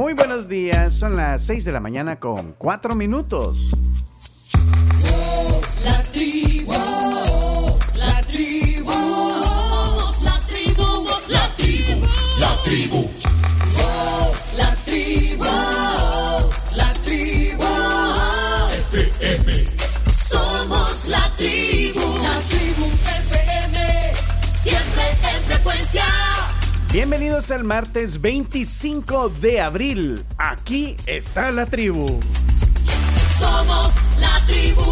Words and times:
Muy 0.00 0.14
buenos 0.14 0.48
días, 0.48 0.94
son 0.94 1.14
las 1.14 1.44
6 1.44 1.66
de 1.66 1.72
la 1.72 1.80
mañana 1.80 2.18
con 2.18 2.54
4 2.56 2.94
minutos. 2.94 3.76
La 5.84 6.02
tribu, 6.04 6.72
la 6.72 8.20
tribu, 8.22 8.90
somos 8.90 10.22
la 10.22 10.38
tribu, 10.38 10.74
somos 10.74 11.28
la 11.28 11.48
tribu, 11.48 12.02
la 12.38 12.56
tribu. 12.64 13.09
Bienvenidos 27.40 27.58
al 27.58 27.66
martes 27.66 28.20
25 28.20 29.30
de 29.40 29.62
abril. 29.62 30.22
Aquí 30.36 30.94
está 31.06 31.50
la 31.50 31.64
tribu. 31.64 32.20
Somos 33.38 33.94
la 34.20 34.46
tribu, 34.46 34.89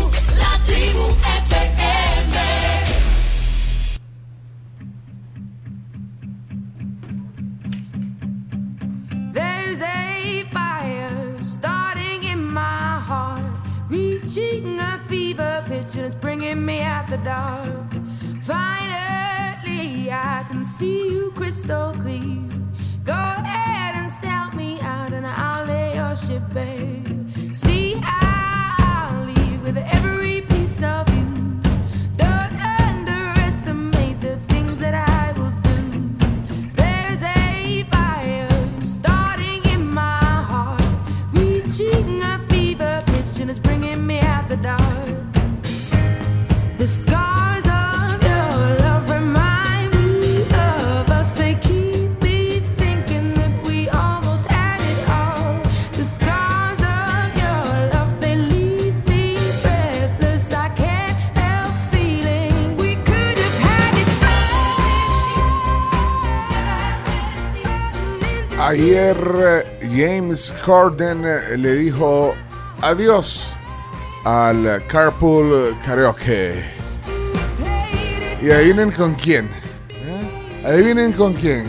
Corden 70.64 71.24
eh, 71.24 71.56
le 71.56 71.74
dijo 71.74 72.34
adiós 72.82 73.52
al 74.24 74.82
Carpool 74.86 75.77
Karaoke. 75.84 76.64
Y 78.41 78.50
adivinen 78.50 78.91
con 78.91 79.14
quién. 79.14 79.46
¿eh? 79.91 80.64
Adivinen 80.64 81.12
con 81.12 81.34
quién. 81.34 81.64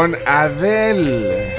Con 0.00 0.16
Adele. 0.24 1.49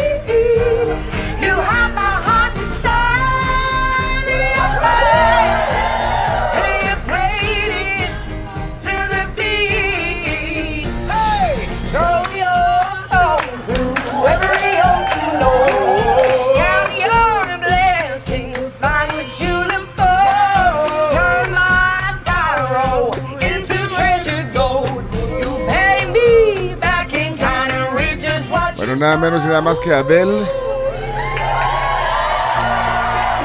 Nada 29.01 29.17
menos 29.17 29.43
y 29.43 29.47
nada 29.47 29.61
más 29.61 29.79
que 29.79 29.91
Adele 29.91 30.45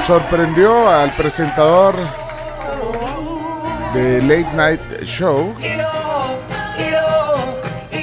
sorprendió 0.03 0.87
al 0.91 1.11
presentador 1.12 1.94
de 3.94 4.21
Late 4.21 4.55
Night 4.55 5.03
Show 5.05 5.55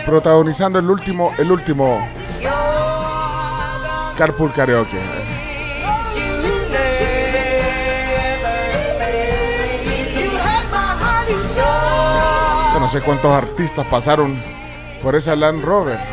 protagonizando 0.04 0.80
el 0.80 0.90
último 0.90 1.32
el 1.38 1.52
último 1.52 2.00
Carpool 4.18 4.52
Karaoke. 4.52 5.00
Yo 12.74 12.80
no 12.80 12.90
sé 12.90 13.00
cuántos 13.02 13.32
artistas 13.32 13.86
pasaron 13.86 14.42
por 15.04 15.16
esa 15.16 15.36
Land 15.36 15.64
Rover. 15.64 16.13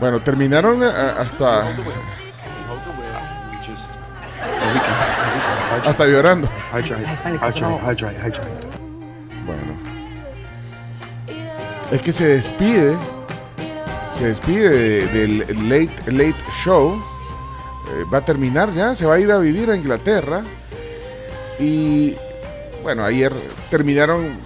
Bueno, 0.00 0.20
terminaron 0.20 0.82
eh, 0.82 0.86
hasta 1.18 1.62
Hold 1.64 1.76
the 1.76 1.82
wheel. 1.82 1.92
We 3.50 3.66
just. 3.66 3.92
There 3.92 4.72
we 4.72 4.78
go. 4.78 4.84
There 4.84 5.32
we 5.32 5.40
go. 5.40 5.46
Hydrate. 5.70 5.88
hasta 5.88 6.04
llorando. 6.06 6.48
Hydrate. 6.72 7.06
Hydrate. 7.06 7.80
Hydrate. 7.80 8.18
Hydrate. 8.20 8.66
Bueno. 9.46 9.72
Es 11.90 12.00
que 12.02 12.12
se 12.12 12.26
despide. 12.28 12.96
Se 14.10 14.26
despide 14.28 14.68
de- 14.70 15.06
del 15.08 15.68
Late 15.68 16.12
Late 16.12 16.34
Show. 16.52 16.94
Eh, 16.94 18.04
va 18.12 18.18
a 18.18 18.20
terminar 18.22 18.72
ya, 18.72 18.94
se 18.94 19.06
va 19.06 19.14
a 19.14 19.18
ir 19.20 19.30
a 19.30 19.38
vivir 19.38 19.70
a 19.70 19.76
Inglaterra. 19.76 20.42
Y 21.58 22.14
bueno, 22.82 23.04
ayer 23.04 23.32
terminaron 23.70 24.38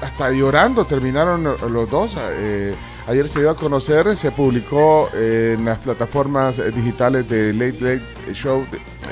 hasta 0.00 0.30
llorando, 0.30 0.84
terminaron 0.84 1.44
los 1.44 1.90
dos. 1.90 2.16
eh, 2.18 2.74
ayer 3.06 3.28
se 3.28 3.40
dio 3.40 3.50
a 3.50 3.56
conocer, 3.56 4.16
se 4.16 4.30
publicó 4.30 5.10
eh, 5.14 5.56
en 5.58 5.64
las 5.64 5.78
plataformas 5.78 6.58
eh, 6.58 6.70
digitales 6.70 7.28
de 7.28 7.52
Late 7.52 7.80
Late 7.80 8.34
Show 8.34 8.64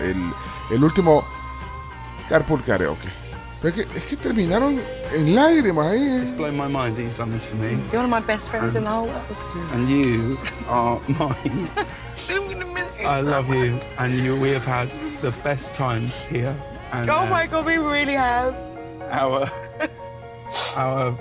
el, 0.02 0.16
el 0.74 0.84
último 0.84 1.24
Carpool 2.28 2.62
Karaoke. 2.64 3.08
Pero 3.60 3.76
es 3.76 3.86
que, 3.86 3.98
es 3.98 4.04
que 4.04 4.16
terminaron 4.16 4.80
en 5.14 5.34
lágrimas 5.36 5.88
ahí. 5.88 6.18
It's 6.20 6.36
blown 6.36 6.56
my 6.56 6.66
mind 6.66 6.96
that 6.96 7.02
you've 7.04 7.14
done 7.16 7.30
this 7.32 7.46
for 7.46 7.56
me. 7.56 7.72
You're 7.92 8.02
one 8.02 8.04
of 8.06 8.10
my 8.10 8.20
best 8.20 8.48
friends 8.50 8.74
in 8.74 8.84
the 8.84 8.90
whole 8.90 9.06
world. 9.06 9.22
And 9.72 9.88
you 9.88 10.36
are 10.68 11.00
mine. 11.06 11.68
I'm 12.30 12.48
gonna 12.48 12.66
miss 12.66 12.98
you. 12.98 13.06
I 13.06 13.22
so 13.22 13.28
love 13.30 13.48
much. 13.48 13.58
you. 13.58 13.78
And 13.98 14.14
you, 14.18 14.34
we 14.40 14.50
have 14.50 14.64
had 14.64 14.90
the 15.20 15.30
best 15.44 15.74
times 15.74 16.24
here. 16.24 16.54
And 16.92 17.08
Oh 17.10 17.20
uh, 17.20 17.26
my 17.26 17.46
god, 17.46 17.64
we 17.66 17.76
really 17.78 18.14
have. 18.14 18.54
our 19.10 19.48
our 20.76 21.18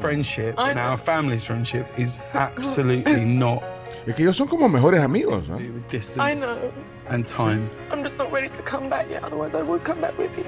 friendship 0.00 0.54
I 0.58 0.70
and 0.70 0.76
know. 0.76 0.82
our 0.82 0.96
family's 0.96 1.44
friendship 1.44 1.86
is 1.98 2.20
absolutely 2.34 3.24
not 3.24 3.62
Es 4.06 4.14
que 4.14 4.24
ellos 4.24 4.36
son 4.36 4.46
como 4.48 4.68
mejores 4.68 5.00
amigos, 5.02 5.48
¿no? 5.48 5.56
to 5.56 6.20
I 6.20 6.34
know. 6.34 6.72
and 7.08 7.26
time. 7.26 7.70
I'm 7.90 8.02
just 8.02 8.18
not 8.18 8.30
ready 8.30 8.50
to 8.50 8.62
come 8.62 8.90
back 8.90 9.08
yet. 9.08 9.24
Otherwise, 9.24 9.54
I 9.54 9.62
would 9.62 9.82
come 9.82 10.00
back 10.02 10.18
with 10.18 10.36
you. 10.36 10.44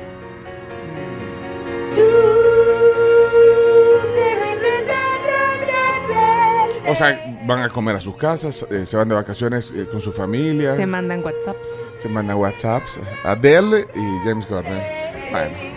Sea, 6.96 7.38
van 7.46 7.62
a 7.62 7.68
comer 7.68 7.96
a 7.96 8.00
sus 8.00 8.16
casas, 8.16 8.66
eh, 8.70 8.86
se 8.86 8.96
van 8.96 9.08
de 9.08 9.14
vacaciones 9.14 9.70
eh, 9.74 9.86
con 9.90 10.00
su 10.00 10.12
familia, 10.12 10.72
Se 10.72 10.78
se, 10.80 10.86
mandan 10.86 11.22
WhatsApps. 11.22 11.68
mandan 12.08 12.36
WhatsApps. 12.36 13.00
Adele 13.24 13.86
y 13.94 14.26
James 14.26 14.48
Gordon. 14.48 14.78
Bueno, 15.30 15.75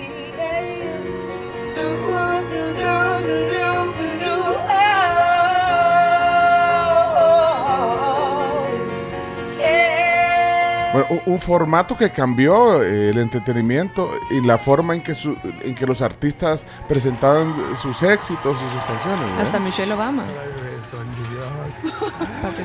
Bueno, 10.99 11.21
un, 11.25 11.33
un 11.33 11.39
formato 11.39 11.95
que 11.95 12.09
cambió 12.09 12.81
eh, 12.83 13.09
el 13.09 13.17
entretenimiento 13.19 14.11
y 14.31 14.41
la 14.41 14.57
forma 14.57 14.95
en 14.95 15.01
que, 15.01 15.15
su- 15.15 15.37
en 15.63 15.73
que 15.75 15.85
los 15.85 16.01
artistas 16.01 16.65
presentaban 16.87 17.53
sus 17.81 18.03
éxitos 18.03 18.57
y 18.57 18.73
sus 18.73 18.83
canciones. 18.83 19.39
Hasta 19.41 19.59
Michelle 19.59 19.93
Obama. 19.93 20.23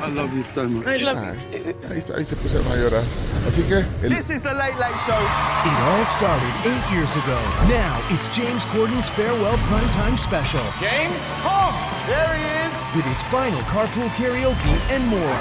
I 0.07 0.11
love 0.11 0.33
you 0.35 0.43
so 0.43 0.63
much. 0.67 0.85
Ay, 0.87 1.05
ahí, 1.05 1.97
está- 1.99 2.15
ahí 2.17 2.25
se 2.25 2.35
pusieron 2.35 2.65
a 2.71 2.75
llorar. 2.75 3.03
Así 3.47 3.61
que 3.63 3.85
el, 4.05 4.15
This 4.15 4.29
is 4.29 4.41
the 4.41 4.53
Late 4.53 4.75
Late 4.79 4.95
Show. 5.05 5.15
It 5.15 5.79
all 5.87 6.05
started 6.05 6.53
eight 6.65 6.91
years 6.93 7.15
ago. 7.15 7.37
Now 7.69 7.99
it's 8.09 8.27
James 8.35 8.65
Corden's 8.73 9.09
farewell 9.09 9.57
primetime 9.69 10.17
special 10.17 10.61
James, 10.81 11.21
home. 11.43 11.75
There 12.07 12.35
he 12.35 12.43
is. 12.64 12.64
With 12.95 13.05
his 13.05 13.21
final 13.23 13.59
carpool 13.63 14.07
karaoke 14.17 14.93
and 14.93 15.05
more. 15.07 15.37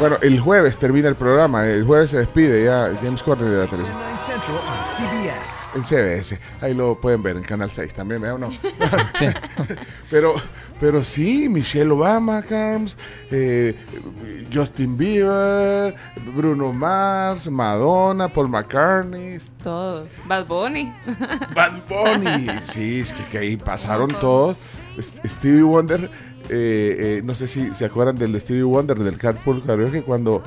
bueno, 0.00 0.16
el 0.22 0.40
jueves 0.40 0.78
termina 0.78 1.08
el 1.08 1.14
programa. 1.14 1.66
El 1.66 1.84
jueves 1.84 2.10
se 2.10 2.18
despide 2.18 2.64
ya 2.64 2.90
James 3.02 3.22
Corden 3.22 3.50
de 3.50 3.58
la 3.58 3.66
televisión. 3.66 3.98
9 3.98 4.18
Central 4.18 4.56
on 4.56 4.82
CBS. 4.82 5.68
En 5.74 5.84
CBS. 5.84 6.38
Ahí 6.60 6.74
lo 6.74 6.98
pueden 6.98 7.22
ver 7.22 7.36
en 7.36 7.42
Canal 7.42 7.70
6 7.70 7.92
también, 7.92 8.22
¿verdad 8.22 8.36
o 8.36 8.38
no? 8.38 8.50
pero, 10.10 10.34
pero 10.80 11.04
sí, 11.04 11.48
Michelle 11.50 11.90
Obama, 11.90 12.42
Carms, 12.42 12.96
eh, 13.30 13.76
Justin 14.52 14.96
Bieber, 14.96 15.94
Bruno 16.34 16.72
Mars, 16.72 17.50
Madonna, 17.50 18.28
Paul 18.28 18.48
McCartney, 18.48 19.38
Todos. 19.62 20.12
Bad 20.24 20.46
Bunny. 20.46 20.92
Bad 21.54 21.82
Bunny. 21.88 22.58
Sí, 22.62 23.00
es 23.00 23.12
que, 23.12 23.22
que 23.24 23.38
ahí 23.38 23.56
pasaron 23.56 24.10
todos. 24.18 24.56
Stevie 25.26 25.62
Wonder, 25.62 26.10
eh, 26.50 27.18
eh, 27.18 27.20
no 27.24 27.34
sé 27.34 27.46
si 27.48 27.74
se 27.74 27.84
acuerdan 27.84 28.18
del 28.18 28.32
de 28.32 28.40
Stevie 28.40 28.62
Wonder, 28.62 28.98
del 28.98 29.18
Carpool 29.18 29.62
Karaoke, 29.64 30.02
cuando, 30.02 30.42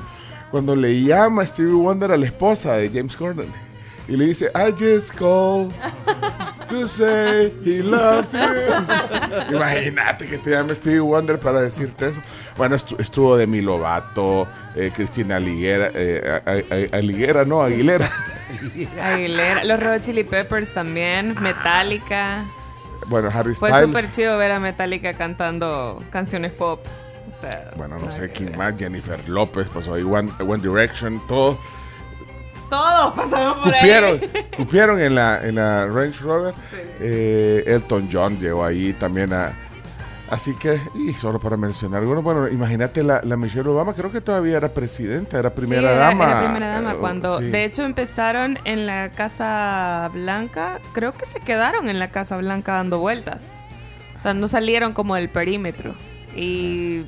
cuando 0.50 0.74
le 0.76 1.02
llama 1.02 1.44
Stevie 1.46 1.72
Wonder 1.74 2.12
a 2.12 2.16
la 2.16 2.26
esposa 2.26 2.74
de 2.76 2.88
James 2.90 3.16
Corden 3.16 3.48
y 4.08 4.16
le 4.16 4.24
dice, 4.26 4.50
I 4.56 4.72
just 4.72 5.14
called 5.14 5.72
to 6.68 6.88
say 6.88 7.52
he 7.64 7.80
loves 7.82 8.32
you. 8.32 8.38
Imagínate 9.54 10.26
que 10.26 10.38
te 10.38 10.50
llame 10.50 10.74
Stevie 10.74 10.98
Wonder 11.00 11.38
para 11.38 11.60
decirte 11.60 12.08
eso. 12.08 12.20
Bueno, 12.56 12.74
estu- 12.76 12.98
estuvo 12.98 13.36
Demi 13.36 13.60
Lovato, 13.60 14.48
eh, 14.74 14.90
Cristina 14.94 15.36
Aliguera, 15.36 15.90
eh, 15.94 16.20
a- 16.44 16.50
a- 16.50 16.54
a- 16.56 16.98
Aliguera, 16.98 17.44
no, 17.44 17.62
Aguilera. 17.62 18.10
Aguilera. 19.00 19.62
Los 19.64 19.78
Red 19.80 20.02
Chili 20.02 20.24
Peppers 20.24 20.74
también. 20.74 21.36
Metallica. 21.40 22.44
Bueno, 23.06 23.28
Harry 23.32 23.54
Fue 23.54 23.68
Styles. 23.70 23.86
súper 23.88 24.10
chido 24.12 24.38
ver 24.38 24.52
a 24.52 24.60
Metallica 24.60 25.14
cantando 25.14 26.02
canciones 26.10 26.52
pop. 26.52 26.80
O 27.30 27.40
sea, 27.40 27.70
Bueno, 27.76 27.98
no 27.98 28.10
sé 28.12 28.30
quién 28.30 28.56
más, 28.56 28.74
Jennifer 28.78 29.28
López, 29.28 29.66
pasó 29.68 29.94
ahí, 29.94 30.02
One, 30.02 30.30
One 30.40 30.62
Direction, 30.62 31.20
todos 31.28 31.56
Todos 32.68 33.14
pasaron 33.14 33.54
por 33.62 33.72
cupieron, 33.72 34.20
ahí. 34.20 34.46
cupieron 34.56 35.00
en 35.00 35.14
la, 35.14 35.40
en 35.42 35.54
la 35.56 35.86
Range 35.86 36.18
Rover. 36.22 36.54
Eh, 37.00 37.64
Elton 37.66 38.08
John 38.12 38.38
llegó 38.38 38.64
ahí 38.64 38.92
también 38.94 39.32
a... 39.32 39.52
Así 40.30 40.54
que, 40.54 40.80
y 40.94 41.12
solo 41.14 41.40
para 41.40 41.56
mencionar 41.56 42.00
algunos, 42.02 42.22
bueno, 42.22 42.48
imagínate 42.48 43.02
la, 43.02 43.20
la 43.24 43.36
Michelle 43.36 43.68
Obama, 43.68 43.94
creo 43.94 44.12
que 44.12 44.20
todavía 44.20 44.58
era 44.58 44.68
presidenta, 44.72 45.38
era 45.40 45.50
primera 45.52 45.80
Sí, 45.82 45.86
era- 45.88 45.96
dama. 45.96 46.24
Era 46.30 46.40
primera 46.44 46.66
dama. 46.68 46.92
eh, 46.92 46.96
Cuando, 47.00 47.38
sí. 47.40 47.46
de 47.46 47.64
hecho, 47.64 47.84
empezaron 47.84 48.58
en 48.64 48.86
la 48.86 49.10
Casa 49.10 50.08
Blanca. 50.14 50.78
Creo 50.92 51.12
que 51.14 51.26
se 51.26 51.40
quedaron 51.40 51.88
en 51.88 51.98
la 51.98 52.12
Casa 52.12 52.36
Blanca 52.36 52.74
dando 52.74 53.00
vueltas. 53.00 53.40
O 54.14 54.18
sea, 54.20 54.32
no 54.34 54.46
salieron 54.46 54.92
como 54.92 55.16
del 55.16 55.28
perímetro. 55.30 55.94
Y 56.36 57.06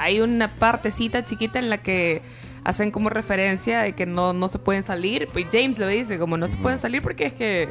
hay 0.00 0.20
una 0.20 0.48
partecita 0.56 1.24
chiquita 1.24 1.60
en 1.60 1.70
la 1.70 1.78
que 1.78 2.22
hacen 2.64 2.90
como 2.90 3.08
referencia 3.08 3.82
de 3.82 3.92
que 3.92 4.04
no, 4.04 4.32
no 4.32 4.48
se 4.48 4.58
pueden 4.58 4.82
salir. 4.82 5.28
Pues 5.32 5.46
James 5.52 5.78
lo 5.78 5.86
dice, 5.86 6.18
como 6.18 6.36
no 6.36 6.48
se 6.48 6.56
pueden 6.56 6.80
salir 6.80 7.02
porque 7.02 7.26
es 7.26 7.34
que 7.34 7.68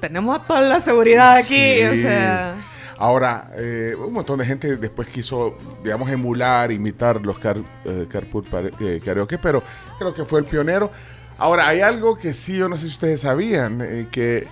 tenemos 0.00 0.44
toda 0.46 0.62
la 0.62 0.80
seguridad 0.80 1.36
aquí. 1.36 1.54
Sí. 1.54 1.82
O 1.84 1.94
sea, 1.94 2.56
Ahora, 2.98 3.50
eh, 3.54 3.94
un 3.96 4.12
montón 4.12 4.40
de 4.40 4.44
gente 4.44 4.76
después 4.76 5.08
quiso, 5.08 5.56
digamos, 5.84 6.10
emular, 6.10 6.72
imitar 6.72 7.24
los 7.24 7.38
car, 7.38 7.56
eh, 7.84 8.06
carpool 8.10 8.44
eh, 8.80 9.00
karaoke, 9.04 9.38
pero 9.38 9.62
creo 9.98 10.12
que 10.12 10.24
fue 10.24 10.40
el 10.40 10.46
pionero. 10.46 10.90
Ahora, 11.38 11.68
hay 11.68 11.80
algo 11.80 12.18
que 12.18 12.34
sí, 12.34 12.56
yo 12.56 12.68
no 12.68 12.76
sé 12.76 12.82
si 12.86 12.94
ustedes 12.94 13.20
sabían, 13.20 13.80
eh, 13.80 14.08
que 14.10 14.48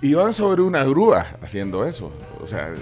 iban 0.00 0.32
sobre 0.32 0.62
una 0.62 0.84
grúa 0.84 1.26
haciendo 1.42 1.84
eso. 1.84 2.12
O 2.40 2.46
sea, 2.46 2.72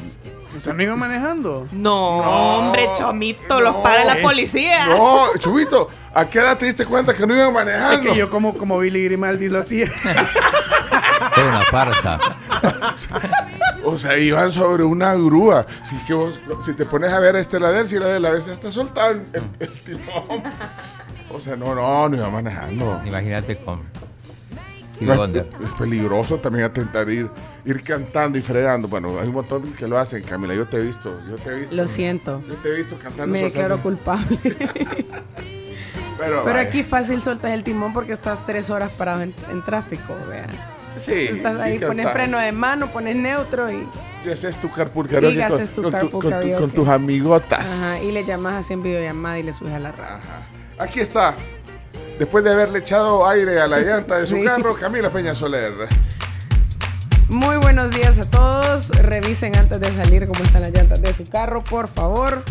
O 0.56 0.60
sea, 0.60 0.72
no 0.72 0.82
iba 0.82 0.94
manejando. 0.96 1.66
no, 1.72 2.18
hombre, 2.18 2.88
chomito, 2.96 3.60
los 3.60 3.74
no. 3.76 3.82
para 3.82 4.04
la 4.04 4.18
Eh, 4.18 4.22
policía. 4.22 4.86
no, 4.86 5.26
Chubito, 5.38 5.88
¿a 6.14 6.26
qué 6.26 6.38
edad 6.38 6.56
te 6.56 6.66
diste 6.66 6.86
cuenta 6.86 7.14
que 7.14 7.26
no 7.26 7.34
iban 7.34 7.48
Es 7.48 7.52
manejando? 7.54 8.12
que 8.12 8.16
yo 8.18 8.30
como, 8.30 8.56
como 8.56 8.78
Billy 8.78 9.04
Grimaldi 9.04 9.48
lo 9.48 9.58
hacía. 9.58 9.86
Era 11.36 11.46
una 11.48 11.64
farsa. 11.64 12.18
O 13.84 13.98
sea, 13.98 14.16
iban 14.16 14.52
sobre 14.52 14.84
una 14.84 15.14
grúa. 15.14 15.66
Si, 15.82 15.96
que 16.06 16.14
vos, 16.14 16.38
si 16.64 16.74
te 16.74 16.84
pones 16.84 17.12
a 17.12 17.18
ver 17.20 17.34
este 17.36 17.58
la 17.58 17.70
de 17.70 17.80
él, 17.80 17.88
si 17.88 17.98
la 17.98 18.06
de 18.06 18.20
la 18.20 18.30
vez 18.30 18.46
está 18.46 18.70
soltado 18.70 19.10
el, 19.12 19.26
el- 19.32 19.50
el 19.60 19.68
timón. 19.82 20.42
O 21.32 21.40
sea, 21.40 21.56
no, 21.56 21.74
no, 21.74 22.08
no 22.08 22.16
iba 22.16 22.30
manejando. 22.30 23.00
Imagínate 23.04 23.56
con 23.56 23.82
No. 25.06 25.24
Es 25.24 25.72
peligroso 25.78 26.38
también 26.38 26.64
atentar 26.64 27.08
ir, 27.08 27.28
ir 27.64 27.82
cantando 27.82 28.38
y 28.38 28.42
fregando. 28.42 28.88
Bueno, 28.88 29.18
hay 29.20 29.28
un 29.28 29.34
montón 29.34 29.72
que 29.72 29.86
lo 29.88 29.98
hacen, 29.98 30.22
Camila. 30.22 30.54
Yo 30.54 30.66
te 30.66 30.78
he 30.78 30.82
visto. 30.82 31.18
Yo 31.28 31.36
te 31.36 31.50
he 31.50 31.60
visto. 31.60 31.74
Lo 31.74 31.86
siento. 31.86 32.42
Yo 32.48 32.54
te 32.56 32.68
he 32.70 32.76
visto 32.76 32.96
cantando. 32.98 33.32
Me 33.32 33.42
declaro 33.42 33.80
culpable. 33.82 34.38
Pero, 36.18 36.52
aquí 36.54 36.82
fácil 36.84 37.20
soltas 37.20 37.52
el 37.52 37.64
timón 37.64 37.92
porque 37.92 38.12
estás 38.12 38.44
tres 38.46 38.70
horas 38.70 38.90
parado 38.92 39.22
en, 39.22 39.34
en 39.50 39.62
tráfico, 39.64 40.14
vea. 40.28 40.46
Sí. 40.96 41.12
Estás 41.12 41.58
ahí, 41.60 41.78
pones 41.80 42.08
freno 42.12 42.38
de 42.38 42.52
mano, 42.52 42.90
pones 42.92 43.16
neutro 43.16 43.70
y, 43.70 43.86
Y 44.24 44.30
haces 44.30 44.56
tu 44.58 44.70
carpool 44.70 45.08
karaoke 45.08 45.34
Y 45.34 45.42
con, 45.42 45.52
haces 45.52 45.70
tu 45.72 45.82
con 45.82 45.90
tu- 45.92 45.98
carpool 45.98 46.10
con 46.12 46.20
tu- 46.22 46.28
karaoke. 46.30 46.54
con 46.56 46.70
tus 46.70 46.88
amigotas. 46.88 47.82
ajá, 47.82 48.02
y 48.04 48.12
le 48.12 48.24
llamas 48.24 48.54
así 48.54 48.74
en 48.74 48.82
videollamada 48.84 49.38
y 49.40 49.42
le 49.42 49.52
subes 49.52 49.74
a 49.74 49.78
la 49.80 49.90
radio. 49.90 50.04
Ajá. 50.04 50.46
Aquí 50.78 51.00
está. 51.00 51.34
Después 52.18 52.44
de 52.44 52.52
haberle 52.52 52.78
echado 52.80 53.26
aire 53.28 53.60
a 53.60 53.66
la 53.66 53.80
llanta 53.80 54.18
de 54.18 54.26
su 54.26 54.36
Sí. 54.40 54.44
carro, 54.44 54.74
Camila 54.74 55.10
Peña 55.10 55.34
Soler. 55.34 55.72
Muy 57.30 57.56
buenos 57.56 57.90
días 57.92 58.18
a 58.18 58.28
todos. 58.30 58.90
Revisen 58.90 59.56
antes 59.56 59.80
de 59.80 59.90
salir 59.92 60.26
cómo 60.28 60.42
están 60.44 60.62
las 60.62 60.70
llantas 60.72 61.00
de 61.02 61.12
su 61.12 61.24
carro, 61.24 61.64
por 61.64 61.88
favor. 61.88 62.42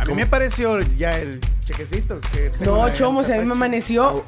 A 0.00 0.04
mí 0.04 0.14
me 0.14 0.26
pareció 0.26 0.78
ya 0.96 1.10
el 1.18 1.40
chequecito. 1.60 2.20
Que 2.32 2.52
No, 2.64 2.88
chomo, 2.92 3.24
se 3.24 3.32
a 3.34 3.36
mí 3.36 3.42
me 3.42 3.48
pacha. 3.48 3.56
amaneció 3.56 4.24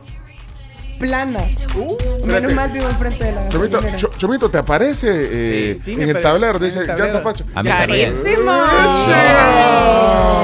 plana. 1.00 1.38
Menos 1.40 1.92
espérate. 2.22 2.54
mal 2.54 2.70
vivo 2.70 2.88
enfrente 2.88 3.24
de 3.24 3.32
la 3.32 3.48
Chomito, 3.48 3.80
Chomito, 4.18 4.50
¿te 4.50 4.58
aparece 4.58 5.08
eh, 5.10 5.78
Sí, 5.82 5.96
sí, 5.96 6.00
en 6.02 6.08
el 6.16 6.20
tablero? 6.22 6.58
en 6.58 6.62
el 6.64 6.70
Dice 6.70 6.86
tablero. 6.86 7.04
llanta 7.12 7.22
Pacho. 7.22 7.44
A 7.54 7.62
mí 7.62 7.68
también. 7.70 8.14
¡Carísimo! 8.14 8.52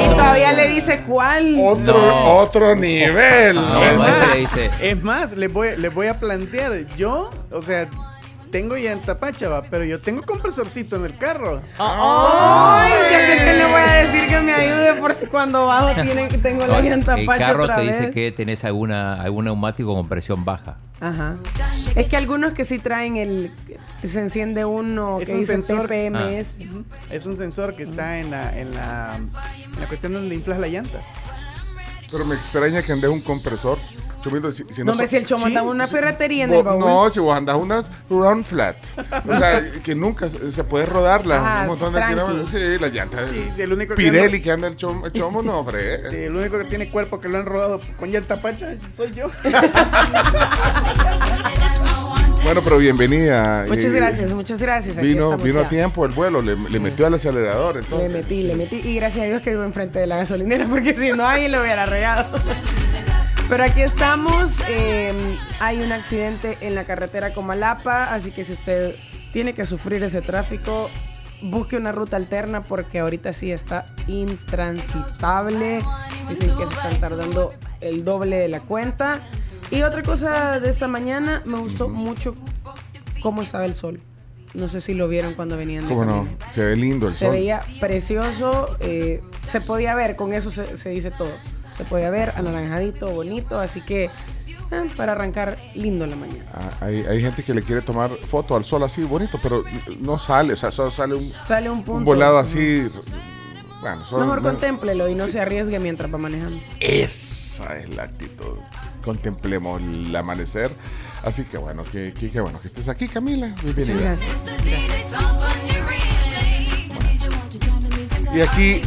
Y 0.04 0.08
todavía 0.10 0.52
le 0.52 0.68
dice 0.68 1.02
cuál. 1.06 1.54
Otro, 1.60 1.94
No. 1.94 2.34
otro 2.38 2.74
nivel. 2.74 3.54
No, 3.56 3.82
Es 3.84 3.96
más, 3.98 4.34
le 4.34 4.40
dice, 4.40 4.70
Es 4.80 5.02
más, 5.02 5.32
les 5.32 5.52
voy, 5.52 5.76
les 5.76 5.92
voy 5.94 6.06
a 6.08 6.18
plantear. 6.18 6.86
Yo, 6.96 7.30
o 7.52 7.62
sea, 7.62 7.86
tengo 8.50 8.76
llanta 8.76 9.18
pacha, 9.18 9.48
va, 9.48 9.62
pero 9.62 9.84
yo 9.84 10.00
tengo 10.00 10.22
compresorcito 10.22 10.96
en 10.96 11.04
el 11.06 11.16
carro. 11.18 11.60
Ay, 11.78 12.92
ya 13.10 13.26
sé 13.26 13.36
que 13.38 13.52
le 13.52 13.64
voy 13.64 13.80
a 13.80 13.92
decir 13.94 14.26
que 14.26 14.40
me 14.40 14.52
ayude 14.52 14.94
por 14.94 15.14
si 15.14 15.26
cuando 15.26 15.66
bajo 15.66 16.00
tienen, 16.02 16.28
tengo 16.40 16.66
la 16.66 16.80
llanta 16.80 17.14
el 17.18 17.26
pacha 17.26 17.46
carro 17.46 17.64
otra 17.64 17.76
te 17.76 17.82
dice 17.82 18.10
que 18.10 18.32
tenés 18.32 18.64
alguna, 18.64 19.20
algún 19.22 19.44
neumático 19.46 19.94
con 19.94 20.08
presión 20.08 20.44
baja. 20.44 20.78
Ajá. 21.00 21.36
Es 21.94 22.08
que 22.08 22.16
algunos 22.16 22.52
que 22.54 22.64
sí 22.64 22.78
traen 22.78 23.16
el... 23.16 23.52
Se 24.02 24.20
enciende 24.20 24.64
uno 24.64 25.18
Es 25.20 25.28
que 25.28 25.34
un 25.34 25.40
dice 25.40 25.52
sensor. 25.60 25.88
TPMS. 25.88 26.54
Es 27.10 27.26
un 27.26 27.36
sensor 27.36 27.74
que 27.74 27.82
está 27.82 28.18
en 28.18 28.30
la, 28.30 28.56
en 28.58 28.74
la, 28.74 29.16
en 29.16 29.80
la 29.80 29.88
cuestión 29.88 30.12
donde 30.12 30.34
inflas 30.34 30.58
la 30.58 30.68
llanta. 30.68 31.00
Pero 32.10 32.24
me 32.26 32.34
extraña 32.34 32.82
que 32.82 32.92
andes 32.92 33.10
un 33.10 33.20
compresor. 33.20 33.78
Chomito, 34.28 34.50
si, 34.52 34.64
si 34.70 34.82
No, 34.84 34.92
hombre, 34.92 35.06
so- 35.06 35.10
si 35.12 35.16
el 35.18 35.26
chomo 35.26 35.42
sí, 35.42 35.48
anda 35.48 35.60
en 35.60 35.66
una 35.68 35.86
ferretería 35.86 36.44
en 36.44 36.50
vos- 36.50 36.58
el 36.58 36.64
baúl. 36.64 36.80
No, 36.80 37.08
si 37.10 37.20
vos 37.20 37.36
andas 37.36 37.56
unas 37.56 37.90
run 38.10 38.44
flat. 38.44 38.76
O 39.28 39.36
sea, 39.36 39.60
que 39.84 39.94
nunca 39.94 40.28
se 40.28 40.64
puede 40.64 40.86
rodarlas. 40.86 41.40
Ah, 41.44 41.58
un 41.62 41.68
montón 41.68 41.94
de 41.94 42.02
kilómetros. 42.08 42.50
Sí, 42.50 42.58
las 42.80 42.92
llantas. 42.92 43.30
Sí, 43.30 43.48
sí, 43.54 43.62
el 43.62 43.72
único 43.72 43.94
que 43.94 44.02
Pirelli 44.02 44.42
que 44.42 44.50
anda 44.50 44.66
el 44.68 44.76
chomo, 44.76 45.06
el 45.06 45.12
chomo 45.12 45.42
no, 45.42 45.60
hombre. 45.60 45.98
Sí, 46.10 46.16
el 46.16 46.34
único 46.34 46.58
que 46.58 46.64
tiene 46.64 46.88
cuerpo 46.90 47.20
que 47.20 47.28
lo 47.28 47.38
han 47.38 47.46
rodado 47.46 47.80
con 47.98 48.10
llanta 48.10 48.40
pacha 48.40 48.74
soy 48.94 49.12
yo. 49.12 49.28
Bueno, 52.44 52.60
pero 52.62 52.78
bienvenida. 52.78 53.64
Muchas 53.66 53.86
Eh, 53.86 53.90
gracias, 53.96 54.32
muchas 54.32 54.62
gracias. 54.62 54.96
Aquí 54.98 55.08
Vino, 55.08 55.36
vino 55.36 55.58
a 55.62 55.68
tiempo 55.68 56.04
el 56.06 56.12
vuelo, 56.12 56.40
le, 56.40 56.54
le 56.56 56.78
metió 56.78 57.04
al 57.08 57.14
acelerador. 57.14 57.74
Le 57.74 57.80
Entonces. 57.80 58.12
metí, 58.12 58.42
le 58.44 58.54
metí. 58.54 58.76
Y 58.76 58.94
gracias 58.94 59.24
a 59.24 59.28
Dios 59.28 59.42
que 59.42 59.50
vivo 59.50 59.64
enfrente 59.64 59.98
de 59.98 60.06
la 60.06 60.18
gasolinera, 60.18 60.64
porque 60.70 60.94
si 60.94 61.10
no, 61.10 61.26
ahí 61.26 61.48
lo 61.48 61.60
hubiera 61.60 61.86
regado. 61.86 62.24
Pero 63.48 63.62
aquí 63.64 63.80
estamos. 63.80 64.60
eh, 64.68 65.12
hay 65.60 65.80
un 65.80 65.92
accidente 65.92 66.58
en 66.60 66.74
la 66.74 66.84
carretera 66.84 67.32
Comalapa, 67.32 68.12
así 68.12 68.32
que 68.32 68.44
si 68.44 68.52
usted 68.54 68.96
tiene 69.32 69.54
que 69.54 69.64
sufrir 69.66 70.02
ese 70.02 70.20
tráfico, 70.20 70.90
busque 71.42 71.76
una 71.76 71.92
ruta 71.92 72.16
alterna 72.16 72.62
porque 72.62 72.98
ahorita 72.98 73.32
sí 73.32 73.52
está 73.52 73.86
intransitable. 74.08 75.80
Dicen 76.28 76.56
que 76.58 76.66
se 76.66 76.74
están 76.74 76.98
tardando 76.98 77.50
el 77.80 78.04
doble 78.04 78.36
de 78.36 78.48
la 78.48 78.60
cuenta. 78.60 79.20
Y 79.70 79.82
otra 79.82 80.02
cosa 80.02 80.58
de 80.60 80.68
esta 80.70 80.88
mañana, 80.88 81.42
me 81.46 81.58
gustó 81.58 81.88
mucho 81.88 82.34
cómo 83.22 83.42
estaba 83.42 83.64
el 83.64 83.74
sol. 83.74 84.00
No 84.54 84.68
sé 84.68 84.80
si 84.80 84.94
lo 84.94 85.06
vieron 85.06 85.34
cuando 85.34 85.56
venían 85.56 85.86
de 85.86 85.94
¿Cómo 85.94 86.04
no? 86.04 86.28
Se 86.52 86.64
ve 86.64 86.76
lindo 86.76 87.08
el 87.08 87.14
Se 87.14 87.26
sol. 87.26 87.34
veía 87.34 87.62
precioso, 87.78 88.68
eh, 88.80 89.22
se 89.46 89.60
podía 89.60 89.94
ver, 89.94 90.16
con 90.16 90.32
eso 90.32 90.50
se, 90.50 90.76
se 90.76 90.90
dice 90.90 91.10
todo. 91.10 91.32
Se 91.76 91.84
podía 91.84 92.10
ver 92.10 92.32
anaranjadito, 92.36 93.10
bonito, 93.10 93.58
así 93.58 93.80
que 93.82 94.04
eh, 94.04 94.10
para 94.96 95.12
arrancar 95.12 95.58
lindo 95.74 96.06
la 96.06 96.16
mañana. 96.16 96.44
Ah, 96.54 96.70
hay, 96.86 97.00
hay 97.04 97.20
gente 97.20 97.42
que 97.42 97.52
le 97.54 97.62
quiere 97.62 97.82
tomar 97.82 98.10
foto 98.10 98.56
al 98.56 98.64
sol 98.64 98.82
así 98.82 99.02
bonito, 99.02 99.38
pero 99.42 99.62
no 100.00 100.18
sale, 100.18 100.54
o 100.54 100.56
sea, 100.56 100.70
solo 100.72 100.90
sale 100.90 101.14
un, 101.14 101.32
Sale 101.42 101.68
un 101.70 101.78
punto. 101.84 101.98
un 101.98 102.04
volado 102.04 102.38
así. 102.38 102.88
Bueno, 103.82 104.04
solo- 104.04 104.24
Mejor 104.24 104.42
no- 104.42 104.48
contémplelo 104.50 105.08
y 105.08 105.14
no 105.14 105.28
se 105.28 105.38
arriesgue 105.38 105.78
mientras 105.78 106.12
va 106.12 106.18
manejando. 106.18 106.58
Esa 106.80 107.76
es 107.78 107.90
la 107.94 108.04
actitud. 108.04 108.56
Contemplemos 109.04 109.80
el 109.80 110.16
amanecer. 110.16 110.70
Así 111.22 111.44
que 111.44 111.58
bueno, 111.58 111.84
que, 111.84 112.12
que- 112.14 112.30
que 112.30 112.40
bueno 112.40 112.58
que 112.60 112.68
estés 112.68 112.88
aquí, 112.88 113.06
Camila. 113.06 113.54
Bienvenida. 113.62 114.00
gracias. 114.00 114.32
Y 118.34 118.40
aquí 118.40 118.82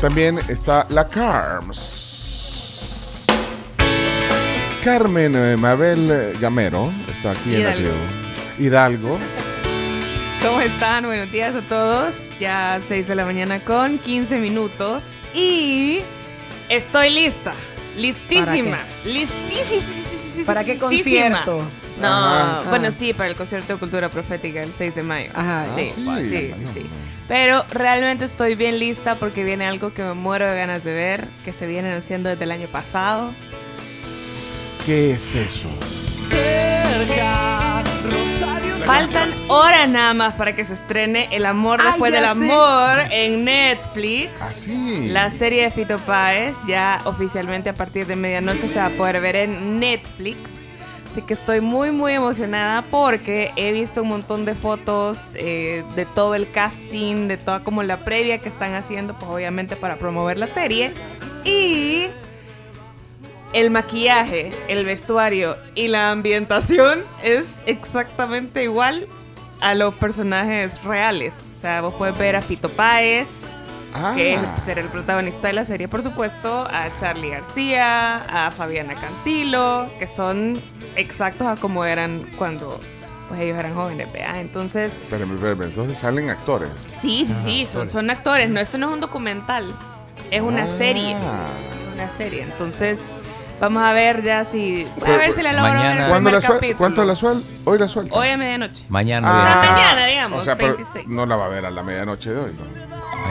también 0.00 0.38
está 0.48 0.86
la 0.90 1.08
Carms. 1.08 2.01
Carmen 4.82 5.34
eh, 5.36 5.56
Mabel 5.56 6.10
eh, 6.10 6.32
Gamero 6.40 6.92
está 7.08 7.32
aquí 7.32 7.54
en 7.54 7.64
la 7.64 7.70
Hidalgo. 7.76 7.90
tribu. 7.90 8.64
Hidalgo. 8.66 9.18
¿Cómo 10.42 10.60
están? 10.60 11.04
Buenos 11.04 11.30
días 11.30 11.54
a 11.54 11.62
todos. 11.62 12.30
Ya 12.40 12.80
6 12.86 13.06
de 13.08 13.14
la 13.14 13.24
mañana 13.24 13.60
con 13.60 13.98
15 13.98 14.38
minutos. 14.38 15.02
Y 15.34 16.00
estoy 16.68 17.10
lista. 17.10 17.52
Listísima. 17.96 18.78
Listísima. 19.04 20.46
¿Para 20.46 20.64
qué 20.64 20.78
concierto? 20.78 21.58
No, 22.00 22.08
Ajá. 22.08 22.62
bueno, 22.70 22.88
Ah. 22.88 22.94
sí, 22.98 23.12
para 23.12 23.28
el 23.28 23.36
concierto 23.36 23.74
de 23.74 23.78
cultura 23.78 24.08
profética 24.08 24.62
el 24.62 24.72
6 24.72 24.94
de 24.96 25.02
mayo. 25.04 25.30
Ajá. 25.34 25.64
Sí, 25.66 25.92
Ah, 26.08 26.18
sí, 26.20 26.28
sí. 26.28 26.52
sí, 26.58 26.66
sí, 26.74 26.86
Pero 27.28 27.64
realmente 27.70 28.24
estoy 28.24 28.56
bien 28.56 28.80
lista 28.80 29.14
porque 29.16 29.44
viene 29.44 29.66
algo 29.66 29.94
que 29.94 30.02
me 30.02 30.14
muero 30.14 30.50
de 30.50 30.56
ganas 30.56 30.82
de 30.82 30.92
ver, 30.92 31.28
que 31.44 31.52
se 31.52 31.66
vienen 31.68 31.92
haciendo 31.94 32.30
desde 32.30 32.44
el 32.44 32.50
año 32.50 32.66
pasado. 32.66 33.32
¿Qué 34.84 35.12
es 35.12 35.34
eso? 35.34 35.68
Faltan 38.84 39.30
horas 39.48 39.88
nada 39.88 40.12
más 40.12 40.34
para 40.34 40.56
que 40.56 40.64
se 40.64 40.74
estrene 40.74 41.28
El 41.30 41.46
amor 41.46 41.80
Ay, 41.80 41.86
después 41.90 42.12
ya 42.12 42.20
del 42.20 42.38
sé. 42.38 42.52
amor 42.52 42.98
en 43.12 43.44
Netflix. 43.44 44.42
Así. 44.42 45.08
La 45.08 45.30
serie 45.30 45.62
de 45.64 45.70
Fito 45.70 45.98
Páez 45.98 46.66
ya 46.66 47.00
oficialmente 47.04 47.70
a 47.70 47.74
partir 47.74 48.06
de 48.06 48.16
medianoche 48.16 48.66
se 48.68 48.74
va 48.80 48.86
a 48.86 48.90
poder 48.90 49.20
ver 49.20 49.36
en 49.36 49.78
Netflix. 49.78 50.38
Así 51.12 51.22
que 51.22 51.34
estoy 51.34 51.60
muy 51.60 51.92
muy 51.92 52.12
emocionada 52.14 52.82
porque 52.82 53.52
he 53.56 53.70
visto 53.70 54.02
un 54.02 54.08
montón 54.08 54.44
de 54.44 54.54
fotos 54.56 55.18
eh, 55.34 55.84
de 55.94 56.06
todo 56.06 56.34
el 56.34 56.50
casting, 56.50 57.28
de 57.28 57.36
toda 57.36 57.60
como 57.60 57.82
la 57.84 57.98
previa 57.98 58.38
que 58.38 58.48
están 58.48 58.74
haciendo, 58.74 59.14
pues 59.14 59.30
obviamente 59.30 59.76
para 59.76 59.96
promover 59.96 60.38
la 60.38 60.48
serie. 60.48 60.92
Y 61.44 62.06
el 63.52 63.70
maquillaje, 63.70 64.52
el 64.68 64.84
vestuario 64.84 65.56
y 65.74 65.88
la 65.88 66.10
ambientación 66.10 67.00
es 67.22 67.58
exactamente 67.66 68.62
igual 68.62 69.06
a 69.60 69.74
los 69.74 69.94
personajes 69.94 70.82
reales. 70.84 71.32
O 71.52 71.54
sea, 71.54 71.80
vos 71.82 71.94
puedes 71.96 72.16
ver 72.18 72.36
a 72.36 72.42
Fito 72.42 72.68
Páez, 72.70 73.28
Ah, 73.94 74.14
que 74.16 74.32
es 74.32 74.40
ser 74.64 74.78
el 74.78 74.86
protagonista 74.86 75.48
de 75.48 75.52
la 75.52 75.66
serie, 75.66 75.86
por 75.86 76.02
supuesto, 76.02 76.66
a 76.66 76.96
Charlie 76.96 77.28
García, 77.28 78.46
a 78.46 78.50
Fabiana 78.50 78.94
Cantilo, 78.94 79.86
que 79.98 80.06
son 80.06 80.58
exactos 80.96 81.46
a 81.46 81.56
como 81.56 81.84
eran 81.84 82.26
cuando 82.38 82.80
pues 83.28 83.40
ellos 83.42 83.58
eran 83.58 83.74
jóvenes, 83.74 84.10
¿vea? 84.10 84.40
Entonces, 84.40 84.94
espérame, 84.94 85.34
espérame. 85.34 85.62
Entonces 85.64 85.98
salen 85.98 86.30
actores. 86.30 86.70
sí, 87.02 87.26
sí, 87.26 87.34
sí, 87.42 87.66
son, 87.66 87.86
son 87.86 88.08
actores, 88.08 88.48
no, 88.48 88.60
esto 88.60 88.78
no 88.78 88.88
es 88.88 88.94
un 88.94 89.00
documental, 89.00 89.70
es 90.30 90.40
una 90.40 90.62
Ah. 90.62 90.66
serie, 90.78 91.14
una 91.94 92.10
serie, 92.16 92.42
entonces 92.44 92.98
vamos 93.62 93.82
a 93.84 93.92
ver 93.92 94.22
ya 94.22 94.44
si, 94.44 94.86
a 95.06 95.16
ver 95.16 95.32
si 95.32 95.40
la 95.40 95.52
logro 95.52 95.70
ver 95.72 95.78
Mañana- 95.82 96.02
el 96.04 96.08
¿Cuándo 96.10 96.30
primer 96.30 96.42
la 96.42 96.48
capítulo. 96.54 96.78
¿Cuánto 96.78 97.04
la 97.04 97.14
suel? 97.16 97.44
Hoy 97.64 97.78
la 97.78 97.86
suelta. 97.88 98.14
Hoy 98.18 98.28
a 98.28 98.36
medianoche. 98.36 98.84
Mañana, 98.88 99.28
Ah. 99.30 99.72
mañana, 99.72 100.06
digamos, 100.06 100.40
O 100.40 100.44
sea, 100.44 100.56
pero 100.56 100.74
26. 100.74 101.06
no 101.06 101.26
la 101.26 101.36
va 101.36 101.46
a 101.46 101.48
ver 101.48 101.64
a 101.66 101.70
la 101.70 101.82
medianoche 101.84 102.30
de 102.30 102.38
hoy. 102.40 102.52
¿no? 102.58 102.82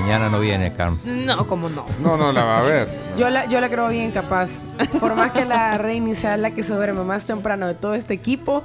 mañana 0.01 0.29
no 0.29 0.39
viene, 0.39 0.73
Carms. 0.73 1.05
No, 1.05 1.45
como 1.47 1.67
no. 1.69 1.85
No, 2.01 2.15
no 2.17 2.31
la 2.31 2.43
va 2.45 2.59
a 2.59 2.61
ver. 2.63 2.87
Yo 3.17 3.29
la, 3.29 3.45
yo 3.45 3.59
la 3.59 3.67
creo 3.69 3.89
bien 3.89 4.11
capaz. 4.11 4.63
Por 4.99 5.15
más 5.15 5.31
que 5.33 5.43
la 5.45 5.77
reina 5.77 6.15
sea 6.15 6.37
la 6.37 6.51
que 6.51 6.63
se 6.63 6.73
duerme 6.73 7.03
más 7.03 7.25
temprano 7.25 7.67
de 7.67 7.75
todo 7.75 7.93
este 7.93 8.13
equipo, 8.13 8.63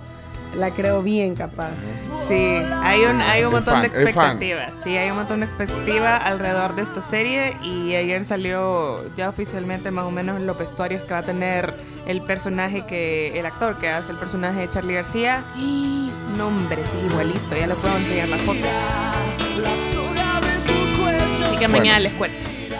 la 0.57 0.71
creo 0.71 1.03
bien 1.03 1.35
capaz. 1.35 1.71
Sí, 2.27 2.35
hay 2.83 3.05
un, 3.05 3.21
hay 3.21 3.45
un 3.45 3.53
montón 3.53 3.83
de 3.83 3.89
fan, 3.91 4.03
expectativas. 4.03 4.73
Sí, 4.83 4.97
hay 4.97 5.11
un 5.11 5.17
montón 5.17 5.41
de 5.41 5.47
expectativa 5.47 6.17
alrededor 6.17 6.75
de 6.75 6.83
esta 6.83 7.03
serie 7.03 7.57
y 7.63 7.95
ayer 7.95 8.25
salió 8.25 9.01
ya 9.17 9.29
oficialmente 9.29 9.91
más 9.91 10.05
o 10.07 10.11
menos 10.11 10.41
los 10.41 10.59
vestuarios 10.59 11.03
que 11.05 11.13
va 11.13 11.19
a 11.21 11.23
tener 11.25 11.75
el 12.07 12.23
personaje 12.23 12.85
que, 12.87 13.39
el 13.39 13.47
actor 13.47 13.79
que 13.79 13.89
hace 13.89 14.11
el 14.13 14.19
personaje 14.19 14.61
de 14.61 14.71
Charlie 14.71 14.95
García. 14.95 15.45
Y 15.57 16.11
nombre, 16.37 16.79
sí, 16.91 16.99
igualito, 17.11 17.57
ya 17.57 17.67
le 17.67 17.75
puedo 17.75 17.97
enseñar 17.97 18.29
las 18.29 18.41
fotos. 18.43 18.67
Así 21.45 21.57
que 21.59 21.69
mañana 21.69 21.99
Bueno. 21.99 22.01
les 22.01 22.13
cuento. 22.15 22.39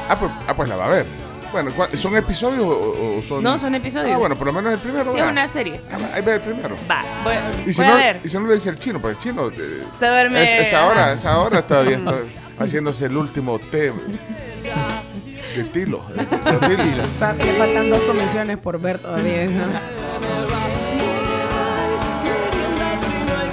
Ah 0.09 0.18
pues, 0.18 0.30
ah, 0.47 0.54
pues 0.54 0.68
la 0.68 0.76
va 0.76 0.87
a 0.87 0.90
ver. 0.90 1.25
Bueno, 1.56 1.72
¿cuál- 1.75 1.96
¿son 1.96 2.14
episodios 2.16 2.62
o, 2.62 3.16
o 3.18 3.22
son.? 3.22 3.42
No, 3.42 3.58
son 3.58 3.75
episodios. 3.75 4.12
Ah, 4.14 4.18
bueno, 4.18 4.36
por 4.36 4.46
lo 4.46 4.52
menos 4.52 4.75
el 4.75 4.78
primero. 4.78 5.10
Sí, 5.10 5.18
es 5.18 5.25
va. 5.25 5.30
una 5.30 5.48
serie. 5.48 5.80
Ah, 5.90 5.96
va, 5.96 6.14
Ahí 6.14 6.20
ve 6.22 6.34
el 6.34 6.40
primero. 6.42 6.76
Va, 6.90 7.02
voy, 7.25 7.34
Y 7.66 7.72
si, 7.72 7.80
voy 7.80 7.88
no, 7.90 7.94
a 7.94 7.96
ver. 7.96 8.20
y 8.22 8.28
si 8.28 8.36
no 8.38 8.46
le 8.46 8.54
dice 8.56 8.68
el 8.68 8.78
chino, 8.78 9.00
pues 9.00 9.16
el 9.16 9.22
chino. 9.22 9.48
eh, 9.48 9.82
Se 9.98 10.06
duerme. 10.06 10.42
es, 10.42 10.66
esa 10.68 10.86
hora, 10.86 11.12
esa 11.14 11.38
hora 11.38 11.66
todavía 11.66 11.96
está 11.96 12.14
haciéndose 12.58 13.06
el 13.06 13.16
último 13.16 13.58
té 13.58 13.90
de 15.56 15.64
tilo. 15.72 16.04
de- 16.14 16.68
de 16.68 16.76
tilo. 16.76 17.02
Fa- 17.18 17.32
Le 17.32 17.52
faltan 17.54 17.88
dos 17.88 18.02
comisiones 18.02 18.58
por 18.58 18.78
ver 18.78 18.98
todavía. 18.98 19.46
¿no? 19.46 19.62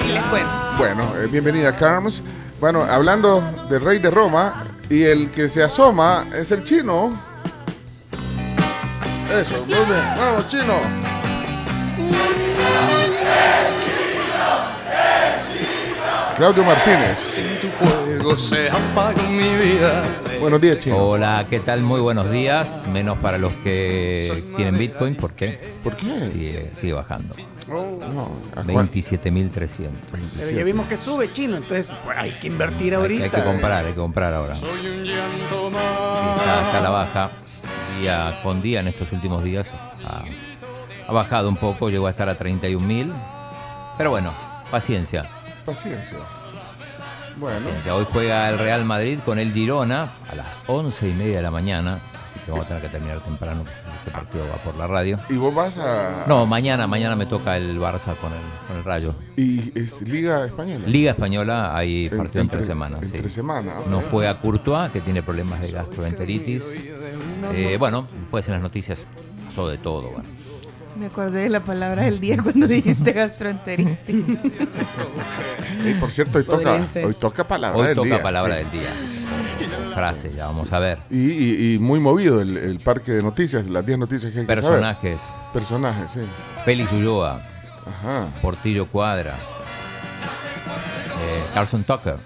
Y 0.05 0.11
les 0.11 0.23
cuento. 0.25 0.49
Bueno, 0.77 1.13
eh, 1.23 1.27
bienvenida, 1.31 1.73
Carms. 1.75 2.21
Bueno, 2.59 2.83
hablando 2.83 3.41
del 3.69 3.81
rey 3.81 3.99
de 3.99 4.11
Roma, 4.11 4.65
y 4.89 5.03
el 5.03 5.31
que 5.31 5.47
se 5.47 5.63
asoma 5.63 6.25
es 6.35 6.51
el 6.51 6.63
chino. 6.63 7.31
Eso, 9.31 9.65
muy 9.65 9.85
bien. 9.85 10.13
Vamos, 10.17 10.49
chino. 10.49 10.79
Claudio 16.35 16.63
Martínez. 16.63 17.19
Sin 17.19 17.45
tu 17.61 17.67
fuego 17.77 18.35
se 18.35 18.67
apaga 18.69 19.21
mi 19.29 19.55
vida. 19.55 20.01
Buenos 20.41 20.59
días, 20.59 20.79
chino. 20.79 20.97
Hola, 20.97 21.45
¿qué 21.49 21.59
tal? 21.59 21.81
Muy 21.81 22.01
buenos 22.01 22.29
días. 22.31 22.87
Menos 22.91 23.17
para 23.19 23.37
los 23.37 23.53
que 23.53 24.43
tienen 24.55 24.77
Bitcoin, 24.77 25.15
¿por 25.15 25.33
qué? 25.33 25.59
¿Por 25.83 25.95
qué? 25.95 26.27
Sigue, 26.27 26.71
sigue 26.75 26.93
bajando. 26.93 27.35
No, 27.67 28.29
¿a 28.55 28.63
cuál? 28.63 28.89
27.300. 28.91 29.89
Pero 30.39 30.49
ya 30.51 30.63
vimos 30.63 30.87
que 30.87 30.97
sube 30.97 31.31
chino, 31.31 31.55
entonces 31.57 31.95
pues, 32.03 32.17
hay 32.17 32.31
que 32.31 32.47
invertir 32.47 32.93
Hay, 32.93 32.99
ahorita. 32.99 33.23
hay 33.25 33.29
que 33.29 33.43
comprar, 33.43 33.85
hay 33.85 33.93
que 33.93 33.99
comprar 33.99 34.33
ahora. 34.33 34.55
Soy 34.55 34.69
un 34.87 35.03
llanto 35.03 35.69
Sí, 35.69 35.75
más. 35.75 36.39
Está, 36.39 36.65
está 36.65 36.81
la 36.81 36.89
baja. 36.89 37.29
Día 37.99 38.39
con 38.43 38.61
día 38.61 38.79
en 38.79 38.87
estos 38.87 39.11
últimos 39.11 39.43
días 39.43 39.73
ha, 40.05 40.23
ha 41.07 41.11
bajado 41.11 41.49
un 41.49 41.57
poco, 41.57 41.89
llegó 41.89 42.07
a 42.07 42.09
estar 42.09 42.29
a 42.29 42.37
31.000. 42.37 43.13
Pero 43.97 44.09
bueno, 44.09 44.33
paciencia. 44.71 45.29
Paciencia. 45.65 46.19
Bueno, 47.37 47.57
paciencia. 47.57 47.95
Hoy 47.95 48.05
juega 48.11 48.49
el 48.49 48.57
Real 48.57 48.85
Madrid 48.85 49.19
con 49.23 49.39
el 49.39 49.53
Girona 49.53 50.11
a 50.29 50.35
las 50.35 50.57
11 50.67 51.09
y 51.09 51.13
media 51.13 51.37
de 51.37 51.43
la 51.43 51.51
mañana. 51.51 51.99
Así 52.25 52.39
que 52.39 52.51
vamos 52.51 52.65
a 52.65 52.67
tener 52.69 52.83
que 52.83 52.89
terminar 52.89 53.21
temprano. 53.21 53.63
Ese 54.03 54.11
partido 54.11 54.43
va 54.49 54.57
por 54.57 54.75
la 54.75 54.85
radio. 54.85 55.17
¿y 55.29 55.35
vos 55.37 55.55
vas 55.55 55.77
a.? 55.77 56.25
No, 56.27 56.45
mañana, 56.45 56.87
mañana 56.87 57.15
me 57.15 57.25
toca 57.25 57.55
el 57.55 57.79
Barça 57.79 58.15
con 58.17 58.33
el, 58.33 58.39
con 58.67 58.75
el 58.77 58.83
Rayo. 58.83 59.15
¿Y 59.37 59.71
es 59.79 60.01
Liga 60.01 60.45
Española? 60.45 60.83
Liga 60.85 61.11
Española, 61.11 61.75
hay 61.77 62.07
En- 62.11 62.17
partido 62.17 62.41
entre, 62.41 62.63
semanas. 62.65 62.99
sí. 63.07 63.15
Entre 63.15 63.29
semana. 63.29 63.79
ok. 63.79 63.87
No 63.87 64.01
juega 64.11 64.37
Courtois, 64.41 64.91
que 64.91 64.99
tiene 64.99 65.23
problemas 65.23 65.61
de 65.61 65.71
gastroenteritis. 65.71 66.75
Eh, 67.53 67.77
bueno, 67.79 68.05
pues 68.29 68.45
en 68.49 68.55
las 68.55 68.61
noticias 68.61 69.07
pasó 69.45 69.69
de 69.69 69.77
todo. 69.77 70.09
Bueno. 70.09 70.27
Me 70.97 71.07
acordé 71.07 71.43
de 71.43 71.49
la 71.49 71.59
palabra 71.61 72.03
del 72.03 72.19
día 72.19 72.37
cuando 72.41 72.67
dijiste 72.67 73.11
gastroenteritis. 73.13 73.97
Y 75.85 75.93
por 75.95 76.11
cierto, 76.11 76.37
hoy 76.37 76.45
toca, 76.45 76.81
hoy 77.03 77.13
toca 77.15 77.45
palabra 77.45 77.77
Hoy 77.77 77.87
del 77.87 77.95
toca 77.95 78.07
día. 78.07 78.23
palabra 78.23 78.55
sí. 78.57 78.61
del 78.61 78.71
día. 78.71 78.89
Frase, 79.93 80.31
ya 80.33 80.45
vamos 80.45 80.71
a 80.71 80.79
ver. 80.79 80.99
Y, 81.09 81.17
y- 81.31 81.73
y 81.73 81.79
muy 81.79 81.99
movido 81.99 82.39
el, 82.41 82.55
el 82.55 82.79
parque 82.79 83.11
de 83.11 83.21
noticias, 83.21 83.67
las 83.67 83.85
10 83.85 83.97
noticias 83.99 84.31
que 84.31 84.39
hay 84.39 84.45
que 84.45 84.55
saber. 84.55 84.63
Personajes. 84.63 85.21
Personajes, 85.51 86.11
sí. 86.11 86.19
Félix 86.63 86.91
Ulloa, 86.93 87.41
Ajá. 87.85 88.27
Portillo 88.41 88.85
Cuadra, 88.87 89.35
eh, 91.21 91.43
Carson 91.53 91.83
Tucker. 91.83 92.17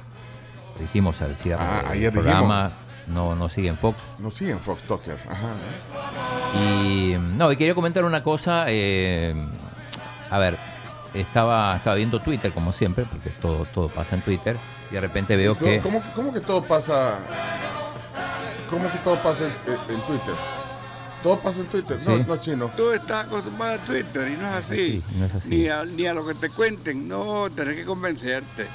Dijimos 0.80 1.20
al 1.24 1.36
cierre 1.38 1.64
Ah, 1.64 1.94
del 1.96 2.12
programa. 2.12 2.72
No, 3.08 3.36
no 3.36 3.48
sigue 3.50 3.70
en 3.70 3.78
Fox. 3.78 3.98
No 4.20 4.30
siguen 4.32 4.60
Fox 4.60 4.84
Talker. 4.84 5.18
Ajá. 5.30 5.54
Y 6.60 7.16
no, 7.36 7.52
y 7.52 7.56
quería 7.58 7.74
comentar 7.76 8.04
una 8.04 8.22
cosa. 8.24 8.66
eh, 8.68 9.34
a 10.30 10.38
ver, 10.38 10.58
estaba, 11.14 11.76
estaba 11.78 11.96
viendo 11.96 12.20
Twitter, 12.22 12.52
como 12.52 12.72
siempre, 12.74 13.06
porque 13.10 13.30
todo, 13.30 13.66
todo 13.74 13.88
pasa 13.90 14.16
en 14.16 14.22
Twitter. 14.22 14.58
Y 14.92 14.96
de 14.96 15.02
repente 15.02 15.36
veo 15.38 15.56
¿Cómo, 15.56 15.72
que. 15.72 15.80
cómo, 15.80 16.02
cómo 16.16 16.34
que 16.34 16.42
todo 16.42 16.62
pasa? 16.64 17.20
¿Cómo 18.70 18.92
que 18.92 18.98
todo 19.00 19.16
pasa 19.24 19.46
en, 19.46 19.52
en- 19.74 19.96
en 19.96 20.02
Twitter? 20.02 20.36
¿Todo 21.28 21.40
pasa 21.40 21.60
en 21.60 21.66
Twitter? 21.68 22.00
Sí. 22.00 22.10
No, 22.10 22.18
no 22.20 22.38
chino. 22.38 22.72
Tú 22.78 22.92
estás 22.92 23.26
acostumbrado 23.26 23.74
a 23.74 23.78
Twitter 23.86 24.32
y 24.32 24.42
no 24.42 24.48
es 24.48 24.56
así. 24.66 24.76
Sí, 24.78 25.04
no 25.18 25.26
es 25.26 25.36
así. 25.36 25.50
Ni, 25.50 25.68
a, 25.68 25.84
ni 25.84 26.06
a 26.06 26.14
lo 26.14 26.26
que 26.26 26.36
te 26.36 26.50
cuenten, 26.50 27.06
no, 27.08 27.50
tenés 27.50 27.76
que 27.76 27.84
convencerte. 27.84 28.68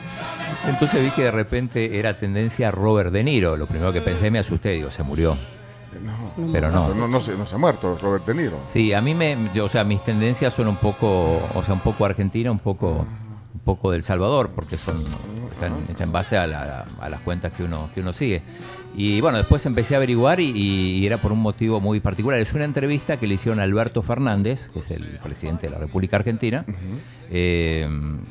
Entonces 0.66 1.02
vi 1.02 1.10
que 1.12 1.22
de 1.22 1.30
repente 1.30 1.98
era 1.98 2.18
tendencia 2.18 2.70
Robert 2.70 3.10
De 3.10 3.24
Niro. 3.24 3.56
Lo 3.56 3.66
primero 3.66 3.90
que 3.92 4.02
pensé 4.02 4.30
me 4.30 4.38
asusté, 4.38 4.70
digo, 4.72 4.90
se 4.90 5.02
murió. 5.02 5.36
No. 6.02 6.50
Pero 6.52 6.70
no. 6.70 6.92
No, 6.94 7.08
no, 7.08 7.20
se, 7.20 7.36
no 7.36 7.46
se 7.46 7.54
ha 7.54 7.58
muerto 7.58 7.96
Robert 7.98 8.26
De 8.26 8.34
Niro. 8.34 8.60
Sí, 8.66 8.92
a 8.92 9.00
mí 9.00 9.14
me, 9.14 9.36
yo, 9.54 9.64
o 9.64 9.68
sea, 9.70 9.82
mis 9.84 10.04
tendencias 10.04 10.52
son 10.52 10.68
un 10.68 10.76
poco, 10.76 11.40
o 11.54 11.62
sea, 11.62 11.72
un 11.72 11.80
poco 11.80 12.04
argentina, 12.04 12.50
un 12.50 12.58
poco, 12.58 13.06
un 13.54 13.60
poco 13.64 13.90
del 13.90 14.02
Salvador, 14.02 14.50
porque 14.54 14.76
son 14.76 15.04
están 15.50 15.74
hechas 15.88 16.00
en 16.02 16.12
base 16.12 16.36
a, 16.36 16.46
la- 16.46 16.84
a 17.00 17.08
las 17.08 17.20
cuentas 17.20 17.52
que 17.54 17.62
uno, 17.62 17.88
que 17.94 18.00
uno 18.00 18.12
sigue. 18.12 18.42
Y 18.94 19.20
bueno, 19.22 19.38
después 19.38 19.64
empecé 19.64 19.94
a 19.94 19.96
averiguar 19.96 20.38
y, 20.40 20.50
y 20.54 21.06
era 21.06 21.16
por 21.16 21.32
un 21.32 21.40
motivo 21.40 21.80
muy 21.80 22.00
particular. 22.00 22.38
Es 22.40 22.52
una 22.52 22.64
entrevista 22.64 23.16
que 23.18 23.26
le 23.26 23.34
hicieron 23.34 23.58
a 23.58 23.62
Alberto 23.62 24.02
Fernández, 24.02 24.68
que 24.68 24.80
es 24.80 24.90
el 24.90 25.18
presidente 25.22 25.66
de 25.66 25.72
la 25.72 25.78
República 25.78 26.16
Argentina, 26.16 26.64
eh, 27.30 27.86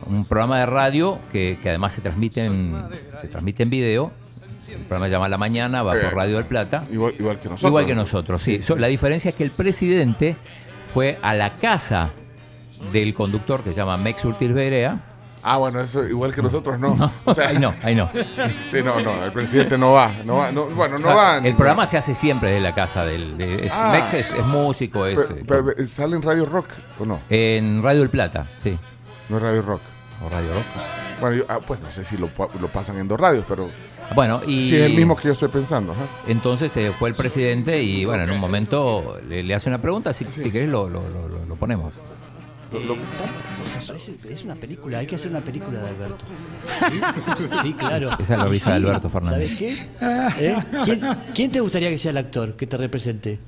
un 0.06 0.25
programa 0.30 0.60
de 0.60 0.65
radio 0.68 1.18
que, 1.32 1.58
que 1.62 1.70
además 1.70 1.94
se 1.94 2.01
transmite 2.01 2.46
en, 2.46 2.75
se 3.20 3.27
transmite 3.27 3.63
en 3.63 3.70
video. 3.72 4.12
El 4.70 4.77
programa 4.86 5.08
se 5.08 5.12
llama 5.12 5.27
La 5.30 5.38
Mañana, 5.38 5.84
va 5.84 5.98
Eh, 5.98 6.01
por 6.03 6.13
Radio 6.15 6.36
del 6.38 6.46
Plata. 6.46 6.84
Igual, 6.91 7.13
igual 7.20 7.39
que 7.39 7.50
nosotros. 7.50 7.70
Igual 7.70 7.86
que 7.88 7.96
nosotros, 7.96 8.41
sí. 8.41 8.62
So- 8.62 8.75
La 8.77 8.88
diferencia 8.88 9.30
es 9.30 9.36
que 9.36 9.44
el 9.44 9.51
presidente 9.51 10.38
fue 10.94 11.18
a 11.22 11.34
la 11.34 11.53
casa 11.58 12.12
del 12.94 13.13
conductor 13.13 13.63
que 13.63 13.72
se 13.72 13.75
llama 13.77 13.98
Mex 13.98 14.24
Urtiz 14.25 14.53
Berea. 14.53 15.08
Ah, 15.44 15.58
bueno, 15.58 15.80
eso 15.82 16.08
igual 16.08 16.34
que 16.36 16.42
nosotros 16.42 16.80
no. 16.80 17.12
O 17.26 17.34
sea, 17.34 17.50
ahí 17.50 17.58
no, 17.58 17.74
ahí 17.84 17.96
no. 17.96 18.10
Sí, 18.68 18.78
no, 18.84 19.00
no, 19.02 19.24
el 19.26 19.32
presidente 19.32 19.78
no 19.78 19.92
va. 19.94 20.12
No 20.26 20.36
va 20.38 20.52
no, 20.52 20.66
bueno, 20.66 20.98
no 21.00 21.08
va. 21.08 21.38
El 21.38 21.56
programa 21.56 21.86
se 21.86 21.98
hace 21.98 22.14
siempre 22.14 22.50
desde 22.52 22.62
la 22.64 22.76
casa 22.76 23.06
del. 23.06 23.38
de- 23.38 23.66
es- 23.66 23.74
Ah. 23.74 23.90
Mex 23.92 24.14
es, 24.14 24.34
es 24.34 24.46
músico, 24.46 25.06
es. 25.06 25.20
Pero, 25.48 25.70
eh, 25.72 25.74
pero, 25.76 25.86
¿Sale 25.88 26.16
en 26.16 26.22
Radio 26.22 26.46
Rock 26.46 26.68
o 27.00 27.06
no? 27.06 27.22
en 27.30 27.82
Radio 27.82 28.02
del 28.02 28.10
Plata, 28.10 28.48
sí. 28.58 28.78
No 29.30 29.38
es 29.38 29.44
Radio 29.44 29.62
Rock. 29.62 29.82
O 30.26 30.30
Radio 30.30 30.54
Rock. 30.54 30.64
Bueno, 31.20 31.36
yo, 31.38 31.46
ah, 31.50 31.60
pues 31.66 31.82
no 31.82 31.92
sé 31.92 32.04
si 32.04 32.18
lo, 32.18 32.30
lo 32.60 32.68
pasan 32.68 32.98
en 33.00 33.08
dos 33.08 33.20
radios, 33.20 33.46
pero 33.48 33.68
Bueno, 34.16 34.42
y. 34.46 34.68
sí 34.68 34.76
es 34.76 34.84
el 34.84 34.94
mismo 34.94 35.16
que 35.16 35.24
yo 35.28 35.32
estoy 35.34 35.50
pensando. 35.50 35.94
Entonces 36.28 36.76
eh, 36.78 36.92
fue 36.98 37.10
el 37.10 37.16
presidente 37.16 37.82
y 37.82 38.06
bueno, 38.06 38.24
en 38.24 38.32
un 38.32 38.40
momento 38.40 39.18
le, 39.28 39.42
le 39.44 39.56
hace 39.56 39.70
una 39.70 39.80
pregunta, 39.80 40.14
si, 40.14 40.26
si 40.26 40.52
querés 40.52 40.70
lo, 40.70 40.88
lo- 40.90 41.02
lo- 41.02 41.30
lo- 42.72 42.80
lo. 42.80 42.98
Parece- 43.88 44.16
es 44.30 44.44
una 44.44 44.56
película, 44.56 45.00
hay 45.00 45.08
que 45.08 45.16
hacer 45.16 45.32
una 45.32 45.42
película 45.42 45.80
de 45.82 45.90
Alberto. 45.90 46.25
Sí, 47.63 47.74
claro. 47.74 48.12
Esa 48.20 48.34
es 48.34 48.40
la 48.40 48.46
risa 48.46 48.74
de 48.74 48.80
Sí, 48.80 48.86
Alberto 48.86 49.10
Fernández. 49.10 49.58
¿Sabes 49.58 49.58
qué? 50.40 50.48
¿Eh? 50.50 50.56
¿Quién, 50.86 51.00
quién 51.34 51.51
te 51.51 51.60
gustaría 51.60 51.90
que 51.90 51.98
sea 51.98 52.12
el 52.12 52.18
actor 52.18 52.55
que 52.55 52.68
te 52.68 52.77
represente? 52.77 53.40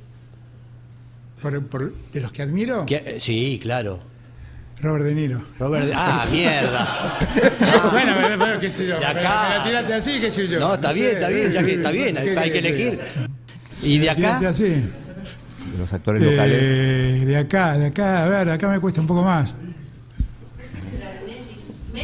Por- 1.41 1.65
por- 1.67 1.93
¿De 2.11 2.21
los 2.21 2.31
que 2.31 2.41
admiro? 2.41 2.85
¿Qui- 2.85 3.01
eh, 3.05 3.17
Sí, 3.19 3.59
claro. 3.61 3.99
Robert 4.81 5.05
De 5.05 5.15
Niro. 5.15 5.41
Robert 5.59 5.85
De- 5.85 5.93
Ah, 5.95 6.25
mierda. 6.31 7.19
bueno, 7.91 8.13
pero, 8.21 8.39
pero, 8.39 8.59
qué 8.59 8.71
sé 8.71 8.87
yo. 8.87 8.99
De 8.99 9.05
acá. 9.05 9.49
Me, 9.49 9.57
la 9.57 9.63
tiraste 9.63 9.93
así, 9.93 10.19
qué 10.19 10.31
sé 10.31 10.47
yo. 10.47 10.59
No, 10.59 10.73
está 10.73 10.91
bien, 10.91 11.07
sé, 11.11 11.13
está 11.15 11.27
bien, 11.29 11.51
ya 11.51 11.63
que 11.63 11.73
está 11.75 11.91
bien, 11.91 12.17
hay, 12.17 12.25
¿qué 12.29 12.39
hay 12.39 12.51
que 12.51 12.59
elegir. 12.59 12.99
¿Y 13.81 13.97
de 13.99 14.09
acá? 14.09 14.41
así. 14.49 14.83
De 15.71 15.77
los 15.77 15.91
actores 15.93 16.21
locales. 16.21 16.59
Eh, 16.61 17.23
de 17.25 17.37
acá, 17.37 17.77
de 17.77 17.87
acá, 17.87 18.23
a 18.25 18.27
ver, 18.27 18.47
de 18.47 18.53
acá 18.53 18.67
me 18.67 18.79
cuesta 18.79 19.01
un 19.01 19.07
poco 19.07 19.23
más. 19.23 19.53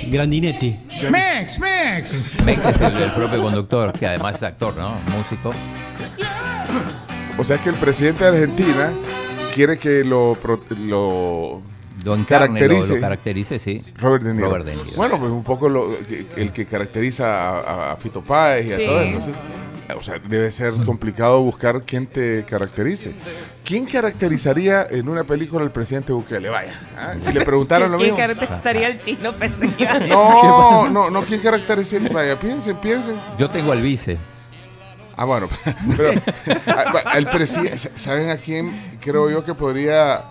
Grandinetti. 0.09 0.79
¡Mex! 1.09 1.59
¡Mex! 1.59 2.43
Mex 2.45 2.65
es 2.65 2.81
el, 2.81 2.97
el 2.97 3.11
propio 3.11 3.41
conductor, 3.41 3.91
que 3.93 4.07
además 4.07 4.35
es 4.35 4.43
actor, 4.43 4.75
¿no? 4.77 4.99
Músico. 5.15 5.51
O 7.37 7.43
sea 7.43 7.57
que 7.59 7.69
el 7.69 7.75
presidente 7.75 8.23
de 8.23 8.29
Argentina 8.29 8.91
quiere 9.55 9.77
que 9.77 10.03
lo, 10.03 10.37
lo 10.85 11.61
Lo 12.03 12.15
encarne, 12.15 12.47
lo, 12.47 12.67
caracterice 12.67 12.95
lo 12.95 13.01
caracterice, 13.01 13.59
sí. 13.59 13.81
Robert 13.95 14.23
De 14.23 14.33
Niro. 14.33 14.47
Robert 14.47 14.65
De 14.65 14.75
Niro. 14.75 14.91
Bueno, 14.95 15.19
pues 15.19 15.31
un 15.31 15.43
poco 15.43 15.67
lo, 15.69 15.97
el 16.35 16.51
que 16.51 16.65
caracteriza 16.65 17.91
a, 17.91 17.95
Fito 17.97 18.23
Páez 18.23 18.69
y 18.69 18.73
Sí. 18.73 18.83
a 18.83 18.87
todo 18.87 18.99
eso. 19.01 19.19
¿sí? 19.21 19.31
O 19.97 20.03
sea, 20.03 20.19
debe 20.19 20.51
ser 20.51 20.73
complicado 20.85 21.41
buscar 21.41 21.81
quién 21.81 22.05
te 22.05 22.45
caracterice. 22.45 23.13
¿Quién 23.65 23.85
caracterizaría 23.85 24.85
en 24.89 25.09
una 25.09 25.23
película 25.23 25.63
al 25.63 25.71
presidente 25.71 26.13
Bukele? 26.13 26.49
Vaya, 26.49 26.79
¿ah? 26.97 27.15
si 27.19 27.33
le 27.33 27.41
preguntaron 27.43 27.91
lo 27.91 27.97
¿Quién 27.97 28.11
mismo. 28.15 28.17
caracterizaría 28.17 28.87
al 28.87 29.01
chino? 29.01 29.33
No, 30.07 30.89
no, 30.89 31.09
no, 31.09 31.23
¿quién 31.25 31.41
caracterizaría? 31.41 32.09
Vaya, 32.09 32.39
piensen, 32.39 32.77
piensen. 32.77 33.15
Yo 33.37 33.49
tengo 33.49 33.71
al 33.71 33.81
vice. 33.81 34.17
Ah, 35.17 35.25
bueno, 35.25 35.49
pero 35.97 36.13
ah, 36.67 37.17
el 37.17 37.25
presidente, 37.25 37.75
¿saben 37.95 38.29
a 38.29 38.37
quién 38.37 38.79
creo 39.01 39.29
yo 39.29 39.43
que 39.43 39.53
podría 39.53 40.23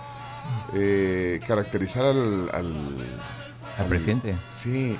eh, 0.74 1.40
caracterizar 1.46 2.04
al, 2.04 2.50
al, 2.52 2.72
¿Al 3.78 3.86
presidente? 3.86 4.34
Sí. 4.50 4.98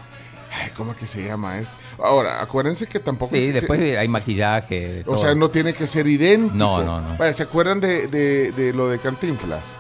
Ay, 0.51 0.71
¿Cómo 0.77 0.93
es 0.93 0.97
que 0.97 1.07
se 1.07 1.23
llama 1.25 1.59
este? 1.59 1.77
Ahora, 1.99 2.41
acuérdense 2.41 2.87
que 2.87 3.01
tampoco. 3.01 3.35
Sí, 3.35 3.53
después 3.53 3.79
de- 3.81 3.99
hay 3.99 4.09
maquillaje. 4.09 5.03
O 5.03 5.11
todo. 5.13 5.17
sea, 5.19 5.35
no 5.35 5.51
tiene 5.51 5.75
que 5.75 5.87
ser 5.87 6.07
idéntico. 6.07 6.57
No, 6.57 6.83
no, 6.83 7.01
no. 7.03 7.17
Vaya, 7.19 7.33
¿se 7.35 7.43
acuerdan 7.43 7.81
de, 7.81 8.07
de, 8.07 8.53
de 8.53 8.73
lo 8.73 8.89
de 8.89 8.99
Cantinflas? 8.99 9.77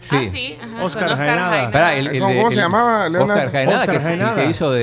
Sí. 0.00 0.16
Ah, 0.16 0.28
sí, 0.30 0.58
ajá, 0.62 0.84
Oscar 0.84 1.08
con 1.08 1.16
Jaenada. 1.16 1.48
Jaenada. 1.48 1.70
Pará, 1.72 1.94
el- 1.96 2.08
el 2.08 2.18
¿Cómo- 2.20 2.30
de- 2.32 2.36
cómo 2.36 2.50
se 2.50 2.56
llamaba, 2.56 3.08
Leonardo? 3.08 3.32
Oscar 3.34 3.52
Jaenada, 3.52 3.80
Oscar 3.80 3.96
que 3.96 4.04
Jaenada. 4.04 4.34
que 4.34 4.50
hizo 4.50 4.70
de, 4.72 4.80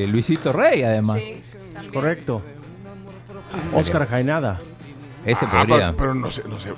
de 0.00 0.06
Luisito 0.06 0.52
Rey, 0.54 0.82
además. 0.82 1.18
Sí. 1.18 1.42
Correcto. 1.92 2.42
Oscar 3.74 4.08
Jaenada. 4.08 4.58
Ese 5.26 5.44
Ah, 5.46 5.50
podría. 5.50 5.76
pero, 5.92 5.96
pero 5.96 6.14
no 6.14 6.30
se, 6.30 6.48
no 6.48 6.58
se, 6.58 6.72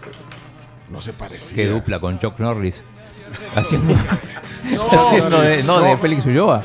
no 0.91 1.01
se 1.01 1.13
parecía. 1.13 1.55
Qué 1.57 1.69
dupla 1.69 1.99
con 2.01 2.19
Chuck 2.19 2.39
Norris. 2.41 2.83
Haciendo, 3.57 3.95
haciendo 4.91 5.41
de, 5.41 5.63
no, 5.65 5.81
de 5.81 5.97
Félix 5.99 6.27
Ulloa. 6.27 6.63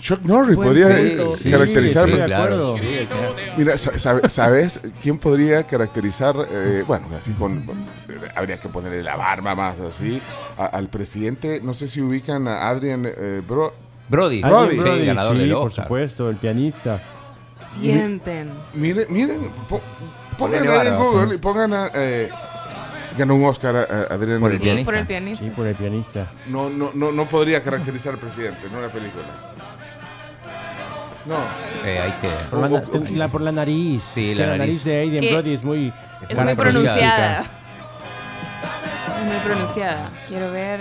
Chuck 0.00 0.22
Norris 0.22 0.56
Buen 0.56 0.68
podría 0.70 0.88
punto. 1.18 1.36
eh, 1.44 1.50
caracterizar. 1.50 2.08
Sí, 2.10 2.16
claro. 2.16 2.76
Mira, 3.58 3.76
sa- 3.76 3.98
sabe- 3.98 4.28
¿sabes 4.30 4.80
quién 5.02 5.18
podría 5.18 5.62
caracterizar? 5.64 6.34
eh, 6.50 6.84
bueno, 6.86 7.06
así 7.16 7.32
con, 7.32 7.66
con- 7.66 7.86
Habría 8.34 8.58
que 8.58 8.68
ponerle 8.70 9.02
la 9.02 9.16
barba 9.16 9.54
más 9.54 9.78
así. 9.80 10.20
a- 10.56 10.66
al 10.66 10.88
presidente, 10.88 11.60
no 11.62 11.74
sé 11.74 11.86
si 11.86 12.00
ubican 12.00 12.48
a 12.48 12.68
Adrian 12.70 13.04
eh, 13.06 13.42
Bro. 13.46 13.74
Brody, 14.08 14.40
Brody. 14.42 14.70
sí, 14.76 14.80
Brody, 14.80 15.06
ganador 15.06 15.36
sí, 15.36 15.42
del 15.42 15.52
por 15.52 15.66
Oscar. 15.68 15.84
supuesto, 15.84 16.30
el 16.30 16.36
pianista. 16.36 17.02
Sienten. 17.78 18.50
Miren, 18.74 19.06
miren, 19.10 19.50
po- 19.68 19.82
pongan 20.38 20.66
ahí 20.66 20.86
en. 20.88 20.96
Google 20.96 21.34
y 21.34 21.38
pongan 21.38 21.72
a, 21.74 21.90
eh, 21.94 22.28
ganó 23.18 23.34
un 23.36 23.44
Oscar 23.44 23.76
a, 23.76 23.80
a 23.80 24.14
Adrian 24.14 24.40
Por 24.40 24.52
el 24.52 24.58
Brody. 24.58 24.58
pianista. 24.58 24.84
Por 24.84 24.96
el 24.96 25.06
pianista. 25.06 25.44
Sí, 25.44 25.50
por 25.50 25.66
el 25.66 25.74
pianista. 25.74 26.26
No, 26.48 26.68
no, 26.70 26.90
no, 26.94 27.12
no 27.12 27.28
podría 27.28 27.62
caracterizar 27.62 28.14
al 28.14 28.18
presidente 28.18 28.66
en 28.66 28.74
una 28.76 28.88
película. 28.88 29.24
No. 31.26 31.36
Eh, 31.84 31.98
hay 31.98 32.12
que. 32.12 32.28
Por 32.50 32.70
la, 33.16 33.28
por 33.28 33.40
la 33.42 33.52
nariz. 33.52 34.02
Sí, 34.02 34.22
Es 34.22 34.28
que 34.30 34.34
la 34.36 34.46
la, 34.46 34.56
nariz. 34.58 34.60
nariz 34.74 34.84
de 34.84 34.98
Aiden 35.00 35.24
Es 35.24 35.30
Brody 35.32 35.52
es 35.54 35.62
muy. 35.62 35.92
Es 36.28 36.38
muy 36.38 36.54
pronunciada. 36.54 37.40
Es 37.40 39.24
muy 39.26 39.36
pronunciada. 39.44 40.10
Quiero 40.28 40.50
ver. 40.50 40.80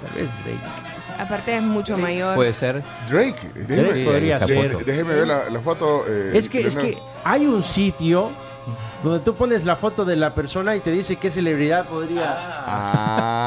Tal 0.00 0.10
vez 0.20 0.28
Drake. 0.44 0.82
Aparte 1.18 1.56
es 1.56 1.62
mucho 1.62 1.96
mayor. 1.96 2.34
Puede 2.36 2.52
ser. 2.52 2.82
Drake. 3.08 3.50
Déjeme, 3.54 3.82
Drake 3.88 4.04
podría 4.04 4.46
ser. 4.46 4.72
foto. 4.72 4.84
déjeme 4.84 5.14
ver 5.14 5.26
la, 5.26 5.50
la 5.50 5.60
foto. 5.60 6.04
eh, 6.08 6.30
Es 6.34 6.48
que, 6.48 6.66
es 6.66 6.76
que 6.76 6.96
hay 7.24 7.46
un 7.46 7.62
sitio 7.62 8.30
donde 9.02 9.20
tú 9.20 9.34
pones 9.34 9.64
la 9.64 9.76
foto 9.76 10.04
de 10.04 10.16
la 10.16 10.34
persona 10.34 10.74
y 10.76 10.80
te 10.80 10.90
dice 10.90 11.16
qué 11.16 11.30
celebridad 11.30 11.86
podría. 11.86 12.34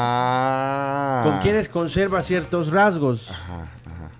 Ah. 0.00 1.20
Con 1.24 1.38
quienes 1.40 1.68
conserva 1.68 2.22
ciertos 2.22 2.70
rasgos. 2.70 3.30
Ajá, 3.30 3.66
ajá. 3.86 4.10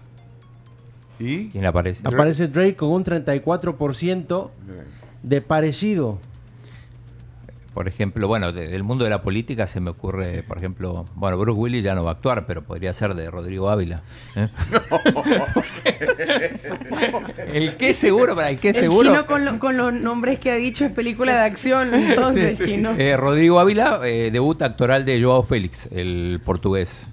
¿Y? 1.19 1.49
¿Quién 1.51 1.63
le 1.63 1.69
aparece? 1.69 2.07
Aparece 2.07 2.49
Drake 2.49 2.77
con 2.77 2.91
un 2.91 3.05
34% 3.05 4.51
de 5.23 5.41
parecido. 5.41 6.19
Por 7.75 7.87
ejemplo, 7.87 8.27
bueno, 8.27 8.51
de- 8.51 8.67
del 8.69 8.83
mundo 8.83 9.05
de 9.05 9.11
la 9.11 9.23
política 9.23 9.69
se 9.69 9.79
me 9.81 9.91
ocurre, 9.91 10.43
por 10.43 10.59
ejemplo, 10.59 11.05
bueno, 11.15 11.39
Bruce 11.39 11.61
Willis 11.61 11.85
ya 11.85 11.95
no 11.95 12.03
va 12.03 12.11
a 12.11 12.15
actuar, 12.15 12.45
pero 12.47 12.63
podría 12.63 12.93
ser 12.93 13.15
de 13.15 13.31
Rodrigo 13.31 13.71
Ávila. 13.71 14.03
¿eh? 14.35 14.49
el 17.63 17.77
que 17.77 17.95
seguro, 17.95 18.35
para 18.35 18.51
el 18.51 18.59
que 18.59 18.71
El 18.71 18.75
seguro. 18.77 19.03
chino 19.11 19.27
con, 19.27 19.45
lo- 19.45 19.59
con 19.59 19.77
los 19.77 19.93
nombres 19.93 20.39
que 20.39 20.51
ha 20.51 20.57
dicho 20.57 20.85
es 20.85 20.93
película 20.93 21.33
de 21.35 21.41
acción, 21.41 21.95
entonces, 21.95 22.59
chino. 22.61 22.93
Eh, 22.99 23.17
Rodrigo 23.17 23.61
Ávila, 23.61 24.01
eh, 24.05 24.31
debut 24.33 24.61
actoral 24.63 25.05
de 25.05 25.23
Joao 25.23 25.43
Félix, 25.43 25.89
el 25.93 26.41
portugués. 26.45 27.07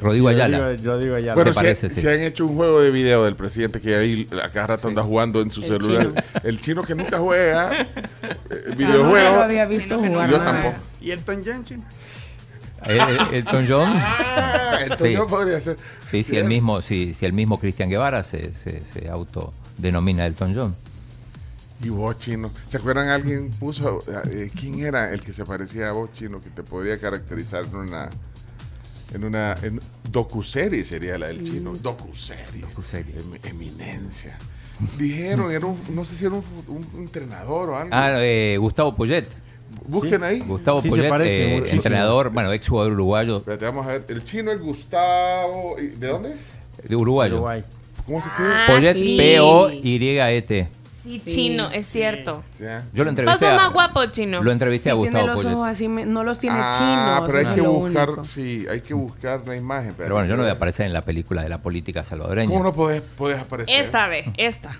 Rodrigo 0.00 0.28
Ayala. 0.28 0.58
Rodrigo- 0.58 0.92
Rodrigo 0.92 1.16
Ayala. 1.16 1.34
Bueno, 1.34 1.52
Se 1.54 1.74
sí. 1.74 1.88
si 2.02 2.06
han 2.06 2.20
hecho 2.20 2.44
un 2.44 2.54
juego 2.54 2.82
de 2.82 2.90
video 2.90 3.24
del 3.24 3.34
presidente 3.34 3.80
que 3.80 3.94
ahí 3.96 4.28
a 4.44 4.50
cada 4.50 4.66
rato 4.68 4.88
anda 4.88 5.02
jugando 5.02 5.40
en 5.40 5.50
su 5.50 5.62
El 5.62 5.66
celular. 5.68 6.08
chino. 6.08 6.22
El 6.44 6.60
chino 6.60 6.82
que 6.82 6.94
nunca 6.94 7.18
juega 7.18 7.72
eh, 7.80 7.86
Ah, 8.22 8.74
videojuegos. 8.76 9.30
no 9.30 9.36
lo 9.36 9.42
había 9.42 9.64
visto 9.64 9.96
jugar. 9.98 10.30
Yo 10.30 10.38
nada. 10.38 10.52
tampoco. 10.52 10.74
¿Y 11.00 11.10
Elton 11.12 11.42
John, 11.44 11.64
chino? 11.64 11.82
Eh, 12.88 12.98
eh, 13.32 13.38
Elton 13.38 13.66
John. 13.68 13.90
Ah, 13.94 14.78
entonces 14.82 15.08
Sí. 15.08 15.14
yo 15.14 15.26
podría 15.26 15.60
ser. 15.60 15.76
Sí, 16.10 16.22
si 16.22 16.36
el 16.36 16.44
mismo, 16.46 16.80
si, 16.82 17.12
si 17.12 17.26
el 17.26 17.32
mismo 17.32 17.58
Cristian 17.58 17.88
Guevara 17.90 18.22
se, 18.22 18.54
se, 18.54 18.84
se 18.84 19.08
autodenomina 19.08 20.26
Elton 20.26 20.54
John. 20.54 20.76
Y 21.82 21.88
vos, 21.90 22.18
chino. 22.18 22.52
¿Se 22.66 22.78
acuerdan? 22.78 23.08
Alguien 23.08 23.50
puso. 23.50 24.02
eh, 24.30 24.50
¿Quién 24.58 24.80
era 24.80 25.12
el 25.12 25.20
que 25.20 25.32
se 25.32 25.44
parecía 25.44 25.88
a 25.90 25.92
vos, 25.92 26.10
chino? 26.12 26.40
Que 26.40 26.48
te 26.50 26.62
podía 26.62 26.98
caracterizar 26.98 27.64
en 27.66 27.76
una. 27.76 28.08
En 29.12 29.24
una. 29.24 29.52
En 29.62 29.80
docuserie 30.10 30.84
sería 30.84 31.18
la 31.18 31.26
del 31.26 31.42
chino. 31.44 31.74
Docuserie. 31.74 32.62
Docuserie. 32.62 33.14
Em- 33.18 33.38
eminencia. 33.50 34.38
Dijeron, 34.98 35.50
era 35.52 35.66
un, 35.66 35.78
no 35.94 36.04
sé 36.04 36.16
si 36.16 36.24
era 36.26 36.34
un, 36.34 36.44
un 36.68 36.86
entrenador 37.02 37.70
o 37.70 37.76
algo. 37.76 37.90
Ah, 37.94 38.12
eh, 38.22 38.56
Gustavo 38.58 38.94
Poyet. 38.94 39.26
Busquen 39.88 40.22
ahí. 40.24 40.40
Gustavo 40.40 40.82
Sí, 40.82 40.88
Poyet, 40.88 41.08
parece 41.08 41.56
eh, 41.58 41.70
entrenador, 41.70 42.30
bueno, 42.30 42.52
ex 42.52 42.68
jugador 42.68 42.92
uruguayo. 42.92 43.36
Espérate, 43.38 43.64
vamos 43.64 43.86
a 43.86 43.92
ver. 43.92 44.04
El 44.08 44.24
chino 44.24 44.50
es 44.52 44.60
Gustavo. 44.60 45.76
¿y 45.78 45.86
¿De 45.88 46.08
dónde 46.08 46.30
es? 46.32 46.44
De 46.88 46.96
uruguayo. 46.96 47.34
Uruguay. 47.36 47.64
¿Cómo 48.04 48.20
se 48.20 48.28
escribe? 48.28 48.50
Ah, 48.52 48.66
Poyet, 48.68 48.94
sí. 48.94 49.16
P-O-Y-E-T. 49.18 50.68
Sí, 51.02 51.20
chino, 51.24 51.70
es 51.70 51.86
cierto. 51.86 52.42
Yo 52.92 53.04
lo 53.04 53.10
entrevisté. 53.10 53.46
a- 53.46 53.54
más 53.56 53.72
guapo, 53.72 54.04
chino. 54.06 54.42
Lo 54.42 54.50
entrevisté 54.50 54.90
a 54.90 54.94
Sí, 54.94 55.00
tiene 55.02 55.10
Gustavo 55.20 55.26
los 55.28 55.36
Poyet. 55.42 55.54
ojos 55.56 55.68
así, 55.68 55.86
no 55.88 56.24
los 56.24 56.38
tiene 56.40 56.56
Ah, 56.60 57.16
chinos. 57.20 57.30
pero 57.32 57.48
hay 57.48 57.54
que 57.54 57.60
buscar, 57.60 58.08
único. 58.10 58.24
sí, 58.24 58.66
hay 58.68 58.80
que 58.80 58.92
buscar 58.94 59.42
la 59.46 59.54
imagen. 59.56 59.94
Pero 59.96 60.14
bueno, 60.16 60.28
yo 60.28 60.36
no 60.36 60.42
voy 60.42 60.50
a 60.50 60.54
aparecer 60.54 60.86
en 60.86 60.92
la 60.92 61.02
película 61.02 61.42
de 61.44 61.48
la 61.48 61.58
política 61.58 62.02
salvadoreña. 62.02 62.50
¿Cómo 62.50 62.64
no 62.64 62.72
puedes, 62.72 63.02
puedes 63.02 63.38
aparecer? 63.38 63.84
Esta 63.84 64.08
vez, 64.08 64.26
esta. 64.36 64.76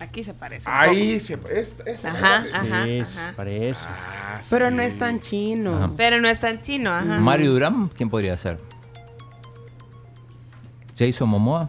Aquí 0.00 0.24
se 0.24 0.34
parece. 0.34 0.68
un 0.68 0.74
Ahí 0.74 1.20
se. 1.20 1.38
Esta, 1.52 2.10
Ajá, 2.10 2.40
¿no? 2.40 2.56
ajá. 2.56 2.84
Sí, 2.86 3.00
ajá. 3.00 3.32
parece. 3.36 3.80
Ah, 3.84 4.40
Pero 4.50 4.68
sí. 4.70 4.74
no 4.74 4.82
es 4.82 4.98
tan 4.98 5.20
chino. 5.20 5.76
Ajá. 5.76 5.90
Pero 5.96 6.20
no 6.20 6.28
es 6.28 6.40
tan 6.40 6.60
chino, 6.60 6.90
ajá. 6.92 7.20
Mario 7.20 7.52
Durán, 7.52 7.88
¿quién 7.94 8.08
podría 8.10 8.36
ser? 8.36 8.58
Jason 10.98 11.28
Momoa. 11.28 11.68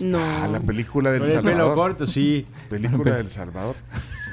No. 0.00 0.18
Ah, 0.18 0.48
la 0.50 0.60
película 0.60 1.10
del 1.10 1.20
Con 1.20 1.28
el 1.30 1.34
pelo 1.36 1.50
Salvador. 1.52 1.74
corto, 1.74 2.06
sí. 2.06 2.46
Película 2.68 3.16
del 3.18 3.30
Salvador. 3.30 3.76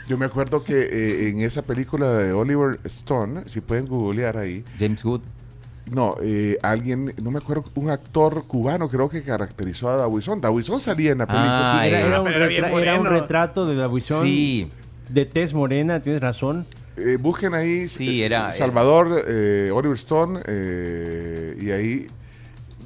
Yo 0.07 0.17
me 0.17 0.25
acuerdo 0.25 0.63
que 0.63 0.73
eh, 0.81 1.29
en 1.29 1.41
esa 1.41 1.63
película 1.63 2.13
de 2.13 2.31
Oliver 2.31 2.79
Stone, 2.85 3.43
si 3.47 3.59
pueden 3.61 3.87
googlear 3.87 4.37
ahí, 4.37 4.63
James 4.79 5.03
Wood. 5.03 5.21
No, 5.91 6.15
eh, 6.21 6.57
alguien, 6.63 7.13
no 7.21 7.31
me 7.31 7.37
acuerdo, 7.39 7.63
un 7.75 7.89
actor 7.89 8.43
cubano 8.45 8.89
creo 8.89 9.09
que 9.09 9.21
caracterizó 9.23 9.89
a 9.89 9.95
Dawison. 9.97 10.41
Dawison 10.41 10.79
salía 10.79 11.11
en 11.11 11.19
la 11.19 11.27
película. 11.27 11.79
Ah, 11.79 11.87
Era, 11.87 11.99
era 12.01 12.21
un, 12.21 12.27
retra- 12.27 12.81
era 12.81 12.97
retrato 12.99 13.65
de 13.65 13.87
visión 13.87 14.23
Sí, 14.23 14.69
de 15.09 15.25
tez 15.25 15.53
morena, 15.53 16.01
tienes 16.01 16.21
razón. 16.21 16.65
Eh, 16.97 17.17
busquen 17.19 17.53
ahí 17.53 17.87
Sí, 17.87 18.21
eh, 18.21 18.25
era- 18.25 18.51
Salvador, 18.51 19.23
eh, 19.27 19.69
Oliver 19.73 19.95
Stone, 19.95 20.39
eh, 20.47 21.57
y 21.61 21.69
ahí, 21.71 22.07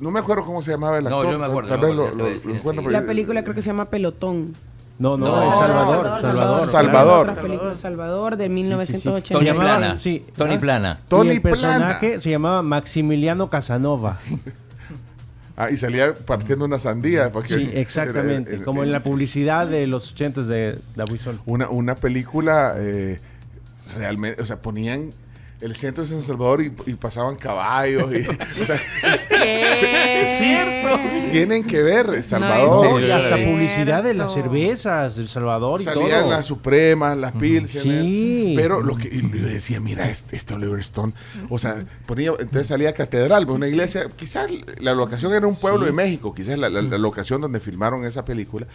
no 0.02 0.12
me 0.12 0.20
acuerdo 0.20 0.44
cómo 0.46 0.62
se 0.62 0.72
llamaba 0.72 0.98
el 0.98 1.06
No, 1.06 1.18
actor. 1.20 1.34
yo 1.34 1.40
me 1.40 1.46
acuerdo, 1.46 1.70
tal 1.70 1.80
vez 1.80 1.96
lo, 1.96 2.28
encuentro. 2.54 2.90
La 2.92 3.02
película 3.06 3.42
creo 3.44 3.56
que 3.56 3.62
se 3.62 3.68
llama 3.68 3.86
Pelotón. 3.86 4.54
No, 5.00 5.18
no, 5.18 5.26
No, 5.26 5.42
es 5.42 5.50
Salvador. 5.60 6.06
no, 6.06 6.32
Salvador. 6.32 6.60
Salvador. 6.68 7.42
Película, 7.42 7.76
Salvador 7.76 8.38
de 8.38 8.44
sí. 8.46 8.50
1980. 8.52 9.40
Tony 9.46 9.60
Plana. 9.60 9.98
sí. 10.00 10.26
Tony 10.36 10.56
Ah. 10.56 10.60
Plana. 10.60 11.00
Tony 11.08 11.30
y 11.30 11.34
el 11.34 11.42
personaje 11.42 12.08
Plana. 12.08 12.22
se 12.22 12.30
llamaba 12.30 12.62
Maximiliano 12.62 13.50
Casanova. 13.50 14.18
Ah, 15.58 15.70
y 15.70 15.78
salía 15.78 16.14
partiendo 16.16 16.66
una 16.66 16.80
sandía. 16.80 17.32
Porque 17.32 17.56
Sí, 17.56 17.70
exactamente. 17.74 18.50
era- 18.52 18.58
era- 18.58 18.66
como 18.66 18.84
en 18.84 18.92
la 18.92 19.04
publicidad 19.04 19.68
de 19.68 19.86
los 19.88 20.12
80 20.14 20.42
de 20.44 20.80
Davison. 20.96 21.40
una, 21.46 21.70
una 21.70 21.96
película 21.96 22.74
eh, 22.78 23.20
realmente, 23.98 24.42
o 24.42 24.46
sea, 24.46 24.62
ponían 24.62 25.12
el 25.62 25.76
centro 25.76 26.04
de 26.04 26.10
San 26.10 26.24
Salvador 26.24 26.62
y, 26.64 26.74
y 26.88 26.94
pasaban 26.96 27.36
caballos. 27.36 28.12
Y, 28.14 28.28
o 28.62 28.66
sea, 28.66 28.80
¿Qué? 29.30 30.24
sí, 30.26 31.32
tienen 31.32 31.64
que 31.64 31.82
ver 31.82 32.24
Salvador. 32.24 33.00
No, 33.02 33.08
y 33.08 33.12
hasta 33.12 33.36
publicidad 33.38 34.04
de 34.04 34.14
las 34.14 34.34
cervezas 34.34 35.16
del 35.18 35.28
Salvador 35.28 35.82
y 35.82 35.84
Salían 35.84 36.22
todo. 36.22 36.30
las 36.32 36.46
Supremas, 36.46 37.18
las 37.18 37.32
Pilsener. 37.34 38.02
Sí. 38.04 38.54
Pero 38.56 38.82
lo 38.82 38.96
que 38.98 39.08
y 39.08 39.22
yo 39.22 39.46
decía, 39.46 39.80
mira, 39.80 40.10
este, 40.10 40.36
este 40.36 40.54
Oliver 40.54 40.80
Stone, 40.80 41.14
o 41.50 41.58
sea, 41.60 41.84
ponía, 42.06 42.32
entonces 42.40 42.68
salía 42.68 42.94
Catedral, 42.94 43.50
una 43.50 43.68
iglesia, 43.68 44.08
quizás 44.16 44.50
la 44.80 44.94
locación 44.94 45.34
era 45.34 45.48
un 45.48 45.56
pueblo 45.56 45.86
de 45.86 45.92
México, 45.92 46.34
quizás 46.34 46.58
la, 46.58 46.70
la- 46.70 46.82
la 46.82 46.98
locación 46.98 47.42
donde 47.42 47.60
filmaron 47.60 48.06
esa 48.06 48.26
película, 48.26 48.68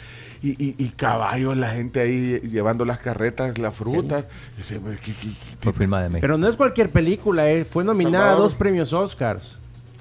y, 0.43 0.51
y- 0.65 0.75
y 0.79 0.89
caballos, 0.91 1.57
la 1.57 1.69
gente 1.71 2.01
ahí 2.01 2.41
llevando 2.41 2.85
las 2.85 2.99
carretas, 2.99 3.59
las 3.59 3.75
frutas. 3.75 4.25
Decía, 4.57 4.79
"Pues, 4.81 5.01
¿qué- 5.01 5.13
qué- 5.13 5.29
qué 5.29 5.57
Fue 5.61 5.73
filmada 5.73 6.07
en 6.07 6.13
México. 6.13 6.23
Pero 6.23 6.39
no 6.39 6.49
es 6.49 6.57
cualquier 6.57 6.91
película, 6.91 7.51
eh. 7.51 7.65
fue 7.65 7.85
nominada 7.85 8.33
a 8.33 8.35
dos 8.37 8.55
premios 8.55 8.93
Oscars. 8.93 9.57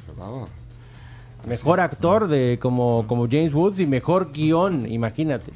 Salvador? 0.08 0.50
Mejor 1.48 1.80
actor 1.80 2.28
de 2.28 2.58
como, 2.60 3.06
como 3.08 3.28
James 3.30 3.54
Woods 3.54 3.80
y 3.80 3.86
mejor 3.86 4.32
guion, 4.34 4.92
imagínate. 4.92 5.52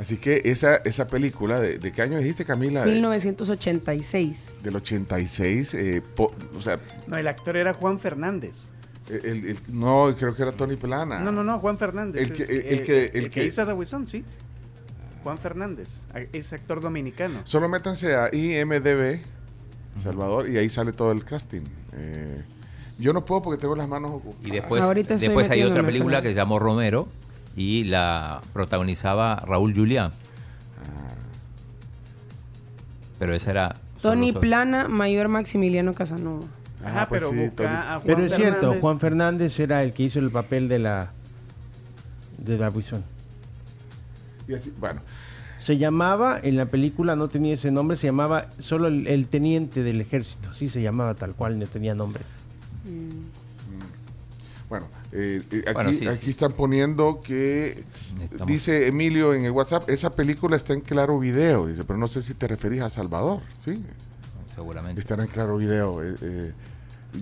Así 0.00 0.16
que 0.16 0.42
esa, 0.44 0.76
esa 0.76 1.08
película, 1.08 1.58
de, 1.60 1.78
de 1.78 1.92
qué 1.92 2.02
año 2.02 2.18
dijiste, 2.18 2.44
Camila? 2.44 2.84
1986. 2.84 4.54
Del 4.62 4.76
86, 4.76 5.74
eh, 5.74 6.02
po- 6.14 6.32
o 6.56 6.60
sea, 6.60 6.78
No, 7.06 7.16
el 7.16 7.26
actor 7.28 7.56
era 7.56 7.72
Juan 7.74 7.98
Fernández. 7.98 8.70
El- 9.08 9.46
el- 9.46 9.58
no, 9.68 10.14
creo 10.18 10.34
que 10.34 10.42
era 10.42 10.52
Tony 10.52 10.76
Plana. 10.76 11.18
No, 11.20 11.32
no, 11.32 11.42
no, 11.44 11.58
Juan 11.60 11.78
Fernández. 11.78 12.30
El 12.30 12.36
que- 12.36 12.42
es, 12.44 12.50
el- 12.50 12.56
el 12.56 12.78
eh, 12.78 12.82
que- 12.82 13.04
el, 13.06 13.16
el 13.16 13.30
que 13.30 13.40
que- 13.40 13.46
hizo 13.46 13.66
The 13.66 14.06
sí. 14.06 14.24
Juan 15.22 15.38
Fernández. 15.38 16.04
Es 16.32 16.52
actor 16.52 16.80
dominicano. 16.80 17.40
Solo 17.44 17.68
métanse 17.68 18.14
a 18.14 18.34
IMDB, 18.34 19.20
Salvador, 19.98 20.48
y 20.48 20.56
ahí 20.58 20.68
sale 20.68 20.92
todo 20.92 21.10
el 21.12 21.24
casting. 21.24 21.62
Eh, 21.92 22.42
yo 22.98 23.12
no 23.12 23.24
puedo 23.24 23.42
porque 23.42 23.60
tengo 23.60 23.74
las 23.76 23.88
manos 23.88 24.12
ocupadas. 24.12 24.46
Y 24.46 24.50
después, 24.50 24.82
Ahorita 24.82 25.16
después 25.16 25.50
hay 25.50 25.62
otra 25.64 25.84
película 25.84 26.22
que 26.22 26.28
se 26.28 26.34
llamó 26.34 26.58
Romero 26.58 27.08
y 27.56 27.84
la 27.84 28.40
protagonizaba 28.52 29.36
Raúl 29.36 29.74
Julián. 29.74 30.12
Pero 33.18 33.34
esa 33.34 33.50
era... 33.50 33.74
Tony 34.00 34.32
Plana, 34.32 34.86
mayor 34.86 35.26
Maximiliano 35.28 35.92
Casanova. 35.92 36.44
Ajá, 36.88 37.08
pues 37.08 37.22
pero 37.22 37.32
sí, 37.32 37.38
busca 37.38 37.54
Tony- 37.56 37.66
a 37.68 37.86
Juan 37.94 38.02
Pero 38.06 38.24
es 38.24 38.34
cierto, 38.34 38.58
Fernández. 38.60 38.80
Juan 38.80 39.00
Fernández 39.00 39.60
era 39.60 39.82
el 39.82 39.92
que 39.92 40.02
hizo 40.04 40.18
el 40.18 40.30
papel 40.30 40.68
de 40.68 40.78
la 40.78 41.10
de. 42.38 42.56
Y 44.48 44.54
así, 44.54 44.72
bueno, 44.78 45.00
Se 45.58 45.76
llamaba, 45.76 46.38
en 46.42 46.56
la 46.56 46.66
película 46.66 47.16
no 47.16 47.28
tenía 47.28 47.54
ese 47.54 47.70
nombre, 47.70 47.96
se 47.96 48.06
llamaba 48.06 48.48
solo 48.60 48.88
el, 48.88 49.06
el 49.06 49.26
teniente 49.26 49.82
del 49.82 50.00
ejército. 50.00 50.54
Sí, 50.54 50.68
se 50.68 50.80
llamaba 50.80 51.14
tal 51.14 51.34
cual, 51.34 51.58
no 51.58 51.66
tenía 51.66 51.94
nombre. 51.94 52.22
bueno, 54.68 54.86
eh, 55.12 55.42
eh, 55.50 55.62
aquí, 55.66 55.72
Bueno, 55.72 55.92
sí, 55.92 56.06
aquí 56.06 56.24
sí. 56.26 56.30
están 56.30 56.52
poniendo 56.52 57.20
que, 57.22 57.84
dice 58.46 58.86
Emilio 58.88 59.34
en 59.34 59.44
el 59.44 59.50
WhatsApp, 59.50 59.88
esa 59.90 60.10
película 60.14 60.56
está 60.56 60.74
en 60.74 60.80
Claro 60.80 61.18
Video, 61.18 61.66
dice, 61.66 61.84
pero 61.84 61.98
no 61.98 62.06
sé 62.06 62.22
si 62.22 62.34
te 62.34 62.46
referís 62.48 62.80
a 62.82 62.90
Salvador, 62.90 63.40
¿sí? 63.64 63.82
Seguramente. 64.54 65.00
Estará 65.00 65.24
en 65.24 65.30
Claro 65.30 65.56
Video. 65.56 66.02
eh, 66.02 66.14
eh. 66.20 66.52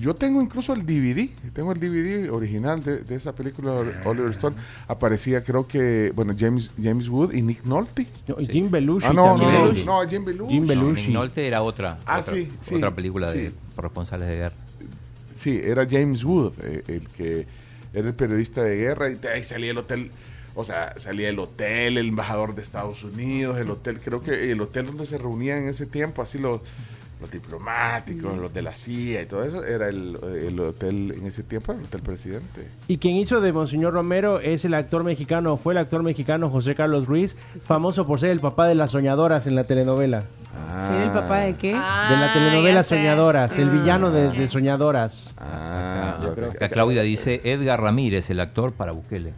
Yo 0.00 0.14
tengo 0.14 0.42
incluso 0.42 0.72
el 0.72 0.84
DVD, 0.84 1.28
tengo 1.52 1.72
el 1.72 1.78
DVD 1.80 2.30
original 2.32 2.82
de, 2.82 3.04
de 3.04 3.14
esa 3.14 3.34
película 3.34 3.72
Oliver 4.04 4.30
Stone. 4.30 4.56
Aparecía 4.88 5.42
creo 5.44 5.66
que, 5.68 6.12
bueno, 6.14 6.34
James, 6.36 6.72
James 6.82 7.08
Wood 7.08 7.32
y 7.34 7.42
Nick 7.42 7.64
Nolte. 7.64 8.06
No, 8.26 8.36
y 8.40 8.46
Jim 8.46 8.70
Belushi 8.70 9.06
Ah, 9.08 9.12
no, 9.12 9.36
no, 9.36 9.42
también. 9.44 9.86
no, 9.86 10.08
Jim 10.08 10.24
Belushi. 10.24 10.52
Jim 10.52 10.62
No, 10.62 10.68
Belushi. 10.68 11.02
Nick 11.02 11.14
Nolte 11.14 11.46
era 11.46 11.62
otra, 11.62 11.98
Ah, 12.04 12.18
otra, 12.20 12.34
sí, 12.34 12.52
sí, 12.60 12.74
otra 12.74 12.90
película 12.94 13.30
de 13.32 13.52
corresponsales 13.76 14.28
de 14.28 14.36
guerra. 14.36 14.56
Sí, 15.34 15.60
era 15.62 15.86
James 15.88 16.24
Wood, 16.24 16.54
eh, 16.64 16.82
el 16.88 17.08
que 17.08 17.46
era 17.92 18.08
el 18.08 18.14
periodista 18.14 18.62
de 18.62 18.76
guerra 18.76 19.08
y 19.10 19.14
de 19.14 19.28
ahí 19.28 19.42
salía 19.42 19.70
el 19.70 19.78
hotel, 19.78 20.10
o 20.54 20.64
sea, 20.64 20.94
salía 20.98 21.28
el 21.28 21.38
hotel, 21.38 21.96
el 21.98 22.08
embajador 22.08 22.54
de 22.54 22.62
Estados 22.62 23.04
Unidos, 23.04 23.58
el 23.58 23.70
hotel, 23.70 24.00
creo 24.00 24.22
que 24.22 24.50
el 24.50 24.60
hotel 24.60 24.86
donde 24.86 25.06
se 25.06 25.16
reunían 25.18 25.58
en 25.60 25.68
ese 25.68 25.86
tiempo, 25.86 26.22
así 26.22 26.38
los 26.38 26.60
los 27.20 27.30
diplomáticos, 27.30 28.36
los 28.36 28.52
de 28.52 28.60
la 28.62 28.72
CIA 28.72 29.22
y 29.22 29.26
todo 29.26 29.42
eso, 29.42 29.64
era 29.64 29.88
el, 29.88 30.18
el 30.46 30.60
hotel, 30.60 31.14
en 31.16 31.26
ese 31.26 31.42
tiempo 31.42 31.72
era 31.72 31.80
el 31.80 31.86
Hotel 31.86 32.02
Presidente. 32.02 32.68
Y 32.88 32.98
quien 32.98 33.16
hizo 33.16 33.40
de 33.40 33.52
Monseñor 33.52 33.94
Romero 33.94 34.38
es 34.40 34.64
el 34.66 34.74
actor 34.74 35.02
mexicano, 35.02 35.56
fue 35.56 35.72
el 35.74 35.78
actor 35.78 36.02
mexicano 36.02 36.50
José 36.50 36.74
Carlos 36.74 37.06
Ruiz, 37.06 37.36
famoso 37.62 38.06
por 38.06 38.20
ser 38.20 38.30
el 38.32 38.40
papá 38.40 38.66
de 38.68 38.74
las 38.74 38.90
soñadoras 38.90 39.46
en 39.46 39.54
la 39.54 39.64
telenovela. 39.64 40.22
¿Sí, 40.22 40.94
el 41.02 41.10
papá 41.10 41.40
de 41.40 41.54
qué? 41.56 41.68
de 41.72 41.74
Ah, 41.76 42.16
la 42.20 42.32
telenovela 42.32 42.80
ya 42.80 42.82
sé. 42.82 42.96
Soñadoras, 42.96 43.58
el 43.58 43.68
Ah. 43.68 43.72
villano 43.72 44.10
de, 44.10 44.30
de 44.30 44.48
Soñadoras. 44.48 45.34
Ah, 45.38 46.18
yo 46.22 46.34
creo 46.34 46.50
Acá 46.50 46.68
Claudia 46.68 47.02
dice 47.02 47.40
Edgar 47.44 47.80
Ramírez, 47.80 48.28
el 48.30 48.40
actor 48.40 48.72
para 48.72 48.92
Bukele. 48.92 49.32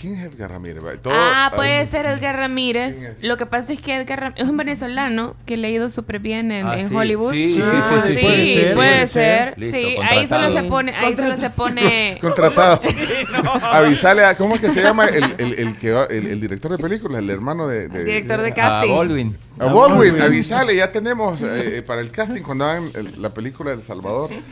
¿Quién 0.00 0.14
es 0.14 0.24
Edgar 0.32 0.52
Ramírez? 0.52 0.82
Todo- 1.02 1.12
Ah, 1.14 1.50
puede 1.54 1.84
ser 1.86 2.06
Edgar 2.06 2.36
Ramírez. 2.36 3.16
Lo 3.22 3.36
que 3.36 3.46
pasa 3.46 3.72
es 3.72 3.80
que 3.80 3.96
Edgar 3.96 4.20
Ramírez 4.20 4.44
es 4.44 4.48
un 4.50 4.56
venezolano 4.56 5.34
que 5.44 5.56
le 5.56 5.66
ha 5.66 5.70
ido 5.70 5.88
súper 5.88 6.20
bien 6.20 6.52
en, 6.52 6.66
Ah, 6.66 6.78
en 6.78 6.88
sí. 6.88 6.94
Hollywood. 6.94 7.32
Sí, 7.32 7.54
sí, 7.56 7.60
Ah, 7.64 8.00
sí, 8.04 8.12
sí, 8.12 8.18
sí, 8.18 8.22
puede 8.24 8.46
ser, 8.46 8.54
puede 8.62 8.74
puede 8.74 8.98
ser. 9.08 9.08
ser. 9.08 9.58
Listo, 9.58 9.76
Sí, 9.76 9.84
ahí 9.84 10.26
solo 10.28 10.42
contratado. 10.44 10.52
se 10.54 10.62
pone, 10.68 10.94
ahí 10.94 11.16
solo 11.16 11.36
se 11.36 11.50
pone. 11.50 12.18
Contratado. 12.20 12.80
Avisale 13.72 14.24
a, 14.24 14.34
¿cómo 14.36 14.54
es 14.54 14.60
que 14.60 14.70
se 14.70 14.82
llama 14.82 15.06
el, 15.06 15.24
el, 15.38 15.54
el 15.58 15.76
que 15.76 15.90
va- 15.92 16.06
el, 16.06 16.26
el 16.28 16.40
director 16.40 16.70
de 16.70 16.78
películas, 16.78 17.18
el 17.20 17.30
hermano 17.30 17.66
de... 17.66 17.88
de- 17.88 18.04
Director 18.04 18.40
de 18.42 18.50
A 18.50 18.54
casting. 18.54 18.94
Baldwin. 18.94 19.36
A 19.58 19.66
Baldwin, 19.66 20.20
avisale, 20.20 20.76
ya 20.76 20.92
tenemos 20.92 21.42
eh, 21.42 21.82
para 21.86 22.00
el 22.00 22.10
casting 22.10 22.42
cuando 22.42 22.66
hagan 22.66 22.90
la 23.18 23.30
película 23.30 23.72
El 23.72 23.82
Salvador, 23.82 24.30
eh, 24.32 24.42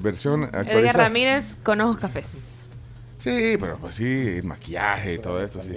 versión 0.00 0.44
Edgar. 0.44 0.96
Ramírez 0.96 1.54
con 1.62 1.80
ojos 1.80 1.98
cafés. 1.98 2.57
Sí, 3.18 3.56
pero 3.58 3.76
pues 3.78 3.96
sí, 3.96 4.40
maquillaje 4.44 5.14
y 5.14 5.18
todo 5.18 5.42
esto, 5.42 5.60
sí. 5.60 5.76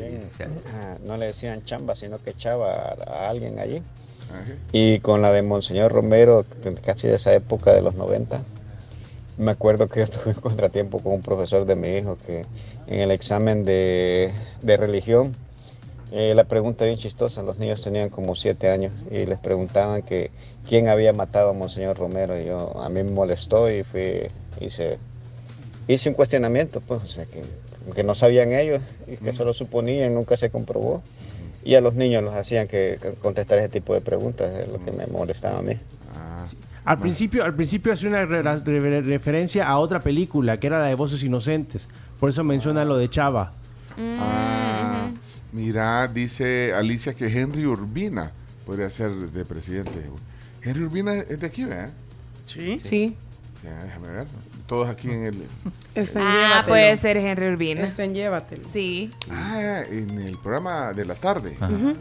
Ah, 0.67 0.97
no 1.05 1.17
le 1.17 1.27
decían 1.27 1.65
chamba, 1.65 1.95
sino 1.95 2.19
que 2.19 2.31
echaba 2.31 2.71
a, 2.73 2.95
a 3.07 3.29
alguien 3.29 3.59
allí. 3.59 3.81
Ajá. 4.29 4.51
Y 4.71 4.99
con 4.99 5.21
la 5.21 5.31
de 5.33 5.41
Monseñor 5.41 5.91
Romero, 5.91 6.45
casi 6.85 7.07
de 7.07 7.15
esa 7.15 7.33
época 7.33 7.73
de 7.73 7.81
los 7.81 7.95
90, 7.95 8.41
me 9.37 9.51
acuerdo 9.51 9.87
que 9.87 10.01
yo 10.01 10.07
tuve 10.07 10.33
un 10.35 10.41
contratiempo 10.41 10.99
con 10.99 11.13
un 11.13 11.21
profesor 11.21 11.65
de 11.65 11.75
mi 11.75 11.89
hijo 11.95 12.17
que 12.25 12.45
en 12.87 12.99
el 12.99 13.11
examen 13.11 13.63
de, 13.63 14.31
de 14.61 14.77
religión, 14.77 15.33
eh, 16.11 16.33
la 16.35 16.43
pregunta 16.43 16.85
bien 16.85 16.97
chistosa, 16.97 17.41
los 17.41 17.57
niños 17.57 17.81
tenían 17.81 18.09
como 18.09 18.35
siete 18.35 18.69
años 18.69 18.91
y 19.09 19.25
les 19.25 19.39
preguntaban 19.39 20.01
que 20.03 20.29
quién 20.67 20.89
había 20.89 21.13
matado 21.13 21.49
a 21.49 21.53
Monseñor 21.53 21.97
Romero 21.97 22.39
y 22.39 22.45
yo, 22.45 22.79
a 22.81 22.89
mí 22.89 23.03
me 23.03 23.11
molestó 23.11 23.71
y 23.71 23.83
fui, 23.83 24.27
hice, 24.59 24.99
hice 25.93 26.09
un 26.09 26.15
cuestionamiento, 26.15 26.81
pues, 26.81 27.01
o 27.03 27.07
sea, 27.07 27.25
que, 27.25 27.43
que 27.93 28.03
no 28.03 28.15
sabían 28.15 28.51
ellos 28.51 28.81
y 29.07 29.17
que 29.17 29.33
solo 29.33 29.53
suponían, 29.53 30.13
nunca 30.13 30.37
se 30.37 30.49
comprobó. 30.49 31.01
Y 31.63 31.75
a 31.75 31.81
los 31.81 31.93
niños 31.93 32.23
los 32.23 32.33
hacían 32.33 32.67
que 32.67 32.97
que 33.01 33.11
contestar 33.13 33.59
ese 33.59 33.69
tipo 33.69 33.93
de 33.93 34.01
preguntas, 34.01 34.51
es 34.57 34.71
lo 34.71 34.83
que 34.83 34.91
me 34.91 35.05
molestaba 35.07 35.59
a 35.59 35.61
mí. 35.61 35.77
Al 36.83 36.97
principio, 36.97 37.43
al 37.45 37.53
principio 37.53 37.93
hace 37.93 38.07
una 38.07 38.25
re- 38.25 38.41
re- 38.41 39.01
referencia 39.01 39.67
a 39.67 39.77
otra 39.77 39.99
película, 39.99 40.59
que 40.59 40.65
era 40.67 40.81
la 40.81 40.87
de 40.87 40.95
Voces 40.95 41.21
Inocentes. 41.23 41.87
Por 42.19 42.29
eso 42.29 42.43
menciona 42.43 42.83
lo 42.83 42.97
de 42.97 43.07
Chava. 43.09 43.53
Ah, 43.97 45.09
mira, 45.51 46.07
dice 46.07 46.73
Alicia 46.73 47.13
que 47.13 47.27
Henry 47.27 47.67
Urbina 47.67 48.31
podría 48.65 48.89
ser 48.89 49.11
de 49.11 49.45
presidente. 49.45 49.91
Henry 50.63 50.83
Urbina 50.83 51.13
es 51.13 51.39
de 51.39 51.45
aquí, 51.45 51.65
¿verdad? 51.65 51.91
Sí. 52.47 52.79
Sí. 52.83 53.15
Ya, 53.63 53.83
déjame 53.83 54.07
ver. 54.09 54.27
Todos 54.71 54.89
aquí 54.89 55.09
en 55.09 55.25
el... 55.25 55.35
En 55.95 56.05
Ah, 56.15 56.37
Llévatelo. 56.37 56.67
puede 56.69 56.95
ser 56.95 57.17
Henry 57.17 57.49
Urbina. 57.49 57.81
Está 57.81 58.05
en 58.05 58.13
Llévatelo. 58.13 58.63
Sí. 58.71 59.11
Ah, 59.29 59.81
en 59.89 60.17
el 60.17 60.37
programa 60.37 60.93
de 60.93 61.03
la 61.03 61.15
tarde. 61.15 61.57
Ajá. 61.59 61.73
Ujú. 61.73 61.93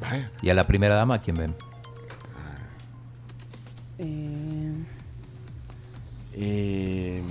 Vaya. 0.00 0.30
Y 0.42 0.50
a 0.50 0.54
la 0.54 0.66
primera 0.66 0.96
dama, 0.96 1.20
¿quién 1.20 1.36
ven? 1.36 1.54
Eh, 3.98 4.72
Eh, 6.32 7.22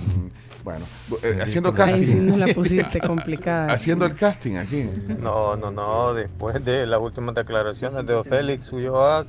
bueno, 0.64 0.86
eh, 1.22 1.38
haciendo 1.42 1.68
Ahí 1.68 1.76
casting. 1.76 2.04
sí 2.06 2.14
nos 2.14 2.38
la 2.38 2.46
pusiste 2.54 2.98
complicada. 3.00 3.70
Haciendo 3.74 4.06
el 4.06 4.14
casting 4.14 4.54
aquí. 4.56 4.88
No, 5.20 5.54
no, 5.56 5.70
no. 5.70 6.14
Después 6.14 6.64
de 6.64 6.86
las 6.86 6.98
últimas 6.98 7.34
declaraciones 7.34 8.06
de 8.06 8.24
Félix 8.24 8.72
Ulloa, 8.72 9.26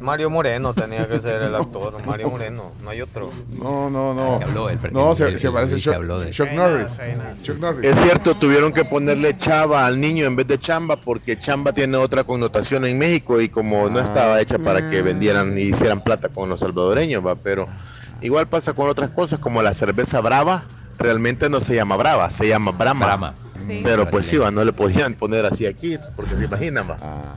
Mario 0.00 0.30
Moreno 0.30 0.74
tenía 0.74 1.06
que 1.06 1.20
ser 1.20 1.42
el 1.42 1.54
actor. 1.54 2.04
Mario 2.04 2.30
Moreno, 2.30 2.72
no 2.82 2.90
hay 2.90 3.00
otro. 3.00 3.30
No, 3.58 3.88
no, 3.90 4.14
no. 4.14 4.34
Habló 4.36 4.68
él, 4.68 4.78
no, 4.92 5.14
se, 5.14 5.28
él- 5.28 5.38
se 5.38 5.50
parece 5.50 5.76
Chuck, 5.78 5.94
habló 5.94 6.20
de- 6.20 6.30
Chuck 6.30 6.50
Norris. 6.52 6.98
Chuck 7.42 7.58
Norris. 7.58 7.84
Es 7.90 7.98
cierto, 8.00 8.34
tuvieron 8.34 8.72
que 8.72 8.84
ponerle 8.84 9.36
chava 9.36 9.86
al 9.86 10.00
niño 10.00 10.26
en 10.26 10.36
vez 10.36 10.46
de 10.48 10.58
chamba 10.58 10.96
porque 10.96 11.38
chamba 11.38 11.72
tiene 11.72 11.96
otra 11.96 12.24
connotación 12.24 12.84
en 12.86 12.98
México 12.98 13.40
y 13.40 13.48
como 13.48 13.88
no 13.88 14.00
estaba 14.00 14.40
hecha 14.40 14.58
para 14.58 14.88
que 14.88 15.02
vendieran 15.02 15.56
y 15.58 15.62
hicieran 15.62 16.02
plata 16.02 16.28
con 16.28 16.48
los 16.48 16.60
salvadoreños, 16.60 17.24
va, 17.24 17.34
pero 17.36 17.66
igual 18.20 18.46
pasa 18.48 18.72
con 18.72 18.88
otras 18.88 19.10
cosas 19.10 19.38
como 19.38 19.62
la 19.62 19.74
cerveza 19.74 20.20
brava, 20.20 20.64
realmente 20.98 21.48
no 21.48 21.60
se 21.60 21.74
llama 21.74 21.96
brava, 21.96 22.30
se 22.30 22.48
llama 22.48 22.72
brama. 22.72 23.06
Brahma. 23.06 23.34
Sí. 23.66 23.80
Pero 23.84 24.06
pues 24.06 24.26
sí, 24.26 24.36
va, 24.38 24.50
no 24.50 24.64
le 24.64 24.72
podían 24.72 25.14
poner 25.14 25.46
así 25.46 25.66
aquí, 25.66 25.96
porque 26.16 26.34
se 26.36 26.44
imaginan, 26.44 26.90
va. 26.90 26.96
Ah. 27.00 27.34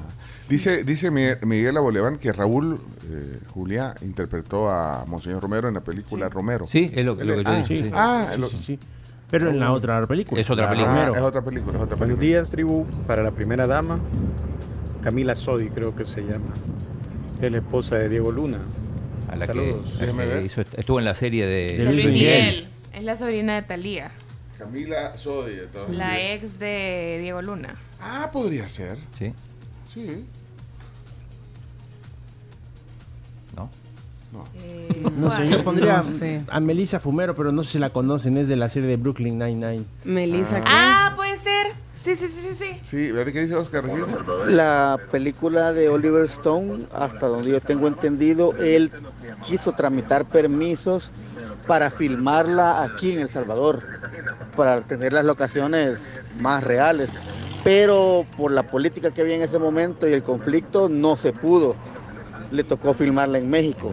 Dice, 0.50 0.84
dice 0.84 1.10
Mi- 1.10 1.24
Miguel 1.46 1.76
Aboleván 1.78 2.18
que 2.18 2.32
Raúl 2.32 2.80
eh, 3.10 3.40
Juliá 3.54 3.96
interpretó 4.02 4.70
a 4.70 5.06
Monseñor 5.08 5.42
Romero 5.42 5.68
en 5.68 5.74
la 5.74 5.82
película 5.84 6.30
Romero. 6.30 6.68
Sí, 6.68 6.92
es 6.94 7.04
lo, 7.06 7.16
lo 7.16 7.36
que 7.36 7.44
yo 7.44 7.50
ah, 7.50 7.56
dije. 7.68 7.84
sí. 7.86 7.92
ah, 7.94 8.36
lo- 8.38 8.50
Pero 9.32 9.50
en 9.50 9.60
la 9.60 9.72
otra 9.72 10.06
película. 10.06 10.40
Es 10.40 10.50
otra 10.50 10.66
La 10.66 10.72
película. 10.72 11.08
ah, 11.08 11.12
es 11.16 11.22
otra 11.22 11.42
película, 11.44 11.78
es 11.78 11.84
otra 11.84 11.96
Buenos 11.96 12.18
película. 12.20 12.38
días, 12.40 12.50
tribu. 12.52 12.86
Para 13.08 13.24
la 13.24 13.32
primera 13.32 13.66
dama, 13.66 14.00
Camila 15.04 15.36
Sodi, 15.36 15.70
creo 15.70 15.96
que 15.96 16.06
se 16.06 16.22
llama. 16.22 16.54
Es 17.42 17.52
la 17.52 17.58
esposa 17.58 17.96
de 17.96 18.10
Diego 18.10 18.32
Luna. 18.32 18.60
A 19.28 19.36
la 19.36 19.48
que, 19.48 19.54
Saludos. 19.54 19.94
que 20.00 20.42
hizo- 20.46 20.62
estuvo 20.78 21.00
en 21.00 21.06
la 21.06 21.16
serie 21.16 21.48
de, 21.48 21.84
Luis 21.92 22.06
Miguel. 22.06 22.68
Es 22.94 23.04
la 23.04 23.18
sobrina 23.18 23.56
de 23.56 23.64
Talía. 23.64 24.12
Camila 24.60 25.18
Sodi. 25.18 25.56
de 25.56 25.68
todas 25.68 25.90
La 25.90 26.22
ex 26.34 26.60
de 26.60 27.18
Diego 27.20 27.42
Luna. 27.42 27.76
Ah, 28.00 28.30
podría 28.32 28.70
ser. 28.70 28.98
Sí, 29.18 29.34
Sí. 29.96 30.26
¿no? 33.56 33.70
No. 34.34 34.44
Eh, 34.58 35.10
No 35.18 35.32
sé, 35.32 35.48
yo 35.48 35.64
pondría 35.64 35.98
No 35.98 36.04
sé. 36.04 36.42
a 36.50 36.60
Melissa 36.60 37.00
Fumero, 37.00 37.34
pero 37.34 37.52
no 37.54 37.64
sé 37.64 37.72
si 37.74 37.80
la 37.80 37.90
conocen, 37.92 38.38
es 38.38 38.48
de 38.50 38.58
la 38.58 38.68
serie 38.70 38.90
de 38.90 38.98
Brooklyn 38.98 39.40
Nine-Nine. 39.40 39.86
Melissa, 40.04 40.58
¿qué? 40.58 40.64
Ah, 40.68 41.14
puede 41.16 41.38
ser. 41.40 41.68
Sí, 42.04 42.16
sí, 42.16 42.28
sí, 42.28 42.42
sí, 42.50 42.56
sí. 42.56 42.80
Sí, 42.84 43.12
¿verdad 43.12 43.32
qué 43.34 43.42
dice 43.42 43.56
Oscar 43.56 43.84
recién? 43.86 44.06
La 44.50 45.00
película 45.10 45.74
de 45.74 45.90
Oliver 45.90 46.26
Stone, 46.26 46.86
hasta 46.94 47.28
donde 47.28 47.50
yo 47.52 47.62
tengo 47.62 47.88
entendido, 47.88 48.54
él 48.60 48.92
quiso 49.48 49.72
tramitar 49.72 50.26
permisos 50.26 51.10
para 51.66 51.90
filmarla 51.90 52.84
aquí 52.84 53.14
en 53.14 53.20
El 53.20 53.30
Salvador, 53.30 53.82
para 54.56 54.82
tener 54.82 55.14
las 55.14 55.26
locaciones 55.26 56.04
más 56.40 56.64
reales. 56.64 57.10
Pero 57.66 58.26
por 58.38 58.52
la 58.52 58.62
política 58.64 59.10
que 59.12 59.22
había 59.22 59.36
en 59.36 59.42
ese 59.42 59.58
momento 59.58 60.08
y 60.08 60.14
el 60.14 60.22
conflicto 60.22 60.88
no 60.88 61.18
se 61.18 61.34
pudo. 61.34 61.76
Le 62.52 62.64
tocó 62.64 62.94
filmarla 62.94 63.40
en 63.40 63.50
México. 63.50 63.92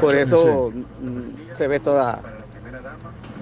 Por 0.00 0.14
eso 0.14 0.72
mm, 0.74 1.56
se 1.58 1.68
ve 1.68 1.78
toda 1.80 2.22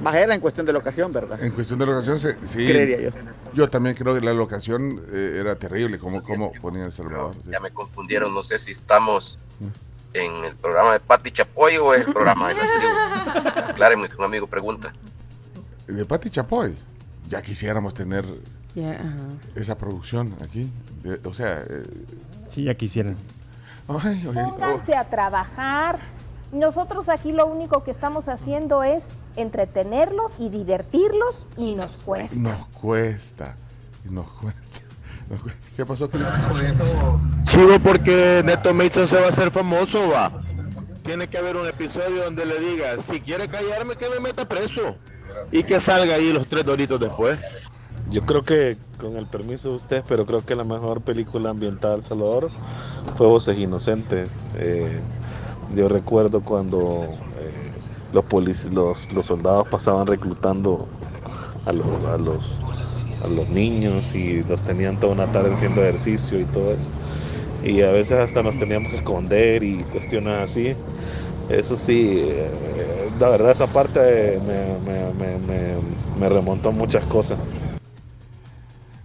bajera 0.03 0.35
en 0.35 0.41
cuestión 0.41 0.67
de 0.67 0.73
locación, 0.73 1.13
¿verdad? 1.13 1.41
En 1.43 1.53
cuestión 1.53 1.79
de 1.79 1.87
locación, 1.87 2.19
se- 2.19 2.45
sí. 2.45 2.67
Creería 2.67 3.01
yo. 3.01 3.11
Yo 3.55 3.71
también 3.71 3.95
creo 3.95 4.15
que 4.17 4.21
la 4.21 4.33
locación 4.35 5.01
eh, 5.13 5.37
era 5.39 5.55
terrible, 5.55 5.99
como, 6.01 6.21
como 6.23 6.51
ponía 6.61 6.85
El 6.87 6.93
Salvador. 6.93 7.35
sí. 7.45 7.51
Ya 7.53 7.61
me 7.61 7.71
confundieron, 7.71 8.35
no 8.35 8.43
sé 8.43 8.59
si 8.59 8.73
estamos 8.73 9.39
en 10.13 10.45
el 10.45 10.57
programa 10.57 10.95
de 10.95 10.99
Pati 11.01 11.31
Chapoy 11.31 11.77
o 11.77 11.95
es 11.95 12.05
el 12.05 12.13
programa 12.13 12.49
de 12.49 12.55
la 12.55 12.61
tribu. 12.63 13.61
Aclárenme 13.71 14.09
que 14.09 14.17
un 14.17 14.25
amigo 14.25 14.49
pregunta. 14.49 14.93
De 15.87 16.05
Pati 16.05 16.31
Chapoy. 16.31 16.75
Ya 17.31 17.41
quisiéramos 17.43 17.95
tener 17.95 18.25
esa 19.55 19.79
producción 19.79 20.35
aquí. 20.45 20.69
De- 21.03 21.21
o 21.29 21.33
sea, 21.33 21.61
eh, 21.61 21.85
Sí, 22.47 22.65
ya 22.65 22.75
quisieran. 22.75 23.17
ay, 23.89 24.27
oye, 24.27 24.43
oh, 24.43 24.51
Pónganse 24.51 24.95
a 24.97 25.05
trabajar. 25.09 25.99
Nosotros 26.53 27.09
aquí 27.09 27.31
lo 27.31 27.47
único 27.47 27.85
que 27.85 27.93
estamos 27.93 28.29
haciendo 28.29 28.83
es 28.83 29.05
entretenerlos 29.37 30.33
y 30.41 30.49
divertirlos 30.49 31.47
y 31.57 31.77
nos 31.77 32.03
cuesta. 32.03 32.37
nos 32.37 32.67
cuesta. 32.69 33.57
Nos 34.11 34.29
cuesta. 34.33 34.81
nos 35.31 35.41
cuesta. 35.41 35.61
¿Qué 35.77 35.87
pasó? 35.87 36.11
Chivo 37.45 37.79
porque 37.81 38.43
Neto 38.45 38.75
Mason 38.75 39.07
se 39.07 39.21
va 39.21 39.27
a 39.27 39.31
hacer 39.31 39.53
famoso, 39.53 40.11
va. 40.11 40.43
Tiene 41.05 41.29
que 41.29 41.39
haber 41.39 41.57
un 41.57 41.67
episodio 41.69 42.25
donde 42.25 42.45
le 42.45 42.59
diga, 42.61 42.97
si 43.09 43.21
quiere 43.21 43.49
callarme 43.49 43.95
que 43.97 44.09
me 44.09 44.19
meta 44.19 44.49
preso. 44.49 44.97
Y 45.53 45.63
que 45.65 45.81
salga 45.81 46.15
ahí 46.15 46.33
los 46.33 46.47
tres 46.47 46.65
doritos 46.65 46.99
después. 47.01 47.39
Yo 48.11 48.23
creo 48.23 48.43
que, 48.43 48.77
con 48.99 49.17
el 49.17 49.27
permiso 49.27 49.71
de 49.71 49.77
ustedes, 49.77 50.05
pero 50.09 50.27
creo 50.27 50.45
que 50.45 50.55
la 50.57 50.65
mejor 50.65 51.01
película 51.03 51.51
ambiental 51.51 51.91
de 51.93 51.97
El 51.99 52.03
Salvador 52.05 52.51
fue 53.17 53.27
Voces 53.27 53.57
Inocentes. 53.59 54.31
Eh, 54.57 55.01
yo 55.75 55.89
recuerdo 55.89 56.41
cuando 56.43 57.05
eh, 57.39 57.71
los, 58.13 58.25
polic- 58.25 58.71
los, 58.73 59.09
soldados 59.27 59.69
pasaban 59.69 60.07
reclutando 60.07 60.89
a 61.65 63.29
los 63.29 63.49
niños 63.51 64.15
y 64.15 64.43
los 64.43 64.63
tenían 64.65 64.99
toda 64.99 65.13
una 65.13 65.31
tarde 65.31 65.53
haciendo 65.53 65.83
ejercicio 65.83 66.41
y 66.41 66.45
todo 66.47 66.73
eso. 66.73 66.91
y 67.63 67.83
a 67.83 67.91
veces 67.93 68.19
hasta 68.19 68.43
nos 68.43 68.59
teníamos 68.59 68.91
que 68.91 68.97
esconder 68.99 69.63
y 69.63 69.85
cuestiones 69.85 70.39
así. 70.51 70.75
Eso 71.51 71.77
sí, 71.77 72.15
eh, 72.21 73.11
la 73.19 73.29
verdad 73.29 73.51
esa 73.51 73.67
parte 73.67 74.41
me, 74.47 74.79
me- 74.89 75.13
me- 75.15 75.39
me- 75.39 75.79
me 76.19 76.29
remontó 76.29 76.71
muchas 76.71 77.05
cosas. 77.07 77.39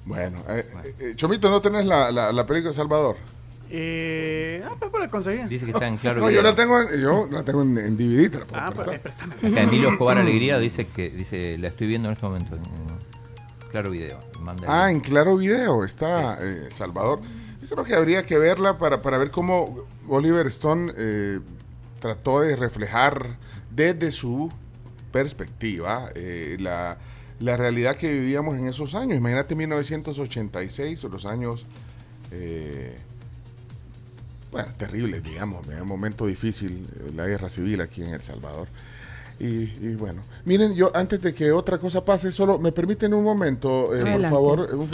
Bueno, 0.05 0.38
eh, 0.47 0.65
eh, 0.99 1.13
Chomito, 1.15 1.49
¿no 1.49 1.60
tenés 1.60 1.86
la, 1.86 2.12
la, 2.12 2.31
la 2.31 2.45
película 2.45 2.69
de 2.69 2.75
Salvador? 2.75 3.15
Eh, 3.71 4.63
ah, 4.63 4.75
pues 4.77 4.91
para 4.91 5.10
conseguir. 5.10 5.47
Dice 5.47 5.65
que 5.65 5.71
está 5.71 5.88
en 5.88 5.97
claro 5.97 6.21
No, 6.21 6.27
video. 6.27 6.43
yo 6.43 6.47
la 6.47 6.55
tengo, 6.55 6.79
en, 6.79 7.01
yo 7.01 7.27
la 7.31 7.41
tengo 7.41 7.63
en, 7.63 7.77
en 7.79 7.97
DVD, 7.97 8.29
te 8.29 8.39
la 8.39 8.45
puedo 8.45 8.62
Ah, 8.62 8.71
prestar. 8.71 9.01
pues. 9.01 9.51
Acá 9.53 9.63
Emilio 9.63 9.89
Escobar 9.89 10.19
Alegría 10.19 10.60
dice 10.60 10.86
que 10.86 11.10
dice 11.10 11.58
la 11.58 11.69
estoy 11.69 11.88
viendo 11.88 12.10
en 12.10 12.13
este 12.13 12.25
momento 12.27 12.55
en, 12.55 12.62
en 12.63 13.69
claro 13.71 13.89
video. 13.89 14.19
Ah, 14.67 14.91
en 14.91 14.99
Claro 14.99 15.38
Video 15.38 15.84
está 15.84 16.38
eh, 16.39 16.67
Salvador. 16.69 17.21
Yo 17.63 17.67
creo 17.69 17.84
que 17.84 17.95
habría 17.95 18.23
que 18.23 18.38
verla 18.38 18.77
para, 18.77 19.01
para 19.01 19.17
ver 19.17 19.31
cómo 19.31 19.75
Oliver 20.08 20.45
Stone 20.47 20.91
eh, 20.95 21.39
trató 21.99 22.41
de 22.41 22.55
reflejar 22.55 23.38
desde 23.71 24.12
su 24.12 24.51
perspectiva 25.12 26.10
eh, 26.15 26.58
la, 26.60 26.97
la 27.39 27.58
realidad 27.58 27.95
que 27.95 28.12
vivíamos 28.12 28.58
en 28.58 28.67
esos 28.67 28.95
años. 28.95 29.17
Imagínate 29.17 29.55
1986 29.55 31.03
o 31.03 31.10
los 31.10 31.25
años, 31.25 31.65
eh, 32.31 32.97
bueno, 34.51 34.69
terribles, 34.77 35.23
digamos, 35.23 35.65
un 35.67 35.88
momento 35.88 36.25
difícil, 36.25 36.88
eh, 36.99 37.12
la 37.15 37.25
guerra 37.25 37.49
civil 37.49 37.81
aquí 37.81 38.03
en 38.03 38.13
El 38.13 38.21
Salvador. 38.21 38.67
Y, 39.38 39.45
y 39.45 39.95
bueno, 39.97 40.21
miren, 40.45 40.75
yo 40.75 40.95
antes 40.95 41.21
de 41.21 41.34
que 41.34 41.51
otra 41.51 41.77
cosa 41.77 42.05
pase, 42.05 42.31
solo 42.31 42.58
me 42.58 42.71
permiten 42.71 43.13
un 43.13 43.23
momento, 43.23 43.93
eh, 43.93 44.01
por 44.01 44.29
favor. 44.29 44.88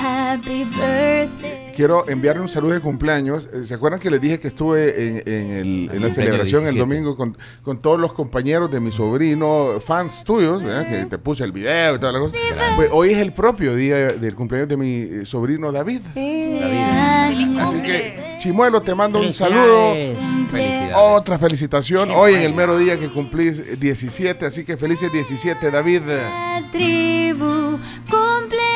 Happy 0.00 0.64
birthday. 0.64 1.57
Quiero 1.78 2.08
enviarle 2.08 2.42
un 2.42 2.48
saludo 2.48 2.72
de 2.72 2.80
cumpleaños. 2.80 3.48
Eh, 3.54 3.62
¿Se 3.64 3.72
acuerdan 3.74 4.00
que 4.00 4.10
les 4.10 4.20
dije 4.20 4.40
que 4.40 4.48
estuve 4.48 5.06
en, 5.06 5.16
en 5.32 5.50
el- 5.52 5.90
en 5.94 6.02
la 6.02 6.10
celebración 6.10 6.66
el 6.66 6.74
17? 6.74 6.78
domingo 6.80 7.14
con, 7.14 7.38
con 7.62 7.80
todos 7.80 8.00
los 8.00 8.12
compañeros 8.14 8.68
de 8.68 8.80
mi 8.80 8.90
sobrino, 8.90 9.78
fans 9.80 10.24
tuyos, 10.24 10.60
¿verdad? 10.60 10.88
que 10.88 11.06
te 11.06 11.18
puse 11.18 11.44
el 11.44 11.52
video 11.52 11.94
y 11.94 12.00
toda 12.00 12.10
la 12.10 12.18
cosa? 12.18 12.34
Pues 12.74 12.88
hoy 12.92 13.10
es 13.12 13.18
el 13.18 13.32
propio 13.32 13.76
día 13.76 13.96
del 14.14 14.34
cumpleaños 14.34 14.68
de 14.68 14.76
mi 14.76 14.94
eh, 15.02 15.24
sobrino 15.24 15.70
David. 15.70 16.00
Así 17.60 17.80
que, 17.80 18.36
Chimuelo, 18.38 18.80
te 18.82 18.96
mando 18.96 19.20
un 19.20 19.32
saludo. 19.32 19.92
Felicidades. 20.50 20.94
Otra 20.96 21.38
felicitación. 21.38 22.10
Hoy 22.10 22.34
en 22.34 22.42
el 22.42 22.54
mero 22.54 22.76
día 22.76 22.98
que 22.98 23.08
cumplís 23.08 23.78
17, 23.78 24.46
así 24.46 24.64
que 24.64 24.76
felices 24.76 25.12
17, 25.12 25.70
David. 25.70 26.02
Tribu, 26.72 27.78
cumpleaños 28.10 28.48
feliz. 28.48 28.67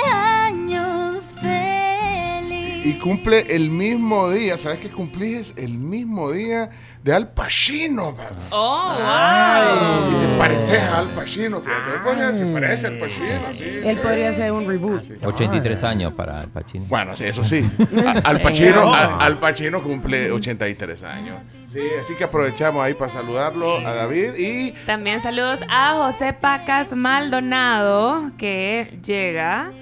Y 2.85 2.95
cumple 2.95 3.45
el 3.55 3.71
mismo 3.71 4.29
día. 4.31 4.59
¿Sabes 4.59 4.81
que 4.81 4.89
cumplís 4.89 5.55
el 5.57 5.79
mismo 5.79 6.33
día 6.33 6.69
de 7.05 7.13
Al 7.15 7.29
Pacino? 7.33 8.11
man? 8.13 8.27
Oh, 8.51 10.09
Y 10.11 10.15
te 10.17 10.29
pareces 10.37 10.83
a 10.83 10.99
Al 10.99 11.09
Pacino, 11.11 11.61
fíjate. 11.61 11.99
Podría- 12.05 12.35
Se 12.35 12.45
parece 12.47 12.87
a 12.87 12.89
Al 12.91 12.99
Pacino, 12.99 13.27
sí. 13.57 13.65
Él 13.85 13.97
sí. 13.97 14.01
podría 14.03 14.29
hacer 14.31 14.51
un 14.53 14.67
reboot. 14.67 15.03
83 15.25 15.85
años 15.85 16.13
para 16.15 16.43
el 16.43 16.49
Pacino. 16.49 16.87
Bueno, 16.89 17.15
sí, 17.15 17.25
eso 17.25 17.45
sí. 17.45 17.65
Al 18.25 18.41
Pacino, 18.41 18.93
Al 18.93 19.39
Pacino 19.39 19.81
cumple 19.81 20.33
83 20.33 21.05
años. 21.05 21.39
Sí, 21.69 21.81
así 22.01 22.15
que 22.17 22.25
aprovechamos 22.25 22.83
ahí 22.85 22.93
para 22.95 23.11
saludarlo 23.11 23.79
a 23.79 23.95
David 23.95 24.35
y 24.37 24.73
También 24.85 25.23
saludos 25.23 25.61
a 25.71 25.95
José 25.95 26.35
Pacas 26.35 26.93
Maldonado, 26.95 28.31
que 28.37 28.99
llega 29.03 29.73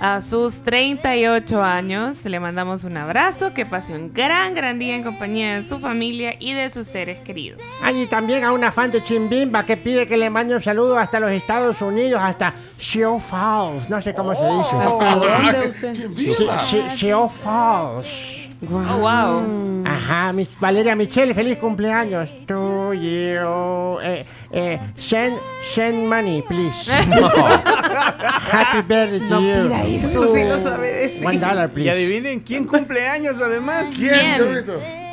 a 0.00 0.20
sus 0.20 0.62
38 0.62 1.62
años. 1.62 2.24
Le 2.24 2.40
mandamos 2.40 2.84
un 2.84 2.96
abrazo, 2.96 3.54
que 3.54 3.66
pase 3.66 3.94
un 3.94 4.12
gran, 4.12 4.54
gran 4.54 4.78
día 4.78 4.96
en 4.96 5.02
compañía 5.02 5.56
de 5.56 5.62
su 5.62 5.78
familia 5.78 6.34
y 6.38 6.52
de 6.52 6.70
sus 6.70 6.86
seres 6.86 7.18
queridos. 7.20 7.60
Ay, 7.82 8.02
y 8.02 8.06
también 8.06 8.44
a 8.44 8.52
una 8.52 8.72
fan 8.72 8.90
de 8.90 9.02
Chimbimba 9.02 9.64
que 9.64 9.76
pide 9.76 10.06
que 10.08 10.16
le 10.16 10.30
mande 10.30 10.54
un 10.54 10.62
saludo 10.62 10.98
hasta 10.98 11.20
los 11.20 11.30
Estados 11.30 11.80
Unidos, 11.82 12.20
hasta 12.22 12.54
Sioux 12.76 13.20
Falls. 13.20 13.88
No 13.88 14.00
sé 14.00 14.14
cómo 14.14 14.34
se 14.34 14.44
dice. 14.44 14.76
¿Hasta 14.76 15.16
dónde 15.16 15.68
usted? 15.68 15.94
Sí, 16.16 16.46
sí, 16.66 16.82
Sioux 16.90 17.28
Falls. 17.28 18.48
Oh, 18.70 18.98
wow. 18.98 19.84
Ajá, 19.84 20.32
Valeria 20.60 20.94
Michelle, 20.94 21.34
feliz 21.34 21.58
cumpleaños. 21.58 22.32
To 22.46 22.94
you. 22.94 23.98
Eh, 24.02 24.24
eh, 24.52 24.78
send, 24.96 25.38
send 25.74 26.08
money, 26.08 26.42
please. 26.42 26.90
Happy 26.90 28.82
birthday 28.86 29.18
to 29.20 29.24
No 29.28 29.40
you. 29.40 29.62
pida 29.68 29.84
eso. 29.86 30.34
Sí 30.34 30.44
lo 30.44 30.58
sabe 30.58 30.92
decir. 30.92 31.26
One 31.26 31.38
dollar, 31.38 31.68
Y 31.70 31.72
please. 31.74 31.90
adivinen 31.90 32.40
quién 32.40 32.66
cumple 32.66 33.08
años 33.08 33.40
además. 33.40 33.92
¿Quién? 33.96 34.64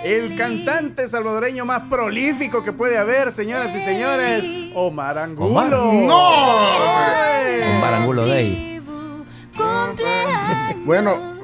El 0.03 0.37
cantante 0.37 1.07
salvadoreño 1.09 1.65
más 1.65 1.83
prolífico 1.89 2.63
que 2.63 2.71
puede 2.71 2.97
haber, 2.97 3.31
señoras 3.33 3.75
y 3.75 3.81
señores, 3.81 4.45
Omar 4.73 5.17
Angulo. 5.17 5.49
Omar. 5.49 5.69
¡No! 5.69 6.17
¡Ay! 6.17 7.73
Un 7.75 7.81
Barangulo 7.81 8.25
Day. 8.25 8.81
Bueno, 10.85 11.35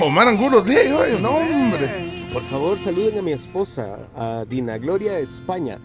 Omar 0.00 0.28
Angulo 0.28 0.58
hoy, 0.60 1.18
no 1.20 1.30
hombre. 1.30 2.08
Por 2.32 2.42
favor, 2.44 2.78
saluden 2.78 3.18
a 3.18 3.22
mi 3.22 3.32
esposa, 3.32 3.98
a 4.16 4.44
Dina 4.48 4.78
Gloria 4.78 5.18
España, 5.18 5.78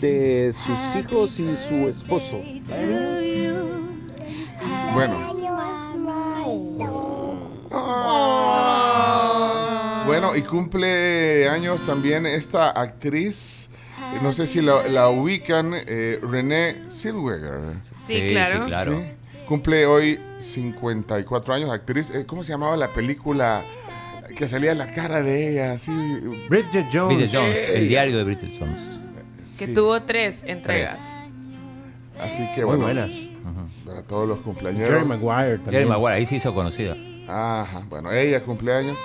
de 0.00 0.52
sus 0.52 0.96
hijos 1.02 1.38
y 1.40 1.54
su 1.56 1.88
esposo. 1.88 2.40
Bueno. 4.94 5.30
Bueno, 10.06 10.34
y 10.34 10.42
cumple 10.42 11.48
años 11.48 11.80
también 11.86 12.26
esta 12.26 12.70
actriz, 12.70 13.68
no 14.22 14.32
sé 14.32 14.46
si 14.46 14.60
la, 14.60 14.88
la 14.88 15.08
ubican, 15.08 15.72
eh, 15.74 16.18
Renée 16.22 16.76
Zellweger. 16.90 17.60
Sí, 18.06 18.26
claro. 18.28 18.66
claro. 18.66 18.98
Sí. 19.00 19.06
Cumple 19.46 19.86
hoy 19.86 20.18
54 20.38 21.54
años, 21.54 21.70
actriz. 21.70 22.10
eh, 22.10 22.24
¿Cómo 22.26 22.42
se 22.42 22.52
llamaba 22.52 22.76
la 22.76 22.88
película 22.92 23.64
que 24.36 24.48
salía 24.48 24.74
la 24.74 24.90
cara 24.90 25.22
de 25.22 25.50
ella? 25.52 25.72
Así, 25.72 25.92
Bridget 26.48 26.86
Jones. 26.92 27.16
Bridget 27.16 27.30
Jones, 27.34 27.56
Ey. 27.68 27.82
el 27.82 27.88
diario 27.88 28.16
de 28.18 28.24
Bridget 28.24 28.52
Jones. 28.58 28.99
Que 29.60 29.66
Sí. 29.66 29.74
tuvo 29.74 30.02
tres 30.02 30.42
entregas. 30.46 30.98
Así 32.20 32.46
que 32.54 32.64
Muy 32.64 32.76
bueno, 32.76 32.84
buenas. 32.84 33.10
para 33.86 34.02
todos 34.02 34.26
los 34.28 34.38
cumpleaños. 34.40 34.88
Jerry 34.88 35.04
Maguire 35.04 35.58
también. 35.58 35.70
Jerry 35.70 35.86
Maguire, 35.86 36.14
ahí 36.14 36.26
se 36.26 36.36
hizo 36.36 36.52
conocida. 36.54 36.96
Ajá, 37.28 37.82
bueno, 37.88 38.10
ella 38.10 38.40
cumpleaños. 38.42 38.96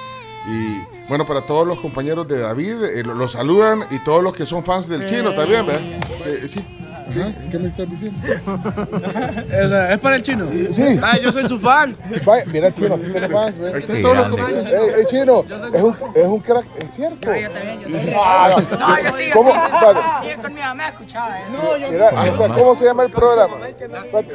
Y 0.47 1.07
bueno, 1.09 1.25
para 1.25 1.41
todos 1.45 1.67
los 1.67 1.79
compañeros 1.79 2.27
de 2.27 2.39
David, 2.39 2.83
eh, 2.83 3.03
lo, 3.03 3.15
lo 3.15 3.27
saludan 3.27 3.83
y 3.91 3.99
todos 3.99 4.23
los 4.23 4.33
que 4.35 4.45
son 4.45 4.63
fans 4.63 4.87
del 4.87 5.05
chino 5.05 5.33
también, 5.35 5.65
¿verdad? 5.65 5.81
Eh, 6.25 6.47
sí, 6.47 6.63
sí, 7.09 7.35
¿qué 7.51 7.59
me 7.59 7.67
estás 7.67 7.89
diciendo? 7.89 8.19
¿Es 9.89 9.99
para 9.99 10.15
el 10.15 10.21
chino? 10.21 10.47
Sí. 10.71 10.99
Ah, 11.01 11.17
yo 11.17 11.31
soy 11.31 11.47
su 11.47 11.59
fan. 11.59 11.95
Vaya, 12.25 12.43
mira, 12.51 12.73
chino, 12.73 12.95
aquí 12.95 13.05
tiene 13.11 13.27
fans. 13.27 13.55
Ey, 13.59 14.89
ey, 14.97 15.05
chino, 15.07 15.43
es 15.73 15.81
un, 15.83 15.95
es 16.15 16.25
un 16.27 16.39
crack, 16.39 16.65
es 16.77 16.93
cierto. 16.93 17.33
yo 17.35 17.49
también, 17.51 17.79
yo 17.81 17.89
también. 17.89 18.15
Ah, 18.17 18.55
No, 18.79 18.99
yo 19.01 19.11
sí, 19.11 19.27
yo 19.27 19.33
¿Cómo? 19.35 19.51
sí. 19.51 19.57
Espérate. 19.73 20.29
Yo 20.35 20.41
con 20.41 20.53
mi 20.53 20.59
mamá 20.61 20.87
escuchaba 20.89 21.39
eso. 21.39 21.49
No, 21.51 21.77
yo 21.77 21.89
Mira, 21.91 22.07
o 22.09 22.37
sea, 22.37 22.49
¿cómo 22.49 22.75
se 22.75 22.85
llama 22.85 23.03
el 23.03 23.11
programa? 23.11 23.67
Espérate. 23.67 24.33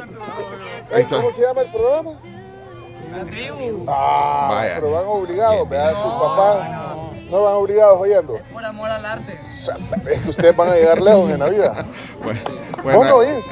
Ey. 0.93 1.03
¿cómo 1.05 1.31
se 1.31 1.41
llama 1.41 1.61
el 1.61 1.71
programa? 1.71 2.11
La 3.11 3.25
tribu. 3.25 3.85
Ah, 3.89 4.47
Vaya. 4.51 4.75
pero 4.75 4.91
van 4.91 5.03
obligados, 5.05 5.69
¿verdad? 5.69 5.91
Sus 5.91 6.13
papás 6.13 6.67
no 7.31 7.41
van 7.41 7.53
obligados 7.55 7.99
oyendo. 7.99 8.39
Por 8.53 8.63
amor 8.63 8.91
al 8.91 9.05
arte. 9.05 9.39
Es 9.47 9.69
que 10.21 10.29
ustedes 10.29 10.55
van 10.55 10.69
a 10.69 10.75
llegar 10.75 11.01
lejos 11.01 11.31
en 11.31 11.39
la 11.39 11.49
vida. 11.49 11.85
Bueno, 12.83 12.99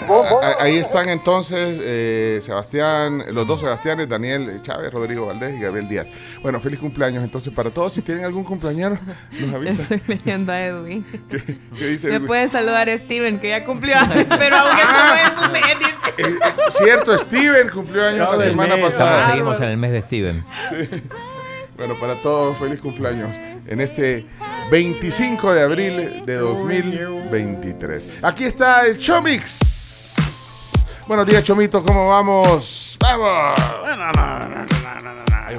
Vos 0.07 0.25
no 0.31 0.39
ahí- 0.59 0.77
están 0.77 1.07
entonces 1.09 1.79
eh, 1.83 2.39
Sebastián, 2.41 3.23
los 3.31 3.45
dos 3.45 3.59
Sebastianes, 3.59 4.09
Daniel 4.09 4.59
Chávez, 4.63 4.91
Rodrigo 4.91 5.27
Valdés 5.27 5.55
y 5.55 5.59
Gabriel 5.61 5.87
Díaz. 5.87 6.09
Bueno, 6.41 6.59
feliz 6.59 6.79
cumpleaños 6.79 7.23
entonces 7.23 7.53
para 7.53 7.69
todos. 7.69 7.93
Si 7.93 8.01
tienen 8.01 8.25
algún 8.25 8.43
cumpleañero, 8.43 8.97
nos 9.39 9.53
avisan. 9.53 9.81
Estoy 9.81 10.01
leyendo 10.07 10.51
a 10.51 10.59
Edwin. 10.65 11.05
¿Qué 11.77 11.85
dice 11.87 12.07
Me 12.07 12.15
Edwin? 12.15 12.27
pueden 12.27 12.51
saludar 12.51 12.89
a 12.89 12.97
Steven, 12.97 13.39
que 13.39 13.49
ya 13.49 13.65
cumplió 13.65 13.97
años, 13.97 14.25
pero 14.35 14.57
aún 14.57 14.79
está 14.79 15.21
en 15.21 15.43
su 15.43 15.49
mes, 15.51 15.63
dice. 15.79 15.91
Eh, 16.17 16.39
eh, 16.47 16.53
cierto, 16.69 17.15
Steven 17.15 17.69
cumplió 17.69 18.03
años 18.07 18.35
la 18.35 18.43
semana 18.43 18.77
pasada. 18.81 19.11
Estamos- 19.11 19.31
seguimos 19.31 19.57
en 19.61 19.63
el 19.69 19.77
mes 19.77 19.91
de 19.91 20.01
Steven. 20.01 20.45
Sí. 20.69 21.03
Bueno, 21.79 21.95
para 21.97 22.15
todos, 22.15 22.57
feliz 22.57 22.81
cumpleaños 22.81 23.37
en 23.65 23.79
este 23.79 24.25
25 24.69 25.53
de 25.53 25.61
abril 25.61 26.25
de 26.25 26.35
2023. 26.35 28.09
Aquí 28.21 28.43
está 28.43 28.85
el 28.85 28.97
Chomix. 28.97 30.73
Buenos 31.07 31.25
días, 31.25 31.41
Chomito, 31.41 31.81
¿cómo 31.81 32.09
vamos? 32.09 32.97
¡Vamos! 32.99 33.55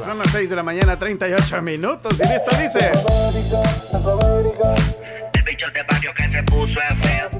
Son 0.04 0.18
las 0.18 0.30
6 0.30 0.50
de 0.50 0.56
la 0.56 0.62
mañana, 0.62 0.98
38 0.98 1.62
minutos. 1.62 2.12
Y 2.12 2.28
listo, 2.28 2.54
dice. 2.60 2.92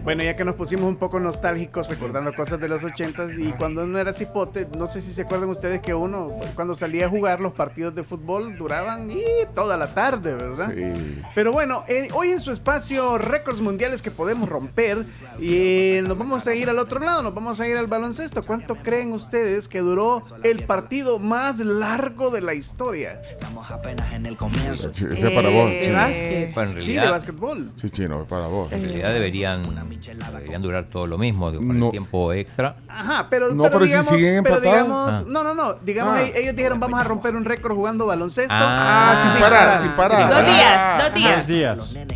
Bueno, 0.03 0.23
ya 0.25 0.35
que 0.35 0.45
nos 0.45 0.55
pusimos 0.57 0.87
un 0.87 0.97
poco 0.97 1.21
nostálgicos 1.21 1.89
recordando 1.89 2.33
cosas 2.33 2.59
de 2.59 2.69
los 2.69 2.83
ochentas 2.83 3.33
y 3.39 3.53
cuando 3.53 3.85
uno 3.85 3.99
era 3.99 4.13
cipote, 4.13 4.67
no 4.77 4.87
sé 4.87 5.01
si 5.01 5.13
se 5.13 5.23
acuerdan 5.23 5.49
ustedes 5.51 5.81
que 5.81 5.95
uno 5.95 6.37
cuando 6.55 6.75
salía 6.75 7.07
a 7.07 7.09
jugar 7.09 7.41
los 7.41 7.53
partidos 7.53 7.95
de 7.95 8.03
fútbol 8.03 8.57
duraban 8.57 9.11
y 9.11 9.23
toda 9.55 9.77
la 9.77 9.95
tarde, 9.95 10.35
¿verdad? 10.35 10.73
Sí. 10.75 11.21
Pero 11.35 11.53
bueno, 11.53 11.85
eh, 11.89 12.09
hoy 12.15 12.31
en 12.31 12.41
su 12.41 12.51
espacio 12.51 13.19
récords 13.19 13.61
mundiales 13.61 14.03
que 14.03 14.11
podemos 14.11 14.49
romper 14.49 15.05
y 15.39 15.55
eh, 15.99 16.03
nos 16.07 16.17
vamos 16.19 16.47
a 16.47 16.55
ir 16.55 16.69
al 16.71 16.79
otro 16.79 16.99
lado, 17.01 17.23
nos 17.23 17.35
vamos 17.35 17.61
a 17.61 17.69
ir 17.69 17.77
al 17.77 17.87
baloncesto. 17.87 18.43
¿Cuánto 18.43 18.77
creen 18.77 19.13
ustedes 19.13 19.69
que 19.69 19.81
duró 19.81 20.23
el 20.43 20.65
partido 20.65 21.19
más 21.19 21.59
largo 21.59 22.31
de 22.31 22.41
la 22.41 22.55
historia? 22.55 23.21
Sí, 24.93 25.05
ese 25.13 25.29
es 25.29 25.35
para 25.35 25.49
vos, 25.51 25.71
Eh, 25.71 25.81
chino. 25.85 25.97
básquet. 25.97 26.57
En 26.57 26.81
Sí, 26.81 26.95
de 26.95 27.09
básquetbol. 27.09 27.73
Sí, 27.77 27.91
chino, 28.01 28.23
es 28.23 28.29
para 28.29 28.47
vos. 28.47 28.73
en 28.73 28.83
realidad 28.83 29.13
deberían, 29.13 29.63
deberían 29.63 30.63
durar 30.63 30.85
todo 30.87 31.07
lo 31.07 31.19
mismo, 31.19 31.51
digo, 31.51 31.67
con 31.67 31.83
el 31.83 31.91
tiempo 31.91 32.33
extra. 32.33 32.77
Ajá, 32.89 33.27
pero, 33.29 33.55
No, 33.55 33.65
pero 33.65 33.81
si 33.81 33.87
digamos, 33.87 34.07
siguen 34.09 34.43
pero 34.43 34.57
empatados. 34.57 34.87
digamos- 34.87 35.15
Ah. 35.15 35.25
no, 35.27 35.45
no, 35.45 35.55
no, 35.55 35.75
digamos, 35.75 36.15
Ah. 36.17 36.23
ellos- 36.35 36.57
dijeron 36.57 36.81
vamos 36.81 37.01
a 37.01 37.05
romper 37.05 37.37
un 37.37 37.45
récord 37.45 37.75
jugando 37.75 38.07
baloncesto. 38.07 38.55
Ah, 38.57 39.17
sin 39.21 39.31
sin 39.33 39.41
parar, 39.41 39.67
parar. 39.67 39.81
sin 39.81 39.91
parar. 39.91 40.29
Dos 40.31 40.45
días, 40.45 40.99
dos 40.99 41.07
Ah, 41.07 41.15
días. 41.15 41.77
Dos 41.77 41.95
días. 41.95 42.11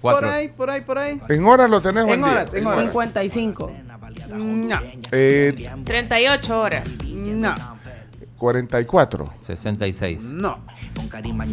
Por 0.00 0.12
Cuatro. 0.12 0.30
ahí, 0.30 0.48
por 0.48 0.70
ahí, 0.70 0.80
por 0.82 0.98
ahí. 0.98 1.20
En 1.28 1.44
horas 1.44 1.68
lo 1.70 1.80
tenés, 1.80 2.04
buen 2.04 2.20
En 2.20 2.24
horas, 2.24 2.54
en 2.54 2.66
horas. 2.66 2.90
55. 2.92 3.72
No, 4.28 4.78
Eh, 5.10 5.68
38 5.84 6.60
horas. 6.60 6.86
no, 7.04 7.54
44. 8.36 9.32
66. 9.40 10.22
no. 10.22 10.58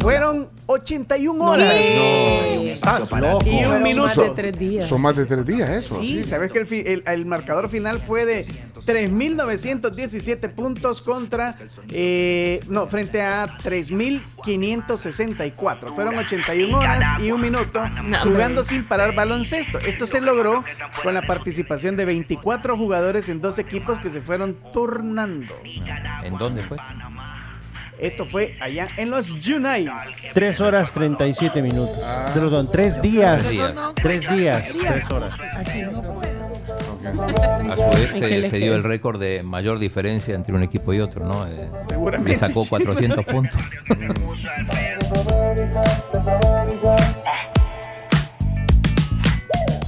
Fueron 0.00 0.48
81 0.66 1.38
No, 1.44 1.50
horas. 1.52 1.70
hombre. 1.72 2.72
Estás 2.72 3.00
loco. 3.20 3.44
Y 3.46 3.64
un 3.64 3.82
minuto. 3.82 4.06
más 4.06 4.16
de 4.16 4.30
tres 4.30 4.58
días. 4.58 4.86
Son 4.86 5.00
más 5.00 5.16
de 5.16 5.26
tres 5.26 5.46
días 5.46 5.70
eso. 5.70 6.00
Sí, 6.00 6.24
sabes 6.24 6.52
que 6.52 6.58
el, 6.58 6.66
el- 6.86 7.02
el 7.06 7.26
marcador 7.26 7.68
final 7.68 7.98
fue 8.00 8.24
de 8.26 8.44
3.917 8.86 10.54
puntos 10.54 11.00
contra, 11.02 11.56
eh, 11.90 12.60
no, 12.68 12.86
frente 12.86 13.22
a 13.22 13.56
3.564. 13.58 15.94
Fueron 15.94 16.18
81 16.18 16.78
horas 16.78 17.20
y 17.20 17.30
un 17.30 17.40
minuto 17.40 17.86
No, 17.88 18.22
jugando 18.24 18.64
sin 18.64 18.84
parar 18.84 19.14
baloncesto. 19.14 19.78
Esto 19.78 20.06
se 20.06 20.20
logró 20.20 20.64
con 21.02 21.14
la 21.14 21.22
participación 21.22 21.96
de 21.96 22.04
24 22.04 22.76
jugadores 22.76 23.28
en 23.28 23.40
dos 23.40 23.58
equipos 23.58 23.98
que 23.98 24.10
se 24.10 24.20
fueron 24.20 24.56
turnando. 24.72 25.54
¿En 26.24 26.36
dónde 26.38 26.62
fue? 26.64 26.76
Esto 27.98 28.26
fue 28.26 28.54
allá 28.60 28.88
en 28.98 29.10
los 29.10 29.30
Unites. 29.30 30.32
3 30.34 30.60
horas 30.60 30.92
37 30.92 31.62
minutos. 31.62 31.98
Perdón, 32.34 32.68
3 32.70 33.00
días. 33.00 33.42
Tres 33.42 33.50
días. 33.50 33.74
3 33.94 34.36
días, 34.36 34.68
3 34.78 35.10
horas. 35.10 35.40
A 37.70 37.76
su 37.76 37.98
vez 37.98 38.14
¿En 38.14 38.20
qué 38.20 38.50
se, 38.50 38.58
dio 38.58 38.74
el 38.74 38.84
récord 38.84 39.18
de 39.18 39.42
mayor 39.42 39.78
diferencia 39.78 40.34
entre 40.34 40.54
un 40.54 40.62
equipo 40.62 40.92
y 40.92 41.00
otro, 41.00 41.24
¿no? 41.24 41.46
Eh, 41.46 41.70
Seguramente. 41.88 42.32
Le 42.32 42.36
sacó 42.38 42.64
sí. 42.64 42.68
400 42.68 43.24
puntos. 43.26 43.60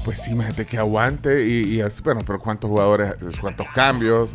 Pues 0.05 0.23
sí, 0.23 0.31
imagínate 0.31 0.65
que 0.65 0.79
aguante 0.79 1.47
y, 1.47 1.75
y 1.75 1.81
así, 1.83 2.03
bueno, 2.03 2.23
pero 2.27 2.39
cuántos 2.39 2.71
jugadores, 2.71 3.15
cuántos 3.39 3.67
cambios. 3.75 4.35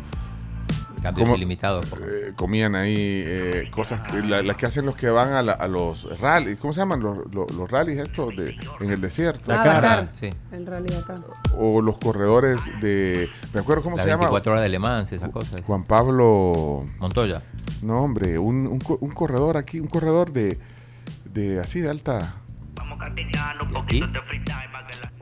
Cambios 1.04 1.28
ilimitados. 1.36 1.86
eh, 2.00 2.32
comían 2.34 2.74
ahí 2.74 2.94
eh, 2.98 3.68
cosas, 3.70 4.02
la- 4.26 4.42
las 4.42 4.56
que 4.56 4.66
hacen 4.66 4.84
los 4.86 4.96
que 4.96 5.08
van 5.08 5.32
a, 5.34 5.42
la- 5.42 5.52
a 5.52 5.68
los 5.68 6.18
rallies, 6.20 6.58
¿cómo 6.58 6.72
se 6.72 6.80
llaman 6.80 7.00
los, 7.00 7.32
los, 7.32 7.50
los 7.52 7.70
rallies 7.70 7.98
estos 7.98 8.34
de, 8.36 8.56
en 8.80 8.90
el 8.90 9.00
desierto? 9.00 9.52
Ah, 9.52 9.56
Dakar. 9.58 9.74
Dakar. 9.82 10.08
Sí. 10.12 10.30
El 10.50 10.66
rally 10.66 10.92
acá. 10.94 11.14
O 11.56 11.80
los 11.82 11.98
corredores 11.98 12.70
de, 12.80 13.28
me 13.52 13.60
acuerdo 13.60 13.82
cómo 13.82 13.96
se 13.98 14.06
llama, 14.08 14.22
24 14.24 14.52
horas 14.52 14.62
de 14.64 14.68
Le 14.70 14.78
Mans, 14.78 15.12
esas 15.12 15.30
cosas. 15.30 15.60
Juan 15.62 15.84
Pablo, 15.84 16.80
Montoya. 16.98 17.42
no 17.82 18.00
hombre, 18.02 18.38
un, 18.38 18.66
un, 18.66 18.80
co- 18.80 18.98
un 19.00 19.10
corredor 19.12 19.56
aquí, 19.56 19.78
un 19.80 19.88
corredor 19.88 20.32
de, 20.32 20.58
de 21.32 21.60
así 21.60 21.80
de 21.80 21.90
alta, 21.90 22.36
¿Y 23.70 23.78
aquí? 23.78 24.02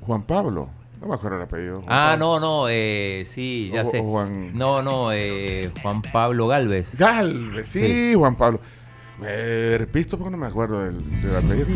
Juan 0.06 0.22
Pablo, 0.22 0.70
no 1.02 1.08
me 1.08 1.14
acuerdo 1.14 1.36
el 1.36 1.42
apellido. 1.42 1.82
Ah, 1.88 2.16
no, 2.18 2.38
no, 2.40 2.66
eh, 2.68 3.24
sí, 3.26 3.70
ya 3.72 3.82
O- 3.82 3.90
sé. 3.90 3.98
o 3.98 4.04
Juan- 4.04 4.56
No, 4.56 4.82
no, 4.82 5.12
eh, 5.12 5.70
Juan 5.82 6.00
Pablo 6.00 6.46
Galvez. 6.48 6.96
Galvez, 6.96 7.66
sí, 7.66 8.14
Juan 8.14 8.36
Pablo. 8.36 8.60
Eh, 9.24 9.76
repito 9.78 10.16
porque 10.18 10.30
no 10.32 10.36
me 10.38 10.46
acuerdo 10.46 10.82
del, 10.84 11.20
del 11.20 11.36
apellido. 11.36 11.66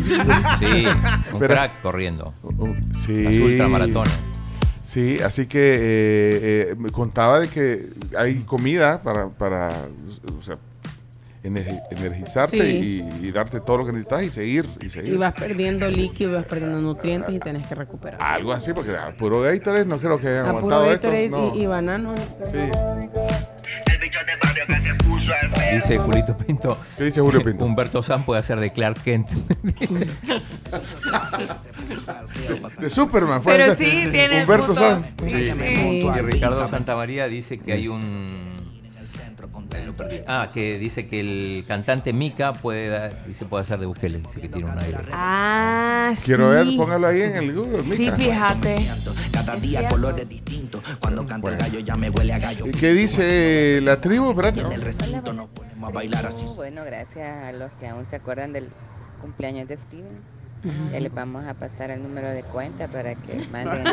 Sí, 0.59 0.85
un 1.33 1.39
Pero- 1.39 1.53
crack 1.53 1.81
corriendo. 1.81 2.33
Uh, 2.43 2.73
sí. 2.93 3.23
Las 3.23 3.33
ultramaratones. 3.35 4.13
Sí, 4.81 5.19
así 5.19 5.47
que 5.47 5.73
eh, 5.75 5.79
eh, 6.71 6.75
me 6.77 6.89
contaba 6.89 7.39
de 7.41 7.49
que 7.49 7.89
hay 8.17 8.35
comida 8.43 9.01
para, 9.03 9.27
para 9.29 9.71
o 10.37 10.41
sea, 10.41 10.55
energizarte 11.47 12.57
Sí. 12.59 13.03
y, 13.21 13.27
y 13.27 13.31
darte 13.31 13.59
todo 13.61 13.77
lo 13.79 13.85
que 13.85 13.91
necesitas 13.93 14.23
y 14.23 14.29
seguir 14.29 14.67
y 14.81 14.89
seguir. 14.89 15.13
Y 15.13 15.17
vas 15.17 15.33
perdiendo 15.33 15.87
líquido, 15.89 16.33
vas 16.33 16.45
perdiendo 16.45 16.79
nutrientes 16.81 17.33
y 17.33 17.39
tenés 17.39 17.65
que 17.67 17.75
recuperar. 17.75 18.21
Algo 18.21 18.51
así, 18.53 18.73
porque 18.73 18.95
a 18.95 19.11
puro 19.11 19.41
Gatorade 19.41 19.85
no 19.85 19.97
creo 19.99 20.19
que 20.19 20.27
hayan 20.27 20.45
A 20.47 20.59
puro 20.59 20.75
aguantado 20.75 20.91
esto. 20.91 21.09
No. 21.29 21.55
y, 21.55 21.63
y 21.63 21.65
banano. 21.65 22.13
Sí. 22.45 22.57
Dice 25.73 25.97
Julito 25.97 26.37
Pinto. 26.37 26.77
¿Qué 26.97 27.03
dice 27.05 27.21
Julio 27.21 27.41
Pinto? 27.43 27.65
Humberto 27.65 28.01
San 28.01 28.23
puede 28.23 28.39
hacer 28.39 28.59
de 28.59 28.71
Clark 28.71 29.01
Kent. 29.03 29.27
De 32.79 32.89
Superman. 32.89 33.41
puede 33.41 33.57
Pero 33.57 33.75
sí, 33.75 34.07
tiene 34.11 34.41
Humberto. 34.41 34.75
Sanz. 34.75 35.13
Sí. 35.27 35.29
Sí. 35.29 36.03
Y 36.05 36.21
Ricardo 36.21 36.67
Santamaría 36.69 37.27
dice 37.27 37.57
que 37.59 37.73
hay 37.73 37.87
un. 37.87 38.56
Ah, 40.27 40.49
que 40.53 40.77
dice 40.77 41.07
que 41.07 41.19
el 41.19 41.65
cantante 41.67 42.13
Mika 42.13 42.53
puede 42.53 42.89
dar- 42.89 43.25
dice 43.25 43.45
puede 43.45 43.63
hacer 43.63 43.79
de 43.79 43.85
Bukele, 43.85 44.19
dice 44.19 44.41
que 44.41 44.49
tiene 44.49 44.69
un 44.71 44.77
aire. 44.79 44.97
Ah, 45.11 46.13
Quiero 46.25 46.49
ver, 46.49 46.65
sí. 46.67 46.77
póngalo 46.77 47.07
ahí 47.07 47.21
en 47.21 47.35
el 47.35 47.55
Google. 47.55 47.83
Sí, 47.83 48.03
Mica. 48.03 48.15
fíjate. 48.15 48.85
¿Y 52.65 52.71
¿Qué 52.71 52.93
dice 52.93 53.79
la 53.81 53.99
tribu? 54.01 54.31
Espérate. 54.31 54.63
Bueno, 56.55 56.83
gracias 56.85 57.43
a 57.45 57.51
los 57.51 57.71
que 57.79 57.87
aún 57.87 58.05
se 58.05 58.15
acuerdan 58.15 58.53
del 58.53 58.69
cumpleaños 59.21 59.67
de 59.67 59.77
Steven. 59.77 60.36
Ya 60.91 60.99
les 60.99 61.13
vamos 61.13 61.45
a 61.45 61.53
pasar 61.53 61.91
el 61.91 62.01
número 62.03 62.29
de 62.29 62.43
cuenta 62.43 62.87
para 62.87 63.15
que 63.15 63.39
manden 63.51 63.83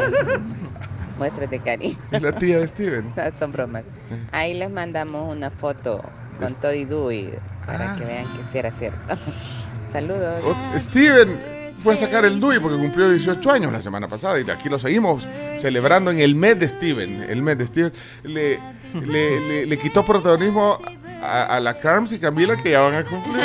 muestras 1.18 1.50
de 1.50 1.58
cariño. 1.60 1.96
Es 2.10 2.22
la 2.22 2.32
tía 2.32 2.58
de 2.58 2.66
Steven. 2.68 3.12
No, 3.16 3.22
son 3.38 3.52
bromas. 3.52 3.84
Ahí 4.32 4.54
les 4.54 4.70
mandamos 4.70 5.30
una 5.34 5.50
foto 5.50 6.02
con 6.38 6.52
todo 6.54 6.74
y 6.74 6.84
Dewey 6.84 7.30
para 7.66 7.94
que 7.96 8.04
vean 8.04 8.24
que 8.24 8.42
sí 8.50 8.58
era 8.58 8.70
cierto. 8.72 8.98
Saludos. 9.92 10.42
O- 10.44 10.78
Steven 10.78 11.38
fue 11.78 11.94
a 11.94 11.96
sacar 11.96 12.24
el 12.24 12.40
DUI 12.40 12.58
porque 12.60 12.78
cumplió 12.78 13.10
18 13.10 13.50
años 13.52 13.72
la 13.72 13.80
semana 13.82 14.08
pasada 14.08 14.40
y 14.40 14.50
aquí 14.50 14.68
lo 14.68 14.78
seguimos 14.78 15.26
celebrando 15.58 16.10
en 16.10 16.18
el 16.18 16.34
mes 16.34 16.58
de 16.58 16.66
Steven. 16.66 17.24
El 17.28 17.42
mes 17.42 17.58
de 17.58 17.66
Steven 17.66 17.92
le, 18.24 18.58
le, 18.94 19.40
le- 19.40 19.66
le 19.66 19.78
quitó 19.78 20.04
protagonismo 20.04 20.78
a, 21.24 21.56
a 21.56 21.60
la 21.60 21.78
Carms 21.78 22.12
y 22.12 22.18
Camila 22.18 22.56
que 22.56 22.70
ya 22.70 22.80
van 22.80 22.94
a 22.94 23.04
cumplir 23.04 23.42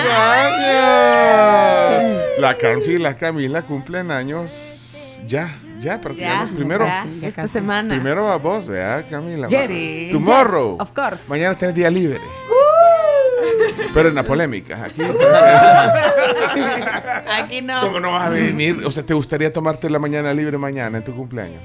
años. 1.20 2.22
La 2.40 2.58
Carms 2.58 2.88
y 2.88 2.98
la 3.00 3.16
Camila 3.16 3.62
cumplen 3.64 4.12
años 4.12 5.22
ya, 5.26 5.54
ya, 5.80 6.00
pero 6.02 6.16
Ya, 6.16 6.22
digamos, 6.46 6.56
primero. 6.56 6.86
ya, 6.86 7.06
esta 7.22 7.48
semana. 7.48 7.90
Primero 7.90 8.32
a 8.32 8.38
vos, 8.38 8.68
¿verdad, 8.68 9.06
Camila? 9.10 9.48
Yes. 9.48 10.12
Tomorrow. 10.12 10.78
Yes, 10.78 10.82
of 10.82 10.92
course. 10.94 11.30
Mañana 11.30 11.58
tenés 11.58 11.76
día 11.76 11.90
libre. 11.90 12.20
Pero 13.94 14.10
en 14.10 14.16
la 14.16 14.24
polémica, 14.24 14.84
aquí. 14.86 15.02
Aquí 17.44 17.62
no. 17.62 17.82
¿Cómo 17.82 18.00
no 18.00 18.12
vas 18.14 18.28
a 18.28 18.30
venir? 18.30 18.78
O 18.86 18.92
sea, 18.92 19.04
¿te 19.04 19.14
gustaría 19.14 19.52
tomarte 19.52 19.90
la 19.90 20.00
mañana 20.00 20.34
libre 20.34 20.58
mañana 20.58 20.98
en 20.98 21.04
tu 21.04 21.14
cumpleaños? 21.16 21.62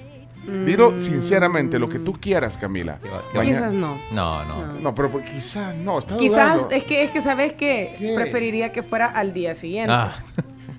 Dilo 0.46 1.00
sinceramente, 1.00 1.78
lo 1.78 1.88
que 1.88 1.98
tú 1.98 2.12
quieras, 2.12 2.58
Camila. 2.58 2.98
Quizás 3.40 3.72
no. 3.72 3.98
No, 4.12 4.44
no. 4.44 4.66
No, 4.80 4.94
pero 4.94 5.10
pues, 5.10 5.28
quizás 5.30 5.74
no. 5.74 5.98
Está 5.98 6.16
Quizás 6.16 6.56
dudando. 6.58 6.76
es 6.76 6.84
que 6.84 7.02
es 7.04 7.10
que 7.10 7.20
sabes 7.20 7.52
que 7.54 7.94
¿Qué? 7.98 8.12
preferiría 8.14 8.70
que 8.70 8.82
fuera 8.82 9.06
al 9.06 9.32
día 9.32 9.54
siguiente. 9.54 9.92
Ah. 9.92 10.12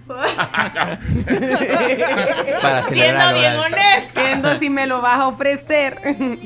Para. 2.62 2.84
Siendo 2.84 3.34
bien 3.34 3.56
honesto. 3.56 4.22
Viendo 4.24 4.56
si 4.56 4.70
me 4.70 4.86
lo 4.86 5.02
vas 5.02 5.20
a 5.20 5.28
ofrecer. 5.28 6.00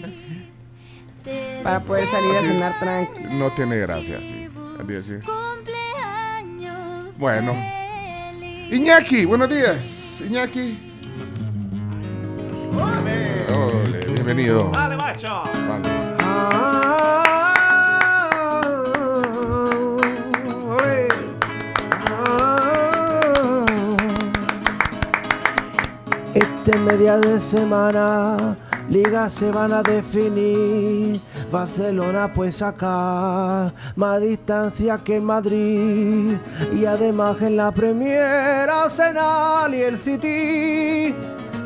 Para 1.64 1.82
poder 1.82 2.08
salir 2.08 2.36
a 2.38 2.42
cenar 2.42 2.80
tranquilo. 2.80 3.30
No 3.34 3.52
tiene 3.52 3.76
gracia 3.78 4.20
así. 4.20 4.48
al 4.80 4.88
día 4.88 5.02
siguiente. 5.02 5.28
Bueno. 7.18 7.54
Iñaki, 8.72 9.26
buenos 9.26 9.50
días. 9.50 10.22
Iñaki. 10.26 10.89
Ole, 12.82 14.06
bienvenido. 14.14 14.72
Vale, 14.72 14.96
macho. 14.98 15.44
Vale. 15.68 15.90
Este 26.34 26.78
media 26.78 27.18
de 27.18 27.40
semana, 27.40 28.56
ligas 28.90 29.34
se 29.34 29.52
van 29.52 29.74
a 29.74 29.82
definir. 29.82 31.20
Barcelona 31.52 32.32
pues 32.34 32.58
sacar 32.58 33.74
más 33.96 34.22
distancia 34.22 35.00
que 35.00 35.20
Madrid. 35.20 36.38
Y 36.74 36.86
además 36.86 37.42
en 37.42 37.58
la 37.58 37.72
Premier, 37.72 38.70
Arsenal 38.70 39.74
y 39.74 39.82
el 39.82 39.98
City. 39.98 41.16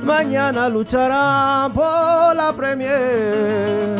Mañana 0.03 0.69
lucharán 0.69 1.71
por 1.73 2.35
la 2.35 2.53
Premier. 2.55 3.95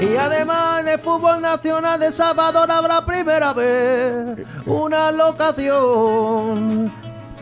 Y 0.00 0.16
además 0.16 0.84
de 0.84 0.98
fútbol 0.98 1.40
nacional 1.40 2.00
de 2.00 2.10
Salvador 2.10 2.70
habrá 2.70 3.04
primera 3.04 3.52
vez 3.52 4.44
una 4.66 5.12
locación, 5.12 6.90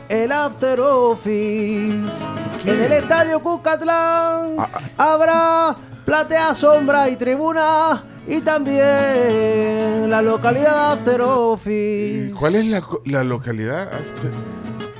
el 0.09 0.33
After 0.33 0.81
Office. 0.81 2.27
En 2.67 2.81
el 2.81 2.93
estadio 2.93 3.41
Cucatlán 3.41 4.57
habrá 4.99 5.75
platea, 6.05 6.55
sombra 6.55 7.09
y 7.09 7.17
tribuna. 7.17 8.05
Y 8.27 8.43
también 8.43 10.11
la 10.11 10.21
localidad 10.21 10.93
After 10.93 11.23
Office. 11.23 12.35
¿Cuál 12.39 12.57
es 12.57 12.67
la, 12.67 12.83
la 13.07 13.25
localidad 13.25 13.83
after, 13.85 14.31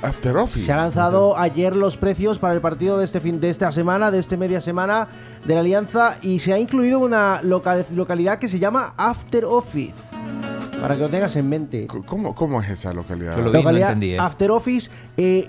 After 0.01 0.35
Office? 0.37 0.65
Se 0.65 0.71
han 0.71 0.79
lanzado 0.79 1.37
ayer 1.37 1.75
los 1.75 1.95
precios 1.97 2.39
para 2.39 2.53
el 2.53 2.61
partido 2.61 2.97
de 2.97 3.05
este 3.05 3.19
fin 3.21 3.39
de 3.39 3.49
esta 3.49 3.71
semana, 3.71 4.09
de 4.09 4.17
este 4.19 4.35
media 4.37 4.59
semana 4.61 5.07
de 5.45 5.53
la 5.53 5.59
Alianza 5.59 6.17
y 6.21 6.39
se 6.39 6.53
ha 6.53 6.59
incluido 6.59 6.99
una 6.99 7.41
local- 7.43 7.85
localidad 7.93 8.39
que 8.39 8.49
se 8.49 8.57
llama 8.59 8.93
After 8.97 9.45
Office. 9.45 9.93
Para 10.81 10.95
que 10.95 11.01
lo 11.01 11.09
tengas 11.09 11.35
en 11.35 11.47
mente. 11.47 11.85
¿Cómo, 12.05 12.33
cómo 12.33 12.61
es 12.61 12.69
esa 12.71 12.91
localidad? 12.93 13.37
localidad 13.37 13.95
After 14.19 14.49
Office. 14.51 14.89
eh, 15.17 15.47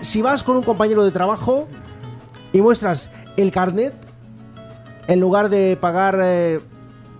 si 0.00 0.22
vas 0.22 0.42
con 0.42 0.56
un 0.56 0.62
compañero 0.62 1.04
de 1.04 1.10
trabajo 1.10 1.68
y 2.54 2.62
muestras 2.62 3.10
el 3.36 3.52
carnet, 3.52 3.92
en 5.08 5.20
lugar 5.20 5.50
de 5.50 5.76
pagar 5.78 6.18
eh, 6.22 6.60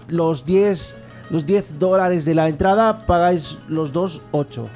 los 0.09 0.47
10 0.47 0.97
los 1.29 1.45
10 1.47 1.79
dólares 1.79 2.25
de 2.25 2.35
la 2.35 2.49
entrada, 2.49 3.05
pagáis 3.07 3.59
los 3.69 3.93
dos 3.93 4.23
8. 4.33 4.67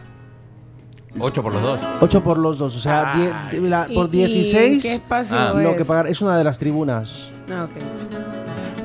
8 1.18 1.42
por 1.42 1.52
los 1.54 1.62
dos. 1.62 1.80
8 2.00 2.24
por 2.24 2.38
los 2.38 2.58
dos, 2.58 2.76
o 2.76 2.80
sea, 2.80 3.48
die- 3.52 3.60
la- 3.60 3.86
¿Y- 3.88 3.94
por 3.94 4.06
y 4.06 4.18
16 4.18 4.82
qué 4.82 4.94
espacio 4.94 5.38
Ah. 5.38 5.52
lo 5.54 5.70
es? 5.70 5.76
que 5.76 5.84
pagar 5.84 6.06
es 6.08 6.20
una 6.22 6.36
de 6.36 6.44
las 6.44 6.58
tribunas. 6.58 7.30
Ah, 7.50 7.64
ok. 7.64 7.82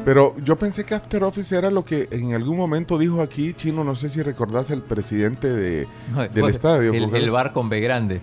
Pero 0.05 0.35
yo 0.43 0.55
pensé 0.55 0.85
que 0.85 0.95
After 0.95 1.23
Office 1.23 1.55
era 1.55 1.69
lo 1.69 1.83
que 1.83 2.07
en 2.11 2.33
algún 2.33 2.57
momento 2.57 2.97
dijo 2.97 3.21
aquí, 3.21 3.53
Chino, 3.53 3.83
no 3.83 3.95
sé 3.95 4.09
si 4.09 4.21
recordás 4.23 4.71
el 4.71 4.81
presidente 4.81 5.47
de, 5.49 5.87
No, 6.13 6.21
del 6.21 6.29
pues, 6.41 6.55
estadio. 6.55 6.93
El, 6.93 7.29
bar 7.31 7.51
con 7.53 7.69
B 7.69 7.79
grande. 7.79 8.21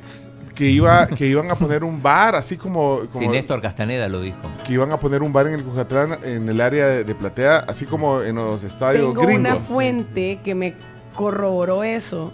que, 0.54 0.70
iba, 0.70 1.07
que 1.07 1.26
iban 1.26 1.50
a 1.50 1.54
poner 1.54 1.84
un 1.84 2.00
bar, 2.02 2.34
así 2.34 2.57
como... 2.57 3.00
como 3.12 3.20
Sí, 3.20 3.28
Néstor 3.28 3.61
Castaneda 3.61 4.09
lo 4.09 4.20
dijo. 4.22 4.38
que 4.66 4.72
iban 4.72 4.90
a 4.90 4.96
poner 4.96 5.22
un 5.22 5.30
bar 5.32 5.46
en 5.48 5.54
el 5.54 5.62
Cujatlán, 5.62 6.18
en 6.24 6.48
el 6.48 6.61
área 6.62 6.86
de, 6.86 7.04
de 7.04 7.14
platea, 7.14 7.59
así 7.68 7.84
como 7.84 8.22
en 8.22 8.36
los 8.36 8.62
estadios 8.64 9.02
Tengo 9.12 9.20
gringos. 9.26 9.40
una 9.52 9.57
fuente 9.57 10.40
que 10.42 10.54
me 10.54 10.74
corroboró 11.14 11.84
eso, 11.84 12.32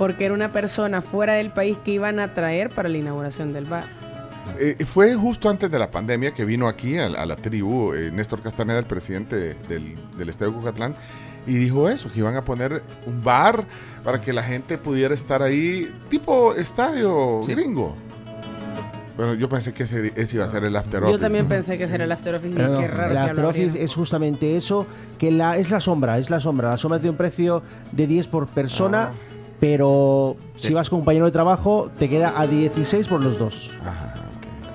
porque 0.00 0.24
era 0.24 0.32
una 0.32 0.50
persona 0.50 1.02
fuera 1.02 1.34
del 1.34 1.50
país 1.50 1.76
que 1.84 1.90
iban 1.90 2.20
a 2.20 2.32
traer 2.32 2.70
para 2.70 2.88
la 2.88 2.96
inauguración 2.96 3.52
del 3.52 3.66
bar. 3.66 3.84
Eh, 4.58 4.82
fue 4.86 5.14
justo 5.14 5.50
antes 5.50 5.70
de 5.70 5.78
la 5.78 5.90
pandemia 5.90 6.32
que 6.32 6.46
vino 6.46 6.68
aquí 6.68 6.96
a, 6.96 7.04
a 7.04 7.26
la 7.26 7.36
tribu 7.36 7.92
eh, 7.92 8.10
Néstor 8.10 8.40
Castaneda, 8.40 8.78
el 8.78 8.86
presidente 8.86 9.36
del, 9.68 9.96
del 10.16 10.28
Estadio 10.30 10.54
Cucatlán, 10.54 10.94
y 11.46 11.52
dijo 11.56 11.86
eso, 11.90 12.10
que 12.10 12.20
iban 12.20 12.34
a 12.34 12.42
poner 12.44 12.80
un 13.06 13.22
bar 13.22 13.62
para 14.02 14.18
que 14.22 14.32
la 14.32 14.42
gente 14.42 14.78
pudiera 14.78 15.12
estar 15.14 15.42
ahí, 15.42 15.92
tipo 16.08 16.54
estadio 16.54 17.42
gringo. 17.42 17.94
Bueno, 19.18 19.34
yo 19.34 19.50
pensé 19.50 19.74
que 19.74 19.82
ese, 19.82 20.14
ese 20.16 20.36
iba 20.36 20.46
a 20.46 20.48
ser 20.48 20.64
el 20.64 20.74
after 20.76 21.00
Yo 21.02 21.08
office. 21.08 21.20
también 21.20 21.46
pensé 21.48 21.76
que 21.76 21.86
sería 21.86 22.04
el 22.06 22.12
After 22.12 22.36
Office. 22.36 22.54
Pero 22.56 22.78
qué 22.78 22.88
raro 22.88 23.10
el 23.10 23.12
que 23.12 23.18
After 23.18 23.44
Office 23.44 23.82
es 23.82 23.94
justamente 23.94 24.56
eso, 24.56 24.86
que 25.18 25.30
la, 25.30 25.58
es 25.58 25.70
la 25.70 25.78
sombra, 25.80 26.18
es 26.18 26.30
la 26.30 26.40
sombra. 26.40 26.70
La 26.70 26.78
sombra 26.78 26.98
tiene 27.00 27.10
un 27.10 27.16
precio 27.18 27.62
de 27.92 28.06
10 28.06 28.28
por 28.28 28.46
persona, 28.46 29.10
Ah. 29.12 29.12
Pero 29.60 30.36
si 30.56 30.72
vas 30.72 30.88
con 30.88 30.96
un 30.98 31.02
compañero 31.02 31.26
de 31.26 31.32
trabajo, 31.32 31.90
te 31.98 32.08
queda 32.08 32.34
a 32.36 32.46
16 32.46 33.06
por 33.08 33.22
los 33.22 33.38
dos. 33.38 33.70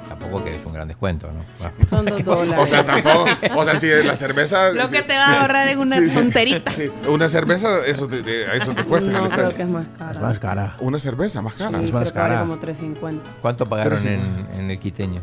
Tampoco 0.08 0.44
que 0.44 0.56
es 0.56 0.66
un 0.66 0.74
gran 0.74 0.88
descuento, 0.88 1.30
¿no? 1.32 1.44
Son 1.90 2.06
dos 2.06 2.24
dólares. 2.26 2.64
O 2.64 2.68
sea, 2.68 2.86
tampoco. 2.86 3.26
O 3.56 3.64
sea, 3.66 3.76
si 3.76 3.88
la 3.90 4.16
cerveza. 4.16 4.72
Lo 4.72 4.88
que 4.90 5.02
te 5.02 5.14
va 5.14 5.26
a 5.26 5.42
ahorrar 5.42 5.68
en 5.68 5.80
una 5.80 5.98
sí, 6.00 6.10
sí, 6.10 6.16
tonterita. 6.16 6.72
sí. 6.72 6.90
Una 7.10 7.28
cerveza, 7.30 7.86
eso 7.86 8.08
te, 8.08 8.24
te- 8.24 8.56
eso 8.58 8.74
te 8.74 8.84
cuesta 8.86 9.10
en 9.10 9.16
el 9.16 9.22
No, 9.24 9.28
estadio. 9.30 9.56
que 9.56 9.62
es 9.64 9.70
más 9.70 9.86
cara. 9.98 10.12
Es 10.12 10.22
más 10.22 10.40
cara. 10.40 10.76
Una 10.80 11.00
cerveza 11.00 11.42
más 11.42 11.56
cara. 11.56 11.80
Sí, 11.80 11.92
creo 11.92 12.04
que 12.12 12.20
vale 12.20 12.40
como 12.40 12.58
3.50. 12.58 13.20
¿Cuánto 13.42 13.66
pagaron 13.68 14.08
en, 14.08 14.48
en 14.58 14.72
el 14.72 14.80
quiteño? 14.80 15.22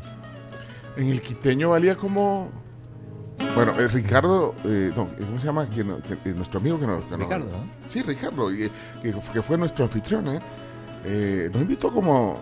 En 0.96 1.08
el 1.08 1.22
quiteño 1.22 1.70
valía 1.70 1.96
como. 1.96 2.50
Bueno, 3.54 3.72
eh, 3.78 3.86
Ricardo, 3.88 4.54
eh, 4.64 4.92
no, 4.96 5.08
¿cómo 5.18 5.38
se 5.38 5.46
llama? 5.46 5.68
Que 5.68 5.84
no- 5.84 5.98
que- 6.00 6.14
eh, 6.30 6.34
nuestro 6.34 6.58
amigo 6.58 6.80
que 6.80 6.86
nos. 6.86 7.04
que 7.04 7.16
Ricardo, 7.16 7.46
¿no? 7.50 7.66
Sí, 7.86 8.00
Ricardo, 8.02 8.50
eh, 8.50 8.70
que, 9.02 9.12
que 9.32 9.42
fue 9.42 9.58
nuestro 9.58 9.84
anfitrión, 9.84 10.26
¿eh? 10.28 10.40
Eh, 11.04 11.50
nos 11.52 11.60
invitó 11.62 11.92
como. 11.92 12.38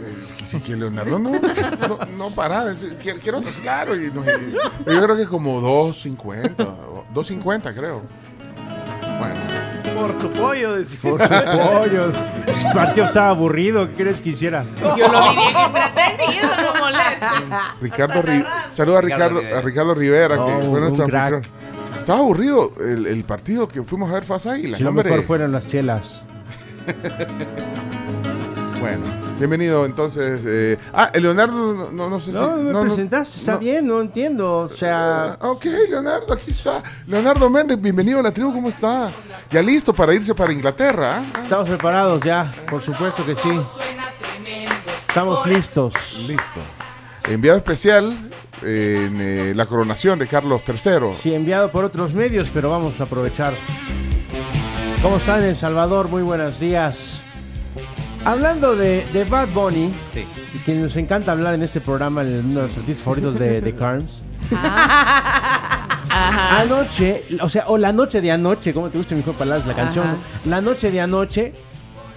eh, 0.00 0.14
sí, 0.46 0.60
que 0.60 0.76
Leonardo 0.76 1.18
no, 1.18 1.30
no, 1.30 1.98
no 2.16 2.30
decía, 2.64 2.96
quiero, 3.22 3.42
claro. 3.62 3.94
Y 4.00 4.10
nos- 4.10 4.26
y- 4.26 4.52
yo 4.86 5.02
creo 5.02 5.16
que 5.16 5.26
como 5.26 5.60
2.50, 5.60 6.62
o 6.66 7.04
2.50 7.12 7.74
creo. 7.74 8.02
Bueno. 9.18 9.34
Por 9.94 10.20
su 10.20 10.30
pollo, 10.30 10.72
decía. 10.76 10.98
Por 11.02 11.20
sus 11.20 11.28
pollos. 11.28 12.14
El 12.46 12.72
partido 12.72 13.06
estaba 13.06 13.28
aburrido, 13.30 13.86
¿qué 13.88 13.94
quieres 13.94 14.20
que 14.20 14.30
hiciera? 14.30 14.64
Yo 14.80 15.08
lo 15.08 15.20
vi 15.22 15.36
bien 15.36 15.56
entretenido, 15.56 16.48
no 16.56 16.80
moleste. 16.80 17.26
Ricardo 17.80 18.22
Ri- 18.22 18.46
Saluda 18.70 18.98
a 18.98 19.02
Ricardo, 19.02 19.40
Ricardo 19.40 19.56
a 19.58 19.62
Ricardo 19.62 19.94
Rivera, 19.94 20.36
Oh, 20.40 20.46
que 20.46 20.52
fue 20.64 20.68
un 20.74 20.80
nuestro 20.80 21.06
crack. 21.06 21.34
anfitrión. 21.34 21.62
Estaba 21.98 22.18
aburrido 22.18 22.72
el, 22.80 23.06
el 23.06 23.24
partido 23.24 23.68
que 23.68 23.82
fuimos 23.82 24.10
a 24.10 24.14
ver 24.14 24.24
Faz 24.24 24.46
Águila. 24.46 24.76
Si 24.76 24.82
lo 24.82 24.88
hombre. 24.90 25.08
mejor 25.10 25.24
fueron 25.24 25.52
las 25.52 25.66
chelas. 25.68 26.22
Bueno, 28.80 29.04
bienvenido 29.38 29.84
entonces. 29.86 30.42
eh, 30.46 30.78
ah, 30.92 31.10
Leonardo, 31.14 31.74
no, 31.74 31.90
no, 31.92 32.10
no 32.10 32.20
sé 32.20 32.32
si. 32.32 32.38
No, 32.38 32.56
me 32.56 32.62
no, 32.64 32.72
no- 32.72 32.82
presentaste, 32.82 33.38
está 33.38 33.56
bien, 33.56 33.86
no 33.86 34.00
entiendo. 34.00 34.58
O 34.60 34.68
sea, 34.68 35.32
Ah, 35.40 35.48
ok, 35.48 35.64
Leonardo, 35.88 36.32
aquí 36.34 36.50
está. 36.50 36.82
Leonardo 37.06 37.48
Méndez, 37.50 37.80
bienvenido 37.80 38.20
a 38.20 38.22
la 38.22 38.32
tribu, 38.32 38.52
¿cómo 38.52 38.68
está? 38.68 39.10
Ya 39.50 39.62
listo 39.62 39.92
para 39.92 40.14
irse 40.14 40.34
para 40.34 40.52
Inglaterra. 40.52 41.22
¿ah? 41.34 41.40
estamos 41.42 41.68
preparados 41.68 42.22
ya, 42.22 42.52
por 42.70 42.82
supuesto 42.82 43.24
que 43.24 43.34
sí. 43.34 43.50
Estamos 45.08 45.46
listos. 45.46 45.92
Listo. 46.26 46.60
Enviado 47.28 47.58
especial 47.58 48.16
en 48.62 49.18
eh, 49.20 49.52
la 49.54 49.66
coronación 49.66 50.18
de 50.18 50.26
Carlos 50.26 50.62
III. 50.66 51.16
Sí, 51.22 51.34
enviado 51.34 51.70
por 51.70 51.84
otros 51.84 52.14
medios, 52.14 52.48
pero 52.52 52.70
vamos 52.70 52.98
a 53.00 53.04
aprovechar. 53.04 53.52
¿Cómo 55.02 55.16
están, 55.18 55.42
El 55.42 55.58
Salvador? 55.58 56.08
Muy 56.08 56.22
buenos 56.22 56.58
días. 56.60 57.21
Hablando 58.24 58.76
de, 58.76 59.04
de 59.12 59.24
Bad 59.24 59.48
Bunny, 59.48 59.92
Sí. 60.12 60.24
y 60.54 60.58
que 60.58 60.74
nos 60.74 60.96
encanta 60.96 61.32
hablar 61.32 61.54
en 61.54 61.62
este 61.62 61.80
programa, 61.80 62.22
el- 62.22 62.38
uno 62.44 62.60
de 62.60 62.68
los 62.68 62.76
artistas 62.78 63.02
favoritos 63.02 63.38
de, 63.38 63.60
de 63.60 63.74
Carms. 63.74 64.22
Anoche, 66.10 67.24
o 67.40 67.48
sea, 67.48 67.64
o 67.68 67.78
la 67.78 67.92
noche 67.92 68.20
de 68.20 68.30
anoche, 68.30 68.74
como 68.74 68.90
te 68.90 68.98
gusta 68.98 69.14
mejor 69.14 69.34
palabras 69.34 69.66
la 69.66 69.74
canción, 69.74 70.04
Ajá. 70.04 70.16
la 70.44 70.60
noche 70.60 70.90
de 70.90 71.00
anoche 71.00 71.52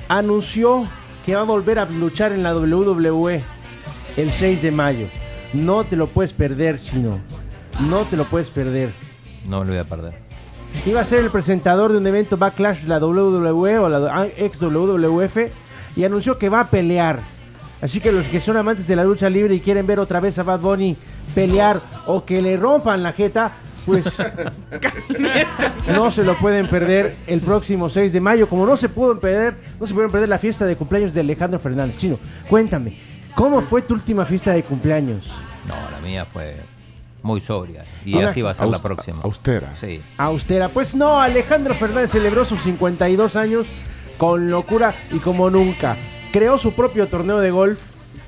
anunció 0.09 0.85
que 1.25 1.33
va 1.35 1.41
a 1.41 1.45
volver 1.45 1.79
a 1.79 1.85
luchar 1.85 2.33
en 2.33 2.43
la 2.43 2.53
WWE 2.55 3.41
el 4.17 4.31
6 4.33 4.61
de 4.61 4.71
mayo. 4.71 5.07
No 5.53 5.85
te 5.85 5.95
lo 5.95 6.07
puedes 6.07 6.33
perder, 6.33 6.79
chino. 6.79 7.19
No 7.79 8.01
te 8.05 8.17
lo 8.17 8.25
puedes 8.25 8.49
perder. 8.49 8.91
No 9.47 9.59
me 9.61 9.65
lo 9.67 9.71
voy 9.71 9.79
a 9.79 9.85
perder. 9.85 10.13
Iba 10.85 11.01
a 11.01 11.05
ser 11.05 11.19
el 11.19 11.29
presentador 11.29 11.91
de 11.93 11.97
un 11.99 12.05
evento 12.07 12.35
Backlash 12.37 12.81
de 12.81 12.89
la 12.89 12.99
WWE 12.99 13.79
o 13.79 13.87
la 13.89 14.27
ex 14.37 14.59
WWF 14.61 15.37
y 15.95 16.03
anunció 16.03 16.37
que 16.37 16.49
va 16.49 16.61
a 16.61 16.69
pelear. 16.69 17.19
Así 17.81 17.99
que 17.99 18.11
los 18.11 18.25
que 18.27 18.39
son 18.39 18.57
amantes 18.57 18.87
de 18.87 18.95
la 18.95 19.03
lucha 19.03 19.29
libre 19.29 19.53
y 19.53 19.59
quieren 19.59 19.85
ver 19.85 19.99
otra 19.99 20.19
vez 20.19 20.39
a 20.39 20.43
Bad 20.43 20.59
Bunny 20.59 20.97
pelear 21.33 21.81
o 22.07 22.25
que 22.25 22.41
le 22.41 22.57
rompan 22.57 23.03
la 23.03 23.11
jeta, 23.11 23.57
pues 23.85 24.05
no 25.87 26.09
se 26.09 26.23
lo 26.23 26.35
pueden 26.37 26.67
perder 26.67 27.15
el 27.27 27.41
próximo 27.41 27.89
6 27.89 28.13
de 28.13 28.21
mayo. 28.21 28.49
Como 28.49 28.65
no 28.65 28.77
se 28.77 28.89
pudo 28.89 29.19
perder, 29.19 29.55
no 29.79 29.85
se 29.85 29.93
pueden 29.93 30.09
perder 30.09 30.29
la 30.29 30.39
fiesta 30.39 30.65
de 30.65 30.75
cumpleaños 30.75 31.13
de 31.13 31.19
Alejandro 31.19 31.59
Fernández. 31.59 31.97
Chino, 31.97 32.17
cuéntame, 32.49 32.97
¿cómo 33.35 33.61
fue 33.61 33.81
tu 33.81 33.93
última 33.93 34.25
fiesta 34.25 34.53
de 34.53 34.63
cumpleaños? 34.63 35.31
No, 35.67 35.75
la 35.91 35.99
mía 35.99 36.25
fue 36.25 36.55
muy 37.21 37.41
sobria. 37.41 37.83
Y 38.05 38.19
así 38.21 38.41
va 38.41 38.51
a 38.51 38.53
ser 38.53 38.67
la 38.67 38.79
próxima. 38.79 39.19
Austera. 39.23 39.75
Sí. 39.75 40.01
austera. 40.17 40.69
Pues 40.69 40.95
no, 40.95 41.19
Alejandro 41.19 41.73
Fernández 41.73 42.11
celebró 42.11 42.45
sus 42.45 42.61
52 42.61 43.35
años 43.35 43.67
con 44.17 44.49
locura 44.49 44.95
y 45.11 45.19
como 45.19 45.49
nunca. 45.49 45.97
Creó 46.31 46.57
su 46.57 46.73
propio 46.73 47.07
torneo 47.07 47.39
de 47.39 47.51
golf 47.51 47.79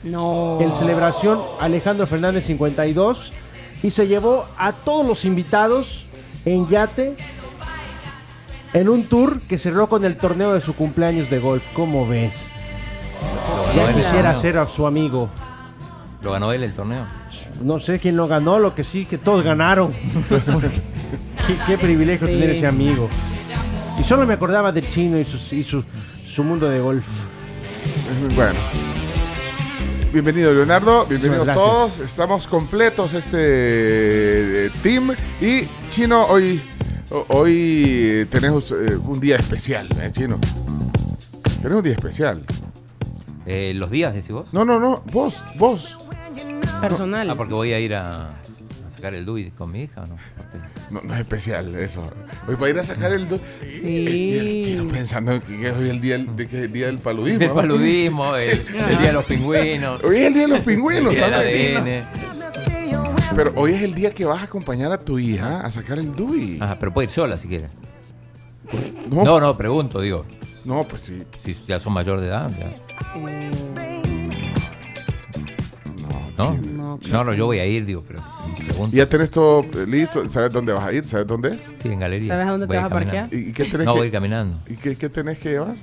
No. 0.04 0.60
en 0.62 0.74
celebración 0.74 1.42
Alejandro 1.60 2.06
Fernández 2.08 2.46
52 2.46 3.34
y 3.84 3.92
se 3.92 4.08
llevó 4.08 4.48
a 4.58 4.72
todos 4.74 5.06
los 5.06 5.26
invitados 5.26 6.06
en 6.46 6.68
yate 6.68 7.16
en 8.74 8.90
un 8.90 9.06
tour 9.08 9.42
que 9.42 9.58
cerró 9.58 9.88
con 9.90 10.06
el 10.06 10.18
torneo 10.18 10.54
de 10.54 10.62
su 10.62 10.76
cumpleaños 10.76 11.30
de 11.30 11.40
golf. 11.40 11.64
¿Cómo 11.74 12.08
ves? 12.08 12.46
Lo 13.70 13.74
Ya 13.76 13.86
ganó, 13.86 13.98
él, 13.98 14.04
quisiera 14.04 14.36
ser 14.36 14.58
a 14.58 14.68
su 14.68 14.86
amigo. 14.88 15.30
lo 16.22 16.32
ganó 16.32 16.52
él 16.52 16.64
el 16.64 16.74
torneo. 16.74 17.06
No 17.64 17.80
sé 17.80 18.00
quién 18.00 18.16
lo 18.18 18.28
ganó, 18.28 18.60
lo 18.60 18.76
que 18.76 18.84
sí, 18.84 19.06
que 19.06 19.18
todos 19.18 19.44
ganaron. 19.44 19.92
qué, 21.48 21.56
qué 21.66 21.78
privilegio 21.78 22.28
Sí. 22.28 22.34
tener 22.34 22.50
ese 22.52 22.68
amigo. 22.68 23.10
Y 24.00 24.04
solo 24.04 24.26
me 24.26 24.34
acordaba 24.34 24.72
del 24.72 24.89
chino 24.89 25.18
y, 25.20 25.24
sus- 25.26 25.52
y 25.54 25.64
su, 25.64 25.84
su 26.26 26.43
mundo 26.43 26.70
de 26.70 26.80
golf. 26.80 27.06
Bueno. 28.36 28.60
Bienvenido 30.14 30.54
Leonardo, 30.54 31.06
bienvenidos 31.06 31.45
gracias. 31.45 31.66
todos. 31.66 32.00
Estamos 32.00 32.48
completos 32.48 33.14
este 33.14 33.38
eh, 34.68 34.72
team 34.82 35.14
y 35.41 35.64
Chino 35.89 36.26
hoy 36.28 36.62
ho- 37.12 37.26
hoy 37.30 38.26
tenemos 38.32 38.72
eh, 38.72 38.95
un 39.04 39.20
día 39.20 39.36
especial, 39.36 39.88
¿eh, 40.02 40.10
Chino. 40.12 40.39
Tenemos 41.62 41.80
un 41.80 41.84
día 41.84 41.93
especial. 41.93 42.43
Eh, 43.45 43.74
¿Los 43.76 43.91
días, 43.91 44.14
decís 44.14 44.32
vos? 44.32 44.54
No, 44.54 44.64
no, 44.64 44.80
no, 44.80 45.04
vos, 45.12 45.41
vos. 45.56 45.98
Personal. 46.82 47.30
Ah, 47.30 47.36
porque 47.36 47.54
voy 47.54 47.74
a 47.74 47.80
ir 47.80 47.93
a 47.95 48.30
sacar 48.98 49.14
el 49.14 49.26
DUI 49.26 49.52
con 49.52 49.72
mi 49.72 49.84
hija, 49.84 50.04
¿o 50.04 50.08
¿no? 50.08 50.18
No, 50.89 51.02
no 51.02 51.14
es 51.14 51.20
especial 51.20 51.74
eso. 51.76 52.12
Hoy 52.48 52.56
para 52.56 52.70
ir 52.72 52.80
a 52.80 52.84
sacar 52.84 53.12
el, 53.14 53.30
del 53.30 53.39
Chino 54.64 54.88
pensando 54.89 55.39
que 55.39 55.58
que 55.58 55.68
es 55.70 55.74
hoy 55.76 55.89
el 55.89 56.02
día 56.02 56.18
de 56.18 56.48
que 56.48 56.64
el 56.64 56.74
día 56.74 56.88
del 56.88 56.98
paludismo. 56.98 57.39
Del 57.39 57.50
¿no? 57.50 57.56
paludismo, 57.56 58.36
el, 58.36 58.50
el 58.50 58.98
día 58.98 59.08
de 59.08 59.14
los 59.14 59.26
pingüinos. 59.26 60.04
Hoy 60.04 60.18
es 60.18 60.26
el 60.28 60.34
día 60.34 60.41
de 60.43 60.48
los 60.48 60.62
pingüinos, 60.62 61.16
El 61.16 61.16
día 61.16 61.39
del 61.39 62.06
¿sabes? 63.22 63.34
Pero 63.36 63.54
hoy 63.56 63.74
es 63.74 63.84
el 63.84 63.93
día 63.93 64.12
que 64.12 64.26
vas 64.26 64.41
a 64.41 64.45
acompañar 64.45 64.91
a 64.91 64.98
tu 64.98 65.20
hija 65.20 65.62
a 65.62 65.72
sacar 65.72 66.00
el 66.00 66.16
DUI. 66.16 66.58
Ajá, 66.60 66.78
pero 66.80 66.93
puede 66.93 67.06
ir 67.08 67.12
sola 67.12 67.38
si 67.38 67.48
quieres. 67.48 67.72
No. 69.10 69.24
No, 69.24 69.39
no, 69.39 69.56
pregunto, 69.56 70.02
digo. 70.02 70.26
No, 70.66 70.86
pues 70.88 71.02
sí. 71.04 71.24
Si 71.43 71.56
ya 71.68 71.80
son 71.80 71.93
mayor 71.93 72.20
de 72.20 72.28
edad, 72.28 72.52
ya. 72.60 73.87
¿No? 76.38 77.00
No, 77.12 77.24
no, 77.24 77.34
yo 77.34 77.46
voy 77.48 77.60
a 77.60 77.66
ir, 77.66 77.86
digo, 77.86 78.04
pero. 78.08 78.20
¿Ya 78.92 79.08
tenés 79.08 79.32
todo 79.32 79.66
listo? 79.88 80.28
¿Sabes 80.30 80.52
dónde 80.52 80.74
vas 80.74 80.86
a 80.86 80.94
ir? 80.94 81.06
¿Sabes 81.06 81.26
dónde 81.28 81.56
es? 81.56 81.74
Sí, 81.82 81.88
en 81.90 82.00
galería. 82.00 82.34
¿Sabes 82.34 82.48
a 82.48 82.52
dónde 82.52 82.68
te 82.68 82.76
vas 82.76 82.86
a 82.86 82.90
parquear? 82.90 83.34
¿Y 83.34 83.52
qué 83.54 83.66
tenés 83.66 83.86
No, 83.86 83.94
que- 83.94 84.00
voy 84.00 84.04
a 84.04 84.06
ir 84.08 84.12
caminando. 84.12 84.60
¿Y 84.70 84.76
qué, 84.76 84.96
qué 84.96 85.10
tenés 85.10 85.40
que 85.40 85.50
llevar? 85.50 85.76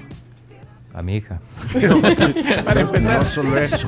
A 0.93 1.03
mi 1.03 1.17
hija. 1.17 1.41
Para 2.65 2.81
empezar. 2.83 3.19
No 3.19 3.25
solo 3.29 3.59
eso. 3.59 3.87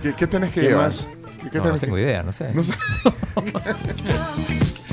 ¿Qué, 0.00 0.14
qué 0.14 0.26
tenés 0.28 0.52
que 0.52 0.60
¿Qué 0.60 0.68
llevar? 0.68 0.90
más? 0.90 1.06
¿Qué, 1.42 1.50
qué 1.50 1.58
No, 1.58 1.64
no 1.64 1.68
tenés 1.70 1.80
tengo 1.80 1.96
que- 1.96 2.02
idea, 2.02 2.22
no 2.22 2.32
sé. 2.32 2.52
No 2.54 2.62
sé. 2.62 2.72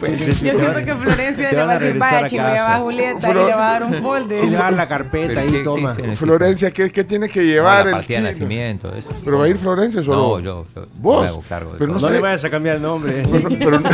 Yo 0.00 0.32
siento 0.58 0.82
que 0.82 0.94
Florencia 0.94 1.50
le 1.52 1.56
va 1.58 1.62
a 1.62 1.70
a 1.70 1.78
decir, 1.78 1.92
regresar 2.00 2.14
a 2.24 2.42
va, 2.42 2.50
va 2.50 2.54
casa". 2.66 2.78
Julieta 2.80 3.20
Flor- 3.30 3.42
y 3.44 3.46
le 3.50 3.54
va 3.54 3.68
a 3.68 3.72
dar 3.72 3.84
un 3.84 3.94
folder. 3.94 4.44
Le 4.44 4.50
dan 4.56 4.76
la 4.76 4.88
carpeta 4.88 5.28
Pero 5.28 5.40
ahí, 5.40 5.46
¿qué- 5.50 5.58
qué 5.58 5.64
toma. 5.64 5.94
Florencia, 5.94 6.70
¿qué, 6.70 6.90
qué 6.90 7.04
tiene 7.04 7.28
que 7.28 7.40
No, 7.40 7.46
llevar 7.46 7.84
la 7.84 7.90
el 7.90 7.96
partida 7.96 8.16
de 8.18 8.22
chino? 8.24 8.32
nacimiento, 8.32 8.94
eso. 8.94 9.12
¿Pero 9.24 9.38
va 9.38 9.44
a 9.44 9.48
ir 9.48 9.56
Florencia 9.58 10.00
o 10.00 10.04
solo 10.04 10.16
No, 10.16 10.40
yo. 10.40 10.66
yo 10.74 10.86
¿Vos? 10.96 11.22
me 11.22 11.28
hago 11.28 11.44
cargo 11.48 11.72
de 11.72 11.78
Pero. 11.78 11.94
No 11.98 12.10
le 12.10 12.20
vayas 12.20 12.44
a 12.44 12.50
cambiar 12.50 12.76
el 12.76 12.82
nombre. 12.82 13.22
Pero, 13.58 13.80
no- 13.80 13.90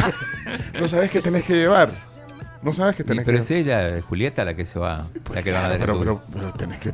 pero 0.72 0.88
sabes 0.88 1.10
qué 1.10 1.20
tenés 1.20 1.44
que 1.44 1.54
llevar. 1.54 1.90
No 2.62 2.72
sabes 2.72 2.96
qué 2.96 3.02
Y- 3.02 3.06
tenés 3.06 3.24
pero 3.24 3.38
que 3.38 3.42
es 3.44 3.50
ella, 3.50 4.00
Julieta, 4.02 4.44
la 4.44 4.54
que 4.54 4.64
se 4.64 4.78
va, 4.78 5.06
la 5.34 5.42
que 5.42 5.52
va 5.52 5.64
a 5.66 5.68
dar 5.70 5.78
pero, 5.78 5.98
pero, 5.98 6.22
pero 6.32 6.52
tenés 6.52 6.80
que. 6.80 6.92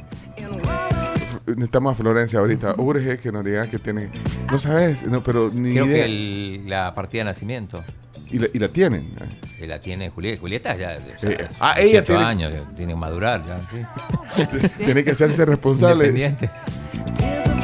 Necesitamos 1.47 1.93
a 1.93 1.95
Florencia 1.97 2.39
ahorita. 2.39 2.75
Urge 2.79 3.19
que 3.19 3.33
nos 3.33 3.45
digas 3.45 3.69
que 3.69 3.79
tiene. 3.79 4.11
No 4.51 4.59
sabes, 4.59 5.05
no, 5.07 5.23
pero 5.23 5.51
ni 5.53 5.73
Creo 5.73 5.87
idea. 5.87 5.97
que 5.97 6.05
el- 6.05 6.69
la 6.69 6.95
partida 6.95 7.21
de 7.23 7.25
nacimiento 7.27 7.83
Y, 8.33 8.39
la, 8.39 8.47
y 8.53 8.59
la 8.59 8.68
tienen. 8.68 9.11
que 9.59 9.66
la 9.66 9.78
tiene 9.78 10.09
Julieta. 10.11 10.41
Julieta 10.41 10.74
ya, 10.76 10.97
ya 10.97 11.28
Eh, 11.30 11.49
ah, 11.61 11.74
ella 11.78 12.01
18 12.03 12.05
tiene- 12.05 12.24
años, 12.24 12.53
tiene 12.74 12.93
que 12.93 12.99
madurar 12.99 13.43
ya. 13.47 13.59
sí. 13.59 14.68
Tiene 14.85 15.05
que 15.05 15.11
hacerse 15.11 15.45
responsable. 15.45 16.07
Independientes. 16.09 16.51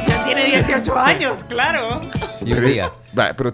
Ya 0.07 0.25
tiene 0.25 0.45
18 0.45 0.97
años, 0.97 1.43
claro. 1.49 2.01
Y 2.41 2.51
un 2.51 2.55
Pero- 2.57 2.67
día. 2.67 2.91
Pero 3.35 3.53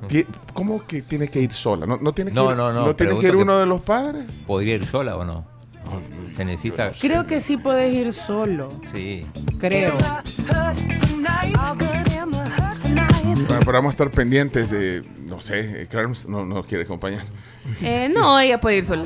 ¿cómo 0.54 0.86
que 0.86 1.02
tiene 1.02 1.28
que 1.30 1.40
ir 1.40 1.52
sola? 1.54 1.86
¿No, 1.86 1.98
no 1.98 2.12
tiene 2.14 2.32
que 2.32 2.36
No, 2.36 2.52
ir, 2.52 2.58
no, 2.58 2.74
no, 2.74 2.96
tiene 2.96 3.18
que 3.18 3.28
ir 3.28 3.32
que- 3.32 3.38
uno 3.38 3.58
de 3.58 3.66
los 3.66 3.82
padres? 3.82 4.26
¿Podría 4.46 4.76
ir 4.76 4.86
sola 4.86 5.16
o 5.16 5.24
no? 5.26 5.46
Se 6.30 6.44
necesita. 6.44 6.92
Creo 7.00 7.26
que 7.26 7.40
sí 7.40 7.56
puedes 7.58 7.94
ir 7.96 8.12
solo. 8.12 8.70
Sí. 8.94 9.26
Creo. 9.60 9.94
Bueno, 13.24 13.60
pero 13.60 13.74
vamos 13.74 13.90
a 13.90 13.92
estar 13.92 14.12
pendientes 14.12 14.70
de. 14.72 15.04
No 15.28 15.40
sé, 15.40 15.88
Carms 15.92 16.28
no, 16.28 16.46
no 16.46 16.64
quiere 16.64 16.84
acompañar. 16.84 17.24
Eh, 17.82 18.10
no, 18.14 18.40
ella 18.40 18.60
puede 18.60 18.78
ir 18.78 18.86
sola. 18.86 19.04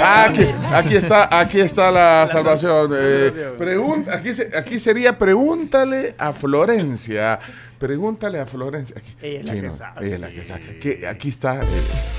Ah, 0.00 0.26
aquí, 0.28 0.44
aquí 0.72 0.94
está, 0.96 1.40
aquí 1.40 1.58
está 1.60 1.90
la 1.90 2.28
salvación. 2.30 2.92
Eh, 2.96 3.54
pregunta, 3.58 4.14
aquí, 4.14 4.32
se- 4.32 4.56
aquí 4.56 4.78
sería 4.78 5.18
pregúntale 5.18 6.14
a 6.18 6.32
Florencia. 6.32 7.40
Pregúntale 7.80 8.38
a 8.38 8.46
Florencia. 8.46 8.96
Aquí, 8.98 9.14
Ella 9.22 9.40
es 9.40 9.46
la 9.46 9.52
Chino, 9.54 9.70
que 9.70 9.76
sabe, 9.76 10.06
ella 10.06 10.14
es 10.14 10.20
la 10.20 10.28
que 10.30 10.44
sabe. 10.44 10.78
Que 10.78 11.06
aquí 11.08 11.28
está 11.30 11.62
eh, 11.62 11.66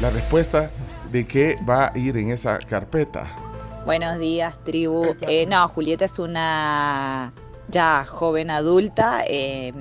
la 0.01 0.09
respuesta 0.09 0.72
de 1.11 1.26
qué 1.26 1.57
va 1.67 1.88
a 1.93 1.97
ir 1.97 2.17
en 2.17 2.32
esa 2.32 2.59
carpeta. 2.59 3.28
Buenos 3.89 4.19
días, 4.19 4.55
tribu. 4.63 5.15
Eh, 5.21 5.47
no, 5.47 5.67
Julieta 5.67 6.05
es 6.05 6.19
una 6.19 7.33
ya 7.69 8.05
joven 8.05 8.51
adulta 8.51 9.23
eh, 9.25 9.73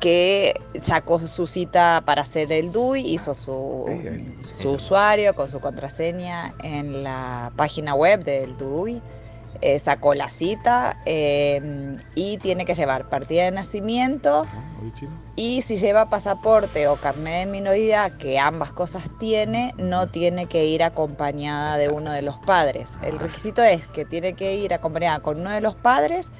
que 0.00 0.58
sacó 0.80 1.18
su 1.18 1.46
cita 1.46 2.02
para 2.06 2.22
hacer 2.22 2.50
el 2.52 2.72
DUI, 2.72 3.02
hizo 3.02 3.34
su, 3.34 3.84
su 4.50 4.70
usuario 4.70 5.34
con 5.34 5.50
su 5.50 5.60
contraseña 5.60 6.54
en 6.62 7.04
la 7.04 7.52
página 7.54 7.94
web 7.94 8.24
del 8.24 8.56
DUI, 8.56 9.02
eh, 9.60 9.78
sacó 9.78 10.14
la 10.14 10.28
cita 10.28 10.98
eh, 11.06 11.98
y 12.14 12.38
tiene 12.38 12.64
que 12.64 12.74
llevar 12.74 13.08
partida 13.08 13.44
de 13.44 13.50
nacimiento 13.50 14.46
Chino. 14.94 15.12
y 15.34 15.62
si 15.62 15.76
lleva 15.76 16.10
pasaporte 16.10 16.88
o 16.88 16.96
carnet 16.96 17.46
de 17.46 17.52
minoría, 17.52 18.10
que 18.18 18.38
ambas 18.38 18.72
cosas 18.72 19.04
tiene, 19.18 19.74
no 19.78 20.08
tiene 20.08 20.46
que 20.46 20.66
ir 20.66 20.82
acompañada 20.82 21.76
de 21.76 21.88
uno 21.88 22.12
de 22.12 22.22
los 22.22 22.36
padres. 22.38 22.98
El 23.02 23.18
requisito 23.18 23.62
es 23.62 23.86
que 23.88 24.04
tiene 24.04 24.34
que 24.34 24.56
ir 24.56 24.74
acompañada 24.74 25.20
con 25.20 25.40
uno 25.40 25.50
de 25.50 25.60
los 25.60 25.74
padres 25.74 26.30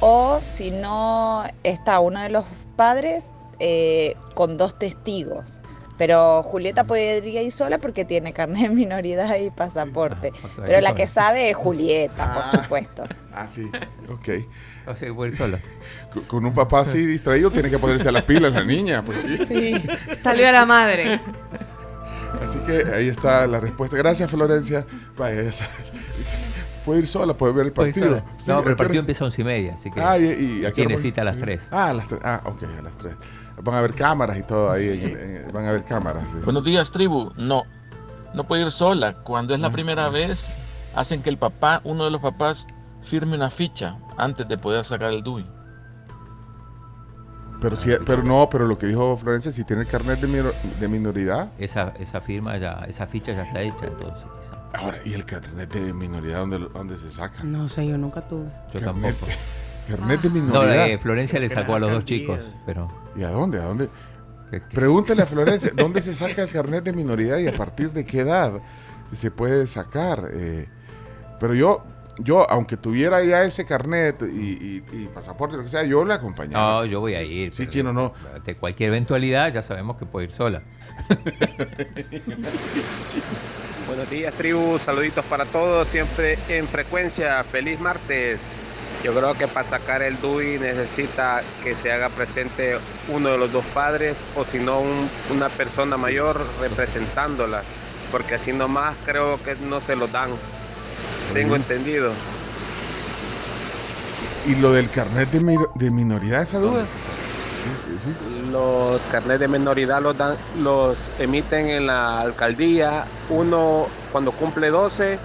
o 0.00 0.38
si 0.42 0.70
no 0.70 1.44
está 1.62 2.00
uno 2.00 2.20
de 2.20 2.28
los 2.28 2.44
padres, 2.76 3.30
eh, 3.58 4.16
con 4.34 4.56
dos 4.56 4.78
testigos. 4.78 5.60
Pero 5.98 6.42
Julieta 6.44 6.84
podría 6.84 7.42
ir 7.42 7.50
sola 7.52 7.78
porque 7.78 8.04
tiene 8.04 8.32
carnet 8.32 8.62
de 8.62 8.68
minoridad 8.70 9.34
y 9.36 9.50
pasaporte. 9.50 10.30
va 10.30 10.64
Pero 10.64 10.80
la 10.80 10.94
que 10.94 11.06
sabe 11.08 11.50
es 11.50 11.56
Julieta, 11.56 12.34
por 12.52 12.60
supuesto. 12.62 13.04
Ah, 13.34 13.46
sí. 13.48 13.70
Ok. 14.08 14.28
O 14.86 14.94
sea, 14.96 15.12
puede 15.12 15.32
ir 15.32 15.36
sola. 15.36 15.58
Con- 16.12 16.22
Con 16.24 16.46
un 16.46 16.54
papá 16.54 16.80
así 16.80 17.04
distraído 17.04 17.50
tiene 17.50 17.68
que 17.68 17.78
ponerse 17.78 18.08
a 18.08 18.12
la 18.12 18.24
pila 18.24 18.48
la 18.48 18.64
niña, 18.64 19.02
pues 19.02 19.22
sí. 19.22 19.36
Sí. 19.44 19.74
Salió 20.22 20.48
a 20.48 20.52
la 20.52 20.64
madre. 20.64 21.20
Así 22.42 22.58
que 22.60 22.84
ahí 22.94 23.08
está 23.08 23.46
la 23.46 23.60
respuesta. 23.60 23.96
Gracias, 23.96 24.30
Florencia. 24.30 24.86
Vaya, 25.16 25.42
ya 25.42 25.52
sabes. 25.52 25.92
Puede 26.84 27.00
ir 27.00 27.06
sola, 27.08 27.34
puede 27.34 27.52
ver 27.52 27.66
el 27.66 27.72
Puede 27.72 27.88
ir 27.90 27.94
partido. 27.94 28.18
sola. 28.20 28.32
Sí, 28.38 28.44
no, 28.50 28.54
¿a 28.54 28.58
pero 28.60 28.70
el 28.70 28.76
partido 28.76 29.00
empieza 29.00 29.24
a 29.24 29.26
once 29.26 29.42
y 29.42 29.44
media, 29.44 29.74
así 29.74 29.90
que. 29.90 30.00
Ah, 30.00 30.16
y, 30.18 30.24
y 30.60 30.64
¿a 30.64 30.68
qué 30.70 30.74
tiene 30.86 30.96
cita 30.96 31.20
a 31.22 31.24
las 31.24 31.36
3. 31.38 31.68
Ah, 31.70 31.88
a 31.90 31.92
las 31.92 32.08
3. 32.08 32.20
Ah, 32.24 32.40
ok, 32.46 32.62
a 32.78 32.82
las 32.82 32.96
3. 32.96 33.14
Van 33.62 33.74
a 33.74 33.80
ver 33.80 33.94
cámaras 33.94 34.38
y 34.38 34.42
todo 34.42 34.70
ahí. 34.70 34.88
en- 34.88 35.46
en- 35.46 35.52
van 35.52 35.66
a 35.66 35.72
ver 35.72 35.84
cámaras. 35.84 36.30
sí. 36.30 36.38
Buenos 36.44 36.64
días, 36.64 36.90
tribu. 36.90 37.30
No, 37.36 37.64
no 38.34 38.44
puede 38.46 38.62
ir 38.64 38.70
sola. 38.72 39.14
Cuando 39.24 39.54
es 39.54 39.60
la 39.60 39.70
primera 39.70 40.08
vez, 40.08 40.46
hacen 40.94 41.22
que 41.22 41.30
el 41.30 41.38
papá, 41.38 41.80
uno 41.84 42.04
de 42.04 42.10
los 42.10 42.20
papás, 42.20 42.66
firme 43.02 43.36
una 43.36 43.50
ficha 43.50 43.96
antes 44.16 44.46
de 44.48 44.58
poder 44.58 44.84
sacar 44.84 45.10
el 45.10 45.22
DUI. 45.22 45.46
Pero, 47.60 47.74
sí, 47.76 47.90
pero 48.06 48.22
no, 48.22 48.48
pero 48.48 48.66
lo 48.66 48.78
que 48.78 48.86
dijo 48.86 49.16
Florencia, 49.16 49.50
si 49.50 49.64
tiene 49.64 49.82
el 49.82 49.88
carnet 49.88 50.20
de, 50.20 50.28
minor- 50.28 50.54
de 50.78 50.88
minoridad. 50.88 51.50
Esa, 51.58 51.92
esa 51.98 52.20
firma 52.20 52.56
ya, 52.56 52.84
esa 52.86 53.04
ficha 53.08 53.32
ya 53.32 53.42
está 53.42 53.60
hecha, 53.62 53.86
entonces 53.86 54.24
quizá. 54.38 54.56
Ahora, 54.74 54.98
¿y 55.04 55.12
el 55.14 55.24
carnet 55.24 55.72
de 55.72 55.92
minoridad 55.92 56.38
dónde, 56.40 56.58
dónde 56.72 56.96
se 56.98 57.10
saca? 57.10 57.42
No 57.42 57.68
sé, 57.68 57.84
yo 57.88 57.98
nunca 57.98 58.20
tuve. 58.20 58.44
Yo 58.72 58.78
Carnet- 58.78 58.84
tampoco. 59.14 59.32
Carnet 59.88 60.20
de 60.20 60.28
No, 60.28 60.34
minoridad. 60.34 60.88
eh, 60.88 60.98
Florencia 60.98 61.40
le 61.40 61.48
sacó 61.48 61.74
a 61.76 61.80
los 61.80 61.90
dos 61.90 62.04
chicos, 62.04 62.40
pero. 62.66 62.88
¿Y 63.16 63.22
a 63.24 63.30
dónde? 63.30 63.58
¿A 63.58 63.62
dónde? 63.64 63.88
Pregúntale 64.72 65.22
a 65.22 65.26
Florencia, 65.34 65.72
¿dónde 65.74 66.00
se 66.00 66.14
saca 66.14 66.42
el 66.42 66.48
carnet 66.50 66.84
de 66.84 66.92
minoridad 66.92 67.38
y 67.38 67.46
a 67.48 67.54
partir 67.56 67.90
de 67.92 68.04
qué 68.06 68.20
edad 68.20 68.60
se 69.14 69.30
puede 69.30 69.66
sacar? 69.66 70.24
Eh, 70.32 70.66
pero 71.40 71.54
yo, 71.54 71.84
yo, 72.18 72.48
aunque 72.50 72.76
tuviera 72.76 73.22
ya 73.22 73.44
ese 73.44 73.64
carnet 73.66 74.22
y, 74.22 74.24
y- 74.24 74.84
y 74.92 75.06
pasaporte, 75.14 75.56
lo 75.56 75.62
que 75.62 75.68
sea, 75.68 75.84
yo 75.84 76.04
le 76.04 76.14
acompañaba. 76.14 76.80
No, 76.80 76.84
yo 76.86 77.00
voy 77.00 77.14
a 77.14 77.22
ir. 77.22 77.52
Sí, 77.54 77.66
chino, 77.68 77.92
no. 77.92 78.12
De 78.44 78.54
cualquier 78.56 78.88
eventualidad 78.88 79.52
ya 79.52 79.62
sabemos 79.62 79.96
que 79.98 80.06
puede 80.06 80.26
ir 80.26 80.32
sola. 80.32 80.62
Buenos 83.86 84.10
días, 84.10 84.34
tribu. 84.34 84.78
Saluditos 84.78 85.24
para 85.26 85.44
todos. 85.46 85.88
Siempre 85.88 86.38
en 86.48 86.66
frecuencia. 86.66 87.42
Feliz 87.44 87.80
martes. 87.80 88.40
Yo 89.04 89.14
creo 89.14 89.34
que 89.34 89.46
para 89.46 89.68
sacar 89.68 90.02
el 90.02 90.20
DUI 90.20 90.58
necesita 90.58 91.40
que 91.62 91.76
se 91.76 91.92
haga 91.92 92.08
presente 92.08 92.76
uno 93.08 93.28
de 93.30 93.38
los 93.38 93.52
dos 93.52 93.64
padres 93.72 94.16
o 94.34 94.44
si 94.44 94.58
no 94.58 94.80
un- 94.80 95.08
una 95.30 95.48
persona 95.48 95.96
mayor 95.96 96.40
representándola. 96.60 97.62
Porque 98.10 98.34
así 98.34 98.52
nomás 98.52 98.96
creo 99.04 99.38
que 99.44 99.54
no 99.56 99.80
se 99.80 99.94
lo 99.96 100.08
dan. 100.08 100.30
tengo 101.34 101.54
entendido. 101.56 102.10
¿Y 104.46 104.54
lo 104.56 104.72
del 104.72 104.88
carnet 104.88 105.30
de, 105.30 105.40
mi- 105.40 105.56
de 105.74 105.90
minoridad, 105.90 106.40
esa 106.42 106.58
duda? 106.58 106.86
Los 108.50 109.00
carnets 109.10 109.38
de 109.40 109.46
menoridad 109.48 110.00
los, 110.00 110.16
dan, 110.16 110.36
los 110.62 110.96
emiten 111.18 111.68
en 111.68 111.86
la 111.86 112.20
alcaldía, 112.22 113.04
uno 113.28 113.88
cuando 114.10 114.32
cumple 114.32 114.70
12 114.70 115.18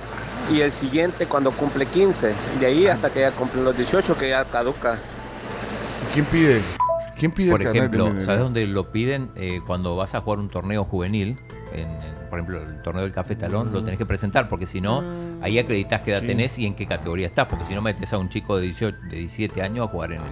y 0.51 0.61
el 0.61 0.71
siguiente 0.71 1.25
cuando 1.25 1.51
cumple 1.51 1.85
15. 1.85 2.33
De 2.59 2.65
ahí 2.65 2.87
hasta 2.87 3.09
que 3.09 3.21
ya 3.21 3.31
cumplen 3.31 3.63
los 3.65 3.75
18 3.77 4.17
que 4.17 4.29
ya 4.29 4.43
caduca. 4.45 4.97
¿Quién 6.13 6.25
pide? 6.25 6.61
¿Quién 7.17 7.31
pide 7.31 7.51
Por 7.51 7.61
el 7.61 7.71
de 7.71 7.77
ejemplo, 7.79 8.03
minoridad? 8.05 8.25
¿sabes 8.25 8.41
dónde 8.41 8.67
lo 8.67 8.91
piden? 8.91 9.31
Eh, 9.35 9.61
cuando 9.65 9.95
vas 9.95 10.13
a 10.15 10.21
jugar 10.21 10.39
un 10.39 10.49
torneo 10.49 10.83
juvenil, 10.83 11.39
en, 11.71 11.89
en, 11.89 12.15
por 12.29 12.39
ejemplo, 12.39 12.61
el 12.61 12.81
torneo 12.81 13.03
del 13.03 13.13
Café 13.13 13.35
Talón, 13.35 13.71
lo 13.71 13.83
tenés 13.83 13.97
que 13.97 14.05
presentar, 14.05 14.49
porque 14.49 14.65
si 14.65 14.81
no, 14.81 15.03
ahí 15.41 15.57
acreditas 15.59 16.01
qué 16.01 16.11
edad 16.11 16.21
Sí. 16.21 16.27
tenés 16.27 16.59
y 16.59 16.65
en 16.65 16.75
qué 16.75 16.85
categoría 16.87 17.27
estás, 17.27 17.45
porque 17.47 17.65
si 17.65 17.73
no 17.75 17.81
metes 17.81 18.11
a 18.13 18.17
un 18.17 18.29
chico 18.29 18.57
de, 18.57 18.63
18, 18.63 18.97
de 19.09 19.17
17 19.17 19.61
años 19.61 19.87
a 19.87 19.91
jugar 19.91 20.11
en 20.13 20.21
el 20.21 20.27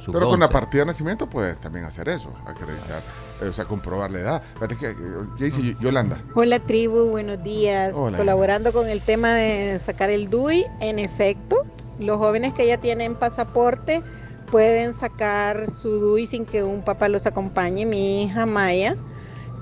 sub 0.00 0.12
Pero 0.14 0.28
con 0.28 0.40
la 0.40 0.48
partida 0.48 0.82
de 0.82 0.86
nacimiento 0.86 1.28
puedes 1.28 1.58
también 1.58 1.84
hacer 1.84 2.08
eso, 2.08 2.32
acreditar, 2.46 3.02
eh, 3.40 3.46
o 3.48 3.52
sea, 3.52 3.64
comprobar 3.66 4.10
la 4.10 4.18
edad. 4.20 4.42
Fíjate 4.54 4.76
que, 4.76 4.90
eh, 4.90 4.94
¿Qué 5.36 5.44
dice 5.44 5.62
Yo- 5.62 5.78
Yolanda? 5.80 6.18
Hola 6.34 6.58
tribu, 6.58 7.04
buenos 7.10 7.42
días. 7.42 7.92
Hola. 7.94 8.18
Colaborando 8.18 8.72
con 8.72 8.88
el 8.88 9.00
tema 9.02 9.34
de 9.34 9.78
sacar 9.80 10.10
el 10.10 10.30
DUI, 10.30 10.66
en 10.80 10.98
efecto, 10.98 11.64
los 11.98 12.16
jóvenes 12.16 12.54
que 12.54 12.66
ya 12.66 12.78
tienen 12.78 13.14
pasaporte 13.14 14.02
pueden 14.50 14.94
sacar 14.94 15.70
su 15.70 16.00
DUI 16.00 16.26
sin 16.26 16.44
que 16.46 16.62
un 16.64 16.82
papá 16.82 17.08
los 17.08 17.26
acompañe. 17.26 17.84
Mi 17.86 18.24
hija 18.24 18.46
Maya 18.46 18.96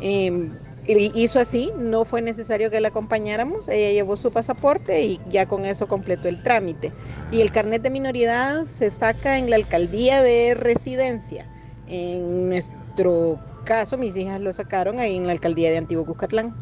eh, 0.00 0.26
y- 0.26 0.67
hizo 0.96 1.38
así, 1.38 1.70
no 1.76 2.04
fue 2.04 2.22
necesario 2.22 2.70
que 2.70 2.80
la 2.80 2.88
acompañáramos, 2.88 3.68
ella 3.68 3.92
llevó 3.92 4.16
su 4.16 4.30
pasaporte 4.30 5.04
y 5.04 5.20
ya 5.28 5.46
con 5.46 5.66
eso 5.66 5.86
completó 5.86 6.28
el 6.28 6.42
trámite. 6.42 6.92
Y 7.30 7.42
el 7.42 7.52
carnet 7.52 7.82
de 7.82 7.90
minoridad 7.90 8.64
se 8.64 8.90
saca 8.90 9.38
en 9.38 9.50
la 9.50 9.56
alcaldía 9.56 10.22
de 10.22 10.54
residencia. 10.54 11.46
En 11.86 12.48
nuestro 12.48 13.38
caso, 13.64 13.98
mis 13.98 14.16
hijas 14.16 14.40
lo 14.40 14.52
sacaron 14.52 14.98
ahí 14.98 15.16
en 15.16 15.26
la 15.26 15.32
alcaldía 15.32 15.70
de 15.70 15.76
Antiguo 15.76 16.06
Cuscatlán. 16.06 16.54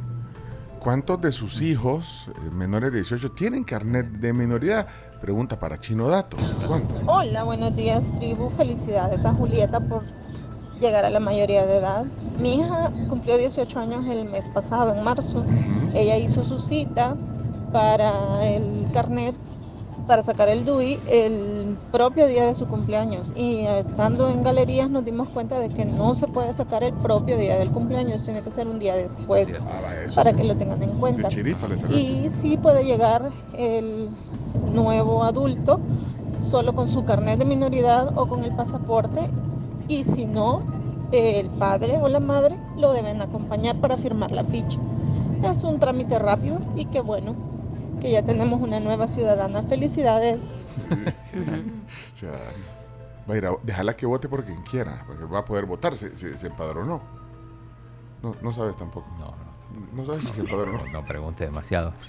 ¿Cuántos 0.80 1.20
de 1.20 1.32
sus 1.32 1.62
hijos 1.62 2.28
eh, 2.28 2.50
menores 2.52 2.92
de 2.92 2.98
18 2.98 3.32
tienen 3.32 3.64
carnet 3.64 4.06
de 4.06 4.32
minoridad? 4.32 4.86
Pregunta 5.20 5.58
para 5.58 5.78
Chino 5.78 6.08
Datos. 6.08 6.54
¿Cuántos? 6.66 6.96
Hola, 7.06 7.42
buenos 7.42 7.74
días 7.74 8.12
tribu. 8.14 8.48
Felicidades 8.50 9.24
a 9.24 9.32
Julieta 9.32 9.80
por 9.80 10.04
llegar 10.80 11.04
a 11.04 11.10
la 11.10 11.20
mayoría 11.20 11.66
de 11.66 11.78
edad. 11.78 12.04
Mi 12.40 12.54
hija 12.54 12.92
cumplió 13.08 13.38
18 13.38 13.78
años 13.78 14.06
el 14.08 14.26
mes 14.26 14.48
pasado, 14.48 14.94
en 14.94 15.02
marzo. 15.02 15.44
Ella 15.94 16.16
hizo 16.16 16.44
su 16.44 16.58
cita 16.58 17.16
para 17.72 18.46
el 18.46 18.86
carnet, 18.92 19.34
para 20.06 20.22
sacar 20.22 20.48
el 20.48 20.64
DUI, 20.64 21.00
el 21.06 21.76
propio 21.90 22.26
día 22.26 22.46
de 22.46 22.54
su 22.54 22.66
cumpleaños. 22.66 23.32
Y 23.34 23.60
estando 23.66 24.28
en 24.28 24.42
galerías 24.42 24.88
nos 24.88 25.04
dimos 25.04 25.28
cuenta 25.30 25.58
de 25.58 25.70
que 25.70 25.84
no 25.84 26.14
se 26.14 26.28
puede 26.28 26.52
sacar 26.52 26.84
el 26.84 26.92
propio 26.94 27.36
día 27.36 27.58
del 27.58 27.70
cumpleaños, 27.70 28.24
tiene 28.24 28.42
que 28.42 28.50
ser 28.50 28.68
un 28.68 28.78
día 28.78 28.94
después 28.94 29.48
eso 29.48 30.14
para 30.14 30.30
sí. 30.30 30.36
que 30.36 30.44
lo 30.44 30.56
tengan 30.56 30.82
en 30.82 30.98
cuenta. 30.98 31.28
Y 31.90 32.28
sí 32.28 32.56
puede 32.56 32.84
llegar 32.84 33.30
el 33.54 34.10
nuevo 34.72 35.24
adulto 35.24 35.80
solo 36.40 36.74
con 36.74 36.86
su 36.86 37.04
carnet 37.04 37.38
de 37.38 37.44
minoridad 37.44 38.16
o 38.16 38.26
con 38.26 38.44
el 38.44 38.54
pasaporte 38.54 39.20
y 39.88 40.04
si 40.04 40.26
no, 40.26 40.62
el 41.12 41.50
padre 41.50 41.98
o 41.98 42.08
la 42.08 42.20
madre 42.20 42.56
lo 42.76 42.92
deben 42.92 43.22
acompañar 43.22 43.80
para 43.80 43.96
firmar 43.96 44.32
la 44.32 44.44
ficha. 44.44 44.78
Es 45.42 45.62
un 45.64 45.78
trámite 45.78 46.18
rápido 46.18 46.60
y 46.74 46.86
qué 46.86 47.00
bueno 47.00 47.34
que 48.00 48.10
ya 48.10 48.22
tenemos 48.22 48.60
una 48.60 48.80
nueva 48.80 49.08
ciudadana. 49.08 49.62
Felicidades. 49.62 50.42
Sea, 52.14 52.32
va 53.28 53.34
a 53.34 53.36
ir 53.36 53.46
a, 53.46 53.52
dejarla 53.62 53.96
que 53.96 54.06
vote 54.06 54.28
por 54.28 54.44
quien 54.44 54.62
quiera, 54.62 55.04
porque 55.06 55.24
va 55.24 55.40
a 55.40 55.44
poder 55.44 55.66
votar, 55.66 55.94
se, 55.96 56.14
se, 56.16 56.36
se 56.36 56.46
empadronó. 56.46 57.00
No, 58.22 58.34
no 58.42 58.52
sabes 58.52 58.76
tampoco. 58.76 59.06
No, 59.18 59.45
no. 59.94 60.04
Sabes 60.04 60.22
si 60.24 60.32
se 60.32 60.40
empadronó. 60.42 60.78
No, 60.84 60.92
no 61.00 61.04
pregunte 61.04 61.44
demasiado. 61.44 61.92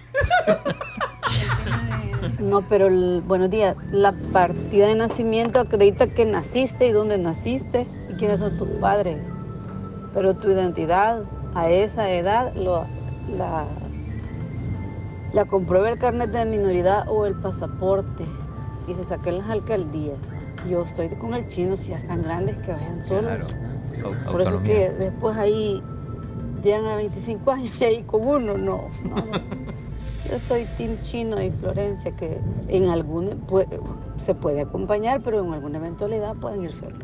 No, 2.40 2.62
pero 2.62 2.88
el- 2.88 3.24
buenos 3.28 3.50
días. 3.50 3.76
La 3.92 4.12
partida 4.34 4.88
de 4.88 4.96
nacimiento 4.96 5.60
acredita 5.60 6.08
que 6.08 6.26
naciste 6.26 6.88
y 6.88 6.92
dónde 6.92 7.18
naciste 7.18 7.88
y 8.10 8.14
quiénes 8.14 8.40
son 8.40 8.58
tus 8.58 8.68
padres. 8.80 9.18
Pero 10.14 10.36
tu 10.36 10.50
identidad 10.50 11.24
a 11.56 11.70
esa 11.70 12.10
edad 12.12 12.54
lo, 12.56 12.86
la, 13.30 13.66
la 15.34 15.46
comprueba 15.46 15.90
el 15.90 16.00
carnet 16.00 16.32
de 16.32 16.46
minoridad 16.46 17.08
o 17.08 17.26
el 17.26 17.36
pasaporte 17.36 18.26
y 18.88 18.94
se 18.94 19.04
saca 19.04 19.30
en 19.30 19.40
las 19.40 19.50
alcaldías. 19.50 20.18
Yo 20.70 20.84
estoy 20.84 21.10
con 21.10 21.34
el 21.34 21.48
chino, 21.48 21.76
si 21.76 21.90
ya 21.90 21.98
están 21.98 22.22
grandes 22.24 22.58
que 22.60 22.72
vayan 22.72 23.00
solos. 23.00 23.24
Claro. 23.94 24.16
Por 24.32 24.42
eso 24.42 24.62
que 24.64 24.90
después 24.92 25.38
ahí 25.38 25.82
llegan 26.68 26.86
a 26.88 26.96
25 26.96 27.52
años 27.52 27.74
y 27.80 27.84
ahí 27.86 28.04
con 28.04 28.26
uno, 28.28 28.58
no, 28.58 28.90
no. 29.04 29.16
Yo 30.30 30.40
soy 30.40 30.66
Team 30.78 30.98
Chino 31.04 31.42
y 31.42 31.50
Florencia, 31.52 32.12
que 32.16 32.38
en 32.68 32.90
algún 32.90 33.48
pue- 33.48 33.68
se 34.26 34.34
puede 34.36 34.62
acompañar, 34.62 35.22
pero 35.24 35.44
en 35.44 35.54
alguna 35.54 35.78
eventualidad 35.78 36.36
pueden 36.36 36.64
ir 36.66 36.72
solos. 36.74 37.00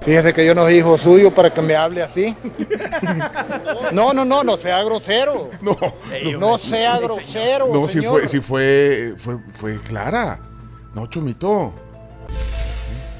Fíjese 0.00 0.34
que 0.34 0.44
yo 0.44 0.52
no 0.52 0.62
soy 0.62 0.78
hijo 0.78 0.98
suyo 0.98 1.32
para 1.32 1.54
que 1.54 1.62
me 1.62 1.76
hable 1.76 2.02
así. 2.02 2.36
No, 3.92 4.12
no, 4.12 4.24
no, 4.24 4.42
no 4.42 4.56
sea 4.56 4.82
grosero. 4.82 5.50
No, 5.60 5.76
no 6.40 6.58
sea 6.58 6.98
grosero. 6.98 7.68
No, 7.72 7.86
si 7.86 8.00
fue, 8.00 8.26
si 8.26 8.40
fue, 8.40 9.14
fue, 9.18 9.38
fue 9.52 9.76
clara. 9.80 10.40
No, 10.94 11.06
Chomito. 11.06 11.72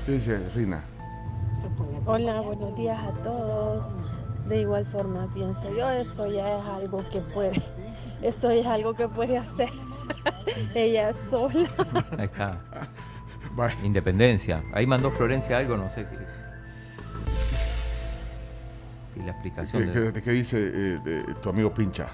¿Qué 0.07 0.13
dice 0.13 0.49
Rina? 0.57 0.85
Hola, 2.05 2.41
buenos 2.41 2.75
días 2.77 3.01
a 3.01 3.13
todos. 3.23 3.85
De 4.49 4.61
igual 4.61 4.85
forma 4.87 5.27
pienso 5.33 5.75
yo, 5.77 5.89
eso 5.91 6.27
ya 6.27 6.59
es 6.59 6.65
algo 6.67 7.05
que 7.11 7.21
puede, 7.21 7.63
eso 8.23 8.51
es 8.51 8.67
algo 8.67 8.95
que 8.95 9.09
puede 9.09 9.39
hacer 9.39 9.69
ella 10.75 11.13
sola. 11.13 11.69
Ahí 12.19 12.25
está. 12.25 12.61
Independencia. 13.83 14.63
Ahí 14.73 14.87
mandó 14.87 15.11
Florencia 15.11 15.59
algo, 15.59 15.77
no 15.77 15.89
sé 15.91 16.07
qué. 16.07 16.19
Sí, 19.15 19.21
la 19.23 19.33
explicación. 19.33 19.85
¿Qué, 19.93 20.01
de- 20.01 20.13
qué- 20.15 20.23
qué 20.23 20.31
dice 20.31 20.57
eh, 20.59 20.99
de- 21.05 21.35
tu 21.43 21.51
amigo 21.51 21.73
Pincha? 21.73 22.09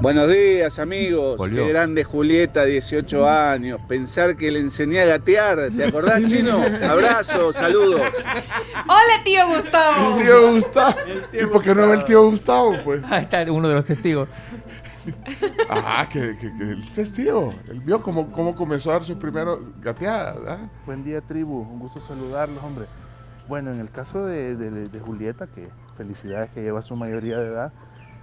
Buenos 0.00 0.28
días, 0.28 0.78
amigos. 0.78 1.36
Volvió. 1.36 1.64
Qué 1.66 1.72
grande 1.72 2.04
Julieta, 2.04 2.64
18 2.64 3.28
años. 3.28 3.80
Pensar 3.88 4.36
que 4.36 4.50
le 4.50 4.60
enseñé 4.60 5.00
a 5.00 5.04
gatear. 5.06 5.70
¿Te 5.76 5.84
acordás, 5.84 6.24
chino? 6.26 6.62
Abrazo, 6.88 7.52
saludos. 7.52 8.00
¡Hola, 8.86 9.24
tío 9.24 9.46
Gustavo! 9.48 10.16
Tío 10.16 10.52
Gustavo. 10.52 10.96
¿Y 11.32 11.46
por 11.46 11.62
qué 11.62 11.74
no 11.74 11.86
ve 11.88 11.96
el 11.96 12.04
tío 12.04 12.24
Gustavo, 12.30 12.74
pues? 12.84 13.02
Ahí 13.10 13.24
está 13.24 13.42
uno 13.52 13.68
de 13.68 13.74
los 13.74 13.84
testigos. 13.84 14.28
Ah, 15.68 16.06
que, 16.10 16.36
que- 16.38 16.54
que 16.54 16.62
el 16.70 16.90
testigo. 16.92 17.52
Él 17.68 17.80
vio 17.80 18.02
cómo, 18.02 18.30
cómo 18.32 18.54
comenzó 18.54 18.90
a 18.90 18.94
dar 18.94 19.04
sus 19.04 19.16
primeros 19.16 19.58
gateadas. 19.80 20.38
¿ah? 20.46 20.58
Buen 20.86 21.02
día, 21.02 21.20
tribu. 21.20 21.60
Un 21.60 21.78
gusto 21.78 22.00
saludarlos, 22.00 22.62
hombre. 22.64 22.86
Bueno, 23.48 23.70
en 23.72 23.80
el 23.80 23.90
caso 23.90 24.24
de, 24.26 24.56
de- 24.56 24.88
de 24.88 25.00
Julieta, 25.00 25.46
que 25.46 25.68
felicidades 25.96 26.50
que 26.50 26.62
lleva 26.62 26.80
su 26.82 26.96
mayoría 26.96 27.38
de 27.38 27.48
edad, 27.48 27.72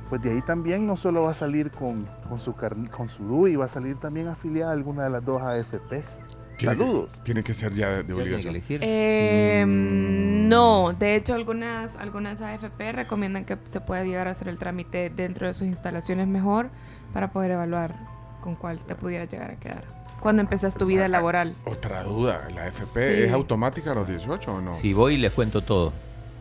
pues 0.10 0.22
de 0.22 0.32
ahí 0.32 0.42
también 0.42 0.86
no 0.88 0.96
solo 0.98 1.24
va 1.24 1.32
a 1.32 1.34
salir 1.34 1.70
con, 1.72 2.08
con 2.30 2.40
su, 2.40 2.54
con 2.56 3.10
su 3.10 3.24
DUI, 3.24 3.56
va 3.56 3.66
a 3.66 3.70
salir 3.70 3.98
también 4.00 4.28
afiliada 4.28 4.72
a 4.72 4.74
alguna 4.74 5.04
de 5.04 5.10
las 5.10 5.26
dos 5.26 5.42
AFPs. 5.42 6.24
Tiene 6.58 6.76
que- 6.76 6.84
Saludos. 6.84 7.12
tiene 7.24 7.44
que 7.44 7.54
ser 7.54 7.74
ya 7.74 8.02
de 8.02 8.14
obligación. 8.14 8.56
Eh, 8.82 9.64
no, 9.68 10.94
de 10.98 11.16
hecho 11.16 11.36
algunas, 11.36 11.96
algunas 11.98 12.42
AFP 12.42 12.92
recomiendan 12.94 13.46
que 13.46 13.58
se 13.66 13.80
pueda 13.80 14.04
llegar 14.04 14.28
a 14.28 14.32
hacer 14.32 14.48
el 14.48 14.58
trámite 14.58 15.10
dentro 15.10 15.46
de 15.48 15.54
sus 15.54 15.68
instalaciones 15.68 16.28
mejor 16.28 16.70
para 17.14 17.32
poder 17.32 17.52
evaluar 17.52 17.96
con 18.42 18.56
cuál 18.56 18.80
te 18.80 18.96
pudiera 18.96 19.26
llegar 19.26 19.52
a 19.52 19.56
quedar. 19.58 19.84
Cuando 20.20 20.42
empezas 20.42 20.74
tu 20.76 20.88
vida 20.88 21.08
laboral. 21.08 21.54
Otra 21.66 22.02
duda, 22.02 22.42
¿la 22.56 22.64
AFP 22.64 23.18
Sí. 23.18 23.24
es 23.24 23.34
automática 23.34 23.92
a 23.92 23.96
los 23.96 24.08
18 24.08 24.56
o 24.56 24.62
no? 24.62 24.74
Si 24.74 24.94
voy, 24.94 25.18
les 25.18 25.32
cuento 25.32 25.62
todo. 25.64 25.94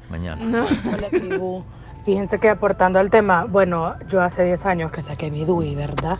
Mañana. 0.08 0.40
Hola, 0.94 1.08
tribu. 1.10 1.62
Fíjense 2.06 2.38
que 2.38 2.48
aportando 2.48 3.00
al 3.00 3.10
tema, 3.10 3.46
bueno, 3.48 3.90
yo 4.08 4.22
hace 4.22 4.44
10 4.44 4.64
años 4.64 4.92
que 4.92 5.02
saqué 5.02 5.28
mi 5.28 5.44
DUI, 5.44 5.74
¿verdad? 5.74 6.16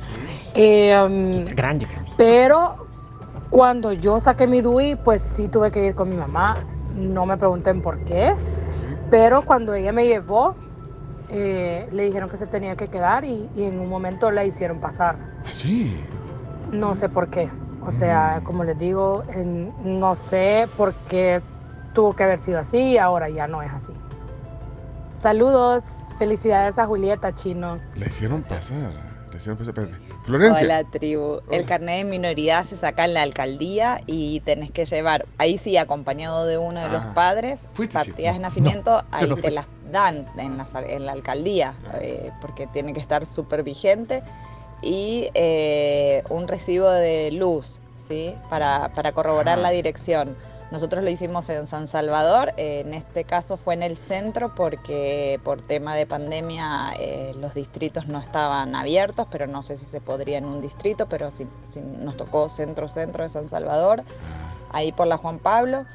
Eh, 0.53 0.93
um, 1.01 1.45
Grande. 1.55 1.87
pero 2.16 2.87
cuando 3.51 3.93
yo 3.93 4.18
saqué 4.18 4.49
mi 4.49 4.61
DUI, 4.62 4.97
pues 4.97 5.22
sí 5.22 5.47
tuve 5.47 5.70
que 5.70 5.87
ir 5.87 5.95
con 5.95 6.09
mi 6.09 6.16
mamá. 6.16 6.57
No 6.97 7.24
me 7.24 7.37
pregunten 7.37 7.82
por 7.82 8.01
qué, 8.01 8.34
pero 9.11 9.43
cuando 9.43 9.74
ella 9.74 9.93
me 9.93 10.07
llevó, 10.09 10.57
eh, 11.28 11.89
le 11.93 12.03
dijeron 12.05 12.28
que 12.28 12.37
se 12.37 12.49
tenía 12.49 12.74
que 12.74 12.89
quedar 12.89 13.24
y, 13.24 13.49
y 13.55 13.62
en 13.62 13.78
un 13.78 13.89
momento 13.89 14.32
la 14.32 14.45
hicieron 14.45 14.80
pasar. 14.80 15.14
Sí. 15.53 16.03
No 16.72 16.97
sé 16.97 17.09
por 17.09 17.28
qué. 17.28 17.49
O 17.87 17.93
sea, 17.93 18.41
como 18.43 18.64
les 18.64 18.76
digo, 18.76 19.22
en- 19.32 19.72
no 20.01 20.16
sé 20.16 20.68
por 20.76 20.95
qué 21.09 21.41
tuvo 21.93 22.12
que 22.14 22.24
haber 22.24 22.41
sido 22.41 22.59
así 22.59 22.78
y 22.78 22.99
ahora 22.99 23.28
ya 23.28 23.47
no 23.47 23.62
es 23.62 23.72
así. 23.72 23.93
Saludos, 25.21 25.85
felicidades 26.19 26.79
a 26.79 26.87
Julieta 26.87 27.35
Chino. 27.35 27.79
Le 27.97 28.07
hicieron 28.07 28.43
pasar. 28.43 28.93
Le 29.31 29.37
hicieron 29.39 29.57
pasar. 29.59 29.75
espérate. 29.79 30.07
Florencia. 30.25 30.64
Hola, 30.64 30.85
tribu. 30.85 31.41
El 31.51 31.64
carnet 31.67 31.99
de 31.99 32.05
minoridad 32.05 32.64
se 32.64 32.77
saca 32.77 33.05
en 33.05 33.14
la 33.14 33.23
alcaldía 33.23 34.01
y 34.07 34.41
tenés 34.41 34.71
que 34.73 34.85
llevar, 34.85 35.25
ahí 35.39 35.57
sí, 35.57 35.77
acompañado 35.77 36.47
de 36.47 36.59
uno 36.59 36.81
de 36.81 36.89
los 36.89 37.03
Ah. 37.03 37.12
padres, 37.14 37.67
¿Fuiste, 37.75 37.95
partidas 37.95 38.17
chico? 38.19 38.33
de 38.35 38.39
nacimiento, 38.41 38.91
No, 39.03 39.09
ahí 39.12 39.29
no 39.29 39.37
te 39.37 39.51
las 39.51 39.67
dan 39.91 40.27
en 40.37 40.59
la, 40.59 40.67
en 40.87 41.07
la 41.07 41.12
alcaldía, 41.12 41.75
eh, 42.01 42.31
porque 42.41 42.67
tiene 42.67 42.93
que 42.93 43.01
estar 43.01 43.25
súper 43.25 43.62
vigente. 43.62 44.23
Y 44.83 45.29
eh, 45.35 46.23
un 46.29 46.49
recibo 46.49 46.91
de 46.91 47.31
luz, 47.33 47.81
¿sí? 48.07 48.35
Para, 48.51 48.91
para 48.95 49.12
corroborar 49.12 49.59
Ah. 49.59 49.62
la 49.62 49.71
dirección. 49.71 50.37
Nosotros 50.71 51.05
lo 51.05 51.11
hicimos 51.11 51.49
en 51.49 51.67
San 51.69 51.87
Salvador, 51.87 52.53
en 52.57 52.93
este 52.93 53.23
caso 53.23 53.57
fue 53.57 53.75
en 53.75 53.85
el 53.85 53.97
centro 53.97 54.55
porque 54.55 55.41
por 55.45 55.62
tema 55.62 55.95
de 55.95 56.07
pandemia 56.07 56.93
eh, 56.99 57.33
los 57.39 57.55
distritos 57.55 58.09
no 58.09 58.19
estaban 58.19 58.75
abiertos, 58.75 59.29
pero 59.31 59.47
no 59.47 59.62
sé 59.62 59.77
si 59.77 59.85
se 59.85 60.01
podría 60.01 60.39
en 60.39 60.45
un 60.45 60.61
distrito, 60.61 61.07
pero 61.07 61.31
sí 61.31 61.47
nos 62.01 62.17
tocó 62.17 62.49
centro-centro 62.49 63.23
de 63.23 63.29
San 63.29 63.49
Salvador, 63.49 64.03
ahí 64.73 64.91
por 64.91 65.07
la 65.07 65.19
Juan 65.19 65.39
Pablo. 65.39 65.87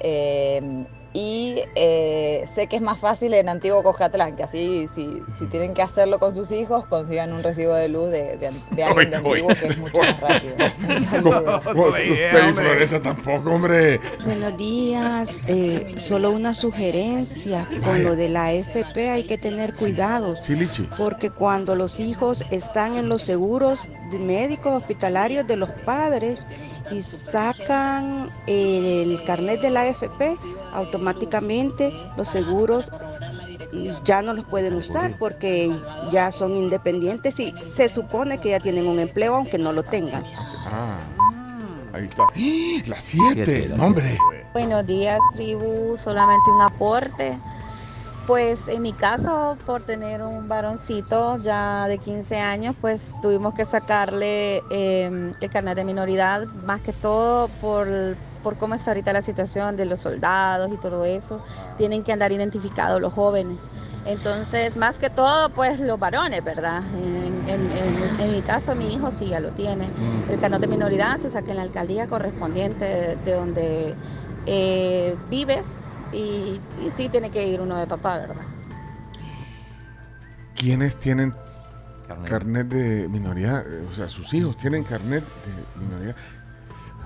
Eh, 0.00 0.86
y 1.12 1.62
eh, 1.74 2.44
sé 2.52 2.66
que 2.66 2.76
es 2.76 2.82
más 2.82 2.98
fácil 2.98 3.32
en 3.34 3.48
Antiguo 3.48 3.82
Cojatlán, 3.82 4.36
que 4.36 4.42
así 4.42 4.88
si, 4.94 5.22
si 5.38 5.46
tienen 5.46 5.74
que 5.74 5.82
hacerlo 5.82 6.18
con 6.18 6.34
sus 6.34 6.52
hijos, 6.52 6.86
consigan 6.86 7.32
un 7.32 7.42
recibo 7.42 7.74
de 7.74 7.88
luz 7.88 8.10
de, 8.10 8.36
de, 8.36 8.50
de 8.70 8.84
alguien 8.84 9.10
de. 9.10 9.16
Antiguo 9.16 9.48
que 9.48 9.66
es 9.68 9.78
mucho 9.78 9.98
más 9.98 10.20
rápido. 10.20 10.54
Y 11.98 12.52
Florencia 12.52 13.00
tampoco, 13.00 13.50
hombre. 13.50 14.00
Buenos 14.24 14.56
días. 14.56 15.40
Eh, 15.46 15.96
solo 15.98 16.30
una 16.30 16.54
sugerencia. 16.54 17.66
Con 17.84 18.04
lo 18.04 18.16
de 18.16 18.28
la 18.28 18.52
FP 18.52 19.10
hay 19.10 19.24
que 19.24 19.38
tener 19.38 19.74
cuidado. 19.74 20.36
Sí, 20.40 20.54
Lichi. 20.54 20.88
Porque 20.96 21.30
cuando 21.30 21.74
los 21.74 22.00
hijos 22.00 22.44
están 22.50 22.96
en 22.96 23.08
los 23.08 23.22
seguros 23.22 23.86
médicos 24.12 24.82
hospitalarios 24.82 25.46
de 25.46 25.56
los 25.56 25.70
padres 25.84 26.46
y 26.90 27.02
sacan 27.02 28.30
el 28.46 29.22
carnet 29.24 29.60
de 29.60 29.70
la 29.70 29.82
AFP, 29.82 30.36
automáticamente 30.72 31.92
los 32.16 32.28
seguros 32.28 32.90
ya 34.04 34.22
no 34.22 34.32
los 34.32 34.44
pueden 34.46 34.74
usar 34.74 35.14
porque 35.18 35.70
ya 36.12 36.32
son 36.32 36.56
independientes 36.56 37.38
y 37.38 37.52
se 37.76 37.88
supone 37.88 38.38
que 38.40 38.50
ya 38.50 38.60
tienen 38.60 38.86
un 38.86 38.98
empleo 38.98 39.34
aunque 39.36 39.58
no 39.58 39.72
lo 39.72 39.82
tengan. 39.82 40.24
Ah, 40.26 40.98
ahí 41.92 42.04
está. 42.04 42.24
¡Ah! 42.24 42.82
Las 42.86 43.04
siete, 43.04 43.44
Siete, 43.44 43.68
las 43.68 43.80
hombre. 43.80 44.16
Buenos 44.52 44.86
días, 44.86 45.20
tribu. 45.34 45.96
Solamente 45.96 46.50
un 46.50 46.62
aporte. 46.62 47.38
Pues 48.28 48.68
en 48.68 48.82
mi 48.82 48.92
caso, 48.92 49.56
por 49.64 49.84
tener 49.84 50.22
un 50.22 50.48
varoncito 50.48 51.38
ya 51.38 51.88
de 51.88 51.98
15 51.98 52.36
años, 52.38 52.76
pues 52.78 53.18
tuvimos 53.22 53.54
que 53.54 53.64
sacarle 53.64 54.62
eh, 54.70 55.32
el 55.40 55.50
carnet 55.50 55.76
de 55.76 55.84
minoridad, 55.84 56.46
más 56.66 56.82
que 56.82 56.92
todo 56.92 57.48
por, 57.58 57.88
por 58.42 58.58
cómo 58.58 58.74
está 58.74 58.90
ahorita 58.90 59.14
la 59.14 59.22
situación 59.22 59.76
de 59.76 59.86
los 59.86 60.00
soldados 60.00 60.70
y 60.74 60.76
todo 60.76 61.06
eso. 61.06 61.42
Tienen 61.78 62.04
que 62.04 62.12
andar 62.12 62.30
identificados 62.30 63.00
los 63.00 63.14
jóvenes. 63.14 63.70
Entonces, 64.04 64.76
más 64.76 64.98
que 64.98 65.08
todo, 65.08 65.48
pues 65.54 65.80
los 65.80 65.98
varones, 65.98 66.44
¿verdad? 66.44 66.82
En, 66.94 67.42
en- 67.48 67.72
en- 67.72 68.12
en 68.20 68.30
mi 68.30 68.42
caso, 68.42 68.74
mi 68.76 68.92
hijo 68.92 69.10
sí 69.10 69.28
ya 69.30 69.40
lo 69.40 69.52
tiene. 69.54 69.94
El 70.28 70.38
carnet 70.38 70.60
de 70.60 70.68
minoridad 70.68 71.16
se 71.16 71.30
saca 71.30 71.52
en 71.52 71.56
la 71.56 71.62
alcaldía 71.62 72.06
correspondiente 72.06 72.84
de, 72.84 73.16
de 73.16 73.32
donde 73.32 73.98
eh, 74.44 75.16
vives 75.30 75.84
y, 76.12 76.58
y 76.84 76.90
sí 76.90 77.08
tiene 77.08 77.30
que 77.30 77.46
ir 77.46 77.60
uno 77.60 77.76
de 77.78 77.86
papá, 77.86 78.18
¿verdad? 78.18 78.36
¿Quiénes 80.54 80.98
tienen 80.98 81.32
Carnet. 82.06 82.28
carnet 82.28 82.66
de 82.68 83.08
minoría? 83.08 83.62
O 83.90 83.94
sea, 83.94 84.08
sus 84.08 84.32
hijos 84.34 84.56
tienen 84.56 84.84
carnet 84.84 85.24
de 85.24 85.80
minoría. 85.84 86.16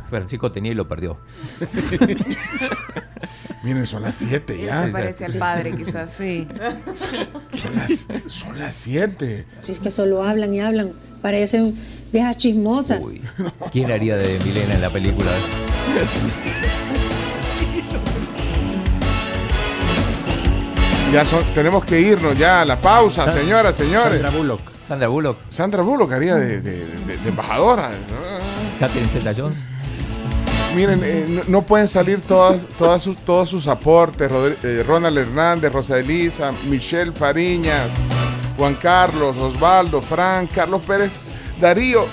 Francisco 0.09 0.53
tenía 0.53 0.73
y 0.73 0.75
lo 0.75 0.87
perdió. 0.89 1.19
Miren, 3.63 3.87
son 3.87 4.03
las 4.03 4.17
siete 4.17 4.61
Él 4.61 4.67
ya. 4.67 4.87
se 4.87 4.93
parece 4.93 5.25
al 5.25 5.35
padre, 5.35 5.77
quizás, 5.77 6.13
sí. 6.13 6.49
Son 7.55 7.77
las, 7.77 8.09
son 8.27 8.59
las 8.59 8.75
siete. 8.75 9.47
Si 9.61 9.73
es 9.73 9.79
que 9.79 9.91
solo 9.91 10.25
hablan 10.25 10.53
y 10.53 10.61
hablan, 10.61 10.93
parecen 11.23 11.77
viejas 12.13 12.37
chismosas. 12.39 13.03
¿Quién 13.71 13.93
haría 13.93 14.17
de 14.17 14.39
Milena 14.45 14.75
en 14.75 14.83
la 14.83 14.91
película? 14.91 15.31
Ya 21.13 21.25
son, 21.27 21.45
tenemos 21.55 21.85
que 21.85 22.01
irnos 22.01 22.39
ya 22.39 22.63
a 22.63 22.65
la 22.65 22.81
pausa, 22.81 23.31
señoras, 23.31 23.77
señores. 23.77 24.23
Sandra 24.23 24.31
Bullock. 24.31 24.61
Sandra 24.89 25.09
Bullock. 25.09 25.37
Sandra 25.51 25.83
Bullock 25.83 26.13
haría 26.13 26.37
de, 26.37 26.61
de- 26.63 26.87
de- 26.87 27.17
de 27.19 27.29
embajadora. 27.29 27.91
Catherine 28.81 29.09
Zeta 29.09 29.33
Jones. 29.37 29.59
Miren, 30.75 31.01
eh, 31.05 31.27
no, 31.29 31.43
no 31.49 31.63
pueden 31.63 31.87
salir 31.87 32.23
todas, 32.23 32.67
todas 32.79 33.03
sus, 33.03 33.19
todos 33.19 33.51
sus 33.51 33.69
aportes. 33.69 34.31
Rodri- 34.31 34.57
eh, 34.63 34.83
Ronald 34.87 35.19
Hernández, 35.19 35.71
Rosa 35.71 35.99
Elisa, 35.99 36.51
Michelle 36.71 37.13
Fariñas, 37.13 37.89
Juan 38.57 38.75
Carlos, 38.77 39.37
Osvaldo, 39.37 40.01
Frank, 40.01 40.51
Carlos 40.55 40.81
Pérez, 40.87 41.11
Darío, 41.61 42.07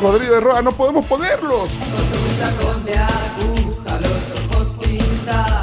Rodrigo 0.00 0.34
de 0.36 0.40
Roa. 0.40 0.62
No 0.62 0.70
podemos 0.70 1.04
ponerlos. 1.06 1.70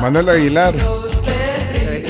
Manuel 0.01 0.27
Aguilar. 0.29 0.73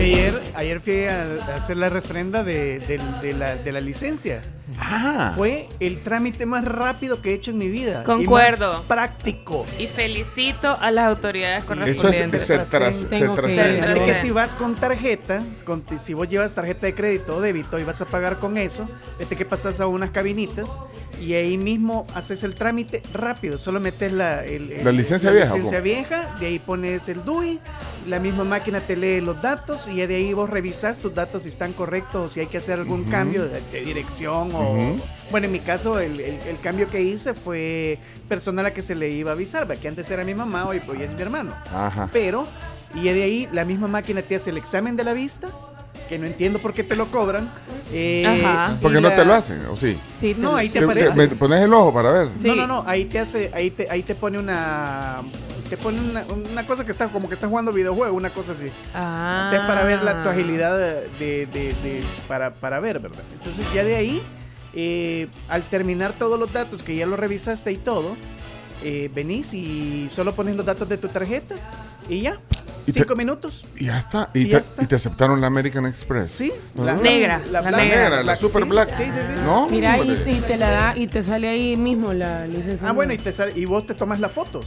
¿Sabes 0.04 0.18
que 0.18 0.22
ayer, 0.22 0.41
ayer 0.56 0.80
fui 0.82 1.06
a, 1.06 1.24
a 1.54 1.56
hacer 1.56 1.78
la 1.78 1.89
refrenda 1.89 2.43
de, 2.43 2.80
del- 2.80 3.22
de 3.22 3.34
la, 3.34 3.56
de 3.56 3.72
la 3.72 3.80
licencia? 3.80 4.41
Ah. 4.80 5.34
Fue 5.36 5.68
el 5.80 5.99
trámite 6.01 6.45
más 6.45 6.66
rápido 6.66 7.22
que 7.22 7.32
he 7.32 7.34
hecho 7.34 7.51
en 7.51 7.58
mi 7.58 7.68
vida. 7.70 8.01
y 8.01 8.06
Concuerdo. 8.06 8.74
más 8.74 8.82
práctico. 8.84 9.66
Y 9.80 9.88
felicito 9.88 10.76
a 10.82 10.91
las 10.91 11.08
autoridades 11.08 11.64
Eso 11.64 11.74
es- 11.74 11.80
correspondientes. 11.97 12.41
se 12.41 12.58
tras- 12.60 12.95
se 12.95 13.06
Tengo 13.06 13.36
que. 13.36 13.54
Es 13.93 13.99
que 14.01 14.16
si 14.16 14.32
vas 14.32 14.56
con 14.56 14.76
tarjeta, 14.76 15.41
con- 15.66 15.84
si 15.97 16.14
vos 16.14 16.28
llevas 16.28 16.54
tarjeta 16.54 16.86
de 16.86 16.95
crédito 16.95 17.38
o 17.38 17.41
débito 17.41 17.80
y 17.80 17.84
vas 17.84 18.01
a 18.01 18.06
pagar 18.06 18.38
con 18.38 18.58
eso, 18.58 18.89
este 19.20 19.36
que 19.36 19.45
pasas 19.45 19.80
a 19.80 19.88
unas 19.88 20.10
cabinitas 20.12 20.80
y 21.22 21.34
ahí 21.36 21.58
mismo 21.58 22.08
haces 22.16 22.43
el 22.43 22.56
trámite 22.56 23.01
rápido. 23.14 23.58
Solo 23.58 23.80
metes 23.80 24.12
la, 24.12 24.43
el- 24.43 24.72
el- 24.72 24.84
¿La 24.86 24.91
licencia 24.91 25.32
vieja, 25.32 25.54
o 25.54 25.56
licencia 25.56 25.80
vieja, 25.82 26.36
de 26.39 26.47
ahí 26.47 26.60
pones 26.60 27.08
el 27.10 27.24
DUI, 27.24 27.60
la 28.08 28.20
misma 28.20 28.43
máquina 28.43 28.80
te 28.82 28.95
lee 28.95 29.22
los 29.22 29.41
datos 29.41 29.88
y 29.88 29.93
ya 29.96 30.08
de 30.08 30.16
ahí 30.16 30.34
vos 30.34 30.50
revisas 30.50 31.00
tus 31.00 31.14
datos 31.14 31.44
si 31.44 31.50
están 31.50 31.74
correctos 31.74 32.26
o 32.26 32.34
si 32.34 32.39
hay 32.39 32.48
que 32.48 32.58
hacer 32.58 32.80
algún 32.80 33.04
cambio 33.06 33.48
de, 33.48 33.62
de 33.72 33.82
dirección 33.86 34.50
o... 34.54 34.60
Ujú. 34.74 35.00
Bueno, 35.32 35.48
en 35.48 35.52
mi 35.54 35.60
caso 35.60 36.00
el, 36.00 36.20
el- 36.20 36.39
el 36.48 36.60
cambio 36.62 36.89
que 36.89 37.02
hice 37.02 37.34
fue 37.34 37.98
personal 38.30 38.66
a 38.68 38.74
que 38.74 38.82
se 38.82 38.96
le 38.96 39.10
iba 39.10 39.32
a 39.32 39.34
avisar, 39.34 39.68
que 39.78 39.88
antes 39.88 40.10
era 40.12 40.24
mi 40.24 40.34
mamá, 40.36 40.68
hoy, 40.68 40.82
hoy 40.88 41.02
es 41.02 41.12
mi 41.12 41.22
hermano. 41.22 41.54
Ajá. 41.74 42.10
Pero, 42.14 42.46
y 42.94 43.04
de 43.04 43.24
ahí 43.24 43.50
la 43.52 43.66
misma 43.66 43.88
máquina 43.88 44.22
te 44.22 44.36
hace 44.36 44.50
el 44.52 44.58
examen 44.58 44.96
de 44.96 45.04
la 45.04 45.14
vista, 45.14 45.50
que 46.10 46.20
no 46.20 46.26
entiendo 46.28 46.60
por 46.60 46.74
qué 46.74 46.84
te 46.84 46.96
lo 46.96 47.08
cobran. 47.08 47.50
eh, 47.91 48.26
Ajá. 48.28 48.78
Porque 48.82 48.98
y 49.00 49.02
no 49.02 49.10
la- 49.10 49.16
te 49.16 49.26
lo 49.26 49.34
hacen, 49.34 49.66
¿o 49.68 49.76
sí? 49.76 49.98
Sí, 50.18 50.36
No, 50.38 50.56
ahí 50.56 50.70
te 50.70 50.80
Te- 50.80 50.86
aparece. 50.86 51.16
me 51.18 51.28
pones 51.30 51.62
el 51.62 51.74
ojo 51.74 51.94
para 51.94 52.12
ver. 52.12 52.28
No, 52.44 52.54
no, 52.56 52.68
no, 52.68 52.84
ahí 52.86 53.06
te 53.06 53.20
hace, 53.20 53.50
ahí 53.54 53.72
te, 53.72 53.89
ahí 53.89 54.04
te 54.04 54.14
pone 54.14 54.38
una, 54.38 55.22
te 55.76 55.78
pone 55.82 56.00
una, 56.00 56.24
una 56.52 56.68
cosa 56.68 56.86
que 56.86 56.92
está 56.92 57.08
como 57.08 57.28
que 57.28 57.34
estás 57.34 57.50
jugando 57.50 57.74
videojuego, 57.74 58.16
una 58.16 58.30
cosa 58.30 58.52
así. 58.52 58.70
Ah. 58.94 59.52
Es 59.56 59.60
para 59.62 59.84
ver 59.84 60.04
la, 60.04 60.22
tu 60.24 60.30
agilidad 60.30 60.78
de, 60.78 61.48
de- 61.48 61.48
de- 61.48 62.04
para, 62.28 62.54
para 62.54 62.80
ver, 62.80 63.00
¿verdad? 63.00 63.24
Entonces 63.34 63.66
ya 63.74 63.84
de 63.84 63.96
ahí, 63.96 64.22
eh, 64.76 65.28
al 65.50 65.64
terminar 65.64 66.14
todos 66.14 66.40
los 66.40 66.54
datos 66.54 66.84
que 66.84 66.96
ya 66.96 67.08
lo 67.08 67.16
revisaste 67.16 67.72
y 67.72 67.78
todo, 67.78 68.16
eh, 68.84 69.10
venís 69.16 69.52
y 69.56 70.08
solo 70.10 70.36
pones 70.36 70.56
los 70.56 70.64
datos 70.64 70.88
de 70.90 70.98
tu 70.98 71.08
tarjeta 71.08 71.56
y 72.08 72.22
ya. 72.22 72.38
Y 72.86 72.92
te- 72.92 73.00
Cinco 73.00 73.16
minutos. 73.16 73.66
Y 73.78 73.86
ya 73.86 73.98
está. 73.98 74.30
Y, 74.36 74.42
Y 74.42 74.48
ya 74.50 74.60
te, 74.60 74.66
está. 74.68 74.84
y 74.84 74.86
te 74.86 74.96
aceptaron 74.96 75.42
la 75.42 75.48
American 75.48 75.88
Express. 75.88 76.30
Sí, 76.30 76.52
¿No? 76.76 76.84
la- 76.86 76.98
Negra, 76.98 77.40
la 77.46 77.52
la 77.52 77.62
blanca, 77.62 77.78
negra. 77.84 78.10
la 78.18 78.22
black, 78.22 78.38
super 78.38 78.62
sí, 78.64 78.70
black. 78.70 78.90
Sí, 78.90 79.04
sí, 79.06 79.12
sí. 79.26 79.42
¿No? 79.44 79.68
Mira, 79.70 79.98
y, 79.98 80.12
y 80.12 80.40
te 80.46 80.56
la 80.58 80.70
da 80.70 80.94
y 80.98 81.08
te 81.08 81.24
sale 81.24 81.48
ahí 81.50 81.76
mismo 81.78 82.14
la 82.14 82.46
licencia. 82.46 82.88
Ah, 82.88 82.92
bueno, 82.92 83.12
y, 83.14 83.18
te 83.18 83.32
sale- 83.32 83.54
y 83.56 83.66
vos 83.66 83.88
te 83.88 83.96
tomas 83.96 84.20
la 84.20 84.30
foto. 84.30 84.62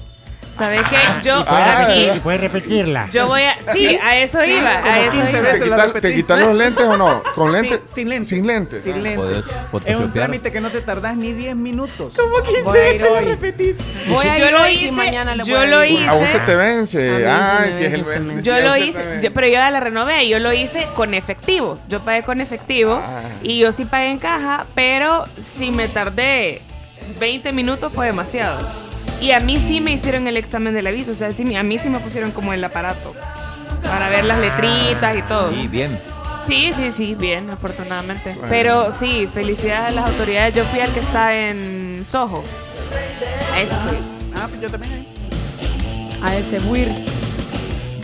¿Sabes 0.56 0.82
qué? 0.88 0.96
Yo 1.22 1.44
Ah, 1.46 1.82
aquí. 1.84 2.08
¿Y 2.16 2.20
puedes 2.20 2.40
repetirla? 2.40 3.08
Yo 3.12 3.26
voy 3.26 3.42
a. 3.42 3.54
Sí, 3.72 3.88
Sí, 3.88 3.98
a 4.02 4.16
eso 4.18 4.40
sí, 4.42 4.52
iba. 4.52 4.80
como 4.80 4.92
A 4.92 5.00
eso 5.00 5.10
15 5.10 5.30
iba. 5.30 5.40
veces. 5.42 5.58
¿Te, 5.58 5.64
quitan, 5.64 5.80
repetí. 5.88 6.08
te 6.08 6.14
quitan 6.14 6.40
los 6.40 6.54
lentes 6.54 6.84
o 6.86 6.96
no? 6.96 7.22
¿Con 7.34 7.46
Sí, 7.54 7.60
lentes? 7.62 7.88
sin 7.90 8.08
lentes. 8.08 8.28
Sin 8.28 8.46
lentes. 8.46 8.82
Sin 8.82 8.94
ah. 8.94 8.96
lentes. 8.98 9.44
Es 9.84 9.96
un 9.96 10.12
trámite 10.12 10.50
que 10.52 10.60
no 10.60 10.70
te 10.70 10.80
tardás 10.80 11.16
ni 11.16 11.32
10 11.32 11.56
minutos. 11.56 12.14
¿Cómo 12.16 12.36
Voy 12.64 12.78
a 12.78 12.94
ir 12.94 13.04
hoy. 13.04 13.76
Voy 14.08 14.26
a 14.26 14.38
Yo 14.38 14.50
lo 14.50 14.68
hice, 14.68 14.92
mañana 14.92 15.34
le 15.36 15.44
yo 15.44 15.56
voy 15.56 15.66
a 15.66 15.70
lo 15.70 15.84
hice. 15.84 16.06
A 16.08 16.12
vos 16.14 16.28
se 16.28 16.38
te 16.40 16.56
vence. 16.56 17.26
Ay, 17.26 17.72
si 17.74 17.84
es 17.84 17.94
el 17.94 18.02
vence 18.04 18.32
mes. 18.34 18.42
Yo 18.42 18.58
lo 18.60 18.76
hice, 18.76 19.30
pero 19.34 19.46
yo 19.46 19.52
ya 19.54 19.70
la 19.70 19.80
renové 19.80 20.28
yo 20.28 20.38
lo 20.38 20.52
hice 20.52 20.86
con 20.94 21.14
efectivo. 21.14 21.78
Yo 21.88 22.00
pagué 22.00 22.22
con 22.22 22.40
efectivo 22.40 23.02
Ah. 23.04 23.20
y 23.42 23.58
yo 23.58 23.72
sí 23.72 23.84
pagué 23.84 24.10
en 24.10 24.18
caja, 24.18 24.66
pero 24.74 25.24
si 25.38 25.70
me 25.70 25.88
tardé 25.88 26.62
20 27.20 27.52
minutos 27.52 27.92
fue 27.92 28.06
demasiado. 28.06 28.58
Y 29.20 29.30
a 29.30 29.40
mí 29.40 29.56
sí 29.56 29.80
me 29.80 29.92
hicieron 29.92 30.26
el 30.26 30.36
examen 30.36 30.74
del 30.74 30.86
aviso, 30.86 31.12
o 31.12 31.14
sea, 31.14 31.32
sí, 31.32 31.56
a 31.56 31.62
mí 31.62 31.78
sí 31.78 31.88
me 31.88 31.98
pusieron 32.00 32.32
como 32.32 32.52
el 32.52 32.62
aparato 32.62 33.14
para 33.82 34.08
ver 34.08 34.24
las 34.24 34.38
letritas 34.38 35.16
y 35.16 35.22
todo. 35.22 35.52
Y 35.52 35.68
bien. 35.68 35.98
Sí, 36.46 36.70
sí, 36.72 36.92
sí, 36.92 37.14
bien, 37.14 37.50
afortunadamente. 37.50 38.32
Bueno. 38.34 38.48
Pero 38.48 38.92
sí, 38.92 39.28
felicidades 39.32 39.88
a 39.88 39.90
las 39.90 40.06
autoridades. 40.10 40.54
Yo 40.54 40.64
fui 40.64 40.80
al 40.80 40.92
que 40.92 41.00
está 41.00 41.34
en 41.34 42.04
Soho. 42.04 42.42
A 43.52 43.60
ese 43.60 43.74
fui. 43.74 43.96
Ah, 44.36 44.46
pues 44.48 44.60
yo 44.60 44.70
también. 44.70 45.06
A 46.22 46.36
ese 46.36 46.60
buir. 46.60 46.88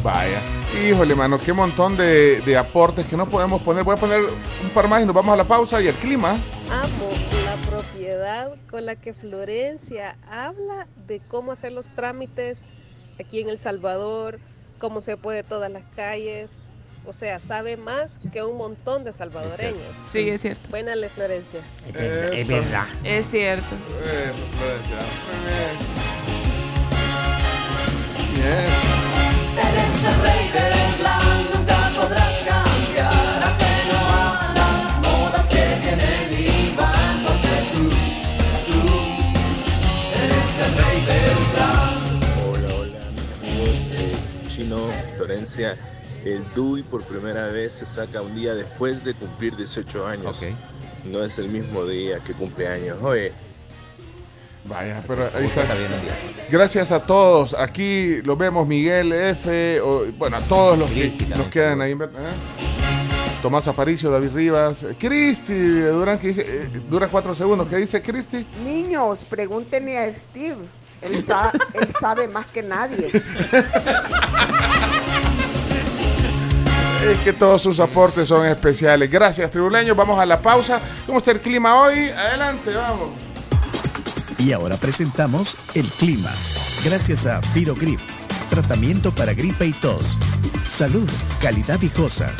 Vaya. 0.02 0.40
Híjole, 0.84 1.14
mano, 1.14 1.38
qué 1.38 1.52
montón 1.52 1.96
de, 1.96 2.40
de 2.40 2.56
aportes 2.56 3.06
que 3.06 3.16
no 3.16 3.26
podemos 3.26 3.62
poner. 3.62 3.84
Voy 3.84 3.94
a 3.94 3.96
poner 3.96 4.20
un 4.20 4.70
par 4.70 4.88
más 4.88 5.02
y 5.02 5.06
nos 5.06 5.14
vamos 5.14 5.34
a 5.34 5.36
la 5.36 5.44
pausa 5.44 5.80
y 5.80 5.86
el 5.86 5.94
clima. 5.94 6.36
La 6.68 6.82
con 8.70 8.86
la 8.86 8.96
que 8.96 9.14
Florencia 9.14 10.16
habla 10.28 10.86
de 11.06 11.20
cómo 11.20 11.52
hacer 11.52 11.72
los 11.72 11.86
trámites 11.94 12.64
aquí 13.20 13.40
en 13.40 13.48
El 13.48 13.58
Salvador, 13.58 14.38
cómo 14.78 15.00
se 15.00 15.16
puede 15.16 15.42
todas 15.42 15.70
las 15.70 15.84
calles. 15.94 16.50
O 17.04 17.12
sea, 17.12 17.40
sabe 17.40 17.76
más 17.76 18.20
que 18.32 18.42
un 18.44 18.56
montón 18.56 19.02
de 19.02 19.12
salvadoreños. 19.12 19.82
Sí, 20.08 20.30
es 20.30 20.40
cierto. 20.40 20.70
Buena 20.70 20.94
le 20.94 21.08
Florencia. 21.08 21.60
Es 22.32 22.48
verdad. 22.48 22.86
Es 23.02 23.26
cierto. 23.26 23.66
Eso, 24.04 24.44
Florencia. 24.56 24.91
El 46.24 46.44
DUI 46.54 46.82
por 46.84 47.02
primera 47.02 47.46
vez 47.48 47.72
se 47.74 47.86
saca 47.86 48.22
un 48.22 48.34
día 48.36 48.54
después 48.54 49.02
de 49.04 49.12
cumplir 49.14 49.56
18 49.56 50.06
años. 50.06 50.38
No 51.04 51.24
es 51.24 51.36
el 51.38 51.48
mismo 51.48 51.84
día 51.84 52.20
que 52.20 52.32
cumpleaños. 52.32 52.98
Oye, 53.02 53.32
Vaya, 54.64 55.02
pero 55.08 55.28
ahí 55.34 55.46
está. 55.46 55.62
Gracias 56.48 56.92
a 56.92 57.00
todos. 57.00 57.52
Aquí 57.54 58.22
los 58.22 58.38
vemos, 58.38 58.64
Miguel 58.68 59.12
F. 59.12 59.80
o- 59.80 60.04
bueno, 60.16 60.36
a 60.36 60.40
todos 60.40 60.78
los 60.78 60.88
que 60.90 61.12
nos 61.36 61.48
quedan 61.48 61.80
ahí. 61.80 61.94
¿verdad? 61.94 62.30
Tomás 63.42 63.66
Aparicio, 63.66 64.08
David 64.08 64.30
Rivas, 64.32 64.84
eh, 64.84 64.96
Cristi 64.96 65.52
Durán, 65.80 66.16
que 66.20 66.28
dice, 66.28 66.42
eh, 66.46 66.68
dura 66.88 67.08
cuatro 67.08 67.34
segundos. 67.34 67.66
¿Qué 67.66 67.76
dice 67.78 68.00
Cristi? 68.00 68.46
Niños, 68.64 69.18
pregúntenle 69.28 69.98
a 69.98 70.14
Steve. 70.14 70.58
Él, 71.00 71.24
sa- 71.26 71.50
él 71.74 71.88
sabe 72.00 72.28
más 72.28 72.46
que 72.46 72.62
nadie. 72.62 73.10
Es 77.02 77.18
que 77.18 77.32
todos 77.32 77.60
sus 77.60 77.80
aportes 77.80 78.28
son 78.28 78.46
especiales. 78.46 79.10
Gracias, 79.10 79.50
tribuleños. 79.50 79.96
Vamos 79.96 80.20
a 80.20 80.24
la 80.24 80.40
pausa. 80.40 80.80
¿Cómo 81.04 81.18
está 81.18 81.32
el 81.32 81.40
clima 81.40 81.82
hoy? 81.82 82.08
Adelante, 82.08 82.70
vamos. 82.74 83.08
Y 84.38 84.52
ahora 84.52 84.76
presentamos 84.76 85.56
el 85.74 85.86
clima. 85.86 86.30
Gracias 86.84 87.26
a 87.26 87.40
Virogrip, 87.54 88.00
tratamiento 88.50 89.12
para 89.12 89.34
gripe 89.34 89.66
y 89.66 89.72
tos. 89.72 90.16
Salud, 90.64 91.08
calidad 91.40 91.80
viejosa. 91.80 92.32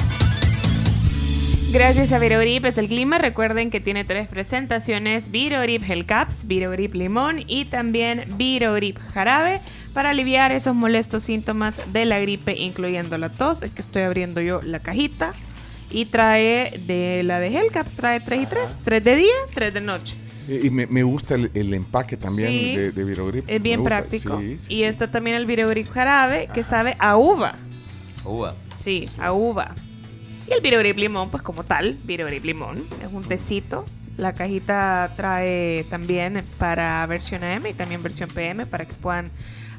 Gracias 1.72 2.12
a 2.12 2.18
Virogrip 2.20 2.64
es 2.66 2.78
el 2.78 2.86
clima. 2.86 3.18
Recuerden 3.18 3.70
que 3.70 3.80
tiene 3.80 4.04
tres 4.04 4.28
presentaciones: 4.28 5.30
Virogrip 5.32 5.82
Gel 5.82 6.06
Caps, 6.06 6.46
Virogrip 6.46 6.94
Limón 6.94 7.42
y 7.46 7.64
también 7.64 8.24
Virogrip 8.36 8.98
Jarabe 9.12 9.60
para 9.92 10.10
aliviar 10.10 10.52
esos 10.52 10.74
molestos 10.74 11.22
síntomas 11.24 11.92
de 11.92 12.04
la 12.04 12.18
gripe, 12.20 12.56
incluyendo 12.58 13.18
la 13.18 13.28
tos. 13.28 13.62
Es 13.62 13.72
que 13.72 13.82
estoy 13.82 14.02
abriendo 14.02 14.40
yo 14.40 14.60
la 14.62 14.80
cajita 14.80 15.32
y 15.90 16.06
trae 16.06 16.72
de 16.86 17.22
la 17.22 17.38
de 17.40 17.50
Gel 17.50 17.70
Caps, 17.70 17.92
trae 17.92 18.20
3 18.20 18.42
y 18.42 18.46
3. 18.46 18.62
3 18.84 19.04
de 19.04 19.16
día, 19.16 19.34
3 19.54 19.74
de 19.74 19.80
noche. 19.80 20.16
Y 20.48 20.70
me, 20.70 20.86
me 20.88 21.02
gusta 21.04 21.36
el, 21.36 21.50
el 21.54 21.72
empaque 21.72 22.16
también 22.16 22.48
Sí. 22.50 22.76
de, 22.76 22.92
de 22.92 23.04
Virogrip. 23.04 23.44
Es 23.48 23.62
bien 23.62 23.84
práctico. 23.84 24.40
Sí, 24.40 24.58
sí. 24.58 24.74
y 24.74 24.82
está 24.84 25.06
también 25.06 25.36
el 25.36 25.46
Virogrip 25.46 25.88
Jarabe 25.92 26.48
que 26.52 26.64
sabe 26.64 26.96
a 26.98 27.16
uva. 27.16 27.54
Uva. 28.24 28.54
Sí, 28.76 29.08
a 29.18 29.32
uva. 29.32 29.74
Y 30.48 30.52
el 30.54 30.60
Virogrip 30.60 30.96
Limón, 30.98 31.30
pues 31.30 31.42
como 31.42 31.62
tal, 31.62 31.96
Virogrip 32.04 32.44
Limón, 32.44 32.76
es 33.04 33.12
un 33.12 33.22
tecito. 33.22 33.84
La 34.16 34.32
cajita 34.32 35.12
trae 35.16 35.84
también 35.88 36.42
para 36.58 37.06
versión 37.06 37.44
AM 37.44 37.66
y 37.66 37.72
también 37.72 38.02
versión 38.02 38.28
PM 38.28 38.66
para 38.66 38.84
que 38.84 38.94
puedan 38.94 39.30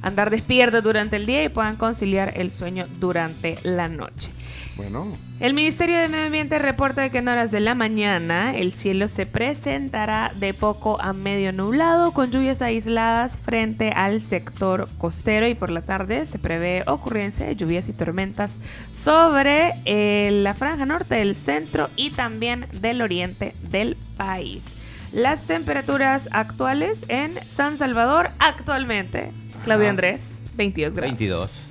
andar 0.04 0.30
despiertos 0.30 0.84
durante 0.84 1.16
el 1.16 1.26
día 1.26 1.43
y 1.43 1.49
puedan 1.49 1.76
conciliar 1.76 2.34
el 2.36 2.51
sueño 2.51 2.86
durante 2.99 3.58
la 3.64 3.88
noche. 3.88 4.32
Bueno, 4.76 5.08
El 5.39 5.54
Ministerio 5.54 5.97
de 5.99 6.08
Medio 6.08 6.26
Ambiente 6.26 6.58
reporta 6.58 7.10
que 7.10 7.20
en 7.20 7.28
horas 7.28 7.51
de 7.51 7.60
la 7.60 7.76
mañana 7.76 8.56
el 8.58 8.74
cielo 8.74 9.08
se 9.08 9.28
presentará 9.28 10.32
de 10.36 10.56
poco 10.56 10.99
a 10.99 11.14
medio 11.14 11.54
nublado 11.54 12.12
con 12.12 12.32
lluvias 12.32 12.64
aisladas 12.64 13.39
frente 13.39 13.91
al 13.91 14.20
sector 14.22 14.88
costero 14.97 15.47
y 15.47 15.54
por 15.54 15.70
la 15.70 15.82
tarde 15.82 16.26
se 16.26 16.39
prevé 16.39 16.84
ocurrencia 16.88 17.45
de 17.45 17.56
lluvias 17.56 17.88
y 17.88 17.93
tormentas 17.93 18.60
sobre 18.95 19.74
eh, 19.86 20.32
la 20.32 20.56
franja 20.56 20.88
norte 20.88 21.16
del 21.16 21.36
centro 21.36 21.89
y 21.95 22.10
también 22.10 22.66
del 22.72 23.04
oriente 23.04 23.54
del 23.70 23.95
país. 24.18 24.64
Las 25.12 25.45
temperaturas 25.45 26.30
actuales 26.32 27.06
en 27.10 27.32
San 27.32 27.78
Salvador 27.78 28.32
actualmente, 28.39 29.32
Claudio 29.64 29.86
Ajá. 29.86 29.89
Andrés, 29.91 30.22
22 30.55 30.93
grados. 30.95 31.18
22. 31.18 31.70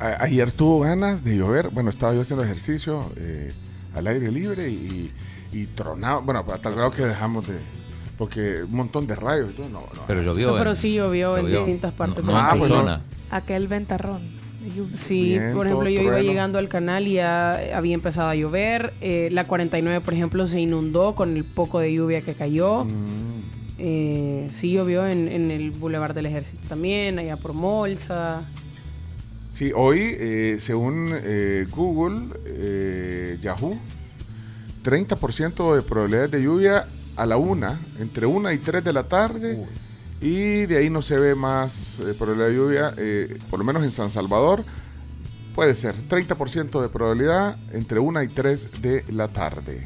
a- 0.00 0.22
ayer 0.24 0.50
tuvo 0.52 0.80
ganas 0.80 1.24
de 1.24 1.36
llover. 1.36 1.68
Bueno, 1.70 1.90
estaba 1.90 2.14
yo 2.14 2.22
haciendo 2.22 2.44
ejercicio 2.44 3.04
eh, 3.16 3.52
al 3.94 4.06
aire 4.06 4.30
libre 4.30 4.68
y, 4.70 5.12
y 5.52 5.66
tronado. 5.66 6.22
Bueno, 6.22 6.44
hasta 6.52 6.68
el 6.68 6.74
grado 6.74 6.90
que 6.90 7.02
dejamos 7.02 7.46
de. 7.46 7.54
Porque 8.18 8.62
un 8.62 8.74
montón 8.76 9.06
de 9.06 9.14
rayos 9.16 9.50
y 9.52 9.56
todo. 9.56 9.68
No, 9.70 9.80
no. 9.80 10.02
Pero 10.06 10.22
llovió. 10.22 10.52
No, 10.52 10.56
pero 10.58 10.70
en- 10.70 10.76
sí 10.76 10.94
llovió 10.94 11.36
en 11.36 11.44
llovió. 11.44 11.58
distintas 11.58 11.92
partes. 11.92 12.24
No, 12.24 12.32
tu 12.58 12.66
zona. 12.66 13.02
Aquel 13.30 13.66
ventarrón. 13.68 14.20
de 14.62 14.70
lluvia. 14.70 14.96
Sí, 14.96 15.24
Viento, 15.30 15.56
por 15.56 15.66
ejemplo, 15.66 15.88
yo 15.88 16.02
iba 16.02 16.20
llegando 16.20 16.58
al 16.58 16.68
canal 16.68 17.08
y 17.08 17.14
ya 17.14 17.58
había 17.76 17.94
empezado 17.94 18.28
a 18.28 18.34
llover. 18.36 18.92
Eh, 19.00 19.28
la 19.32 19.44
49, 19.44 20.00
por 20.04 20.14
ejemplo, 20.14 20.46
se 20.46 20.60
inundó 20.60 21.14
con 21.16 21.36
el 21.36 21.42
poco 21.44 21.80
de 21.80 21.92
lluvia 21.92 22.20
que 22.20 22.34
cayó. 22.34 22.84
Mm. 22.84 23.31
Eh, 23.84 24.48
sí 24.52 24.70
llovió 24.70 25.04
en, 25.08 25.26
en 25.26 25.50
el 25.50 25.72
Boulevard 25.72 26.14
del 26.14 26.26
Ejército 26.26 26.62
también, 26.68 27.18
allá 27.18 27.36
por 27.36 27.52
Molsa. 27.52 28.44
Sí, 29.52 29.72
hoy, 29.74 29.98
eh, 30.00 30.56
según 30.60 31.10
eh, 31.12 31.66
Google, 31.68 32.28
eh, 32.46 33.38
Yahoo, 33.42 33.76
30% 34.84 35.74
de 35.74 35.82
probabilidades 35.82 36.30
de 36.30 36.42
lluvia 36.42 36.86
a 37.16 37.26
la 37.26 37.36
una, 37.36 37.76
entre 37.98 38.24
una 38.24 38.52
y 38.54 38.58
3 38.58 38.84
de 38.84 38.92
la 38.92 39.02
tarde. 39.02 39.66
Y 40.20 40.66
de 40.66 40.76
ahí 40.76 40.88
no 40.88 41.02
se 41.02 41.18
ve 41.18 41.34
más 41.34 41.98
eh, 41.98 42.14
probabilidad 42.16 42.48
de 42.48 42.54
lluvia, 42.54 42.94
eh, 42.96 43.38
por 43.50 43.58
lo 43.58 43.64
menos 43.64 43.82
en 43.82 43.90
San 43.90 44.12
Salvador. 44.12 44.64
Puede 45.56 45.74
ser 45.74 45.96
30% 45.96 46.80
de 46.80 46.88
probabilidad 46.88 47.56
entre 47.72 47.98
1 47.98 48.22
y 48.22 48.28
3 48.28 48.80
de 48.80 49.04
la 49.08 49.26
tarde. 49.26 49.84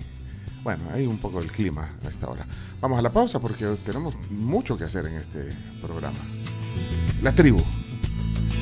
Bueno, 0.62 0.84
hay 0.92 1.06
un 1.06 1.16
poco 1.16 1.40
del 1.40 1.50
clima 1.50 1.88
a 2.04 2.08
esta 2.08 2.28
hora. 2.28 2.44
Vamos 2.80 2.98
a 2.98 3.02
la 3.02 3.10
pausa 3.10 3.40
porque 3.40 3.64
tenemos 3.84 4.14
mucho 4.30 4.76
que 4.76 4.84
hacer 4.84 5.06
en 5.06 5.14
este 5.14 5.48
programa. 5.80 6.18
La 7.22 7.32
tribu. 7.32 7.62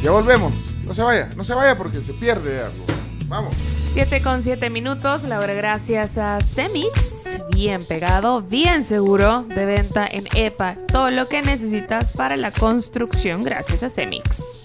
Ya 0.03 0.11
volvemos. 0.11 0.53
No 0.87 0.95
se 0.95 1.03
vaya, 1.03 1.31
no 1.37 1.45
se 1.45 1.55
vaya 1.55 1.77
porque 1.77 2.01
se 2.01 2.13
pierde 2.15 2.61
algo. 2.61 2.85
Vamos. 3.27 3.55
7 3.57 4.23
con 4.23 4.43
7 4.43 4.71
minutos, 4.71 5.23
la 5.23 5.39
hora 5.39 5.55
gracias 5.55 6.19
a 6.19 6.41
Semix, 6.41 7.39
bien 7.53 7.87
pegado, 7.87 8.43
bien 8.43 8.85
seguro, 8.85 9.45
de 9.45 9.65
venta 9.65 10.07
en 10.07 10.29
EPA, 10.35 10.77
todo 10.89 11.11
lo 11.11 11.29
que 11.29 11.43
necesitas 11.43 12.13
para 12.13 12.37
la 12.37 12.53
construcción 12.53 13.45
gracias 13.45 13.85
a 13.85 13.89
Semix. 13.89 14.64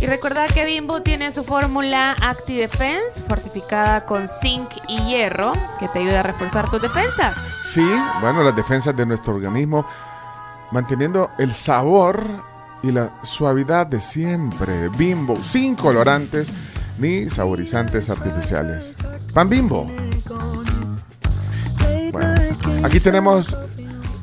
Y 0.00 0.06
recuerda 0.06 0.46
que 0.46 0.64
Bimbo 0.64 1.02
tiene 1.02 1.32
su 1.32 1.42
fórmula 1.42 2.12
Acti 2.20 2.56
Defense, 2.56 3.20
fortificada 3.26 4.06
con 4.06 4.28
zinc 4.28 4.68
y 4.86 5.02
hierro, 5.02 5.52
que 5.80 5.88
te 5.88 5.98
ayuda 5.98 6.20
a 6.20 6.22
reforzar 6.22 6.70
tus 6.70 6.80
defensas. 6.80 7.36
Sí, 7.64 7.84
bueno, 8.20 8.44
las 8.44 8.54
defensas 8.54 8.96
de 8.96 9.04
nuestro 9.04 9.34
organismo, 9.34 9.84
manteniendo 10.70 11.32
el 11.38 11.52
sabor 11.52 12.24
y 12.82 12.92
la 12.92 13.10
suavidad 13.24 13.88
de 13.88 14.00
siempre. 14.00 14.88
Bimbo, 14.90 15.42
sin 15.42 15.74
colorantes 15.74 16.52
ni 16.96 17.28
saborizantes 17.28 18.08
artificiales. 18.08 18.98
Pan 19.34 19.48
Bimbo. 19.48 19.90
Bueno, 22.12 22.34
aquí 22.84 23.00
tenemos 23.00 23.58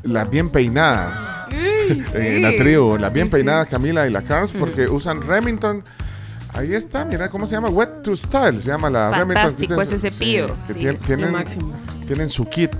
las 0.04 0.30
bien 0.30 0.48
peinadas. 0.48 1.28
En 2.14 2.42
la 2.42 2.50
tribu, 2.56 2.96
las 2.98 3.12
bien 3.12 3.30
peinadas 3.30 3.68
Camila 3.68 4.06
y 4.06 4.10
la 4.10 4.22
Carms, 4.22 4.52
porque 4.52 4.88
usan 4.88 5.22
Remington. 5.26 5.82
Ahí 6.54 6.72
está, 6.72 7.04
mira 7.04 7.28
cómo 7.28 7.44
se 7.44 7.54
llama, 7.54 7.68
Wet 7.68 8.02
to 8.02 8.16
Style, 8.16 8.60
se 8.60 8.68
llama 8.68 8.88
la 8.88 9.10
Fantástico 9.10 9.74
Remington. 9.74 9.98
ese 9.98 10.10
cepillo, 10.10 10.56
que 10.66 10.72
sí, 10.72 10.80
tien- 10.80 10.92
lo 10.98 10.98
tienen, 11.06 11.32
máximo. 11.32 11.72
tienen 12.06 12.30
su 12.30 12.48
kit. 12.48 12.70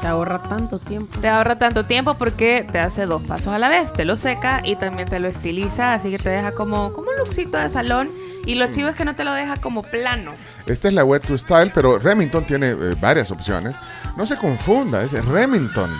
Te 0.00 0.06
ahorra 0.06 0.42
tanto 0.48 0.78
tiempo. 0.78 1.20
Te 1.20 1.28
ahorra 1.28 1.56
tanto 1.58 1.84
tiempo 1.84 2.14
porque 2.14 2.66
te 2.72 2.78
hace 2.80 3.04
dos 3.06 3.22
pasos 3.22 3.52
a 3.52 3.58
la 3.58 3.68
vez, 3.68 3.92
te 3.92 4.04
lo 4.04 4.16
seca 4.16 4.62
y 4.64 4.74
también 4.76 5.06
te 5.06 5.20
lo 5.20 5.28
estiliza, 5.28 5.94
así 5.94 6.10
que 6.10 6.18
te 6.18 6.30
deja 6.30 6.52
como, 6.52 6.92
como 6.92 7.10
un 7.10 7.18
luxito 7.18 7.58
de 7.58 7.68
salón 7.68 8.08
Y 8.46 8.54
lo 8.54 8.66
chivo 8.68 8.88
es 8.88 8.96
que 8.96 9.04
no 9.04 9.14
te 9.14 9.22
lo 9.24 9.32
deja 9.34 9.56
como 9.58 9.82
plano. 9.82 10.32
Esta 10.66 10.88
es 10.88 10.94
la 10.94 11.04
Wet 11.04 11.26
to 11.26 11.36
Style, 11.36 11.70
pero 11.74 11.98
Remington 11.98 12.44
tiene 12.46 12.70
eh, 12.70 12.94
varias 12.98 13.30
opciones. 13.30 13.76
No 14.16 14.24
se 14.24 14.38
confunda, 14.38 15.02
es 15.02 15.12
Remington. 15.26 15.90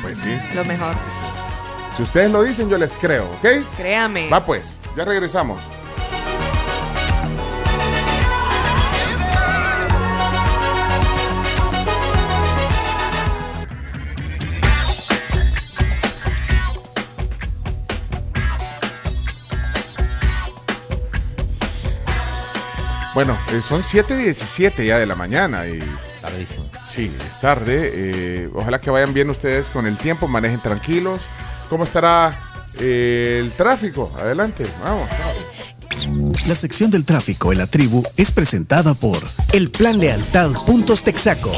Pues 0.00 0.18
sí. 0.18 0.30
Lo 0.54 0.64
mejor. 0.64 0.94
Si 1.96 2.02
ustedes 2.02 2.30
lo 2.30 2.42
dicen, 2.42 2.70
yo 2.70 2.78
les 2.78 2.96
creo, 2.96 3.24
¿ok? 3.24 3.66
Créame. 3.76 4.30
Va 4.30 4.44
pues, 4.44 4.78
ya 4.96 5.04
regresamos. 5.04 5.60
Bueno, 23.14 23.36
eh, 23.52 23.60
son 23.60 23.82
7.17 23.82 24.86
ya 24.86 24.98
de 24.98 25.04
la 25.04 25.14
mañana 25.14 25.66
y... 25.66 25.78
Tardísimo. 26.22 26.64
Sí, 26.82 27.14
es 27.26 27.40
tarde. 27.40 27.90
eh, 27.92 28.50
ojalá 28.54 28.80
que 28.80 28.90
vayan 28.90 29.12
bien 29.12 29.28
ustedes 29.28 29.68
con 29.68 29.86
el 29.86 29.98
tiempo, 29.98 30.28
manejen 30.28 30.60
tranquilos. 30.60 31.20
¿Cómo 31.72 31.84
estará 31.84 32.38
eh, 32.80 33.38
el 33.40 33.52
tráfico? 33.52 34.14
Adelante, 34.20 34.66
vamos. 34.84 35.08
La 36.46 36.54
sección 36.54 36.90
del 36.90 37.06
tráfico 37.06 37.50
en 37.50 37.56
la 37.56 37.66
tribu 37.66 38.02
es 38.18 38.30
presentada 38.30 38.92
por 38.92 39.16
el 39.54 39.70
Plan 39.70 39.98
Lealtad 39.98 40.50
Puntos 40.66 41.02
Texaco. 41.02 41.50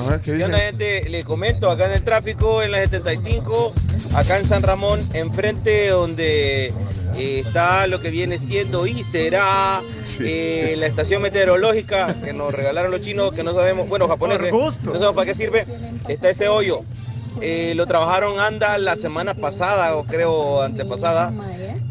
A 0.00 0.10
ver, 0.10 0.20
¿qué 0.20 0.36
¿Qué 0.36 0.44
onda, 0.44 0.58
gente? 0.58 1.08
Les 1.08 1.24
comento, 1.24 1.70
acá 1.70 1.86
en 1.86 1.92
el 1.92 2.02
tráfico, 2.02 2.60
en 2.60 2.72
la 2.72 2.78
75, 2.78 3.72
acá 4.16 4.40
en 4.40 4.46
San 4.46 4.64
Ramón, 4.64 5.00
enfrente 5.14 5.90
donde 5.90 6.72
eh, 7.14 7.38
está 7.38 7.86
lo 7.86 8.00
que 8.00 8.10
viene 8.10 8.36
siendo 8.36 8.88
y 8.88 9.04
será 9.04 9.80
eh, 10.18 10.74
la 10.76 10.88
estación 10.88 11.22
meteorológica 11.22 12.16
que 12.24 12.32
nos 12.32 12.52
regalaron 12.52 12.90
los 12.90 13.00
chinos, 13.00 13.32
que 13.32 13.44
no 13.44 13.54
sabemos, 13.54 13.88
bueno, 13.88 14.08
japoneses, 14.08 14.52
no 14.52 14.72
sabemos 14.72 15.14
para 15.14 15.26
qué 15.26 15.36
sirve. 15.36 15.66
Está 16.08 16.30
ese 16.30 16.48
hoyo. 16.48 16.80
Eh, 17.40 17.72
lo 17.74 17.86
trabajaron 17.86 18.38
anda 18.38 18.78
la 18.78 18.96
semana 18.96 19.34
pasada, 19.34 19.96
o 19.96 20.04
creo 20.04 20.62
antepasada. 20.62 21.32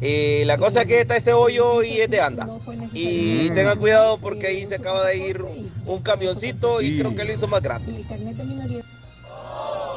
Eh, 0.01 0.43
la 0.45 0.57
cosa 0.57 0.81
es 0.81 0.87
que 0.87 1.01
está 1.01 1.15
ese 1.15 1.33
hoyo 1.33 1.83
y 1.83 1.99
es 1.99 2.09
de 2.09 2.21
anda. 2.21 2.47
Y 2.93 3.49
tengan 3.49 3.77
cuidado 3.77 4.17
porque 4.17 4.47
ahí 4.47 4.65
se 4.65 4.75
acaba 4.75 5.05
de 5.05 5.17
ir 5.17 5.45
un 5.85 5.99
camioncito 6.01 6.81
y 6.81 6.97
creo 6.97 7.15
que 7.15 7.23
lo 7.23 7.33
hizo 7.33 7.47
más 7.47 7.61
grande. 7.61 8.05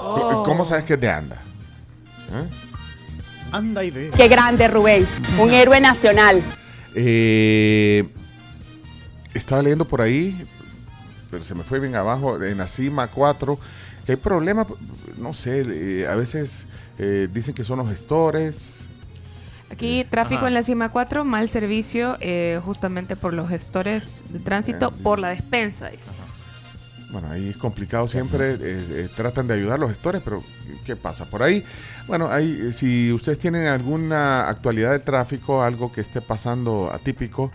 Oh. 0.07 0.43
¿Cómo 0.45 0.65
sabes 0.65 0.85
que 0.85 0.95
es 0.95 1.01
de 1.01 1.09
anda? 1.09 1.37
¿Eh? 1.37 2.49
Anda 3.53 3.85
y 3.85 3.91
ve. 3.91 4.11
Qué 4.15 4.29
grande, 4.29 4.69
Rubén. 4.69 5.07
Un 5.39 5.51
héroe 5.53 5.81
nacional. 5.81 6.43
Eh, 6.95 8.05
estaba 9.33 9.63
leyendo 9.63 9.85
por 9.85 10.03
ahí, 10.03 10.37
pero 11.31 11.45
se 11.45 11.55
me 11.55 11.65
fue 11.65 11.81
bien 11.81 11.97
abajo, 11.97 12.43
en 12.43 12.59
la 12.59 12.69
cima 12.69 13.09
4, 13.09 13.59
que 14.05 14.13
hay 14.13 14.17
problemas, 14.17 14.67
no 15.19 15.33
sé, 15.33 15.65
eh, 15.67 16.07
a 16.07 16.15
veces 16.15 16.67
eh, 16.99 17.29
dicen 17.33 17.55
que 17.55 17.65
son 17.65 17.79
los 17.79 17.89
gestores. 17.89 18.81
Aquí 19.71 20.05
tráfico 20.09 20.41
Ajá. 20.41 20.49
en 20.49 20.55
la 20.55 20.63
cima 20.63 20.91
4, 20.91 21.25
mal 21.25 21.49
servicio 21.49 22.17
eh, 22.21 22.61
justamente 22.65 23.17
por 23.17 23.33
los 23.33 23.49
gestores 23.49 24.25
de 24.29 24.39
tránsito, 24.39 24.91
por 24.91 25.19
la 25.19 25.31
despensa. 25.31 25.89
dice. 25.89 26.13
Bueno, 27.15 27.31
ahí 27.31 27.51
es 27.51 27.57
complicado 27.57 28.09
siempre, 28.09 28.55
eh, 28.55 28.59
eh, 28.61 29.09
tratan 29.15 29.47
de 29.47 29.55
ayudar 29.55 29.79
los 29.79 29.89
gestores, 29.89 30.21
pero 30.25 30.43
¿qué 30.85 30.97
pasa 30.97 31.25
por 31.25 31.45
ahí? 31.45 31.65
Bueno, 32.09 32.29
ahí, 32.29 32.59
eh, 32.61 32.73
si 32.73 33.13
ustedes 33.13 33.39
tienen 33.39 33.69
alguna 33.69 34.49
actualidad 34.49 34.91
de 34.91 34.99
tráfico, 34.99 35.63
algo 35.63 35.93
que 35.93 36.01
esté 36.01 36.21
pasando 36.21 36.91
atípico, 36.93 37.53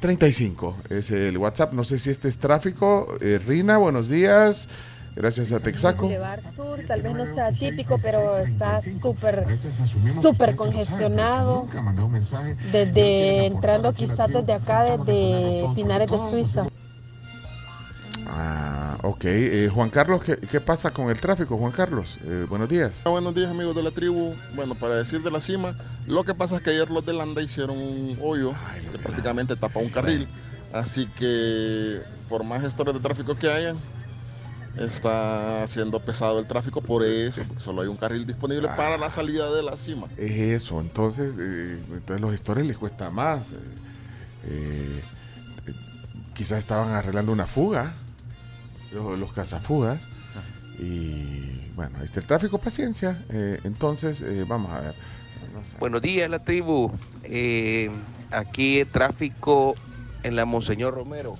35 0.00 0.76
es 0.88 1.10
el 1.10 1.36
WhatsApp. 1.36 1.74
No 1.74 1.84
sé 1.84 1.98
si 1.98 2.08
este 2.08 2.28
es 2.28 2.38
tráfico. 2.38 3.18
Eh, 3.20 3.38
Rina, 3.46 3.76
buenos 3.76 4.08
días. 4.08 4.70
Gracias 5.16 5.52
a 5.52 5.60
Texaco. 5.60 6.02
Boulevard 6.02 6.40
Sur, 6.56 6.80
tal 6.86 7.02
vez 7.02 7.14
no 7.14 7.24
sea 7.26 7.52
típico, 7.52 7.96
pero 8.02 8.38
está 8.38 8.80
súper, 8.80 9.46
súper 10.20 10.56
congestionado. 10.56 11.66
Desde 12.72 13.46
entrando 13.46 13.92
quizás 13.92 14.28
desde 14.32 14.52
acá, 14.52 14.96
desde 14.96 15.68
Pinares 15.74 16.10
de 16.10 16.18
Suiza. 16.18 16.66
Ah, 18.26 18.96
ok. 19.02 19.24
Eh, 19.24 19.70
Juan 19.72 19.90
Carlos, 19.90 20.22
¿qué, 20.24 20.36
qué 20.36 20.60
pasa 20.60 20.90
con 20.90 21.08
el 21.10 21.20
tráfico, 21.20 21.56
Juan 21.56 21.70
Carlos? 21.70 22.18
Eh, 22.24 22.46
buenos 22.48 22.68
días. 22.68 23.02
Ah, 23.04 23.10
Buenos 23.10 23.34
días 23.34 23.50
amigos 23.50 23.76
de 23.76 23.82
la 23.82 23.92
tribu. 23.92 24.34
Bueno, 24.54 24.74
para 24.74 24.96
decir 24.96 25.22
de 25.22 25.30
la 25.30 25.40
cima, 25.40 25.76
lo 26.06 26.24
que 26.24 26.34
pasa 26.34 26.56
es 26.56 26.62
que 26.62 26.70
ayer 26.70 26.90
los 26.90 27.06
de 27.06 27.12
Landa 27.12 27.40
hicieron 27.42 27.78
un 27.78 28.18
hoyo 28.20 28.52
que 28.90 28.98
prácticamente 28.98 29.54
tapa 29.54 29.78
un 29.78 29.90
carril. 29.90 30.26
Así 30.72 31.06
que 31.16 32.00
por 32.28 32.42
más 32.42 32.62
gestores 32.62 32.94
de 32.94 33.00
tráfico 33.00 33.36
que 33.36 33.48
hayan, 33.48 33.78
está 34.78 35.66
siendo 35.68 36.00
pesado 36.00 36.38
el 36.38 36.46
tráfico 36.46 36.80
por 36.80 37.04
eso, 37.04 37.40
porque 37.46 37.62
solo 37.62 37.82
hay 37.82 37.88
un 37.88 37.96
carril 37.96 38.26
disponible 38.26 38.68
para 38.68 38.98
la 38.98 39.10
salida 39.10 39.52
de 39.54 39.62
la 39.62 39.76
cima. 39.76 40.08
Es 40.16 40.32
eso, 40.32 40.80
entonces, 40.80 41.34
eh, 41.38 41.78
entonces 41.92 42.20
los 42.20 42.30
gestores 42.32 42.66
les 42.66 42.76
cuesta 42.76 43.10
más. 43.10 43.52
eh, 43.52 43.56
eh, 44.46 45.00
quizás 46.34 46.58
estaban 46.58 46.92
arreglando 46.92 47.32
una 47.32 47.46
fuga, 47.46 47.92
los, 48.92 49.18
los 49.18 49.32
cazafugas. 49.32 50.08
Y 50.78 51.70
bueno, 51.76 52.02
este 52.02 52.18
el 52.20 52.26
tráfico, 52.26 52.58
paciencia. 52.58 53.16
eh, 53.30 53.60
entonces, 53.64 54.20
eh, 54.22 54.44
vamos 54.46 54.72
a 54.72 54.80
ver. 54.80 54.94
Buenos 55.78 56.02
días, 56.02 56.28
la 56.28 56.40
tribu. 56.40 56.90
Eh, 57.22 57.90
aquí 58.32 58.84
tráfico 58.84 59.76
en 60.24 60.34
la 60.34 60.44
Monseñor 60.44 60.94
Romero. 60.94 61.36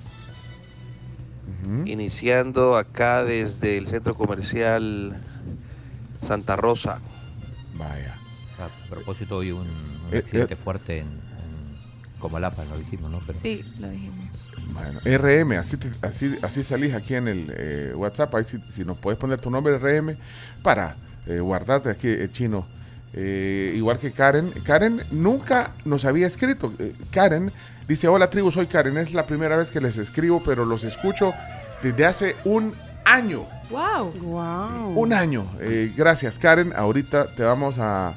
Iniciando 1.85 2.77
acá 2.77 3.23
desde 3.23 3.77
el 3.77 3.87
centro 3.87 4.15
comercial 4.15 5.15
Santa 6.25 6.55
Rosa. 6.55 6.99
Vaya. 7.77 8.15
A 8.59 8.69
propósito, 8.89 9.37
hoy 9.37 9.51
un, 9.51 9.59
un 9.61 9.67
Eh, 10.13 10.19
accidente 10.19 10.53
eh. 10.53 10.57
fuerte 10.57 10.99
en, 10.99 11.07
en 11.07 12.19
Comalapa, 12.19 12.63
lo 12.65 12.77
dijimos, 12.77 13.11
¿no? 13.11 13.19
Pero, 13.25 13.39
Sí, 13.39 13.63
lo 13.79 13.89
dijimos. 13.89 14.15
Bueno, 14.73 14.99
RM, 15.03 15.57
así, 15.57 15.77
te- 15.77 15.91
así, 16.07 16.35
así 16.41 16.63
salís 16.63 16.93
aquí 16.93 17.15
en 17.15 17.27
el 17.27 17.53
eh, 17.55 17.93
WhatsApp. 17.95 18.33
Ahí 18.35 18.45
si, 18.45 18.59
si 18.69 18.83
nos 18.85 18.97
puedes 18.97 19.19
poner 19.19 19.39
tu 19.39 19.49
nombre 19.51 19.77
RM 19.77 20.15
para 20.63 20.95
eh, 21.27 21.39
guardarte 21.39 21.89
aquí, 21.89 22.07
eh, 22.07 22.29
chino. 22.31 22.65
Eh, 23.13 23.73
igual 23.75 23.99
que 23.99 24.11
Karen. 24.11 24.49
Karen 24.63 25.01
nunca 25.11 25.71
nos 25.85 26.05
había 26.05 26.27
escrito. 26.27 26.73
Eh, 26.79 26.93
Karen 27.11 27.51
dice: 27.87 28.07
Hola, 28.07 28.29
tribu, 28.29 28.51
soy 28.51 28.67
Karen. 28.67 28.97
Es 28.97 29.13
la 29.13 29.25
primera 29.25 29.57
vez 29.57 29.69
que 29.71 29.81
les 29.81 29.97
escribo, 29.97 30.41
pero 30.43 30.65
los 30.65 30.83
escucho 30.83 31.33
desde 31.81 32.05
hace 32.05 32.35
un 32.45 32.73
año. 33.05 33.43
¡Wow! 33.69 34.11
¡Wow! 34.21 34.93
Un 34.99 35.13
año. 35.13 35.45
Eh, 35.59 35.91
gracias, 35.95 36.37
Karen. 36.39 36.73
Ahorita 36.75 37.27
te 37.35 37.43
vamos 37.43 37.79
a, 37.79 38.13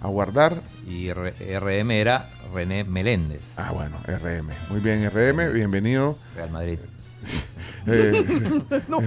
a 0.00 0.08
guardar. 0.08 0.60
Y 0.86 1.08
R- 1.08 1.34
RM 1.60 1.90
era 1.90 2.28
René 2.54 2.82
Meléndez. 2.84 3.58
Ah, 3.58 3.72
bueno, 3.72 3.96
RM. 4.06 4.48
Muy 4.70 4.80
bien, 4.80 5.08
RM. 5.10 5.52
Bienvenido. 5.52 6.16
Real 6.34 6.50
Madrid. 6.50 6.78
Eh, 7.86 8.24
No. 8.88 8.98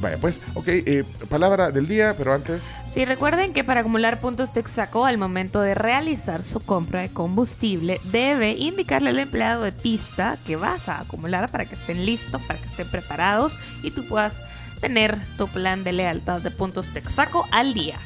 Vaya, 0.00 0.18
pues, 0.18 0.40
ok, 0.54 0.68
eh, 0.68 1.04
palabra 1.28 1.70
del 1.70 1.86
día, 1.86 2.14
pero 2.16 2.32
antes, 2.34 2.70
Sí, 2.88 3.04
recuerden 3.04 3.52
que 3.52 3.64
para 3.64 3.80
acumular 3.80 4.20
puntos 4.20 4.52
Texaco 4.52 5.04
al 5.04 5.18
momento 5.18 5.60
de 5.60 5.74
realizar 5.74 6.42
su 6.42 6.60
compra 6.60 7.00
de 7.00 7.12
combustible, 7.12 8.00
debe 8.04 8.52
indicarle 8.52 9.10
al 9.10 9.18
empleado 9.18 9.62
de 9.62 9.72
pista 9.72 10.38
que 10.46 10.56
vas 10.56 10.88
a 10.88 11.00
acumular 11.00 11.50
para 11.50 11.64
que 11.66 11.74
estén 11.74 12.06
listos, 12.06 12.40
para 12.42 12.58
que 12.58 12.66
estén 12.66 12.88
preparados 12.88 13.58
y 13.82 13.90
tú 13.90 14.06
puedas 14.08 14.42
tener 14.80 15.18
tu 15.36 15.46
plan 15.48 15.84
de 15.84 15.92
lealtad 15.92 16.40
de 16.40 16.50
puntos 16.50 16.90
Texaco 16.90 17.46
al 17.52 17.74
día. 17.74 17.98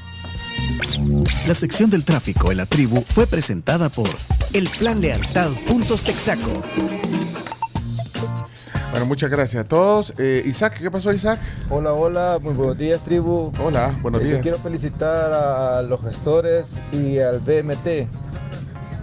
La 1.47 1.55
sección 1.55 1.91
del 1.91 2.05
tráfico 2.05 2.51
en 2.51 2.59
la 2.59 2.67
tribu 2.67 3.03
fue 3.07 3.27
presentada 3.27 3.89
por 3.89 4.09
el 4.53 4.69
Plan 4.69 5.01
Lealtad 5.01 5.53
Puntos 5.67 6.03
Texaco. 6.03 6.63
Bueno, 8.95 9.07
muchas 9.07 9.29
gracias 9.29 9.65
a 9.65 9.69
todos. 9.69 10.15
Eh, 10.21 10.45
Isaac, 10.47 10.79
¿qué 10.81 10.89
pasó, 10.89 11.13
Isaac? 11.13 11.41
Hola, 11.69 11.95
hola, 11.95 12.39
muy 12.41 12.55
buenos 12.55 12.79
días, 12.79 13.01
tribu. 13.03 13.53
Hola, 13.61 13.93
buenos 14.03 14.23
Eh, 14.23 14.27
días. 14.27 14.41
Quiero 14.41 14.57
felicitar 14.59 15.33
a 15.33 15.83
los 15.83 16.01
gestores 16.01 16.67
y 16.93 17.19
al 17.19 17.41
BMT 17.41 18.07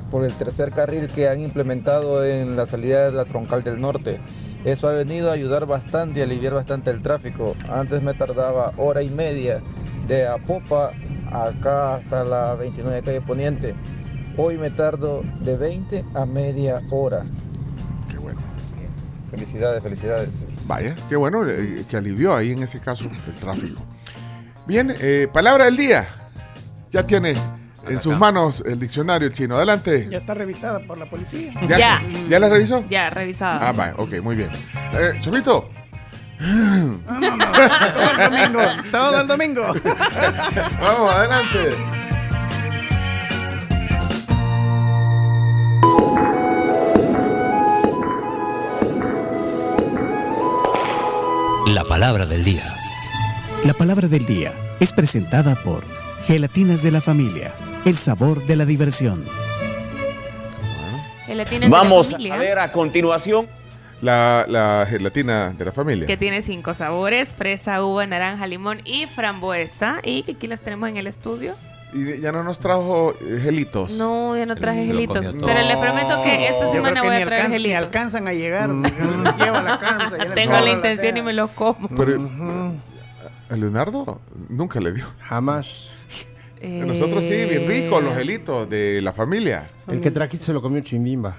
por 0.09 0.23
el 0.23 0.31
tercer 0.33 0.71
carril 0.71 1.09
que 1.09 1.27
han 1.27 1.41
implementado 1.41 2.23
en 2.23 2.55
la 2.55 2.67
salida 2.67 3.11
de 3.11 3.17
la 3.17 3.25
troncal 3.25 3.65
del 3.65 3.81
norte. 3.81 4.21
Eso 4.63 4.87
ha 4.87 4.93
venido 4.93 5.29
a 5.29 5.33
ayudar 5.33 5.65
bastante 5.65 6.19
y 6.19 6.23
aliviar 6.23 6.53
bastante 6.53 6.89
el 6.89 7.01
tráfico. 7.01 7.53
Antes 7.69 8.01
me 8.01 8.13
tardaba 8.13 8.71
hora 8.77 9.01
y 9.03 9.09
media 9.09 9.61
de 10.07 10.25
Apopa 10.25 10.91
acá 11.33 11.95
hasta 11.95 12.23
la 12.23 12.55
29 12.55 13.01
calle 13.01 13.19
Poniente. 13.19 13.75
Hoy 14.37 14.57
me 14.57 14.69
tardo 14.69 15.21
de 15.41 15.57
20 15.57 16.05
a 16.13 16.25
media 16.25 16.81
hora. 16.91 17.25
Felicidades, 19.31 19.81
felicidades. 19.81 20.29
Vaya, 20.65 20.95
qué 21.07 21.15
bueno 21.15 21.47
eh, 21.47 21.85
que 21.89 21.97
alivió 21.97 22.35
ahí 22.35 22.51
en 22.51 22.63
ese 22.63 22.79
caso 22.79 23.05
el 23.05 23.33
tráfico. 23.35 23.81
Bien, 24.67 24.93
eh, 24.99 25.27
palabra 25.33 25.65
del 25.65 25.77
día. 25.77 26.07
Ya 26.91 27.07
tiene 27.07 27.35
en 27.87 27.99
sus 28.01 28.17
manos 28.19 28.61
el 28.65 28.79
diccionario 28.79 29.27
el 29.29 29.33
chino. 29.33 29.55
Adelante. 29.55 30.07
Ya 30.11 30.17
está 30.17 30.33
revisada 30.33 30.79
por 30.79 30.97
la 30.97 31.05
policía. 31.05 31.53
¿Ya, 31.65 31.77
Ya. 31.77 32.01
¿Ya 32.29 32.39
la 32.39 32.49
revisó? 32.49 32.85
Ya, 32.89 33.09
revisada. 33.09 33.69
Ah, 33.69 33.71
vaya, 33.71 33.95
ok, 33.97 34.21
muy 34.21 34.35
bien. 34.35 34.49
Eh, 34.93 35.11
Chomito. 35.21 35.69
Todo 36.41 38.11
el 38.11 38.31
domingo. 38.31 38.61
Todo 38.91 39.21
el 39.21 39.27
domingo. 39.27 39.61
Vamos, 40.81 41.11
adelante. 41.13 42.00
La 51.67 51.83
palabra 51.83 52.25
del 52.25 52.43
día. 52.43 52.75
La 53.63 53.73
palabra 53.73 54.07
del 54.07 54.25
día 54.25 54.51
es 54.79 54.91
presentada 54.91 55.55
por 55.55 55.83
Gelatinas 56.25 56.81
de 56.81 56.91
la 56.91 57.01
Familia, 57.01 57.53
el 57.85 57.95
sabor 57.95 58.43
de 58.43 58.55
la 58.55 58.65
diversión. 58.65 59.23
Gelatinas 61.25 61.61
de 61.61 61.69
Vamos 61.69 62.11
la 62.11 62.17
familia, 62.17 62.33
a 62.33 62.37
ver 62.37 62.59
a 62.59 62.71
continuación. 62.71 63.47
La, 64.01 64.45
la 64.47 64.87
gelatina 64.89 65.51
de 65.51 65.65
la 65.65 65.71
familia. 65.71 66.07
Que 66.07 66.17
tiene 66.17 66.41
cinco 66.41 66.73
sabores: 66.73 67.35
fresa, 67.35 67.83
uva, 67.85 68.05
naranja, 68.07 68.47
limón 68.47 68.81
y 68.83 69.05
frambuesa. 69.05 70.01
Y 70.03 70.23
que 70.23 70.33
aquí 70.33 70.47
las 70.47 70.61
tenemos 70.61 70.89
en 70.89 70.97
el 70.97 71.07
estudio. 71.07 71.53
Y 71.93 72.19
ya 72.21 72.31
no 72.31 72.43
nos 72.43 72.59
trajo 72.59 73.13
eh, 73.19 73.39
gelitos. 73.41 73.91
No, 73.91 74.37
ya 74.37 74.45
no 74.45 74.55
traje 74.55 74.85
gelitos. 74.85 75.25
Pero 75.25 75.39
todo. 75.39 75.53
les 75.67 75.75
prometo 75.77 76.23
que 76.23 76.47
esta 76.47 76.65
Yo 76.67 76.71
semana 76.71 77.01
creo 77.01 77.03
que 77.03 77.09
voy 77.09 77.21
a 77.21 77.25
traer 77.25 77.41
alcanzan- 77.43 77.49
Ni 77.49 77.53
gelitos. 77.63 77.83
alcanzan 77.83 78.27
a 78.27 78.33
llegar. 78.33 78.69
La 78.69 80.23
el 80.23 80.33
Tengo 80.35 80.59
la 80.59 80.69
intención 80.71 81.17
y 81.17 81.21
me 81.21 81.33
los 81.33 81.51
como. 81.51 81.87
Pero, 81.89 82.17
¿A 83.49 83.55
Leonardo? 83.57 84.21
Nunca 84.49 84.79
le 84.79 84.93
dio. 84.93 85.05
Jamás. 85.19 85.67
A 86.63 86.67
Nosotros 86.85 87.23
sí, 87.25 87.33
bien 87.45 87.67
ricos 87.67 88.01
los 88.03 88.15
gelitos 88.15 88.69
de 88.69 89.01
la 89.01 89.11
familia. 89.11 89.67
El 89.87 89.99
que 89.99 90.11
trajiste 90.11 90.45
se 90.45 90.53
lo 90.53 90.61
comió 90.61 90.79
Chimbimba. 90.81 91.35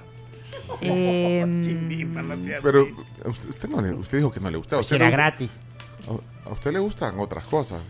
Em, 0.80 1.62
Pero 2.62 2.86
usted, 3.24 3.48
usted 3.48 3.68
no 3.70 3.80
le- 3.80 3.92
usted 3.94 4.18
dijo 4.18 4.30
que 4.32 4.40
no 4.40 4.50
le 4.50 4.56
gustaba. 4.58 4.80
¿A 4.80 4.82
usted 4.82 4.96
Era 4.96 5.10
gratis. 5.10 5.50
A, 6.44 6.48
a 6.50 6.52
usted 6.52 6.72
le 6.72 6.78
gustan 6.80 7.18
otras 7.20 7.44
cosas. 7.44 7.80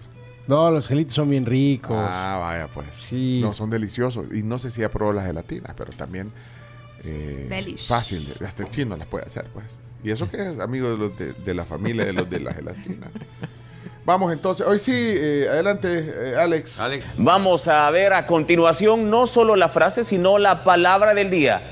No, 0.47 0.71
los 0.71 0.89
gelitos 0.89 1.15
son 1.15 1.31
bien 1.31 1.47
ricos. 1.47 1.97
Ah, 1.99 2.39
vaya 2.41 2.69
pues. 2.69 2.87
Sí. 3.09 3.41
No, 3.43 3.53
son 3.53 3.71
deliciosos. 3.71 4.27
Y 4.35 4.43
no 4.43 4.59
sé 4.59 4.71
si 4.71 4.81
ya 4.81 4.91
probó 4.91 5.13
las 5.13 5.27
gelatinas, 5.27 5.73
pero 5.77 5.93
también 5.93 6.33
eh, 7.05 7.47
Delish. 7.49 7.87
fácil. 7.87 8.33
Hasta 8.45 8.63
el 8.65 8.71
chino 8.71 8.97
las 8.97 9.07
puede 9.07 9.25
hacer, 9.25 9.47
pues. 9.53 9.79
Y 10.05 10.11
eso 10.11 10.29
que 10.29 10.37
es 10.37 10.59
amigo 10.59 10.91
de 10.91 10.97
los 10.97 11.17
de, 11.17 11.33
de 11.33 11.55
la 11.55 11.65
familia 11.65 12.05
de 12.05 12.13
los 12.13 12.29
de 12.29 12.41
la 12.41 12.53
gelatina. 12.55 13.07
Vamos 14.05 14.33
entonces. 14.33 14.67
Hoy 14.67 14.81
sí, 14.81 14.93
eh, 14.95 15.47
adelante, 15.49 16.33
eh, 16.33 16.37
Alex. 16.37 16.81
Alex. 16.81 17.13
Vamos 17.19 17.69
a 17.69 17.89
ver 17.91 18.13
a 18.13 18.27
continuación 18.27 19.09
no 19.11 19.29
solo 19.29 19.55
la 19.55 19.69
frase, 19.69 20.03
sino 20.03 20.39
la 20.39 20.65
palabra 20.65 21.15
del 21.15 21.31
día. 21.31 21.63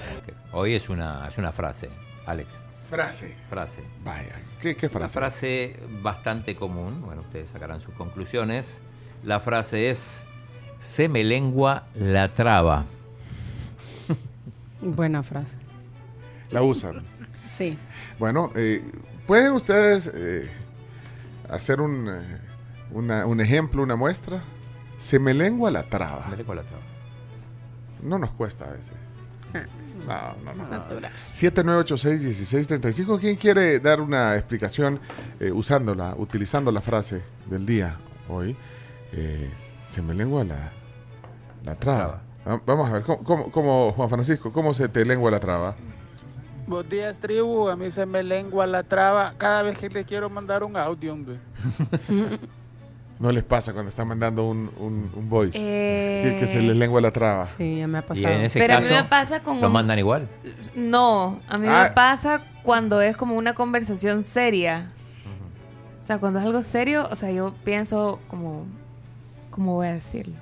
Hoy 0.52 0.74
es 0.74 0.88
una, 0.88 1.26
es 1.26 1.38
una 1.38 1.50
frase, 1.50 1.90
Alex. 2.26 2.60
Frase. 2.88 3.34
Frase. 3.48 3.82
Vaya. 4.04 4.36
¿Qué, 4.60 4.76
qué 4.76 4.86
Una 4.86 5.08
frase? 5.08 5.18
frase 5.18 5.80
bastante 6.02 6.54
común. 6.54 7.02
Bueno, 7.02 7.22
ustedes 7.22 7.48
sacarán 7.48 7.80
sus 7.80 7.94
conclusiones. 7.94 8.82
La 9.24 9.40
frase 9.40 9.90
es: 9.90 10.22
Se 10.78 11.08
me 11.08 11.24
lengua 11.24 11.86
la 11.94 12.28
traba. 12.34 12.84
Buena 14.80 15.22
frase. 15.22 15.56
La 16.50 16.62
usan. 16.62 17.02
Sí. 17.52 17.76
Bueno, 18.18 18.50
eh, 18.54 18.82
¿pueden 19.26 19.52
ustedes 19.52 20.10
eh, 20.14 20.50
hacer 21.48 21.80
un, 21.80 22.08
eh, 22.08 22.34
una- 22.90 23.26
un 23.26 23.40
ejemplo, 23.40 23.82
una 23.82 23.96
muestra? 23.96 24.42
Se 24.96 25.18
me 25.18 25.32
lengua 25.34 25.70
la 25.70 25.84
traba. 25.84 26.22
Se 26.24 26.28
me 26.30 26.36
lengua 26.36 26.54
la 26.56 26.62
traba. 26.62 26.82
No 28.02 28.18
nos 28.18 28.30
cuesta 28.32 28.66
a 28.66 28.72
veces. 28.72 28.92
Ah. 29.54 29.64
No, 30.44 30.54
no, 30.54 30.64
no. 30.64 30.68
Natural. 30.70 31.10
7986-1635. 31.32 33.18
¿Quién 33.20 33.36
quiere 33.36 33.78
dar 33.80 34.00
una 34.00 34.36
explicación 34.36 34.98
eh, 35.38 35.50
usándola, 35.52 36.14
utilizando 36.16 36.72
la 36.72 36.80
frase 36.80 37.22
del 37.46 37.64
día 37.66 37.96
hoy? 38.28 38.56
Eh, 39.12 39.50
se 39.88 40.02
me 40.02 40.14
lengua 40.14 40.44
la, 40.44 40.70
la 41.64 41.74
traba. 41.76 42.22
Ah, 42.46 42.60
Vamos 42.64 42.88
a 42.88 42.92
ver, 42.94 43.02
¿cómo, 43.02 43.22
cómo- 43.22 43.50
cómo, 43.50 43.92
Juan 43.92 44.08
Francisco, 44.08 44.52
cómo 44.52 44.72
se 44.74 44.88
te 44.88 45.04
lengua 45.04 45.30
la 45.30 45.40
traba? 45.40 45.76
Buenos 46.66 46.88
días, 46.90 47.18
tribu. 47.18 47.68
A 47.68 47.76
mí 47.76 47.90
se 47.90 48.06
me 48.06 48.22
lengua 48.22 48.66
la 48.66 48.82
traba 48.82 49.34
cada 49.36 49.62
vez 49.62 49.76
que 49.78 49.88
le 49.90 50.04
quiero 50.04 50.30
mandar 50.30 50.62
un 50.64 50.76
audio, 50.76 51.12
hombre. 51.12 51.38
¿No 53.20 53.30
les 53.32 53.44
pasa 53.44 53.72
cuando 53.74 53.90
están 53.90 54.08
mandando 54.08 54.48
un, 54.48 54.70
un, 54.78 55.10
un 55.14 55.28
voice? 55.28 55.58
Eh, 55.60 56.22
Que, 56.32 56.40
que 56.40 56.46
se 56.46 56.60
les 56.62 56.74
lengua 56.74 57.00
la 57.02 57.10
traba. 57.12 57.44
Sí, 57.44 57.76
ya 57.78 57.86
me 57.86 57.98
ha 57.98 58.00
Y 58.00 58.04
pasado. 58.04 58.28
en 58.34 58.40
ese 58.40 58.58
Pero 58.58 58.74
a 58.74 58.76
mí 58.78 58.82
caso, 58.88 58.94
me 58.94 59.04
pasa 59.10 59.42
con 59.42 59.60
lo 59.60 59.66
un- 59.66 59.72
mandan 59.74 59.98
igual. 59.98 60.26
No, 60.74 61.38
a 61.46 61.58
mí 61.58 61.66
Ah. 61.68 61.84
me 61.88 61.94
pasa 61.94 62.42
cuando 62.62 63.00
es 63.02 63.16
como 63.16 63.36
una 63.36 63.54
conversación 63.54 64.24
seria. 64.24 64.90
O 66.00 66.04
sea, 66.04 66.18
cuando 66.18 66.38
es 66.40 66.46
algo 66.46 66.62
serio, 66.62 67.08
o 67.10 67.14
sea, 67.14 67.30
yo 67.30 67.54
pienso 67.62 68.18
como, 68.28 68.64
¿cómo 69.50 69.74
voy 69.74 69.88
a 69.88 69.92
decirlo? 69.92 70.34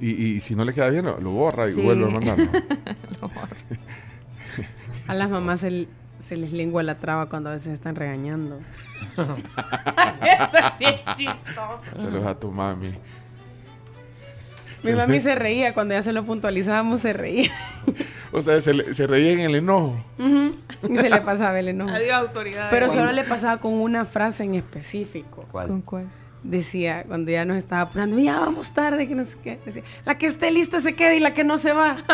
Y, 0.00 0.10
y 0.12 0.40
si 0.40 0.54
no 0.54 0.64
le 0.64 0.72
queda 0.72 0.88
bien, 0.90 1.04
lo, 1.04 1.20
lo 1.20 1.30
borra 1.30 1.68
y 1.68 1.72
Sí. 1.72 1.82
vuelve 1.82 2.06
a 2.06 2.08
mandar. 2.08 2.38
¿no? 2.38 3.30
A 5.08 5.14
las 5.14 5.30
mamás 5.30 5.60
se, 5.60 5.88
se 6.18 6.36
les 6.36 6.52
lengua 6.52 6.82
la 6.82 6.98
traba 6.98 7.28
cuando 7.28 7.50
a 7.50 7.52
veces 7.52 7.72
están 7.72 7.94
regañando. 7.96 8.58
Eso 9.16 10.56
es 10.58 10.78
bien 10.78 10.94
chistoso. 11.14 11.78
Saludos 11.96 12.26
a 12.26 12.38
tu 12.38 12.50
mami. 12.50 12.94
Mi 14.82 14.92
mami 14.92 15.18
se 15.18 15.34
reía 15.34 15.74
cuando 15.74 15.94
ya 15.94 16.02
se 16.02 16.12
lo 16.12 16.24
puntualizábamos, 16.24 17.00
se 17.00 17.12
reía. 17.12 17.50
O 18.32 18.40
sea, 18.42 18.60
se, 18.60 18.72
le- 18.74 18.94
se 18.94 19.06
reía 19.06 19.32
en 19.32 19.40
el 19.40 19.54
enojo. 19.56 19.96
Y 20.88 20.96
se 20.96 21.08
le 21.10 21.20
pasaba 21.22 21.58
el 21.58 21.68
enojo. 21.68 21.90
Adiós, 21.90 22.12
autoridad. 22.12 22.68
Pero 22.70 22.88
solo 22.88 23.10
le 23.12 23.24
pasaba 23.24 23.60
con 23.60 23.72
una 23.74 24.04
frase 24.04 24.44
en 24.44 24.54
específico. 24.54 25.44
¿Cuál? 25.50 25.68
¿Con 25.68 25.80
cuál? 25.82 26.06
Decía, 26.46 27.02
cuando 27.08 27.32
ya 27.32 27.44
nos 27.44 27.56
estaba 27.56 27.82
apurando, 27.82 28.16
ya 28.20 28.38
vamos 28.38 28.70
tarde, 28.70 29.08
que 29.08 29.16
no 29.16 29.24
sé 29.24 29.36
qué. 29.42 29.58
Decía, 29.66 29.82
la 30.04 30.16
que 30.16 30.26
esté 30.26 30.52
lista 30.52 30.78
se 30.78 30.94
queda 30.94 31.12
y 31.14 31.18
la 31.18 31.34
que 31.34 31.42
no 31.42 31.58
se 31.58 31.72
va. 31.72 31.96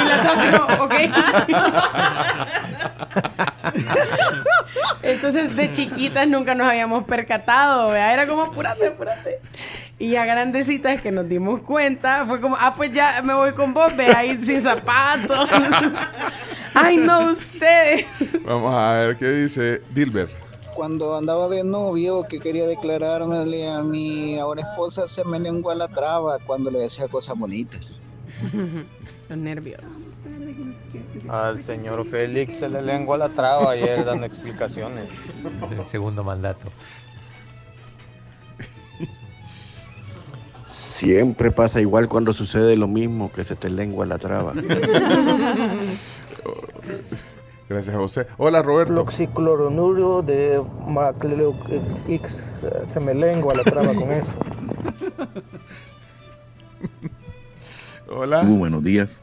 y 0.00 0.04
la 0.08 0.22
dos 0.22 0.40
digo, 0.40 0.64
ok. 0.84 0.94
Entonces, 5.02 5.56
de 5.56 5.72
chiquitas 5.72 6.28
nunca 6.28 6.54
nos 6.54 6.68
habíamos 6.68 7.02
percatado, 7.04 7.90
¿vea? 7.90 8.12
Era 8.12 8.28
como, 8.28 8.42
apúrate, 8.42 8.86
apúrate. 8.86 9.40
Y 9.98 10.10
ya 10.10 10.24
grandecitas 10.24 11.00
que 11.00 11.10
nos 11.10 11.28
dimos 11.28 11.60
cuenta, 11.60 12.24
fue 12.24 12.40
como, 12.40 12.56
ah, 12.56 12.72
pues 12.76 12.92
ya 12.92 13.20
me 13.22 13.34
voy 13.34 13.50
con 13.52 13.74
vos, 13.74 13.96
ve 13.96 14.14
ahí 14.14 14.38
sin 14.40 14.62
zapatos. 14.62 15.48
Ay, 16.74 16.98
no, 16.98 17.30
usted. 17.30 18.04
Vamos 18.44 18.72
a 18.74 18.92
ver 18.94 19.16
qué 19.16 19.28
dice 19.28 19.82
Dilber. 19.90 20.43
Cuando 20.74 21.16
andaba 21.16 21.48
de 21.48 21.62
novio 21.62 22.24
que 22.28 22.40
quería 22.40 22.66
declararme 22.66 23.68
a 23.68 23.82
mi 23.82 24.38
ahora 24.38 24.62
esposa 24.62 25.06
se 25.06 25.24
me 25.24 25.38
lengua 25.38 25.74
la 25.74 25.88
traba 25.88 26.38
cuando 26.40 26.70
le 26.70 26.80
decía 26.80 27.08
cosas 27.08 27.38
bonitas. 27.38 28.00
Los 29.28 29.38
nervios. 29.38 29.80
Al 31.28 31.62
señor 31.62 32.04
Félix 32.04 32.56
se 32.56 32.68
le 32.68 32.82
lengua 32.82 33.16
la 33.16 33.28
traba 33.28 33.70
ayer 33.70 34.04
dando 34.04 34.26
explicaciones. 34.26 35.08
El 35.70 35.84
segundo 35.84 36.22
mandato. 36.24 36.68
Siempre 40.72 41.50
pasa 41.50 41.80
igual 41.80 42.08
cuando 42.08 42.32
sucede 42.32 42.76
lo 42.76 42.88
mismo, 42.88 43.30
que 43.32 43.44
se 43.44 43.56
te 43.56 43.70
lengua 43.70 44.06
la 44.06 44.18
traba. 44.18 44.52
Gracias 47.68 47.94
a 47.94 47.98
José. 47.98 48.26
Hola 48.36 48.62
Roberto. 48.62 49.00
Oxicloronuro 49.00 50.22
de 50.22 50.62
Macleo 50.86 51.54
X. 52.08 52.36
Se 52.86 53.00
me 53.00 53.14
lengua 53.14 53.54
la 53.54 53.64
traba 53.64 53.94
con 53.94 54.12
eso. 54.12 54.32
Hola. 58.08 58.42
Muy 58.42 58.58
buenos 58.58 58.84
días. 58.84 59.20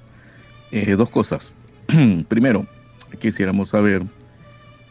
Eh, 0.71 0.95
dos 0.95 1.09
cosas. 1.09 1.55
Primero, 2.27 2.65
quisiéramos 3.19 3.69
saber 3.69 4.03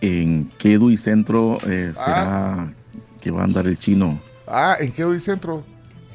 en 0.01 0.51
qué 0.59 0.79
DUI 0.79 0.97
centro 0.97 1.59
eh, 1.67 1.93
será 1.95 2.73
que 3.21 3.31
va 3.31 3.43
a 3.43 3.45
andar 3.45 3.67
el 3.67 3.79
chino. 3.79 4.19
Ah, 4.47 4.77
¿en 4.81 4.93
qué 4.93 5.05
hoy 5.05 5.21
centro? 5.21 5.63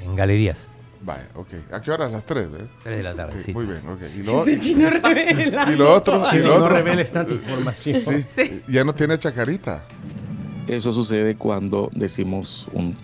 En 0.01 0.15
galerías. 0.15 0.69
Vaya, 1.05 1.27
ok. 1.35 1.47
¿A 1.71 1.81
qué 1.81 1.91
horas? 1.91 2.11
Las 2.11 2.25
3, 2.25 2.47
¿eh? 2.47 2.67
3 2.83 2.97
de 2.97 3.03
la 3.03 3.13
tarde, 3.13 3.39
sí. 3.39 3.53
Muy 3.53 3.65
bien, 3.65 3.87
ok. 3.87 4.01
¿Y 4.17 4.23
lo, 4.23 4.43
Ese 4.47 4.59
chino 4.59 4.89
revela. 4.89 5.71
¿Y 5.71 5.75
lo 5.75 5.93
otro? 5.93 6.23
¿Y 6.25 6.31
Chino, 6.31 6.43
lo 6.47 6.49
no 6.59 6.65
otro? 6.65 6.75
reveles 6.75 7.11
tanta 7.11 7.33
información. 7.33 8.25
Sí. 8.27 8.63
Ya 8.67 8.83
no 8.83 8.95
tiene 8.95 9.17
chacarita. 9.19 9.83
Eso 10.67 10.91
sucede 10.93 11.35
cuando 11.35 11.91
decimos 11.93 12.67
un 12.73 12.97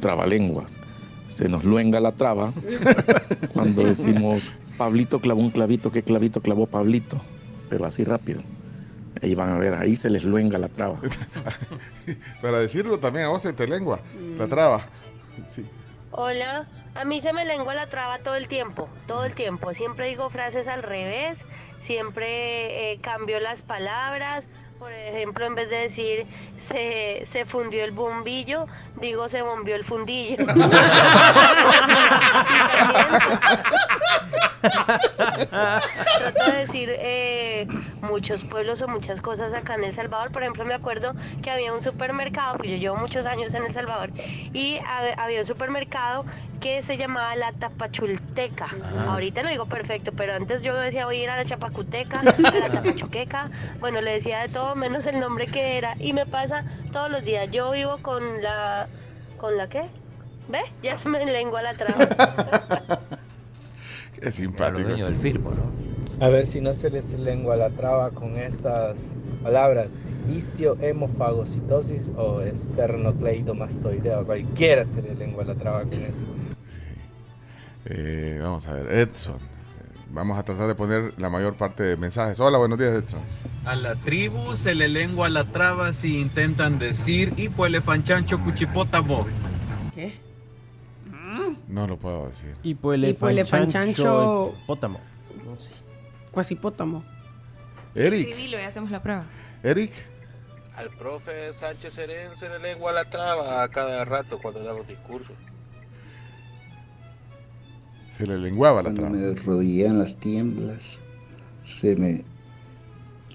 trabalenguas. 0.00 0.78
se 1.28 1.48
nos 1.48 1.64
luenga 1.64 1.98
la 2.00 2.10
traba 2.12 2.52
cuando 3.54 3.84
decimos 3.84 4.50
Pablito 4.76 5.20
clavó 5.20 5.40
un 5.40 5.50
clavito, 5.50 5.90
¿qué 5.92 6.02
clavito 6.02 6.40
clavó 6.42 6.66
Pablito? 6.66 7.20
Pero 7.70 7.86
así 7.86 8.04
rápido. 8.04 8.42
Ahí 9.22 9.34
van 9.34 9.50
a 9.50 9.58
ver, 9.58 9.74
ahí 9.74 9.96
se 9.96 10.08
les 10.10 10.24
luenga 10.24 10.58
la 10.58 10.68
traba. 10.68 11.00
Para 12.42 12.58
decirlo 12.58 12.98
también 12.98 13.26
a 13.26 13.28
vos 13.28 13.42
se 13.42 13.52
te 13.52 13.66
lengua 13.66 14.00
la 14.38 14.46
traba. 14.48 14.86
Sí. 15.48 15.64
Hola, 16.12 16.66
a 16.94 17.04
mí 17.04 17.20
se 17.20 17.32
me 17.32 17.44
lengua 17.44 17.72
la 17.72 17.86
traba 17.86 18.18
todo 18.18 18.34
el 18.34 18.48
tiempo, 18.48 18.88
todo 19.06 19.24
el 19.24 19.36
tiempo. 19.36 19.72
Siempre 19.74 20.08
digo 20.08 20.28
frases 20.28 20.66
al 20.66 20.82
revés, 20.82 21.46
siempre 21.78 22.90
eh, 22.90 22.98
cambio 23.00 23.38
las 23.38 23.62
palabras. 23.62 24.48
Por 24.80 24.92
ejemplo, 24.92 25.44
en 25.44 25.54
vez 25.54 25.68
de 25.70 25.76
decir 25.76 26.26
se, 26.56 27.20
se 27.26 27.44
fundió 27.44 27.84
el 27.84 27.90
bombillo, 27.92 28.66
digo 29.00 29.28
se 29.28 29.42
bombió 29.42 29.76
el 29.76 29.84
fundillo. 29.84 30.36
Trato 36.18 36.44
de 36.50 36.56
decir 36.58 36.88
eh, 36.92 37.66
muchos 38.02 38.44
pueblos 38.44 38.82
o 38.82 38.88
muchas 38.88 39.20
cosas 39.20 39.54
acá 39.54 39.74
en 39.74 39.84
El 39.84 39.92
Salvador. 39.92 40.30
Por 40.32 40.42
ejemplo, 40.42 40.64
me 40.64 40.74
acuerdo 40.74 41.14
que 41.42 41.50
había 41.50 41.72
un 41.72 41.80
supermercado, 41.80 42.58
que 42.58 42.70
yo 42.70 42.76
llevo 42.76 42.96
muchos 42.96 43.26
años 43.26 43.54
en 43.54 43.64
El 43.64 43.72
Salvador, 43.72 44.10
y 44.52 44.76
hab- 44.78 45.14
había 45.16 45.40
un 45.40 45.46
supermercado 45.46 46.24
que 46.60 46.82
se 46.82 46.96
llamaba 46.98 47.34
La 47.36 47.52
Tapachulteca. 47.52 48.68
Ahorita 49.08 49.42
lo 49.42 49.48
digo 49.48 49.66
perfecto, 49.66 50.12
pero 50.14 50.34
antes 50.34 50.62
yo 50.62 50.74
decía 50.74 51.06
voy 51.06 51.16
a 51.20 51.22
ir 51.22 51.30
a 51.30 51.36
la 51.36 51.44
Chapacuteca, 51.46 52.20
a 52.20 52.22
la 52.24 52.32
Tapachuqueca. 52.72 53.50
Bueno, 53.80 54.00
le 54.02 54.12
decía 54.12 54.40
de 54.40 54.48
todo 54.48 54.69
menos 54.74 55.06
el 55.06 55.20
nombre 55.20 55.46
que 55.46 55.78
era. 55.78 55.96
Y 55.98 56.12
me 56.12 56.26
pasa 56.26 56.64
todos 56.92 57.10
los 57.10 57.22
días. 57.22 57.50
Yo 57.50 57.70
vivo 57.70 57.98
con 58.02 58.42
la... 58.42 58.88
¿Con 59.36 59.56
la 59.56 59.68
qué? 59.68 59.88
¿Ve? 60.48 60.60
Ya 60.82 60.96
se 60.96 61.08
me 61.08 61.24
lengua 61.24 61.62
la 61.62 61.74
traba. 61.74 62.08
Qué 64.20 64.30
simpático. 64.30 64.88
del 64.88 65.16
firmo, 65.16 65.50
¿no? 65.50 66.24
A 66.24 66.28
ver 66.28 66.46
si 66.46 66.60
no 66.60 66.74
se 66.74 66.90
les 66.90 67.18
lengua 67.18 67.56
la 67.56 67.70
traba 67.70 68.10
con 68.10 68.36
estas 68.36 69.16
palabras. 69.42 69.88
Histiohemofagocitosis 70.28 72.12
o 72.16 72.42
esternocleidomastoideo. 72.42 74.26
Cualquiera 74.26 74.84
se 74.84 75.00
le 75.00 75.14
lengua 75.14 75.44
la 75.44 75.54
traba 75.54 75.84
con 75.84 75.94
eso. 75.94 76.26
Eh, 77.86 78.38
vamos 78.42 78.66
a 78.66 78.74
ver, 78.74 78.92
Edson. 78.92 79.40
Vamos 80.12 80.38
a 80.38 80.42
tratar 80.42 80.66
de 80.66 80.74
poner 80.74 81.14
la 81.18 81.28
mayor 81.30 81.54
parte 81.54 81.82
de 81.84 81.96
mensajes. 81.96 82.40
Hola, 82.40 82.58
buenos 82.58 82.78
días, 82.78 82.92
Edson. 82.94 83.20
A 83.64 83.76
la 83.76 83.94
tribu 83.94 84.56
se 84.56 84.74
le 84.74 84.88
lengua 84.88 85.28
la 85.28 85.44
traba 85.44 85.92
si 85.92 86.18
intentan 86.20 86.78
decir 86.80 87.32
y 87.36 87.48
pues 87.48 87.70
le 87.70 87.80
fanchancho 87.80 88.38
cuchipótamo. 88.40 89.26
¿Qué? 89.94 90.18
No 91.68 91.86
lo 91.86 91.96
puedo 91.96 92.26
decir. 92.26 92.56
Hipoelefanchancho- 92.64 94.48
Hipopótamo. 94.52 95.00
No 95.46 95.56
sé. 95.56 95.70
Cuasipótamo. 96.32 97.04
Eric. 97.94 98.28
Escribilo 98.28 98.58
y 98.58 98.62
hacemos 98.62 98.90
la 98.90 99.00
prueba. 99.02 99.24
Eric. 99.62 99.92
Al 100.76 100.90
profe 100.90 101.52
Sánchez 101.52 101.92
Serén 101.94 102.34
se 102.34 102.48
le 102.48 102.58
lengua 102.58 102.92
la 102.92 103.04
traba 103.04 103.62
a 103.62 103.68
cada 103.68 104.04
rato 104.04 104.38
cuando 104.40 104.62
da 104.64 104.72
los 104.72 104.86
discursos. 104.88 105.36
Se 108.20 108.26
le 108.26 108.36
lenguaba 108.36 108.82
la 108.82 108.90
Cuando 108.90 109.00
traba. 109.00 109.16
me 109.16 109.34
rodillean 109.34 109.98
las 109.98 110.14
tiemblas, 110.18 110.98
se 111.62 111.96
me 111.96 112.22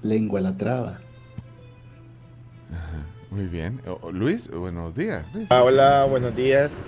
lengua 0.03 0.41
la 0.41 0.55
traba. 0.55 0.99
Muy 3.31 3.47
bien. 3.47 3.81
O- 3.87 4.11
Luis, 4.11 4.47
buenos 4.51 4.93
días. 4.93 5.25
Luis. 5.33 5.47
Ah, 5.49 5.63
Hola, 5.63 6.05
buenos 6.07 6.35
días. 6.35 6.85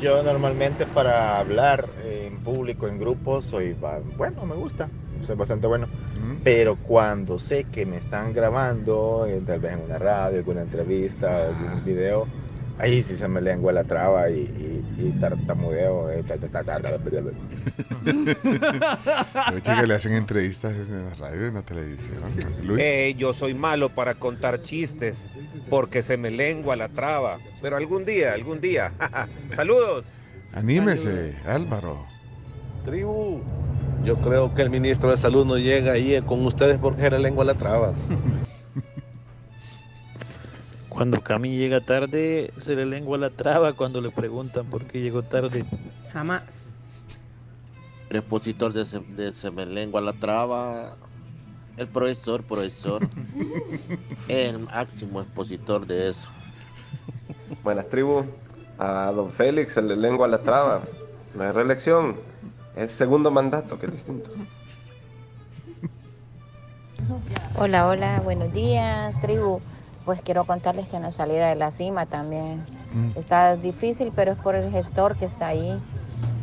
Yo 0.00 0.22
normalmente 0.22 0.86
para 0.86 1.38
hablar 1.38 1.86
en 2.06 2.38
público, 2.38 2.88
en 2.88 2.98
grupo, 2.98 3.42
soy, 3.42 3.76
bueno, 4.16 4.46
me 4.46 4.54
gusta, 4.54 4.88
soy 5.20 5.36
bastante 5.36 5.66
bueno. 5.66 5.88
Pero 6.42 6.76
cuando 6.76 7.38
sé 7.38 7.64
que 7.64 7.84
me 7.84 7.98
están 7.98 8.32
grabando, 8.32 9.26
tal 9.46 9.60
vez 9.60 9.74
en 9.74 9.80
una 9.80 9.98
radio, 9.98 10.38
alguna 10.38 10.62
entrevista, 10.62 11.48
algún 11.48 11.84
video, 11.84 12.26
ahí 12.78 13.02
sí 13.02 13.16
se 13.16 13.26
me 13.28 13.40
lengua 13.40 13.72
la 13.72 13.84
traba 13.84 14.30
y, 14.30 14.40
y- 14.40 15.06
y 15.06 15.10
tartamudeo. 15.20 16.10
eh, 16.10 16.22
ta- 16.26 16.36
ta- 16.36 16.48
ta- 16.48 16.64
ta- 16.64 16.80
ta- 16.80 16.98
ta- 16.98 17.00
Pero 18.04 19.60
chica, 19.60 19.82
le 19.86 19.94
hacen 19.94 20.14
entrevistas 20.14 20.74
en 20.74 21.04
la 21.04 21.14
radio 21.14 21.44
y 21.44 21.48
en 21.48 21.54
la 21.54 21.62
televisión. 21.62 22.16
Luis. 22.62 22.80
Eh, 22.82 23.14
yo 23.16 23.32
soy 23.32 23.54
malo 23.54 23.88
para 23.88 24.14
contar 24.14 24.62
chistes 24.62 25.30
porque 25.70 26.02
se 26.02 26.16
me 26.16 26.30
lengua 26.30 26.76
la 26.76 26.88
traba. 26.88 27.38
Pero 27.60 27.76
algún 27.76 28.04
día, 28.04 28.32
algún 28.32 28.60
día. 28.60 28.92
Saludos. 29.54 30.06
Anímese, 30.52 31.34
Álvaro. 31.46 32.06
Tribu, 32.84 33.40
yo 34.04 34.16
creo 34.18 34.54
que 34.54 34.62
el 34.62 34.70
ministro 34.70 35.10
de 35.10 35.16
Salud 35.16 35.44
no 35.44 35.58
llega 35.58 35.92
ahí 35.92 36.20
con 36.22 36.44
ustedes 36.46 36.78
porque 36.78 37.04
era 37.04 37.18
lengua 37.18 37.44
la 37.44 37.54
traba. 37.54 37.92
Cuando 40.96 41.20
Cami 41.22 41.58
llega 41.58 41.82
tarde, 41.82 42.54
se 42.56 42.74
le 42.74 42.86
lengua 42.86 43.18
la 43.18 43.28
traba 43.28 43.74
cuando 43.74 44.00
le 44.00 44.10
preguntan 44.10 44.64
por 44.64 44.86
qué 44.86 45.02
llegó 45.02 45.20
tarde. 45.20 45.66
Jamás. 46.10 46.72
El 48.08 48.16
expositor 48.16 48.72
de, 48.72 48.86
se, 48.86 49.00
de 49.00 49.34
se 49.34 49.50
me 49.50 49.66
lengua 49.66 50.00
la 50.00 50.14
traba. 50.14 50.96
El 51.76 51.86
profesor, 51.88 52.42
profesor. 52.44 53.06
el 54.28 54.60
máximo 54.60 55.20
expositor 55.20 55.86
de 55.86 56.08
eso. 56.08 56.30
Buenas 57.62 57.90
tribu, 57.90 58.24
a 58.78 59.12
don 59.14 59.30
Félix 59.30 59.74
se 59.74 59.82
le 59.82 59.96
lengua 59.96 60.26
la 60.28 60.38
traba. 60.38 60.80
No 61.34 61.44
es 61.44 61.54
reelección, 61.54 62.16
es 62.74 62.90
segundo 62.90 63.30
mandato, 63.30 63.78
que 63.78 63.84
es 63.84 63.92
distinto. 63.92 64.30
Hola, 67.58 67.86
hola, 67.86 68.20
buenos 68.24 68.50
días, 68.54 69.20
tribu. 69.20 69.60
Pues 70.06 70.22
quiero 70.22 70.44
contarles 70.44 70.86
que 70.86 70.96
en 70.96 71.02
la 71.02 71.10
salida 71.10 71.48
de 71.48 71.56
la 71.56 71.72
cima 71.72 72.06
también 72.06 72.62
está 73.16 73.56
difícil, 73.56 74.12
pero 74.14 74.32
es 74.32 74.38
por 74.38 74.54
el 74.54 74.70
gestor 74.70 75.16
que 75.16 75.24
está 75.24 75.48
ahí. 75.48 75.80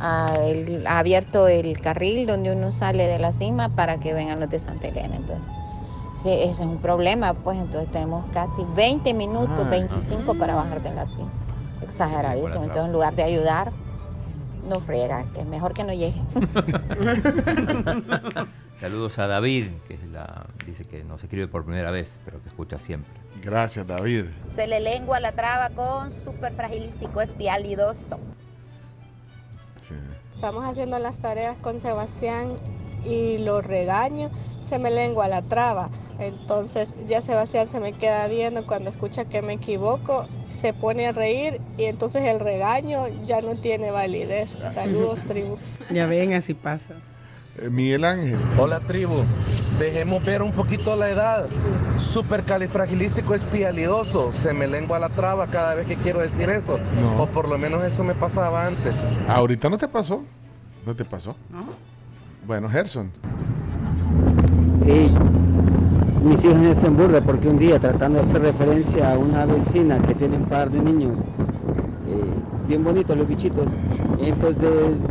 Ah, 0.00 0.36
ha 0.86 0.98
abierto 0.98 1.48
el 1.48 1.80
carril 1.80 2.26
donde 2.26 2.52
uno 2.52 2.70
sale 2.72 3.06
de 3.06 3.18
la 3.18 3.32
cima 3.32 3.70
para 3.70 3.98
que 3.98 4.12
vengan 4.12 4.38
los 4.38 4.50
de 4.50 4.58
Santa 4.58 4.88
Elena. 4.88 5.16
Entonces, 5.16 5.48
sí, 6.14 6.28
ese 6.28 6.50
es 6.50 6.60
un 6.60 6.76
problema, 6.76 7.32
pues 7.32 7.58
entonces 7.58 7.90
tenemos 7.90 8.26
casi 8.32 8.62
20 8.76 9.14
minutos, 9.14 9.66
Ah, 9.66 9.70
25 9.70 10.34
para 10.34 10.54
bajar 10.54 10.82
de 10.82 10.94
la 10.94 11.06
cima. 11.06 11.30
Exageradísimo. 11.80 12.64
Entonces, 12.64 12.84
en 12.84 12.92
lugar 12.92 13.14
de 13.14 13.22
ayudar, 13.22 13.72
no 14.68 14.78
friega, 14.80 15.24
que 15.32 15.40
es 15.40 15.46
mejor 15.46 15.72
que 15.72 15.84
no 15.84 15.94
llegue. 15.94 16.20
Saludos 18.74 19.18
a 19.18 19.26
David, 19.26 19.68
que 19.88 19.94
es 19.94 20.04
la, 20.12 20.44
dice 20.66 20.84
que 20.84 21.02
nos 21.02 21.22
escribe 21.22 21.48
por 21.48 21.64
primera 21.64 21.90
vez, 21.90 22.20
pero 22.26 22.42
que 22.42 22.50
escucha 22.50 22.78
siempre. 22.78 23.23
Gracias, 23.44 23.86
David. 23.86 24.24
Se 24.56 24.66
le 24.66 24.80
lengua 24.80 25.20
la 25.20 25.32
traba 25.32 25.68
con 25.70 26.10
superfragilístico 26.10 27.20
espialidoso. 27.20 28.18
Estamos 30.34 30.64
haciendo 30.64 30.98
las 30.98 31.18
tareas 31.18 31.58
con 31.58 31.78
Sebastián 31.78 32.56
y 33.04 33.38
lo 33.38 33.60
regaño, 33.60 34.30
se 34.66 34.78
me 34.78 34.90
lengua 34.90 35.28
la 35.28 35.42
traba. 35.42 35.90
Entonces 36.18 36.94
ya 37.06 37.20
Sebastián 37.20 37.68
se 37.68 37.80
me 37.80 37.92
queda 37.92 38.28
viendo 38.28 38.66
cuando 38.66 38.88
escucha 38.88 39.26
que 39.26 39.42
me 39.42 39.54
equivoco, 39.54 40.26
se 40.48 40.72
pone 40.72 41.06
a 41.06 41.12
reír 41.12 41.60
y 41.76 41.84
entonces 41.84 42.22
el 42.22 42.40
regaño 42.40 43.08
ya 43.26 43.42
no 43.42 43.56
tiene 43.56 43.90
validez. 43.90 44.56
Saludos, 44.74 45.26
tribu. 45.26 45.58
Ya 45.90 46.06
ven, 46.06 46.32
así 46.32 46.54
pasa. 46.54 46.94
Eh, 47.58 47.70
Miguel 47.70 48.04
Ángel. 48.04 48.36
Hola 48.58 48.80
tribu, 48.80 49.14
dejemos 49.78 50.24
ver 50.24 50.42
un 50.42 50.52
poquito 50.52 50.96
la 50.96 51.10
edad. 51.10 51.46
Supercalifragilístico 52.00 53.34
espialidoso, 53.34 54.32
se 54.32 54.52
me 54.52 54.66
lengua 54.66 54.98
la 54.98 55.08
traba 55.08 55.46
cada 55.46 55.74
vez 55.74 55.86
que 55.86 55.96
quiero 55.96 56.20
decir 56.20 56.50
eso. 56.50 56.78
No. 57.00 57.22
O 57.22 57.26
por 57.26 57.48
lo 57.48 57.56
menos 57.58 57.84
eso 57.84 58.02
me 58.02 58.14
pasaba 58.14 58.66
antes. 58.66 58.94
¿Ahorita 59.28 59.68
no 59.68 59.78
te 59.78 59.86
pasó? 59.86 60.24
¿No 60.84 60.94
te 60.96 61.04
pasó? 61.04 61.36
Bueno, 62.46 62.68
Gerson. 62.68 63.10
Ey, 64.86 65.16
mis 66.22 66.44
hijos 66.44 66.58
me 66.58 66.72
hacen 66.72 66.96
burla 66.96 67.20
porque 67.20 67.48
un 67.48 67.58
día 67.58 67.78
tratando 67.78 68.18
de 68.18 68.24
hacer 68.24 68.42
referencia 68.42 69.12
a 69.12 69.18
una 69.18 69.46
vecina 69.46 69.98
que 70.02 70.14
tiene 70.14 70.36
un 70.36 70.44
par 70.44 70.70
de 70.70 70.80
niños, 70.80 71.18
bien 72.68 72.84
bonitos 72.84 73.16
los 73.16 73.28
bichitos, 73.28 73.66
entonces 74.20 74.62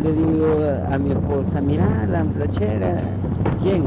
le 0.01 0.11
digo 0.11 0.57
a 0.91 0.97
mi 0.97 1.11
esposa, 1.11 1.61
mira 1.61 2.05
la 2.07 2.23
muchachera, 2.23 2.97
¿quién? 3.61 3.83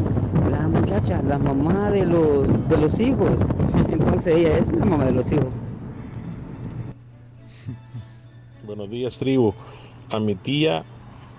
La 0.51 0.69
muchacha, 0.69 1.21
la 1.23 1.39
mamá 1.39 1.91
de 1.91 2.07
los, 2.07 2.47
de 2.69 2.77
los 2.79 2.99
hijos. 3.01 3.31
Entonces 3.91 4.37
ella 4.37 4.59
es 4.59 4.69
la 4.73 4.85
mamá 4.85 5.05
de 5.07 5.13
los 5.13 5.31
hijos. 5.33 5.53
Buenos 8.67 8.91
días, 8.91 9.19
tribu. 9.19 9.55
A 10.11 10.21
mi 10.21 10.35
tía 10.35 10.85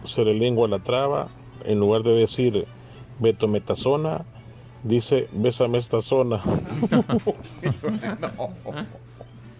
se 0.03 0.23
le 0.23 0.33
lengua 0.33 0.67
la 0.67 0.79
traba. 0.79 1.27
En 1.65 1.79
lugar 1.79 2.03
de 2.03 2.13
decir 2.13 2.65
betometasona, 3.19 4.25
dice 4.83 5.27
bésame 5.33 5.77
esta 5.77 6.01
zona. 6.01 6.41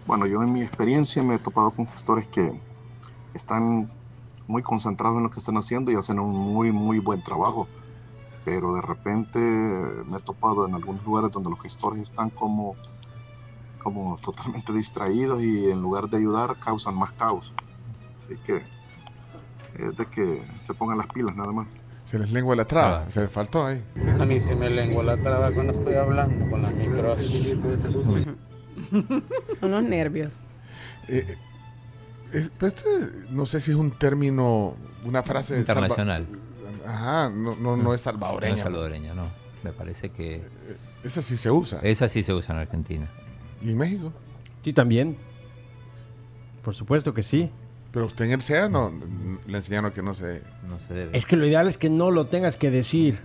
Bueno, 0.08 0.24
yo 0.24 0.42
en 0.42 0.54
mi 0.54 0.62
experiencia 0.62 1.22
me 1.22 1.34
he 1.34 1.38
topado 1.38 1.70
con 1.70 1.86
gestores 1.86 2.26
que 2.28 2.58
están 3.34 3.90
muy 4.46 4.62
concentrados 4.62 5.18
en 5.18 5.24
lo 5.24 5.28
que 5.28 5.38
están 5.38 5.58
haciendo 5.58 5.92
y 5.92 5.96
hacen 5.96 6.18
un 6.18 6.34
muy, 6.34 6.72
muy 6.72 6.98
buen 6.98 7.22
trabajo. 7.22 7.68
Pero 8.42 8.72
de 8.72 8.80
repente 8.80 9.38
me 9.38 10.16
he 10.16 10.20
topado 10.20 10.66
en 10.66 10.74
algunos 10.74 11.04
lugares 11.04 11.30
donde 11.30 11.50
los 11.50 11.60
gestores 11.60 12.00
están 12.00 12.30
como, 12.30 12.74
como 13.82 14.16
totalmente 14.16 14.72
distraídos 14.72 15.42
y 15.42 15.70
en 15.70 15.82
lugar 15.82 16.08
de 16.08 16.16
ayudar 16.16 16.56
causan 16.58 16.94
más 16.94 17.12
caos. 17.12 17.52
Así 18.16 18.38
que 18.38 18.62
es 19.74 19.94
de 19.94 20.06
que 20.06 20.42
se 20.58 20.72
pongan 20.72 20.96
las 20.96 21.08
pilas 21.08 21.36
nada 21.36 21.52
más. 21.52 21.66
Se 22.06 22.18
les 22.18 22.32
lengua 22.32 22.56
la 22.56 22.64
traba, 22.64 23.06
se 23.10 23.20
les 23.20 23.30
faltó 23.30 23.66
ahí. 23.66 23.84
A 24.18 24.24
mí 24.24 24.40
se 24.40 24.54
me 24.54 24.70
lengua 24.70 25.02
la 25.02 25.18
traba 25.18 25.52
cuando 25.52 25.74
estoy 25.74 25.96
hablando 25.96 26.48
con 26.48 26.62
la 26.62 26.70
micro. 26.70 27.14
Son 29.60 29.70
los 29.70 29.82
nervios. 29.82 30.34
Eh, 31.08 31.36
es- 32.32 32.50
pues, 32.58 32.74
este, 32.74 32.90
no 33.30 33.46
sé 33.46 33.60
si 33.60 33.70
es 33.72 33.76
un 33.76 33.90
término, 33.92 34.74
una 35.04 35.22
frase 35.22 35.54
salva- 35.64 35.86
Internacional. 35.86 36.26
Ajá, 36.86 37.30
no, 37.30 37.54
no, 37.56 37.76
no 37.76 37.94
es 37.94 38.00
salvadoreña. 38.00 38.52
No 38.52 38.56
es 38.56 38.62
salvadoreña, 38.62 39.14
no. 39.14 39.28
Me 39.62 39.72
parece 39.72 40.10
que. 40.10 40.42
Esa 41.04 41.22
sí 41.22 41.36
se 41.36 41.50
usa. 41.50 41.80
Esa 41.82 42.08
sí 42.08 42.22
se 42.22 42.32
usa 42.32 42.54
en 42.54 42.60
Argentina. 42.62 43.08
¿Y 43.62 43.70
en 43.70 43.76
México? 43.78 44.12
Sí, 44.64 44.72
también. 44.72 45.16
Por 46.62 46.74
supuesto 46.74 47.14
que 47.14 47.22
sí. 47.22 47.50
Pero 47.92 48.06
usted 48.06 48.26
en 48.26 48.32
el 48.32 48.42
SEA 48.42 48.68
no, 48.68 48.92
le 49.46 49.56
enseñaron 49.56 49.90
que 49.92 50.02
no 50.02 50.12
se... 50.12 50.42
No 50.68 50.78
se 50.86 50.92
debe. 50.94 51.16
Es 51.16 51.24
que 51.24 51.36
lo 51.36 51.46
ideal 51.46 51.66
es 51.68 51.78
que 51.78 51.88
no 51.88 52.10
lo 52.10 52.26
tengas 52.26 52.56
que 52.56 52.70
decir. 52.70 53.18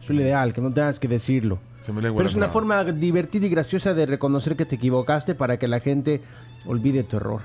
Es 0.00 0.08
lo 0.08 0.20
ideal, 0.22 0.54
que 0.54 0.60
no 0.60 0.72
tengas 0.72 1.00
que 1.00 1.08
decirlo. 1.08 1.58
Se 1.82 1.92
me 1.92 2.02
lengua 2.02 2.18
Pero 2.18 2.24
la 2.24 2.30
es 2.30 2.34
una 2.36 2.48
forma 2.48 2.82
divertida 2.84 3.46
y 3.46 3.48
graciosa 3.48 3.94
de 3.94 4.06
reconocer 4.06 4.56
que 4.56 4.66
te 4.66 4.76
equivocaste 4.76 5.34
para 5.34 5.58
que 5.58 5.68
la 5.68 5.80
gente 5.80 6.20
olvide 6.66 7.04
tu 7.04 7.16
error. 7.18 7.40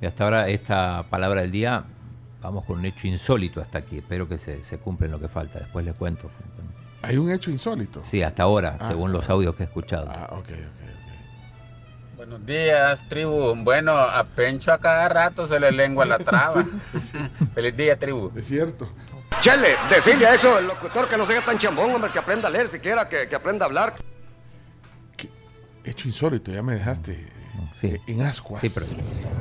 Y 0.00 0.06
hasta 0.06 0.24
ahora 0.24 0.48
esta 0.48 1.04
palabra 1.10 1.40
del 1.42 1.50
día, 1.50 1.84
vamos 2.40 2.64
con 2.64 2.78
un 2.78 2.84
hecho 2.86 3.06
insólito 3.08 3.60
hasta 3.60 3.78
aquí. 3.78 3.98
Espero 3.98 4.28
que 4.28 4.38
se, 4.38 4.62
se 4.64 4.78
cumpla 4.78 5.06
en 5.06 5.12
lo 5.12 5.20
que 5.20 5.28
falta. 5.28 5.58
Después 5.58 5.84
les 5.84 5.94
cuento. 5.94 6.30
Hay 7.02 7.16
un 7.16 7.30
hecho 7.30 7.50
insólito. 7.50 8.00
Sí, 8.04 8.22
hasta 8.22 8.42
ahora, 8.44 8.76
Ah. 8.78 8.86
según 8.86 9.12
los 9.12 9.28
audios 9.30 9.54
que 9.56 9.62
he 9.64 9.66
escuchado. 9.66 10.08
Ah, 10.10 10.28
ok, 10.32 10.48
Buenos 12.16 12.44
días, 12.44 13.08
tribu. 13.08 13.54
Bueno, 13.64 13.92
a 13.96 14.22
Pencho 14.24 14.72
a 14.74 14.78
cada 14.78 15.08
rato 15.08 15.46
se 15.46 15.58
le 15.58 15.72
lengua 15.72 16.04
la 16.04 16.18
traba. 16.18 16.66
Feliz 17.54 17.74
día, 17.76 17.98
tribu. 17.98 18.30
Es 18.36 18.46
cierto. 18.46 18.86
Chele, 19.40 19.76
decirle 19.88 20.26
a 20.26 20.34
eso, 20.34 20.58
el 20.58 20.66
locutor, 20.66 21.08
que 21.08 21.16
no 21.16 21.24
sea 21.24 21.42
tan 21.42 21.56
chambón, 21.58 21.94
hombre, 21.94 22.10
que 22.12 22.18
aprenda 22.18 22.48
a 22.48 22.50
leer 22.50 22.68
siquiera, 22.68 23.08
que, 23.08 23.26
que 23.26 23.34
aprenda 23.34 23.64
a 23.64 23.68
hablar. 23.68 23.94
Hecho 25.82 26.08
insólito, 26.08 26.52
ya 26.52 26.62
me 26.62 26.74
dejaste 26.74 27.26
eh, 27.82 28.00
en 28.06 28.20
ascuas. 28.20 28.60
Sí, 28.60 28.68
pero... 28.68 28.86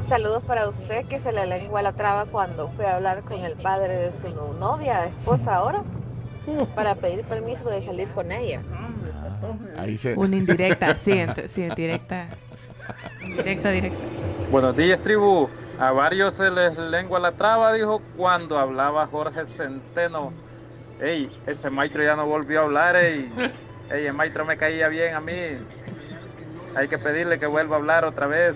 Saludos 0.08 0.42
para 0.44 0.70
usted 0.70 1.06
que 1.06 1.20
se 1.20 1.34
le 1.34 1.46
lengua 1.46 1.82
la 1.82 1.92
traba 1.92 2.26
cuando 2.26 2.70
fue 2.70 2.88
a 2.88 2.96
hablar 2.96 3.24
con 3.24 3.44
el 3.44 3.56
padre 3.56 3.98
de 3.98 4.12
su 4.14 4.30
novia, 4.58 5.06
esposa 5.06 5.56
ahora, 5.56 5.84
para 6.76 6.96
pedir 6.96 7.26
permiso 7.26 7.70
de 7.70 7.82
salir 7.82 8.08
con 8.10 8.32
ella. 8.32 8.62
Ahí 9.78 9.98
se... 9.98 10.16
Una 10.16 10.38
indirecta, 10.38 10.98
sí, 10.98 11.26
sí, 11.48 11.68
directa. 11.76 12.30
Directa, 13.22 13.70
directa. 13.70 14.00
Buenos 14.50 14.76
días, 14.78 15.04
tribu. 15.04 15.50
A 15.80 15.92
varios 15.92 16.34
se 16.34 16.52
les 16.52 16.78
lengua 16.78 17.22
la 17.22 17.32
traba, 17.32 17.72
dijo 17.72 18.02
cuando 18.18 18.60
hablaba 18.60 19.08
Jorge 19.08 19.46
Centeno. 19.46 20.34
Ey, 21.00 21.32
ese 21.48 21.70
maestro 21.70 22.04
ya 22.04 22.18
no 22.18 22.26
volvió 22.26 22.60
a 22.60 22.64
hablar, 22.64 22.98
ey. 22.98 23.32
Ey, 23.90 24.06
el 24.06 24.14
maestro 24.14 24.46
me 24.46 24.58
caía 24.58 24.90
bien 24.90 25.16
a 25.16 25.22
mí. 25.22 25.34
Hay 26.76 26.88
que 26.90 26.98
pedirle 27.00 27.40
que 27.40 27.48
vuelva 27.48 27.78
a 27.78 27.80
hablar 27.80 28.04
otra 28.04 28.28
vez. 28.28 28.56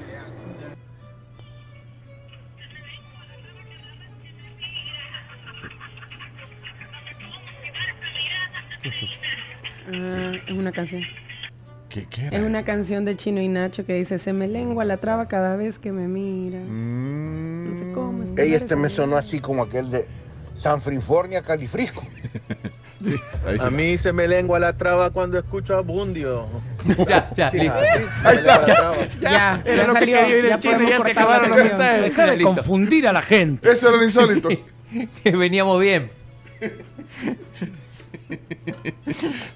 ¿Qué 8.82 8.90
es 8.90 9.04
eso? 9.04 9.20
Ah, 9.88 10.34
es 10.46 10.58
una 10.58 10.74
canción. 10.74 11.02
¿Qué, 11.94 12.08
qué 12.10 12.26
era? 12.26 12.38
Es 12.38 12.44
una 12.44 12.64
canción 12.64 13.06
de 13.06 13.16
Chino 13.16 13.40
y 13.40 13.48
Nacho 13.48 13.86
que 13.86 13.94
dice, 13.94 14.18
se 14.18 14.34
me 14.34 14.48
lengua 14.48 14.84
la 14.84 14.98
traba 14.98 15.28
cada 15.28 15.56
vez 15.56 15.78
que 15.78 15.92
me 15.92 16.08
miras. 16.08 16.64
Mm. 16.68 17.70
No 17.70 17.76
sé 17.76 17.92
cómo 17.94 18.24
es. 18.24 18.34
Ey, 18.36 18.56
este 18.56 18.76
me 18.76 18.90
sonó 18.90 19.16
así 19.16 19.40
como 19.40 19.62
aquel 19.62 19.92
de 19.92 20.08
San 20.56 20.82
Frifornia, 20.82 21.44
Califrisco. 21.44 22.04
Sí, 23.02 23.16
A 23.60 23.70
mí 23.70 23.98
se 23.98 24.14
me 24.14 24.30
lengua 24.30 24.60
la 24.60 24.78
traba 24.78 25.10
cuando 25.10 25.38
escucho 25.38 25.76
a 25.76 25.82
Bundio. 25.82 26.48
Ya, 27.06 27.28
ya, 27.36 27.50
listo. 27.50 27.76
Ahí 28.24 28.38
está. 28.38 28.60
la 28.60 28.64
traba. 28.64 28.96
Ya, 29.20 29.62
Era 29.66 29.76
ya 29.76 29.88
lo 29.88 29.94
que 29.94 30.00
salió, 30.00 30.18
quería 30.18 30.36
oír 30.36 30.46
el 30.46 30.52
ya 30.52 30.60
chino, 30.60 30.90
ya 30.90 31.02
se 31.04 31.12
acabaron 31.12 31.50
los 31.50 31.58
mensajes. 31.58 32.02
Deja 32.04 32.26
de 32.28 32.38
Listo. 32.38 32.54
confundir 32.56 33.08
a 33.10 33.12
la 33.12 33.22
gente. 33.22 33.70
Eso 33.70 33.90
era 33.90 33.98
lo 33.98 34.04
insólito. 34.06 34.50
Sí, 34.50 34.64
que 35.22 35.36
veníamos 35.36 35.82
bien. 35.82 36.12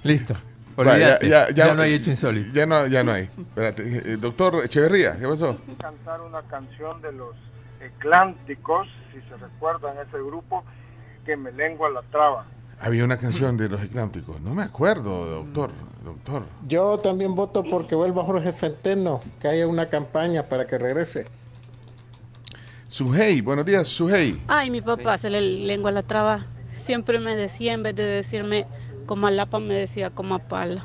Listo. 0.02 0.34
Ya, 0.84 1.74
no 1.74 1.82
hay 1.82 1.94
hecho 1.94 2.10
insólito. 2.10 2.52
Ya 2.52 2.66
no, 2.66 2.86
ya 2.86 3.02
no 3.02 3.12
hay. 3.12 3.24
Espérate, 3.24 3.82
eh, 3.82 4.16
doctor 4.16 4.64
Echeverría, 4.64 5.18
¿qué 5.18 5.26
pasó? 5.26 5.58
cantar 5.80 6.20
una 6.20 6.42
canción 6.42 7.02
de 7.02 7.12
los 7.12 7.34
Eclánticos, 7.80 8.86
si 9.12 9.20
se 9.28 9.36
recuerdan 9.36 9.96
ese 9.98 10.18
grupo, 10.18 10.64
que 11.24 11.36
me 11.36 11.52
lengua 11.52 11.90
la 11.90 12.02
traba. 12.02 12.46
Había 12.80 13.04
una 13.04 13.16
canción 13.16 13.56
de 13.56 13.68
los 13.68 13.82
Eclánticos. 13.82 14.40
No 14.40 14.54
me 14.54 14.62
acuerdo, 14.62 15.26
doctor. 15.26 15.70
Doctor. 16.04 16.44
Yo 16.66 16.96
también 16.98 17.34
voto 17.34 17.64
porque 17.64 17.94
vuelva 17.94 18.24
Jorge 18.24 18.52
Centeno, 18.52 19.20
que 19.40 19.48
haya 19.48 19.66
una 19.66 19.86
campaña 19.86 20.44
para 20.44 20.64
que 20.64 20.78
regrese. 20.78 21.26
Sujei, 22.86 23.40
buenos 23.40 23.66
días, 23.66 23.88
Sujei. 23.88 24.40
Ay, 24.46 24.70
mi 24.70 24.80
papá 24.80 25.18
se 25.18 25.28
le 25.28 25.40
lengua 25.40 25.90
la 25.90 26.02
traba. 26.02 26.46
Siempre 26.72 27.18
me 27.18 27.36
decía, 27.36 27.74
en 27.74 27.82
vez 27.82 27.96
de 27.96 28.04
decirme 28.04 28.66
como 29.08 29.26
a 29.26 29.30
lapa, 29.30 29.58
me 29.58 29.74
decía 29.74 30.10
como 30.10 30.34
a 30.34 30.38
pala. 30.38 30.84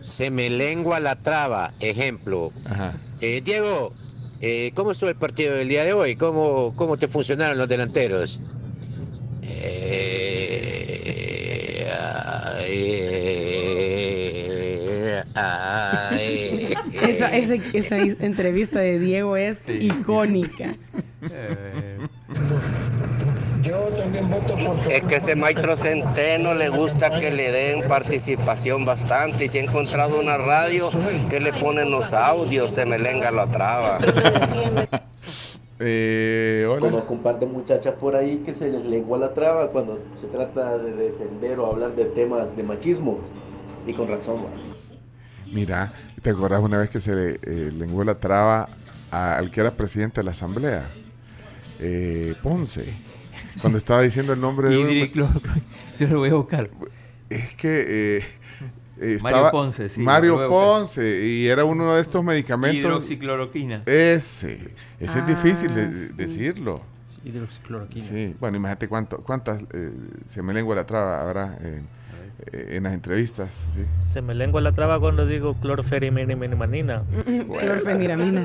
Se 0.00 0.30
me 0.30 0.48
lengua 0.48 1.00
la 1.00 1.16
traba. 1.16 1.72
Ejemplo. 1.80 2.52
Eh, 3.20 3.42
Diego, 3.44 3.92
eh, 4.40 4.70
¿cómo 4.74 4.92
estuvo 4.92 5.10
el 5.10 5.16
partido 5.16 5.56
del 5.56 5.68
día 5.68 5.84
de 5.84 5.94
hoy? 5.94 6.14
¿Cómo, 6.14 6.72
cómo 6.76 6.96
te 6.96 7.08
funcionaron 7.08 7.58
los 7.58 7.66
delanteros? 7.66 8.38
Eh, 9.42 9.82
ay, 15.34 15.34
ay. 15.34 16.74
Esa, 17.02 17.36
esa, 17.36 17.54
esa 17.56 17.98
entrevista 17.98 18.78
de 18.78 19.00
Diego 19.00 19.36
es 19.36 19.68
icónica. 19.68 20.72
Yo 23.62 23.78
también 23.96 24.28
voto 24.28 24.56
porque... 24.66 24.96
Es 24.96 25.04
que 25.04 25.16
ese 25.16 25.34
maestro 25.36 25.76
Centeno 25.76 26.54
le 26.54 26.68
gusta 26.68 27.10
que 27.18 27.30
le 27.30 27.50
den 27.52 27.86
participación 27.88 28.84
bastante 28.84 29.44
y 29.44 29.48
si 29.48 29.58
he 29.58 29.62
encontrado 29.64 30.18
una 30.20 30.36
radio 30.36 30.90
que 31.30 31.38
le 31.40 31.52
ponen 31.52 31.90
los 31.90 32.12
audios, 32.12 32.72
se 32.72 32.84
me 32.84 32.98
lenga 32.98 33.30
la 33.30 33.46
traba. 33.46 33.98
Eh, 35.84 36.66
hola. 36.68 36.80
Conozco 36.80 37.12
un 37.14 37.22
par 37.22 37.40
de 37.40 37.46
muchachas 37.46 37.94
por 38.00 38.14
ahí 38.14 38.42
que 38.46 38.54
se 38.54 38.68
les 38.68 38.84
lengua 38.84 39.18
la 39.18 39.34
traba 39.34 39.68
cuando 39.68 39.98
se 40.20 40.26
trata 40.28 40.78
de 40.78 40.92
defender 40.92 41.58
o 41.58 41.66
hablar 41.66 41.94
de 41.96 42.04
temas 42.06 42.56
de 42.56 42.62
machismo. 42.62 43.18
Y 43.86 43.92
con 43.92 44.08
razón. 44.08 44.42
Mira, 45.52 45.92
¿te 46.22 46.30
acordás 46.30 46.60
una 46.60 46.78
vez 46.78 46.88
que 46.88 47.00
se 47.00 47.14
le 47.14 47.30
eh, 47.42 47.72
lenguó 47.76 48.04
la 48.04 48.14
traba 48.14 48.68
a- 49.10 49.36
al 49.36 49.50
que 49.50 49.60
era 49.60 49.72
presidente 49.72 50.20
de 50.20 50.24
la 50.24 50.30
asamblea? 50.30 50.88
Eh, 51.80 52.34
Ponce. 52.42 52.94
Cuando 53.60 53.76
estaba 53.78 54.02
diciendo 54.02 54.32
el 54.32 54.40
nombre 54.40 54.68
de 54.68 55.10
Yo 55.98 56.06
lo 56.08 56.18
voy 56.18 56.30
a 56.30 56.34
buscar. 56.34 56.70
Es 57.28 57.54
que 57.54 58.16
eh, 58.18 58.18
eh, 58.18 58.22
Mario 59.00 59.16
estaba 59.16 59.50
Ponce, 59.50 59.88
sí, 59.88 60.00
Mario. 60.02 60.46
Ponce 60.48 61.26
y 61.26 61.46
era 61.48 61.64
uno 61.64 61.94
de 61.94 62.00
estos 62.02 62.22
medicamentos. 62.24 62.84
Hidroxicloroquina. 62.90 63.82
Ese, 63.86 64.54
ese 64.54 64.72
es 65.00 65.16
Ah, 65.16 65.20
difícil 65.26 65.74
de, 65.74 66.08
sí. 66.08 66.12
decirlo. 66.14 66.82
Hidroxicloroquina. 67.24 68.04
Sí, 68.04 68.34
bueno, 68.40 68.56
imagínate 68.56 68.88
cuánto, 68.88 69.18
cuántas 69.18 69.62
eh, 69.72 69.92
se 70.28 70.42
me 70.42 70.52
lengua 70.52 70.74
la 70.74 70.84
traba 70.86 71.22
habrá 71.22 71.56
en, 71.58 71.86
eh, 72.52 72.76
en 72.76 72.82
las 72.82 72.92
entrevistas. 72.94 73.64
¿sí? 73.74 73.84
Se 74.12 74.20
me 74.20 74.34
lengua 74.34 74.60
la 74.60 74.72
traba 74.72 74.98
cuando 75.00 75.24
digo 75.26 75.54
clorferimenina. 75.54 77.02
Clorfeniramina. 77.58 78.42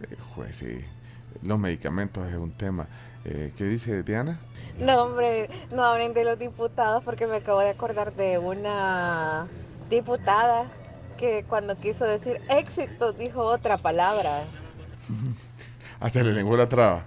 Eh, 0.00 0.16
jue- 0.34 0.52
sí, 0.52 0.78
los 1.42 1.58
medicamentos 1.58 2.26
es 2.28 2.36
un 2.36 2.52
tema. 2.52 2.86
Eh, 3.24 3.52
¿Qué 3.56 3.64
dice 3.64 4.02
Diana? 4.02 4.40
No, 4.78 5.02
hombre, 5.02 5.48
no 5.70 5.84
hablen 5.84 6.14
de 6.14 6.24
los 6.24 6.38
diputados 6.38 7.04
porque 7.04 7.26
me 7.26 7.36
acabo 7.36 7.60
de 7.60 7.70
acordar 7.70 8.14
de 8.14 8.38
una 8.38 9.46
diputada 9.88 10.64
que 11.18 11.44
cuando 11.48 11.76
quiso 11.76 12.04
decir 12.04 12.40
éxito 12.48 13.12
dijo 13.12 13.42
otra 13.42 13.76
palabra. 13.76 14.44
Se 16.10 16.24
le 16.24 16.32
lenguó 16.32 16.56
la 16.56 16.68
traba. 16.68 17.04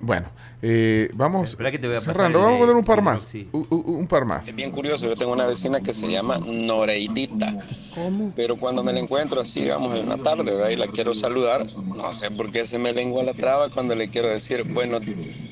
Bueno, 0.00 0.28
eh, 0.66 1.10
vamos 1.12 1.50
Espera 1.50 1.70
que 1.70 1.78
te 1.78 1.86
voy 1.86 1.96
a 1.96 2.00
cerrando. 2.00 2.38
Vamos 2.38 2.56
a 2.56 2.60
poner 2.60 2.74
un 2.74 2.84
par 2.84 3.02
más. 3.02 3.28
Un, 3.52 4.06
par 4.06 4.24
más. 4.24 4.48
Es 4.48 4.56
bien 4.56 4.70
curioso, 4.70 5.06
yo 5.06 5.14
tengo 5.14 5.30
una 5.30 5.44
vecina 5.44 5.82
que 5.82 5.92
se 5.92 6.10
llama 6.10 6.38
Noreidita. 6.38 7.58
¿Cómo? 7.94 8.32
Pero 8.34 8.56
cuando 8.56 8.82
me 8.82 8.90
la 8.94 9.00
encuentro 9.00 9.42
así, 9.42 9.60
digamos, 9.60 9.94
en 9.98 10.08
la 10.08 10.16
tarde, 10.16 10.44
¿verdad? 10.44 10.70
y 10.70 10.76
la 10.76 10.86
quiero 10.86 11.14
saludar, 11.14 11.66
no 11.84 12.10
sé 12.14 12.30
por 12.30 12.50
qué 12.50 12.64
se 12.64 12.78
me 12.78 12.94
lengua 12.94 13.22
la 13.24 13.34
traba 13.34 13.68
cuando 13.68 13.94
le 13.94 14.08
quiero 14.08 14.28
decir, 14.28 14.64
bueno, 14.64 15.00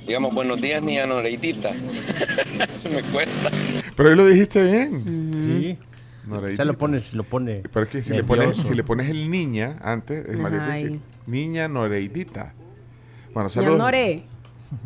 digamos, 0.06 0.32
buenos 0.32 0.58
días, 0.62 0.82
niña 0.82 1.06
Noreidita. 1.06 1.72
se 2.72 2.88
me 2.88 3.02
cuesta. 3.02 3.50
Pero 3.94 4.08
ahí 4.08 4.16
lo 4.16 4.24
dijiste 4.24 4.64
bien. 4.64 5.30
Sí. 5.34 5.78
Noreidita. 6.26 6.62
Se 6.62 6.66
lo 6.66 6.78
pones, 6.78 7.12
lo 7.12 7.24
pone. 7.24 7.64
Pero 7.70 7.82
es 7.82 7.90
que 7.90 8.02
si 8.02 8.14
le, 8.14 8.24
pones, 8.24 8.66
si 8.66 8.74
le 8.74 8.82
pones 8.82 9.10
el 9.10 9.30
niña 9.30 9.76
antes, 9.82 10.24
es 10.24 10.38
más 10.38 10.52
Ay. 10.52 10.60
difícil. 10.60 11.02
Niña 11.26 11.68
Noreidita. 11.68 12.54
Bueno, 13.34 13.50
saludos. 13.50 13.76
Nore. 13.76 14.31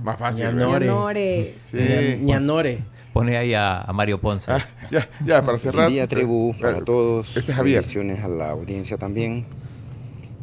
Más 0.02 0.18
fácil. 0.18 0.44
Ña 0.44 0.50
¿verdad? 0.52 0.66
Nore. 0.66 0.86
Ña 0.86 0.92
Nore. 0.92 1.54
Sí. 1.70 1.76
Ña- 1.78 2.16
Ñanore. 2.20 2.78
Pone 3.12 3.36
ahí 3.36 3.54
a, 3.54 3.80
a 3.80 3.92
Mario 3.94 4.20
Ponce. 4.20 4.50
Ah, 4.52 4.60
ya, 4.90 5.08
ya, 5.24 5.42
para 5.44 5.58
cerrar. 5.58 5.84
Buen 5.84 5.94
día, 5.94 6.06
tribu, 6.06 6.52
eh, 6.52 6.60
para 6.60 6.84
todos. 6.84 7.36
Este 7.36 7.52
es 7.52 7.56
Javier. 7.56 7.76
Bendiciones 7.76 8.22
a 8.22 8.28
la 8.28 8.50
audiencia 8.50 8.98
también. 8.98 9.46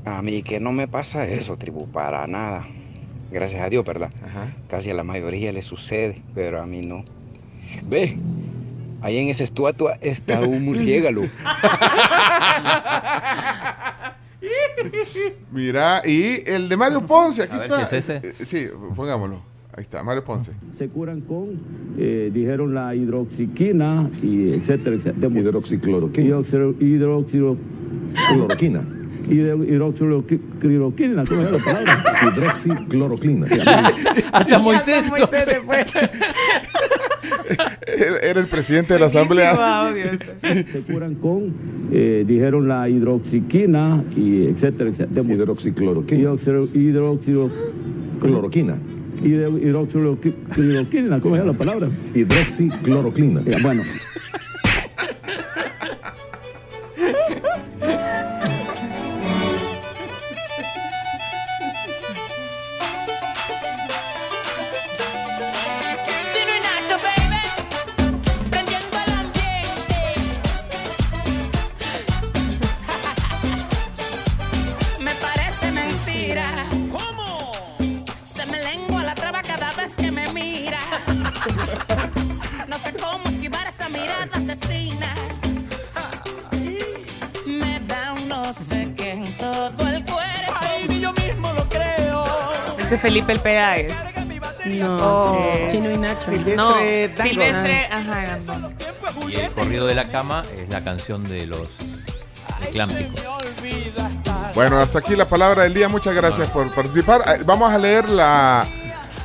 A 0.05 0.21
mí 0.21 0.41
que 0.43 0.59
no 0.59 0.71
me 0.71 0.87
pasa 0.87 1.25
eso, 1.27 1.55
tribu, 1.57 1.87
para 1.87 2.25
nada. 2.27 2.65
Gracias 3.31 3.61
a 3.61 3.69
Dios, 3.69 3.85
¿verdad? 3.85 4.09
Casi 4.69 4.89
a 4.89 4.93
la 4.93 5.03
mayoría 5.03 5.51
le 5.51 5.61
sucede, 5.61 6.21
pero 6.35 6.61
a 6.61 6.65
mí 6.65 6.81
no. 6.81 7.05
Ve, 7.83 8.17
ahí 9.01 9.17
en 9.17 9.29
esa 9.29 9.43
estatua 9.43 9.97
está 10.01 10.41
un 10.41 10.65
murciélago. 10.65 11.23
Mira, 15.51 16.01
y 16.05 16.41
el 16.49 16.69
de 16.69 16.77
Mario 16.77 17.05
Ponce, 17.05 17.43
aquí 17.43 17.55
A 17.55 17.60
ver 17.60 17.65
está. 17.72 17.85
si 17.85 17.95
es 17.97 18.10
ese. 18.10 18.27
Eh, 18.27 18.34
Sí, 18.43 18.68
pongámoslo. 18.95 19.41
Ahí 19.76 19.81
está, 19.81 20.03
Mario 20.03 20.23
Ponce. 20.23 20.51
se 20.72 20.88
curan 20.88 21.22
con, 21.22 21.60
eh, 21.97 22.30
dijeron 22.34 22.76
la 22.76 22.93
hidroxiquina 22.93 24.07
y 24.22 24.51
etcétera, 24.53 24.95
etcétera. 24.95 25.34
Hidroxicloroquina. 25.39 26.27
Hidroxicloroquina. 26.80 28.81
Hidroxicloroquina, 29.30 31.26
¿cómo 31.26 31.41
es 31.41 31.51
la 31.51 31.57
palabra? 31.57 32.03
Hidroxicloroquina. 32.35 33.47
Hasta 34.31 34.60
Moisés. 34.60 35.05
Era 35.31 35.53
era 38.21 38.39
el 38.39 38.47
presidente 38.47 38.93
de 38.93 38.99
la 38.99 39.07
asamblea. 39.07 39.91
Se 40.41 40.81
curan 40.91 41.15
con, 41.15 41.53
eh, 41.91 42.23
dijeron 42.27 42.67
la 42.67 42.87
hidroxiquina 42.89 44.03
y 44.15 44.45
etcétera, 44.47 44.89
etcétera. 44.89 45.33
Hidroxicloroquina. 45.33 46.35
Hidroxicloroquina. 46.73 48.75
Hidroxicloroquina, 49.23 51.19
¿cómo 51.19 51.35
es 51.37 51.45
la 51.45 51.53
palabra? 51.53 51.89
Hidroxicloroquina. 52.13 53.41
Bueno. 53.61 53.83
Felipe 93.25 93.31
el 93.33 93.39
Pegagues. 93.39 93.93
No, 94.65 94.97
Oh, 94.99 95.67
Chino 95.69 95.91
y 95.91 95.97
Nacho. 95.97 96.19
Silvestre 96.31 96.55
no. 96.55 97.23
Silvestre, 97.23 97.85
ajá, 97.91 98.39
Dango. 98.45 98.71
Y 99.27 99.35
el 99.35 99.51
corrido 99.51 99.87
de 99.87 99.95
la 99.95 100.09
cama 100.09 100.43
es 100.57 100.69
la 100.69 100.83
canción 100.83 101.23
de 101.25 101.45
los. 101.45 101.69
Bueno, 104.55 104.77
hasta 104.79 104.99
aquí 104.99 105.15
la 105.15 105.27
palabra 105.27 105.63
del 105.63 105.73
día. 105.73 105.89
Muchas 105.89 106.15
gracias 106.15 106.49
por 106.49 106.69
participar. 106.73 107.21
Eh, 107.27 107.43
Vamos 107.45 107.71
a 107.73 107.77
leer 107.77 108.09
la, 108.09 108.65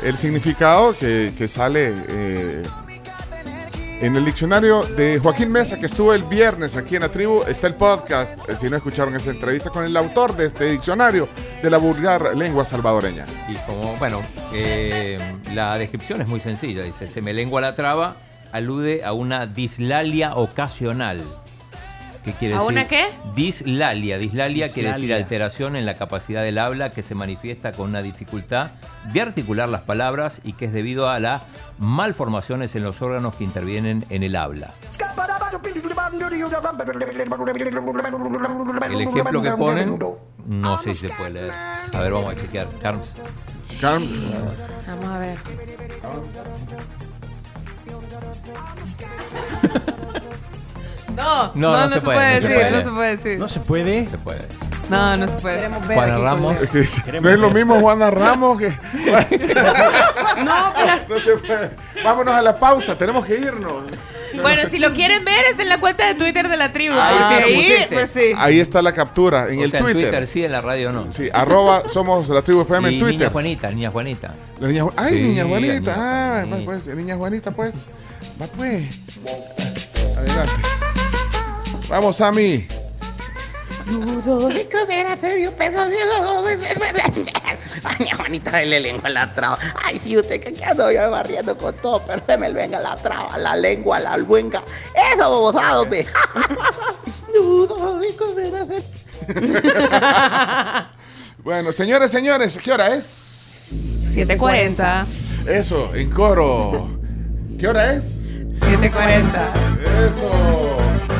el 0.03 0.17
significado 0.17 0.97
que, 0.97 1.33
que 1.37 1.47
sale 1.49 1.89
eh, 1.89 2.18
en 4.01 4.15
el 4.17 4.25
diccionario 4.25 4.85
de 4.85 5.19
Joaquín 5.19 5.51
Mesa, 5.51 5.79
que 5.79 5.87
estuvo 5.87 6.15
el 6.15 6.23
viernes 6.23 6.77
aquí 6.77 6.97
en 6.97 7.03
la 7.03 7.11
tribu. 7.11 7.43
Está 7.43 7.67
el 7.67 7.75
podcast, 7.75 8.39
eh, 8.49 8.57
si 8.57 8.71
no 8.71 8.77
escucharon 8.77 9.15
esa 9.17 9.31
entrevista 9.31 9.71
con 9.71 9.85
el 9.85 9.97
autor 9.97 10.37
de 10.37 10.47
este 10.47 10.71
diccionario 10.71 11.29
de 11.63 11.71
la 11.71 11.79
vulgar 11.79 12.37
lengua 12.37 12.65
salvadoreña. 12.65 13.27
Y 13.49 13.55
como, 13.67 13.97
bueno, 13.97 14.23
eh, 14.53 15.19
la 15.53 15.77
descripción 15.79 16.21
es 16.21 16.29
muy 16.29 16.41
sencilla. 16.41 16.83
Dice, 16.83 17.09
se 17.09 17.23
me 17.23 17.33
lengua 17.33 17.61
la 17.61 17.75
traba, 17.75 18.17
alude 18.53 19.05
a 19.05 19.13
una 19.13 19.47
dislalia 19.47 20.35
ocasional. 20.35 21.25
¿Qué 22.25 22.33
quiere 22.33 22.55
¿A 22.55 22.59
decir? 22.59 22.73
una 22.73 22.89
qué? 22.89 23.07
Dislalia. 23.35 24.19
Dislalia 24.19 24.69
quiere 24.73 24.91
decir 24.91 25.15
alteración 25.15 25.77
en 25.77 25.87
la 25.87 25.95
capacidad 25.95 26.43
del 26.43 26.59
habla 26.59 26.91
que 26.91 27.03
se 27.03 27.15
manifiesta 27.15 27.73
con 27.73 27.91
una 27.91 28.03
dificultad 28.03 28.71
de 29.13 29.21
articular 29.21 29.69
las 29.69 29.83
palabras 29.83 30.41
y 30.45 30.53
que 30.55 30.67
es 30.67 30.73
debido 30.73 31.09
a 31.09 31.21
las 31.21 31.43
malformaciones 31.79 32.75
en 32.77 32.83
los 32.83 33.01
órganos 33.03 33.35
que 33.37 33.45
intervienen 33.45 34.05
en 34.11 34.23
el 34.23 34.37
habla. 34.37 34.75
El 38.89 39.01
ejemplo 39.01 39.43
que 39.43 39.51
ponen, 39.53 39.99
no 40.47 40.79
sé 40.79 40.95
si 40.95 41.09
se 41.09 41.15
puede 41.15 41.31
leer. 41.31 41.53
A 41.95 42.01
ver, 42.01 42.13
vamos 42.13 42.33
a 42.33 42.37
chequear. 42.37 42.67
Carms. 42.81 43.15
Carms. 43.81 44.11
Vamos 44.87 45.07
a 45.07 45.19
ver. 45.19 45.37
No, 51.19 51.53
no, 51.55 51.73
no, 51.87 51.89
se, 51.91 52.01
puede, 52.01 52.41
decir, 52.41 52.71
no 52.71 52.81
se 52.83 52.91
puede 52.91 53.11
decir. 53.17 53.39
No 53.39 53.49
se 53.49 53.61
puede. 53.61 54.07
Se 54.07 54.19
puede. 54.19 54.41
No, 54.89 55.17
no 55.17 55.29
se 55.29 55.37
puede. 55.37 55.69
Juana 55.69 56.19
Ramos. 56.19 56.55
No 57.21 57.31
es 57.31 57.39
lo 57.39 57.51
mismo 57.51 57.81
Juana 57.81 58.11
Ramos 58.11 58.59
que. 58.59 58.69
No, 60.45 60.73
pero- 60.75 61.09
No 61.09 61.21
se 61.21 61.33
puede. 61.37 61.71
Vámonos 62.05 62.35
a 62.35 62.43
la 62.43 62.59
pausa, 62.59 62.97
tenemos 62.97 63.25
que 63.27 63.37
irnos. 63.39 63.83
Bueno, 64.41 64.63
si 64.71 64.79
lo 64.79 64.93
quieren 64.93 65.25
ver, 65.25 65.45
es 65.51 65.59
en 65.59 65.69
la 65.69 65.81
cuenta 65.81 66.07
de 66.07 66.15
Twitter 66.15 66.49
de 66.49 66.57
la 66.57 66.73
tribu. 66.73 66.95
Ah, 66.97 67.41
sí, 67.45 67.53
ahí, 67.55 67.87
pues 67.91 68.11
sí. 68.13 68.33
Ahí 68.37 68.61
está 68.61 68.81
la 68.83 68.93
captura 68.93 69.49
en 69.49 69.59
O 69.61 69.65
el 69.65 69.71
sea, 69.71 69.81
en 69.81 69.87
Twitter. 69.87 70.03
Twitter 70.11 70.27
sí, 70.27 70.45
en 70.45 70.53
la 70.53 70.61
radio 70.61 70.93
no. 70.93 71.11
Sí, 71.11 71.29
arroba 71.33 71.89
somos 71.89 72.29
la 72.29 72.43
tribu 72.43 72.61
FM 72.63 72.91
Y 72.91 72.95
en 72.95 73.01
Twitter. 73.01 73.19
Niña 73.21 73.31
Juanita, 73.31 73.71
niña 73.71 73.91
Juanita. 73.91 74.33
La 74.61 74.69
niña 74.69 74.85
Ay, 74.97 75.15
Sí, 75.15 75.21
niña 75.23 75.45
Juanita. 75.47 75.73
niña 75.75 75.95
ah, 75.97 76.45
Juanita. 76.47 76.65
pues, 76.65 76.87
niña 76.95 77.17
Juanita, 77.17 77.51
pues. 77.51 77.89
Va 78.41 78.47
pues. 78.47 78.85
Adelante. 80.17 80.53
Vamos, 81.89 82.17
Sammy. 82.17 82.67
Ludovico 83.87 84.87
Vera 84.87 85.17
serio, 85.17 85.53
perdón. 85.57 85.91
Ay, 87.85 87.97
mi 87.99 88.11
Juanita 88.11 88.63
le 88.63 88.81
lengua 88.81 89.09
la 89.09 89.33
traba. 89.33 89.59
Ay, 89.85 89.99
si 89.99 90.17
usted 90.19 90.41
que 90.41 90.63
ando 90.65 90.93
yo 90.93 91.11
barriendo 91.11 91.57
con 91.57 91.75
todo, 91.77 92.03
pero 92.07 92.21
se 92.27 92.37
me 92.37 92.53
venga 92.53 92.79
la 92.81 92.97
traba, 92.97 93.39
la 93.39 93.57
lengua, 93.57 93.99
la 94.01 94.13
albuenga. 94.13 94.63
Eso, 95.15 95.31
bobosado, 95.31 95.87
me. 95.87 96.07
Ludovico 97.33 98.35
Vera 98.37 98.67
Bueno, 101.43 101.73
señores, 101.73 102.11
señores, 102.11 102.59
¿qué 102.63 102.73
hora 102.73 102.95
es? 102.95 104.13
7.40. 104.15 105.07
Eso, 105.47 105.95
en 105.95 106.11
coro. 106.11 106.91
¿Qué 107.59 107.67
hora 107.67 107.95
es? 107.95 108.21
7.40. 108.53 110.09
Eso. 110.09 111.18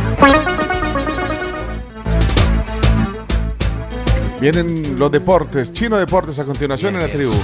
Vienen 4.41 4.99
los 4.99 5.11
deportes, 5.11 5.73
Chino 5.73 5.97
Deportes 5.97 6.39
a 6.39 6.45
continuación 6.45 6.95
en 6.95 7.01
la 7.03 7.09
tribu. 7.09 7.35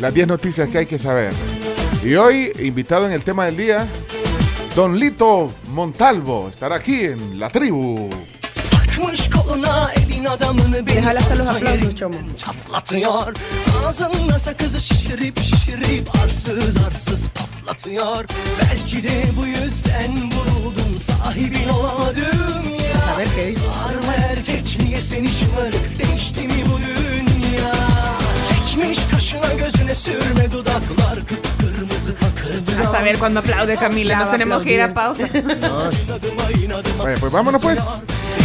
Las 0.00 0.14
10 0.14 0.28
noticias 0.28 0.68
que 0.68 0.78
hay 0.78 0.86
que 0.86 0.98
saber. 0.98 1.32
Y 2.04 2.14
hoy, 2.14 2.52
invitado 2.60 3.06
en 3.06 3.12
el 3.12 3.22
tema 3.22 3.46
del 3.46 3.56
día, 3.56 3.86
Don 4.76 4.98
Lito 4.98 5.52
Montalvo 5.72 6.48
estará 6.48 6.76
aquí 6.76 7.04
en 7.06 7.40
la 7.40 7.50
tribu. 7.50 8.08
Déjale 10.84 11.18
hacer 11.18 11.38
los 11.38 11.48
aplausos, 11.48 11.94
Chomo. 11.94 12.18
çatlatıyor 12.36 13.34
Ağzında 13.86 14.38
sakızı 14.38 14.80
şişirip 14.80 15.40
şişirip 15.40 16.08
arsız 16.22 16.76
arsız 16.76 17.28
patlatıyor 17.70 18.24
Belki 18.60 19.02
de 19.08 19.24
bu 19.36 19.46
yüzden 19.46 20.16
vuruldum 20.16 20.98
sahibin 20.98 21.68
olamadım 21.68 22.74
ya. 22.84 23.26
Sarma 23.26 24.14
erkek? 24.14 24.78
Niye 24.82 25.00
seni 25.00 25.28
şımarık? 25.28 25.98
Değişti 25.98 26.40
mi 26.42 26.64
bu 26.72 26.78
dünya? 26.78 27.72
Çekmiş 28.48 28.98
kaşına 29.10 29.52
gözüne 29.52 29.94
sürme 29.94 30.52
dudaklar 30.52 31.16
kıpkırmızı. 31.16 31.59
A 32.78 32.90
saber 32.90 33.18
cuándo 33.18 33.40
aplaude 33.40 33.76
Camila. 33.76 34.16
Nos 34.16 34.30
tenemos 34.30 34.62
que 34.62 34.74
ir 34.74 34.82
a 34.82 34.94
pausa. 34.94 35.28
Vaya, 36.98 37.16
pues 37.18 37.32
vámonos 37.32 37.62
pues. 37.62 37.78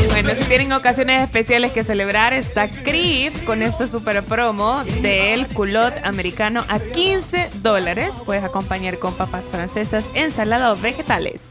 Bueno, 0.10 0.30
si 0.38 0.44
tienen 0.46 0.72
ocasiones 0.72 1.22
especiales 1.24 1.72
que 1.72 1.84
celebrar, 1.84 2.34
está 2.34 2.70
Creed 2.70 3.34
con 3.46 3.62
este 3.62 3.88
super 3.88 4.24
promo 4.24 4.84
del 5.02 5.48
culot 5.48 5.94
americano 6.04 6.64
a 6.70 6.80
15 6.80 7.50
dólares. 7.62 8.12
Puedes 8.26 8.44
acompañar 8.44 8.98
con 9.00 9.14
papas 9.14 9.46
francesas, 9.46 10.06
ensalada 10.14 10.72
o 10.72 10.76
vegetales. 10.76 11.42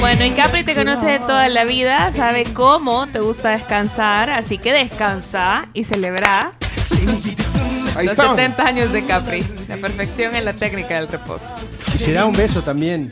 Bueno, 0.00 0.24
y 0.24 0.30
Capri 0.30 0.64
te 0.64 0.74
conoce 0.74 1.06
de 1.06 1.18
toda 1.18 1.48
la 1.48 1.64
vida, 1.64 2.12
sabe 2.12 2.44
cómo 2.44 3.06
te 3.06 3.20
gusta 3.20 3.50
descansar, 3.50 4.30
así 4.30 4.58
que 4.58 4.72
descansa 4.72 5.68
y 5.74 5.84
celebra 5.84 6.52
Ahí 7.98 8.06
los 8.06 8.12
estamos. 8.12 8.36
70 8.36 8.64
años 8.64 8.92
de 8.92 9.04
Capri. 9.04 9.44
La 9.68 9.76
perfección 9.76 10.36
en 10.36 10.44
la 10.44 10.52
técnica 10.52 10.94
del 10.94 11.08
reposo. 11.08 11.54
Y 11.94 11.98
será 11.98 12.26
un 12.26 12.32
beso 12.32 12.62
también. 12.62 13.10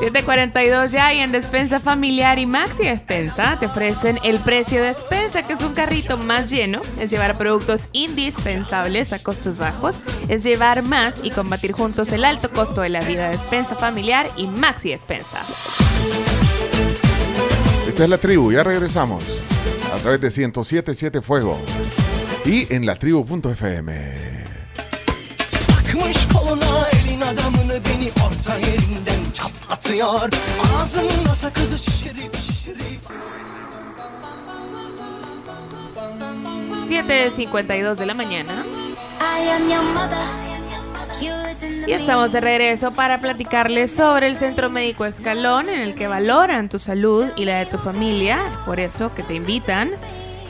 742 0.00 0.92
ya 0.92 1.12
y 1.12 1.18
en 1.18 1.32
Despensa 1.32 1.80
Familiar 1.80 2.38
y 2.38 2.46
Maxi 2.46 2.84
Despensa 2.84 3.56
te 3.58 3.66
ofrecen 3.66 4.20
el 4.22 4.38
precio 4.38 4.80
de 4.80 4.88
despensa, 4.88 5.42
que 5.42 5.54
es 5.54 5.62
un 5.62 5.74
carrito 5.74 6.16
más 6.16 6.50
lleno, 6.50 6.80
es 7.00 7.10
llevar 7.10 7.36
productos 7.36 7.90
indispensables 7.92 9.12
a 9.12 9.20
costos 9.20 9.58
bajos, 9.58 10.04
es 10.28 10.44
llevar 10.44 10.82
más 10.82 11.16
y 11.24 11.30
combatir 11.30 11.72
juntos 11.72 12.12
el 12.12 12.24
alto 12.24 12.48
costo 12.50 12.80
de 12.82 12.90
la 12.90 13.00
vida. 13.00 13.30
Despensa 13.30 13.74
Familiar 13.74 14.30
y 14.36 14.46
Maxi 14.46 14.90
Despensa. 14.90 15.44
Esta 17.98 18.04
es 18.04 18.10
la 18.10 18.18
tribu, 18.18 18.52
ya 18.52 18.62
regresamos. 18.62 19.24
A 19.92 19.96
través 19.96 20.20
de 20.20 20.30
1077 20.30 21.20
Fuego. 21.20 21.58
Y 22.44 22.68
en 22.70 22.86
la 22.86 22.94
tribu.fm. 22.94 23.90
Takmış 25.66 26.28
koluna 26.32 26.88
elin 26.92 27.20
adamını 27.20 27.80
beni 27.84 28.10
orta 28.24 28.56
yerinden 28.58 29.32
çatlatıyor 29.32 30.30
Ağzımda 30.76 31.34
sakızı 31.34 31.78
şişirip 31.78 32.36
şişirip 32.36 33.00
7.52 36.88 37.98
de 37.98 38.06
la 38.06 38.14
mañana. 38.14 38.64
I 39.20 39.50
am 39.50 39.68
your 39.68 39.82
mother 39.82 40.47
Y 41.20 41.92
estamos 41.92 42.32
de 42.32 42.40
regreso 42.40 42.92
para 42.92 43.20
platicarles 43.20 43.90
sobre 43.90 44.26
el 44.26 44.36
Centro 44.36 44.70
Médico 44.70 45.04
Escalón, 45.04 45.68
en 45.68 45.80
el 45.80 45.94
que 45.94 46.06
valoran 46.06 46.68
tu 46.68 46.78
salud 46.78 47.26
y 47.36 47.44
la 47.44 47.58
de 47.58 47.66
tu 47.66 47.78
familia. 47.78 48.38
Por 48.66 48.78
eso 48.78 49.14
que 49.14 49.22
te 49.22 49.34
invitan 49.34 49.90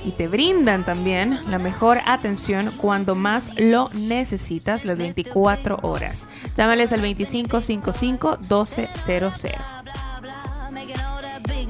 y 0.05 0.13
te 0.13 0.29
brindan 0.29 0.85
también 0.85 1.41
la 1.51 1.59
mejor 1.59 2.01
atención 2.07 2.73
cuando 2.77 3.15
más 3.15 3.51
lo 3.57 3.91
necesitas, 3.95 4.85
las 4.85 4.99
24 4.99 5.79
horas. 5.83 6.27
Llámales 6.57 6.93
al 6.93 7.03
2555-1200. 7.03 9.55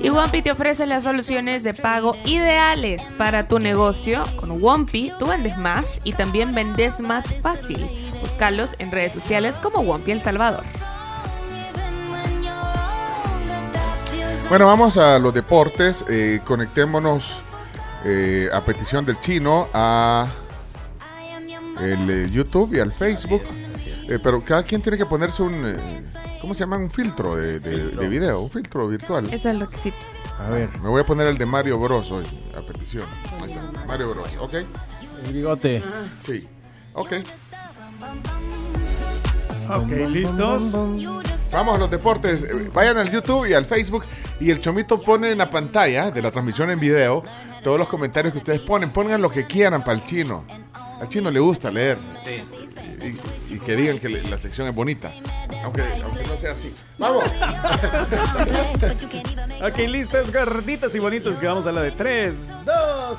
Y 0.00 0.10
Wompi 0.10 0.42
te 0.42 0.52
ofrece 0.52 0.86
las 0.86 1.04
soluciones 1.04 1.64
de 1.64 1.74
pago 1.74 2.14
ideales 2.24 3.02
para 3.16 3.48
tu 3.48 3.58
negocio. 3.58 4.22
Con 4.36 4.62
Wompi 4.62 5.12
tú 5.18 5.26
vendes 5.26 5.58
más 5.58 6.00
y 6.04 6.12
también 6.12 6.54
vendes 6.54 7.00
más 7.00 7.34
fácil. 7.40 7.88
Búscalos 8.20 8.74
en 8.78 8.90
redes 8.92 9.12
sociales 9.14 9.58
como 9.58 9.80
Wompi 9.80 10.10
El 10.12 10.20
Salvador. 10.20 10.64
Bueno, 14.48 14.66
vamos 14.66 14.96
a 14.96 15.18
los 15.18 15.34
deportes. 15.34 16.04
Eh, 16.08 16.40
conectémonos 16.44 17.42
eh, 18.04 18.48
a 18.52 18.64
petición 18.64 19.04
del 19.04 19.18
chino 19.18 19.68
a 19.74 20.26
el 21.80 22.10
eh, 22.10 22.30
YouTube 22.30 22.74
y 22.74 22.80
al 22.80 22.90
Facebook. 22.92 23.42
Eh, 24.08 24.18
pero 24.22 24.42
cada 24.42 24.62
quien 24.62 24.80
tiene 24.80 24.96
que 24.96 25.04
ponerse 25.04 25.42
un, 25.42 25.54
eh, 25.66 25.76
¿cómo 26.40 26.54
se 26.54 26.60
llama? 26.60 26.78
Un 26.78 26.90
filtro 26.90 27.36
de, 27.36 27.60
de- 27.60 27.88
de 27.90 28.08
video, 28.08 28.40
un 28.40 28.50
filtro 28.50 28.88
virtual. 28.88 29.32
Es 29.32 29.44
el 29.44 29.60
requisito. 29.60 29.98
A 30.38 30.48
ver. 30.48 30.70
Me 30.78 30.88
voy 30.88 31.02
a 31.02 31.04
poner 31.04 31.26
el 31.26 31.36
de 31.36 31.44
Mario 31.44 31.78
Bros 31.78 32.10
hoy, 32.10 32.24
a 32.56 32.62
petición. 32.62 33.04
Ahí 33.42 33.50
está, 33.50 33.60
Mario 33.86 34.10
Bros, 34.14 34.30
¿ok? 34.40 34.54
El 35.26 35.32
bigote. 35.34 35.82
Sí. 36.18 36.48
Ok. 36.94 37.12
Ok, 39.68 39.88
¿listos? 40.08 40.72
Vamos 41.52 41.76
a 41.76 41.78
los 41.78 41.90
deportes. 41.90 42.46
Vayan 42.72 42.98
al 42.98 43.10
YouTube 43.10 43.46
y 43.46 43.54
al 43.54 43.64
Facebook 43.64 44.04
y 44.40 44.50
el 44.50 44.60
Chomito 44.60 45.00
pone 45.02 45.32
en 45.32 45.38
la 45.38 45.50
pantalla 45.50 46.10
de 46.10 46.22
la 46.22 46.30
transmisión 46.30 46.70
en 46.70 46.80
video 46.80 47.22
todos 47.62 47.78
los 47.78 47.88
comentarios 47.88 48.32
que 48.32 48.38
ustedes 48.38 48.60
ponen. 48.60 48.90
Pongan 48.90 49.20
lo 49.20 49.30
que 49.30 49.46
quieran 49.46 49.82
para 49.82 49.94
el 49.98 50.04
chino. 50.04 50.44
Al 51.00 51.08
chino 51.08 51.30
le 51.30 51.40
gusta 51.40 51.70
leer. 51.70 51.98
Y, 53.02 53.54
y 53.54 53.58
que 53.58 53.76
digan 53.76 53.98
que 53.98 54.08
la 54.08 54.38
sección 54.38 54.68
es 54.68 54.74
bonita. 54.74 55.12
Aunque, 55.64 55.82
aunque 56.02 56.24
no 56.26 56.36
sea 56.36 56.52
así. 56.52 56.74
¡Vamos! 56.98 57.24
Ok, 59.60 59.76
listos, 59.88 60.32
gorditas 60.32 60.94
y 60.94 61.00
bonitos, 61.00 61.34
que 61.36 61.46
vamos 61.46 61.66
a 61.66 61.72
la 61.72 61.82
de 61.82 61.90
3, 61.90 62.64
2, 62.64 63.18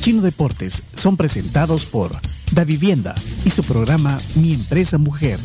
Chino 0.00 0.22
Deportes 0.22 0.82
son 0.94 1.16
presentados 1.16 1.86
por 1.86 2.12
Da 2.52 2.64
Vivienda 2.64 3.14
y 3.44 3.50
su 3.50 3.62
programa 3.62 4.18
Mi 4.34 4.54
Empresa 4.54 4.98
Mujer. 4.98 5.38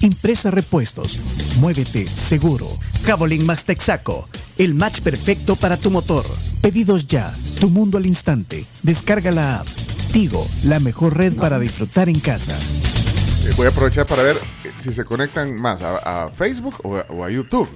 Impresa 0.00 0.50
Repuestos. 0.50 1.18
Muévete 1.58 2.06
seguro. 2.06 2.68
Javelin 3.04 3.46
Max 3.46 3.64
Texaco. 3.64 4.28
El 4.58 4.74
match 4.74 5.00
perfecto 5.00 5.56
para 5.56 5.76
tu 5.76 5.90
motor. 5.90 6.24
Pedidos 6.60 7.06
ya. 7.06 7.34
Tu 7.60 7.70
mundo 7.70 7.96
al 7.98 8.06
instante. 8.06 8.64
Descarga 8.82 9.30
la 9.30 9.60
app. 9.60 9.66
Tigo, 10.12 10.46
la 10.64 10.78
mejor 10.80 11.16
red 11.16 11.34
para 11.34 11.58
disfrutar 11.58 12.08
en 12.08 12.20
casa. 12.20 12.56
Eh, 13.46 13.52
Voy 13.56 13.66
a 13.66 13.70
aprovechar 13.70 14.06
para 14.06 14.22
ver 14.22 14.36
eh, 14.64 14.72
si 14.78 14.92
se 14.92 15.04
conectan 15.04 15.58
más 15.60 15.80
a, 15.82 16.24
a 16.24 16.28
Facebook 16.28 16.74
o 16.84 16.96
a, 16.96 17.06
o 17.08 17.24
a 17.24 17.30
YouTube. 17.30 17.68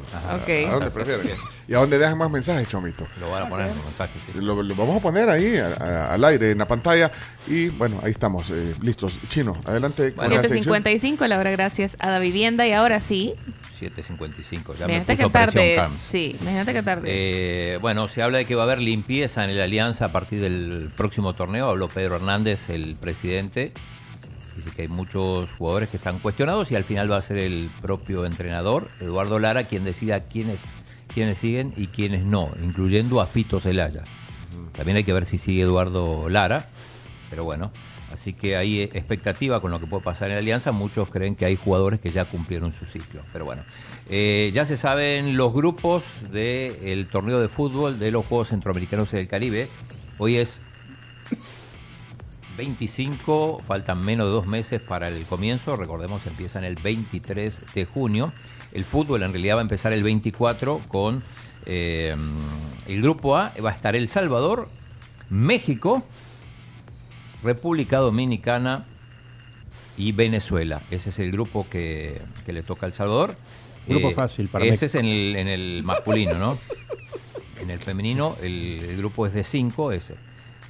Ok. 0.42 0.68
¿A 0.68 0.72
dónde 0.72 0.90
prefieren? 0.90 1.30
¿Y 1.70 1.74
a 1.74 1.78
dónde 1.78 1.98
dejan 1.98 2.18
más 2.18 2.28
mensajes, 2.32 2.66
Chomito? 2.68 3.06
Lo 3.20 3.30
van 3.30 3.44
a 3.44 3.48
poner 3.48 3.68
en 3.68 3.76
los 3.76 3.84
mensajes, 3.84 4.20
sí. 4.26 4.32
Lo, 4.40 4.60
lo 4.60 4.74
vamos 4.74 4.96
a 4.96 5.00
poner 5.00 5.28
ahí 5.30 5.56
a- 5.56 5.68
a- 5.80 6.14
al 6.14 6.24
aire 6.24 6.50
en 6.50 6.58
la 6.58 6.66
pantalla. 6.66 7.12
Y 7.46 7.68
bueno, 7.68 8.00
ahí 8.02 8.10
estamos, 8.10 8.50
eh, 8.50 8.74
listos. 8.82 9.20
Chino, 9.28 9.52
adelante. 9.64 10.10
sección. 10.10 10.42
7.55 10.64 11.28
la 11.28 11.38
hora 11.38 11.52
gracias 11.52 11.96
a 12.00 12.10
la 12.10 12.18
vivienda 12.18 12.66
y 12.66 12.72
ahora 12.72 13.00
sí. 13.00 13.34
7.55. 13.78 14.74
Ya 14.74 14.86
me 14.88 14.94
Imagínate 14.94 15.12
puso 15.14 15.26
que 15.28 15.32
tarde 15.32 15.52
presión, 15.52 15.94
es. 15.94 16.00
Sí, 16.02 16.36
imagínate 16.40 16.72
que 16.72 16.82
tarde 16.82 17.08
es. 17.08 17.14
Eh, 17.76 17.78
bueno, 17.80 18.08
se 18.08 18.22
habla 18.22 18.38
de 18.38 18.46
que 18.46 18.56
va 18.56 18.62
a 18.62 18.64
haber 18.64 18.80
limpieza 18.80 19.44
en 19.44 19.56
la 19.56 19.62
alianza 19.62 20.06
a 20.06 20.12
partir 20.12 20.40
del 20.40 20.90
próximo 20.96 21.34
torneo. 21.34 21.68
Habló 21.68 21.86
Pedro 21.88 22.16
Hernández, 22.16 22.68
el 22.68 22.96
presidente. 22.96 23.72
Dice 24.56 24.70
que 24.74 24.82
hay 24.82 24.88
muchos 24.88 25.52
jugadores 25.52 25.88
que 25.88 25.98
están 25.98 26.18
cuestionados 26.18 26.72
y 26.72 26.74
al 26.74 26.82
final 26.84 27.10
va 27.10 27.16
a 27.16 27.22
ser 27.22 27.38
el 27.38 27.70
propio 27.80 28.26
entrenador, 28.26 28.88
Eduardo 29.00 29.38
Lara, 29.38 29.62
quien 29.64 29.84
decida 29.84 30.20
quiénes, 30.26 30.62
quiénes 31.12 31.38
siguen 31.38 31.72
y 31.76 31.88
quiénes 31.88 32.24
no, 32.24 32.50
incluyendo 32.62 33.20
a 33.20 33.26
Fito 33.26 33.60
Celaya. 33.60 34.02
También 34.72 34.96
hay 34.96 35.04
que 35.04 35.12
ver 35.12 35.26
si 35.26 35.38
sigue 35.38 35.62
Eduardo 35.62 36.28
Lara, 36.28 36.68
pero 37.28 37.44
bueno. 37.44 37.70
Así 38.12 38.32
que 38.32 38.56
hay 38.56 38.80
eh, 38.80 38.90
expectativa 38.92 39.60
con 39.60 39.70
lo 39.70 39.78
que 39.78 39.86
puede 39.86 40.02
pasar 40.02 40.28
en 40.28 40.34
la 40.34 40.40
alianza. 40.40 40.72
Muchos 40.72 41.08
creen 41.10 41.36
que 41.36 41.44
hay 41.44 41.54
jugadores 41.54 42.00
que 42.00 42.10
ya 42.10 42.24
cumplieron 42.24 42.72
su 42.72 42.84
ciclo. 42.84 43.22
Pero 43.32 43.44
bueno, 43.44 43.62
Eh, 44.12 44.50
ya 44.52 44.64
se 44.64 44.76
saben 44.76 45.36
los 45.36 45.52
grupos 45.52 46.32
del 46.32 47.06
torneo 47.06 47.40
de 47.40 47.48
fútbol 47.48 48.00
de 48.00 48.10
los 48.10 48.26
Juegos 48.26 48.48
Centroamericanos 48.48 49.12
y 49.12 49.18
del 49.18 49.28
Caribe. 49.28 49.68
Hoy 50.18 50.36
es 50.36 50.60
25, 52.56 53.62
faltan 53.64 54.04
menos 54.04 54.26
de 54.26 54.32
dos 54.32 54.46
meses 54.48 54.80
para 54.80 55.08
el 55.08 55.24
comienzo. 55.26 55.76
Recordemos, 55.76 56.26
empiezan 56.26 56.64
el 56.64 56.74
23 56.74 57.62
de 57.74 57.84
junio. 57.84 58.32
El 58.72 58.84
fútbol 58.84 59.22
en 59.22 59.32
realidad 59.32 59.56
va 59.56 59.60
a 59.60 59.62
empezar 59.62 59.92
el 59.92 60.02
24 60.02 60.80
con 60.88 61.22
eh, 61.66 62.16
el 62.86 63.02
grupo 63.02 63.36
A. 63.36 63.52
Va 63.64 63.70
a 63.70 63.72
estar 63.72 63.96
El 63.96 64.08
Salvador, 64.08 64.68
México, 65.28 66.02
República 67.42 67.98
Dominicana 67.98 68.84
y 69.96 70.12
Venezuela. 70.12 70.82
Ese 70.90 71.10
es 71.10 71.18
el 71.18 71.32
grupo 71.32 71.66
que, 71.68 72.20
que 72.46 72.52
le 72.52 72.62
toca 72.62 72.86
a 72.86 72.88
El 72.88 72.92
Salvador. 72.92 73.36
Grupo 73.86 74.10
fácil 74.12 74.48
para 74.48 74.64
Ese 74.64 74.86
México. 74.86 74.86
es 74.86 74.94
en 74.94 75.06
el, 75.06 75.36
en 75.36 75.48
el 75.48 75.82
masculino, 75.82 76.34
¿no? 76.34 76.58
En 77.60 77.70
el 77.70 77.78
femenino, 77.80 78.36
el, 78.42 78.80
el 78.88 78.96
grupo 78.96 79.26
es 79.26 79.34
de 79.34 79.44
cinco, 79.44 79.92
es 79.92 80.12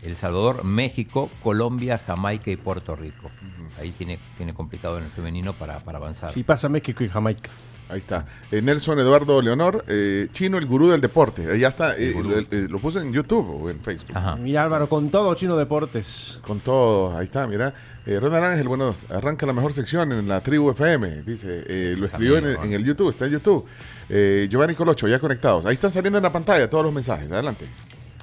El 0.02 0.16
Salvador, 0.16 0.64
México, 0.64 1.30
Colombia, 1.42 1.98
Jamaica 1.98 2.50
y 2.50 2.56
Puerto 2.56 2.96
Rico. 2.96 3.30
Ahí 3.78 3.92
tiene, 3.92 4.18
tiene 4.36 4.54
complicado 4.54 4.98
en 4.98 5.04
el 5.04 5.10
femenino 5.10 5.52
para, 5.52 5.80
para 5.80 5.98
avanzar. 5.98 6.36
Y 6.36 6.42
pasa 6.42 6.68
México 6.68 7.04
y 7.04 7.08
Jamaica. 7.08 7.50
Ahí 7.90 7.98
está. 7.98 8.24
Eh, 8.50 8.62
Nelson 8.62 8.98
Eduardo 9.00 9.42
Leonor, 9.42 9.84
eh, 9.88 10.28
Chino, 10.32 10.58
el 10.58 10.66
gurú 10.66 10.88
del 10.90 11.00
deporte. 11.00 11.50
Ahí 11.50 11.60
ya 11.60 11.68
está. 11.68 11.96
eh, 11.96 12.14
lo, 12.22 12.38
eh, 12.38 12.46
lo 12.68 12.78
puse 12.78 13.00
en 13.00 13.12
YouTube 13.12 13.64
o 13.64 13.68
en 13.70 13.80
Facebook. 13.80 14.16
Y 14.44 14.56
Álvaro, 14.56 14.88
con 14.88 15.10
todo 15.10 15.34
Chino 15.34 15.56
Deportes. 15.56 16.38
Con 16.42 16.60
todo, 16.60 17.16
ahí 17.16 17.24
está, 17.24 17.46
mira. 17.46 17.74
Eh, 18.06 18.18
Ronald 18.18 18.44
Ángel, 18.44 18.66
bueno, 18.68 18.94
arranca 19.10 19.44
la 19.46 19.52
mejor 19.52 19.72
sección 19.72 20.10
en 20.12 20.26
la 20.26 20.40
tribu 20.42 20.70
FM, 20.70 21.22
dice. 21.22 21.62
eh, 21.66 21.94
lo 21.98 22.06
escribió 22.06 22.38
en 22.38 22.46
el, 22.46 22.56
en 22.56 22.72
el 22.72 22.84
YouTube, 22.84 23.10
está 23.10 23.26
en 23.26 23.32
YouTube. 23.32 23.66
Eh, 24.08 24.48
Giovanni 24.50 24.74
Colocho, 24.74 25.06
ya 25.06 25.18
conectados. 25.18 25.66
Ahí 25.66 25.74
están 25.74 25.90
saliendo 25.92 26.18
en 26.18 26.22
la 26.24 26.32
pantalla 26.32 26.68
todos 26.70 26.84
los 26.84 26.92
mensajes. 26.94 27.30
Adelante. 27.30 27.66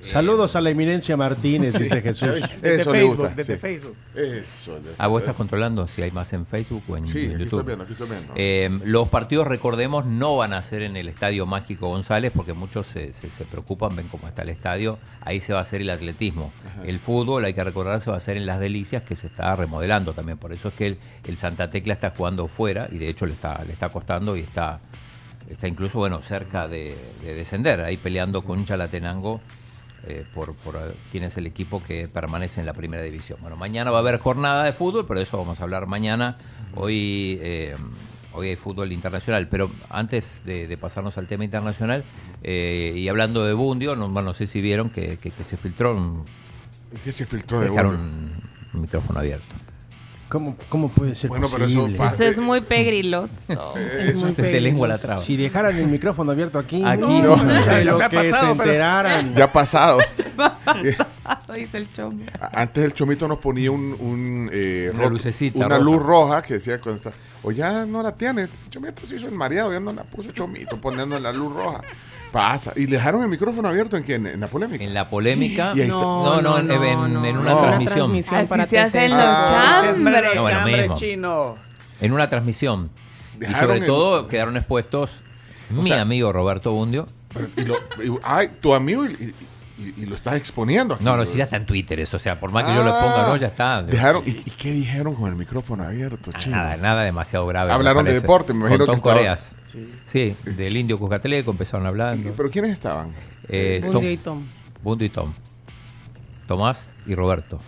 Saludos 0.03 0.56
a 0.56 0.61
la 0.61 0.69
eminencia 0.69 1.18
Martínez, 1.18 1.78
dice 1.78 2.02
Jesús. 2.02 2.30
Eso 2.61 2.94
le 2.94 3.03
gusta. 3.03 3.30
desde 3.30 3.56
sí. 3.56 3.60
Facebook. 3.60 3.95
Eso. 4.15 4.78
le- 4.80 4.91
Ah, 4.98 5.07
vos 5.07 5.22
estás 5.22 5.36
controlando 5.36 5.88
si 5.88 6.02
hay 6.02 6.11
más 6.11 6.32
en 6.34 6.45
Facebook 6.45 6.84
o 6.88 6.98
en 6.98 7.03
Sí, 7.06 7.19
aquí 7.19 7.28
YouTube. 7.30 7.44
estoy 7.44 7.64
viendo, 7.64 7.84
aquí 7.84 7.94
estoy 7.94 8.07
viendo. 8.10 8.34
Eh, 8.36 8.80
los 8.86 9.10
partidos, 9.10 9.48
recordemos, 9.48 10.06
no 10.06 10.38
van 10.38 10.53
a 10.53 10.61
ser 10.61 10.84
en 10.84 10.95
el 10.98 11.07
Estadio 11.10 11.45
Mágico 11.45 11.90
González 11.90 12.32
porque 12.36 12.53
muchos 12.53 12.88
se, 12.88 13.11
se- 13.11 13.30
se 13.30 13.44
preocupan, 13.45 13.95
ven 13.95 14.07
cómo 14.07 14.28
está 14.28 14.44
el 14.44 14.49
estadio. 14.49 14.98
Ahí 15.22 15.40
se 15.40 15.52
va 15.53 15.60
a 15.60 15.64
hacer 15.64 15.82
el 15.82 15.90
atletismo. 15.90 16.53
El 16.86 16.99
fútbol, 16.99 17.44
hay 17.45 17.53
que 17.53 17.64
recordar, 17.64 17.99
se 17.99 18.10
va 18.10 18.15
a 18.15 18.18
hacer 18.18 18.38
en 18.38 18.45
Las 18.45 18.60
Delicias, 18.60 19.03
que 19.03 19.15
se 19.15 19.28
está 19.28 19.56
remodelando 19.56 20.14
también. 20.14 20.38
Por 20.38 20.53
eso 20.53 20.69
es 20.69 20.74
que 20.76 20.88
el, 20.88 20.98
el 21.26 21.38
Santa 21.38 21.69
Tecla 21.69 21.94
está 21.94 22.11
jugando 22.11 22.48
fuera 22.48 22.88
y 22.91 22.98
de 22.98 23.10
hecho 23.10 23.26
le 23.26 23.34
está, 23.34 23.61
le 23.65 23.74
está 23.74 23.90
costando 23.90 24.38
y 24.38 24.41
está, 24.41 24.80
está 25.49 25.68
incluso 25.68 25.98
bueno 25.99 26.22
cerca 26.22 26.68
de, 26.68 26.95
de 27.24 27.34
descender. 27.34 27.82
Ahí 27.82 27.98
peleando 27.98 28.41
con 28.44 28.64
Chalatenango 28.64 29.41
eh, 30.06 30.26
por, 30.34 30.53
por 30.56 30.76
eh, 30.76 30.94
quién 31.11 31.24
es 31.24 31.38
el 31.38 31.48
equipo 31.48 31.84
que 31.84 32.07
permanece 32.07 32.60
en 32.60 32.65
la 32.65 32.74
primera 32.74 33.03
división. 33.03 33.40
Bueno, 33.41 33.56
mañana 33.57 33.91
va 33.91 33.98
a 33.98 34.02
haber 34.02 34.19
jornada 34.19 34.64
de 34.64 34.74
fútbol, 34.74 35.06
pero 35.07 35.19
de 35.19 35.24
eso 35.24 35.38
vamos 35.38 35.60
a 35.60 35.64
hablar 35.64 35.88
mañana. 35.88 36.38
Hoy, 36.76 37.40
eh, 37.41 37.76
hoy 38.34 38.49
hay 38.49 38.56
fútbol 38.56 38.91
internacional, 38.91 39.48
pero 39.49 39.72
antes 39.90 40.44
de, 40.45 40.68
de 40.68 40.78
pasarnos 40.78 41.18
al 41.18 41.28
tema 41.28 41.44
internacional, 41.44 42.03
eh, 42.44 42.94
y 42.95 43.07
hablando 43.07 43.44
de 43.45 43.53
Bundio, 43.53 43.95
no, 43.95 44.10
bueno, 44.10 44.28
no 44.30 44.34
sé 44.34 44.45
si 44.48 44.61
vieron 44.61 44.90
que, 44.90 45.18
que- 45.18 45.32
que 45.32 45.44
se 45.44 45.57
filtró 45.57 45.95
un... 45.95 46.24
¿Qué 47.03 47.11
se 47.11 47.26
filtró 47.26 47.60
de 47.60 47.69
Dejaron 47.69 47.98
Bundio? 47.98 48.38
un 48.74 48.82
micrófono 48.82 49.19
abierto. 49.19 49.56
¿Cómo, 50.30 50.58
¿Cómo 50.70 50.90
puede 50.90 51.16
ser 51.16 51.30
Bueno, 51.30 51.48
pero 51.49 51.66
eso. 51.66 51.88
Eso 51.88 52.24
es 52.26 52.40
muy 52.40 52.60
pegriloso. 52.62 53.74
Es 53.98 54.16
muy 54.16 54.34
Se 54.34 54.41
te 54.44 54.60
lengua 54.60 54.88
la 54.88 54.98
traba. 54.98 55.22
Si 55.24 55.38
dejaran 55.38 55.78
el 55.78 55.88
micrófono 55.88 56.32
abierto 56.32 56.60
aquí, 56.60 56.84
Aquí 56.86 57.02
no, 57.02 57.36
no. 57.38 57.44
de 57.45 57.64
Ya 57.64 57.84
lo 57.91 57.98
me 57.98 58.06
ha 58.06 58.10
que 58.10 58.18
pasado, 58.18 58.45
se 58.56 58.62
enteraran. 58.62 59.34
Ya 59.36 59.45
ha 59.45 59.52
pasado. 59.54 59.99
Dice 61.56 61.78
el 61.78 61.91
chombo. 61.91 62.24
Antes 62.52 62.84
el 62.84 62.94
chomito 62.94 63.28
nos 63.28 63.38
ponía 63.40 63.72
un, 63.72 63.95
un, 63.99 64.49
eh, 64.54 64.91
Una 64.94 65.04
ro- 65.04 65.10
lucecita 65.12 65.58
una 65.60 65.70
roja. 65.70 65.80
luz 65.82 66.04
roja 66.04 66.41
que 66.41 66.54
decía 66.56 66.80
cuando 66.82 66.98
está. 66.98 67.12
O 67.44 67.52
ya 67.52 67.86
no 67.86 68.04
la 68.04 68.14
tiene. 68.14 68.44
El 68.44 68.49
chomito 68.70 69.06
se 69.06 69.16
hizo 69.16 69.28
el 69.28 69.34
mareado, 69.34 69.72
ya 69.72 69.80
no 69.80 69.94
la 69.94 70.04
puso 70.04 70.32
chomito 70.32 70.78
poniendo 70.80 71.18
la 71.20 71.32
luz 71.32 71.54
roja. 71.54 71.82
Pasa. 72.32 72.74
Y 72.76 72.88
le 72.88 72.98
dejaron 72.98 73.24
el 73.24 73.30
micrófono 73.30 73.68
abierto 73.70 73.98
en, 73.98 74.04
quién? 74.04 74.28
en 74.28 74.40
la 74.40 74.48
polémica. 74.48 74.84
En 74.84 74.94
la 74.94 75.10
polémica, 75.10 75.74
Y 75.76 75.82
ahí 75.82 75.88
está. 75.88 76.02
no, 76.02 76.41
no, 76.41 76.58
en, 76.60 76.70
en- 76.72 77.26
en 77.26 77.38
una 77.38 77.52
no. 77.52 77.62
transmisión. 77.62 78.16
Así 78.18 78.48
para 78.48 78.66
se 78.66 78.80
hacen 78.80 79.10
los 79.12 79.20
Ah, 79.20 79.82
chambres. 79.84 80.24
No, 80.36 80.41
bueno, 80.41 80.48
chambre 80.58 80.90
chino. 80.95 81.56
En 82.02 82.12
una 82.12 82.30
transmisión. 82.30 82.90
Y 83.40 83.54
sobre 83.54 83.78
el- 83.78 83.86
todo 83.86 84.28
quedaron 84.28 84.58
expuestos 84.58 85.22
mi 85.70 85.86
sea- 85.88 86.02
amigo 86.02 86.32
Roberto 86.34 86.72
Bundio. 86.72 87.06
Y 87.56 87.62
lo- 87.62 87.78
y- 88.04 88.18
ay, 88.24 88.49
tu 88.62 88.74
amigo 88.74 89.06
y, 89.06 89.34
y- 89.78 90.06
lo 90.06 90.16
estás 90.16 90.36
exponiendo. 90.36 90.95
aquí. 90.95 91.04
No, 91.04 91.16
no, 91.18 91.26
si 91.26 91.38
ya 91.38 91.44
está 91.45 91.58
en 91.58 91.66
Twitter 91.66 91.99
eso, 91.99 92.18
o 92.18 92.20
sea, 92.20 92.40
por 92.40 92.52
más 92.52 92.66
que 92.66 92.74
yo 92.74 92.84
lo 92.84 92.91
ponga, 92.91 93.28
no, 93.28 93.38
ya 93.38 93.48
está. 93.48 93.84
Dejaron, 93.84 94.24
¿y, 94.26 94.32
y 94.32 94.52
qué 94.58 94.72
dijeron 94.72 95.16
con 95.16 95.30
el 95.30 95.36
micrófono 95.36 95.84
abierto, 95.84 96.32
Ah? 96.34 96.40
Nada, 96.48 96.78
nada 96.78 97.04
demasiado 97.04 97.45
grave. 97.48 97.72
Hablaron 97.72 98.06
de 98.06 98.14
deporte, 98.14 98.54
me 98.54 98.62
imagino 98.62 98.86
Con 98.86 98.95
que 98.95 99.02
Coreas. 99.02 99.52
Sí. 100.06 100.36
del 100.45 100.78
indio 100.78 100.98
Cuscatleco 100.99 101.52
empezaron 101.52 101.86
hablando. 101.86 102.32
¿Pero 102.36 102.49
quiénes 102.49 102.72
estaban? 102.72 103.12
Eh, 103.49 103.82
Bundio 103.86 104.12
y 104.12 104.18
Tom. 104.18 104.45
Bundio 104.84 105.06
y 105.08 105.10
Tom. 105.10 105.34
Tomás 106.48 106.94
y 107.06 107.14
Roberto. 107.16 107.60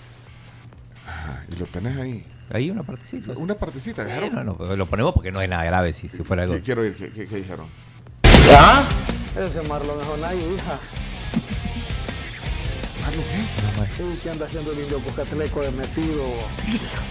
Ajá, 1.08 1.42
y 1.52 1.56
lo 1.58 1.66
tenés 1.66 1.98
ahí. 1.98 2.26
Ahí 2.52 2.72
una 2.72 2.82
partecita. 2.84 3.34
Una 3.36 3.54
partecita, 3.56 4.04
dejaron. 4.04 4.34
Bueno, 4.34 4.56
no, 4.60 4.76
lo 4.76 4.86
ponemos 4.88 5.14
porque 5.14 5.32
no 5.32 5.42
es 5.42 5.50
nada 5.50 5.64
grave 5.66 5.94
si, 5.94 6.08
si 6.08 6.18
fuera 6.24 6.44
algo. 6.44 6.56
Sí, 6.56 6.62
quiero 6.62 6.84
ir, 6.86 6.96
¿qué, 6.96 7.10
qué- 7.12 7.28
qué 7.28 7.36
dijeron? 7.36 7.68
¿Ya? 8.48 8.88
Ese 9.40 9.62
Marlon 9.68 10.02
es 10.02 10.08
Onay, 10.08 10.38
hija. 10.38 10.80
¿Marlon 13.02 13.24
qué? 14.22 14.30
Anda 14.30 14.46
haciendo 14.46 14.72
el 14.72 14.80
indio 14.80 15.00
Cuscatleco 15.00 15.62
de 15.62 15.72
metido. 15.72 16.24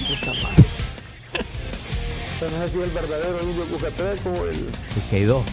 Puta 0.08 0.32
madre. 0.42 0.64
Pero 2.40 2.50
no 2.52 2.58
sé 2.58 2.68
si 2.68 2.78
es 2.78 2.84
el 2.84 2.90
verdadero 2.90 3.42
indio 3.42 3.64
Cuscatleco 3.66 4.30
o 4.30 4.46
el... 4.46 4.70
Quedó. 5.10 5.44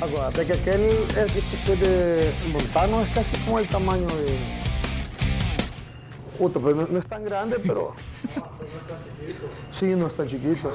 Acuérdate 0.00 0.46
que 0.46 0.52
aquel 0.52 0.80
el 0.82 1.32
que 1.32 1.38
es 1.38 1.80
de 1.80 2.32
Montano 2.52 3.00
es 3.00 3.08
casi 3.14 3.34
como 3.38 3.58
el 3.58 3.66
tamaño 3.66 4.06
de. 4.06 4.65
Puta, 6.38 6.60
pues 6.60 6.76
no, 6.76 6.86
no 6.86 6.98
es 6.98 7.06
tan 7.06 7.24
grande, 7.24 7.56
pero. 7.66 7.94
Sí, 9.72 9.86
no 9.86 10.06
es 10.06 10.14
tan 10.14 10.26
chiquito. 10.26 10.70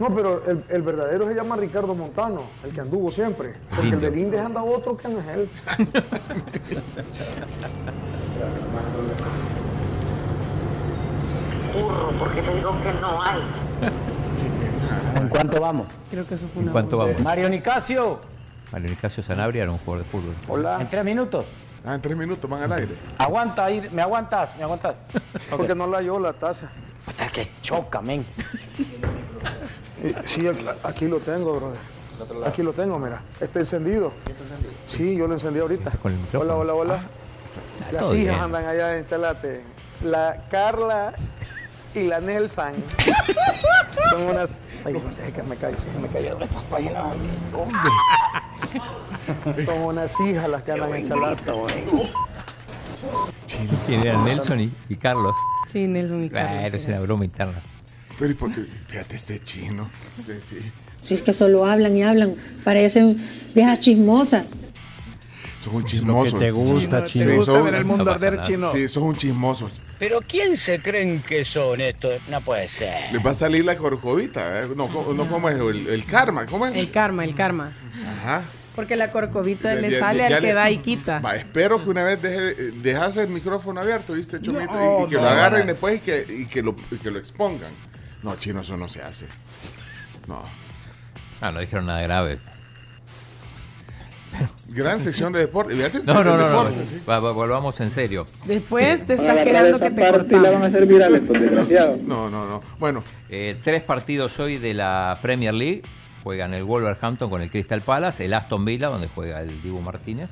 No, 0.00 0.14
pero 0.14 0.42
el, 0.46 0.64
el 0.68 0.82
verdadero 0.82 1.26
se 1.26 1.34
llama 1.34 1.56
Ricardo 1.56 1.94
Montano, 1.94 2.42
el 2.64 2.72
que 2.72 2.80
anduvo 2.80 3.10
siempre. 3.10 3.52
Porque 3.74 3.90
el 3.90 4.00
del 4.00 4.18
Indes 4.18 4.40
anda 4.40 4.62
otro 4.62 4.96
que 4.96 5.08
no 5.08 5.20
es 5.20 5.26
él. 5.28 5.48
Burro, 11.74 12.10
porque 12.18 12.42
te 12.42 12.54
digo 12.54 12.70
que 12.82 12.92
no 13.00 13.22
hay. 13.22 13.40
¿En 15.16 15.28
cuánto 15.28 15.60
vamos? 15.60 15.86
Creo 16.10 16.26
que 16.26 16.34
eso 16.34 16.44
fue 16.52 16.62
¿En 16.62 16.68
una 16.68 16.72
cuánto 16.72 16.98
vamos? 16.98 17.20
Mario 17.20 17.48
Nicasio, 17.48 18.20
Mario 18.72 18.90
Nicasio 18.90 19.22
Sanabria 19.22 19.62
era 19.62 19.72
un 19.72 19.78
jugador 19.78 20.04
de 20.04 20.10
fútbol. 20.10 20.34
Hola. 20.48 20.80
en 20.80 20.88
tres 20.88 21.04
minutos. 21.04 21.44
Ah, 21.84 21.94
en 21.94 22.00
tres 22.00 22.16
minutos 22.16 22.48
van 22.48 22.62
al 22.62 22.72
aire. 22.72 22.94
Aguanta, 23.18 23.64
ahí, 23.64 23.88
me 23.92 24.02
aguantas, 24.02 24.56
me 24.56 24.62
aguantas. 24.62 24.94
Porque 25.50 25.74
no 25.74 25.86
la 25.86 25.98
halló 25.98 26.18
la 26.20 26.32
taza. 26.32 26.68
Puta, 27.04 27.26
que 27.28 27.48
choca, 27.60 28.00
men. 28.00 28.24
Sí, 30.26 30.46
aquí, 30.46 30.64
aquí 30.84 31.08
lo 31.08 31.18
tengo, 31.18 31.56
brother. 31.56 31.78
Aquí 32.46 32.62
lo 32.62 32.72
tengo, 32.72 32.98
mira. 32.98 33.20
Está 33.40 33.60
encendido. 33.60 34.12
Sí, 34.88 35.16
yo 35.16 35.26
lo 35.26 35.34
encendí 35.34 35.58
ahorita. 35.58 35.92
Hola, 36.34 36.54
hola, 36.54 36.74
hola. 36.74 37.00
Las 37.90 38.02
todo 38.02 38.14
hijas 38.14 38.34
bien. 38.34 38.44
andan 38.44 38.64
allá 38.64 38.96
en 38.96 39.06
Chalate. 39.06 39.64
La 40.02 40.36
Carla 40.50 41.12
y 41.94 42.04
la 42.04 42.20
Nelson. 42.20 42.72
Son 44.10 44.22
unas. 44.22 44.60
Ay, 44.84 44.94
no 44.94 45.12
sé, 45.12 45.30
que 45.32 45.42
me 45.42 45.56
cae, 45.56 45.74
que 45.74 45.98
me 46.00 46.08
cayeron 46.08 46.42
estas 46.42 46.62
páginas. 46.64 47.04
Son 49.64 49.82
unas 49.82 50.20
hijas 50.20 50.48
las 50.48 50.62
que 50.62 50.72
andan 50.72 50.94
en 50.94 51.06
Chalata, 51.06 51.52
güey. 51.52 51.74
¿Quién 53.86 54.00
eran 54.00 54.24
Nelson 54.24 54.60
y, 54.60 54.72
y 54.88 54.96
Carlos? 54.96 55.34
Sí, 55.70 55.86
Nelson 55.86 56.24
y 56.24 56.30
Carlos. 56.30 56.52
Claro, 56.60 56.76
es 56.76 56.84
era. 56.88 56.96
una 56.96 57.06
broma 57.06 57.24
interna. 57.24 57.60
Pero 58.18 58.30
¿y 58.30 58.34
por 58.34 58.52
qué? 58.52 58.60
Fíjate 58.62 59.16
este 59.16 59.40
chino. 59.42 59.88
Sí, 60.24 60.32
sí. 60.42 60.58
Si 61.02 61.14
es 61.14 61.22
que 61.22 61.32
solo 61.32 61.66
hablan 61.66 61.96
y 61.96 62.02
hablan, 62.04 62.34
parecen 62.64 63.18
viejas 63.54 63.80
chismosas. 63.80 64.50
Sos 65.60 65.72
un 65.72 65.84
chismoso. 65.84 66.38
te 66.38 66.50
gusta, 66.50 67.06
Sí, 67.08 67.12
chino. 67.14 67.26
Te 67.30 67.36
gusta 67.36 67.52
sos- 67.52 67.64
ver 67.64 67.74
el 67.76 67.84
mundo 67.84 68.04
no 68.04 68.10
arder 68.10 68.40
chino. 68.40 68.72
Sí, 68.72 68.88
sos 68.88 69.02
un 69.02 69.16
chismoso. 69.16 69.70
Pero 70.02 70.20
¿quién 70.20 70.56
se 70.56 70.82
creen 70.82 71.22
que 71.22 71.44
son 71.44 71.80
estos? 71.80 72.14
No 72.28 72.40
puede 72.40 72.66
ser. 72.66 73.12
Les 73.12 73.24
va 73.24 73.30
a 73.30 73.34
salir 73.34 73.64
la 73.64 73.76
corcovita. 73.76 74.62
¿eh? 74.64 74.68
No, 74.74 74.88
¿cómo- 74.88 75.12
no, 75.14 75.28
¿cómo 75.28 75.48
es? 75.48 75.54
El, 75.54 75.86
el 75.86 76.04
karma, 76.06 76.44
¿cómo 76.46 76.66
es? 76.66 76.74
El 76.74 76.90
karma, 76.90 77.22
el 77.22 77.36
karma. 77.36 77.70
Ajá. 78.04 78.42
Porque 78.74 78.96
la 78.96 79.12
corcovita 79.12 79.76
Ya- 79.76 79.80
le 79.80 79.90
ya- 79.90 79.98
sale 80.00 80.18
ya 80.28 80.36
al 80.38 80.40
que 80.42 80.48
le- 80.48 80.54
da 80.54 80.70
y 80.72 80.78
quita. 80.78 81.20
Va, 81.20 81.36
espero 81.36 81.84
que 81.84 81.90
una 81.90 82.02
vez 82.02 82.20
deje, 82.20 82.48
eh, 82.50 82.72
dejas 82.82 83.16
el 83.18 83.28
micrófono 83.28 83.80
abierto, 83.80 84.14
¿viste, 84.14 84.40
Chomito? 84.42 84.72
No, 84.72 85.02
y, 85.02 85.04
y 85.04 85.08
que 85.10 85.14
no, 85.14 85.20
lo 85.22 85.28
agarren 85.28 85.60
no. 85.60 85.66
después 85.66 85.98
y 85.98 86.00
que, 86.00 86.26
y, 86.28 86.46
que 86.46 86.62
lo, 86.64 86.74
y 86.90 86.96
que 86.96 87.08
lo 87.12 87.20
expongan. 87.20 87.70
No, 88.24 88.34
chino, 88.34 88.62
eso 88.62 88.76
no 88.76 88.88
se 88.88 89.02
hace. 89.02 89.26
No. 90.26 90.42
Ah, 91.40 91.52
no 91.52 91.60
dijeron 91.60 91.86
nada 91.86 92.02
grave. 92.02 92.40
Gran 94.68 95.00
sección 95.00 95.32
de 95.32 95.40
deporte. 95.40 95.74
Fíjate, 95.74 96.00
No, 96.04 96.14
no, 96.24 96.36
no, 96.36 96.38
no. 96.38 96.48
deporte, 96.64 96.84
sí. 96.86 97.00
Va- 97.08 97.20
va- 97.20 97.32
volvamos 97.32 97.78
en 97.80 97.90
serio. 97.90 98.24
Después 98.46 99.04
te 99.06 99.14
agarrar 99.14 99.44
quedando 99.44 99.78
que 99.78 99.90
te 99.90 100.00
parte 100.12 100.38
la 100.40 100.50
van 100.50 100.62
a 100.62 100.66
hacer 100.66 100.86
viral 100.86 101.14
estos 101.14 101.38
desgraciados. 101.40 102.00
No, 102.02 102.30
no, 102.30 102.46
no. 102.48 102.60
Bueno, 102.78 103.02
Eh, 103.30 103.56
tres 103.62 103.82
partidos 103.82 104.38
hoy 104.40 104.58
de 104.58 104.74
la 104.74 105.18
Premier 105.22 105.54
League. 105.54 105.82
Juegan 106.22 106.54
el 106.54 106.62
Wolverhampton 106.64 107.28
con 107.28 107.42
el 107.42 107.50
Crystal 107.50 107.80
Palace, 107.80 108.24
el 108.24 108.32
Aston 108.34 108.64
Villa, 108.64 108.88
donde 108.88 109.08
juega 109.08 109.40
el 109.40 109.60
Dibu 109.60 109.80
Martínez, 109.80 110.30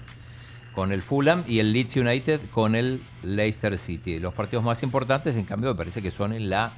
con 0.74 0.92
el 0.92 1.02
Fulham 1.02 1.42
y 1.48 1.58
el 1.58 1.72
Leeds 1.72 1.96
United 1.96 2.40
con 2.52 2.76
el 2.76 3.02
Leicester 3.24 3.76
City. 3.76 4.20
Los 4.20 4.32
partidos 4.32 4.64
más 4.64 4.82
importantes, 4.84 5.34
en 5.36 5.44
cambio, 5.44 5.70
me 5.70 5.74
parece 5.76 6.00
que 6.00 6.10
son 6.10 6.32
en 6.32 6.48
la 6.50 6.72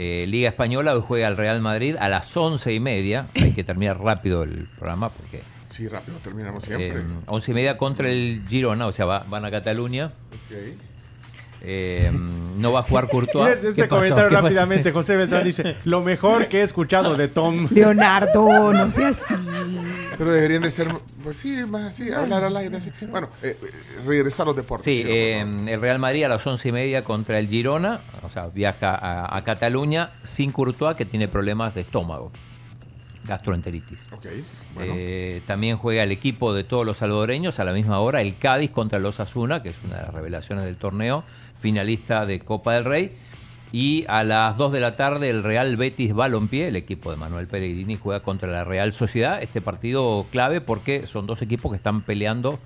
Eh, 0.00 0.26
Liga 0.28 0.50
Española 0.50 0.94
hoy 0.94 1.02
juega 1.04 1.26
el 1.28 1.36
Real 1.36 1.60
Madrid 1.62 1.96
a 1.98 2.08
las 2.10 2.36
once 2.36 2.72
y 2.74 2.78
media. 2.78 3.26
Hay 3.34 3.52
que 3.52 3.64
terminar 3.64 3.98
rápido 3.98 4.42
el 4.44 4.68
programa 4.78 5.08
porque 5.08 5.40
Sí, 5.68 5.86
rápido, 5.86 6.18
terminamos 6.18 6.64
siempre. 6.64 7.00
eh, 7.00 7.04
once 7.26 7.50
y 7.50 7.54
media 7.54 7.76
contra 7.78 8.08
el 8.10 8.42
Girona, 8.48 8.86
o 8.86 8.92
sea, 8.92 9.04
va- 9.04 9.24
van 9.28 9.44
a 9.44 9.50
Cataluña. 9.50 10.06
Ok. 10.06 10.56
Eh, 11.60 12.10
no 12.56 12.72
va 12.72 12.80
a 12.80 12.82
jugar 12.82 13.08
Courtois. 13.10 13.56
Este 13.62 13.82
¿Qué 13.82 13.88
comentario 13.88 14.28
rápidamente, 14.28 14.92
José 14.92 15.16
Beltrán 15.16 15.44
dice, 15.44 15.76
lo 15.84 16.00
mejor 16.02 16.46
que 16.48 16.60
he 16.60 16.62
escuchado 16.62 17.16
de 17.16 17.28
Tom. 17.28 17.66
Leonardo, 17.70 18.72
no 18.72 18.90
sea 18.90 19.08
así. 19.08 19.34
Pero 20.16 20.32
deberían 20.32 20.62
de 20.62 20.70
ser, 20.70 20.88
pues 21.22 21.36
sí, 21.36 21.56
más 21.66 21.82
así, 21.82 22.10
hablar 22.12 22.44
al 22.44 22.56
aire 22.56 22.76
así. 22.76 22.90
Bueno, 23.10 23.28
eh, 23.42 23.56
eh, 23.62 23.70
regresar 24.06 24.44
a 24.44 24.46
los 24.46 24.56
deportes. 24.56 24.84
Sí, 24.84 25.02
eh, 25.06 25.40
el 25.68 25.80
Real 25.80 25.98
Madrid 25.98 26.24
a 26.24 26.28
las 26.28 26.44
once 26.46 26.68
y 26.68 26.72
media 26.72 27.04
contra 27.04 27.38
el 27.38 27.48
Girona, 27.48 28.00
o 28.22 28.30
sea, 28.30 28.46
viaja 28.48 28.94
a, 28.94 29.36
a 29.36 29.44
Cataluña 29.44 30.10
sin 30.24 30.50
Courtois 30.52 30.96
que 30.96 31.04
tiene 31.04 31.28
problemas 31.28 31.74
de 31.74 31.82
estómago, 31.82 32.32
gastroenteritis. 33.28 34.08
Bueno. 34.74 34.92
Eh, 34.96 35.42
también 35.46 35.76
juega 35.76 36.02
el 36.02 36.10
equipo 36.12 36.52
de 36.54 36.64
todos 36.64 36.84
los 36.84 36.96
salvadoreños 36.96 37.60
a 37.60 37.64
la 37.64 37.72
misma 37.72 38.00
hora, 38.00 38.20
el 38.22 38.36
Cádiz 38.38 38.70
contra 38.70 38.98
los 38.98 39.20
Asuna, 39.20 39.62
que 39.62 39.68
es 39.70 39.76
una 39.84 39.96
de 39.96 40.02
las 40.02 40.14
revelaciones 40.14 40.64
del 40.64 40.76
torneo, 40.76 41.22
finalista 41.60 42.26
de 42.26 42.40
Copa 42.40 42.74
del 42.74 42.84
Rey. 42.84 43.10
Y 43.70 44.06
a 44.08 44.24
las 44.24 44.56
2 44.56 44.72
de 44.72 44.80
la 44.80 44.96
tarde 44.96 45.28
el 45.28 45.42
Real 45.42 45.76
Betis 45.76 46.14
Balompié, 46.14 46.68
el 46.68 46.76
equipo 46.76 47.10
de 47.10 47.18
Manuel 47.18 47.46
Pellegrini, 47.46 47.96
juega 47.96 48.20
contra 48.20 48.48
la 48.50 48.64
Real 48.64 48.94
Sociedad. 48.94 49.42
Este 49.42 49.60
partido 49.60 50.24
clave 50.32 50.62
porque 50.62 51.06
son 51.06 51.26
dos 51.26 51.42
equipos 51.42 51.70
que 51.70 51.76
están 51.76 52.00
peleando 52.00 52.58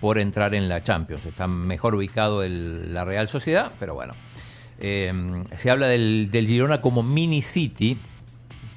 por 0.00 0.18
entrar 0.18 0.54
en 0.54 0.68
la 0.70 0.82
Champions. 0.82 1.26
Están 1.26 1.50
mejor 1.50 1.94
ubicado 1.94 2.42
el- 2.42 2.94
la 2.94 3.04
Real 3.04 3.28
Sociedad, 3.28 3.72
pero 3.78 3.92
bueno. 3.94 4.14
Eh, 4.80 5.12
se 5.56 5.70
habla 5.70 5.88
del, 5.88 6.28
del 6.30 6.46
Girona 6.46 6.80
como 6.80 7.02
mini 7.02 7.42
City, 7.42 7.98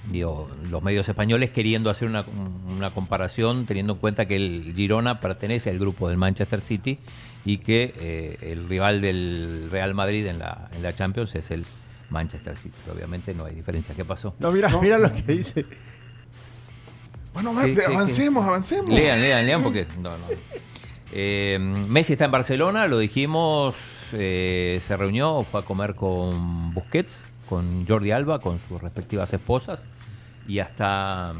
digo, 0.10 0.50
los 0.70 0.82
medios 0.82 1.08
españoles 1.08 1.50
queriendo 1.52 1.90
hacer 1.90 2.08
una, 2.08 2.24
una 2.70 2.92
comparación 2.92 3.66
teniendo 3.66 3.94
en 3.94 4.00
cuenta 4.00 4.26
que 4.26 4.36
el 4.36 4.74
Girona 4.76 5.20
pertenece 5.20 5.70
al 5.70 5.78
grupo 5.80 6.08
del 6.10 6.18
Manchester 6.18 6.62
City 6.62 6.98
y 7.46 7.58
que 7.58 7.94
eh, 8.00 8.38
el 8.52 8.68
rival 8.68 9.02
del 9.02 9.68
Real 9.72 9.94
Madrid 9.94 10.26
en 10.28 10.40
la, 10.40 10.70
en 10.76 10.82
la 10.84 10.94
Champions 10.94 11.36
es 11.36 11.52
el 11.52 11.66
Manchester 12.10 12.58
City. 12.58 12.76
Pero 12.84 12.96
obviamente 12.98 13.34
no 13.34 13.46
hay 13.46 13.56
diferencia. 13.56 13.94
¿Qué 13.96 14.04
pasó? 14.06 14.34
No, 14.40 14.52
mira, 14.52 14.70
mira 14.82 14.98
lo 14.98 15.14
que 15.14 15.22
dice. 15.34 15.66
Bueno, 17.34 17.56
¿Qué- 17.62 17.74
qué- 17.74 17.82
qué? 17.82 17.86
avancemos, 17.86 18.46
avancemos. 18.46 18.90
Lean, 18.90 19.22
lean, 19.22 19.46
lean, 19.46 19.64
porque. 19.64 19.86
No, 20.02 20.10
no. 20.18 20.26
Eh, 21.14 21.58
Messi 21.60 22.14
está 22.14 22.26
en 22.26 22.32
Barcelona, 22.32 22.88
lo 22.88 22.98
dijimos, 22.98 24.10
eh, 24.14 24.80
se 24.86 24.96
reunió, 24.98 25.46
fue 25.50 25.60
a 25.62 25.64
comer 25.64 25.94
con 25.96 26.74
Busquets, 26.74 27.26
con 27.52 27.86
Jordi 27.86 28.12
Alba, 28.12 28.40
con 28.40 28.60
sus 28.70 28.82
respectivas 28.82 29.34
esposas, 29.34 29.82
y 30.48 30.60
hasta 30.60 31.34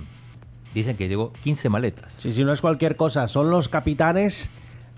dicen 0.74 0.98
que 0.98 1.08
llegó 1.08 1.32
15 1.42 1.70
maletas. 1.70 2.12
Sí, 2.20 2.34
sí, 2.34 2.44
no 2.44 2.52
es 2.52 2.60
cualquier 2.60 2.98
cosa. 2.98 3.30
Son 3.30 3.50
los 3.50 3.70
capitanes 3.70 4.50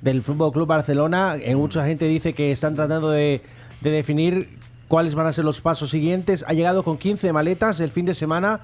del 0.02 0.24
Fútbol 0.24 0.52
Club 0.52 0.68
Barcelona. 0.68 1.36
Eh, 1.40 1.56
mucha 1.56 1.86
gente 1.86 2.06
dice 2.08 2.34
que 2.34 2.52
están 2.52 2.74
tratando 2.74 3.12
de, 3.12 3.44
de 3.82 3.92
definir 3.92 4.58
cuáles 4.88 5.14
van 5.14 5.28
a 5.28 5.34
ser 5.34 5.46
los 5.46 5.62
pasos 5.62 5.92
siguientes. 5.92 6.44
Ha 6.48 6.54
llegado 6.54 6.82
con 6.84 6.98
15 6.98 7.32
maletas 7.32 7.80
el 7.80 7.92
fin 7.92 8.06
de 8.08 8.16
semana 8.16 8.62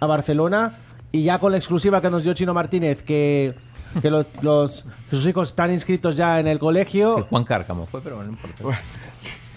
a 0.00 0.06
Barcelona 0.06 0.76
y 1.12 1.22
ya 1.24 1.38
con 1.38 1.52
la 1.52 1.58
exclusiva 1.58 2.00
que 2.00 2.08
nos 2.08 2.24
dio 2.24 2.32
Chino 2.32 2.54
Martínez, 2.54 3.02
que, 3.02 3.54
que 4.00 4.10
los, 4.10 4.26
los- 4.40 4.84
sus 5.10 5.26
hijos 5.26 5.48
están 5.50 5.70
inscritos 5.70 6.16
ya 6.16 6.40
en 6.40 6.46
el 6.46 6.58
colegio. 6.58 7.26
Juan 7.28 7.44
Cárcamo 7.44 7.86
fue, 7.86 8.00
pero 8.00 8.22
no 8.22 8.30
importa. 8.30 8.80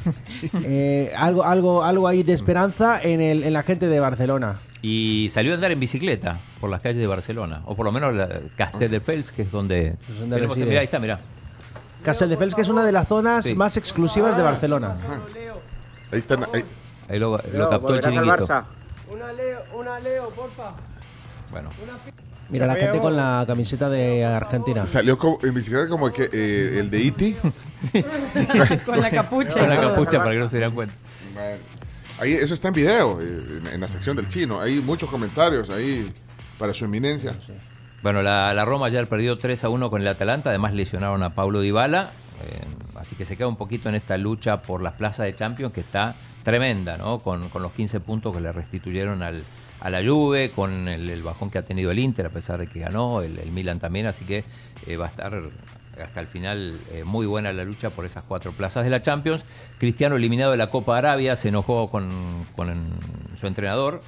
Eh, 0.66 1.12
algo, 1.18 1.44
algo, 1.44 1.84
algo 1.84 2.08
ahí 2.08 2.24
de 2.24 2.34
esperanza 2.34 3.02
en, 3.02 3.22
el, 3.22 3.44
en 3.44 3.54
la 3.54 3.64
gente 3.64 3.88
de 3.88 4.00
Barcelona. 4.00 4.60
Y 4.82 5.30
salió 5.32 5.52
a 5.54 5.56
andar 5.56 5.72
en 5.72 5.80
bicicleta 5.80 6.40
por 6.60 6.70
las 6.70 6.82
calles 6.82 6.98
de 6.98 7.08
Barcelona, 7.08 7.62
o 7.66 7.76
por 7.76 7.86
lo 7.86 7.92
menos 7.92 8.14
la 8.14 8.28
Castelldefels, 8.58 9.32
que 9.32 9.44
es 9.44 9.52
donde. 9.52 9.96
donde 10.20 10.36
tenemos- 10.36 10.58
ahí 10.58 10.76
está, 10.86 11.00
mira. 11.00 11.20
Castelldefels, 12.04 12.54
que 12.54 12.62
es 12.64 12.70
una 12.70 12.84
de 12.84 12.92
las 12.92 13.08
zonas 13.08 13.46
Sí. 13.46 13.56
más 13.56 13.78
exclusivas 13.78 14.36
de 14.36 14.44
Barcelona. 14.44 14.98
Ahí 16.12 16.20
están. 16.20 16.44
Ahí. 16.54 16.64
Ahí 17.10 17.20
lo, 17.20 17.38
lo 17.54 17.70
captó 17.70 17.96
el 17.96 18.02
chiringuito. 18.02 18.46
Una 19.10 19.32
Leo, 19.34 19.60
una 19.74 20.00
Leo, 20.00 20.30
porfa. 20.32 20.72
Bueno. 21.52 21.70
Mira 22.54 22.68
la 22.68 22.76
gente 22.76 23.00
con 23.00 23.16
la 23.18 23.44
camiseta 23.46 23.90
de 23.90 24.24
Argentina. 24.24 24.86
Salió 24.86 25.18
como- 25.18 25.40
en 25.44 25.54
bicicleta 25.54 25.90
como 25.90 26.12
que, 26.14 26.30
eh, 26.32 26.80
el 26.80 26.90
de 26.90 27.02
Iti. 27.02 27.36
Con 28.86 29.00
la 29.02 29.10
capucha. 29.12 29.60
Con 29.60 29.70
la 29.70 29.82
capucha 29.82 30.18
para 30.20 30.32
que 30.32 30.40
no 30.40 30.48
se 30.48 30.58
dieran 30.58 30.74
cuenta. 30.74 30.94
Ahí, 32.20 32.34
eso 32.34 32.54
está 32.54 32.68
en 32.70 32.74
video, 32.76 33.20
eh, 33.22 33.26
en, 33.60 33.68
en 33.74 33.82
la 33.82 33.88
sección 33.88 34.16
del 34.16 34.30
chino. 34.30 34.62
Hay 34.62 34.80
muchos 34.80 35.10
comentarios 35.10 35.70
ahí 35.72 36.12
para 36.60 36.74
su 36.74 36.86
eminencia. 36.86 37.34
Bueno, 38.04 38.22
la, 38.22 38.54
la 38.54 38.66
Roma 38.66 38.86
ayer 38.88 39.08
perdió 39.08 39.38
3 39.38 39.64
a 39.64 39.70
1 39.70 39.90
con 39.90 40.02
el 40.02 40.08
Atalanta, 40.08 40.50
además 40.50 40.74
lesionaron 40.74 41.24
a 41.24 41.32
Paulo 41.34 41.62
Dybala, 41.62 42.12
eh, 42.46 42.66
así 43.00 43.16
que 43.16 43.26
se 43.26 43.36
queda 43.36 43.48
un 43.48 43.56
poquito 43.56 43.90
en 43.90 43.96
esta 43.96 44.18
lucha 44.18 44.62
por 44.62 44.82
las 44.82 44.94
plazas 44.94 45.26
de 45.26 45.36
Champions 45.36 45.74
que 45.74 45.80
está 45.82 46.14
tremenda, 46.44 46.98
¿no? 46.98 47.18
Con, 47.20 47.50
con 47.50 47.62
los 47.62 47.72
15 47.72 48.00
puntos 48.02 48.34
que 48.36 48.42
le 48.42 48.52
restituyeron 48.52 49.24
al, 49.24 49.42
a 49.84 49.90
la 49.90 50.02
Juve, 50.02 50.50
con 50.52 50.88
el, 50.88 51.22
bajón 51.24 51.52
que 51.52 51.58
ha 51.58 51.62
tenido 51.62 51.92
el 51.92 52.00
Inter 52.00 52.28
a 52.28 52.30
pesar 52.30 52.58
de 52.58 52.68
que 52.68 52.80
ganó, 52.80 53.22
el, 53.22 53.52
Milan 53.52 53.80
también, 53.80 54.08
así 54.08 54.24
que 54.24 54.46
eh, 54.88 54.96
va 54.96 55.08
a 55.08 55.10
estar 55.10 55.42
hasta 56.02 56.22
el 56.22 56.28
final 56.28 56.80
eh, 56.94 57.04
muy 57.04 57.26
buena 57.26 57.52
la 57.52 57.66
lucha 57.66 57.90
por 57.90 58.06
esas 58.06 58.24
cuatro 58.24 58.54
plazas 58.54 58.86
de 58.86 58.90
la 58.90 59.02
Champions. 59.02 59.44
Cristiano 59.80 60.16
eliminado 60.16 60.52
de 60.52 60.58
la 60.58 60.68
Copa 60.68 60.98
Arabia, 60.98 61.36
se 61.36 61.50
enojó 61.50 61.90
con 61.90 62.10
su 63.36 63.46
entrenador, 63.46 64.00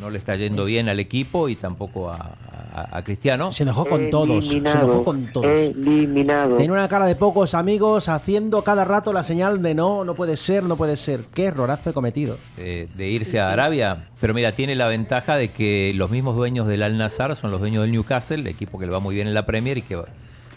no 0.00 0.10
le 0.10 0.18
está 0.18 0.34
yendo 0.36 0.64
bien 0.64 0.88
al 0.88 0.98
equipo 0.98 1.48
y 1.48 1.56
tampoco 1.56 2.10
a, 2.10 2.16
a- 2.16 2.96
a 2.98 3.02
Cristiano. 3.04 3.52
Se 3.52 3.64
enojó 3.64 3.84
con 3.86 4.08
todos. 4.10 4.46
Se 4.48 4.56
enojó 4.58 5.04
con 5.04 5.26
todos. 5.32 5.46
Eliminado. 5.46 6.56
Tiene 6.56 6.72
una 6.72 6.88
cara 6.88 7.04
de 7.06 7.14
pocos 7.16 7.54
amigos 7.54 8.08
haciendo 8.08 8.62
cada 8.64 8.84
rato 8.84 9.12
la 9.12 9.22
señal 9.22 9.60
de 9.62 9.74
no, 9.74 10.04
no 10.04 10.14
puede 10.14 10.36
ser, 10.36 10.62
no 10.62 10.76
puede 10.76 10.96
ser. 10.96 11.24
Qué 11.34 11.46
errorazo 11.46 11.90
he 11.90 11.92
cometido. 11.92 12.38
eh, 12.56 12.88
de 12.94 13.08
irse 13.08 13.40
a 13.40 13.52
Arabia. 13.52 14.08
Pero 14.20 14.32
mira, 14.34 14.52
tiene 14.54 14.74
la 14.74 14.86
ventaja 14.88 15.36
de 15.36 15.48
que 15.48 15.92
los 15.94 16.10
mismos 16.10 16.36
dueños 16.36 16.66
del 16.66 16.82
Al 16.82 16.96
Nazar 16.96 17.36
son 17.36 17.50
los 17.50 17.60
dueños 17.60 17.82
del 17.82 17.92
Newcastle, 17.92 18.40
el 18.40 18.46
equipo 18.46 18.78
que 18.78 18.86
le 18.86 18.92
va 18.92 19.00
muy 19.00 19.14
bien 19.14 19.26
en 19.28 19.34
la 19.34 19.44
Premier 19.46 19.78
y 19.78 19.82
que, 19.82 20.00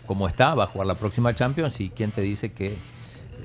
como 0.05 0.27
está, 0.27 0.53
va 0.55 0.65
a 0.65 0.67
jugar 0.67 0.87
la 0.87 0.95
próxima 0.95 1.33
Champions. 1.33 1.79
¿Y 1.81 1.89
quién 1.89 2.11
te 2.11 2.21
dice 2.21 2.53
que 2.53 2.75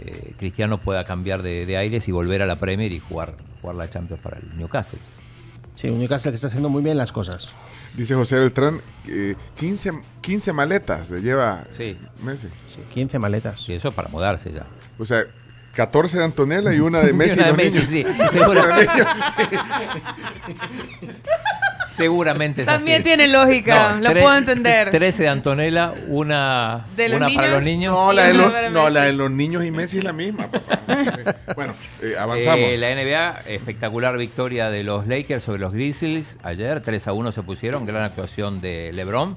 eh, 0.03 0.33
Cristiano 0.39 0.79
pueda 0.79 1.05
cambiar 1.05 1.43
de, 1.43 1.66
de 1.66 1.77
aires 1.77 2.07
y 2.09 2.12
volver 2.12 2.43
a 2.43 2.47
la 2.47 2.57
Premier 2.57 2.93
y 2.93 3.01
jugar, 3.01 3.35
jugar 3.61 3.77
la 3.77 3.89
Champions 3.91 4.20
para 4.23 4.39
el 4.39 4.57
Newcastle? 4.59 4.99
Sí, 5.79 5.89
un 5.89 6.01
Newcastle 6.01 6.33
que 6.33 6.37
está 6.37 6.49
haciendo 6.49 6.69
muy 6.69 6.83
bien 6.83 6.97
las 6.99 7.13
cosas. 7.13 7.51
Dice 7.95 8.13
José 8.17 8.37
Beltrán, 8.37 8.81
eh, 9.07 9.37
15, 9.55 9.93
15 10.21 10.53
maletas 10.53 11.07
se 11.07 11.21
lleva 11.21 11.63
Sí. 11.71 11.97
Messi. 12.25 12.49
15 12.93 13.21
maletas. 13.21 13.69
Y 13.69 13.75
eso 13.75 13.93
para 13.93 14.09
mudarse 14.09 14.51
ya. 14.51 14.67
O 14.99 15.05
sea, 15.05 15.23
14 15.75 16.19
de 16.19 16.25
Antonella 16.25 16.75
y 16.75 16.81
una 16.81 16.99
de 16.99 17.13
Messi. 17.15 17.39
Una 17.39 17.47
de 17.49 17.53
Messi, 17.53 17.95
niños. 17.95 18.13
sí, 18.17 18.29
seguro. 18.33 18.61
También 21.99 22.11
Seguramente 22.12 22.62
es 22.62 22.69
así. 22.99 23.05
tiene 23.05 23.29
lógica, 23.29 23.99
lo 24.01 24.11
tre- 24.11 24.20
puedo 24.20 24.37
entender. 24.37 24.91
13 24.91 25.23
de 25.25 25.29
Antonella, 25.29 25.93
una, 26.09 26.85
¿De 26.97 27.09
los 27.09 27.19
una 27.19 27.29
para 27.35 27.55
los 27.55 27.65
niños. 27.65 27.93
No, 27.95 28.12
la 28.12 28.27
de 28.29 28.35
los, 28.35 28.53
no, 28.73 28.91
la 28.91 29.05
de 29.05 29.12
niños 29.31 29.65
y 29.65 29.70
Messi 29.70 29.99
es 29.99 30.05
la 30.05 30.12
misma. 30.12 30.49
papá. 30.49 30.79
Bueno, 31.57 31.75
eh, 32.03 32.15
avanzamos. 32.19 32.59
Eh, 32.61 32.77
la 32.79 32.95
NBA, 32.95 33.41
espectacular 33.47 34.16
victoria 34.16 34.70
de 34.70 34.85
los 34.85 35.07
Lakers 35.07 35.43
sobre 35.43 35.59
los 35.61 35.73
Grizzlies. 35.75 36.39
Ayer 36.43 36.81
3 36.81 37.09
a 37.09 37.12
1 37.12 37.33
se 37.33 37.43
pusieron, 37.43 37.85
gran 37.87 38.03
actuación 38.05 38.61
de 38.61 38.93
LeBron. 38.95 39.37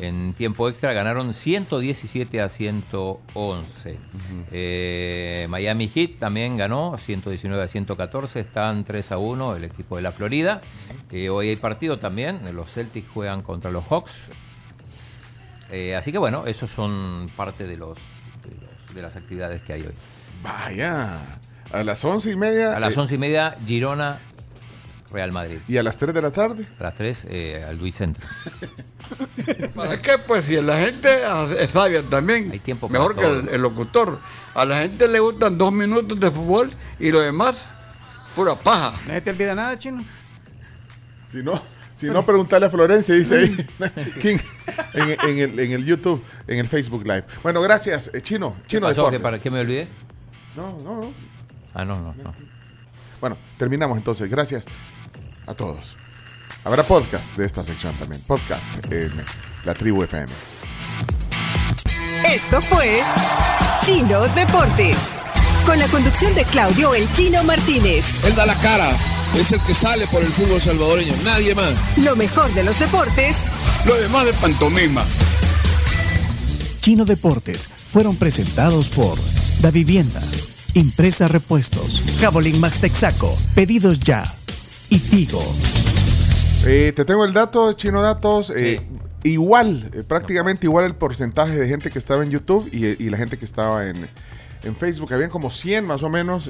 En 0.00 0.32
tiempo 0.32 0.68
extra 0.68 0.92
ganaron 0.94 1.34
117 1.34 2.40
a 2.40 2.48
111. 2.48 3.98
Eh, 4.50 5.46
Miami 5.50 5.88
Heat 5.88 6.18
también 6.18 6.56
ganó 6.56 6.96
119 6.96 7.62
a 7.62 7.68
114. 7.68 8.40
Están 8.40 8.84
3 8.84 9.12
a 9.12 9.18
1 9.18 9.56
el 9.56 9.64
equipo 9.64 9.96
de 9.96 10.02
la 10.02 10.12
Florida. 10.12 10.62
Eh, 11.10 11.28
hoy 11.28 11.50
hay 11.50 11.56
partido 11.56 11.98
también. 11.98 12.40
Los 12.54 12.72
Celtics 12.72 13.08
juegan 13.12 13.42
contra 13.42 13.70
los 13.70 13.84
Hawks. 13.88 14.30
Eh, 15.70 15.94
así 15.94 16.10
que 16.12 16.18
bueno, 16.18 16.46
esos 16.46 16.70
son 16.70 17.26
parte 17.36 17.66
de, 17.66 17.76
los, 17.76 17.98
de, 18.42 18.50
los- 18.56 18.94
de 18.94 19.02
las 19.02 19.16
actividades 19.16 19.62
que 19.62 19.74
hay 19.74 19.82
hoy. 19.82 19.94
Vaya. 20.42 21.18
A 21.72 21.84
las 21.84 22.04
once 22.04 22.30
y 22.30 22.36
media. 22.36 22.74
A 22.74 22.80
las 22.80 22.96
eh, 22.96 23.00
once 23.00 23.14
y 23.14 23.18
media, 23.18 23.54
Girona, 23.66 24.18
Real 25.12 25.32
Madrid. 25.32 25.58
Y 25.68 25.76
a 25.76 25.82
las 25.82 25.98
3 25.98 26.14
de 26.14 26.22
la 26.22 26.30
tarde. 26.30 26.66
A 26.78 26.84
las 26.84 26.94
3, 26.94 27.26
al 27.68 27.78
Luis 27.78 27.96
Centro. 27.96 28.26
¿Para 29.74 30.00
qué? 30.00 30.18
Pues 30.18 30.46
si 30.46 30.60
la 30.60 30.78
gente 30.78 31.22
es 31.58 31.70
sabia 31.70 32.02
también, 32.04 32.58
tiempo 32.60 32.88
para 32.88 33.00
mejor 33.00 33.16
que 33.16 33.26
el, 33.26 33.48
el 33.48 33.62
locutor. 33.62 34.18
A 34.54 34.64
la 34.64 34.78
gente 34.78 35.08
le 35.08 35.20
gustan 35.20 35.58
dos 35.58 35.72
minutos 35.72 36.18
de 36.18 36.30
fútbol 36.30 36.70
y 36.98 37.10
lo 37.10 37.20
demás, 37.20 37.56
pura 38.34 38.54
paja. 38.54 38.98
¿No 39.06 39.22
te 39.22 39.30
olvida 39.30 39.54
nada, 39.54 39.78
chino? 39.78 40.04
Si 41.26 41.42
no, 41.42 41.60
si 42.00 42.06
no, 42.06 42.24
preguntarle 42.24 42.66
a 42.66 42.70
Florencia, 42.70 43.14
dice 43.14 43.38
ahí. 43.38 43.66
King, 44.20 44.38
en, 44.94 45.10
en 45.28 45.38
el, 45.38 45.58
en 45.60 45.72
el 45.72 45.84
YouTube, 45.84 46.24
en 46.46 46.58
el 46.58 46.66
Facebook 46.66 47.02
Live. 47.04 47.24
Bueno, 47.42 47.60
gracias, 47.60 48.10
eh, 48.14 48.20
Chino. 48.20 48.56
¿Qué 48.62 48.68
Chino 48.68 48.86
pasó? 48.86 49.02
Deporte. 49.02 49.16
¿Qué, 49.18 49.22
para 49.22 49.38
qué 49.38 49.50
me 49.50 49.60
olvidé? 49.60 49.86
No, 50.56 50.78
no, 50.82 51.00
no. 51.02 51.12
Ah, 51.74 51.84
no, 51.84 51.96
no, 51.96 52.14
no. 52.24 52.34
Bueno, 53.20 53.36
terminamos 53.58 53.98
entonces. 53.98 54.30
Gracias 54.30 54.64
a 55.50 55.54
todos. 55.54 55.96
Habrá 56.64 56.82
podcast 56.84 57.34
de 57.36 57.44
esta 57.44 57.64
sección 57.64 57.94
también. 57.98 58.22
Podcast 58.22 58.66
en 58.92 59.12
la 59.64 59.74
tribu 59.74 60.02
FM. 60.02 60.32
Esto 62.24 62.60
fue 62.62 63.02
Chino 63.82 64.20
Deportes. 64.28 64.96
Con 65.66 65.78
la 65.78 65.88
conducción 65.88 66.34
de 66.34 66.44
Claudio 66.44 66.94
El 66.94 67.10
Chino 67.12 67.42
Martínez. 67.44 68.04
Él 68.24 68.34
da 68.34 68.46
la 68.46 68.54
cara, 68.56 68.90
es 69.38 69.52
el 69.52 69.60
que 69.62 69.74
sale 69.74 70.06
por 70.06 70.22
el 70.22 70.28
fútbol 70.28 70.60
salvadoreño, 70.60 71.14
nadie 71.24 71.54
más. 71.54 71.74
Lo 71.98 72.16
mejor 72.16 72.52
de 72.54 72.64
los 72.64 72.78
deportes. 72.78 73.36
Lo 73.84 73.94
demás 73.94 74.26
de 74.26 74.32
pantomima. 74.34 75.04
Chino 76.80 77.04
Deportes 77.04 77.66
fueron 77.66 78.16
presentados 78.16 78.88
por 78.88 79.18
Da 79.60 79.70
Vivienda, 79.70 80.22
Impresa 80.74 81.28
Repuestos, 81.28 82.02
Javelin 82.20 82.58
Max 82.58 82.78
Texaco, 82.80 83.36
Pedidos 83.54 84.00
Ya 84.00 84.24
y 84.90 84.98
Tigo. 84.98 85.42
Eh, 86.66 86.92
te 86.94 87.04
tengo 87.04 87.24
el 87.24 87.32
dato, 87.32 87.72
Chino 87.72 88.02
Datos. 88.02 88.52
eh, 88.54 88.80
Igual, 89.22 89.90
eh, 89.94 90.02
prácticamente 90.06 90.66
igual 90.66 90.86
el 90.86 90.94
porcentaje 90.94 91.54
de 91.58 91.68
gente 91.68 91.90
que 91.90 91.98
estaba 91.98 92.24
en 92.24 92.30
YouTube 92.30 92.68
y, 92.72 93.02
y 93.02 93.10
la 93.10 93.18
gente 93.18 93.36
que 93.38 93.44
estaba 93.44 93.86
en, 93.88 94.08
en 94.64 94.76
Facebook. 94.76 95.12
Habían 95.12 95.30
como 95.30 95.50
100 95.50 95.84
más 95.86 96.02
o 96.02 96.08
menos 96.08 96.48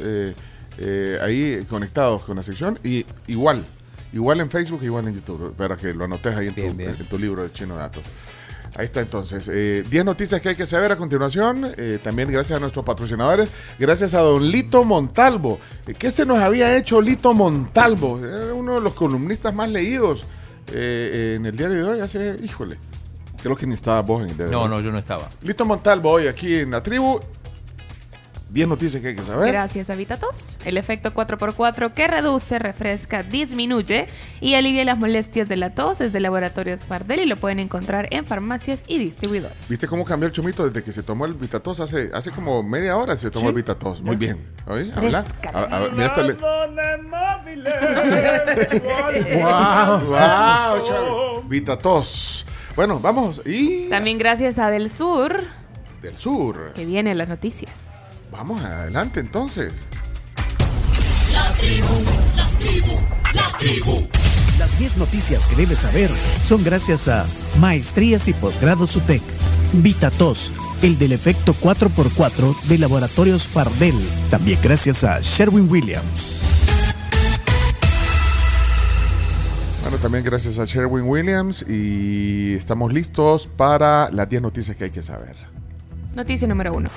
ahí 1.20 1.64
conectados 1.68 2.22
con 2.22 2.36
la 2.36 2.42
sección. 2.42 2.78
Y 2.84 3.04
igual, 3.26 3.64
igual 4.12 4.40
en 4.40 4.50
Facebook, 4.50 4.82
igual 4.84 5.08
en 5.08 5.14
YouTube. 5.16 5.52
Para 5.54 5.76
que 5.76 5.92
lo 5.94 6.04
anotes 6.04 6.34
ahí 6.36 6.48
en, 6.48 6.54
tu, 6.54 6.60
en 6.62 7.08
tu 7.08 7.18
libro 7.18 7.42
de 7.42 7.50
Chino 7.50 7.76
Datos. 7.76 8.04
Ahí 8.76 8.84
está 8.84 9.00
entonces. 9.00 9.48
eh, 9.52 9.82
10 9.88 10.04
noticias 10.04 10.40
que 10.40 10.50
hay 10.50 10.54
que 10.54 10.66
saber 10.66 10.92
a 10.92 10.96
continuación. 10.96 11.66
eh, 11.76 11.98
también 12.02 12.30
gracias 12.30 12.56
a 12.56 12.60
nuestros 12.60 12.84
patrocinadores. 12.84 13.48
Gracias 13.78 14.14
a 14.14 14.20
don 14.20 14.48
Lito 14.48 14.84
Montalvo. 14.84 15.58
Eh, 15.86 15.94
¿Qué 15.98 16.10
se 16.10 16.24
nos 16.24 16.38
había 16.38 16.76
hecho 16.76 17.00
Lito 17.00 17.34
Montalvo? 17.34 18.18
Era 18.24 18.54
uno 18.54 18.74
de 18.76 18.80
los 18.80 18.94
columnistas 18.94 19.52
más 19.54 19.68
leídos 19.70 20.24
eh, 20.72 21.34
en 21.36 21.46
el 21.46 21.56
diario 21.56 21.76
de 21.78 21.84
hoy. 21.84 22.00
Hace, 22.00 22.38
híjole. 22.42 22.78
Creo 23.42 23.56
que 23.56 23.66
ni 23.66 23.74
estaba 23.74 24.02
vos 24.02 24.22
en 24.22 24.30
el 24.30 24.36
de 24.36 24.46
No, 24.50 24.68
no, 24.68 24.80
yo 24.80 24.92
no 24.92 24.98
estaba. 24.98 25.28
Lito 25.42 25.64
Montalvo 25.64 26.10
hoy 26.10 26.26
aquí 26.26 26.56
en 26.56 26.70
la 26.70 26.82
tribu. 26.82 27.18
10 28.52 28.66
noticias 28.68 29.00
que 29.00 29.08
hay 29.08 29.14
que 29.16 29.22
saber. 29.22 29.48
Gracias 29.52 29.90
a 29.90 29.94
Vitatos, 29.94 30.58
el 30.64 30.76
efecto 30.76 31.12
4x4 31.14 31.92
que 31.94 32.08
reduce, 32.08 32.58
refresca, 32.58 33.22
disminuye 33.22 34.08
y 34.40 34.54
alivia 34.54 34.84
las 34.84 34.98
molestias 34.98 35.48
de 35.48 35.56
la 35.56 35.70
tos 35.74 36.00
es 36.00 36.12
de 36.12 36.18
Laboratorios 36.18 36.84
Fardel 36.84 37.20
y 37.20 37.26
lo 37.26 37.36
pueden 37.36 37.60
encontrar 37.60 38.08
en 38.10 38.24
farmacias 38.24 38.82
y 38.88 38.98
distribuidores. 38.98 39.68
¿Viste 39.68 39.86
cómo 39.86 40.04
cambió 40.04 40.26
el 40.26 40.32
chomito 40.32 40.66
desde 40.66 40.82
que 40.82 40.90
se 40.92 41.04
tomó 41.04 41.26
el 41.26 41.34
Vitatos? 41.34 41.78
Hace, 41.78 42.10
hace 42.12 42.32
como 42.32 42.62
media 42.64 42.96
hora 42.96 43.16
se 43.16 43.30
tomó 43.30 43.44
Sí. 43.44 43.48
el 43.50 43.54
Vitatos. 43.54 44.02
Muy 44.02 44.16
bien. 44.16 44.44
¿Oí? 44.66 44.90
Habla. 44.96 45.24
A- 45.54 45.62
a- 45.76 45.88
mira, 45.90 46.06
hasta 46.06 46.22
le- 46.22 46.34
Wow. 49.40 50.00
Wow. 50.10 51.42
Vitatos. 51.48 52.46
Bueno, 52.74 52.98
vamos. 53.00 53.42
Y 53.44 53.88
También 53.88 54.18
gracias 54.18 54.58
a 54.58 54.70
Del 54.70 54.90
Sur 54.90 55.44
del 56.02 56.16
sur. 56.16 56.72
que 56.74 56.84
vienen 56.86 57.18
las 57.18 57.28
noticias. 57.28 57.89
Vamos 58.30 58.62
adelante 58.62 59.20
entonces. 59.20 59.86
La 61.32 61.52
tribu, 61.54 61.86
la 62.36 62.46
tribu, 62.58 63.00
la 63.34 63.58
tribu. 63.58 64.08
Las 64.58 64.78
10 64.78 64.98
noticias 64.98 65.48
que 65.48 65.56
debes 65.56 65.80
saber 65.80 66.10
son 66.42 66.62
gracias 66.62 67.08
a 67.08 67.26
Maestrías 67.58 68.28
y 68.28 68.32
Posgrados 68.34 68.94
UTEC, 68.94 69.22
Vitatos, 69.72 70.52
el 70.82 70.98
del 70.98 71.12
efecto 71.12 71.54
4x4 71.54 72.60
de 72.62 72.78
Laboratorios 72.78 73.46
Fardel. 73.46 73.94
También 74.30 74.58
gracias 74.62 75.02
a 75.02 75.20
Sherwin 75.20 75.70
Williams. 75.70 76.44
Bueno, 79.82 79.96
también 79.98 80.24
gracias 80.24 80.58
a 80.58 80.66
Sherwin 80.66 81.04
Williams 81.04 81.64
y 81.68 82.54
estamos 82.54 82.92
listos 82.92 83.48
para 83.48 84.10
las 84.12 84.28
10 84.28 84.42
noticias 84.42 84.76
que 84.76 84.84
hay 84.84 84.90
que 84.90 85.02
saber. 85.02 85.36
Noticia 86.14 86.46
número 86.46 86.74
uno. 86.74 86.90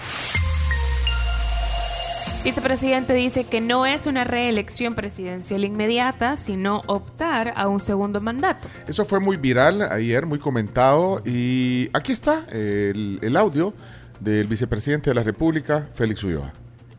Vicepresidente 2.43 3.13
dice 3.13 3.45
que 3.45 3.61
no 3.61 3.85
es 3.85 4.05
una 4.05 4.25
reelección 4.25 4.95
presidencial 4.95 5.63
inmediata, 5.63 6.35
sino 6.35 6.81
optar 6.87 7.53
a 7.55 7.69
un 7.69 7.79
segundo 7.79 8.19
mandato. 8.19 8.67
Eso 8.85 9.05
fue 9.05 9.21
muy 9.21 9.37
viral 9.37 9.81
ayer, 9.81 10.25
muy 10.25 10.39
comentado 10.39 11.21
y 11.25 11.89
aquí 11.93 12.11
está 12.11 12.43
el, 12.51 13.19
el 13.21 13.37
audio 13.37 13.73
del 14.19 14.47
vicepresidente 14.47 15.09
de 15.09 15.13
la 15.13 15.23
República, 15.23 15.87
Félix 15.93 16.21
Ulloa. 16.25 16.51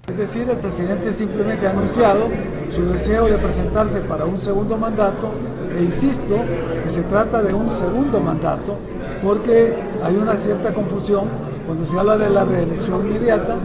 Es 0.09 0.17
decir, 0.17 0.49
el 0.49 0.57
presidente 0.57 1.13
simplemente 1.13 1.67
ha 1.67 1.73
anunciado 1.73 2.29
su 2.71 2.87
deseo 2.87 3.27
de 3.27 3.37
presentarse 3.37 4.01
para 4.01 4.25
un 4.25 4.41
segundo 4.41 4.79
mandato 4.79 5.31
e 5.77 5.83
insisto 5.83 6.43
que 6.85 6.91
se 6.91 7.03
trata 7.03 7.43
de 7.43 7.53
un 7.53 7.69
segundo 7.71 8.19
mandato 8.19 8.79
porque 9.23 9.75
hay 10.03 10.17
una 10.17 10.39
cierta 10.39 10.73
confusión 10.73 11.29
cuando 11.67 11.87
se 11.87 11.99
habla 11.99 12.17
de 12.17 12.31
la 12.31 12.45
reelección 12.45 13.07
inmediata 13.07 13.57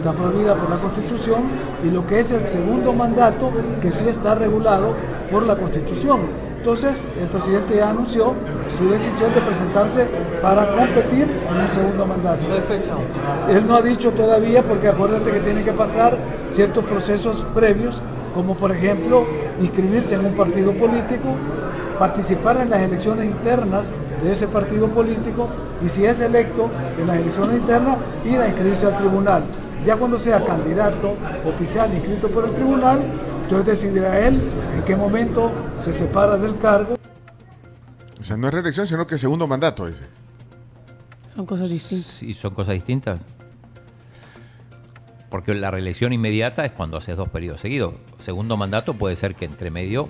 está 0.00 0.12
prohibida 0.12 0.54
por 0.54 0.70
la 0.70 0.78
Constitución 0.78 1.42
y 1.84 1.90
lo 1.90 2.06
que 2.06 2.20
es 2.20 2.30
el 2.30 2.42
segundo 2.44 2.94
mandato 2.94 3.50
que 3.82 3.92
sí 3.92 4.08
está 4.08 4.34
regulado 4.34 4.94
por 5.30 5.42
la 5.44 5.56
Constitución. 5.56 6.20
Entonces, 6.56 7.02
el 7.20 7.28
presidente 7.28 7.76
ya 7.76 7.90
anunció 7.90 8.32
su 8.78 8.88
decisión 8.90 9.34
de 9.34 9.40
presentarse 9.42 10.06
para 10.40 10.66
competir 10.68 11.24
en 11.24 11.56
un 11.56 11.70
segundo 11.70 12.06
mandato. 12.06 12.40
Él 13.48 13.66
no 13.66 13.76
ha 13.76 13.82
dicho 13.82 14.10
todavía, 14.12 14.62
porque 14.62 14.88
acuérdate 14.88 15.30
que 15.30 15.40
tiene 15.40 15.64
que 15.64 15.72
pasar 15.72 16.16
ciertos 16.54 16.84
procesos 16.84 17.44
previos, 17.54 18.00
como 18.34 18.54
por 18.54 18.72
ejemplo 18.72 19.24
inscribirse 19.60 20.14
en 20.14 20.24
un 20.24 20.32
partido 20.32 20.72
político, 20.72 21.28
participar 21.98 22.58
en 22.58 22.70
las 22.70 22.80
elecciones 22.80 23.26
internas 23.26 23.86
de 24.22 24.32
ese 24.32 24.46
partido 24.48 24.88
político 24.88 25.48
y 25.84 25.88
si 25.88 26.04
es 26.04 26.20
electo 26.20 26.70
en 26.98 27.06
las 27.06 27.16
elecciones 27.16 27.58
internas, 27.58 27.96
ir 28.24 28.38
a 28.40 28.48
inscribirse 28.48 28.86
al 28.86 28.96
tribunal. 28.98 29.42
Ya 29.84 29.96
cuando 29.96 30.18
sea 30.18 30.44
candidato 30.44 31.16
oficial 31.46 31.92
inscrito 31.94 32.28
por 32.28 32.44
el 32.46 32.54
tribunal, 32.54 33.00
entonces 33.42 33.66
decidirá 33.80 34.20
él 34.26 34.40
en 34.76 34.84
qué 34.84 34.94
momento 34.94 35.50
se 35.82 35.92
separa 35.92 36.36
del 36.36 36.58
cargo. 36.58 36.96
O 38.20 38.22
sea, 38.22 38.36
no 38.36 38.48
es 38.48 38.54
reelección, 38.54 38.86
sino 38.86 39.06
que 39.06 39.18
segundo 39.18 39.46
mandato 39.46 39.88
ese. 39.88 40.04
Son 41.34 41.46
cosas 41.46 41.68
distintas. 41.70 42.22
¿Y 42.22 42.34
son 42.34 42.54
cosas 42.54 42.74
distintas? 42.74 43.20
Porque 45.30 45.54
la 45.54 45.70
reelección 45.70 46.12
inmediata 46.12 46.64
es 46.64 46.72
cuando 46.72 46.96
haces 46.96 47.16
dos 47.16 47.28
periodos 47.28 47.60
seguidos. 47.60 47.94
Segundo 48.18 48.56
mandato 48.56 48.94
puede 48.94 49.16
ser 49.16 49.34
que 49.36 49.44
entre 49.44 49.70
medio, 49.70 50.08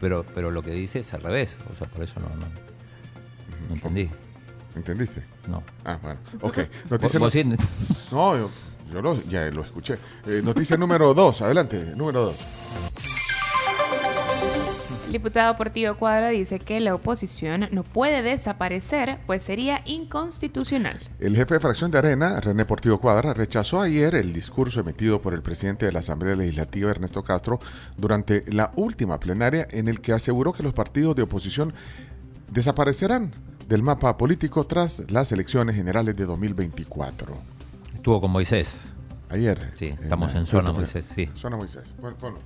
pero, 0.00 0.26
pero 0.34 0.50
lo 0.50 0.62
que 0.62 0.72
dice 0.72 0.98
es 0.98 1.14
al 1.14 1.22
revés. 1.22 1.56
O 1.72 1.76
sea, 1.76 1.86
por 1.86 2.02
eso 2.02 2.18
no, 2.20 2.28
no, 2.28 2.46
no 3.68 3.74
entendí. 3.74 4.10
¿Entendiste? 4.76 5.22
No. 5.48 5.62
Ah, 5.84 5.98
bueno. 6.02 6.18
Ok. 6.42 6.58
¿Vos- 6.58 6.90
Noticia 6.90 7.20
vos 7.20 7.32
sí? 7.32 7.44
No, 8.12 8.36
yo, 8.36 8.50
yo 8.92 9.02
lo, 9.02 9.22
ya 9.24 9.44
lo 9.50 9.62
escuché. 9.62 9.98
Eh, 10.26 10.40
noticia 10.42 10.76
número 10.76 11.14
dos. 11.14 11.42
Adelante, 11.42 11.92
número 11.96 12.26
dos. 12.26 12.36
El 15.10 15.14
diputado 15.14 15.56
Portillo 15.56 15.96
Cuadra 15.96 16.28
dice 16.28 16.60
que 16.60 16.78
la 16.78 16.94
oposición 16.94 17.68
no 17.72 17.82
puede 17.82 18.22
desaparecer, 18.22 19.18
pues 19.26 19.42
sería 19.42 19.82
inconstitucional. 19.84 21.00
El 21.18 21.34
jefe 21.34 21.54
de 21.54 21.60
fracción 21.60 21.90
de 21.90 21.98
Arena, 21.98 22.38
René 22.40 22.64
Portillo 22.64 23.00
Cuadra, 23.00 23.34
rechazó 23.34 23.80
ayer 23.80 24.14
el 24.14 24.32
discurso 24.32 24.78
emitido 24.78 25.20
por 25.20 25.34
el 25.34 25.42
presidente 25.42 25.84
de 25.84 25.90
la 25.90 25.98
Asamblea 25.98 26.36
Legislativa, 26.36 26.92
Ernesto 26.92 27.24
Castro, 27.24 27.58
durante 27.96 28.44
la 28.52 28.70
última 28.76 29.18
plenaria 29.18 29.66
en 29.72 29.88
el 29.88 30.00
que 30.00 30.12
aseguró 30.12 30.52
que 30.52 30.62
los 30.62 30.74
partidos 30.74 31.16
de 31.16 31.22
oposición 31.22 31.74
desaparecerán 32.52 33.32
del 33.68 33.82
mapa 33.82 34.16
político 34.16 34.62
tras 34.62 35.10
las 35.10 35.32
elecciones 35.32 35.74
generales 35.74 36.14
de 36.14 36.24
2024. 36.24 37.59
Estuvo 38.00 38.18
con 38.18 38.30
Moisés. 38.30 38.94
Ayer. 39.28 39.72
Sí, 39.78 39.94
estamos 40.02 40.34
en 40.34 40.46
zona 40.46 40.72
Moisés, 40.72 41.04
sí. 41.14 41.28
Zona 41.34 41.58
Moisés. 41.58 41.82
Pon- 42.00 42.14
ponlo. 42.14 42.38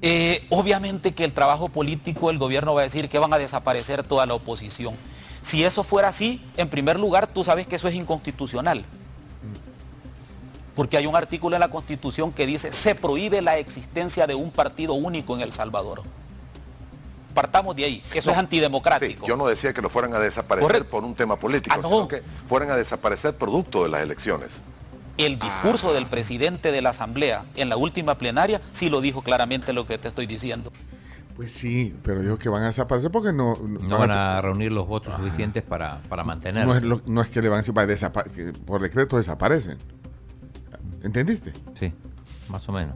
Eh, 0.00 0.46
obviamente 0.50 1.12
que 1.12 1.24
el 1.24 1.32
trabajo 1.32 1.68
político, 1.68 2.30
el 2.30 2.38
gobierno 2.38 2.74
va 2.74 2.82
a 2.82 2.84
decir 2.84 3.08
que 3.08 3.18
van 3.18 3.32
a 3.32 3.38
desaparecer 3.38 4.04
toda 4.04 4.24
la 4.24 4.34
oposición. 4.34 4.94
Si 5.42 5.64
eso 5.64 5.82
fuera 5.82 6.06
así, 6.08 6.40
en 6.56 6.68
primer 6.70 6.96
lugar, 7.00 7.26
tú 7.26 7.42
sabes 7.42 7.66
que 7.66 7.74
eso 7.74 7.88
es 7.88 7.94
inconstitucional. 7.96 8.84
Porque 10.76 10.96
hay 10.96 11.06
un 11.06 11.16
artículo 11.16 11.56
en 11.56 11.60
la 11.60 11.70
Constitución 11.70 12.32
que 12.32 12.46
dice, 12.46 12.70
se 12.72 12.94
prohíbe 12.94 13.42
la 13.42 13.58
existencia 13.58 14.28
de 14.28 14.36
un 14.36 14.52
partido 14.52 14.94
único 14.94 15.34
en 15.34 15.40
El 15.40 15.52
Salvador. 15.52 16.02
Partamos 17.34 17.74
de 17.74 17.84
ahí, 17.84 18.04
eso 18.14 18.30
es 18.30 18.36
antidemocrático. 18.36 19.26
Yo 19.26 19.36
no 19.36 19.46
decía 19.46 19.72
que 19.72 19.82
lo 19.82 19.90
fueran 19.90 20.14
a 20.14 20.20
desaparecer 20.20 20.66
Correcto. 20.68 20.88
por 20.90 21.02
un 21.04 21.14
tema 21.16 21.34
político, 21.36 21.74
Ah, 21.76 21.80
no. 21.82 21.88
sino 21.88 22.06
que 22.08 22.22
fueran 22.46 22.70
a 22.70 22.76
desaparecer 22.76 23.34
producto 23.34 23.82
de 23.82 23.88
las 23.88 24.02
elecciones. 24.02 24.62
El 25.16 25.38
discurso 25.38 25.92
del 25.92 26.06
presidente 26.06 26.72
de 26.72 26.82
la 26.82 26.90
Asamblea 26.90 27.44
en 27.56 27.68
la 27.68 27.76
última 27.76 28.16
plenaria 28.18 28.60
sí 28.72 28.90
lo 28.90 29.00
dijo 29.00 29.22
claramente 29.22 29.72
lo 29.72 29.86
que 29.86 29.96
te 29.98 30.08
estoy 30.08 30.26
diciendo. 30.26 30.70
Pues 31.36 31.52
sí, 31.52 31.96
pero 32.04 32.20
dijo 32.22 32.36
que 32.38 32.48
van 32.48 32.62
a 32.62 32.66
desaparecer 32.66 33.10
porque 33.10 33.32
no... 33.32 33.56
No 33.56 33.98
van 33.98 34.12
a 34.12 34.40
reunir 34.40 34.70
los 34.72 34.86
votos 34.86 35.14
suficientes 35.16 35.62
para, 35.64 36.00
para 36.08 36.22
mantenerse. 36.24 36.66
No 36.66 36.76
es, 36.76 36.82
lo- 36.82 37.02
no 37.06 37.20
es 37.20 37.28
que 37.28 37.42
le 37.42 37.48
van 37.48 37.58
a 37.58 37.62
decir, 37.62 37.74
desapa- 37.74 38.24
que 38.30 38.52
por 38.52 38.80
decreto 38.80 39.16
desaparecen. 39.16 39.78
¿Entendiste? 41.02 41.52
Sí, 41.74 41.92
más 42.50 42.68
o 42.68 42.72
menos. 42.72 42.94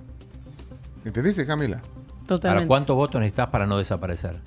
¿Entendiste, 1.05 1.47
Camila? 1.47 1.81
Totalmente. 2.27 2.61
¿Para 2.61 2.66
cuántos 2.69 2.97
votos 2.97 3.20
necesitas 3.20 3.49
para 3.51 3.66
no 3.66 3.77
desaparecer? 3.78 4.40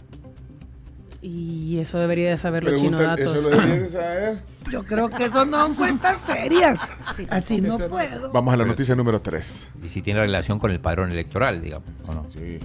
Y 1.23 1.77
eso 1.79 1.99
debería 1.99 2.31
de 2.31 2.37
saberlo 2.37 2.75
Chino 2.77 2.97
Pregunta- 2.97 3.15
Datos. 3.15 3.37
eso 3.37 3.49
lo 3.49 3.55
deberías 3.55 3.79
de 3.79 3.89
saber. 3.89 4.39
Yo 4.71 4.83
creo 4.83 5.09
que 5.09 5.25
eso 5.25 5.45
no 5.45 5.59
son 5.59 5.75
cuentas 5.75 6.19
serias. 6.21 6.89
Así 7.29 7.61
no 7.61 7.77
puedo. 7.77 8.31
Vamos 8.31 8.53
a 8.53 8.57
la 8.57 8.65
noticia 8.65 8.95
número 8.95 9.21
3. 9.21 9.69
Y 9.83 9.87
si 9.89 10.01
tiene 10.01 10.19
relación 10.21 10.57
con 10.59 10.71
el 10.71 10.79
padrón 10.79 11.11
electoral, 11.11 11.61
digamos, 11.61 11.87
¿o 12.07 12.13
no? 12.13 12.25
Sí. 12.29 12.59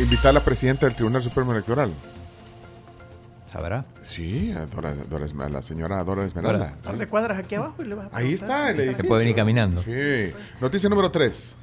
Invitar 0.00 0.28
a 0.28 0.32
la 0.32 0.40
presidenta 0.40 0.86
del 0.86 0.94
Tribunal 0.94 1.22
Supremo 1.22 1.52
Electoral. 1.52 1.90
¿Sabrá? 3.52 3.84
Sí, 4.00 4.50
a, 4.56 4.64
Dora- 4.66 4.94
Dora 4.94 5.26
a 5.44 5.48
la 5.50 5.62
señora 5.62 6.02
Dora 6.04 6.24
Esmeralda. 6.24 6.74
Par 6.82 6.96
de 6.96 7.06
cuadras 7.06 7.38
aquí 7.38 7.54
abajo 7.56 7.82
y 7.82 7.84
le 7.88 7.94
vas 7.94 8.10
a 8.10 8.16
Ahí 8.16 8.32
está 8.32 8.70
el 8.70 8.80
edificio. 8.80 9.06
puede 9.06 9.20
venir 9.20 9.36
caminando. 9.36 9.82
Sí. 9.82 10.30
Noticia 10.60 10.88
número 10.88 11.10
3. 11.10 11.54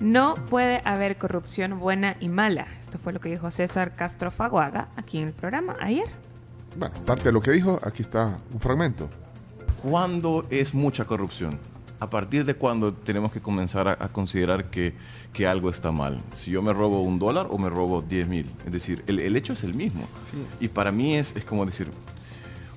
No 0.00 0.36
puede 0.36 0.80
haber 0.84 1.18
corrupción 1.18 1.80
buena 1.80 2.16
y 2.20 2.28
mala. 2.28 2.66
Esto 2.80 2.98
fue 2.98 3.12
lo 3.12 3.18
que 3.18 3.28
dijo 3.30 3.50
César 3.50 3.94
Castro 3.96 4.30
Faguaga 4.30 4.88
aquí 4.96 5.18
en 5.18 5.28
el 5.28 5.32
programa 5.32 5.76
ayer. 5.80 6.08
Bueno, 6.76 6.94
parte 7.04 7.24
de 7.24 7.32
lo 7.32 7.40
que 7.40 7.50
dijo, 7.50 7.80
aquí 7.82 8.02
está 8.02 8.38
un 8.52 8.60
fragmento. 8.60 9.08
¿Cuándo 9.82 10.46
es 10.50 10.72
mucha 10.72 11.04
corrupción? 11.04 11.58
¿A 11.98 12.08
partir 12.08 12.44
de 12.44 12.54
cuándo 12.54 12.94
tenemos 12.94 13.32
que 13.32 13.40
comenzar 13.40 13.88
a, 13.88 13.92
a 13.98 14.08
considerar 14.12 14.70
que, 14.70 14.94
que 15.32 15.48
algo 15.48 15.68
está 15.68 15.90
mal? 15.90 16.20
Si 16.32 16.52
yo 16.52 16.62
me 16.62 16.72
robo 16.72 17.02
un 17.02 17.18
dólar 17.18 17.48
o 17.50 17.58
me 17.58 17.68
robo 17.68 18.00
10 18.00 18.28
mil. 18.28 18.46
Es 18.66 18.72
decir, 18.72 19.02
el, 19.08 19.18
el 19.18 19.34
hecho 19.34 19.52
es 19.54 19.64
el 19.64 19.74
mismo. 19.74 20.06
Y 20.60 20.68
para 20.68 20.92
mí 20.92 21.16
es, 21.16 21.34
es 21.34 21.44
como 21.44 21.66
decir, 21.66 21.90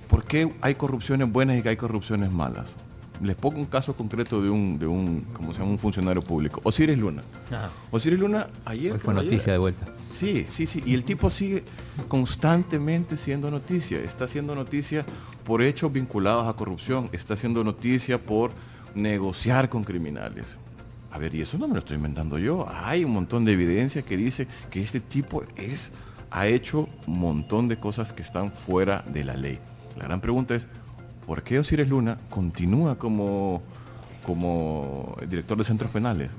¿por 0.10 0.24
qué 0.24 0.52
hay 0.62 0.74
corrupciones 0.74 1.32
buenas 1.32 1.60
y 1.60 1.62
que 1.62 1.70
hay 1.70 1.78
corrupciones 1.78 2.32
malas? 2.32 2.78
Les 3.22 3.36
pongo 3.36 3.58
un 3.58 3.66
caso 3.66 3.94
concreto 3.96 4.42
de 4.42 4.50
un, 4.50 4.80
de 4.80 4.88
un, 4.88 5.26
¿cómo 5.34 5.54
se 5.54 5.60
llama? 5.60 5.72
un 5.72 5.78
funcionario 5.78 6.22
público, 6.22 6.60
Osiris 6.64 6.98
Luna. 6.98 7.22
Ajá. 7.50 7.70
Osiris 7.92 8.20
Luna 8.20 8.48
ayer... 8.66 8.94
Hoy 8.94 9.00
fue 9.00 9.14
ayer- 9.14 9.24
noticia 9.26 9.54
de 9.54 9.60
vuelta. 9.60 9.86
Sí, 10.12 10.46
sí, 10.50 10.66
sí. 10.66 10.82
Y 10.86 10.94
el 10.96 11.04
tipo 11.04 11.30
sigue 11.30 11.64
constantemente 12.08 13.18
siendo 13.18 13.50
noticia. 13.50 14.00
Está 14.00 14.28
siendo 14.28 14.56
noticia 14.56 15.06
por 15.44 15.62
hechos 15.62 15.92
vinculados 15.94 16.48
a 16.48 16.54
corrupción. 16.54 17.10
Está 17.12 17.36
siendo 17.36 17.64
noticia 17.64 18.18
por 18.18 18.52
negociar 18.96 19.70
con 19.70 19.84
criminales. 19.84 20.58
A 21.12 21.18
ver, 21.18 21.34
y 21.36 21.42
eso 21.42 21.58
no 21.58 21.68
me 21.68 21.74
lo 21.74 21.80
estoy 21.80 21.98
inventando 21.98 22.38
yo. 22.38 22.68
Hay 22.84 23.04
un 23.06 23.12
montón 23.12 23.46
de 23.46 23.54
evidencia 23.54 24.02
que 24.02 24.18
dice 24.18 24.48
que 24.70 24.82
este 24.82 25.00
tipo 25.00 25.44
es, 25.56 25.92
ha 26.30 26.48
hecho 26.48 26.88
un 27.08 27.20
montón 27.20 27.68
de 27.68 27.78
cosas 27.78 28.12
que 28.14 28.22
están 28.22 28.52
fuera 28.52 29.04
de 29.12 29.24
la 29.24 29.36
ley. 29.36 29.60
La 29.98 30.06
gran 30.06 30.22
pregunta 30.22 30.56
es, 30.56 30.68
¿por 31.32 31.44
qué 31.44 31.60
Osiris 31.60 31.88
Luna 31.88 32.18
continúa 32.30 32.98
como, 32.98 33.64
como 34.26 35.16
director 35.30 35.58
de 35.58 35.64
centros 35.64 35.90
penales? 35.90 36.30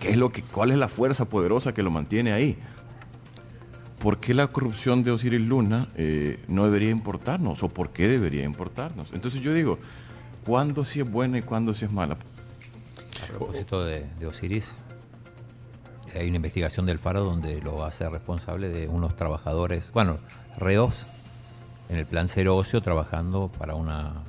¿Qué 0.00 0.08
es 0.08 0.16
lo 0.16 0.32
que, 0.32 0.42
¿Cuál 0.42 0.72
es 0.72 0.78
la 0.78 0.88
fuerza 0.88 1.26
poderosa 1.26 1.72
que 1.72 1.84
lo 1.84 1.92
mantiene 1.92 2.32
ahí? 2.32 2.58
¿Por 4.00 4.18
qué 4.18 4.34
la 4.34 4.48
corrupción 4.48 5.04
de 5.04 5.12
Osiris 5.12 5.40
Luna 5.40 5.90
eh, 5.94 6.42
no 6.48 6.64
debería 6.64 6.90
importarnos? 6.90 7.62
¿O 7.62 7.68
por 7.68 7.90
qué 7.90 8.08
debería 8.08 8.42
importarnos? 8.42 9.12
Entonces 9.12 9.42
yo 9.42 9.54
digo, 9.54 9.78
¿cuándo 10.44 10.84
sí 10.84 10.98
es 10.98 11.08
buena 11.08 11.38
y 11.38 11.42
cuándo 11.42 11.72
sí 11.72 11.84
es 11.84 11.92
mala? 11.92 12.14
A 12.14 13.26
propósito 13.28 13.84
de, 13.84 14.06
de 14.18 14.26
Osiris, 14.26 14.72
hay 16.16 16.26
una 16.26 16.38
investigación 16.38 16.84
del 16.84 16.98
Faro 16.98 17.22
donde 17.22 17.60
lo 17.60 17.84
hace 17.84 18.08
responsable 18.08 18.70
de 18.70 18.88
unos 18.88 19.14
trabajadores, 19.14 19.92
bueno, 19.92 20.16
reos, 20.58 21.06
en 21.90 21.96
el 21.96 22.06
plan 22.06 22.28
cero 22.28 22.56
ocio 22.56 22.80
trabajando 22.80 23.50
para 23.58 23.74
una, 23.74 24.22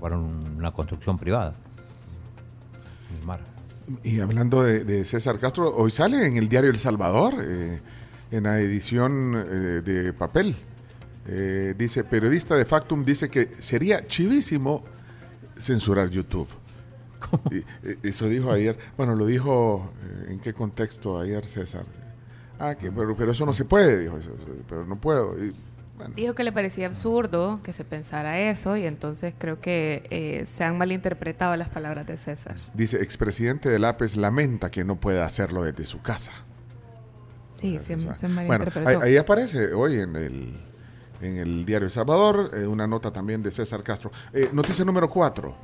para 0.00 0.18
un- 0.18 0.54
una 0.56 0.72
construcción 0.72 1.16
privada. 1.18 1.54
En 3.10 3.16
el 3.18 3.24
mar. 3.24 3.40
Y 4.02 4.20
hablando 4.20 4.62
de, 4.62 4.84
de 4.84 5.04
César 5.04 5.38
Castro, 5.38 5.74
hoy 5.76 5.90
sale 5.90 6.26
en 6.26 6.36
el 6.36 6.48
diario 6.48 6.70
El 6.70 6.78
Salvador, 6.78 7.34
eh, 7.40 7.80
en 8.30 8.42
la 8.44 8.58
edición 8.60 9.34
eh, 9.36 9.82
de 9.84 10.12
papel. 10.12 10.54
Eh, 11.26 11.74
dice, 11.76 12.02
periodista 12.04 12.54
de 12.56 12.64
Factum 12.64 13.04
dice 13.04 13.28
que 13.28 13.50
sería 13.60 14.06
chivísimo 14.06 14.82
censurar 15.58 16.08
YouTube. 16.10 16.48
Y, 17.50 17.58
eh, 17.86 17.98
eso 18.02 18.26
dijo 18.28 18.50
ayer. 18.50 18.76
Bueno, 18.96 19.14
lo 19.14 19.26
dijo, 19.26 19.90
¿en 20.28 20.40
qué 20.40 20.52
contexto 20.54 21.20
ayer 21.20 21.44
César? 21.46 21.84
Ah, 22.58 22.74
que, 22.74 22.90
pero, 22.92 23.16
pero 23.16 23.32
eso 23.32 23.44
no 23.46 23.52
se 23.52 23.64
puede, 23.64 24.00
dijo 24.00 24.18
eso, 24.18 24.36
pero 24.68 24.84
no 24.86 24.96
puedo. 24.96 25.34
Y, 25.42 25.54
Dijo 26.14 26.34
que 26.34 26.44
le 26.44 26.52
parecía 26.52 26.86
absurdo 26.86 27.60
que 27.62 27.72
se 27.72 27.84
pensara 27.84 28.38
eso 28.38 28.76
y 28.76 28.86
entonces 28.86 29.34
creo 29.36 29.60
que 29.60 30.06
eh, 30.10 30.46
se 30.46 30.64
han 30.64 30.78
malinterpretado 30.78 31.56
las 31.56 31.68
palabras 31.68 32.06
de 32.06 32.16
César. 32.16 32.56
dice, 32.74 33.02
expresidente 33.02 33.68
del 33.68 33.84
APES 33.84 34.16
lamenta 34.16 34.70
que 34.70 34.84
no 34.84 34.96
pueda 34.96 35.24
hacerlo 35.24 35.62
desde 35.62 35.84
su 35.84 36.00
casa. 36.02 36.32
Sí, 37.50 37.78
se, 37.82 37.96
se 38.16 38.28
Bueno, 38.28 38.64
ahí, 39.02 39.16
aparece 39.16 39.74
hoy 39.74 40.00
en 40.00 40.16
el, 40.16 40.60
en 41.20 41.36
el 41.36 41.64
diario 41.64 41.86
El 41.86 41.92
Salvador 41.92 42.50
eh, 42.54 42.66
una 42.66 42.86
nota 42.86 43.10
también 43.10 43.42
de 43.42 43.50
César 43.50 43.82
Castro. 43.82 44.10
Eh, 44.32 44.48
noticia 44.52 44.84
número 44.84 45.08
4. 45.08 45.54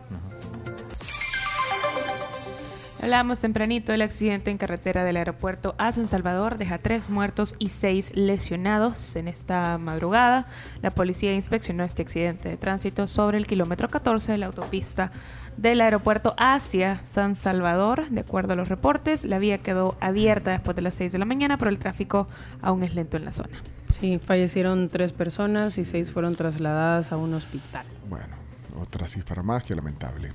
Hablábamos 3.02 3.40
tempranito 3.40 3.92
del 3.92 4.02
accidente 4.02 4.50
en 4.50 4.56
carretera 4.56 5.04
del 5.04 5.18
aeropuerto 5.18 5.74
a 5.78 5.92
San 5.92 6.08
Salvador 6.08 6.56
deja 6.56 6.78
tres 6.78 7.10
muertos 7.10 7.54
y 7.58 7.68
seis 7.68 8.10
lesionados. 8.14 9.16
En 9.16 9.28
esta 9.28 9.76
madrugada, 9.76 10.46
la 10.80 10.90
policía 10.90 11.34
inspeccionó 11.34 11.84
este 11.84 12.02
accidente 12.02 12.48
de 12.48 12.56
tránsito 12.56 13.06
sobre 13.06 13.36
el 13.36 13.46
kilómetro 13.46 13.88
14 13.88 14.32
de 14.32 14.38
la 14.38 14.46
autopista 14.46 15.12
del 15.58 15.82
aeropuerto 15.82 16.34
hacia 16.38 17.00
San 17.04 17.36
Salvador. 17.36 18.08
De 18.08 18.20
acuerdo 18.20 18.54
a 18.54 18.56
los 18.56 18.68
reportes, 18.68 19.26
la 19.26 19.38
vía 19.38 19.58
quedó 19.58 19.96
abierta 20.00 20.52
después 20.52 20.74
de 20.74 20.82
las 20.82 20.94
6 20.94 21.12
de 21.12 21.18
la 21.18 21.26
mañana, 21.26 21.58
pero 21.58 21.70
el 21.70 21.78
tráfico 21.78 22.28
aún 22.62 22.82
es 22.82 22.94
lento 22.94 23.18
en 23.18 23.26
la 23.26 23.32
zona. 23.32 23.62
Sí, 24.00 24.18
fallecieron 24.18 24.88
tres 24.88 25.12
personas 25.12 25.78
y 25.78 25.84
seis 25.84 26.10
fueron 26.10 26.34
trasladadas 26.34 27.12
a 27.12 27.16
un 27.16 27.34
hospital. 27.34 27.86
Bueno, 28.08 28.36
otra 28.78 29.06
cifra 29.06 29.42
más 29.42 29.64
que 29.64 29.74
lamentable. 29.74 30.32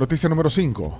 Noticia 0.00 0.30
número 0.30 0.48
5. 0.48 0.98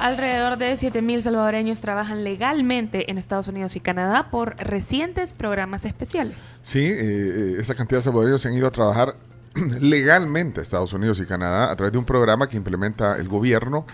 Alrededor 0.00 0.56
de 0.56 0.72
7.000 0.72 1.20
salvadoreños 1.20 1.82
trabajan 1.82 2.24
legalmente 2.24 3.10
en 3.10 3.18
Estados 3.18 3.46
Unidos 3.48 3.76
y 3.76 3.80
Canadá 3.80 4.30
por 4.30 4.56
recientes 4.56 5.34
programas 5.34 5.84
especiales. 5.84 6.56
Sí, 6.62 6.80
eh, 6.80 6.96
eh, 6.96 7.56
esa 7.58 7.74
cantidad 7.74 7.98
de 7.98 8.04
salvadoreños 8.04 8.40
se 8.40 8.48
han 8.48 8.54
ido 8.54 8.66
a 8.66 8.70
trabajar 8.70 9.16
legalmente 9.80 10.60
a 10.60 10.62
Estados 10.62 10.94
Unidos 10.94 11.20
y 11.20 11.26
Canadá 11.26 11.70
a 11.70 11.76
través 11.76 11.92
de 11.92 11.98
un 11.98 12.06
programa 12.06 12.48
que 12.48 12.56
implementa 12.56 13.18
el 13.18 13.28
gobierno. 13.28 13.84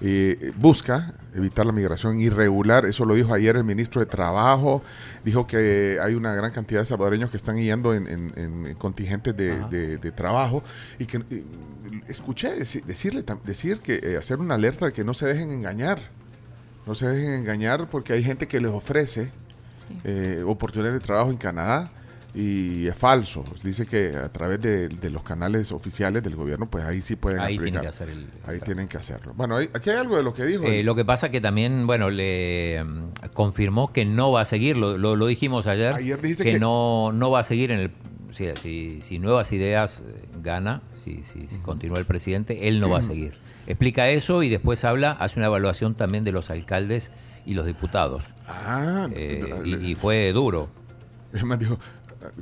Eh, 0.00 0.52
busca 0.56 1.12
evitar 1.34 1.66
la 1.66 1.72
migración 1.72 2.18
irregular. 2.20 2.86
Eso 2.86 3.04
lo 3.04 3.14
dijo 3.14 3.32
ayer 3.34 3.56
el 3.56 3.64
ministro 3.64 4.00
de 4.00 4.06
Trabajo. 4.06 4.82
Dijo 5.24 5.46
que 5.46 5.98
hay 6.02 6.14
una 6.14 6.34
gran 6.34 6.50
cantidad 6.52 6.80
de 6.80 6.86
salvadoreños 6.86 7.30
que 7.30 7.36
están 7.36 7.56
yendo 7.56 7.94
en, 7.94 8.06
en- 8.06 8.32
en 8.36 8.74
contingentes 8.74 9.36
de, 9.36 9.58
de- 9.70 9.98
de 9.98 10.12
trabajo 10.12 10.62
y 10.98 11.06
que 11.06 11.18
eh, 11.30 11.44
escuché 12.08 12.58
deci- 12.58 12.82
decirle 12.84 13.24
decir 13.44 13.80
que 13.80 14.00
eh, 14.02 14.16
hacer 14.16 14.38
una 14.38 14.54
alerta 14.54 14.86
de 14.86 14.92
que 14.92 15.04
no 15.04 15.14
se 15.14 15.26
dejen 15.26 15.50
engañar. 15.52 15.98
No 16.86 16.94
se 16.94 17.08
dejen 17.08 17.32
engañar 17.32 17.88
porque 17.90 18.12
hay 18.12 18.22
gente 18.22 18.46
que 18.46 18.60
les 18.60 18.70
ofrece 18.70 19.30
eh, 20.04 20.42
oportunidades 20.46 21.00
de 21.00 21.04
trabajo 21.04 21.30
en 21.30 21.36
Canadá 21.36 21.90
y 22.36 22.86
es 22.86 22.94
falso. 22.94 23.42
Dice 23.64 23.86
que 23.86 24.14
a 24.14 24.28
través 24.30 24.60
de, 24.60 24.88
de 24.88 25.10
los 25.10 25.22
canales 25.22 25.72
oficiales 25.72 26.22
del 26.22 26.36
gobierno, 26.36 26.66
pues 26.66 26.84
ahí 26.84 27.00
sí 27.00 27.16
pueden 27.16 27.40
Ahí 27.40 27.56
aplicar. 27.56 27.64
tienen 27.64 27.80
que 27.82 27.88
hacer 27.88 28.08
el- 28.10 28.26
Ahí 28.46 28.60
tienen 28.60 28.88
que 28.88 28.98
hacerlo. 28.98 29.32
Bueno, 29.34 29.56
ahí- 29.56 29.70
aquí 29.72 29.88
hay 29.90 29.96
algo 29.96 30.16
de 30.16 30.22
lo 30.22 30.34
que 30.34 30.44
dijo. 30.44 30.64
Eh, 30.64 30.82
lo 30.82 30.94
que 30.94 31.04
pasa 31.04 31.30
que 31.30 31.40
también, 31.40 31.86
bueno, 31.86 32.10
le 32.10 32.84
mm, 32.84 33.08
confirmó 33.32 33.92
que 33.92 34.04
no 34.04 34.32
va 34.32 34.42
a 34.42 34.44
seguir, 34.44 34.76
lo, 34.76 34.98
lo- 34.98 35.16
lo 35.16 35.26
dijimos 35.26 35.66
ayer, 35.66 35.94
Ayer 35.94 36.20
dijiste 36.20 36.44
que, 36.44 36.52
que- 36.52 36.58
no, 36.60 37.10
no 37.12 37.30
va 37.30 37.40
a 37.40 37.42
seguir 37.42 37.70
en 37.70 37.80
el... 37.80 37.90
Si, 38.32 38.44
si- 38.60 39.00
si 39.00 39.18
Nuevas 39.18 39.50
Ideas 39.52 40.02
eh, 40.06 40.28
gana, 40.42 40.82
si, 40.92 41.22
si- 41.22 41.46
si 41.46 41.58
continúa 41.60 41.98
el 41.98 42.04
presidente, 42.04 42.68
él 42.68 42.80
no 42.80 42.90
va 42.90 42.98
a 42.98 43.02
seguir. 43.02 43.32
Explica 43.66 44.10
eso 44.10 44.42
y 44.42 44.50
después 44.50 44.84
habla, 44.84 45.12
hace 45.12 45.40
una 45.40 45.46
evaluación 45.46 45.94
también 45.94 46.22
de 46.24 46.32
los 46.32 46.50
alcaldes 46.50 47.10
y 47.46 47.54
los 47.54 47.64
diputados. 47.66 48.24
Ah, 48.46 49.08
Eh, 49.12 49.42
y, 49.64 49.74
y 49.76 49.94
fue 49.94 50.32
duro. 50.32 50.68
Me 51.44 51.56
dijo, 51.56 51.78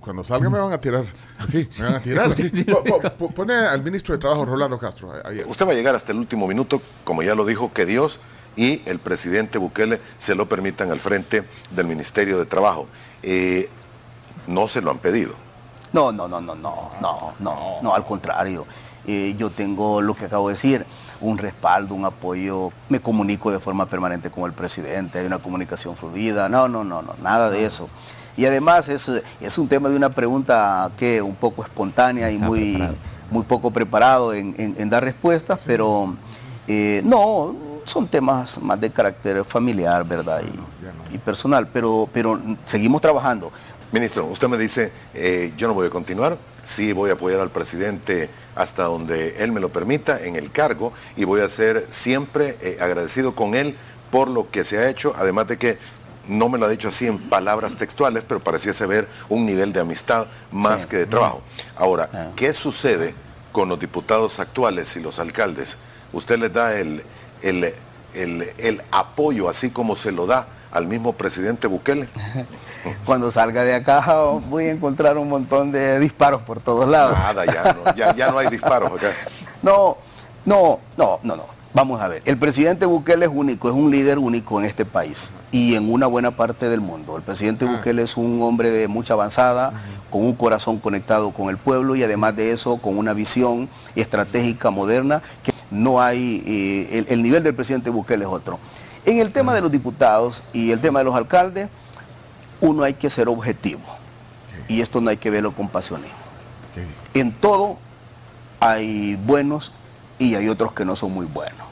cuando 0.00 0.24
salga 0.24 0.50
me 0.50 0.58
van 0.58 0.72
a 0.72 0.78
tirar. 0.78 1.04
Sí, 1.48 1.68
me 1.78 1.84
van 1.84 1.94
a 1.94 2.00
tirar. 2.00 2.34
sí. 2.36 2.50
Pone 3.34 3.54
al 3.54 3.82
ministro 3.82 4.14
de 4.14 4.18
Trabajo, 4.20 4.44
Rolando 4.44 4.78
Castro. 4.78 5.12
Usted 5.46 5.66
va 5.66 5.72
a 5.72 5.74
llegar 5.74 5.94
hasta 5.94 6.12
el 6.12 6.18
último 6.18 6.46
minuto, 6.46 6.80
como 7.04 7.22
ya 7.22 7.34
lo 7.34 7.44
dijo, 7.44 7.72
que 7.72 7.86
Dios 7.86 8.20
y 8.56 8.82
el 8.86 8.98
presidente 8.98 9.58
Bukele 9.58 10.00
se 10.18 10.34
lo 10.34 10.46
permitan 10.46 10.90
al 10.90 11.00
frente 11.00 11.44
del 11.70 11.86
Ministerio 11.86 12.38
de 12.38 12.46
Trabajo. 12.46 12.86
Eh, 13.22 13.68
no 14.46 14.68
se 14.68 14.80
lo 14.80 14.90
han 14.90 14.98
pedido. 14.98 15.34
No, 15.92 16.12
no, 16.12 16.28
no, 16.28 16.40
no, 16.40 16.54
no, 16.54 16.92
no, 17.00 17.34
no, 17.38 17.82
no, 17.82 17.94
al 17.94 18.04
contrario. 18.04 18.66
Eh, 19.06 19.34
yo 19.38 19.50
tengo 19.50 20.00
lo 20.00 20.14
que 20.14 20.24
acabo 20.24 20.48
de 20.48 20.54
decir, 20.54 20.84
un 21.20 21.38
respaldo, 21.38 21.94
un 21.94 22.04
apoyo, 22.04 22.72
me 22.88 23.00
comunico 23.00 23.52
de 23.52 23.58
forma 23.58 23.86
permanente 23.86 24.30
con 24.30 24.44
el 24.44 24.52
presidente, 24.52 25.18
hay 25.18 25.26
una 25.26 25.38
comunicación 25.38 25.94
fluida, 25.96 26.48
no, 26.48 26.68
no, 26.68 26.84
no, 26.84 27.02
no, 27.02 27.14
nada 27.22 27.50
de 27.50 27.66
eso. 27.66 27.88
Y 28.36 28.46
además 28.46 28.88
es, 28.88 29.10
es 29.40 29.58
un 29.58 29.68
tema 29.68 29.88
de 29.88 29.96
una 29.96 30.10
pregunta 30.10 30.90
que 30.96 31.22
un 31.22 31.34
poco 31.36 31.62
espontánea 31.62 32.30
y 32.30 32.38
muy, 32.38 32.82
muy 33.30 33.42
poco 33.44 33.70
preparado 33.70 34.32
en, 34.34 34.54
en- 34.58 34.74
en 34.78 34.90
dar 34.90 35.04
respuestas, 35.04 35.60
pero 35.66 36.14
Eh, 36.66 37.02
no, 37.04 37.54
son 37.84 38.06
temas 38.08 38.58
más 38.62 38.80
de 38.80 38.88
carácter 38.90 39.44
familiar, 39.44 40.02
¿verdad? 40.02 40.40
Y, 40.42 41.14
y 41.14 41.18
personal, 41.18 41.68
pero, 41.70 42.08
pero 42.10 42.40
seguimos 42.64 43.02
trabajando. 43.02 43.52
Ministro, 43.92 44.24
usted 44.24 44.48
me 44.48 44.56
dice, 44.56 44.90
eh, 45.12 45.52
yo 45.58 45.68
no 45.68 45.74
voy 45.74 45.88
a 45.88 45.90
continuar, 45.90 46.38
sí 46.62 46.94
voy 46.94 47.10
a 47.10 47.12
apoyar 47.12 47.40
al 47.40 47.50
presidente 47.50 48.30
hasta 48.56 48.84
donde 48.84 49.36
él 49.44 49.52
me 49.52 49.60
lo 49.60 49.68
permita 49.68 50.18
en 50.24 50.36
el 50.36 50.50
cargo 50.50 50.94
y 51.16 51.24
voy 51.24 51.42
a 51.42 51.48
ser 51.50 51.86
siempre 51.90 52.56
eh, 52.62 52.78
agradecido 52.80 53.34
con 53.34 53.54
él 53.54 53.76
por 54.10 54.28
lo 54.28 54.50
que 54.50 54.64
se 54.64 54.78
ha 54.78 54.88
hecho, 54.88 55.12
además 55.18 55.46
de 55.48 55.58
que 55.58 55.76
no 56.28 56.48
me 56.48 56.58
lo 56.58 56.66
ha 56.66 56.68
dicho 56.68 56.88
así 56.88 57.06
en 57.06 57.18
palabras 57.18 57.76
textuales, 57.76 58.22
pero 58.26 58.40
pareciese 58.40 58.86
ver 58.86 59.08
un 59.28 59.44
nivel 59.46 59.72
de 59.72 59.80
amistad 59.80 60.26
más 60.50 60.82
Sí. 60.82 60.88
que 60.88 60.96
de 60.98 61.06
trabajo. 61.06 61.42
Ahora, 61.76 62.30
¿qué 62.36 62.52
sucede 62.54 63.14
con 63.52 63.68
los 63.68 63.78
diputados 63.78 64.40
actuales 64.40 64.94
y 64.96 65.00
los 65.00 65.18
alcaldes? 65.18 65.78
¿Usted 66.12 66.38
les 66.38 66.52
da 66.52 66.74
el, 66.78 67.02
el- 67.42 67.74
el- 68.14 68.50
el 68.58 68.82
apoyo 68.90 69.48
así 69.48 69.70
como 69.70 69.96
se 69.96 70.12
lo 70.12 70.26
da 70.26 70.46
al 70.72 70.86
mismo 70.86 71.12
presidente 71.12 71.66
Bukele? 71.66 72.08
Cuando 73.04 73.30
salga 73.30 73.62
de 73.64 73.74
acá 73.74 74.00
voy 74.48 74.64
a 74.66 74.70
encontrar 74.72 75.16
un 75.18 75.28
montón 75.28 75.72
de 75.72 75.98
disparos 75.98 76.42
por 76.42 76.60
todos 76.60 76.88
lados. 76.88 77.16
Nada, 77.18 77.44
ya 77.46 77.72
no, 77.74 77.94
ya, 77.94 78.14
ya 78.14 78.30
no 78.30 78.38
hay 78.38 78.48
disparos 78.48 78.90
acá. 78.92 79.10
No, 79.62 79.96
no, 80.44 80.78
no, 80.98 81.20
no, 81.22 81.36
no. 81.36 81.53
Vamos 81.74 82.00
a 82.00 82.06
ver. 82.06 82.22
El 82.24 82.38
presidente 82.38 82.86
Bukele 82.86 83.24
es 83.24 83.32
único, 83.34 83.68
es 83.68 83.74
un 83.74 83.90
líder 83.90 84.20
único 84.20 84.60
en 84.60 84.66
este 84.66 84.84
país 84.84 85.32
y 85.50 85.74
en 85.74 85.92
una 85.92 86.06
buena 86.06 86.30
parte 86.30 86.68
del 86.68 86.80
mundo. 86.80 87.16
El 87.16 87.24
presidente 87.24 87.64
Bukele 87.64 88.02
es 88.02 88.16
un 88.16 88.40
hombre 88.42 88.70
de 88.70 88.86
mucha 88.86 89.14
avanzada, 89.14 89.72
con 90.08 90.22
un 90.22 90.34
corazón 90.34 90.78
conectado 90.78 91.32
con 91.32 91.48
el 91.48 91.56
pueblo 91.56 91.96
y 91.96 92.04
además 92.04 92.36
de 92.36 92.52
eso 92.52 92.76
con 92.76 92.96
una 92.96 93.12
visión 93.12 93.68
estratégica 93.96 94.70
moderna 94.70 95.20
que 95.42 95.52
no 95.72 96.00
hay, 96.00 96.44
eh, 96.46 96.98
el, 96.98 97.06
el 97.08 97.22
nivel 97.24 97.42
del 97.42 97.56
presidente 97.56 97.90
Bukele 97.90 98.24
es 98.24 98.30
otro. 98.30 98.60
En 99.04 99.18
el 99.18 99.32
tema 99.32 99.52
de 99.52 99.60
los 99.60 99.72
diputados 99.72 100.44
y 100.52 100.70
el 100.70 100.80
tema 100.80 101.00
de 101.00 101.06
los 101.06 101.16
alcaldes, 101.16 101.68
uno 102.60 102.84
hay 102.84 102.94
que 102.94 103.10
ser 103.10 103.28
objetivo 103.28 103.82
y 104.68 104.80
esto 104.80 105.00
no 105.00 105.10
hay 105.10 105.16
que 105.16 105.28
verlo 105.28 105.50
con 105.50 105.68
pasionismo. 105.68 106.14
En 107.14 107.32
todo 107.32 107.78
hay 108.60 109.16
buenos 109.16 109.72
y 110.18 110.34
hay 110.34 110.48
otros 110.48 110.72
que 110.72 110.84
no 110.84 110.96
son 110.96 111.12
muy 111.12 111.26
buenos. 111.26 111.66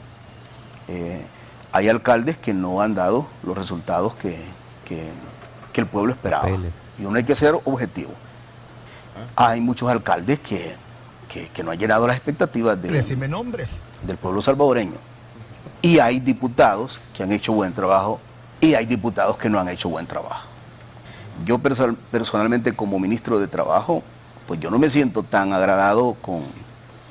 Eh, 0.87 1.23
hay 1.71 1.89
alcaldes 1.89 2.37
que 2.37 2.53
no 2.53 2.81
han 2.81 2.93
dado 2.95 3.25
los 3.43 3.57
resultados 3.57 4.13
que, 4.15 4.39
que- 4.85 5.09
que 5.71 5.81
el 5.81 5.87
pueblo 5.87 6.13
esperaba. 6.13 6.47
Y 6.99 7.05
uno 7.05 7.17
hay 7.17 7.23
que 7.23 7.33
ser 7.35 7.55
objetivo. 7.65 8.11
Hay 9.35 9.61
muchos 9.61 9.89
alcaldes 9.89 10.39
que, 10.39 10.75
que- 11.29 11.49
que 11.49 11.63
no 11.63 11.71
han 11.71 11.79
llenado 11.79 12.05
las 12.07 12.15
expectativas 12.17 12.79
de- 12.81 12.89
Decime 12.89 13.27
nombres. 13.27 13.79
del 14.03 14.17
pueblo 14.17 14.41
salvadoreño. 14.41 14.97
Y 15.81 15.99
hay 15.99 16.19
diputados 16.19 16.99
que 17.15 17.23
han 17.23 17.31
hecho 17.31 17.53
buen 17.53 17.73
trabajo 17.73 18.19
y 18.61 18.73
hay 18.75 18.85
diputados 18.85 19.37
que 19.37 19.49
no 19.49 19.59
han 19.59 19.67
hecho 19.69 19.89
buen 19.89 20.05
trabajo. 20.05 20.45
Yo 21.45 21.57
perso- 21.57 21.95
personalmente 22.11 22.73
como 22.73 22.99
ministro 22.99 23.39
de 23.39 23.47
Trabajo, 23.47 24.03
pues 24.47 24.59
yo 24.59 24.69
no 24.69 24.77
me 24.77 24.89
siento 24.89 25.23
tan 25.23 25.51
agradado 25.51 26.13
con, 26.21 26.41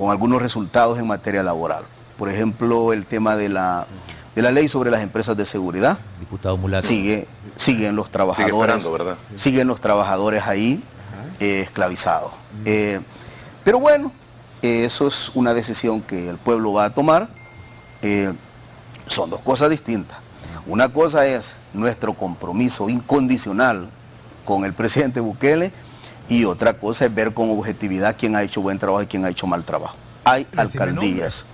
con 0.03 0.11
algunos 0.11 0.43
resultados 0.43 0.99
en 0.99 1.07
materia 1.07 1.45
laboral. 1.45 1.85
Por 2.19 2.29
ejemplo, 2.29 2.93
el 2.93 3.07
tema 3.07 3.37
de 3.37 3.49
la, 3.49 3.87
de 4.35 4.43
la 4.43 4.51
ley 4.51 4.69
sobre 4.69 4.91
las 4.91 5.01
empresas 5.01 5.37
de 5.37 5.47
seguridad. 5.47 5.97
Diputado 6.19 6.57
Mulato. 6.57 6.89
Sigue, 6.89 7.29
siguen 7.57 7.95
los 7.95 8.11
trabajadores. 8.11 8.85
Siguen 9.37 9.69
los 9.69 9.81
trabajadores 9.81 10.43
ahí 10.45 10.83
eh, 11.39 11.61
esclavizados. 11.61 12.33
Eh, 12.65 12.99
pero 13.63 13.79
bueno, 13.79 14.11
eh, 14.61 14.87
eso 14.87 15.07
es 15.07 15.31
una 15.37 15.55
decisión 15.55 16.03
que 16.03 16.31
el 16.31 16.37
pueblo 16.37 16.73
va 16.73 16.87
a 16.87 16.91
tomar. 16.91 17.29
Eh, 18.03 18.33
son 19.07 19.31
dos 19.31 19.41
cosas 19.43 19.71
distintas. 19.71 20.19
Una 20.67 20.89
cosa 20.89 21.29
es 21.29 21.53
nuestro 21.75 22.15
compromiso 22.15 22.89
incondicional 22.89 23.89
con 24.45 24.65
el 24.65 24.73
presidente 24.73 25.21
Bukele 25.21 25.71
y 26.33 26.45
otra 26.47 26.75
cosa 26.75 27.05
es 27.05 27.15
ver 27.15 27.35
con 27.35 27.51
objetividad 27.51 28.17
quién 28.19 28.37
ha 28.37 28.43
hecho 28.43 28.63
buen 28.63 28.79
trabajo 28.79 29.03
y 29.03 29.07
quién 29.07 29.25
ha 29.25 29.29
hecho 29.29 29.47
mal 29.47 29.65
trabajo. 29.65 29.97
Hay 30.25 30.47
alcaldías 30.57 31.45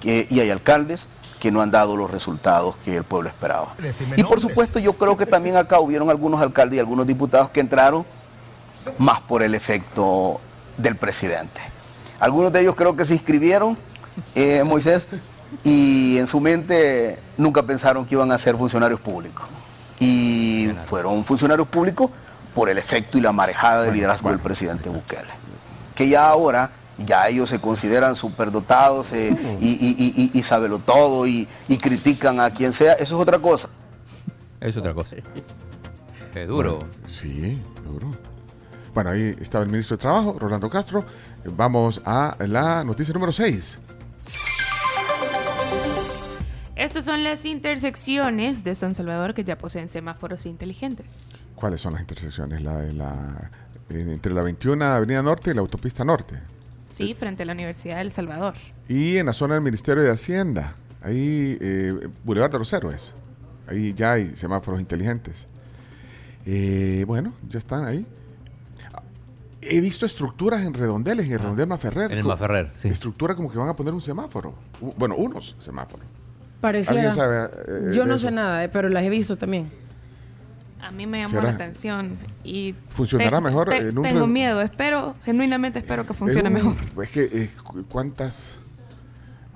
que- 0.00 0.26
y 0.30 0.40
hay 0.40 0.50
alcaldes 0.50 1.08
que 1.38 1.52
no 1.52 1.60
han 1.60 1.70
dado 1.70 1.96
los 1.96 2.10
resultados 2.10 2.74
que 2.84 2.96
el 2.96 3.04
pueblo 3.04 3.28
esperaba. 3.28 3.74
Decime 3.78 4.16
Y 4.18 4.24
por 4.24 4.40
supuesto 4.40 4.78
yo 4.80 4.94
creo 4.94 5.16
que 5.16 5.26
también 5.26 5.56
acá 5.56 5.78
hubieron 5.78 6.10
algunos 6.10 6.40
alcaldes 6.40 6.76
y 6.76 6.80
algunos 6.80 7.06
diputados 7.06 7.50
que 7.50 7.60
entraron 7.60 8.04
más 8.98 9.20
por 9.20 9.42
el 9.42 9.54
efecto 9.54 10.40
del 10.76 10.96
presidente. 10.96 11.60
Algunos 12.18 12.52
de 12.52 12.62
ellos 12.62 12.74
creo 12.74 12.96
que 12.96 13.04
se 13.04 13.14
inscribieron, 13.14 13.76
eh, 14.34 14.64
Moisés, 14.64 15.06
y 15.62 16.16
en 16.18 16.26
su 16.26 16.40
mente 16.40 17.20
nunca 17.36 17.62
pensaron 17.62 18.04
que 18.06 18.14
iban 18.14 18.32
a 18.32 18.38
ser 18.38 18.56
funcionarios 18.56 18.98
públicos. 19.00 19.46
Y 20.00 20.70
fueron 20.86 21.24
funcionarios 21.24 21.68
públicos 21.68 22.10
por 22.56 22.70
el 22.70 22.78
efecto 22.78 23.18
y 23.18 23.20
la 23.20 23.32
marejada 23.32 23.82
de 23.82 23.92
liderazgo 23.92 24.30
del 24.30 24.38
presidente 24.38 24.88
Bukele. 24.88 25.28
Que 25.94 26.08
ya 26.08 26.30
ahora, 26.30 26.70
ya 26.96 27.28
ellos 27.28 27.50
se 27.50 27.60
consideran 27.60 28.16
superdotados 28.16 29.12
eh, 29.12 29.36
y, 29.60 29.68
y, 29.68 29.94
y, 29.98 30.30
y, 30.34 30.38
y 30.38 30.42
sábelo 30.42 30.78
todo 30.78 31.26
y, 31.26 31.46
y 31.68 31.76
critican 31.76 32.40
a 32.40 32.48
quien 32.48 32.72
sea, 32.72 32.94
eso 32.94 33.16
es 33.16 33.20
otra 33.20 33.38
cosa. 33.38 33.68
Es 34.58 34.74
otra 34.74 34.94
cosa. 34.94 35.16
Qué 36.32 36.46
duro. 36.46 36.76
Bueno, 36.76 36.90
sí, 37.06 37.60
duro. 37.84 38.10
Bueno, 38.94 39.10
ahí 39.10 39.36
estaba 39.38 39.62
el 39.62 39.70
ministro 39.70 39.98
de 39.98 40.00
Trabajo, 40.00 40.38
Rolando 40.38 40.70
Castro. 40.70 41.04
Vamos 41.44 42.00
a 42.06 42.36
la 42.38 42.84
noticia 42.84 43.12
número 43.12 43.32
6. 43.32 43.80
Estas 46.76 47.06
son 47.06 47.24
las 47.24 47.46
intersecciones 47.46 48.62
de 48.62 48.74
San 48.74 48.94
Salvador 48.94 49.32
que 49.32 49.44
ya 49.44 49.56
poseen 49.56 49.88
semáforos 49.88 50.44
inteligentes. 50.44 51.28
¿Cuáles 51.54 51.80
son 51.80 51.94
las 51.94 52.02
intersecciones? 52.02 52.62
La, 52.62 52.76
de 52.76 52.92
la, 52.92 53.50
eh, 53.88 54.00
entre 54.12 54.34
la 54.34 54.42
21 54.42 54.84
Avenida 54.84 55.22
Norte 55.22 55.50
y 55.50 55.54
la 55.54 55.62
Autopista 55.62 56.04
Norte. 56.04 56.38
Sí, 56.90 57.14
frente 57.14 57.44
a 57.44 57.46
la 57.46 57.52
Universidad 57.54 57.96
del 57.98 58.12
Salvador. 58.12 58.54
Y 58.88 59.16
en 59.16 59.24
la 59.26 59.32
zona 59.32 59.54
del 59.54 59.62
Ministerio 59.62 60.02
de 60.02 60.10
Hacienda, 60.10 60.74
ahí, 61.02 61.56
eh, 61.60 62.08
Boulevard 62.24 62.52
de 62.52 62.58
los 62.58 62.70
Héroes. 62.72 63.14
Ahí 63.68 63.94
ya 63.94 64.12
hay 64.12 64.36
semáforos 64.36 64.78
inteligentes. 64.78 65.46
Eh, 66.44 67.04
bueno, 67.06 67.32
ya 67.48 67.58
están 67.58 67.86
ahí. 67.86 68.06
Ah, 68.92 69.02
He 69.62 69.80
visto 69.80 70.04
estructuras 70.04 70.64
en 70.64 70.74
redondeles, 70.74 71.26
en 71.26 71.32
el 71.32 71.38
redondel 71.40 71.66
Maferrer. 71.66 72.12
En 72.12 72.18
el 72.18 72.24
Maferrer, 72.24 72.70
sí. 72.74 72.88
Estructura 72.88 73.34
como 73.34 73.50
que 73.50 73.56
van 73.56 73.70
a 73.70 73.74
poner 73.74 73.94
un 73.94 74.02
semáforo. 74.02 74.54
Bueno, 74.98 75.16
unos 75.16 75.56
semáforos. 75.58 76.06
Pareciera. 76.66 77.00
¿Alguien 77.02 77.12
sabe? 77.12 77.50
eh, 77.68 77.94
Yo 77.94 78.04
no 78.06 78.14
eso? 78.16 78.26
sé 78.26 78.30
nada, 78.32 78.64
eh, 78.64 78.68
pero 78.68 78.88
las 78.88 79.02
he 79.04 79.08
visto 79.10 79.36
también. 79.36 79.70
A 80.80 80.90
mí 80.90 81.06
me 81.06 81.18
llamó 81.18 81.30
¿Será? 81.30 81.42
la 81.44 81.50
atención 81.50 82.16
y 82.44 82.74
¿Funcionará 82.88 83.38
te- 83.38 83.44
mejor 83.44 83.68
te- 83.68 83.76
en 83.88 83.98
un 83.98 84.04
tengo 84.04 84.26
miedo, 84.26 84.60
espero, 84.60 85.14
genuinamente 85.24 85.78
espero 85.80 86.04
que 86.06 86.12
Es 86.12 86.18
funcione 86.18 86.48
un- 86.48 86.54
mejor. 86.54 86.74
Es 87.02 87.10
que, 87.10 87.22
eh, 87.24 87.50
cu- 87.64 87.84
¿cuántas 87.88 88.58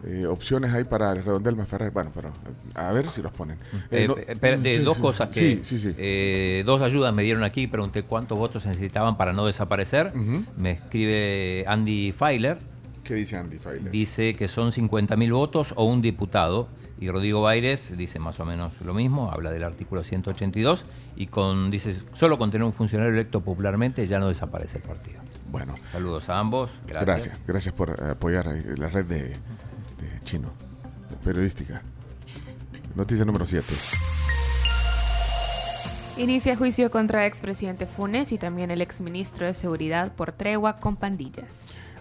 eh, 0.04 0.24
opciones 0.26 0.72
hay 0.72 0.84
para 0.84 1.12
el 1.12 1.22
redondel 1.22 1.56
Maferrer? 1.56 1.90
Bueno, 1.90 2.10
pero 2.14 2.32
a 2.74 2.90
ver 2.92 3.08
si 3.08 3.20
los 3.22 3.32
ponen. 3.32 3.58
Eh, 3.90 4.04
Eh, 4.04 4.08
no- 4.08 4.16
espérate, 4.16 4.78
sí, 4.78 4.82
dos 4.82 4.96
sí. 4.96 5.02
cosas 5.02 5.28
que 5.28 5.40
Sí, 5.40 5.60
sí, 5.62 5.78
sí. 5.78 5.94
eh, 5.98 6.62
dos 6.66 6.80
ayudas 6.82 7.12
me 7.14 7.22
dieron 7.22 7.44
aquí, 7.44 7.66
pregunté 7.66 8.02
cuántos 8.02 8.38
votos 8.38 8.62
se 8.64 8.70
necesitaban 8.70 9.16
para 9.16 9.32
no 9.32 9.44
desaparecer. 9.46 10.12
Me 10.56 10.70
escribe 10.72 11.64
Andy 11.68 12.12
Feiler. 12.12 12.58
¿Qué 13.10 13.16
dice 13.16 13.36
Andy 13.36 13.58
Feiler? 13.58 13.90
Dice 13.90 14.34
que 14.34 14.46
son 14.46 14.70
50.000 14.70 15.32
votos 15.32 15.74
o 15.74 15.82
un 15.82 16.00
diputado. 16.00 16.68
Y 17.00 17.10
Rodrigo 17.10 17.42
Baires 17.42 17.92
dice 17.96 18.20
más 18.20 18.38
o 18.38 18.44
menos 18.44 18.80
lo 18.82 18.94
mismo, 18.94 19.32
habla 19.32 19.50
del 19.50 19.64
artículo 19.64 20.04
182 20.04 20.84
y 21.16 21.26
con 21.26 21.72
dice 21.72 21.96
solo 22.12 22.38
con 22.38 22.52
tener 22.52 22.64
un 22.64 22.72
funcionario 22.72 23.12
electo 23.12 23.40
popularmente 23.40 24.06
ya 24.06 24.20
no 24.20 24.28
desaparece 24.28 24.78
el 24.78 24.84
partido. 24.84 25.18
Bueno. 25.48 25.74
Saludos 25.90 26.28
a 26.28 26.38
ambos. 26.38 26.70
Gracias. 26.86 27.04
Gracias, 27.04 27.38
gracias 27.48 27.74
por 27.74 28.00
apoyar 28.00 28.46
la 28.78 28.88
red 28.88 29.06
de, 29.06 29.22
de 29.22 30.20
chino, 30.22 30.52
de 31.10 31.16
periodística. 31.16 31.82
Noticia 32.94 33.24
número 33.24 33.44
7. 33.44 33.74
Inicia 36.16 36.54
juicio 36.54 36.92
contra 36.92 37.26
expresidente 37.26 37.86
Funes 37.86 38.30
y 38.30 38.38
también 38.38 38.70
el 38.70 38.80
exministro 38.80 39.46
de 39.46 39.54
Seguridad 39.54 40.12
por 40.12 40.30
tregua 40.30 40.76
con 40.76 40.94
pandillas. 40.94 41.48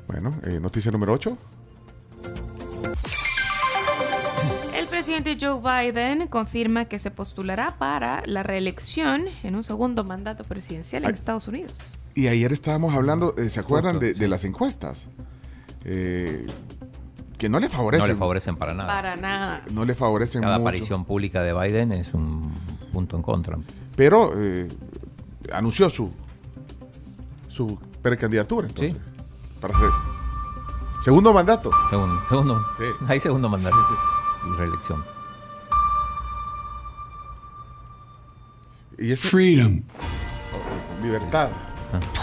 Bueno, 0.09 0.33
eh, 0.43 0.59
noticia 0.59 0.89
número 0.91 1.13
8. 1.13 1.37
El 4.75 4.87
presidente 4.87 5.37
Joe 5.39 5.59
Biden 5.61 6.27
confirma 6.27 6.85
que 6.85 6.97
se 6.97 7.11
postulará 7.11 7.75
para 7.77 8.23
la 8.25 8.41
reelección 8.41 9.25
en 9.43 9.55
un 9.55 9.63
segundo 9.63 10.03
mandato 10.03 10.43
presidencial 10.43 11.03
en 11.03 11.09
Ay. 11.09 11.13
Estados 11.13 11.47
Unidos. 11.47 11.75
Y 12.15 12.25
ayer 12.25 12.51
estábamos 12.51 12.95
hablando, 12.95 13.35
eh, 13.37 13.51
¿se 13.51 13.59
acuerdan 13.59 13.99
de, 13.99 14.15
de 14.15 14.27
las 14.27 14.45
encuestas? 14.45 15.05
Eh, 15.85 16.47
que 17.37 17.47
no 17.47 17.59
le 17.59 17.69
favorecen. 17.69 18.07
No 18.07 18.13
le 18.13 18.19
favorecen 18.19 18.55
para 18.55 18.73
nada. 18.73 18.87
Para 18.89 19.15
nada. 19.15 19.63
No 19.71 19.85
le 19.85 19.93
favorecen 19.93 20.41
Cada 20.41 20.57
mucho. 20.57 20.69
aparición 20.69 21.05
pública 21.05 21.43
de 21.43 21.53
Biden 21.53 21.91
es 21.91 22.15
un 22.15 22.51
punto 22.91 23.15
en 23.15 23.21
contra. 23.21 23.59
Pero 23.95 24.33
eh, 24.35 24.67
anunció 25.53 25.87
su, 25.91 26.11
su 27.47 27.77
precandidatura, 28.01 28.67
entonces. 28.67 28.97
Para 28.97 29.18
re- 29.67 31.01
Segundo 31.01 31.33
mandato. 31.33 31.69
Segundo, 31.89 32.21
segundo. 32.27 32.65
Sí. 32.77 32.83
Hay 33.07 33.19
segundo 33.19 33.49
mandato. 33.49 33.75
Y 34.45 34.57
reelección. 34.57 35.03
Y 38.97 39.15
Freedom, 39.15 39.81
libertad. 41.01 41.49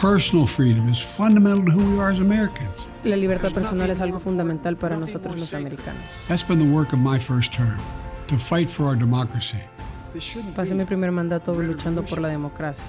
personal 0.01 0.47
freedom, 0.47 0.89
is 0.91 1.01
fundamental 1.01 1.65
to 1.65 1.73
who 1.73 1.93
we 1.93 1.99
are 1.99 2.11
as 2.13 2.21
Americans. 2.21 2.89
La 3.03 3.17
libertad 3.17 3.51
personal 3.53 3.89
es 3.91 4.01
algo 4.01 4.21
fundamental 4.21 4.77
para 4.77 4.97
nosotros 4.97 5.37
los 5.41 5.55
americanos. 5.55 6.03
That's 6.29 6.47
been 6.47 6.59
the 6.59 6.67
work 6.71 6.93
of 6.93 6.99
my 7.01 7.19
first 7.19 7.53
term, 7.55 7.79
to 8.29 8.37
fight 8.37 8.69
for 8.69 8.87
our 8.87 8.97
democracy, 8.97 9.59
Pasé 10.55 10.75
mi 10.75 10.85
primer 10.85 11.13
mandato 11.13 11.53
luchando 11.55 12.03
por 12.05 12.21
la 12.21 12.29
democracia, 12.29 12.87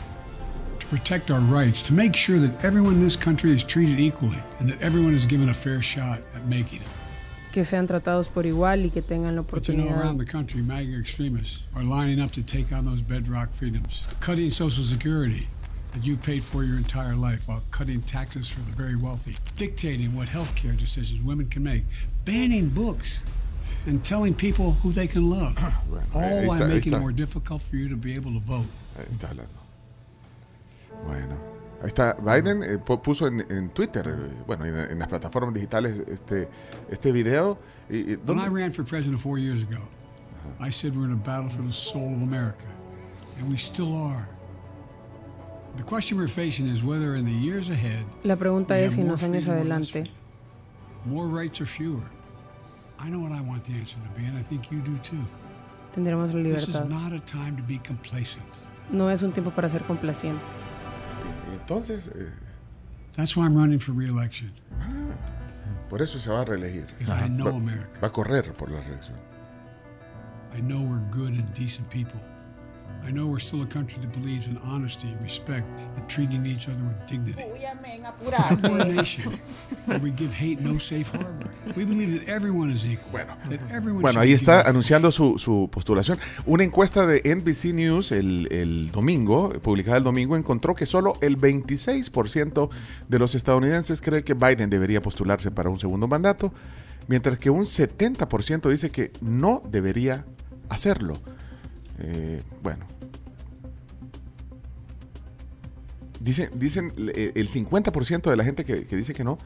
to 0.87 0.95
protect 0.95 1.31
our 1.31 1.39
rights, 1.39 1.81
to 1.83 1.93
make 1.93 2.15
sure 2.15 2.39
that 2.39 2.63
everyone 2.63 2.93
in 2.93 3.01
this 3.01 3.15
country 3.15 3.51
is 3.51 3.63
treated 3.63 3.99
equally 3.99 4.41
and 4.59 4.69
that 4.69 4.81
everyone 4.81 5.13
is 5.13 5.25
given 5.25 5.49
a 5.49 5.53
fair 5.53 5.81
shot 5.81 6.19
at 6.35 6.45
making 6.45 6.81
it. 6.81 6.87
que 7.51 7.63
sean 7.63 7.87
tratados 7.87 8.27
por 8.27 8.45
igual 8.45 8.83
y 8.83 8.89
que 8.89 9.01
tengan 9.01 9.35
la 9.35 9.41
oportunidad. 9.41 9.51
But 9.51 9.69
you 9.69 9.77
know, 9.77 9.89
around 9.89 10.17
the 10.17 10.25
country, 10.25 10.61
MAGA 10.61 10.99
extremists 10.99 11.67
are 11.75 11.83
lining 11.83 12.21
up 12.21 12.31
to 12.33 12.43
take 12.43 12.71
on 12.71 12.85
those 12.85 13.01
bedrock 13.01 13.51
freedoms, 13.51 14.03
cutting 14.19 14.51
Social 14.51 14.83
Security 14.83 15.47
that 15.93 16.05
you 16.05 16.17
paid 16.17 16.43
for 16.43 16.63
your 16.63 16.77
entire 16.77 17.15
life 17.15 17.47
while 17.47 17.63
cutting 17.71 18.01
taxes 18.01 18.47
for 18.47 18.59
the 18.59 18.73
very 18.73 18.95
wealthy, 18.95 19.37
dictating 19.55 20.15
what 20.15 20.27
healthcare 20.27 20.77
decisions 20.77 21.23
women 21.23 21.47
can 21.49 21.63
make, 21.63 21.83
banning 22.25 22.69
books, 22.69 23.23
and 23.87 24.03
telling 24.05 24.35
people 24.35 24.73
who 24.83 24.91
they 24.91 25.07
can 25.07 25.29
love, 25.29 25.57
all 26.13 26.45
while 26.45 26.67
making 26.67 26.93
it 26.93 26.99
more 26.99 27.11
difficult 27.11 27.61
for 27.61 27.75
you 27.75 27.89
to 27.89 27.95
be 27.95 28.13
able 28.13 28.33
to 28.33 28.39
vote. 28.39 28.67
Bueno, 31.05 31.35
ahí 31.81 31.87
está. 31.87 32.13
Biden 32.19 32.63
eh, 32.63 32.77
pu- 32.79 33.01
puso 33.01 33.27
en, 33.27 33.45
en 33.49 33.69
Twitter, 33.69 34.05
bueno, 34.45 34.65
en, 34.65 34.75
en 34.91 34.99
las 34.99 35.07
plataformas 35.07 35.53
digitales, 35.53 36.03
este, 36.07 36.49
este 36.89 37.11
video. 37.11 37.57
Y, 37.89 38.13
y- 38.13 38.15
When 38.25 38.39
I 38.39 38.47
ran 38.47 38.71
for 38.71 38.83
president 38.83 39.19
four 39.19 39.37
years 39.39 39.63
ago, 39.63 39.81
I 40.59 40.71
said 40.71 40.95
we're 40.95 41.05
in 41.05 41.13
a 41.13 41.15
battle 41.23 41.49
for 41.49 41.63
the 41.63 41.71
soul 41.73 42.13
of 42.15 42.21
America, 42.21 42.65
and 43.39 43.49
we 43.49 43.57
still 43.57 43.93
are. 43.95 44.27
The 45.77 45.83
question 45.83 46.17
we're 46.17 46.27
facing 46.27 46.67
is 46.67 46.83
whether 46.83 47.15
in 47.15 47.25
the 47.25 47.31
years 47.31 47.69
ahead, 47.69 48.03
La 48.23 48.35
pregunta 48.35 48.77
es 48.79 48.93
si 48.93 49.01
en 49.01 49.07
more 49.07 49.11
los 49.17 49.23
años 49.23 49.47
adelante 49.47 50.03
more 51.05 51.27
rights 51.27 51.61
or 51.61 51.65
fewer. 51.67 52.03
I 52.99 53.09
know 53.11 53.19
what 53.19 53.31
I 53.31 53.41
want 53.41 53.63
the 53.65 53.73
answer 53.73 53.99
to 54.01 54.09
be, 54.19 54.25
and 54.25 54.35
I 54.37 54.41
think 54.41 54.71
you 54.71 54.79
do 54.81 54.97
too. 55.03 55.23
tendremos 55.93 56.33
la 56.33 56.41
This 56.41 56.63
is 56.67 56.75
libertad. 56.75 56.89
not 56.89 57.13
a 57.13 57.19
time 57.19 57.55
to 57.55 57.63
be 57.63 57.77
complacent. 57.77 58.43
No 58.91 59.09
es 59.09 59.21
un 59.21 59.31
tiempo 59.33 59.51
para 59.51 59.69
ser 59.69 59.83
complaciente. 59.83 60.41
Entonces, 61.61 62.07
eh, 62.15 62.29
That's 63.15 63.35
why 63.35 63.45
I'm 63.45 63.55
running 63.55 63.79
for 63.79 63.93
re-election. 63.93 64.51
por 65.89 66.01
eso 66.01 66.19
se 66.19 66.29
va 66.29 66.41
a 66.41 66.45
reelegir. 66.45 66.85
Because 66.97 67.11
I 67.11 67.27
know 67.29 67.51
va, 67.51 67.57
America. 67.57 67.99
va 68.01 68.07
a 68.07 68.11
correr 68.11 68.53
por 68.53 68.69
la 68.69 68.79
reelección. 68.81 69.17
I 70.55 70.61
know 70.61 70.79
we're 70.81 71.01
good 71.11 71.33
and 71.33 71.51
decent 71.53 71.89
people. 71.89 72.19
I 73.07 73.11
know 73.11 73.25
we're 73.27 73.39
still 73.39 73.61
a 73.61 73.65
country 73.65 74.01
that 74.01 74.11
believes 74.11 74.47
in 74.47 74.57
honesty, 74.65 75.07
respect, 75.21 75.65
and 75.95 76.05
treating 76.09 76.45
each 76.45 76.67
other 76.67 76.83
with 76.83 77.05
dignity. 77.05 77.41
We're 77.49 78.81
a 78.81 78.85
nation 78.85 79.31
where 79.85 79.99
we 79.99 80.11
give 80.11 80.33
hate 80.33 80.59
no 80.59 80.77
safe 80.77 81.09
harbor. 81.11 81.49
We 81.77 81.85
believe 81.85 82.19
that 82.19 82.27
everyone 82.27 82.69
is 82.69 82.85
equal. 82.85 83.25
that 83.49 83.61
everyone 83.71 84.01
Bueno, 84.01 84.19
should 84.19 84.27
ahí 84.27 84.33
está 84.33 84.59
anunciando 84.67 85.11
su, 85.11 85.39
su 85.39 85.69
postulación. 85.71 86.19
Una 86.45 86.65
encuesta 86.65 87.05
de 87.05 87.21
NBC 87.23 87.73
News 87.73 88.11
el, 88.11 88.49
el 88.51 88.91
domingo, 88.91 89.51
publicada 89.63 89.95
el 89.95 90.03
domingo, 90.03 90.35
encontró 90.35 90.75
que 90.75 90.85
solo 90.85 91.17
el 91.21 91.37
26% 91.37 92.69
de 93.07 93.19
los 93.19 93.35
estadounidenses 93.35 94.01
cree 94.01 94.25
que 94.25 94.33
Biden 94.33 94.69
debería 94.69 95.01
postularse 95.01 95.49
para 95.49 95.69
un 95.69 95.79
segundo 95.79 96.09
mandato, 96.09 96.51
mientras 97.07 97.39
que 97.39 97.49
un 97.49 97.63
70% 97.63 98.69
dice 98.69 98.89
que 98.89 99.13
no 99.21 99.61
debería 99.71 100.25
hacerlo. 100.67 101.13
Eh, 101.99 102.41
bueno. 102.61 102.85
Dicen, 106.19 106.91
eh, 106.97 107.31
el 107.35 107.47
50% 107.47 108.29
de 108.29 108.35
la 108.35 108.43
gente 108.43 108.65
que, 108.65 108.75
dice 108.75 109.13
que 109.13 109.23
no 109.23 109.37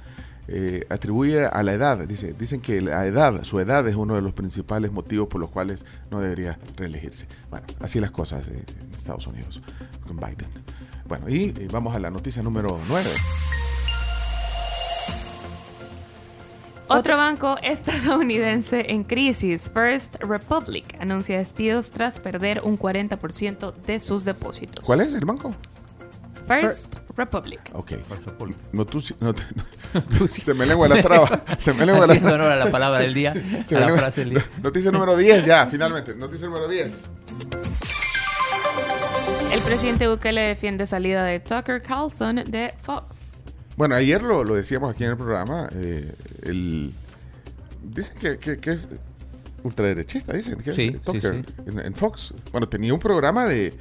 eh, 0.48 0.86
atribuye 0.90 1.45
a 1.45 1.64
la 1.64 1.73
edad. 1.73 2.07
Dice, 2.07 2.34
dicen 2.34 2.60
que 2.60 2.82
la 2.82 3.06
edad, 3.06 3.44
su 3.44 3.60
edad 3.60 3.88
es 3.88 3.95
uno 3.95 4.15
de 4.15 4.22
los 4.22 4.34
principales 4.34 4.91
motivos 4.91 5.28
por 5.28 5.40
los 5.40 5.52
cuales 5.52 5.86
no 6.10 6.19
debería 6.19 6.57
reelegirse. 6.78 7.28
Bueno, 7.49 7.68
así 7.80 7.99
las 7.99 8.11
cosas 8.11 8.48
en 8.48 8.65
Estados 8.94 9.28
Unidos 9.28 9.61
con 10.07 10.18
Biden. 10.18 10.49
Bueno, 11.07 11.30
y 11.30 11.52
vamos 11.72 11.95
a 11.95 11.99
la 11.99 12.10
noticia 12.10 12.41
número 12.41 12.80
9. 12.88 13.10
Otro 16.97 17.18
banco 17.18 17.57
estadounidense 17.63 18.91
en 18.91 19.03
crisis, 19.03 19.69
First 19.73 20.15
Republic, 20.22 20.95
anuncia 20.99 21.38
despidos 21.38 21.91
tras 21.91 22.19
perder 22.19 22.61
un 22.63 22.77
40% 22.77 23.73
de 23.73 23.99
sus 23.99 24.26
depósitos. 24.26 24.84
¿Cuál 24.85 25.01
es 25.01 25.13
el 25.13 25.26
banco? 25.26 25.55
First 26.47 26.95
Republic. 27.15 27.59
Ok. 27.73 27.93
No, 28.73 28.85
tú, 28.85 28.99
sí- 28.99 29.15
no, 29.19 29.34
se 30.27 30.53
me 30.53 30.65
lengua 30.65 30.88
la 30.89 31.01
traba. 31.01 31.43
Se 31.57 31.73
me 31.73 31.85
lengua 31.85 32.05
la 32.07 32.13
Haciendo 32.13 32.34
honor 32.35 32.51
a 32.51 32.55
la 32.55 32.72
palabra 32.72 32.99
del 32.99 33.13
día, 33.13 33.34
Se 33.65 33.76
a 33.76 33.80
la 33.80 33.85
lengua- 33.85 34.01
frase 34.01 34.22
del 34.22 34.31
día. 34.31 34.45
Noticia 34.61 34.91
número 34.91 35.15
10 35.15 35.45
ya, 35.45 35.65
finalmente. 35.68 36.15
Noticia 36.15 36.47
número 36.47 36.68
10. 36.68 37.09
El 39.53 39.59
presidente 39.61 40.07
Bukele 40.07 40.41
defiende 40.41 40.88
salida 40.88 41.23
de 41.23 41.39
Tucker 41.39 41.81
Carlson 41.81 42.38
de 42.47 42.73
Fox. 42.81 43.31
Bueno, 43.82 43.95
ayer 43.95 44.22
lo, 44.22 44.44
lo 44.44 44.53
decíamos 44.53 44.91
aquí 44.91 45.03
en 45.06 45.10
el 45.10 45.18
programa. 45.18 45.68
eh, 45.74 46.14
el, 46.44 46.94
dicen 47.82 48.16
que, 48.22 48.38
que- 48.38 48.60
que 48.60 48.70
es 48.74 48.90
ultraderechista, 49.64 50.34
dicen 50.34 50.60
que 50.60 50.72
Sí, 50.76 50.91
es 50.94 51.02
Tucker 51.02 51.44
sí. 51.44 51.53
En, 51.66 51.80
en 51.80 51.95
Fox. 51.95 52.36
Bueno, 52.52 52.70
tenía 52.70 52.94
un 52.94 52.99
programa 52.99 53.45
de, 53.48 53.74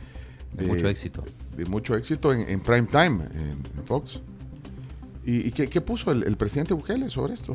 De 0.54 0.64
mucho 0.66 0.88
éxito. 0.88 1.22
De 1.54 1.66
mucho 1.66 1.94
éxito 1.96 2.32
en, 2.32 2.48
en 2.48 2.60
prime 2.60 2.86
time 2.86 3.26
en, 3.34 3.50
en 3.76 3.84
Fox. 3.84 4.20
¿Y, 5.26 5.48
y 5.48 5.50
qué, 5.50 5.68
qué 5.68 5.82
puso 5.82 6.12
el, 6.12 6.22
el 6.22 6.38
presidente 6.38 6.72
Bukele 6.72 7.10
sobre 7.10 7.34
esto? 7.34 7.54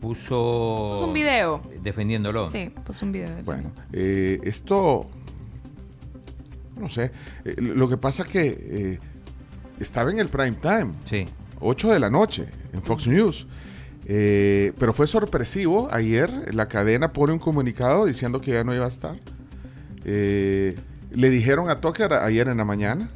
Puso. 0.00 0.92
Puso 0.94 1.06
un 1.08 1.12
video. 1.12 1.60
Defendiéndolo. 1.82 2.48
Sí, 2.48 2.70
puso 2.86 3.04
un 3.04 3.10
video. 3.10 3.34
de- 3.34 3.42
Bueno, 3.42 3.72
eh, 3.92 4.38
esto, 4.44 5.10
no 6.76 6.88
sé, 6.88 7.10
eh, 7.44 7.56
lo 7.58 7.88
que 7.88 7.96
pasa 7.96 8.22
que 8.22 8.46
eh, 8.46 8.98
estaba 9.82 10.10
en 10.10 10.18
el 10.18 10.28
prime 10.28 10.52
time, 10.60 10.92
sí. 11.04 11.26
8 11.60 11.92
de 11.92 11.98
la 12.00 12.10
noche 12.10 12.46
en 12.72 12.82
Fox 12.82 13.06
News, 13.06 13.46
Eh, 14.06 14.72
pero 14.80 14.92
fue 14.92 15.06
sorpresivo, 15.06 15.88
ayer 15.92 16.28
la 16.54 16.66
cadena 16.66 17.12
pone 17.12 17.32
un 17.32 17.38
comunicado 17.38 18.04
diciendo 18.04 18.40
que 18.40 18.50
ya 18.50 18.64
no 18.64 18.74
iba 18.74 18.84
a 18.84 18.88
estar. 18.88 19.14
Eh, 20.04 20.74
le 21.12 21.30
dijeron 21.30 21.70
a 21.70 21.80
Tucker 21.80 22.12
ayer 22.14 22.48
en 22.48 22.56
la 22.56 22.64
mañana 22.64 23.08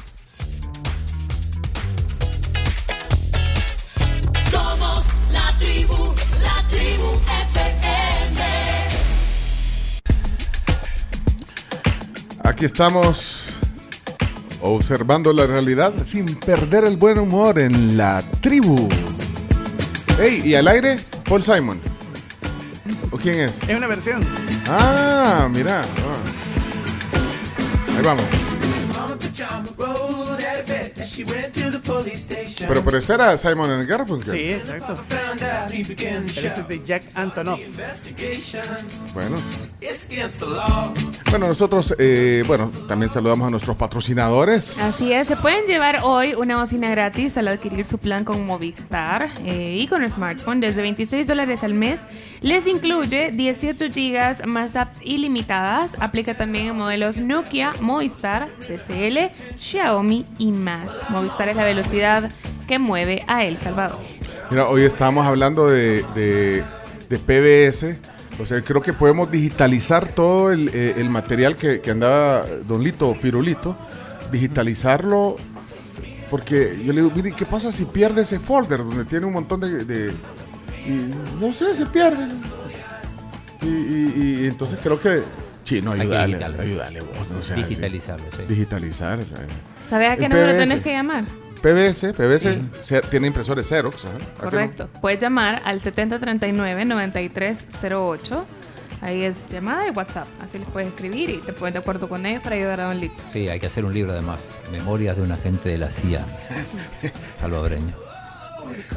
Aquí 12.43 12.64
estamos 12.66 13.47
observando 14.60 15.32
la 15.32 15.47
realidad 15.47 15.93
sin 16.05 16.26
perder 16.36 16.85
el 16.85 16.97
buen 16.97 17.18
humor 17.18 17.59
en 17.59 17.97
la 17.97 18.22
tribu. 18.40 18.89
Hey, 20.18 20.43
¿y 20.44 20.55
al 20.55 20.68
aire? 20.68 20.98
Paul 21.24 21.43
Simon. 21.43 21.81
¿O 23.10 23.16
quién 23.16 23.40
es? 23.40 23.62
Es 23.68 23.76
una 23.76 23.86
versión. 23.86 24.20
Ah, 24.68 25.48
mira. 25.51 25.82
ah. 25.82 27.97
Ahí 27.97 28.05
vamos. 28.05 28.24
Pero 32.68 32.82
por 32.82 32.94
eso 32.94 33.14
era 33.14 33.36
Simon 33.36 33.70
and 33.70 33.86
Garfunkel. 33.86 34.31
Sí, 34.31 34.52
exacto. 34.52 34.94
Él 35.70 36.47
es 36.47 36.68
de 36.68 36.82
Jack 36.85 37.05
Antonoff. 37.14 37.60
Bueno. 39.14 39.36
Bueno, 41.31 41.48
nosotros, 41.48 41.94
eh, 41.98 42.44
bueno, 42.47 42.70
también 42.86 43.11
saludamos 43.11 43.48
a 43.48 43.51
nuestros 43.51 43.77
patrocinadores. 43.77 44.78
Así 44.81 45.12
es, 45.12 45.27
se 45.27 45.36
pueden 45.36 45.66
llevar 45.66 46.01
hoy 46.05 46.35
una 46.35 46.61
bocina 46.61 46.89
gratis 46.90 47.36
al 47.36 47.48
adquirir 47.48 47.85
su 47.85 47.98
plan 47.98 48.24
con 48.24 48.47
Movistar 48.47 49.28
eh, 49.44 49.77
y 49.81 49.86
con 49.89 50.02
el 50.05 50.11
smartphone 50.12 50.61
desde 50.61 50.82
26 50.82 51.27
dólares 51.27 51.65
al 51.65 51.74
mes. 51.74 52.01
Les 52.40 52.66
incluye 52.66 53.31
18 53.32 53.86
gigas 53.93 54.43
más 54.47 54.77
apps 54.77 54.97
ilimitadas. 55.02 55.93
Aplica 56.01 56.35
también 56.36 56.69
en 56.69 56.77
modelos 56.77 57.19
Nokia, 57.19 57.73
Movistar, 57.81 58.51
TCL, 58.66 59.31
Xiaomi 59.59 60.24
y 60.39 60.52
más. 60.52 60.89
Movistar 61.11 61.48
es 61.48 61.56
la 61.56 61.65
velocidad 61.65 62.31
que 62.69 62.78
mueve 62.78 63.24
a 63.27 63.44
El 63.44 63.56
Salvador. 63.56 63.98
Mira, 64.51 64.69
hoy 64.69 64.82
estábamos 64.85 65.27
hablando 65.27 65.66
de, 65.66 66.02
de- 66.15 66.62
de 67.09 67.19
PBS. 67.19 67.98
O 68.40 68.47
sea, 68.47 68.61
creo 68.62 68.82
que 68.82 68.93
podemos 68.93 69.31
digitalizar 69.31 70.09
todo 70.09 70.51
el, 70.51 70.69
eh, 70.74 70.94
el 70.97 71.09
material 71.09 71.55
que, 71.56 71.81
que 71.81 71.90
andaba 71.93 72.44
Don 72.66 72.82
Lito 72.82 73.09
o 73.09 73.15
Pirulito. 73.19 73.77
Digitalizarlo. 74.32 75.36
Porque 76.31 76.82
yo 76.85 76.93
le 76.93 77.02
digo, 77.02 77.12
mire, 77.15 77.32
¿qué 77.32 77.47
pasa 77.47 77.70
si 77.70 77.85
pierde 77.85 78.23
ese 78.23 78.40
folder 78.40 78.78
donde 78.78 79.05
tiene 79.05 79.27
un 79.27 79.32
montón 79.35 79.61
de. 79.61 79.85
de- 79.85 80.12
y 80.86 81.11
no 81.40 81.52
sé, 81.52 81.74
se 81.74 81.86
pierde. 81.86 82.27
Y, 83.62 83.66
y- 83.66 84.39
y 84.43 84.47
entonces 84.47 84.78
creo 84.82 85.01
que. 85.01 85.23
Chino, 85.62 85.93
ayúdale, 85.93 86.36
ayúdale 86.44 87.01
vos. 87.01 87.11
o 87.40 87.43
sea, 87.43 87.56
Digitalizarlo, 87.56 88.27
sí. 88.36 88.43
Digitalizar. 88.48 89.20
eh. 89.20 89.24
¿Sabes 89.89 90.11
a 90.12 90.16
qué 90.16 90.28
número 90.28 90.52
tenés 90.52 90.82
que 90.82 90.93
llamar? 90.93 91.24
PBS, 91.65 92.12
PBS 92.12 92.61
se- 92.81 93.01
tiene 93.03 93.27
impresores 93.28 93.66
Xerox. 93.66 94.05
Correcto. 94.39 94.91
Puedes 95.01 95.19
llamar 95.19 95.62
al 95.65 95.81
7039-9308. 95.81 98.45
Ahí 99.01 99.23
es 99.23 99.49
llamada 99.49 99.89
y 99.89 99.91
WhatsApp. 99.91 100.27
Así 100.43 100.59
les 100.59 100.69
puedes 100.69 100.89
escribir 100.89 101.31
y 101.31 101.39
te 101.39 101.55
pones 101.55 101.73
de 101.73 101.81
acuerdo 101.81 102.07
con 102.09 102.27
ellos 102.27 102.43
para 102.43 102.57
ayudar 102.57 102.82
a 102.82 102.89
Don 102.89 103.01
Lito. 103.01 103.15
Sí, 103.32 103.49
hay 103.49 103.59
que 103.61 103.66
hacer 103.66 103.86
un 103.86 103.95
libro 103.95 104.12
además. 104.12 104.59
Memorias 104.70 105.16
de 105.16 105.23
un 105.23 105.32
agente 105.32 105.70
de 105.70 105.78
la 105.78 105.89
CIA 105.91 106.23
salvadoreño. 107.41 107.95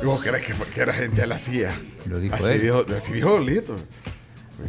¿Y 0.01 0.05
¿Vos 0.05 0.21
crees 0.21 0.45
que, 0.73 0.81
era 0.81 0.91
gente 0.93 1.21
de 1.21 1.27
la 1.27 1.37
CIA? 1.39 1.73
Lo 2.05 2.19
dijo 2.19 2.35
así 2.35 2.51
él. 2.51 2.61
Dijo, 2.61 2.85
así 2.95 3.13
dijo 3.13 3.29
Don 3.31 3.45
Lito. 3.45 3.75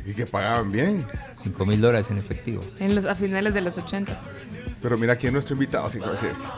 Y 0.06 0.12
que 0.14 0.26
pagaban 0.26 0.70
bien. 0.70 1.04
5 1.42 1.66
mil 1.66 1.80
dólares 1.80 2.10
en 2.10 2.18
efectivo. 2.18 2.60
En 2.78 2.94
los, 2.94 3.06
a 3.06 3.14
finales 3.14 3.54
de 3.54 3.60
los 3.60 3.78
80. 3.78 4.20
Pero 4.82 4.96
mira 4.98 5.14
aquí 5.14 5.26
es 5.26 5.32
nuestro 5.32 5.54
invitado, 5.54 5.88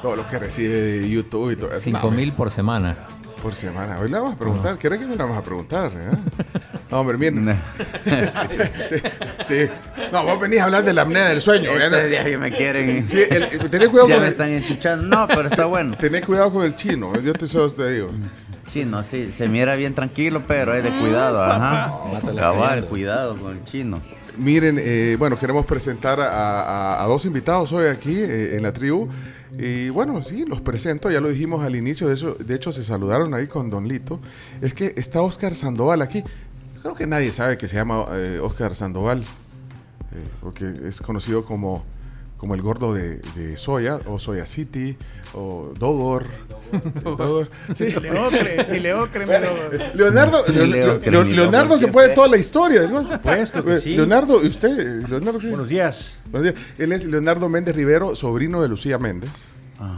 todo 0.03 0.17
lo 0.17 0.27
que 0.29 0.39
recibe 0.39 0.75
de 0.75 1.09
YouTube 1.11 1.53
y 1.53 1.57
todo 1.57 1.71
eso. 1.71 1.81
5 1.81 1.99
No, 2.03 2.11
mil 2.11 2.33
por 2.35 2.51
semana. 2.51 2.97
por 3.43 3.55
semana. 3.55 3.99
Hoy 3.99 4.11
le 4.11 4.19
vamos 4.19 4.35
a 4.35 4.37
preguntar. 4.39 4.77
¿Querés 4.79 4.99
que 4.99 5.07
no 5.07 5.13
le 5.13 5.17
vamos 5.17 5.39
a 5.39 5.43
preguntar? 5.43 5.91
eh? 5.95 6.11
No, 6.91 7.01
hombre, 7.01 7.17
miren. 7.17 7.59
sí, 8.87 8.97
sí. 9.47 9.71
No, 10.13 10.25
vos 10.25 10.39
venís 10.41 10.61
a 10.61 10.65
hablar 10.65 10.85
de 10.85 10.93
la 10.93 11.03
apnea 11.03 11.27
del 11.31 11.41
sueño. 11.41 11.71
Este 11.71 12.23
que 12.25 12.37
me 12.39 12.51
quieren. 12.55 13.09
Sí, 13.09 13.23
el- 13.31 13.49
tenés 13.71 13.89
cuidado 13.89 14.09
ya 14.09 14.15
con 14.17 14.23
me 14.23 14.27
el- 14.27 14.33
están 14.33 14.49
enchuchando. 14.51 15.07
No, 15.17 15.27
pero 15.29 15.49
está 15.49 15.65
bueno. 15.65 15.97
Tenés 15.99 16.25
cuidado 16.25 16.53
con 16.53 16.65
el 16.65 16.77
chino. 16.77 17.13
Yo 17.21 17.33
te, 17.33 17.47
solo 17.47 17.71
te 17.73 17.91
digo. 17.93 18.09
Chino, 18.67 19.03
sí, 19.03 19.33
se 19.37 19.49
mira 19.49 19.75
bien 19.77 19.95
tranquilo, 19.95 20.43
pero 20.47 20.75
es 20.75 20.85
de 20.85 20.91
cuidado, 20.91 21.43
ajá. 21.43 21.91
Cabal, 22.37 22.85
cuidado 22.87 23.37
con 23.37 23.53
el 23.57 23.65
chino. 23.65 24.01
Miren, 24.41 24.79
eh, 24.81 25.17
bueno, 25.19 25.39
queremos 25.39 25.67
presentar 25.67 26.19
a, 26.19 27.05
dos 27.07 27.27
invitados 27.27 27.73
hoy 27.73 27.89
aquí 27.89 28.17
eh, 28.17 28.57
en 28.57 28.63
la 28.63 28.73
tribu. 28.73 29.07
Y 29.59 29.91
bueno, 29.91 30.23
sí, 30.23 30.47
los 30.47 30.63
presento, 30.63 31.11
ya 31.11 31.21
lo 31.21 31.29
dijimos 31.29 31.63
al 31.63 31.77
inicio, 31.77 32.09
de, 32.09 32.15
eso, 32.15 32.37
de 32.37 32.55
hecho 32.55 32.73
se 32.73 32.83
saludaron 32.83 33.35
ahí 33.35 33.47
con 33.47 33.69
Don 33.69 33.87
Lito. 33.87 34.19
Es 34.63 34.73
que 34.73 34.95
está 34.97 35.21
Oscar 35.21 35.55
Sandoval 35.55 36.01
aquí. 36.01 36.25
Creo 36.81 36.95
que 36.95 37.07
nadie 37.07 37.35
sabe 37.35 37.59
que 37.59 37.69
se 37.69 37.77
llama 37.77 38.07
eh, 38.13 38.41
Oscar 38.43 38.75
Sandoval, 38.75 39.21
eh, 39.21 39.25
porque 40.41 40.73
es 40.87 41.03
conocido 41.03 41.45
como, 41.45 41.85
como 42.41 42.55
el 42.55 42.63
gordo 42.63 42.95
de, 42.95 43.19
de 43.37 43.55
Soya, 43.59 43.99
o 44.07 44.19
Soya 44.19 44.47
City, 44.47 44.97
o 45.35 45.75
Dogor. 45.79 46.25
Dogor. 47.05 47.51
Sí. 47.75 47.85
Y 47.85 48.01
Leocre, 48.01 48.67
y 48.75 48.81
Leonardo, 48.81 50.43
Leocre, 50.49 51.11
Leonardo 51.35 51.77
se 51.77 51.89
puede 51.89 52.15
toda 52.15 52.29
la 52.29 52.39
historia. 52.39 52.87
¿no? 52.87 53.03
Supuesto 53.07 53.63
que 53.63 53.77
sí. 53.77 53.95
Leonardo, 53.95 54.43
¿y 54.43 54.47
usted? 54.49 55.07
Leonardo, 55.07 55.39
¿qué? 55.39 55.49
Buenos 55.49 55.69
días. 55.69 56.17
Buenos 56.31 56.55
días. 56.55 56.67
Él 56.79 56.93
es 56.93 57.05
Leonardo 57.05 57.51
Méndez 57.51 57.77
Rivero, 57.77 58.17
sobrino 58.17 58.63
de 58.63 58.69
Lucía 58.69 58.97
Méndez. 58.97 59.31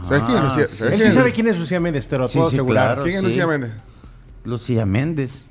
¿Sabes 0.03 0.23
quién 0.23 0.37
es 0.39 0.43
Lucía? 0.43 0.67
¿Sabes 0.67 0.81
Él 0.81 0.99
quién 0.99 1.09
sí 1.11 1.15
sabe 1.15 1.31
quién 1.31 1.47
es 1.47 1.57
Lucía 1.57 1.79
Méndez, 1.79 2.07
te 2.09 2.17
lo 2.17 2.27
Sí, 2.27 2.39
puedo 2.39 2.49
sí, 2.49 2.55
asegurar. 2.57 2.85
claro, 2.87 3.03
¿Quién 3.03 3.15
es 3.15 3.19
sí. 3.21 3.25
Lucía 3.27 3.47
Méndez? 3.47 3.71
Lucía 4.43 4.85
Méndez. 4.85 5.43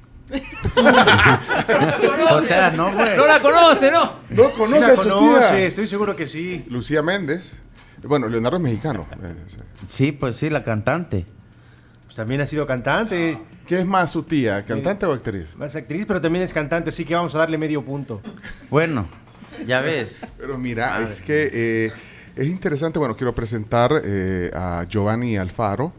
O 2.31 2.41
sea, 2.43 2.71
no, 2.71 2.93
güey. 2.93 3.17
No 3.17 3.27
la 3.27 3.41
conoce, 3.41 3.91
¿no? 3.91 4.13
No 4.31 4.51
Sí 4.51 4.57
conoce 4.57 4.81
la 4.81 4.93
a 4.93 4.97
conoce, 4.97 5.67
estoy 5.67 5.87
seguro 5.87 6.17
que 6.17 6.27
sí. 6.27 6.65
Lucía 6.69 7.03
Méndez. 7.03 7.59
Bueno, 8.05 8.29
Leonardo 8.29 8.57
es 8.57 8.63
mexicano. 8.63 9.07
Sí. 9.47 9.57
Sí, 9.87 10.13
pues 10.13 10.37
sí, 10.37 10.51
la 10.51 10.65
cantante. 10.65 11.25
Pues 12.05 12.17
también 12.17 12.41
ha 12.41 12.47
sido 12.47 12.67
cantante. 12.67 13.39
¿Qué 13.67 13.79
es 13.81 13.87
más 13.87 14.11
su 14.11 14.23
tía, 14.25 14.65
cantante 14.65 15.07
o 15.07 15.13
actriz? 15.13 15.57
Más 15.57 15.75
actriz, 15.77 16.05
pero 16.07 16.21
también 16.21 16.45
es 16.45 16.53
cantante, 16.53 16.91
así 16.91 17.05
que 17.05 17.15
vamos 17.15 17.35
a 17.35 17.39
darle 17.39 17.57
medio 17.59 17.85
punto. 17.85 18.21
Bueno, 18.71 19.09
ya 19.67 19.81
ves. 19.81 20.19
Pero 20.39 20.59
mira, 20.59 21.01
es 21.09 21.21
que 21.23 21.51
eh, 21.53 21.93
es 22.37 22.47
interesante. 22.49 22.99
Bueno, 22.99 23.17
quiero 23.17 23.35
presentar 23.35 23.93
eh, 24.05 24.51
a 24.53 24.85
Giovanni 24.89 25.37
Alfaro. 25.37 25.95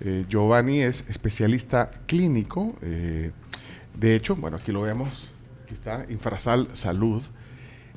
Eh, 0.00 0.24
Giovanni 0.28 0.82
es 0.82 1.04
especialista 1.08 1.90
clínico. 2.06 2.76
De 3.94 4.14
hecho, 4.16 4.36
bueno, 4.36 4.56
aquí 4.56 4.72
lo 4.72 4.82
vemos. 4.82 5.30
Aquí 5.64 5.74
está, 5.74 6.04
Infrasal 6.08 6.68
Salud. 6.74 7.22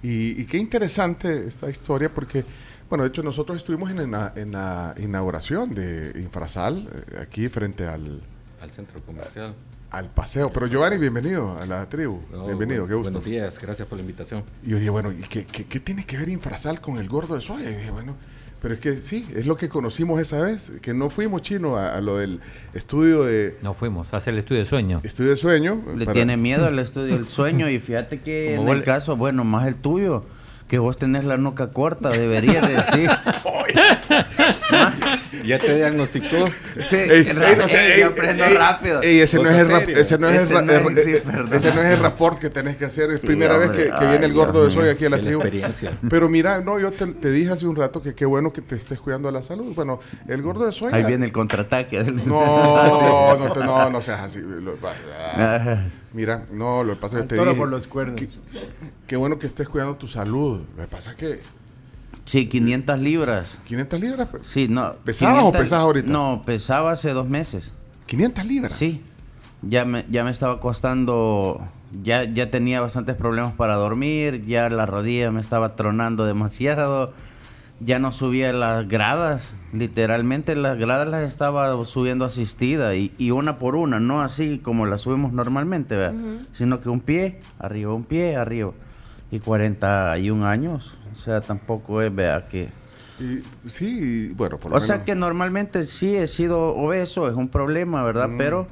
Y, 0.04 0.40
y 0.42 0.46
qué 0.46 0.58
interesante 0.58 1.46
esta 1.48 1.70
historia 1.70 2.10
porque, 2.14 2.46
bueno, 2.90 3.04
de 3.04 3.10
hecho 3.10 3.24
nosotros 3.24 3.58
estuvimos 3.58 3.90
en 3.92 4.12
la, 4.12 4.32
en 4.36 4.52
la 4.52 4.94
inauguración 5.00 5.74
de 5.74 6.14
Infrasal, 6.22 6.88
eh, 6.94 7.20
aquí 7.22 7.50
frente 7.50 7.88
al, 7.88 8.22
Al 8.62 8.72
centro 8.72 9.02
comercial. 9.04 9.56
al 9.90 10.10
paseo. 10.10 10.54
Pero 10.54 10.68
Giovanni, 10.68 10.98
bienvenido 10.98 11.58
a 11.58 11.66
la 11.66 11.90
tribu. 11.90 12.22
No, 12.32 12.46
bienvenido, 12.46 12.88
qué 12.88 12.94
gusto. 12.94 13.12
Buenos 13.12 13.26
días, 13.26 13.58
gracias 13.60 13.88
por 13.88 13.98
la 13.98 14.02
invitación. 14.04 14.44
Y 14.64 14.70
yo 14.70 14.78
dije, 14.78 14.92
bueno, 14.92 15.12
¿y 15.12 15.22
qué, 15.24 15.46
qué- 15.46 15.66
qué 15.66 15.80
tiene 15.80 16.06
que 16.06 16.16
ver 16.18 16.30
Infrasal 16.30 16.80
con 16.80 17.00
el 17.00 17.10
gordo 17.10 17.34
de 17.36 17.42
soya? 17.42 17.70
Y 17.72 17.76
dije, 17.76 17.90
bueno, 17.92 18.16
pero 18.62 18.74
es 18.74 18.80
que 18.80 18.96
sí, 18.96 19.26
es 19.36 19.46
lo 19.46 19.56
que 19.58 19.70
conocimos 19.70 20.20
esa 20.20 20.42
vez, 20.42 20.72
que 20.82 20.94
no 20.94 21.10
fuimos 21.10 21.42
chino 21.44 21.78
a, 21.78 21.96
a 21.96 22.02
lo 22.02 22.18
del 22.18 22.40
estudio 22.74 23.24
de... 23.24 23.56
No 23.62 23.74
fuimos 23.74 24.14
a 24.14 24.18
hacer 24.18 24.34
el 24.34 24.40
estudio 24.40 24.60
de 24.62 24.66
sueño. 24.66 25.00
Estudio 25.04 25.30
de 25.32 25.38
sueño. 25.38 25.82
Le 25.96 26.06
para- 26.06 26.14
tiene 26.16 26.38
miedo 26.38 26.66
al 26.66 26.78
estudio 26.80 27.16
del 27.16 27.28
sueño 27.28 27.70
y 27.70 27.80
fíjate 27.80 28.20
que 28.20 28.54
Como 28.58 28.70
en 28.70 28.74
el 28.74 28.80
le- 28.80 28.86
caso, 28.86 29.16
bueno, 29.16 29.44
más 29.44 29.68
el 29.68 29.76
tuyo, 29.76 30.24
Que 30.68 30.80
vos 30.80 30.98
tenés 30.98 31.24
la 31.24 31.38
nuca 31.38 31.70
corta, 31.72 32.10
deberías 32.10 32.68
decir. 32.68 33.10
Ya 35.46 35.60
te 35.60 35.76
diagnosticó. 35.76 36.46
Ey, 36.92 37.10
ey, 37.28 37.56
no 37.58 37.68
sé, 37.68 37.94
ey, 37.96 38.02
yo 38.02 38.08
aprendo 38.08 38.44
ey, 38.44 38.54
rápido. 38.56 39.02
ey, 39.02 39.20
ese, 39.20 39.38
no 39.38 39.50
es 39.50 39.58
el 39.60 39.70
rap- 39.70 39.80
serio. 39.86 39.98
ese 39.98 40.18
no 40.18 40.28
es 40.30 40.36
el 40.38 40.44
Ese 40.44 40.54
ra- 40.54 40.62
no 40.62 40.72
es, 40.90 41.08
eh, 41.08 41.24
ese 41.54 41.74
no 41.74 41.82
es 41.82 41.92
el 41.92 42.00
rapport 42.00 42.40
que 42.40 42.50
tenés 42.50 42.76
que 42.76 42.86
hacer. 42.86 43.12
Es 43.12 43.22
Sí, 43.22 43.28
primera 43.28 43.58
vez 43.58 43.70
que, 43.72 43.92
viene 44.08 44.26
el 44.26 44.34
gordo 44.34 44.66
de 44.66 44.72
soy 44.72 44.90
aquí 44.90 45.06
a 45.06 45.10
la 45.10 45.20
tribu. 45.20 45.42
experiencia. 45.42 45.92
Pero 46.10 46.28
mira, 46.28 46.60
no, 46.62 46.80
yo 46.80 46.92
te, 46.92 47.06
te 47.14 47.32
dije 47.32 47.52
hace 47.52 47.66
un 47.66 47.76
rato 47.76 48.02
que 48.02 48.14
qué 48.14 48.26
bueno 48.26 48.52
que 48.52 48.62
te 48.62 48.76
estés 48.76 49.00
cuidando 49.00 49.30
de 49.30 49.34
la 49.34 49.42
salud. 49.42 49.74
Bueno, 49.76 50.00
el 50.28 50.42
gordo 50.42 50.66
de 50.66 50.72
soy. 50.74 50.92
Ahí 50.94 51.04
viene 51.04 51.26
el 51.26 51.32
contraataque. 51.32 52.04
No, 52.04 53.38
no, 53.40 53.52
te- 53.52 53.60
no, 53.62 53.90
no 53.90 54.02
seas 54.02 54.22
así. 54.22 54.42
Mira, 56.18 56.48
no, 56.52 56.84
lo 56.84 56.96
que 56.96 57.00
pasa 57.00 57.18
es 57.18 57.24
que 57.24 57.30
te 57.30 57.36
dije. 57.44 57.54
por 57.54 57.70
los 57.70 57.86
cuernos. 57.86 58.20
que- 58.20 58.28
Qué 59.06 59.16
bueno 59.16 59.38
que 59.38 59.46
estés 59.46 59.70
cuidando 59.70 59.98
tu 59.98 60.08
salud. 60.08 60.62
Lo 60.76 60.82
que 60.82 60.88
pasa 60.90 61.12
es 61.12 61.16
que 61.18 61.40
Sí, 62.26 62.50
500 62.50 62.98
libras. 63.00 63.60
500 63.68 64.02
libras. 64.02 64.28
pues. 64.32 64.48
Sí, 64.48 64.68
no. 64.68 64.94
¿Pesabas 65.06 65.44
o 65.44 65.52
pesas 65.52 65.80
ahorita? 65.80 66.10
No, 66.10 66.42
pesaba 66.44 66.92
hace 66.94 67.12
dos 67.12 67.30
meses. 67.30 67.72
500 68.08 68.46
libras. 68.48 68.72
Sí. 68.74 69.04
Ya 69.62 69.86
me, 69.86 70.06
ya 70.10 70.24
me 70.24 70.32
estaba 70.32 70.60
costando, 70.60 71.64
ya, 72.04 72.24
ya 72.24 72.50
tenía 72.50 72.82
bastantes 72.82 73.16
problemas 73.16 73.54
para 73.54 73.76
dormir, 73.76 74.42
ya 74.42 74.70
la 74.70 74.88
rodilla 74.88 75.30
me 75.32 75.40
estaba 75.40 75.76
tronando 75.76 76.26
demasiado, 76.26 77.14
ya 77.80 78.00
no 78.00 78.12
subía 78.12 78.54
las 78.54 78.88
gradas, 78.88 79.54
literalmente 79.72 80.56
las 80.56 80.78
gradas 80.78 81.08
las 81.08 81.30
estaba 81.30 81.86
subiendo 81.86 82.26
asistida 82.26 82.96
y, 82.96 83.14
y 83.18 83.32
una 83.32 83.58
por 83.58 83.76
una, 83.76 84.00
no 84.00 84.22
así 84.22 84.60
como 84.60 84.86
las 84.86 85.02
subimos 85.02 85.34
normalmente, 85.34 85.96
¿verdad? 85.96 86.20
sino 86.54 86.80
que 86.80 86.90
un 86.90 87.02
pie, 87.02 87.40
arriba, 87.60 87.94
un 87.94 88.04
pie, 88.04 88.36
arriba. 88.36 88.72
Y 89.30 89.40
41 89.40 90.48
años, 90.48 90.96
o 91.14 91.18
sea, 91.18 91.42
tampoco 91.42 92.02
es, 92.02 92.14
vea, 92.14 92.48
que... 92.48 92.70
Y, 93.20 93.42
sí, 93.68 94.32
bueno, 94.36 94.58
por 94.58 94.72
lo 94.72 94.78
O 94.78 94.80
sea 94.80 95.04
que 95.04 95.16
normalmente 95.16 95.84
sí 95.84 96.16
he 96.16 96.28
sido 96.28 96.68
obeso, 96.68 97.28
es 97.28 97.36
un 97.36 97.50
problema, 97.50 98.04
¿verdad? 98.04 98.30
Mm. 98.30 98.38
Pero 98.38 98.68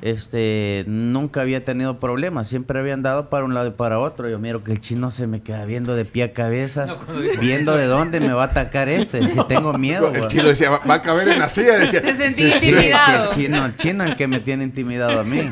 este 0.00 0.84
nunca 0.86 1.40
había 1.40 1.60
tenido 1.60 1.98
problemas, 1.98 2.46
siempre 2.48 2.78
había 2.78 2.94
andado 2.94 3.28
para 3.30 3.44
un 3.44 3.54
lado 3.54 3.68
y 3.68 3.72
para 3.72 3.98
otro. 3.98 4.28
Yo 4.28 4.38
miro 4.38 4.62
que 4.62 4.72
el 4.72 4.80
chino 4.80 5.10
se 5.10 5.26
me 5.26 5.42
queda 5.42 5.64
viendo 5.64 5.94
de 5.96 6.04
pie 6.04 6.24
a 6.24 6.32
cabeza, 6.32 6.98
viendo 7.40 7.76
de 7.76 7.86
dónde 7.86 8.20
me 8.20 8.32
va 8.32 8.44
a 8.44 8.46
atacar 8.46 8.88
este, 8.88 9.26
si 9.28 9.38
tengo 9.48 9.72
miedo. 9.76 10.12
El 10.14 10.26
chino 10.28 10.44
decía, 10.48 10.70
va, 10.70 10.94
a 10.94 11.02
caber 11.02 11.28
en 11.28 11.38
la 11.38 11.48
silla. 11.48 11.76
Decía, 11.78 12.00
Te 12.08 12.16
sentí 12.16 12.44
Sí, 12.44 12.58
sí, 12.58 12.68
intimidado. 12.68 13.32
sí, 13.32 13.40
el 13.40 13.46
chino, 13.46 13.66
el 13.66 13.76
chino 13.76 14.04
el 14.04 14.16
que 14.16 14.26
me 14.28 14.40
tiene 14.40 14.64
intimidado 14.64 15.20
a 15.20 15.24
mí. 15.24 15.50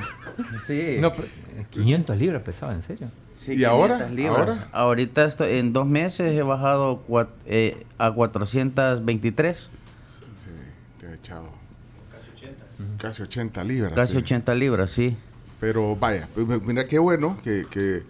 Sí. 0.66 0.98
No, 1.01 1.12
pero, 1.12 1.24
eh, 1.24 1.66
500 1.70 2.16
libras 2.18 2.43
pesaba, 2.43 2.73
¿en 2.74 2.82
serio? 2.82 3.09
Sí, 3.35 3.55
¿Y 3.55 3.64
ahora? 3.64 3.97
500 4.06 4.16
libras. 4.16 4.39
¿Ahora? 4.48 4.68
Ahorita 4.73 5.24
estoy, 5.24 5.59
en 5.59 5.73
dos 5.73 5.86
meses 5.86 6.32
he 6.32 6.43
bajado 6.43 7.02
eh, 7.47 7.85
a 7.98 8.12
423, 8.12 9.70
Sí, 10.06 10.23
te 11.01 11.06
he 11.06 11.14
echado. 11.14 11.48
Casi 12.98 13.23
80 13.23 13.65
libras. 13.65 13.93
casi 13.94 14.12
te- 14.15 14.19
80 14.19 14.55
libras, 14.55 14.90
sí. 14.90 15.16
Pero 15.61 15.97
vaya, 15.97 16.28
pues, 16.35 16.47
mira 16.62 16.86
qué 16.86 16.98
bueno 16.98 17.39
que, 17.43 17.66
que, 17.70 18.03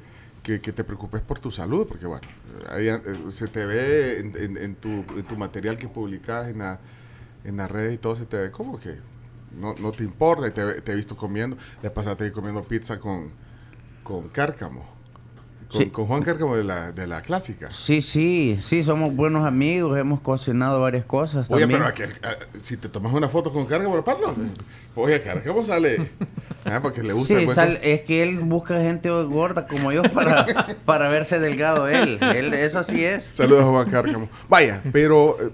que- 0.43 0.61
que 0.61 0.73
te 0.73 0.83
preocupes 0.85 1.21
por 1.23 1.39
tu 1.39 1.51
salud, 1.51 1.87
porque 1.87 2.07
bueno, 2.07 2.27
ahí, 2.71 2.89
eh, 2.89 3.01
se 3.29 3.47
te 3.49 3.65
ve 3.67 4.19
en, 4.21 4.33
en- 4.37 4.57
en 4.57 4.75
tu, 4.75 4.89
en 4.89 5.23
tu 5.23 5.37
material 5.37 5.77
que 5.79 5.89
publicas 5.89 6.49
en 6.49 6.59
la, 6.59 6.81
en 7.45 7.57
las 7.57 7.71
redes 7.71 7.95
y 7.95 7.99
todo, 7.99 8.17
se 8.17 8.27
te 8.27 8.37
ve 8.37 8.51
como 8.51 8.79
que 8.81 8.97
no, 9.61 9.75
no 9.81 9.93
te 9.93 10.03
importa, 10.03 10.49
y 10.49 10.51
te, 10.51 10.81
te 10.83 10.93
he 10.93 10.97
visto 10.97 11.17
comiendo, 11.17 11.57
le 11.83 11.91
pasaste 11.91 12.31
comiendo 12.33 12.63
pizza 12.65 12.99
con, 12.99 13.31
con 14.03 14.29
Cárcamo, 14.29 14.85
con, 15.71 15.81
Sí. 15.81 15.87
con 15.91 16.07
Juan 16.07 16.23
Cárcamo 16.23 16.57
de 16.57 16.65
la, 16.65 16.93
de 16.93 17.07
la 17.07 17.23
clásica. 17.23 17.71
Sí, 17.73 18.01
sí, 18.03 18.59
sí, 18.63 18.83
somos 18.83 19.15
buenos 19.17 19.45
amigos, 19.47 19.99
hemos 19.99 20.21
cocinado 20.21 20.81
varias 20.81 21.05
cosas 21.05 21.51
Oye, 21.51 21.63
también. 21.63 21.81
pero 21.83 21.93
aquel- 21.93 22.61
si 22.61 22.77
te 22.77 22.89
tomas 22.89 23.13
una 23.13 23.29
foto 23.29 23.53
con 23.53 23.67
Cárcamo, 23.67 24.03
Pablo, 24.05 24.33
oye, 24.95 25.21
Cárcamo 25.23 25.65
sale, 25.65 26.09
ah, 26.65 26.79
porque 26.81 27.03
le 27.03 27.13
gusta 27.13 27.39
Sí, 27.41 27.47
sal- 27.49 27.79
es 27.83 28.03
que 28.03 28.23
él 28.23 28.39
busca 28.41 28.81
gente 28.81 29.11
gorda 29.11 29.67
como 29.67 29.91
yo 29.93 30.03
para, 30.05 30.47
para 30.85 31.09
verse 31.09 31.39
delgado 31.41 31.89
él. 31.89 32.19
él. 32.23 32.55
Eso 32.55 32.85
sí 32.85 33.05
es. 33.05 33.29
Saludos 33.33 33.65
a 33.65 33.69
Juan 33.69 33.91
Cárcamo. 33.91 34.29
Vaya, 34.49 34.83
pero 34.93 35.37
eh, 35.41 35.51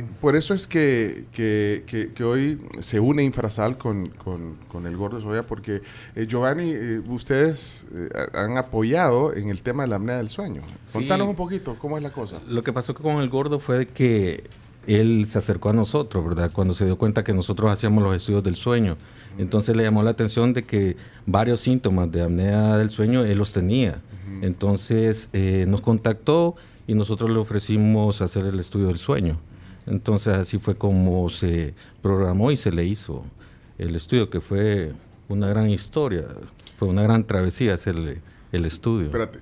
eh, 0.00 0.04
por 0.20 0.36
eso 0.36 0.52
es 0.54 0.66
que, 0.66 1.24
que- 1.32 1.84
que- 1.86 2.12
que 2.12 2.24
hoy 2.24 2.60
se 2.80 3.00
une 3.00 3.22
Infrasal 3.24 3.78
con, 3.78 4.08
con- 4.10 4.56
con 4.68 4.86
el 4.86 4.96
Gordo 4.96 5.20
Soya, 5.20 5.44
porque 5.46 5.80
eh, 6.14 6.26
Giovanni, 6.26 6.70
eh, 6.74 7.00
ustedes 7.08 7.86
han 8.34 8.58
apoyado 8.58 9.32
en 9.38 9.48
el 9.48 9.62
tema 9.62 9.84
de 9.84 9.88
la 9.88 9.96
apnea 9.96 10.16
del 10.16 10.28
sueño. 10.28 10.62
Contanos 10.92 11.28
un 11.28 11.36
poquito, 11.36 11.76
¿cómo 11.78 11.96
es 11.96 12.02
la 12.02 12.10
cosa? 12.10 12.40
Lo 12.48 12.62
que 12.62 12.72
pasó 12.72 12.94
con 12.94 13.20
el 13.20 13.28
gordo 13.28 13.60
fue 13.60 13.86
que 13.86 14.44
él 14.86 15.26
se 15.26 15.38
acercó 15.38 15.70
a 15.70 15.72
nosotros, 15.72 16.24
¿verdad? 16.24 16.50
Cuando 16.52 16.74
se 16.74 16.84
dio 16.84 16.96
cuenta 16.96 17.22
que 17.22 17.32
nosotros 17.32 17.70
hacíamos 17.70 18.02
los 18.02 18.16
estudios 18.16 18.42
del 18.42 18.56
sueño. 18.56 18.96
Entonces 19.38 19.76
le 19.76 19.84
llamó 19.84 20.02
la 20.02 20.10
atención 20.10 20.52
de 20.52 20.64
que 20.64 20.96
varios 21.26 21.60
síntomas 21.60 22.10
de 22.10 22.22
apnea 22.22 22.76
del 22.76 22.90
sueño 22.90 23.24
él 23.24 23.38
los 23.38 23.52
tenía. 23.52 24.00
Entonces 24.42 25.30
eh, 25.32 25.64
nos 25.68 25.80
contactó 25.80 26.56
y 26.86 26.94
nosotros 26.94 27.30
le 27.30 27.38
ofrecimos 27.38 28.20
hacer 28.22 28.46
el 28.46 28.58
estudio 28.58 28.88
del 28.88 28.98
sueño. 28.98 29.36
Entonces 29.86 30.34
así 30.34 30.58
fue 30.58 30.76
como 30.76 31.28
se 31.28 31.74
programó 32.02 32.50
y 32.50 32.56
se 32.56 32.72
le 32.72 32.84
hizo 32.84 33.24
el 33.78 33.94
estudio, 33.94 34.28
que 34.28 34.40
fue 34.40 34.92
una 35.28 35.48
gran 35.48 35.70
historia, 35.70 36.26
fue 36.76 36.88
una 36.88 37.02
gran 37.02 37.24
travesía 37.24 37.74
hacerle 37.74 38.20
el 38.52 38.64
estudio. 38.64 39.06
Espérate. 39.06 39.40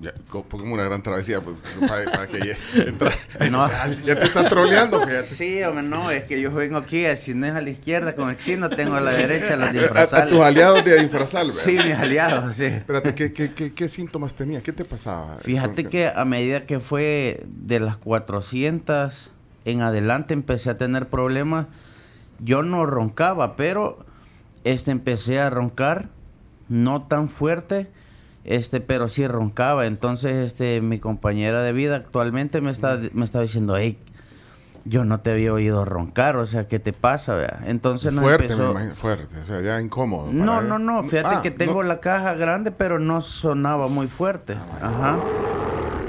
Ya, 0.00 0.12
como 0.28 0.74
una 0.74 0.82
gran 0.82 1.00
travesía 1.00 1.40
pues, 1.40 1.54
para, 1.88 2.04
para 2.10 2.26
que 2.26 2.38
ya, 2.40 2.56
entra- 2.86 3.12
No. 3.52 3.60
o 3.60 3.66
sea, 3.68 3.86
ya 4.04 4.16
te 4.18 4.24
está 4.24 4.48
troleando, 4.48 4.98
fíjate. 4.98 5.22
Sí, 5.28 5.62
hombre, 5.62 5.84
no, 5.84 6.10
es 6.10 6.24
que 6.24 6.40
yo 6.40 6.50
vengo 6.52 6.76
aquí, 6.76 7.04
eh, 7.04 7.16
si 7.16 7.34
no 7.34 7.46
es 7.46 7.52
a 7.54 7.60
la 7.60 7.70
izquierda 7.70 8.16
con 8.16 8.28
el 8.28 8.36
chino, 8.36 8.68
tengo 8.68 8.96
a 8.96 9.00
la 9.00 9.12
derecha 9.12 9.54
los 9.54 9.72
de 9.72 9.86
A, 9.86 10.02
a 10.22 10.26
tus 10.28 10.40
aliados 10.40 10.84
de 10.84 11.00
Infrasal, 11.02 11.46
¿verdad? 11.54 11.62
Sí, 11.64 11.76
mis 11.88 11.96
aliados, 11.96 12.56
sí. 12.56 12.64
Espérate, 12.64 13.14
¿qué, 13.14 13.32
qué, 13.32 13.52
qué, 13.52 13.72
qué 13.72 13.88
síntomas 13.88 14.34
tenía? 14.34 14.60
¿Qué 14.60 14.72
te 14.72 14.84
pasaba? 14.84 15.36
Fíjate 15.38 15.84
que 15.84 16.08
a 16.08 16.24
medida 16.24 16.64
que 16.64 16.80
fue 16.80 17.44
de 17.46 17.78
las 17.78 17.96
400 17.98 19.30
en 19.66 19.82
adelante 19.82 20.34
empecé 20.34 20.70
a 20.70 20.76
tener 20.78 21.06
problemas. 21.06 21.66
Yo 22.40 22.64
no 22.64 22.86
roncaba, 22.86 23.54
pero 23.54 24.04
este 24.64 24.90
empecé 24.90 25.38
a 25.38 25.48
roncar 25.48 26.08
no 26.68 27.02
tan 27.06 27.28
fuerte, 27.28 27.86
este 28.44 28.80
pero 28.80 29.08
sí 29.08 29.26
roncaba. 29.26 29.86
Entonces 29.86 30.34
este 30.46 30.80
mi 30.80 30.98
compañera 30.98 31.62
de 31.62 31.72
vida 31.72 31.96
actualmente 31.96 32.60
me 32.60 32.70
está 32.70 33.00
me 33.12 33.24
está 33.24 33.40
diciendo, 33.40 33.76
"Hey, 33.76 33.98
yo 34.84 35.04
no 35.04 35.20
te 35.20 35.30
había 35.30 35.52
oído 35.52 35.84
roncar, 35.84 36.36
o 36.36 36.44
sea, 36.46 36.66
¿qué 36.66 36.78
te 36.80 36.92
pasa?" 36.92 37.34
vea?". 37.36 37.60
Entonces 37.66 38.12
nos 38.12 38.22
fuerte, 38.24 38.44
empezó- 38.44 38.64
me 38.64 38.70
imagino, 38.72 38.94
fuerte, 38.96 39.38
o 39.38 39.44
sea, 39.44 39.60
ya 39.60 39.80
incómodo. 39.80 40.24
para 40.24 40.34
no, 40.44 40.60
no, 40.62 40.78
no. 40.78 41.02
Fíjate 41.04 41.36
Ah, 41.36 41.42
que 41.42 41.50
tengo 41.52 41.82
no. 41.82 41.88
la 41.88 42.00
caja 42.00 42.34
grande, 42.34 42.70
pero 42.72 42.98
no 42.98 43.20
sonaba 43.20 43.88
muy 43.88 44.06
fuerte. 44.08 44.54
Ajá. 44.80 45.18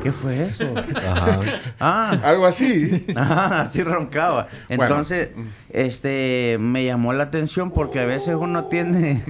¿Qué 0.04 0.12
fue 0.12 0.46
eso? 0.46 0.74
Ajá. 0.96 1.40
Ah. 1.80 2.18
Algo 2.24 2.46
así. 2.46 3.06
Ajá, 3.16 3.62
así 3.62 3.82
roncaba. 3.84 4.48
Bueno. 4.68 4.84
Entonces, 4.84 5.30
este, 5.70 6.58
me 6.60 6.84
llamó 6.84 7.14
la 7.14 7.24
atención 7.24 7.72
porque 7.72 8.00
a 8.00 8.06
veces 8.06 8.36
uno 8.36 8.66
tiene... 8.66 9.22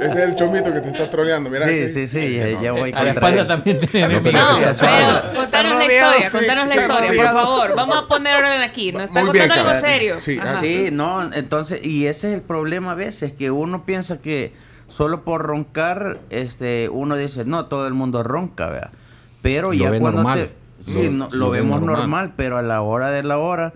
Ese 0.00 0.06
es 0.06 0.16
el 0.16 0.34
chomito 0.36 0.72
que 0.72 0.80
te 0.80 0.88
está 0.88 1.08
troleando, 1.08 1.48
mira. 1.50 1.66
Sí, 1.66 1.88
sí, 1.88 2.06
sí, 2.06 2.36
ya, 2.36 2.46
no. 2.52 2.62
ya 2.62 2.72
voy 2.72 2.92
A 2.92 3.02
la 3.02 3.10
espalda 3.10 3.40
él. 3.42 3.46
también 3.48 3.80
tiene 3.80 4.14
No, 4.14 4.22
pero 4.22 5.34
contanos 5.34 5.78
la 5.78 5.84
historia, 5.84 6.30
Sí, 6.30 6.36
contanos 6.38 6.70
sí, 6.70 6.76
la 6.76 6.82
historia, 6.82 7.10
sí. 7.10 7.16
por 7.16 7.26
favor. 7.26 7.76
Vamos 7.76 7.96
a 7.96 8.06
poner 8.06 8.36
orden 8.36 8.60
aquí. 8.60 8.92
Nos 8.92 9.04
está 9.04 9.24
Muy 9.24 9.32
bien, 9.32 9.48
contando 9.48 9.70
algo 9.70 9.80
serio. 9.80 10.18
Sí, 10.18 10.38
Ajá. 10.38 10.60
Sí, 10.60 10.88
no, 10.92 11.32
entonces, 11.32 11.84
y 11.84 12.06
ese 12.06 12.28
es 12.28 12.34
el 12.34 12.42
problema 12.42 12.92
a 12.92 12.94
veces, 12.94 13.32
que 13.32 13.50
uno 13.50 13.84
piensa 13.86 14.20
que 14.20 14.52
solo 14.88 15.24
por 15.24 15.42
roncar, 15.42 16.18
este, 16.30 16.88
uno 16.90 17.16
dice, 17.16 17.44
no, 17.44 17.66
todo 17.66 17.86
el 17.86 17.94
mundo 17.94 18.22
ronca, 18.22 18.68
¿vea? 18.68 18.90
Pero 19.42 19.68
Lo 19.68 19.74
ya 19.74 19.90
ve 19.90 20.00
cuando 20.00 20.22
normal. 20.22 20.50
te... 20.78 20.82
Sí, 20.82 21.04
Lo- 21.06 21.10
no- 21.10 21.28
lo 21.30 21.36
lo 21.38 21.50
ve 21.50 21.60
vemos 21.60 21.80
normal. 21.80 21.96
normal. 22.00 22.32
pero 22.36 22.58
a 22.58 22.62
la 22.62 22.82
hora 22.82 23.10
de 23.10 23.22
la 23.22 23.38
hora 23.38 23.72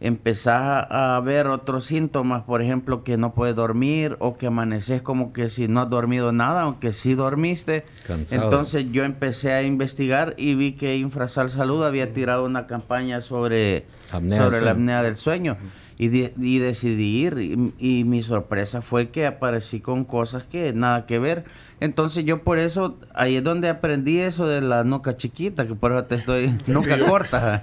empezás 0.00 0.86
a, 0.90 1.20
ver 1.24 1.48
otros 1.48 1.84
síntomas, 1.84 2.42
por 2.44 2.62
ejemplo, 2.62 3.02
que 3.02 3.16
no 3.16 3.34
puedes 3.34 3.56
dormir 3.56 4.16
o 4.20 4.36
que 4.36 4.46
amaneces 4.46 5.02
como 5.02 5.32
que 5.32 5.48
si 5.48 5.66
no 5.68 5.80
has 5.82 5.90
dormido 5.90 6.32
nada, 6.32 6.62
aunque 6.62 6.92
sí 6.92 7.14
dormiste. 7.14 7.84
Cansado. 8.06 8.44
Entonces 8.44 8.86
yo 8.92 9.04
empecé 9.04 9.52
a 9.52 9.62
investigar 9.62 10.34
y 10.36 10.54
vi 10.54 10.72
que 10.72 10.96
Infrasal 10.96 11.50
Salud 11.50 11.84
había 11.84 12.12
tirado 12.12 12.44
una 12.44 12.66
campaña 12.66 13.20
sobre, 13.20 13.86
Apnea 14.12 14.38
sobre 14.42 14.60
la 14.60 14.70
apnea 14.72 15.02
del 15.02 15.16
sueño. 15.16 15.56
Y, 16.00 16.08
de- 16.08 16.32
y 16.38 16.58
decidí 16.60 17.26
ir 17.26 17.38
y, 17.40 17.74
y 18.00 18.04
mi 18.04 18.22
sorpresa 18.22 18.82
fue 18.82 19.08
que 19.10 19.26
aparecí 19.26 19.80
con 19.80 20.04
cosas 20.04 20.44
que 20.44 20.72
nada 20.72 21.06
que 21.06 21.18
ver. 21.18 21.44
Entonces 21.80 22.24
yo 22.24 22.42
por 22.42 22.58
eso, 22.58 22.98
ahí 23.14 23.36
es 23.36 23.44
donde 23.44 23.68
aprendí 23.68 24.18
eso 24.18 24.46
de 24.46 24.60
la 24.60 24.82
nuca 24.84 25.16
chiquita, 25.16 25.66
que 25.66 25.74
por 25.74 25.92
eso 25.92 26.02
te 26.04 26.16
estoy 26.16 26.58
nuca 26.66 26.98
corta. 26.98 27.62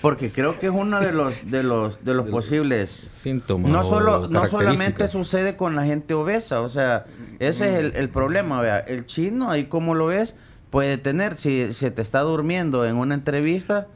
Porque 0.00 0.30
creo 0.30 0.58
que 0.58 0.66
es 0.68 0.72
uno 0.72 0.98
de 0.98 1.12
los 1.12 1.50
de 1.50 1.62
los 1.62 2.02
de 2.06 2.14
los 2.14 2.26
posibles 2.30 2.88
Síntomas. 2.90 3.70
no 3.70 3.82
solo 3.84 4.28
no 4.28 4.46
solamente 4.46 5.08
sucede 5.08 5.56
con 5.56 5.76
la 5.76 5.84
gente 5.84 6.14
obesa, 6.14 6.62
o 6.62 6.70
sea, 6.70 7.04
ese 7.38 7.70
es 7.70 7.78
el, 7.84 7.92
el 7.96 8.08
problema, 8.08 8.62
vea, 8.62 8.78
el 8.78 9.04
chino 9.04 9.50
ahí 9.50 9.64
como 9.64 9.94
lo 9.94 10.06
ves 10.06 10.36
puede 10.70 10.96
tener. 10.96 11.36
Si 11.36 11.72
se 11.74 11.90
te 11.90 12.00
está 12.00 12.20
durmiendo 12.20 12.86
en 12.86 12.96
una 12.96 13.12
entrevista, 13.14 13.88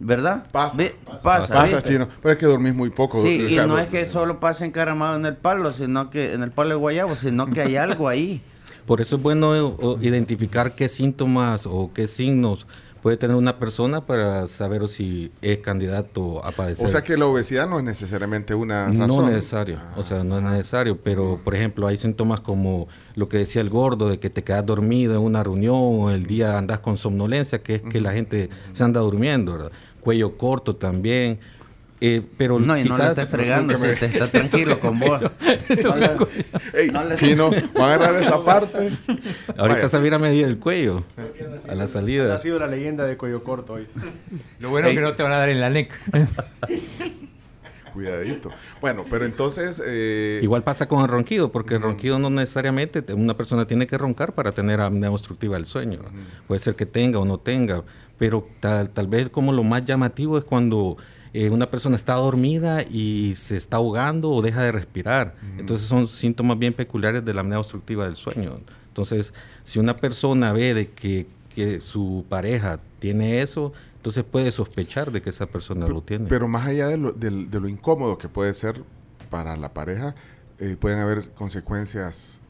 ¿verdad? 0.00 0.44
Pasa. 0.50 0.78
Ve- 0.78 0.96
Pasa, 1.22 1.52
pasa, 1.54 1.82
chino. 1.84 2.08
Pero 2.20 2.32
es 2.32 2.38
que 2.38 2.46
dormís 2.46 2.74
muy 2.74 2.90
poco. 2.90 3.22
Sí, 3.22 3.44
o 3.44 3.48
y 3.48 3.56
no 3.68 3.78
es 3.78 3.88
que 3.88 4.06
solo 4.06 4.40
pase 4.40 4.64
encaramado 4.64 5.14
en 5.16 5.26
el 5.26 5.36
palo, 5.36 5.70
sino 5.70 6.10
que 6.10 6.32
en 6.32 6.42
el 6.42 6.50
palo 6.50 6.70
de 6.70 6.74
guayabo, 6.76 7.14
sino 7.14 7.46
que 7.46 7.60
hay 7.60 7.76
algo 7.76 8.08
ahí. 8.08 8.42
Por 8.86 9.00
eso 9.00 9.16
es 9.16 9.22
bueno 9.22 9.54
eh, 9.54 9.96
identificar 10.00 10.74
qué 10.74 10.88
síntomas 10.88 11.66
o 11.66 11.90
qué 11.94 12.06
signos 12.06 12.66
puede 13.02 13.16
tener 13.16 13.36
una 13.36 13.58
persona 13.58 14.06
para 14.06 14.46
saber 14.46 14.88
si 14.88 15.32
es 15.42 15.58
candidato 15.58 16.44
a 16.44 16.52
padecer. 16.52 16.86
O 16.86 16.88
sea 16.88 17.02
que 17.02 17.16
la 17.16 17.26
obesidad 17.26 17.68
no 17.68 17.78
es 17.78 17.84
necesariamente 17.84 18.54
una 18.54 18.86
razón. 18.86 19.08
No 19.08 19.28
necesario, 19.28 19.76
o 19.96 20.04
sea, 20.04 20.22
no 20.22 20.38
es 20.38 20.44
necesario, 20.44 20.96
pero 20.96 21.40
por 21.42 21.56
ejemplo 21.56 21.88
hay 21.88 21.96
síntomas 21.96 22.40
como 22.40 22.86
lo 23.16 23.28
que 23.28 23.38
decía 23.38 23.60
el 23.60 23.70
gordo, 23.70 24.08
de 24.08 24.20
que 24.20 24.30
te 24.30 24.44
quedas 24.44 24.64
dormido 24.64 25.14
en 25.14 25.20
una 25.20 25.42
reunión 25.42 25.74
o 25.76 26.10
el 26.10 26.26
día 26.26 26.56
andas 26.56 26.78
con 26.78 26.96
somnolencia, 26.96 27.60
que 27.60 27.76
es 27.76 27.82
que 27.82 28.00
la 28.00 28.12
gente 28.12 28.48
se 28.72 28.84
anda 28.84 29.00
durmiendo, 29.00 29.52
¿verdad? 29.52 29.72
Cuello 30.00 30.36
corto 30.38 30.76
también. 30.76 31.40
Eh, 32.04 32.20
pero 32.36 32.58
No, 32.58 32.76
y 32.76 32.82
no 32.84 32.96
le 32.96 33.02
quizás- 33.04 33.10
estés 33.10 33.28
fregando, 33.28 33.78
me- 33.78 33.90
si 33.90 33.96
te 34.00 34.06
está 34.06 34.26
tranquilo 34.30 34.80
con 34.80 34.98
vos. 34.98 35.20
No 35.84 35.94
le- 35.96 36.10
Ey, 36.74 36.90
no 36.90 37.04
le- 37.04 37.14
chino, 37.16 37.50
va 37.78 37.92
a 37.92 37.94
agarrar 37.94 38.20
esa 38.20 38.44
parte. 38.44 38.90
Ahorita 39.56 39.88
se 39.88 39.98
viene 40.00 40.16
a 40.16 40.18
medir 40.18 40.46
el 40.46 40.58
cuello 40.58 41.04
a 41.68 41.74
la 41.74 41.86
salida. 41.86 42.34
Ha 42.34 42.38
sido 42.38 42.58
la 42.58 42.66
leyenda 42.66 43.04
de 43.04 43.16
cuello 43.16 43.44
corto 43.44 43.74
hoy. 43.74 43.86
Lo 44.58 44.70
bueno 44.70 44.88
es 44.88 44.94
que 44.94 45.00
no 45.00 45.14
te 45.14 45.22
van 45.22 45.32
a 45.32 45.36
dar 45.38 45.48
en 45.48 45.60
la 45.60 45.70
NEC. 45.70 45.92
Cuidadito. 47.92 48.50
Bueno, 48.80 49.04
pero 49.10 49.26
entonces. 49.26 49.82
eh, 49.86 50.40
Igual 50.42 50.62
pasa 50.62 50.88
con 50.88 51.02
el 51.02 51.08
ronquido, 51.08 51.52
porque 51.52 51.74
el 51.74 51.82
ronquido 51.82 52.18
no 52.18 52.30
necesariamente 52.30 53.02
te- 53.02 53.12
una 53.12 53.36
persona 53.36 53.66
tiene 53.66 53.86
que 53.86 53.98
roncar 53.98 54.32
para 54.32 54.52
tener 54.52 54.80
apnea 54.80 55.10
obstructiva 55.10 55.56
del 55.56 55.66
sueño. 55.66 56.00
Puede 56.48 56.58
ser 56.60 56.74
que 56.74 56.86
tenga 56.86 57.18
o 57.18 57.26
no 57.26 57.36
tenga, 57.38 57.82
pero 58.18 58.48
tal, 58.60 58.88
tal 58.88 59.08
vez 59.08 59.28
como 59.28 59.52
lo 59.52 59.62
más 59.62 59.84
llamativo 59.84 60.38
es 60.38 60.44
cuando 60.44 60.96
eh, 61.34 61.48
una 61.48 61.70
persona 61.70 61.96
está 61.96 62.14
dormida 62.14 62.82
y 62.82 63.34
se 63.36 63.56
está 63.56 63.78
ahogando 63.78 64.30
o 64.30 64.42
deja 64.42 64.62
de 64.62 64.72
respirar. 64.72 65.34
Entonces 65.56 65.88
son 65.88 66.08
síntomas 66.08 66.58
bien 66.58 66.74
peculiares 66.74 67.24
de 67.24 67.32
la 67.32 67.40
apnea 67.40 67.58
obstructiva 67.58 68.04
del 68.04 68.16
sueño. 68.16 68.58
Entonces, 68.88 69.32
si 69.62 69.78
una 69.78 69.96
persona 69.96 70.52
ve 70.52 70.74
de 70.74 70.90
que, 70.90 71.26
que 71.54 71.80
su 71.80 72.26
pareja 72.28 72.80
tiene 72.98 73.40
eso, 73.40 73.72
entonces 73.96 74.24
puede 74.24 74.52
sospechar 74.52 75.10
de 75.10 75.22
que 75.22 75.30
esa 75.30 75.46
persona 75.46 75.86
lo 75.86 76.02
tiene. 76.02 76.26
Pero 76.28 76.48
más 76.48 76.66
allá 76.66 76.88
de 76.88 76.98
lo, 76.98 77.12
de 77.12 77.30
lo 77.30 77.68
incómodo 77.68 78.18
que 78.18 78.28
puede 78.28 78.52
ser 78.52 78.82
para 79.30 79.56
la 79.56 79.72
pareja, 79.72 80.14
eh, 80.58 80.76
pueden 80.78 80.98
haber 80.98 81.30
consecuencias 81.30 82.41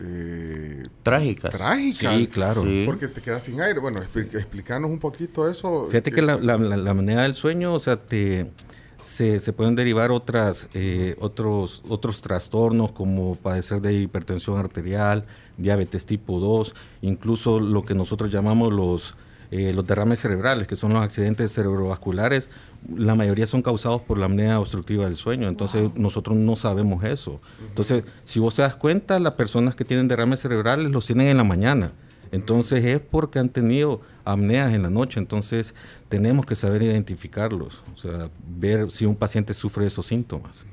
eh, 0.00 0.86
Trágicas. 1.02 1.50
Trágicas. 1.50 2.16
Sí, 2.16 2.26
claro. 2.26 2.62
Sí. 2.62 2.82
Porque 2.86 3.08
te 3.08 3.20
quedas 3.20 3.42
sin 3.44 3.60
aire. 3.60 3.80
Bueno, 3.80 4.00
expli- 4.02 4.34
explicanos 4.34 4.90
un 4.90 4.98
poquito 4.98 5.48
eso. 5.48 5.86
Fíjate 5.90 6.10
que 6.12 6.22
la, 6.22 6.36
la, 6.36 6.56
la, 6.56 6.76
la 6.76 6.90
apnea 6.90 7.22
del 7.22 7.34
sueño, 7.34 7.74
o 7.74 7.78
sea, 7.78 7.96
te, 7.96 8.50
se, 8.98 9.38
se 9.38 9.52
pueden 9.52 9.74
derivar 9.74 10.10
otras, 10.10 10.68
eh, 10.74 11.16
otros, 11.20 11.82
otros 11.88 12.20
trastornos 12.22 12.92
como 12.92 13.34
padecer 13.36 13.80
de 13.80 13.94
hipertensión 13.94 14.58
arterial, 14.58 15.24
diabetes 15.56 16.06
tipo 16.06 16.38
2, 16.40 16.74
incluso 17.02 17.60
lo 17.60 17.84
que 17.84 17.94
nosotros 17.94 18.30
llamamos 18.32 18.72
los, 18.72 19.14
eh, 19.50 19.72
los 19.72 19.86
derrames 19.86 20.20
cerebrales, 20.20 20.68
que 20.68 20.76
son 20.76 20.92
los 20.92 21.02
accidentes 21.02 21.52
cerebrovasculares, 21.52 22.48
la 22.94 23.14
mayoría 23.14 23.46
son 23.46 23.62
causados 23.62 24.00
por 24.02 24.18
la 24.18 24.26
apnea 24.26 24.60
obstructiva 24.60 25.04
del 25.04 25.16
sueño, 25.16 25.48
entonces 25.48 25.90
nosotros 25.96 26.36
no 26.36 26.56
sabemos 26.56 27.04
eso. 27.04 27.40
Entonces, 27.68 28.04
si 28.24 28.38
vos 28.38 28.54
te 28.54 28.62
das 28.62 28.76
cuenta, 28.76 29.18
las 29.18 29.34
personas 29.34 29.74
que 29.74 29.84
tienen 29.84 30.08
derrames 30.08 30.40
cerebrales 30.40 30.90
los 30.90 31.06
tienen 31.06 31.28
en 31.28 31.36
la 31.36 31.44
mañana. 31.44 31.92
Entonces 32.32 32.84
es 32.84 33.00
porque 33.00 33.40
han 33.40 33.48
tenido 33.48 34.00
apneas 34.24 34.72
en 34.72 34.82
la 34.82 34.90
noche, 34.90 35.18
entonces 35.18 35.74
tenemos 36.08 36.46
que 36.46 36.54
saber 36.54 36.82
identificarlos, 36.82 37.82
o 37.92 37.98
sea, 37.98 38.30
ver 38.46 38.90
si 38.90 39.04
un 39.04 39.16
paciente 39.16 39.52
sufre 39.52 39.86
esos 39.86 40.06
síntomas. 40.06 40.64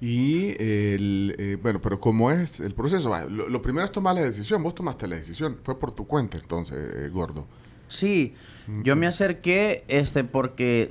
Y 0.00 0.50
el, 0.62 1.34
eh, 1.38 1.58
bueno, 1.60 1.80
pero 1.82 1.98
¿cómo 1.98 2.30
es 2.30 2.60
el 2.60 2.74
proceso? 2.74 3.10
Lo 3.28 3.62
primero 3.62 3.84
es 3.84 3.90
tomar 3.90 4.14
la 4.14 4.20
decisión. 4.20 4.62
Vos 4.62 4.74
tomaste 4.74 5.08
la 5.08 5.16
decisión. 5.16 5.56
Fue 5.62 5.78
por 5.78 5.90
tu 5.90 6.06
cuenta, 6.06 6.36
entonces, 6.36 6.78
eh, 6.96 7.08
gordo. 7.08 7.46
Sí, 7.88 8.34
yo 8.82 8.96
me 8.96 9.06
acerqué 9.06 9.84
este 9.88 10.24
porque 10.24 10.90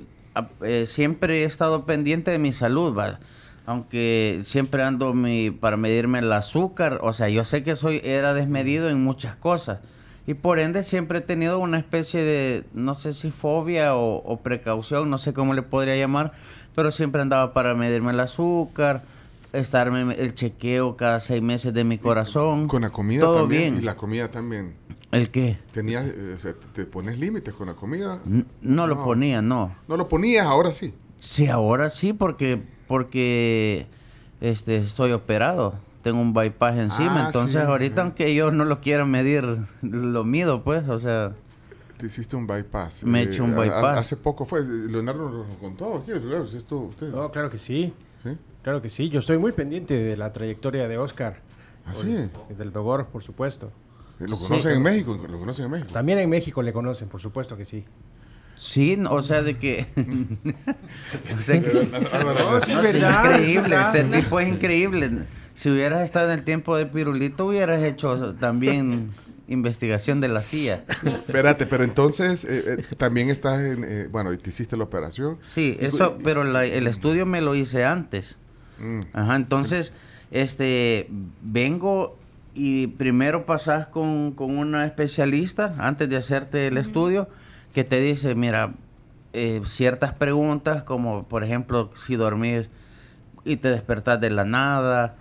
eh, 0.62 0.86
siempre 0.88 1.42
he 1.42 1.44
estado 1.44 1.86
pendiente 1.86 2.32
de 2.32 2.40
mi 2.40 2.54
salud, 2.54 2.98
¿va? 2.98 3.20
aunque 3.66 4.40
siempre 4.44 4.84
ando 4.84 5.14
mi, 5.14 5.50
para 5.52 5.76
medirme 5.76 6.20
el 6.20 6.32
azúcar, 6.32 7.00
o 7.02 7.14
sea, 7.14 7.30
yo 7.30 7.44
sé 7.44 7.64
que 7.64 7.76
soy 7.76 8.00
era 8.04 8.34
desmedido 8.34 8.90
en 8.90 9.04
muchas 9.04 9.36
cosas 9.36 9.80
y 10.28 10.36
por 10.36 10.60
ende 10.60 10.84
siempre 10.84 11.20
he 11.20 11.22
tenido 11.22 11.60
una 11.60 11.80
especie 11.80 12.24
de, 12.24 12.64
no 12.74 12.94
sé 12.94 13.14
si 13.14 13.32
fobia 13.32 13.96
o, 13.96 14.18
o 14.18 14.38
precaución, 14.42 15.10
no 15.10 15.18
sé 15.18 15.34
cómo 15.34 15.54
le 15.54 15.62
podría 15.62 15.96
llamar, 15.96 16.34
pero 16.76 16.92
siempre 16.92 17.22
andaba 17.22 17.54
para 17.54 17.76
medirme 17.76 18.12
el 18.12 18.20
azúcar, 18.20 19.04
estarme 19.54 20.16
el 20.16 20.36
chequeo 20.36 20.96
cada 20.98 21.20
seis 21.20 21.42
meses 21.42 21.74
de 21.74 21.84
mi 21.84 21.98
corazón. 21.98 22.68
Con 22.68 22.82
la 22.82 22.90
comida 22.90 23.22
todo 23.22 23.42
también. 23.42 23.74
bien. 23.74 23.84
Y 23.84 23.86
la 23.86 23.96
comida 23.96 24.30
también. 24.30 24.74
¿El 25.16 25.30
qué? 25.32 25.58
Tenías, 25.72 26.08
eh, 26.08 26.34
o 26.38 26.40
sea, 26.40 26.54
te, 26.54 26.68
te 26.74 26.86
pones 26.86 27.18
límites 27.20 27.54
con 27.54 27.68
la 27.68 27.74
comida. 27.74 28.20
No 28.62 28.88
lo 28.88 29.04
ponía, 29.04 29.42
no. 29.42 29.74
No 29.88 29.98
lo 29.98 30.08
ponías, 30.08 30.46
ahora 30.46 30.74
sí. 30.74 30.94
Sí, 31.20 31.48
ahora 31.48 31.90
sí, 31.90 32.14
porque 32.14 32.62
porque 32.88 33.88
este 34.42 34.78
estoy 34.78 35.12
operado. 35.14 35.74
Tengo 36.04 36.22
un 36.22 36.34
bypass 36.34 36.78
encima, 36.78 37.24
Ah, 37.24 37.26
entonces 37.28 37.62
sí, 37.62 37.68
ahorita 37.68 38.02
aunque 38.04 38.36
yo 38.36 38.52
no 38.52 38.64
lo 38.66 38.80
quiera 38.80 39.06
medir, 39.06 39.44
lo 39.82 40.24
mido, 40.24 40.64
pues, 40.64 40.88
o 40.88 41.00
sea, 41.00 41.32
Te 41.98 42.06
hiciste 42.08 42.36
un 42.36 42.46
bypass. 42.46 43.06
Me 43.06 43.22
he 43.22 43.24
Eh, 43.24 43.28
hecho 43.32 43.44
un 43.44 43.56
bypass. 43.56 43.98
Hace 43.98 44.18
poco 44.18 44.46
fue. 44.46 44.62
Leonardo 44.64 45.30
nos 45.32 45.48
lo 45.48 45.56
contó. 45.60 46.04
¿Qué? 46.06 46.20
Claro, 46.20 46.46
si 46.46 46.58
esto, 46.58 46.78
usted. 46.80 47.08
No, 47.10 47.32
claro 47.32 47.50
que 47.50 47.58
sí. 47.58 47.94
Claro 48.64 48.82
que 48.82 48.90
sí. 48.90 49.10
Yo 49.10 49.20
estoy 49.20 49.38
muy 49.38 49.52
pendiente 49.52 49.94
de 49.94 50.18
la 50.18 50.34
trayectoria 50.34 50.88
de 50.88 50.98
Oscar. 50.98 51.38
¿Ah, 51.86 51.94
sí? 51.94 52.28
Y 52.50 52.54
Del 52.56 52.72
Dogor, 52.74 53.06
por 53.08 53.22
supuesto. 53.24 53.72
Lo 54.20 54.38
conocen 54.38 54.72
en 54.74 54.82
México. 54.84 55.20
Lo 55.30 55.40
conocen 55.40 55.66
en 55.66 55.72
México. 55.72 55.90
También 55.92 56.20
en 56.20 56.30
México 56.30 56.62
le 56.62 56.72
conocen, 56.74 57.08
por 57.10 57.22
supuesto 57.22 57.58
que 57.58 57.66
sí. 57.66 57.84
sí, 58.56 58.98
o 59.10 59.22
sea, 59.22 59.42
de 59.42 59.58
que 59.58 59.86
o 61.38 61.42
sea 61.42 61.62
que- 61.62 61.74
No, 61.74 62.62
sí, 62.62 62.74
No, 62.74 62.82
es 62.82 62.88
sí, 62.88 62.94
verdad, 62.94 63.26
increíble, 63.40 63.76
es 63.80 63.88
este 63.88 64.04
tipo 64.04 64.40
es 64.40 64.48
increíble. 64.50 65.12
Si 65.54 65.70
hubieras 65.70 66.02
estado 66.04 66.32
en 66.32 66.40
el 66.40 66.46
tiempo 66.46 66.76
de 66.76 66.86
Pirulito, 66.86 67.46
hubieras 67.48 67.84
hecho 67.84 68.36
también 68.36 69.10
investigación 69.48 70.22
de 70.22 70.28
la 70.28 70.42
CIA. 70.42 70.84
Espérate, 71.04 71.66
pero 71.68 71.84
entonces 71.84 72.44
eh, 72.46 72.64
eh, 72.80 72.96
también 72.98 73.30
estás 73.30 73.62
en. 73.62 73.84
eh, 73.88 74.08
bueno, 74.12 74.34
y 74.34 74.38
te 74.38 74.50
hiciste 74.50 74.76
la 74.76 74.84
operación. 74.86 75.38
Sí, 75.42 75.78
eso, 75.80 76.18
pero 76.24 76.44
la- 76.44 76.66
el 76.66 76.88
estudio 76.88 77.26
me 77.26 77.42
lo 77.42 77.54
hice 77.56 77.86
antes. 77.86 78.38
Mm. 78.80 79.02
Ajá, 79.14 79.36
entonces, 79.36 79.94
este, 80.32 81.08
vengo 81.42 82.18
y 82.56 82.88
primero 82.88 83.46
pasas 83.46 83.88
con, 83.88 84.32
con 84.32 84.58
una 84.58 84.86
especialista 84.86 85.76
antes 85.78 86.10
de 86.10 86.16
hacerte 86.16 86.68
el 86.68 86.78
estudio 86.78 87.28
que 87.74 87.84
te 87.84 88.00
dice, 88.00 88.34
mira, 88.34 88.72
eh, 89.34 89.62
ciertas 89.66 90.14
preguntas 90.14 90.84
como, 90.84 91.24
por 91.24 91.44
ejemplo, 91.44 91.92
si 91.94 92.16
dormir 92.16 92.70
y 93.44 93.58
te 93.58 93.70
despertas 93.70 94.22
de 94.22 94.30
la 94.30 94.46
nada, 94.46 95.16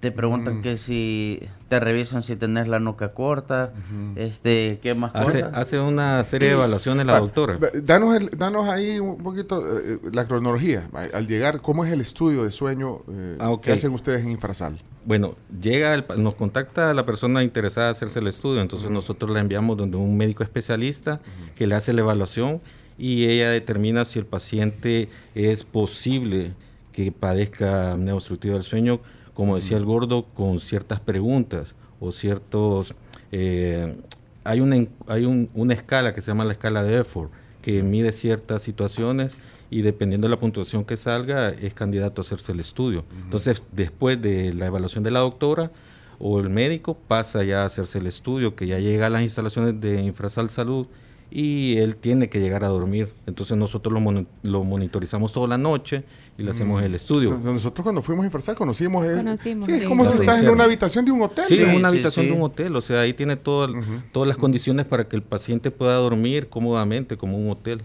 te 0.00 0.12
preguntan 0.12 0.62
que 0.62 0.76
si 0.76 1.40
te 1.68 1.80
revisan 1.80 2.22
si 2.22 2.36
tenés 2.36 2.68
la 2.68 2.78
nuca 2.78 3.08
corta, 3.10 3.72
este, 4.16 4.78
¿qué 4.82 4.94
más 4.94 5.10
Hace, 5.14 5.40
cosas? 5.42 5.56
hace 5.56 5.80
una 5.80 6.22
serie 6.24 6.48
de 6.48 6.54
evaluaciones 6.54 7.04
la 7.04 7.14
Va, 7.14 7.20
doctora. 7.20 7.56
va, 7.58 7.68
Danos, 7.82 8.14
el- 8.16 8.30
danos 8.30 8.68
ahí 8.68 9.00
un 9.00 9.18
poquito 9.18 9.60
eh, 9.78 9.98
la 10.12 10.24
cronología. 10.24 10.88
Al 11.12 11.26
llegar, 11.26 11.60
¿cómo 11.60 11.84
es 11.84 11.92
el 11.92 12.00
estudio 12.00 12.44
de 12.44 12.50
sueño 12.50 12.98
eh, 13.10 13.36
Ah, 13.40 13.54
que 13.62 13.72
hacen 13.72 13.92
ustedes 13.92 14.22
en 14.22 14.30
Infrasal? 14.30 14.78
Bueno, 15.04 15.34
llega, 15.60 15.94
el 15.94 16.04
nos 16.16 16.34
contacta 16.34 16.92
la 16.94 17.04
persona 17.04 17.42
interesada 17.42 17.88
en 17.88 17.92
hacerse 17.92 18.18
el 18.20 18.26
estudio, 18.28 18.60
entonces 18.60 18.90
nosotros 18.90 19.30
la 19.30 19.40
enviamos 19.40 19.76
donde 19.76 19.96
un 19.96 20.16
médico 20.16 20.42
especialista 20.44 21.20
que 21.56 21.66
le 21.66 21.74
hace 21.74 21.92
la 21.92 22.02
evaluación 22.02 22.60
y 22.98 23.26
ella 23.26 23.50
determina 23.50 24.04
si 24.04 24.18
el 24.18 24.26
paciente 24.26 25.08
es 25.34 25.64
posible 25.64 26.52
que 26.92 27.12
padezca 27.12 27.92
apnea 27.92 28.14
obstructiva 28.14 28.54
del 28.54 28.64
sueño, 28.64 29.00
como 29.38 29.54
decía 29.54 29.76
el 29.76 29.84
gordo, 29.84 30.24
con 30.34 30.58
ciertas 30.58 30.98
preguntas 30.98 31.76
o 32.00 32.10
ciertos... 32.10 32.96
eh, 33.30 33.94
hay 34.42 34.58
una, 34.60 34.84
hay 35.06 35.26
un- 35.26 35.48
una 35.54 35.74
escala 35.74 36.12
que 36.12 36.20
se 36.22 36.32
llama 36.32 36.44
la 36.44 36.52
escala 36.54 36.82
de 36.82 36.98
effort, 36.98 37.30
que 37.62 37.84
mide 37.84 38.10
ciertas 38.10 38.62
situaciones 38.62 39.36
y 39.70 39.82
dependiendo 39.82 40.26
de 40.26 40.30
la 40.30 40.40
puntuación 40.40 40.84
que 40.84 40.96
salga, 40.96 41.50
es 41.50 41.72
candidato 41.72 42.20
a 42.20 42.22
hacerse 42.24 42.50
el 42.50 42.58
estudio. 42.58 43.04
Entonces, 43.22 43.62
después 43.70 44.20
de 44.20 44.52
la 44.54 44.66
evaluación 44.66 45.04
de 45.04 45.12
la 45.12 45.20
doctora 45.20 45.70
o 46.18 46.40
el 46.40 46.50
médico, 46.50 46.96
pasa 47.06 47.44
ya 47.44 47.62
a 47.62 47.66
hacerse 47.66 47.98
el 48.00 48.08
estudio, 48.08 48.56
que 48.56 48.66
ya 48.66 48.80
llega 48.80 49.06
a 49.06 49.10
las 49.10 49.22
instalaciones 49.22 49.80
de 49.80 50.02
Infrasal 50.02 50.50
Salud 50.50 50.88
y 51.30 51.76
él 51.76 51.94
tiene 51.94 52.28
que 52.28 52.40
llegar 52.40 52.64
a 52.64 52.68
dormir. 52.68 53.10
Entonces 53.26 53.56
nosotros 53.56 54.02
lo 54.42 54.64
monitorizamos 54.64 55.32
toda 55.32 55.46
la 55.46 55.58
noche 55.58 56.02
y 56.38 56.42
le 56.44 56.50
hacemos 56.50 56.80
el 56.82 56.94
estudio. 56.94 57.32
Nos- 57.32 57.42
Nosotros 57.42 57.82
cuando 57.82 58.00
fuimos 58.00 58.22
a 58.22 58.26
Inversal 58.26 58.54
conocimos... 58.56 59.04
el- 59.04 59.16
Conocimos, 59.16 59.66
sí, 59.66 59.72
es 59.72 59.80
sí. 59.80 59.84
como 59.86 60.04
si 60.06 60.14
Lo 60.16 60.20
estás 60.22 60.40
en 60.42 60.48
una 60.48 60.64
habitación 60.64 61.04
de 61.04 61.10
un 61.10 61.20
hotel. 61.22 61.44
Sí, 61.48 61.60
en 61.60 61.74
una 61.74 61.88
habitación 61.88 62.26
de 62.26 62.32
un 62.32 62.42
hotel, 62.42 62.76
o 62.76 62.80
sea, 62.80 63.00
ahí 63.00 63.12
tiene 63.12 63.36
todo- 63.36 63.68
todas 64.12 64.28
las 64.28 64.36
condiciones 64.36 64.86
para 64.86 65.08
que 65.08 65.16
el 65.16 65.22
paciente 65.22 65.70
pueda 65.72 65.94
dormir 65.96 66.48
cómodamente 66.48 67.16
como 67.16 67.36
un 67.36 67.50
hotel. 67.50 67.82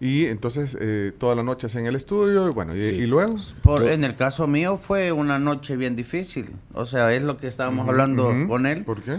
Y 0.00 0.24
entonces 0.24 0.78
eh, 0.80 1.12
toda 1.18 1.34
la 1.34 1.42
noche 1.42 1.66
en 1.78 1.84
el 1.84 1.94
estudio 1.94 2.48
y 2.48 2.52
bueno, 2.52 2.74
y, 2.74 2.80
y 2.80 3.06
luego... 3.06 3.36
Por, 3.62 3.86
en 3.86 4.02
el 4.02 4.16
caso 4.16 4.46
mío 4.46 4.80
fue 4.82 5.12
una 5.12 5.38
noche 5.38 5.76
bien 5.76 5.94
difícil. 5.94 6.46
O 6.72 6.86
sea, 6.86 7.12
es 7.14 7.22
lo 7.22 7.36
que 7.36 7.48
estábamos 7.48 7.82
Ujú, 7.82 7.90
hablando 7.90 8.30
ujú. 8.30 8.48
con 8.48 8.64
él. 8.64 8.82
¿Por 8.84 9.02
qué? 9.02 9.18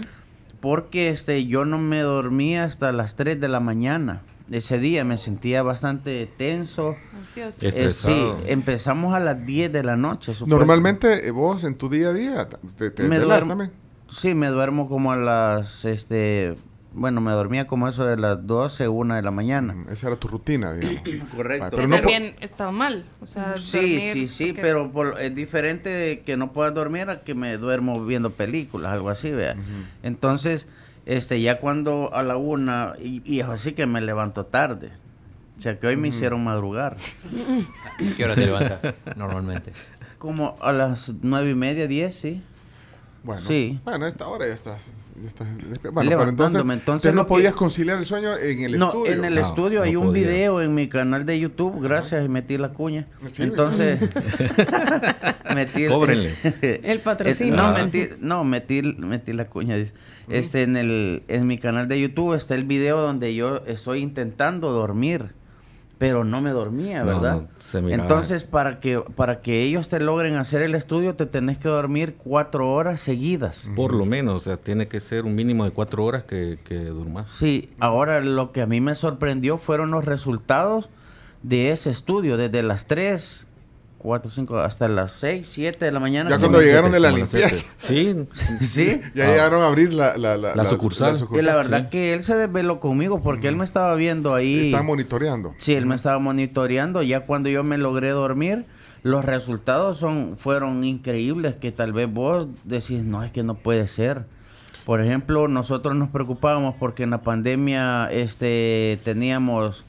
Porque 0.60 1.08
este, 1.10 1.46
yo 1.46 1.64
no 1.64 1.78
me 1.78 2.00
dormía 2.00 2.64
hasta 2.64 2.90
las 2.92 3.14
3 3.14 3.40
de 3.40 3.46
la 3.48 3.60
mañana. 3.60 4.22
Ese 4.52 4.78
día 4.78 5.04
me 5.04 5.16
sentía 5.18 5.62
bastante 5.62 6.28
tenso. 6.36 6.96
Ansioso. 7.16 7.66
Eh, 7.66 7.90
sí, 7.90 8.32
empezamos 8.46 9.14
a 9.14 9.20
las 9.20 9.44
10 9.46 9.72
de 9.72 9.82
la 9.82 9.96
noche. 9.96 10.34
supuesto. 10.34 10.56
Normalmente 10.56 11.26
eh, 11.26 11.30
vos 11.30 11.64
en 11.64 11.74
tu 11.76 11.88
día 11.88 12.08
a 12.08 12.12
día 12.12 12.48
te, 12.76 12.90
te 12.90 13.02
me 13.04 13.18
duermo, 13.18 13.48
también. 13.48 13.72
Sí, 14.08 14.34
me 14.34 14.48
duermo 14.48 14.88
como 14.88 15.10
a 15.12 15.16
las, 15.16 15.86
este, 15.86 16.54
bueno, 16.92 17.22
me 17.22 17.32
dormía 17.32 17.66
como 17.66 17.88
eso 17.88 18.04
de 18.04 18.18
las 18.18 18.46
12, 18.46 18.88
1 18.88 19.14
de 19.14 19.22
la 19.22 19.30
mañana. 19.30 19.74
Esa 19.90 20.08
era 20.08 20.16
tu 20.16 20.28
rutina, 20.28 20.74
digamos. 20.74 21.00
Correcto. 21.34 21.68
Pero 21.70 21.88
no 21.88 21.96
También 21.96 22.36
está 22.40 22.70
mal. 22.70 23.06
O 23.22 23.26
sea, 23.26 23.54
Sí, 23.56 23.78
dormir, 23.78 24.12
sí, 24.12 24.28
sí, 24.28 24.46
porque- 24.48 24.60
pero 24.60 24.92
por- 24.92 25.18
es 25.18 25.34
diferente 25.34 26.22
que 26.26 26.36
no 26.36 26.52
puedas 26.52 26.74
dormir 26.74 27.08
a 27.08 27.20
que 27.20 27.34
me 27.34 27.56
duermo 27.56 28.04
viendo 28.04 28.28
películas, 28.30 28.92
algo 28.92 29.08
así, 29.08 29.30
vea. 29.30 29.56
Entonces, 30.02 30.66
este, 31.06 31.40
ya 31.40 31.58
cuando 31.58 32.14
a 32.14 32.22
la 32.22 32.36
una, 32.36 32.94
y, 33.02 33.22
y 33.24 33.40
es 33.40 33.48
así 33.48 33.72
que 33.72 33.86
me 33.86 34.00
levanto 34.00 34.46
tarde. 34.46 34.90
O 35.58 35.60
sea, 35.60 35.78
que 35.78 35.86
hoy 35.86 35.96
me 35.96 36.08
hicieron 36.08 36.42
madrugar. 36.42 36.96
¿Qué 38.16 38.24
hora 38.24 38.34
te 38.34 38.46
levantas 38.46 38.94
normalmente? 39.16 39.72
Como 40.18 40.56
a 40.60 40.72
las 40.72 41.12
nueve 41.22 41.50
y 41.50 41.54
media, 41.54 41.86
diez, 41.86 42.14
sí. 42.16 42.42
Bueno, 43.22 43.40
Sí. 43.42 43.78
bueno, 43.84 44.04
a 44.04 44.08
esta 44.08 44.26
hora 44.26 44.46
ya 44.48 44.54
estás. 44.54 44.80
Ya 45.20 45.28
estás 45.28 45.48
despierto. 45.58 45.92
Bueno, 45.92 46.10
pero 46.16 46.28
entonces, 46.30 46.60
entonces 46.60 46.94
¿usted 46.96 47.14
no 47.14 47.24
que- 47.24 47.28
podías 47.28 47.54
conciliar 47.54 47.98
el 47.98 48.04
sueño 48.04 48.36
en 48.36 48.62
el 48.62 48.78
no, 48.78 48.86
estudio. 48.86 49.12
en 49.12 49.24
el 49.24 49.38
estudio 49.38 49.82
hay 49.82 49.96
un 49.96 50.12
video 50.12 50.60
en 50.62 50.74
mi 50.74 50.88
canal 50.88 51.26
de 51.26 51.38
YouTube, 51.38 51.80
gracias, 51.82 52.24
y 52.24 52.28
metí 52.28 52.56
la 52.58 52.70
cuña. 52.70 53.06
Sí, 53.28 53.42
Entonces, 53.42 54.00
metí 55.54 55.86
Cóbrenle. 55.88 56.34
El 56.82 57.00
patrocinio. 57.00 57.56
No, 57.56 57.62
Ah. 57.68 57.72
metí, 57.84 58.06
no, 58.20 58.44
metí, 58.44 58.82
metí 58.82 59.32
la 59.32 59.46
cuña. 59.46 59.76
Este, 60.28 60.62
en, 60.62 60.76
el, 60.76 61.22
en 61.28 61.46
mi 61.46 61.58
canal 61.58 61.88
de 61.88 62.00
YouTube 62.00 62.34
está 62.34 62.54
el 62.54 62.64
video 62.64 63.00
donde 63.00 63.34
yo 63.34 63.62
estoy 63.66 64.00
intentando 64.00 64.70
dormir, 64.72 65.26
pero 66.02 66.24
no 66.24 66.40
me 66.40 66.50
dormía, 66.50 67.04
¿verdad? 67.04 67.42
no. 67.72 67.88
Entonces, 67.90 68.42
para 68.42 68.80
que, 68.80 68.98
para 69.14 69.40
que 69.40 69.62
ellos 69.62 69.88
te 69.88 70.00
logren 70.00 70.34
hacer 70.34 70.60
el 70.60 70.74
estudio, 70.74 71.14
te 71.14 71.26
tenés 71.26 71.58
que 71.58 71.68
dormir 71.68 72.16
cuatro 72.18 72.72
horas 72.72 73.00
seguidas. 73.00 73.70
Por 73.76 73.94
lo 73.94 74.04
menos, 74.04 74.34
o 74.34 74.40
sea, 74.40 74.56
tiene 74.56 74.88
que 74.88 74.98
ser 74.98 75.24
un 75.26 75.36
mínimo 75.36 75.64
de 75.64 75.70
cuatro 75.70 76.04
horas 76.04 76.24
que, 76.24 76.58
que 76.64 76.86
durmas. 76.86 77.30
Sí, 77.30 77.70
ahora 77.78 78.20
lo 78.20 78.50
que 78.50 78.62
a 78.62 78.66
mí 78.66 78.80
me 78.80 78.96
sorprendió 78.96 79.58
fueron 79.58 79.92
los 79.92 80.04
resultados 80.04 80.90
de 81.44 81.70
ese 81.70 81.90
estudio, 81.90 82.36
desde 82.36 82.64
las 82.64 82.88
3, 82.88 83.46
4, 84.02 84.30
5, 84.30 84.58
hasta 84.58 84.88
las 84.88 85.12
6, 85.12 85.48
7 85.48 85.84
de 85.84 85.92
la 85.92 86.00
mañana. 86.00 86.28
Ya 86.28 86.36
que 86.36 86.40
cuando 86.40 86.60
llegaron 86.60 86.90
de 86.92 87.00
la 87.00 87.10
limpieza. 87.10 87.66
Sí. 87.78 88.26
Sí. 88.60 89.00
Ya 89.14 89.26
llegaron 89.26 89.62
a 89.62 89.66
abrir 89.66 89.92
la, 89.92 90.16
la, 90.16 90.36
la, 90.36 90.54
La 90.54 90.64
sucursal. 90.64 91.16
Y 91.32 91.42
la 91.42 91.54
verdad 91.54 91.88
que 91.88 92.14
él 92.14 92.22
se 92.22 92.34
desveló 92.34 92.80
conmigo 92.80 93.22
porque 93.22 93.48
él 93.48 93.56
me 93.56 93.64
estaba 93.64 93.94
viendo 93.94 94.34
ahí. 94.34 94.62
Estaba 94.62 94.82
monitoreando. 94.82 95.54
Sí, 95.58 95.74
él 95.74 95.86
me 95.86 95.94
estaba 95.94 96.18
monitoreando. 96.18 97.02
Ya 97.02 97.20
cuando 97.20 97.48
yo 97.48 97.62
me 97.64 97.78
logré 97.78 98.10
dormir, 98.10 98.64
los 99.02 99.24
resultados 99.24 99.98
son 99.98 100.36
fueron 100.38 100.84
increíbles 100.84 101.54
que 101.54 101.72
tal 101.72 101.92
vez 101.92 102.12
vos 102.12 102.48
decís, 102.64 103.02
no, 103.02 103.22
es 103.22 103.30
que 103.30 103.42
no 103.42 103.54
puede 103.54 103.86
ser. 103.86 104.24
Por 104.84 105.00
ejemplo, 105.00 105.46
nosotros 105.48 105.94
nos 105.94 106.10
preocupábamos 106.10 106.74
porque 106.78 107.04
en 107.04 107.10
la 107.10 107.22
pandemia 107.22 108.08
este, 108.10 108.98
teníamos 109.04 109.84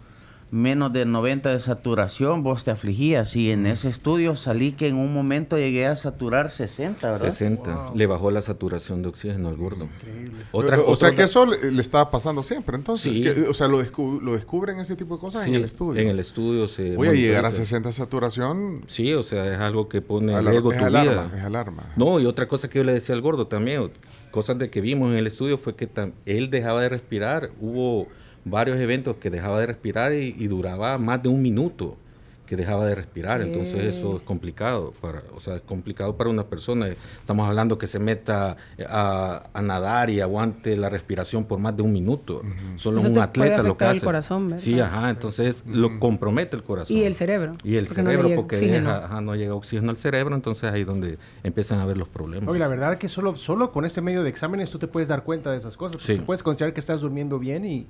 menos 0.54 0.94
de 0.94 1.06
90 1.06 1.50
de 1.50 1.60
saturación, 1.60 2.44
vos 2.44 2.64
te 2.64 2.70
afligías 2.70 3.36
y 3.36 3.50
en 3.50 3.66
ese 3.66 3.90
estudio 3.90 4.36
salí 4.36 4.74
que 4.74 4.88
en 4.88 4.96
un 4.96 5.12
momento 5.12 5.58
llegué 5.58 5.88
a 5.88 5.96
saturar 5.96 6.52
60, 6.52 7.10
¿verdad? 7.10 7.26
60. 7.32 7.92
Le 7.96 8.06
bajó 8.06 8.30
la 8.30 8.40
saturación 8.44 9.02
de 9.02 9.08
oxígeno 9.10 9.50
al 9.50 9.56
gordo. 9.58 9.88
Otra, 10.52 10.80
o 10.80 10.96
sea 10.96 11.10
que 11.12 11.24
eso 11.24 11.48
le, 11.48 11.72
le 11.72 11.82
estaba 11.82 12.12
pasando 12.12 12.44
siempre, 12.44 12.78
entonces. 12.78 13.12
Sí. 13.12 13.22
Que- 13.24 13.48
o 13.50 13.54
sea, 13.54 13.68
lo, 13.68 13.84
descu- 13.84 14.22
lo 14.22 14.34
descubren 14.34 14.80
ese 14.80 14.96
tipo 14.96 15.16
de 15.16 15.22
cosas 15.22 15.48
en 15.48 15.56
el 15.56 15.64
estudio. 15.64 16.00
En 16.00 16.08
el 16.10 16.20
estudio 16.20 16.68
se. 16.68 16.96
Voy 16.96 17.08
a 17.08 17.14
llegar 17.14 17.46
a 17.46 17.50
monitoriza. 17.50 17.66
60 17.66 17.92
saturación. 17.92 18.84
Sí, 18.86 19.12
o 19.16 19.24
sea, 19.24 19.52
es 19.52 19.58
algo 19.60 19.90
que 19.90 20.02
pone 20.02 20.34
en 20.34 20.38
Alar- 20.38 20.52
riesgo 20.52 20.72
es 20.72 20.78
tu 20.80 20.86
alarma, 20.86 21.12
vida. 21.26 21.32
es 21.40 21.44
alarma. 21.44 21.84
No, 21.96 22.20
y 22.20 22.28
otra 22.28 22.48
cosa 22.48 22.70
que 22.70 22.78
yo 22.78 22.84
le 22.84 22.94
decía 22.94 23.16
al 23.16 23.22
gordo 23.22 23.48
también, 23.48 23.90
cosas 24.30 24.60
de 24.60 24.70
que 24.70 24.82
vimos 24.82 25.10
en 25.12 25.18
el 25.18 25.26
estudio 25.26 25.58
fue 25.58 25.76
que 25.76 25.92
tam- 25.92 26.14
él 26.28 26.52
dejaba 26.52 26.84
de 26.84 26.90
respirar. 26.90 27.50
Hubo 27.60 28.08
varios 28.46 28.80
eventos 28.80 29.16
que 29.18 29.30
dejaba 29.30 29.60
de 29.60 29.68
respirar 29.68 30.14
y, 30.14 30.36
y 30.38 30.48
duraba 30.48 30.98
más 30.98 31.22
de 31.24 31.30
un 31.30 31.42
minuto 31.42 31.98
que 32.46 32.58
dejaba 32.58 32.86
de 32.86 32.94
respirar. 32.94 33.42
Entonces 33.42 33.82
eso 33.96 34.18
es 34.18 34.22
complicado 34.24 34.94
para, 35.02 35.24
o 35.34 35.40
sea, 35.40 35.56
es 35.56 35.62
complicado 35.62 36.18
para 36.18 36.30
una 36.30 36.44
persona. 36.44 36.88
Estamos 37.18 37.48
hablando 37.48 37.78
que 37.78 37.88
se 37.88 38.00
meta 38.00 38.58
a, 38.88 39.44
a 39.54 39.62
nadar 39.62 40.10
y 40.10 40.20
aguante 40.20 40.76
la 40.76 40.90
respiración 40.90 41.46
por 41.46 41.60
más 41.60 41.76
de 41.78 41.84
un 41.84 41.94
minuto. 41.94 42.42
Solo 42.76 42.98
Eso 43.00 43.08
un 43.08 43.14
te 43.14 43.20
puede 43.22 43.54
atleta 43.54 43.58
lo 43.64 43.64
que 43.64 43.70
afectar 43.86 43.92
el 43.92 43.98
hace. 43.98 44.06
corazón, 44.06 44.44
¿verdad? 44.50 44.58
sí, 44.62 44.78
ajá. 44.80 45.10
Entonces 45.10 45.64
lo 45.66 46.00
compromete 46.02 46.58
el 46.58 46.64
corazón. 46.64 46.96
Y 46.96 47.04
el 47.04 47.16
cerebro. 47.16 47.56
Y 47.64 47.78
el 47.78 47.86
porque 47.86 48.02
no 48.02 48.10
cerebro, 48.10 48.28
llega 48.28 48.42
porque 48.42 48.58
deja- 48.58 49.06
ajá, 49.06 49.22
no 49.22 49.36
llega 49.36 49.56
oxígeno 49.56 49.90
al 49.92 49.98
cerebro, 49.98 50.36
entonces 50.36 50.70
ahí 50.70 50.82
es 50.82 50.88
donde 50.88 51.18
empiezan 51.44 51.80
a 51.80 51.86
ver 51.86 51.98
los 51.98 52.10
problemas. 52.10 52.50
Oye, 52.50 52.60
la 52.60 52.68
verdad 52.68 52.98
que 52.98 53.08
solo, 53.08 53.38
solo 53.38 53.72
con 53.72 53.86
este 53.86 54.02
medio 54.02 54.22
de 54.22 54.30
exámenes 54.30 54.70
tú 54.70 54.78
te 54.80 54.88
puedes 54.88 55.08
dar 55.08 55.24
cuenta 55.24 55.50
de 55.50 55.58
esas 55.58 55.78
cosas. 55.78 56.04
Sí. 56.04 56.18
Tú 56.18 56.26
puedes 56.26 56.44
considerar 56.44 56.74
que 56.74 56.82
estás 56.82 57.00
durmiendo 57.00 57.40
bien 57.40 57.64
y, 57.66 57.88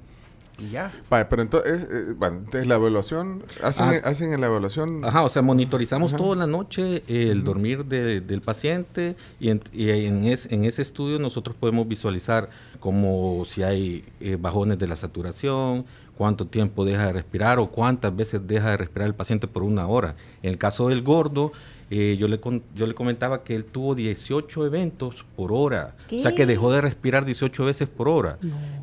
y 0.59 0.69
ya. 0.69 0.91
Vale, 1.09 1.25
pero 1.25 1.41
entonces, 1.41 1.83
eh, 1.91 2.13
bueno, 2.17 2.37
entonces 2.39 2.67
la 2.67 2.75
evaluación, 2.75 3.43
hacen, 3.63 3.85
Ah. 3.85 4.01
hacen 4.03 4.33
en 4.33 4.41
la 4.41 4.47
evaluación. 4.47 5.03
Ajá, 5.03 5.23
o 5.23 5.29
sea, 5.29 5.41
monitorizamos 5.41 6.13
Ajá. 6.13 6.21
toda 6.23 6.35
la 6.35 6.47
noche 6.47 7.03
el 7.07 7.43
dormir 7.43 7.85
de- 7.85 8.21
del 8.21 8.41
paciente 8.41 9.15
y, 9.39 9.49
en, 9.49 9.61
y 9.73 9.89
en, 9.89 10.25
es- 10.25 10.51
en 10.51 10.63
ese 10.65 10.81
estudio 10.81 11.19
nosotros 11.19 11.55
podemos 11.59 11.87
visualizar 11.87 12.49
como 12.79 13.45
si 13.45 13.63
hay 13.63 14.03
eh, 14.19 14.37
bajones 14.39 14.77
de 14.79 14.87
la 14.87 14.95
saturación, 14.95 15.85
cuánto 16.17 16.45
tiempo 16.45 16.85
deja 16.85 17.07
de 17.07 17.13
respirar 17.13 17.57
o 17.59 17.67
cuántas 17.67 18.15
veces 18.15 18.45
deja 18.47 18.71
de 18.71 18.77
respirar 18.77 19.07
el 19.07 19.15
paciente 19.15 19.47
por 19.47 19.63
una 19.63 19.87
hora. 19.87 20.15
En 20.43 20.51
el 20.51 20.57
caso 20.57 20.89
del 20.89 21.01
gordo, 21.01 21.51
eh, 21.89 22.15
yo, 22.19 22.27
le 22.27 22.39
con- 22.39 22.61
yo 22.75 22.85
le 22.87 22.93
comentaba 22.93 23.41
que 23.43 23.55
él 23.55 23.65
tuvo 23.65 23.95
18 23.95 24.65
eventos 24.65 25.25
por 25.35 25.51
hora. 25.51 25.95
O 26.11 26.21
sea, 26.21 26.31
que 26.33 26.45
dejó 26.45 26.71
de 26.71 26.81
respirar 26.81 27.25
18 27.25 27.65
veces 27.65 27.87
por 27.87 28.07
hora. 28.09 28.37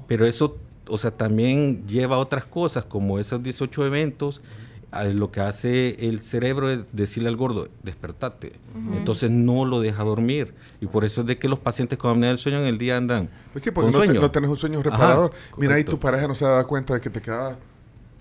Pero 0.08 0.26
eso, 0.26 0.56
o 0.90 0.98
sea, 0.98 1.10
también 1.10 1.86
lleva 1.86 2.18
otras 2.18 2.44
cosas, 2.44 2.84
como 2.84 3.18
esos 3.18 3.42
18 3.42 3.86
eventos, 3.86 4.40
lo 5.14 5.30
que 5.30 5.40
hace 5.40 6.08
el 6.08 6.20
cerebro 6.20 6.68
es 6.70 6.80
decirle 6.92 7.28
al 7.28 7.36
gordo, 7.36 7.68
despertate. 7.84 8.52
Entonces 8.96 9.30
no 9.30 9.64
lo 9.64 9.80
deja 9.80 10.02
dormir. 10.02 10.52
Y 10.80 10.86
por 10.86 11.04
eso 11.04 11.20
es 11.20 11.26
de 11.28 11.38
que 11.38 11.48
los 11.48 11.60
pacientes 11.60 11.96
con 11.98 12.10
apnea 12.10 12.30
del 12.30 12.38
sueño 12.38 12.58
en 12.58 12.66
el 12.66 12.76
día 12.76 12.96
andan 12.96 13.28
Pues 13.52 13.62
sí, 13.62 13.70
porque 13.70 13.92
con 13.92 14.00
no, 14.00 14.12
te- 14.12 14.18
no 14.18 14.30
tenés 14.32 14.50
un 14.50 14.56
sueño 14.56 14.80
Ajá, 14.80 14.90
reparador. 14.90 15.30
Mira, 15.58 15.76
ahí 15.76 15.84
tu 15.84 15.98
pareja 15.98 16.26
no 16.26 16.34
se 16.34 16.44
da 16.44 16.64
cuenta 16.64 16.94
de 16.94 17.00
que 17.00 17.08
te 17.08 17.20
quedabas. 17.20 17.56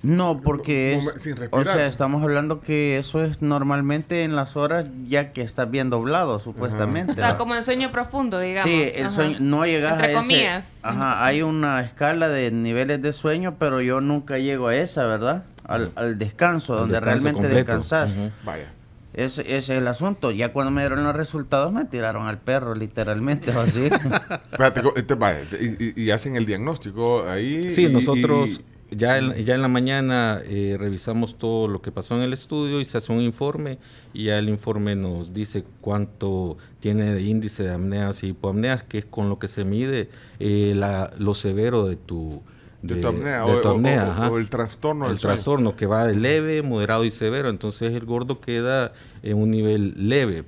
No, 0.01 0.39
porque 0.41 0.95
es, 0.95 1.21
sin 1.21 1.35
o 1.51 1.63
sea, 1.65 1.85
estamos 1.85 2.23
hablando 2.23 2.61
que 2.61 2.97
eso 2.97 3.21
es 3.21 3.41
normalmente 3.41 4.23
en 4.23 4.33
las 4.33 4.55
horas 4.55 4.85
ya 5.07 5.33
que 5.33 5.41
estás 5.41 5.69
bien 5.69 5.89
doblado, 5.89 6.39
supuestamente. 6.39 7.11
O 7.11 7.15
sea, 7.15 7.35
como 7.35 7.53
en 7.53 7.63
sueño 7.63 7.91
profundo, 7.91 8.39
digamos. 8.39 8.69
Sí, 8.71 8.89
el 8.95 9.07
Ajá. 9.07 9.15
sueño, 9.15 9.37
no 9.41 9.65
llegas 9.65 9.93
Entre 9.93 10.07
a 10.07 10.11
ese. 10.11 10.19
comillas. 10.21 10.81
Ajá, 10.85 11.25
hay 11.25 11.41
una 11.41 11.81
escala 11.81 12.29
de 12.29 12.49
niveles 12.51 13.01
de 13.01 13.11
sueño, 13.11 13.55
pero 13.59 13.81
yo 13.81 13.99
nunca 13.99 14.37
llego 14.37 14.69
a 14.69 14.75
esa, 14.75 15.05
¿verdad? 15.05 15.43
Al, 15.65 15.91
al 15.95 16.17
descanso, 16.17 16.73
Al 16.73 16.79
donde 16.79 16.93
descanso 16.95 17.09
realmente 17.23 17.41
completo. 17.41 17.71
descansas. 17.73 18.15
Vaya. 18.45 18.71
Ese, 19.13 19.41
ese 19.41 19.57
es 19.57 19.69
el 19.81 19.87
asunto. 19.89 20.31
Ya 20.31 20.53
cuando 20.53 20.71
me 20.71 20.81
dieron 20.81 21.03
los 21.03 21.13
resultados, 21.15 21.73
me 21.73 21.83
tiraron 21.83 22.25
al 22.27 22.37
perro, 22.37 22.73
literalmente, 22.73 23.51
o 23.51 23.59
así. 23.59 23.89
Este, 24.95 25.15
vaya, 25.15 25.39
y, 25.59 25.83
y- 25.83 26.03
y 26.05 26.11
hacen 26.11 26.35
el 26.37 26.45
diagnóstico 26.45 27.27
ahí. 27.27 27.69
Sí, 27.69 27.85
y- 27.87 27.89
nosotros 27.93 28.49
y- 28.49 28.61
ya, 28.91 29.17
en, 29.17 29.33
ya 29.45 29.55
en 29.55 29.61
la 29.61 29.67
mañana 29.67 30.41
eh, 30.45 30.75
revisamos 30.79 31.37
todo 31.37 31.67
lo 31.67 31.81
que 31.81 31.91
pasó 31.91 32.15
en 32.15 32.21
el 32.21 32.33
estudio 32.33 32.79
y 32.81 32.85
se 32.85 32.97
hace 32.97 33.11
un 33.11 33.21
informe 33.21 33.77
y 34.13 34.25
ya 34.25 34.37
el 34.37 34.49
informe 34.49 34.95
nos 34.95 35.33
dice 35.33 35.63
cuánto 35.81 36.57
tiene 36.79 37.13
de 37.13 37.21
índice 37.21 37.63
de 37.63 37.73
apneas 37.73 38.23
y 38.23 38.27
hipoapneas, 38.29 38.83
que 38.83 38.99
es 38.99 39.05
con 39.05 39.29
lo 39.29 39.39
que 39.39 39.47
se 39.47 39.63
mide 39.65 40.09
eh, 40.39 40.73
la, 40.75 41.11
lo 41.17 41.33
severo 41.35 41.85
de 41.87 41.95
tu, 41.97 42.41
De 42.81 42.95
tu 42.95 43.07
apnea, 43.07 43.45
de 43.45 43.51
o- 43.51 43.61
tu 43.61 43.67
o- 43.67 43.71
apnea, 43.71 44.07
o- 44.07 44.11
ajá. 44.11 44.29
o 44.31 44.37
el 44.37 44.49
trastorno 44.49 45.09
El 45.09 45.19
trastorno 45.19 45.75
que 45.75 45.85
va 45.85 46.07
de 46.07 46.15
leve, 46.15 46.61
moderado 46.61 47.03
y 47.05 47.11
severo. 47.11 47.49
Entonces 47.49 47.91
el 47.93 48.05
gordo 48.05 48.39
queda 48.39 48.93
en 49.23 49.37
un 49.37 49.51
nivel 49.51 49.93
leve. 50.09 50.43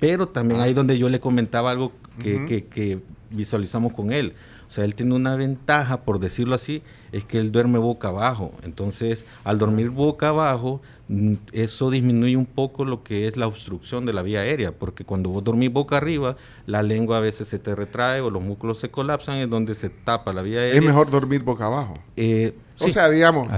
Pero 0.00 0.28
también 0.28 0.60
ahí 0.60 0.74
donde 0.74 0.96
yo 0.98 1.08
le 1.08 1.20
comentaba 1.20 1.70
algo 1.72 1.92
que, 2.22 2.36
Ujú. 2.36 2.46
que- 2.46 2.64
que 2.66 2.98
visualizamos 3.30 3.92
con 3.94 4.12
él. 4.12 4.34
O 4.72 4.74
sea, 4.74 4.86
él 4.86 4.94
tiene 4.94 5.14
una 5.14 5.36
ventaja, 5.36 5.98
por 5.98 6.18
decirlo 6.18 6.54
así, 6.54 6.80
es 7.12 7.26
que 7.26 7.36
él 7.36 7.52
duerme 7.52 7.78
boca 7.78 8.08
abajo. 8.08 8.52
Entonces, 8.62 9.26
al 9.44 9.58
dormir 9.58 9.90
boca 9.90 10.30
abajo, 10.30 10.80
mm, 11.08 11.34
eso 11.52 11.90
disminuye 11.90 12.38
un 12.38 12.46
poco 12.46 12.86
lo 12.86 13.02
que 13.04 13.28
es 13.28 13.36
la 13.36 13.46
obstrucción 13.46 14.06
de 14.06 14.14
la 14.14 14.22
vía 14.22 14.40
aérea, 14.40 14.72
porque 14.72 15.04
cuando 15.04 15.28
vos 15.28 15.44
dormís 15.44 15.70
boca 15.70 15.98
arriba, 15.98 16.36
la 16.64 16.82
lengua 16.82 17.18
a 17.18 17.20
veces 17.20 17.48
se 17.48 17.58
te 17.58 17.74
retrae 17.74 18.22
o 18.22 18.30
los 18.30 18.42
músculos 18.42 18.78
se 18.78 18.90
colapsan, 18.90 19.40
es 19.40 19.50
donde 19.50 19.74
se 19.74 19.90
tapa 19.90 20.32
la 20.32 20.40
vía 20.40 20.60
aérea. 20.60 20.78
Es 20.78 20.82
mejor 20.82 21.10
dormir 21.10 21.42
boca 21.42 21.66
abajo. 21.66 21.92
Eh, 22.16 22.54
O 22.80 22.84
sí. 22.84 22.92
sea, 22.92 23.10
digamos. 23.10 23.48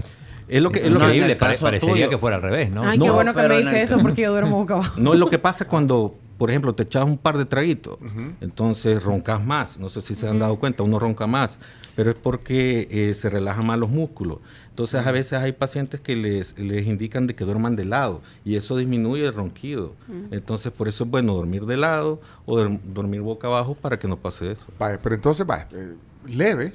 Es 0.49 0.63
lo 0.63 0.71
que, 0.71 0.81
es 0.81 0.91
lo 0.91 0.99
que- 0.99 1.05
Increíble, 1.07 1.37
pare- 1.37 1.57
parecería 1.59 2.09
que 2.09 2.19
fuera 2.19 2.37
al 2.37 2.43
revés, 2.43 2.71
¿no? 2.71 2.83
Ay, 2.83 2.99
qué 2.99 3.07
No, 3.07 3.15
bueno 3.15 3.33
que 3.35 3.49
me 3.49 3.59
dice 3.59 3.77
el- 3.79 3.85
eso 3.85 3.99
porque 3.99 4.23
yo 4.23 4.31
duermo 4.33 4.57
boca 4.59 4.75
abajo. 4.75 4.93
No 5.01 5.15
es 5.15 5.19
lo 5.19 5.29
que 5.31 5.39
pasa 5.39 5.67
cuando, 5.67 6.15
por 6.39 6.51
ejemplo, 6.51 6.75
te 6.75 6.83
echas 6.83 7.05
un 7.05 7.17
par 7.19 7.39
de 7.39 7.45
traguitos, 7.47 7.99
entonces 8.41 9.03
roncas 9.03 9.45
más. 9.45 9.79
No 9.79 9.89
sé 9.89 10.03
si 10.03 10.15
se 10.15 10.29
han 10.29 10.39
dado 10.39 10.57
cuenta, 10.57 10.83
uno 10.83 10.99
ronca 10.99 11.27
más, 11.27 11.59
pero 11.97 12.11
es 12.11 12.17
porque 12.17 12.89
eh, 12.91 13.15
se 13.15 13.31
relajan 13.31 13.67
más 13.67 13.79
los 13.79 13.89
músculos. 13.91 14.39
Entonces 14.71 15.07
a 15.07 15.13
veces 15.13 15.35
hay 15.41 15.53
pacientes 15.53 16.01
que 16.01 16.17
les, 16.17 16.59
les 16.59 16.87
indican 16.87 17.29
de 17.29 17.35
que 17.37 17.45
duerman 17.45 17.77
de 17.77 17.85
lado 17.85 18.21
y 18.45 18.57
eso 18.57 18.77
disminuye 18.77 19.25
el 19.27 19.33
ronquido. 19.33 19.95
Entonces 20.33 20.73
por 20.73 20.89
eso 20.89 21.05
es 21.05 21.11
bueno 21.11 21.33
dormir 21.35 21.65
de 21.65 21.77
lado 21.77 22.21
o 22.45 22.59
dorm- 22.59 22.81
dormir 22.83 23.21
boca 23.21 23.47
abajo 23.47 23.75
para 23.77 23.99
que 24.01 24.09
no 24.09 24.17
pase 24.17 24.51
eso. 24.51 24.65
Vaya, 24.79 24.99
pero 25.01 25.15
entonces, 25.15 25.47
va, 25.49 25.69
eh, 25.73 25.95
leve. 26.27 26.73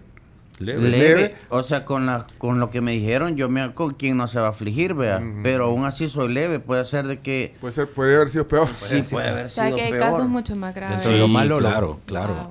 Leve. 0.59 0.89
Leve, 0.89 1.35
o 1.49 1.63
sea, 1.63 1.85
con 1.85 2.05
la, 2.05 2.27
con 2.38 2.59
lo 2.59 2.69
que 2.69 2.81
me 2.81 2.91
dijeron, 2.91 3.35
yo 3.38 3.47
me 3.49 3.73
con 3.73 3.93
quien 3.93 4.17
no 4.17 4.27
se 4.27 4.39
va 4.39 4.47
a 4.47 4.49
afligir, 4.49 4.93
vea. 4.93 5.21
Pero 5.41 5.65
aún 5.65 5.85
así 5.85 6.07
soy 6.09 6.33
leve, 6.33 6.59
puede 6.59 6.83
ser 6.85 7.07
de 7.07 7.19
que. 7.19 7.55
Puede 7.61 7.71
ser, 7.71 7.89
puede 7.89 8.15
haber 8.15 8.29
sido 8.29 8.47
peor. 8.47 8.67
Sí, 8.67 9.01
puede 9.09 9.29
haber 9.29 9.45
O 9.45 9.47
sea, 9.49 9.65
sido 9.65 9.77
que 9.77 9.83
hay 9.83 9.91
peor. 9.91 10.03
casos 10.03 10.27
mucho 10.27 10.55
más 10.55 10.75
graves. 10.75 11.03
De 11.07 11.17
lo 11.17 11.27
malo, 11.27 11.59
lo- 11.59 11.69
claro, 11.69 11.99
claro. 12.05 12.49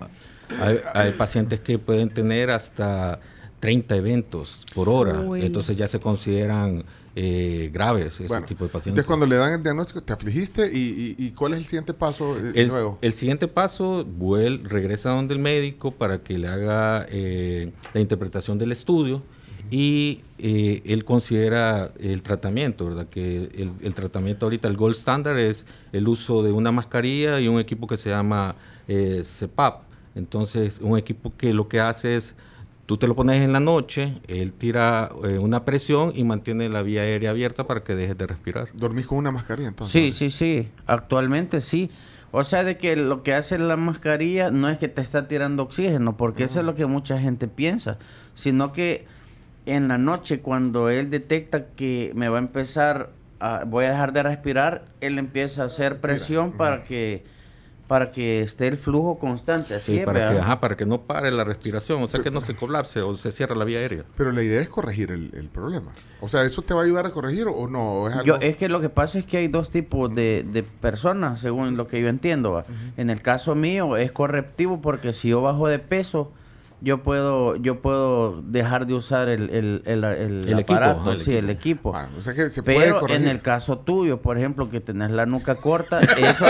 Hay, 0.61 0.81
hay 0.95 1.13
pacientes 1.13 1.61
que 1.61 1.79
pueden 1.79 2.09
tener 2.09 2.51
hasta 2.51 3.21
30 3.61 3.97
eventos 3.97 4.65
por 4.75 4.89
hora, 4.89 5.21
Uy. 5.21 5.45
entonces 5.45 5.77
ya 5.77 5.87
se 5.89 6.01
consideran 6.01 6.85
eh, 7.21 7.69
graves 7.73 8.15
ese 8.15 8.29
Bueno, 8.29 8.47
tipo 8.47 8.63
de 8.65 8.71
pacientes. 8.71 8.91
entonces 9.03 9.07
cuando 9.07 9.27
le 9.27 9.35
dan 9.35 9.53
el 9.53 9.63
diagnóstico, 9.63 10.01
te 10.03 10.13
afligiste 10.13 10.71
y, 10.73 11.17
y- 11.19 11.27
y 11.27 11.31
¿cuál 11.33 11.55
es 11.55 11.59
el 11.59 11.65
siguiente 11.65 11.93
paso 11.93 12.37
eh, 12.39 12.53
El, 12.55 12.69
luego? 12.69 12.99
el 13.03 13.13
siguiente 13.13 13.49
paso, 13.49 14.05
vuel, 14.05 14.63
regresa 14.65 15.11
donde 15.11 15.35
el 15.35 15.41
médico 15.41 15.91
para 15.91 16.19
que 16.19 16.39
le 16.39 16.47
haga 16.47 17.07
eh, 17.11 17.73
la 17.93 18.01
interpretación 18.01 18.57
del 18.59 18.71
estudio 18.71 19.21
y 19.71 20.21
eh, 20.39 20.81
él 20.87 21.05
considera 21.05 21.91
el 21.99 22.23
tratamiento, 22.23 22.87
¿verdad? 22.87 23.07
Que 23.11 23.51
el, 23.55 23.73
el 23.83 23.95
tratamiento 23.95 24.47
ahorita, 24.47 24.69
el 24.69 24.77
gold 24.77 24.95
standard 24.95 25.39
es 25.39 25.67
el 25.93 26.07
uso 26.09 26.43
de 26.45 26.53
una 26.53 26.71
mascarilla 26.73 27.41
y 27.41 27.49
un 27.49 27.59
equipo 27.59 27.87
que 27.89 27.97
se 27.97 28.11
llama 28.11 28.55
eh, 28.87 29.23
CPAP. 29.25 29.83
Entonces, 30.15 30.79
un 30.81 30.97
equipo 30.97 31.33
que 31.37 31.53
lo 31.53 31.69
que 31.69 31.81
hace 31.81 32.17
es, 32.17 32.35
tú 32.89 32.97
te 32.97 33.07
lo 33.07 33.15
pones 33.15 33.43
en 33.43 33.53
la 33.53 33.61
noche, 33.61 34.19
él 34.29 34.55
tira 34.55 35.11
eh, 35.23 35.39
una 35.43 35.67
presión 35.67 36.11
y 36.15 36.25
mantiene 36.25 36.71
la 36.71 36.81
vía 36.81 37.03
aérea 37.03 37.31
abierta 37.31 37.67
para 37.67 37.85
que 37.85 37.95
dejes 37.95 38.17
de 38.17 38.27
respirar. 38.27 38.71
¿Dormís 38.73 39.07
con 39.07 39.19
una 39.19 39.31
mascarilla 39.31 39.69
entonces? 39.69 39.93
Sí, 39.93 40.11
sí, 40.11 40.31
sí. 40.31 40.71
Actualmente 40.87 41.61
sí. 41.61 41.91
O 42.31 42.45
sea, 42.45 42.65
de 42.65 42.79
que 42.79 42.97
lo 42.97 43.23
que 43.23 43.35
hace 43.35 43.59
la 43.59 43.77
mascarilla 43.77 44.51
no 44.51 44.71
es 44.71 44.79
que 44.79 44.89
te 44.89 45.03
está 45.03 45.29
tirando 45.29 45.65
oxígeno, 45.65 46.17
porque 46.17 46.45
eso 46.45 46.61
es 46.61 46.65
lo 46.65 46.75
que 46.75 46.87
mucha 46.87 47.19
gente 47.19 47.47
piensa, 47.47 47.99
sino 48.33 48.73
que 48.73 49.05
en 49.67 49.89
la 49.89 49.99
noche 49.99 50.41
cuando 50.41 50.89
él 50.89 51.11
detecta 51.11 51.67
que 51.67 52.13
me 52.15 52.31
va 52.31 52.39
a 52.39 52.41
empezar, 52.41 53.11
a, 53.39 53.65
voy 53.67 53.85
a 53.85 53.91
dejar 53.91 54.15
de 54.15 54.23
respirar, 54.23 54.87
él 55.03 55.19
empieza 55.19 55.65
a 55.65 55.67
hacer 55.67 56.01
presión 56.01 56.53
para 56.53 56.85
que 56.85 57.23
para 57.89 58.11
que 58.13 58.43
esté 58.43 58.69
el 58.69 58.77
flujo 58.77 59.19
constante. 59.19 59.75
Así 59.75 59.93
Sí, 59.93 59.99
es, 60.01 60.05
para, 60.05 60.21
que, 60.21 60.25
¿verdad? 60.27 60.43
ajá, 60.43 60.61
para 60.61 60.77
que 60.77 60.85
no 60.87 61.01
pare 61.01 61.33
la 61.33 61.43
respiración, 61.43 62.03
o 62.03 62.07
sea 62.07 62.23
que 62.23 62.31
no 62.31 62.41
se 62.43 62.55
colapse 62.55 63.01
o 63.01 63.17
se 63.17 63.33
cierre 63.33 63.57
la 63.57 63.65
vía 63.65 63.79
aérea. 63.79 64.05
Pero 64.17 64.31
la 64.31 64.43
idea 64.43 64.61
es 64.61 64.69
corregir 64.69 65.11
el, 65.11 65.31
el 65.35 65.49
problema. 65.49 65.91
O 66.21 66.29
sea, 66.29 66.43
¿eso 66.45 66.63
te 66.63 66.75
va 66.75 66.83
a 66.83 66.85
ayudar 66.85 67.07
a 67.07 67.11
corregir 67.11 67.47
o 67.49 67.67
no? 67.67 68.03
¿O 68.03 68.09
es 68.09 68.15
algo- 68.15 68.27
Yo, 68.27 68.37
es 68.37 68.57
que 68.57 68.69
lo 68.69 68.81
que 68.81 68.91
pasa 68.91 69.19
es 69.19 69.25
que 69.25 69.39
hay 69.39 69.49
dos 69.49 69.71
tipos 69.71 70.15
de, 70.15 70.45
de 70.53 70.63
personas, 70.63 71.41
según 71.41 71.77
lo 71.77 71.87
que 71.87 72.01
yo 72.03 72.09
entiendo. 72.09 72.63
En 72.97 73.09
el 73.11 73.23
caso 73.23 73.55
mío 73.55 73.97
es 73.97 74.13
correctivo 74.13 74.81
porque 74.83 75.13
si 75.15 75.31
yo 75.31 75.41
bajo 75.41 75.67
de 75.67 75.79
peso, 75.79 76.31
yo 76.81 76.99
puedo 76.99 77.57
yo 77.57 77.81
puedo 77.81 78.41
dejar 78.43 78.87
de 78.87 78.95
usar 78.95 79.29
el, 79.29 79.51
el, 79.51 79.83
el, 79.85 80.05
el 80.05 80.49
El 80.49 80.59
equipo, 80.61 80.75
aparato, 80.75 81.11
el 81.13 81.19
sí, 81.19 81.35
el 81.37 81.51
equipo. 81.51 81.93
Ah, 81.95 82.09
o 82.17 82.21
sea 82.21 82.35
que 82.35 82.49
se 82.51 82.63
puede 82.63 82.79
Pero 82.79 83.01
corregir. 83.01 83.23
en 83.25 83.29
el 83.29 83.41
caso 83.41 83.79
tuyo, 83.79 84.21
por 84.23 84.39
ejemplo, 84.39 84.71
que 84.71 84.81
tenés 84.81 85.11
la 85.11 85.27
nuca 85.27 85.55
corta, 85.61 86.01
eso, 86.01 86.47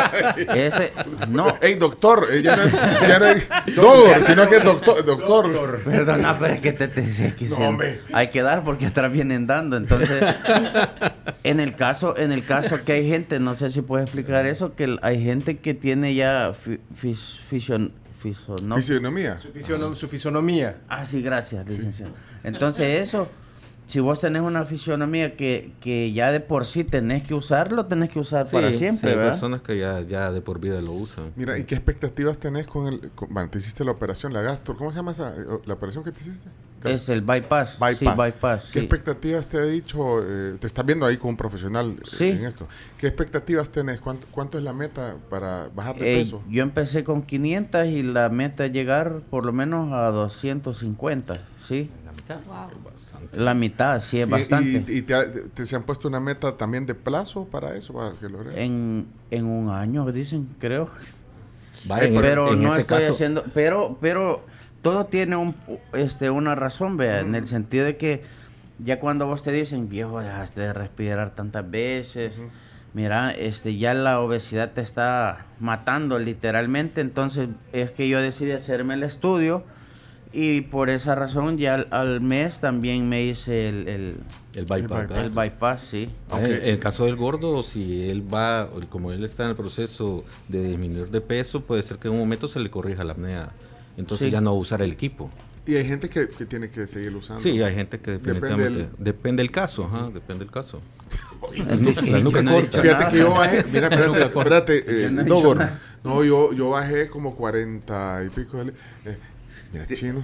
ese, 0.54 0.92
no. 1.30 1.56
Ey, 1.62 1.76
doctor, 1.76 2.26
eh, 2.30 2.42
ya 2.42 2.56
no 2.56 2.62
es, 2.62 2.72
ya 2.72 3.18
no 3.18 3.24
es 3.26 3.48
doctor, 3.76 4.22
sino 4.22 4.48
que 4.48 4.56
es 4.56 4.64
doctor. 4.64 5.04
doctor. 5.04 5.80
Perdona, 5.84 6.38
pero 6.38 6.54
es 6.54 6.60
que 6.60 6.72
te, 6.72 6.88
te- 6.88 7.00
es 7.02 7.34
que 7.34 7.46
No, 7.46 7.56
si- 7.56 7.62
hombre. 7.62 8.00
hay 8.12 8.28
que 8.28 8.42
dar 8.42 8.62
porque 8.64 8.86
atrás 8.86 9.10
vienen 9.10 9.46
dando. 9.46 9.76
Entonces, 9.78 10.22
en 11.44 11.60
el 11.60 11.74
caso, 11.74 12.16
en 12.18 12.32
el 12.32 12.44
caso 12.44 12.84
que 12.84 12.92
hay 12.92 13.08
gente, 13.08 13.40
no 13.40 13.54
sé 13.54 13.70
si 13.70 13.80
puedes 13.80 14.04
explicar 14.04 14.44
eso, 14.46 14.74
que 14.74 14.98
hay 15.02 15.22
gente 15.22 15.56
que 15.58 15.72
tiene 15.74 16.14
ya 16.14 16.52
fi- 16.52 16.80
fis- 18.22 18.36
fision- 18.46 18.56
fisono- 18.56 18.76
Fisionomía. 18.76 19.38
Su, 19.38 19.48
fisiono- 19.52 19.94
su 19.94 20.08
fisonomía. 20.08 20.76
Ah, 20.88 21.04
sí, 21.06 21.22
gracias, 21.22 21.66
licenciado. 21.66 22.12
Entonces, 22.44 23.00
eso, 23.08 23.30
si 23.88 23.98
vos 24.00 24.20
tenés 24.20 24.42
una 24.42 24.64
fisionomía 24.64 25.34
que, 25.36 25.72
que 25.80 26.12
ya 26.12 26.30
de 26.30 26.38
por 26.40 26.64
sí 26.66 26.84
tenés 26.84 27.22
que 27.24 27.34
usarlo, 27.34 27.86
tenés 27.86 28.10
que 28.10 28.20
usar 28.20 28.46
para 28.48 28.70
siempre, 28.70 29.12
sí, 29.14 29.18
hay 29.18 29.24
personas 29.26 29.62
que 29.62 29.78
ya, 29.78 30.00
ya 30.02 30.30
de 30.30 30.40
por 30.40 30.60
vida 30.60 30.80
lo 30.80 30.92
usan. 30.92 31.32
Mira, 31.36 31.58
¿y 31.58 31.64
qué 31.64 31.74
expectativas 31.74 32.38
tenés 32.38 32.66
con 32.66 32.86
el... 32.86 33.10
con- 33.16 33.28
bueno, 33.32 33.48
te 33.50 33.58
hiciste 33.58 33.84
la 33.84 33.90
operación, 33.90 34.32
la 34.32 34.42
gastro. 34.42 34.76
¿Cómo 34.76 34.90
se 34.92 34.96
llama 34.96 35.12
esa? 35.12 35.34
eh, 35.34 35.44
¿La 35.66 35.74
operación 35.74 36.04
que 36.04 36.12
te 36.12 36.20
hiciste? 36.20 36.48
Es 36.84 37.08
el 37.08 37.22
bypass. 37.22 37.78
Bypass. 37.80 37.98
Sí, 37.98 38.04
bypass. 38.06 38.64
¿Qué 38.66 38.78
sí. 38.78 38.84
expectativas 38.84 39.48
te 39.48 39.56
ha 39.56 39.64
dicho? 39.64 40.22
eh, 40.22 40.56
te 40.60 40.66
estás 40.68 40.86
viendo 40.86 41.06
ahí 41.06 41.16
con 41.16 41.30
un 41.30 41.36
profesional 41.36 41.96
eh, 42.20 42.30
en 42.30 42.44
esto. 42.44 42.68
¿Qué 42.98 43.08
expectativas 43.08 43.70
tenés? 43.70 44.00
¿Cuánto, 44.00 44.28
cuánto 44.30 44.58
es 44.58 44.64
la 44.64 44.72
meta 44.74 45.16
para 45.28 45.68
bajar 45.74 45.96
de 45.96 46.14
Eh, 46.14 46.18
peso? 46.20 46.40
yo 46.48 46.62
empecé 46.62 47.02
con 47.02 47.22
500 47.22 47.86
y 47.86 48.02
la 48.04 48.28
meta 48.28 48.66
es 48.66 48.72
llegar 48.72 49.22
por 49.30 49.44
lo 49.44 49.52
menos 49.52 49.92
a 49.92 50.10
250, 50.12 51.34
¿sí? 51.58 51.90
La 52.04 52.12
mitad. 52.12 52.38
La 53.32 53.52
mitad, 53.54 54.00
sí, 54.00 54.20
es 54.20 54.26
Y- 54.28 54.30
bastante. 54.30 54.84
¿Y, 54.92 54.98
y 54.98 55.02
te, 55.02 55.14
ha- 55.14 55.24
te- 55.54 55.66
se 55.66 55.76
han 55.76 55.82
puesto 55.82 56.08
una 56.08 56.20
meta 56.20 56.56
también 56.56 56.86
de 56.86 56.94
plazo 56.94 57.44
para 57.44 57.74
eso? 57.76 57.92
Para 57.92 58.12
que 58.12 58.26
en, 58.64 59.06
en 59.30 59.44
un 59.44 59.68
año, 59.70 60.10
dicen, 60.12 60.48
creo. 60.58 60.88
Vaya, 61.86 62.04
Eh, 62.08 62.16
pero 62.20 62.52
en 62.54 62.62
no 62.62 62.72
ese 62.72 62.80
estoy 62.82 62.98
caso- 63.00 63.12
haciendo, 63.12 63.44
pero, 63.54 63.98
pero 64.00 64.44
todo 64.82 65.06
tiene 65.06 65.36
un, 65.36 65.54
este, 65.92 66.30
una 66.30 66.54
razón, 66.54 66.96
vea, 66.96 67.20
en 67.20 67.34
el 67.34 67.46
sentido 67.46 67.84
de 67.84 67.96
que 67.96 68.22
ya 68.78 68.98
cuando 69.00 69.26
vos 69.26 69.42
te 69.42 69.52
dicen, 69.52 69.88
viejo, 69.88 70.20
dejaste 70.20 70.62
de 70.62 70.72
respirar 70.72 71.34
tantas 71.34 71.68
veces, 71.70 72.38
mira, 72.94 73.30
este, 73.32 73.76
ya 73.76 73.92
la 73.94 74.20
obesidad 74.20 74.72
te 74.72 74.80
está 74.80 75.46
matando 75.60 76.18
literalmente, 76.18 77.00
entonces 77.00 77.48
es 77.72 77.90
que 77.90 78.08
yo 78.08 78.20
decidí 78.22 78.52
hacerme 78.52 78.94
el 78.94 79.02
estudio 79.02 79.62
y 80.32 80.60
por 80.62 80.90
esa 80.90 81.14
razón 81.14 81.56
ya 81.58 81.74
al, 81.74 81.88
al 81.90 82.20
mes 82.20 82.60
también 82.60 83.08
me 83.08 83.22
hice 83.24 83.68
el, 83.68 83.88
el, 83.88 84.16
El 84.54 84.64
bypass. 84.64 85.10
el 85.16 85.30
bypass, 85.30 85.80
sí. 85.80 86.10
En 86.32 86.44
el, 86.46 86.52
el 86.52 86.78
caso 86.78 87.04
del 87.06 87.16
gordo, 87.16 87.62
si 87.62 88.08
él 88.08 88.22
va, 88.32 88.68
como 88.90 89.12
él 89.12 89.24
está 89.24 89.44
en 89.44 89.50
el 89.50 89.56
proceso 89.56 90.24
de 90.48 90.62
disminuir 90.62 91.08
de 91.10 91.20
peso, 91.20 91.60
puede 91.64 91.82
ser 91.82 91.98
que 91.98 92.08
en 92.08 92.14
un 92.14 92.20
momento 92.20 92.46
se 92.48 92.60
le 92.60 92.68
corrija 92.70 93.04
la 93.04 93.12
apnea. 93.12 93.50
Entonces 93.96 94.26
Sí. 94.26 94.30
ya 94.32 94.40
no 94.40 94.52
va 94.52 94.56
a 94.58 94.60
usar 94.60 94.82
el 94.82 94.92
equipo. 94.92 95.30
Y 95.66 95.76
hay 95.76 95.84
gente 95.84 96.08
que, 96.08 96.28
que 96.30 96.46
tiene 96.46 96.70
que 96.70 96.86
seguir 96.86 97.14
usando. 97.14 97.42
Sí, 97.42 97.60
hay 97.62 97.74
gente 97.74 97.98
que 98.00 98.12
Depende 98.12 98.64
del- 98.64 98.88
depende 98.98 99.42
del 99.42 99.50
caso, 99.50 99.84
ajá, 99.84 100.08
depende 100.12 100.44
del 100.44 100.50
caso. 100.50 100.80
La 102.06 102.20
nuca- 102.20 102.42
corta. 102.44 102.80
Fíjate 102.80 103.08
que 103.10 103.18
yo 103.18 103.30
bajé, 103.32 103.64
mira, 103.70 103.88
espérate, 103.88 104.22
espérate, 104.22 104.84
eh, 105.06 105.10
Yo 105.26 105.54
no 106.04 106.24
yo, 106.24 106.52
yo 106.54 106.70
bajé 106.70 107.08
como 107.08 107.34
40 107.36 108.22
y 108.24 108.28
pico. 108.30 108.62
eh, 108.62 109.18
mira, 109.72 109.86
chino. 109.86 110.22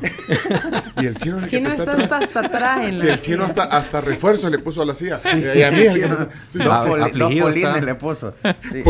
Y 1.01 1.07
el 1.07 1.17
chino 1.17 1.39
es 1.39 1.45
el 1.45 1.51
que 1.51 1.57
Chino 1.57 1.69
te 1.71 1.75
está 1.77 1.93
atrás. 1.93 2.23
hasta, 2.23 2.41
atrás 2.41 2.85
en 2.89 2.97
Sí, 2.97 3.07
el 3.09 3.21
chino 3.21 3.45
hasta, 3.45 3.65
hasta 3.65 4.01
refuerzo 4.01 4.49
le 4.51 4.59
puso 4.59 4.83
a 4.83 4.87
la 4.87 4.95
silla. 4.95 5.19
Sí, 5.19 5.29
y 5.55 5.63
a 5.63 5.71
mí 5.71 5.79
que 5.83 5.91
sí. 5.91 6.01
dos 6.01 6.11
Ah, 6.71 6.85
dos 6.87 7.57
está. 7.57 7.81
le 7.81 7.95
puso. 7.95 8.33
Sí. 8.73 8.83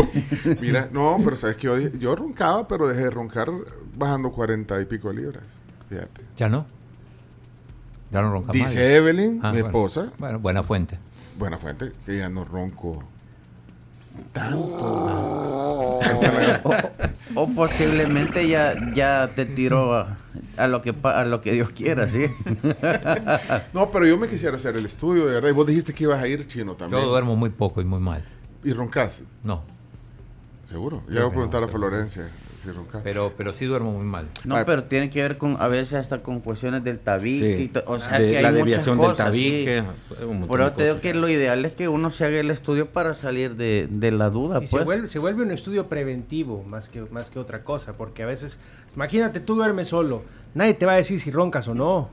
Mira, 0.61 0.89
no, 0.91 1.17
pero 1.23 1.35
sabes 1.35 1.55
que 1.57 1.63
yo, 1.67 1.77
dije- 1.77 1.97
yo 1.99 2.15
roncaba, 2.15 2.67
pero 2.67 2.87
dejé 2.87 3.01
de 3.05 3.09
roncar 3.11 3.47
bajando 3.97 4.31
40 4.31 4.81
y 4.81 4.85
pico 4.85 5.09
de 5.09 5.15
libras. 5.15 5.43
Fíjate. 5.89 6.21
Ya 6.37 6.49
no. 6.49 6.65
Ya 8.11 8.21
no 8.21 8.31
ronca 8.31 8.47
más. 8.47 8.55
Dice 8.55 8.95
Evelyn, 8.95 9.39
Ah, 9.43 9.51
mi 9.51 9.61
bueno. 9.61 9.67
esposa. 9.67 10.11
Bueno, 10.19 10.39
buena 10.39 10.63
fuente. 10.63 10.97
Buena 11.37 11.57
fuente, 11.57 11.91
que 12.05 12.17
ya 12.17 12.29
no 12.29 12.43
ronco 12.45 13.03
tanto. 14.33 14.77
o, 14.79 15.99
o 17.35 17.47
posiblemente 17.49 18.47
ya, 18.47 18.75
ya 18.93 19.29
te 19.35 19.45
tiró 19.45 19.95
a, 19.95 20.17
a 20.57 20.67
lo 20.67 20.81
que 20.81 20.93
a 21.03 21.25
lo 21.25 21.41
que 21.41 21.51
Dios 21.53 21.69
quiera, 21.71 22.07
¿sí? 22.07 22.25
No, 23.73 23.91
pero 23.91 24.05
yo 24.05 24.17
me 24.17 24.27
quisiera 24.27 24.55
hacer 24.57 24.75
el 24.77 24.85
estudio, 24.85 25.25
de 25.25 25.35
verdad. 25.35 25.49
Y 25.49 25.53
vos 25.53 25.67
dijiste 25.67 25.93
que 25.93 26.03
ibas 26.05 26.21
a 26.21 26.27
ir 26.27 26.45
chino 26.47 26.75
también. 26.75 27.01
Yo 27.01 27.09
duermo 27.09 27.35
muy 27.35 27.49
poco 27.49 27.81
y 27.81 27.85
muy 27.85 27.99
mal. 27.99 28.25
¿Y 28.63 28.73
roncas? 28.73 29.23
No. 29.43 29.63
Seguro. 30.69 31.03
Ya 31.09 31.21
voy 31.21 31.27
a 31.27 31.31
preguntar 31.31 31.63
a 31.63 31.67
Florencia 31.67 32.29
Pero, 33.03 33.33
pero 33.37 33.53
sí 33.53 33.65
duermo 33.65 33.91
muy 33.91 34.05
mal. 34.05 34.27
No, 34.43 34.55
pero 34.65 34.83
tiene 34.83 35.09
que 35.09 35.21
ver 35.21 35.37
con, 35.37 35.57
a 35.59 35.67
veces 35.67 35.93
hasta 35.95 36.19
con 36.19 36.39
cuestiones 36.41 36.83
del 36.83 36.99
tabique. 36.99 37.69
Sí. 37.73 37.79
o 37.85 37.99
sea, 37.99 38.19
De 38.19 38.29
que 38.29 38.37
hay 38.37 38.43
la 38.43 38.49
muchas 38.51 38.65
desviación 38.65 38.97
del 38.97 39.05
cosas, 39.07 39.25
tabique, 39.25 39.83
sí. 40.09 40.25
Por 40.47 40.59
de 40.59 40.65
eso 40.65 40.75
te 40.75 40.83
digo 40.83 40.95
cosas. 40.95 41.01
que 41.01 41.13
lo 41.13 41.29
ideal 41.29 41.65
es 41.65 41.73
que 41.73 41.87
uno 41.87 42.09
se 42.11 42.25
haga 42.25 42.39
el 42.39 42.51
estudio 42.51 42.91
para 42.91 43.13
salir 43.13 43.55
de, 43.55 43.87
de 43.89 44.11
la 44.11 44.29
duda, 44.29 44.59
Y 44.61 44.67
se, 44.67 44.71
pues. 44.71 44.85
vuelve, 44.85 45.07
se 45.07 45.19
vuelve 45.19 45.43
un 45.43 45.51
estudio 45.51 45.87
preventivo 45.87 46.63
más 46.63 46.89
que, 46.89 47.01
más 47.11 47.29
que 47.29 47.39
otra 47.39 47.63
cosa, 47.63 47.93
porque 47.93 48.23
a 48.23 48.25
veces, 48.25 48.57
imagínate, 48.95 49.39
tú 49.39 49.55
duermes 49.55 49.89
solo, 49.89 50.23
nadie 50.53 50.73
te 50.73 50.85
va 50.85 50.93
a 50.93 50.97
decir 50.97 51.19
si 51.19 51.31
roncas 51.31 51.67
o 51.67 51.75
no. 51.75 52.09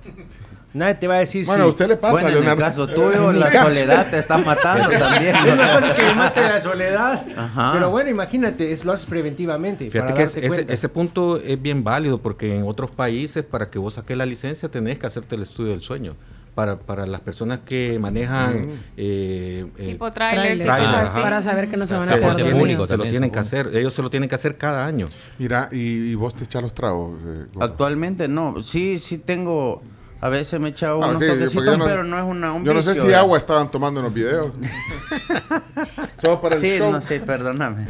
Nadie 0.74 0.94
te 0.94 1.06
va 1.06 1.16
a 1.16 1.18
decir 1.18 1.44
Bueno, 1.46 1.64
si... 1.64 1.66
a 1.66 1.70
usted 1.70 1.88
le 1.88 1.96
pasa, 1.96 2.12
Bueno, 2.22 2.38
en 2.38 2.48
el 2.48 2.56
caso 2.56 2.86
tuyo, 2.88 3.32
la 3.32 3.50
soledad 3.64 4.10
te 4.10 4.18
está 4.18 4.38
matando 4.38 4.88
también. 4.90 5.34
Es 5.36 5.56
más 5.56 5.70
fácil 5.70 5.94
que 5.94 6.02
me 6.04 6.14
mate 6.14 6.40
la 6.40 6.60
soledad. 6.60 7.26
Ajá. 7.36 7.70
Pero 7.74 7.90
bueno, 7.90 8.08
imagínate, 8.10 8.72
es, 8.72 8.84
lo 8.84 8.92
haces 8.92 9.06
preventivamente. 9.06 9.90
Fíjate 9.90 10.12
para 10.14 10.24
que 10.30 10.46
es- 10.46 10.58
ese, 10.68 10.88
punto 10.88 11.36
es 11.38 11.60
bien 11.60 11.84
válido 11.84 12.18
porque 12.18 12.56
en 12.56 12.64
otros 12.66 12.90
países 12.90 13.44
para 13.44 13.66
que 13.66 13.78
vos 13.78 13.94
saques 13.94 14.16
la 14.16 14.24
licencia 14.26 14.68
tenés 14.70 14.98
que 14.98 15.06
hacerte 15.06 15.34
el 15.34 15.42
estudio 15.42 15.70
del 15.72 15.82
sueño. 15.82 16.16
Para, 16.54 16.76
para 16.78 17.06
las 17.06 17.22
personas 17.22 17.60
que 17.64 17.98
manejan... 17.98 18.66
Mm. 18.66 18.70
eh, 18.98 19.66
eh, 19.78 19.86
Tipo 19.92 20.10
trailers 20.12 20.60
y 20.60 20.64
trailers, 20.64 20.80
cosas 20.86 20.94
ajá. 20.96 21.06
así. 21.12 21.20
Para 21.22 21.40
saber 21.40 21.68
que 21.70 21.76
no 21.78 21.86
se 21.86 21.94
van 21.94 22.02
a 22.02 22.06
Se 22.12 22.14
quedar 22.18 22.38
lo. 22.38 22.38
Se 22.66 22.74
lo 22.76 22.86
también, 22.86 23.08
tienen 23.10 23.30
que 23.30 23.38
hacer. 23.38 23.70
Ellos 23.74 23.94
se 23.94 24.02
lo 24.02 24.10
tienen 24.10 24.28
que 24.28 24.34
hacer 24.34 24.58
cada 24.58 24.84
año. 24.84 25.06
Mira, 25.38 25.70
y, 25.72 26.10
y 26.10 26.14
vos 26.14 26.34
te 26.34 26.44
echas 26.44 26.62
los 26.62 26.74
tragos. 26.74 27.18
eh? 27.26 27.46
Actualmente 27.58 28.28
no, 28.28 28.62
sí, 28.62 28.98
sí 28.98 29.16
tengo, 29.16 29.82
a 30.24 30.28
veces 30.28 30.58
me 30.60 30.68
he 30.68 30.70
echado 30.70 31.00
No, 31.00 31.08
unos 31.08 31.18
sí, 31.18 31.26
porque 31.26 31.44
toquecitos, 31.46 31.76
yo 31.78 31.84
pero 31.84 32.04
no 32.04 32.16
es 32.16 32.24
una, 32.24 32.52
un 32.52 32.64
Yo 32.64 32.72
no 32.72 32.80
sé 32.80 32.90
vicio, 32.90 33.06
si 33.06 33.10
¿eh? 33.10 33.16
agua 33.16 33.36
estaban 33.36 33.68
tomando 33.72 33.98
en 33.98 34.04
los 34.04 34.14
videos. 34.14 34.52
Solo 36.22 36.40
para 36.40 36.54
el 36.54 36.60
Sí, 36.60 36.78
show. 36.78 36.92
no 36.92 37.00
sé, 37.00 37.18
perdóname. 37.20 37.88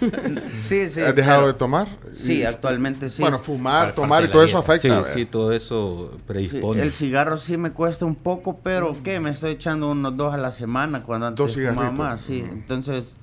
sí, 0.54 0.86
sí. 0.88 1.00
¿Has 1.00 1.14
dejado 1.14 1.40
pero- 1.40 1.46
de 1.46 1.54
tomar? 1.54 1.88
Sí, 2.12 2.40
Y- 2.40 2.44
actualmente 2.44 3.08
sí. 3.08 3.22
Bueno, 3.22 3.38
fumar, 3.38 3.94
tomar 3.94 4.24
y 4.24 4.28
todo 4.28 4.42
eso 4.44 4.58
dieta. 4.58 4.72
afecta. 4.74 5.04
Sí, 5.04 5.10
sí, 5.14 5.24
todo 5.26 5.52
eso 5.52 6.12
Sí, 6.16 6.22
predispone. 6.26 6.82
el 6.82 6.92
cigarro 6.92 7.38
sí 7.38 7.56
me 7.56 7.70
cuesta 7.70 8.04
un 8.04 8.14
poco, 8.16 8.54
pero 8.62 8.94
¿qué? 9.02 9.18
Me 9.18 9.30
estoy 9.30 9.52
echando 9.52 9.90
unos 9.90 10.14
dos 10.16 10.34
a 10.34 10.36
la 10.36 10.52
semana 10.52 11.02
cuando 11.02 11.28
antes 11.28 11.42
Dos 11.46 11.54
fumaba 11.56 11.90
más, 11.90 12.20
sí. 12.20 12.42
Mm. 12.42 12.52
Entonces 12.52 13.14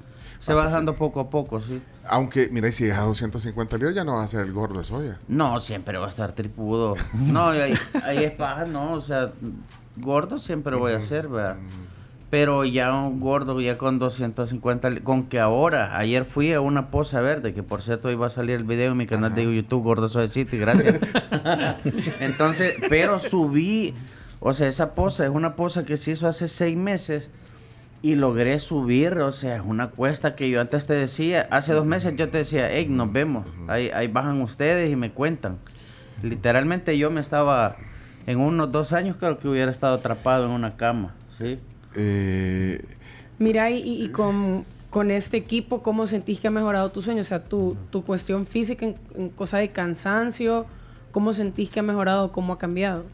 se 0.47 0.53
va 0.55 0.65
dejando 0.65 0.95
poco 0.95 1.19
a 1.19 1.29
poco, 1.29 1.59
sí. 1.59 1.81
Aunque, 2.09 2.49
mira, 2.51 2.67
y 2.69 2.71
si 2.71 2.85
dejas 2.85 3.05
250 3.05 3.77
libras 3.77 3.93
ya 3.95 4.03
no 4.03 4.15
vas 4.15 4.23
a 4.23 4.27
ser 4.27 4.45
el 4.45 4.53
gordo 4.53 4.79
de 4.79 4.85
soya. 4.85 5.19
No, 5.27 5.59
siempre 5.59 5.97
va 5.99 6.07
a 6.07 6.09
estar 6.09 6.31
tripudo. 6.31 6.95
No, 7.15 7.49
ahí, 7.49 7.73
ahí 8.03 8.23
es 8.23 8.31
paja, 8.35 8.65
no, 8.65 8.93
o 8.93 9.01
sea, 9.01 9.31
gordo 9.97 10.39
siempre 10.39 10.75
voy 10.75 10.93
a 10.93 11.01
ser, 11.01 11.27
¿verdad? 11.27 11.57
Pero 12.29 12.65
ya 12.65 12.93
un 12.93 13.21
gordo, 13.21 13.61
ya 13.61 13.77
con 13.77 13.99
250, 13.99 14.89
li- 14.89 14.99
con 14.99 15.23
que 15.23 15.39
ahora, 15.39 15.97
ayer 15.97 16.25
fui 16.25 16.51
a 16.51 16.59
una 16.59 16.91
poza 16.91 17.21
verde, 17.21 17.53
que 17.53 17.63
por 17.63 17.81
cierto 17.81 18.11
iba 18.11 18.27
a 18.27 18.29
salir 18.29 18.55
el 18.57 18.63
video 18.65 18.91
en 18.91 18.97
mi 18.97 19.05
canal 19.05 19.33
de 19.33 19.43
YouTube, 19.55 19.83
Gordo 19.83 20.09
Soy 20.09 20.27
City, 20.27 20.57
gracias. 20.57 20.99
Entonces, 22.19 22.73
pero 22.89 23.19
subí, 23.19 23.93
o 24.39 24.53
sea, 24.53 24.67
esa 24.67 24.93
poza 24.93 25.23
es 25.25 25.29
una 25.31 25.55
poza 25.55 25.83
que 25.83 25.97
se 25.97 26.11
hizo 26.11 26.27
hace 26.27 26.47
seis 26.47 26.75
meses 26.75 27.29
y 28.01 28.15
logré 28.15 28.59
subir, 28.59 29.17
o 29.17 29.31
sea, 29.31 29.55
es 29.55 29.61
una 29.65 29.89
cuesta 29.89 30.35
que 30.35 30.49
yo 30.49 30.61
antes 30.61 30.85
te 30.85 30.93
decía, 30.93 31.47
hace 31.49 31.73
dos 31.73 31.85
meses 31.85 32.15
yo 32.15 32.29
te 32.29 32.39
decía, 32.39 32.69
hey, 32.71 32.87
nos 32.89 33.11
vemos, 33.11 33.49
ahí, 33.67 33.89
ahí 33.93 34.07
bajan 34.07 34.41
ustedes 34.41 34.91
y 34.91 34.95
me 34.95 35.09
cuentan. 35.09 35.57
Literalmente 36.21 36.97
yo 36.97 37.11
me 37.11 37.21
estaba, 37.21 37.75
en 38.25 38.39
unos 38.39 38.71
dos 38.71 38.93
años 38.93 39.17
creo 39.19 39.37
que 39.39 39.47
hubiera 39.47 39.71
estado 39.71 39.95
atrapado 39.95 40.45
en 40.45 40.51
una 40.51 40.77
cama, 40.77 41.15
¿sí? 41.37 41.59
Eh, 41.95 42.83
Mira, 43.39 43.69
y, 43.69 44.03
y 44.03 44.09
con, 44.09 44.65
con 44.89 45.11
este 45.11 45.37
equipo, 45.37 45.81
¿cómo 45.81 46.07
sentís 46.07 46.39
que 46.39 46.47
ha 46.47 46.51
mejorado 46.51 46.91
tu 46.91 47.01
sueño? 47.01 47.21
O 47.21 47.25
sea, 47.25 47.43
tu, 47.43 47.77
tu 47.89 48.03
cuestión 48.03 48.45
física 48.45 48.85
en, 48.85 48.95
en 49.15 49.29
cosa 49.29 49.57
de 49.57 49.69
cansancio, 49.69 50.65
¿cómo 51.11 51.33
sentís 51.33 51.69
que 51.69 51.79
ha 51.79 51.83
mejorado? 51.83 52.31
¿Cómo 52.31 52.53
ha 52.53 52.57
cambiado? 52.57 53.05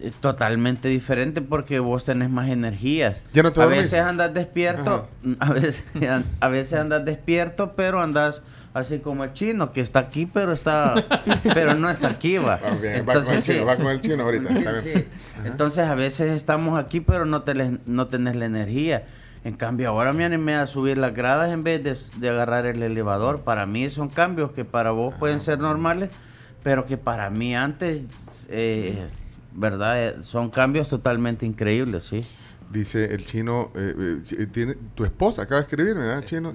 Es 0.00 0.14
totalmente 0.14 0.88
diferente 0.88 1.42
porque 1.42 1.80
vos 1.80 2.04
tenés 2.04 2.30
más 2.30 2.48
energías. 2.50 3.16
¿Ya 3.32 3.42
no 3.42 3.52
te 3.52 3.60
a 3.60 3.64
dormís? 3.64 3.82
veces 3.82 4.00
andas 4.00 4.32
despierto, 4.32 5.08
a 5.40 5.52
veces, 5.52 5.84
a 6.40 6.48
veces 6.48 6.78
andas 6.78 7.04
despierto, 7.04 7.72
pero 7.74 8.00
andas 8.00 8.42
así 8.74 9.00
como 9.00 9.24
el 9.24 9.32
chino 9.32 9.72
que 9.72 9.80
está 9.80 9.98
aquí, 9.98 10.26
pero 10.26 10.52
está, 10.52 10.94
pero 11.54 11.74
no 11.74 11.90
está 11.90 12.08
aquí, 12.10 12.38
va. 12.38 12.60
Ah, 12.64 12.70
bien, 12.80 13.04
va 13.08 13.14
con 13.14 13.34
el 13.34 13.42
chino, 13.42 13.66
va 13.66 13.76
con 13.76 13.86
el 13.88 14.00
chino 14.00 14.22
ahorita, 14.22 14.52
está 14.56 14.72
bien. 14.80 15.08
Sí. 15.10 15.40
Entonces 15.46 15.84
a 15.88 15.94
veces 15.96 16.30
estamos 16.32 16.78
aquí, 16.78 17.00
pero 17.00 17.24
no, 17.24 17.42
te 17.42 17.54
les- 17.54 17.84
no 17.86 18.06
tenés 18.06 18.36
la 18.36 18.46
energía. 18.46 19.04
En 19.44 19.54
cambio, 19.54 19.88
ahora 19.88 20.12
me 20.12 20.24
animé 20.24 20.54
a 20.54 20.66
subir 20.68 20.98
las 20.98 21.14
gradas 21.14 21.50
en 21.50 21.62
vez 21.64 21.82
de, 21.82 21.96
de 22.20 22.28
agarrar 22.28 22.66
el 22.66 22.82
elevador. 22.82 23.40
Para 23.42 23.66
mí 23.66 23.88
son 23.90 24.08
cambios 24.10 24.52
que 24.52 24.64
para 24.64 24.90
vos 24.90 25.14
pueden 25.14 25.40
ser 25.40 25.58
normales, 25.58 26.10
pero 26.62 26.84
que 26.84 26.98
para 26.98 27.30
mí 27.30 27.56
antes, 27.56 28.02
eh, 28.48 29.06
¿verdad? 29.58 30.08
Eh, 30.08 30.22
Son 30.22 30.50
cambios 30.50 30.88
totalmente 30.88 31.44
increíbles, 31.44 32.04
sí. 32.04 32.24
dice 32.70 33.12
el 33.14 33.24
chino, 33.24 33.70
eh, 33.74 34.20
eh, 34.38 34.46
tiene, 34.46 34.74
tu 34.94 35.04
esposa 35.04 35.42
acaba 35.42 35.60
de 35.60 35.62
escribirme, 35.66 36.02
¿verdad, 36.02 36.24
chino? 36.24 36.54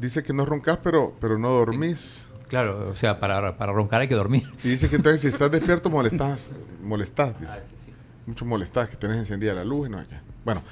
Dice 0.00 0.22
que 0.22 0.32
no 0.32 0.44
roncas, 0.44 0.78
pero, 0.82 1.14
pero 1.20 1.38
no 1.38 1.50
dormís. 1.50 2.26
Claro, 2.48 2.88
o 2.90 2.94
sea, 2.96 3.18
para, 3.20 3.56
para 3.56 3.72
roncar 3.72 4.00
hay 4.00 4.08
que 4.08 4.14
dormir. 4.14 4.44
Y 4.62 4.68
dice 4.68 4.88
que 4.88 4.96
entonces 4.96 5.20
si 5.20 5.28
estás 5.28 5.50
despierto 5.52 5.88
molestás, 5.90 6.50
molestás, 6.82 7.38
dice. 7.40 7.52
Ah, 7.52 7.60
Mucho 8.26 8.44
molestás, 8.44 8.88
que 8.90 8.96
tenés 8.96 9.18
encendida 9.18 9.54
la 9.54 9.64
luz 9.64 9.88
y 9.88 9.90
no 9.90 10.00
sé 10.00 10.06
qué. 10.08 10.16
Bueno, 10.44 10.62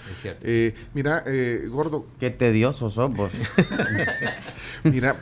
eh, 0.43 0.75
mira, 0.95 1.23
eh, 1.27 1.67
gordo, 1.71 2.07
Qué 2.21 2.31
tedioso 2.31 2.91
sos 2.91 3.15
vos. 3.15 3.33
mira, 4.85 5.17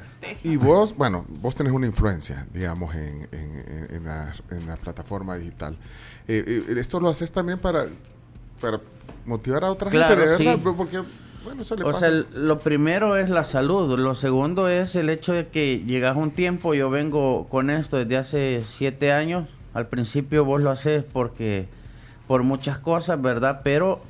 y 0.44 0.56
vos, 0.56 0.96
bueno, 0.96 1.24
vos 1.40 1.54
tenés 1.54 1.72
una 1.72 1.86
influencia, 1.86 2.46
digamos, 2.52 2.94
en, 2.94 3.28
en, 3.32 4.04
la, 4.04 4.32
en 4.50 4.66
la 4.66 4.76
plataforma 4.76 5.36
digital. 5.36 5.76
Eh, 6.28 6.44
eh, 6.68 6.74
esto 6.78 7.00
lo 7.00 7.08
haces 7.08 7.32
también 7.32 7.58
para, 7.58 7.84
para 8.60 8.80
motivar 9.26 9.64
a 9.64 9.70
otra 9.70 9.90
Claro, 9.90 10.16
gente, 10.16 10.22
de 10.30 10.36
verdad, 10.38 10.58
sí. 10.62 10.74
porque, 10.76 11.02
bueno, 11.44 11.62
eso 11.62 11.76
le 11.76 11.82
O 11.84 11.92
pasa. 11.92 12.00
sea, 12.10 12.10
lo 12.34 12.58
primero 12.58 13.16
es 13.16 13.30
la 13.30 13.44
salud, 13.44 13.98
lo 13.98 14.14
segundo 14.14 14.68
es 14.68 14.96
el 14.96 15.08
hecho 15.10 15.32
de 15.32 15.48
que 15.48 15.80
llegas 15.84 16.16
un 16.16 16.30
tiempo, 16.30 16.74
yo 16.74 16.90
vengo 16.90 17.46
con 17.46 17.70
esto 17.70 17.96
desde 17.98 18.16
hace 18.16 18.62
siete 18.64 19.12
años, 19.12 19.46
al 19.74 19.86
principio 19.86 20.44
vos 20.44 20.62
lo 20.62 20.70
haces 20.70 21.04
porque 21.04 21.68
por 22.26 22.42
muchas 22.44 22.78
cosas, 22.78 23.20
¿verdad? 23.20 23.60
Pero 23.64 24.00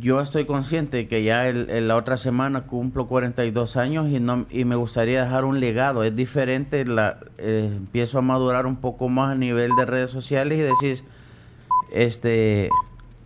yo 0.00 0.20
estoy 0.20 0.46
consciente 0.46 0.96
de 0.96 1.08
que 1.08 1.22
ya 1.22 1.48
el- 1.48 1.68
el- 1.70 1.88
la 1.88 1.96
otra 1.96 2.16
semana 2.16 2.62
cumplo 2.62 3.06
42 3.06 3.76
años 3.76 4.08
y, 4.10 4.20
no, 4.20 4.46
y 4.50 4.64
me 4.64 4.74
gustaría 4.76 5.22
dejar 5.24 5.44
un 5.44 5.60
legado, 5.60 6.02
es 6.02 6.16
diferente, 6.16 6.84
la, 6.86 7.18
eh, 7.38 7.70
empiezo 7.76 8.18
a 8.18 8.22
madurar 8.22 8.66
un 8.66 8.76
poco 8.76 9.08
más 9.08 9.32
a 9.32 9.34
nivel 9.34 9.70
de 9.76 9.84
redes 9.84 10.10
sociales 10.10 10.58
y 10.58 10.62
decís, 10.62 11.04
este... 11.92 12.68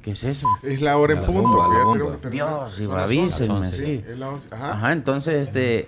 ¿Qué 0.02 0.12
es 0.12 0.24
eso? 0.24 0.46
Es 0.62 0.80
la 0.80 0.96
hora 0.96 1.12
en 1.12 1.20
La 1.20 1.26
punto. 1.26 1.42
bomba, 1.42 1.68
que 1.68 1.76
ya 1.76 1.84
bomba. 1.84 1.92
tenemos 1.92 2.12
que 2.14 2.20
terminar. 2.22 2.48
Dios, 2.48 2.80
y 2.80 2.84
avísenme, 2.90 3.70
sí. 3.70 4.04
es 4.08 4.18
la 4.18 4.28
once. 4.30 4.48
Ajá. 4.50 4.72
Ajá, 4.72 4.92
entonces 4.92 5.46
este 5.46 5.84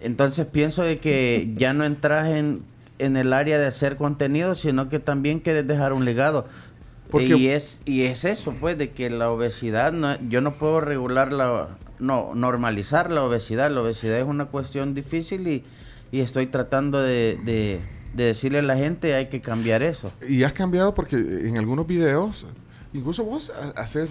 entonces 0.00 0.48
pienso 0.48 0.82
de 0.82 0.98
que 0.98 1.52
ya 1.56 1.72
no 1.72 1.84
entras 1.84 2.26
en, 2.28 2.64
en 2.98 3.16
el 3.16 3.32
área 3.32 3.58
de 3.60 3.66
hacer 3.66 3.96
contenido, 3.96 4.56
sino 4.56 4.88
que 4.88 4.98
también 4.98 5.38
quieres 5.38 5.64
dejar 5.66 5.92
un 5.92 6.04
legado. 6.04 6.46
Porque- 7.10 7.36
y 7.36 7.48
es 7.48 7.80
y 7.84 8.02
es 8.02 8.24
eso, 8.24 8.52
pues, 8.58 8.76
de 8.78 8.90
que 8.90 9.10
la 9.10 9.30
obesidad 9.30 9.92
no, 9.92 10.16
yo 10.28 10.40
no 10.40 10.54
puedo 10.54 10.80
regular 10.80 11.32
la 11.32 11.78
no 11.98 12.34
normalizar 12.34 13.10
la 13.10 13.22
obesidad, 13.22 13.70
la 13.70 13.80
obesidad 13.80 14.18
es 14.18 14.24
una 14.26 14.46
cuestión 14.46 14.94
difícil 14.94 15.46
y, 15.48 15.64
y 16.12 16.20
estoy 16.20 16.46
tratando 16.46 17.00
de, 17.00 17.38
de, 17.44 17.80
de 18.14 18.24
decirle 18.24 18.58
a 18.58 18.62
la 18.62 18.76
gente 18.76 19.14
hay 19.14 19.26
que 19.28 19.40
cambiar 19.40 19.82
eso. 19.82 20.12
Y 20.28 20.42
has 20.42 20.52
cambiado 20.52 20.94
porque 20.94 21.16
en 21.16 21.56
algunos 21.56 21.86
videos, 21.86 22.44
incluso 22.92 23.24
vos 23.24 23.50
ha- 23.50 23.80
haces, 23.80 24.10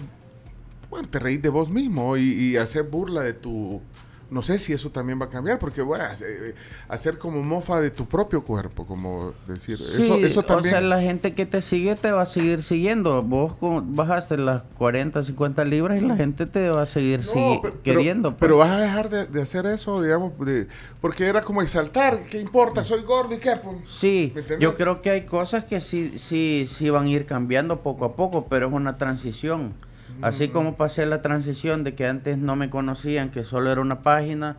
bueno, 0.90 1.06
te 1.08 1.18
reís 1.20 1.40
de 1.42 1.48
vos 1.48 1.70
mismo 1.70 2.16
y, 2.16 2.22
y 2.32 2.56
haces 2.56 2.90
burla 2.90 3.22
de 3.22 3.34
tu... 3.34 3.80
No 4.28 4.42
sé 4.42 4.58
si 4.58 4.72
eso 4.72 4.90
también 4.90 5.20
va 5.20 5.26
a 5.26 5.28
cambiar, 5.28 5.58
porque 5.60 5.82
bueno, 5.82 6.02
hace- 6.04 6.54
hacer 6.88 7.16
como 7.16 7.42
mofa 7.44 7.80
de 7.80 7.90
tu 7.90 8.06
propio 8.06 8.42
cuerpo, 8.42 8.84
como 8.84 9.32
decir, 9.46 9.74
eso, 9.74 10.16
Sí, 10.16 10.20
eso 10.24 10.42
también... 10.42 10.74
O 10.74 10.78
sea, 10.78 10.80
la 10.80 11.00
gente 11.00 11.32
que 11.32 11.46
te 11.46 11.62
sigue 11.62 11.94
te 11.94 12.10
va 12.10 12.22
a 12.22 12.26
seguir 12.26 12.62
siguiendo. 12.64 13.22
Vos 13.22 13.56
bajaste 13.60 14.36
las 14.36 14.62
40, 14.78 15.22
50 15.22 15.64
libras 15.64 16.02
y 16.02 16.04
la 16.04 16.16
gente 16.16 16.46
te 16.46 16.68
va 16.70 16.82
a 16.82 16.86
seguir 16.86 17.20
No, 17.20 17.32
sigui- 17.32 17.62
pe- 17.62 17.68
pero, 17.70 17.82
queriendo. 17.98 18.30
pues. 18.30 18.40
pero 18.40 18.56
vas 18.58 18.70
a 18.70 18.78
dejar 18.80 19.10
de, 19.10 19.26
de 19.26 19.42
hacer 19.42 19.64
eso, 19.66 20.02
digamos, 20.02 20.36
de- 20.40 20.66
porque 21.00 21.26
era 21.26 21.40
como 21.42 21.62
exaltar, 21.62 22.24
¿qué 22.28 22.40
importa? 22.40 22.82
Soy 22.82 23.02
gordo 23.02 23.34
y 23.34 23.38
qué, 23.38 23.54
pues? 23.62 23.76
Sí, 23.88 24.32
yo 24.58 24.74
creo 24.74 25.02
que 25.02 25.10
hay 25.10 25.24
cosas 25.24 25.64
que 25.64 25.80
sí, 25.80 26.18
sí, 26.18 26.64
sí 26.66 26.90
van 26.90 27.04
a 27.06 27.08
ir 27.10 27.26
cambiando 27.26 27.80
poco 27.82 28.04
a 28.04 28.16
poco, 28.16 28.46
pero 28.48 28.66
es 28.66 28.72
una 28.72 28.98
transición. 28.98 29.72
Así 30.22 30.48
como 30.48 30.76
pasé 30.76 31.06
la 31.06 31.22
transición 31.22 31.84
de 31.84 31.94
que 31.94 32.06
antes 32.06 32.38
no 32.38 32.56
me 32.56 32.70
conocían, 32.70 33.30
que 33.30 33.44
solo 33.44 33.70
era 33.70 33.80
una 33.80 34.02
página, 34.02 34.56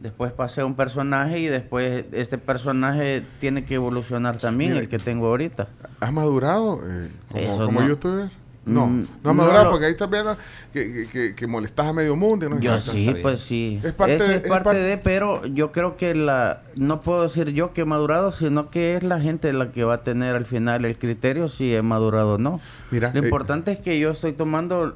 después 0.00 0.32
pasé 0.32 0.62
a 0.62 0.66
un 0.66 0.74
personaje 0.74 1.38
y 1.38 1.46
después 1.46 2.04
este 2.12 2.38
personaje 2.38 3.24
tiene 3.40 3.64
que 3.64 3.74
evolucionar 3.74 4.38
también, 4.38 4.72
Mira, 4.72 4.82
el 4.82 4.88
que 4.88 4.98
tengo 4.98 5.26
ahorita. 5.28 5.68
¿Has 6.00 6.12
madurado 6.12 6.80
eh, 6.86 7.10
como, 7.30 7.58
como 7.66 7.80
no. 7.80 7.88
youtuber? 7.88 8.30
No, 8.66 8.86
Mm, 8.88 9.00
no 9.00 9.06
ha 9.30 9.32
no 9.32 9.34
madurado 9.34 9.64
lo- 9.64 9.70
porque 9.70 9.86
ahí 9.86 9.92
estás 9.92 10.10
viendo 10.10 10.36
que, 10.72 11.08
que, 11.10 11.34
que, 11.34 11.46
molestas 11.46 11.86
a 11.86 11.92
medio 11.94 12.14
mundo. 12.14 12.44
y 12.46 12.50
no 12.50 12.60
Yo 12.60 12.74
es 12.76 12.84
que- 12.84 12.90
sí, 12.90 13.14
pues 13.22 13.40
sí. 13.40 13.80
Es 13.82 13.92
parte, 13.94 14.16
Ese 14.16 14.24
de, 14.28 14.34
es 14.36 14.42
es 14.44 14.48
parte 14.48 14.64
parte- 14.64 14.80
de, 14.80 14.98
pero 14.98 15.46
yo 15.46 15.72
creo 15.72 15.96
que 15.96 16.14
la, 16.14 16.62
no 16.76 17.00
puedo 17.00 17.22
decir 17.22 17.48
yo 17.52 17.72
que 17.72 17.80
he 17.80 17.84
madurado, 17.86 18.32
sino 18.32 18.66
que 18.70 18.96
es 18.96 19.02
la 19.02 19.18
gente 19.18 19.50
la 19.54 19.72
que 19.72 19.82
va 19.84 19.94
a 19.94 20.00
tener 20.02 20.36
al 20.36 20.44
final 20.44 20.84
el 20.84 20.98
criterio 20.98 21.48
si 21.48 21.74
he 21.74 21.80
madurado 21.80 22.34
o 22.34 22.38
no. 22.38 22.60
Mira, 22.90 23.10
Lo 23.14 23.22
eh, 23.22 23.24
importante 23.24 23.72
es 23.72 23.78
que 23.78 23.98
yo 23.98 24.10
estoy 24.10 24.34
tomando 24.34 24.94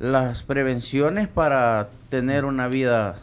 las 0.00 0.42
prevenciones 0.42 1.28
para 1.28 1.90
tener 2.08 2.44
una 2.44 2.66
vida 2.66 3.14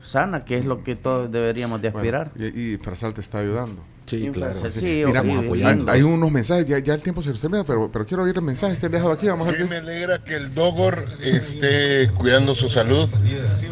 sana, 0.00 0.44
que 0.44 0.58
es 0.58 0.64
lo 0.64 0.82
que 0.82 0.96
todos 0.96 1.30
deberíamos 1.30 1.80
de 1.80 1.88
aspirar. 1.88 2.32
Bueno, 2.34 2.52
y, 2.56 2.74
y 2.74 2.76
Frasal 2.78 3.14
te 3.14 3.20
está 3.20 3.38
ayudando. 3.38 3.82
Sí, 4.06 4.30
claro. 4.32 4.52
Sí, 4.54 4.80
Sí, 4.80 5.02
Mira, 5.06 5.22
sí, 5.22 5.30
hay, 5.30 5.44
apoyando. 5.44 5.92
hay 5.92 6.02
unos 6.02 6.30
mensajes, 6.30 6.66
ya, 6.66 6.78
ya 6.80 6.94
el 6.94 7.02
tiempo 7.02 7.22
se 7.22 7.30
nos 7.30 7.40
termina, 7.40 7.64
pero, 7.64 7.88
pero 7.90 8.04
quiero 8.04 8.24
oír 8.24 8.36
el 8.36 8.42
mensaje 8.42 8.76
que 8.76 8.86
han 8.86 8.92
dejado 8.92 9.12
aquí. 9.12 9.26
Vamos 9.28 9.48
a 9.48 9.52
ver 9.52 9.66
me 9.68 9.76
alegra 9.76 10.18
que 10.18 10.34
el 10.34 10.52
Dogor 10.54 11.06
esté 11.22 12.08
cuidando 12.16 12.54
su 12.54 12.68
salud 12.68 13.08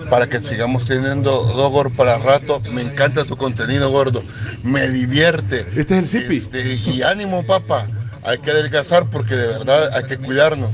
para 0.09 0.28
que 0.28 0.41
sigamos 0.41 0.86
teniendo 0.86 1.31
Dogor 1.44 1.91
para 1.92 2.18
rato. 2.18 2.60
Me 2.73 2.83
encanta 2.83 3.25
tu 3.25 3.36
contenido, 3.36 3.91
gordo. 3.91 4.23
Me 4.62 4.89
divierte. 4.89 5.67
Este 5.76 5.99
es 5.99 6.15
el 6.15 6.23
Zipi. 6.23 6.49
y 6.91 7.02
ánimo, 7.02 7.44
papá. 7.44 7.89
Hay 8.23 8.39
que 8.39 8.50
adelgazar 8.50 9.07
porque 9.10 9.34
de 9.34 9.47
verdad 9.47 9.94
hay 9.94 10.05
que 10.05 10.17
cuidarnos. 10.18 10.70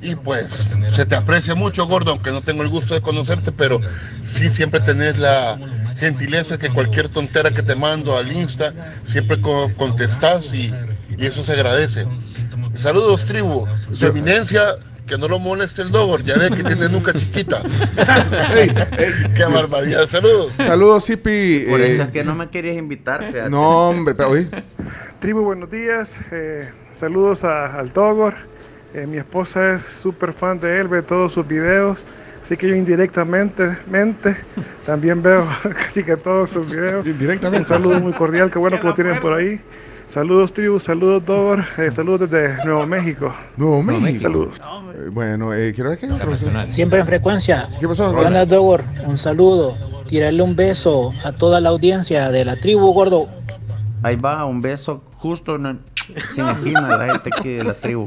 Y 0.00 0.14
pues, 0.14 0.46
se 0.94 1.04
te 1.06 1.16
aprecia 1.16 1.54
mucho, 1.54 1.86
gordo, 1.86 2.12
aunque 2.12 2.30
no 2.30 2.40
tengo 2.40 2.62
el 2.62 2.68
gusto 2.68 2.94
de 2.94 3.00
conocerte, 3.00 3.50
pero 3.52 3.80
sí 4.22 4.48
siempre 4.48 4.80
tenés 4.80 5.18
la 5.18 5.58
gentileza 5.98 6.58
que 6.58 6.68
cualquier 6.70 7.08
tontera 7.08 7.50
que 7.50 7.62
te 7.62 7.74
mando 7.74 8.16
al 8.16 8.30
Insta, 8.32 8.72
siempre 9.04 9.40
co- 9.40 9.70
contestás 9.76 10.52
y, 10.54 10.72
y 11.16 11.26
eso 11.26 11.42
se 11.44 11.52
agradece. 11.52 12.06
Saludos, 12.78 13.24
tribu. 13.24 13.66
Su 13.92 14.06
eminencia, 14.06 14.62
que 15.06 15.16
no 15.18 15.26
lo 15.26 15.38
moleste 15.38 15.82
el 15.82 15.90
Dogor, 15.90 16.22
ya 16.22 16.36
ve 16.38 16.50
que 16.50 16.62
tiene 16.62 16.88
nuca 16.88 17.12
chiquita. 17.14 17.60
Qué 19.34 19.44
barbaridad, 19.44 20.06
saludos. 20.08 20.52
Saludos, 20.58 21.04
Zipi. 21.06 21.66
Por 21.68 21.80
eh, 21.80 21.94
eso 21.94 22.02
es 22.04 22.10
que 22.10 22.24
no 22.24 22.34
me 22.34 22.48
querías 22.48 22.76
invitar, 22.76 23.24
fíjate. 23.24 23.50
no, 23.50 23.88
hombre, 23.90 24.14
pero 24.14 24.30
oye. 24.30 24.48
Tribu, 25.18 25.42
buenos 25.42 25.70
días. 25.70 26.20
Eh, 26.30 26.68
saludos 26.92 27.44
a- 27.44 27.74
al 27.78 27.92
Togor. 27.92 28.34
Eh, 28.94 29.06
mi 29.06 29.18
esposa 29.18 29.72
es 29.74 29.82
súper 29.82 30.32
fan 30.32 30.60
de 30.60 30.80
él, 30.80 30.88
ve 30.88 31.02
todos 31.02 31.32
sus 31.32 31.46
videos. 31.46 32.06
Así 32.48 32.56
que 32.56 32.66
yo 32.66 32.74
indirectamente 32.74 33.76
mente, 33.90 34.34
también 34.86 35.22
veo 35.22 35.46
casi 35.84 36.02
que 36.02 36.16
todos 36.16 36.48
sus 36.48 36.64
videos. 36.70 37.06
Indirectamente. 37.06 37.58
Un 37.58 37.64
saludo 37.66 38.00
muy 38.00 38.14
cordial, 38.14 38.50
qué 38.50 38.58
bueno 38.58 38.80
que 38.80 38.86
lo 38.86 38.94
tienen 38.94 39.20
por 39.20 39.36
ahí. 39.36 39.60
Saludos, 40.06 40.54
tribu, 40.54 40.80
saludos, 40.80 41.24
Togor. 41.26 41.62
Eh, 41.76 41.92
saludos 41.92 42.30
desde 42.30 42.64
Nuevo 42.64 42.86
México. 42.86 43.34
Nuevo 43.58 43.82
México. 43.82 44.18
Saludos. 44.22 44.58
Eh, 44.94 45.10
Bueno, 45.12 45.52
eh, 45.52 45.74
quiero 45.74 45.90
ver 45.90 45.98
qué 45.98 46.06
hay 46.06 46.12
otro. 46.12 46.30
Siempre 46.70 47.00
en 47.00 47.06
frecuencia. 47.06 47.68
¿Qué 47.78 47.86
pasó? 47.86 48.14
¿Qué 48.14 48.24
onda, 48.24 48.46
Dogor? 48.46 48.82
Un 49.06 49.18
saludo. 49.18 49.74
Tirarle 50.08 50.40
un 50.40 50.56
beso 50.56 51.12
a 51.26 51.32
toda 51.32 51.60
la 51.60 51.68
audiencia 51.68 52.30
de 52.30 52.46
la 52.46 52.56
tribu, 52.56 52.94
gordo. 52.94 53.28
Ahí 54.02 54.16
va, 54.16 54.46
un 54.46 54.62
beso 54.62 55.02
justo 55.18 55.56
en 55.56 55.66
el- 55.66 55.78
sin 56.34 56.46
esquina 56.48 56.96
la 56.96 57.12
gente 57.12 57.30
aquí 57.36 57.54
de 57.54 57.64
la 57.64 57.74
tribu. 57.74 58.06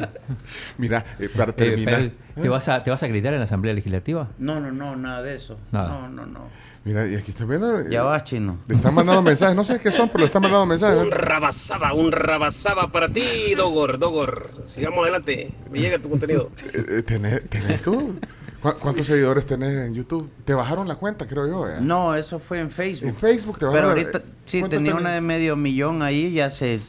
Mira, 0.78 1.06
eh, 1.20 1.30
para 1.36 1.52
Eh, 1.52 1.54
terminar. 1.54 2.12
¿te, 2.42 2.50
vas 2.50 2.68
a, 2.70 2.84
¿Te 2.84 2.90
vas 2.92 3.02
a 3.04 3.06
acreditar 3.06 3.34
en 3.34 3.40
la 3.40 3.46
Asamblea 3.46 3.74
Legislativa? 3.74 4.30
No, 4.40 4.60
no, 4.60 4.72
no, 4.72 4.96
nada 4.96 5.22
de 5.22 5.36
eso. 5.36 5.58
Nada. 5.72 5.88
No, 5.90 6.10
no, 6.10 6.26
no. 6.26 6.72
Mira, 6.84 7.08
y 7.08 7.14
aquí 7.16 7.30
está 7.30 7.46
viendo. 7.46 7.80
eh, 7.80 7.86
Ya 7.92 8.02
vas, 8.02 8.24
chino. 8.24 8.58
Le 8.68 8.74
están 8.76 8.96
mandando 8.96 9.22
mensajes, 9.22 9.56
no 9.56 9.64
sé 9.64 9.80
qué 9.80 9.92
son, 9.92 10.08
pero 10.10 10.20
le 10.20 10.26
están 10.26 10.42
mandando 10.42 10.66
mensajes. 10.66 11.04
Un 11.04 11.12
rabasaba, 11.12 11.94
un 11.94 12.12
rabasaba 12.12 12.92
para 12.92 13.08
ti, 13.08 13.54
Dogor, 13.56 14.00
Dogor. 14.00 14.50
Sigamos 14.66 15.04
adelante. 15.04 15.54
Me 15.70 15.80
llega 15.80 16.00
tu 16.00 16.10
contenido. 16.10 16.50
Eh, 16.74 16.86
eh, 16.90 17.04
¿Tenés, 17.04 17.48
tenés 17.50 17.82
tú? 17.84 18.16
¿Cu- 18.62 18.74
¿Cuántos 18.80 19.08
seguidores 19.08 19.46
tenés 19.46 19.88
en 19.88 19.94
YouTube? 19.96 20.30
Te 20.46 20.54
bajaron 20.54 20.88
la 20.88 20.96
cuenta, 20.96 21.26
creo 21.28 21.48
yo. 21.48 21.68
eh? 21.68 21.78
No, 21.82 22.14
eso 22.16 22.40
fue 22.40 22.60
en 22.60 22.70
Facebook. 22.70 23.10
En 23.10 23.16
Facebook 23.16 23.56
te 23.56 23.60
Pero 23.66 23.72
bajaron 23.72 23.96
la- 23.96 24.02
ahorita 24.04 24.22
sí, 24.46 24.60
¿cuánto 24.60 24.78
tenía 24.78 24.92
tenés? 24.92 25.02
una 25.06 25.14
de 25.14 25.22
medio 25.22 25.56
millón 25.56 26.02
ahí 26.04 26.32
ya 26.34 26.46
hace 26.46 26.80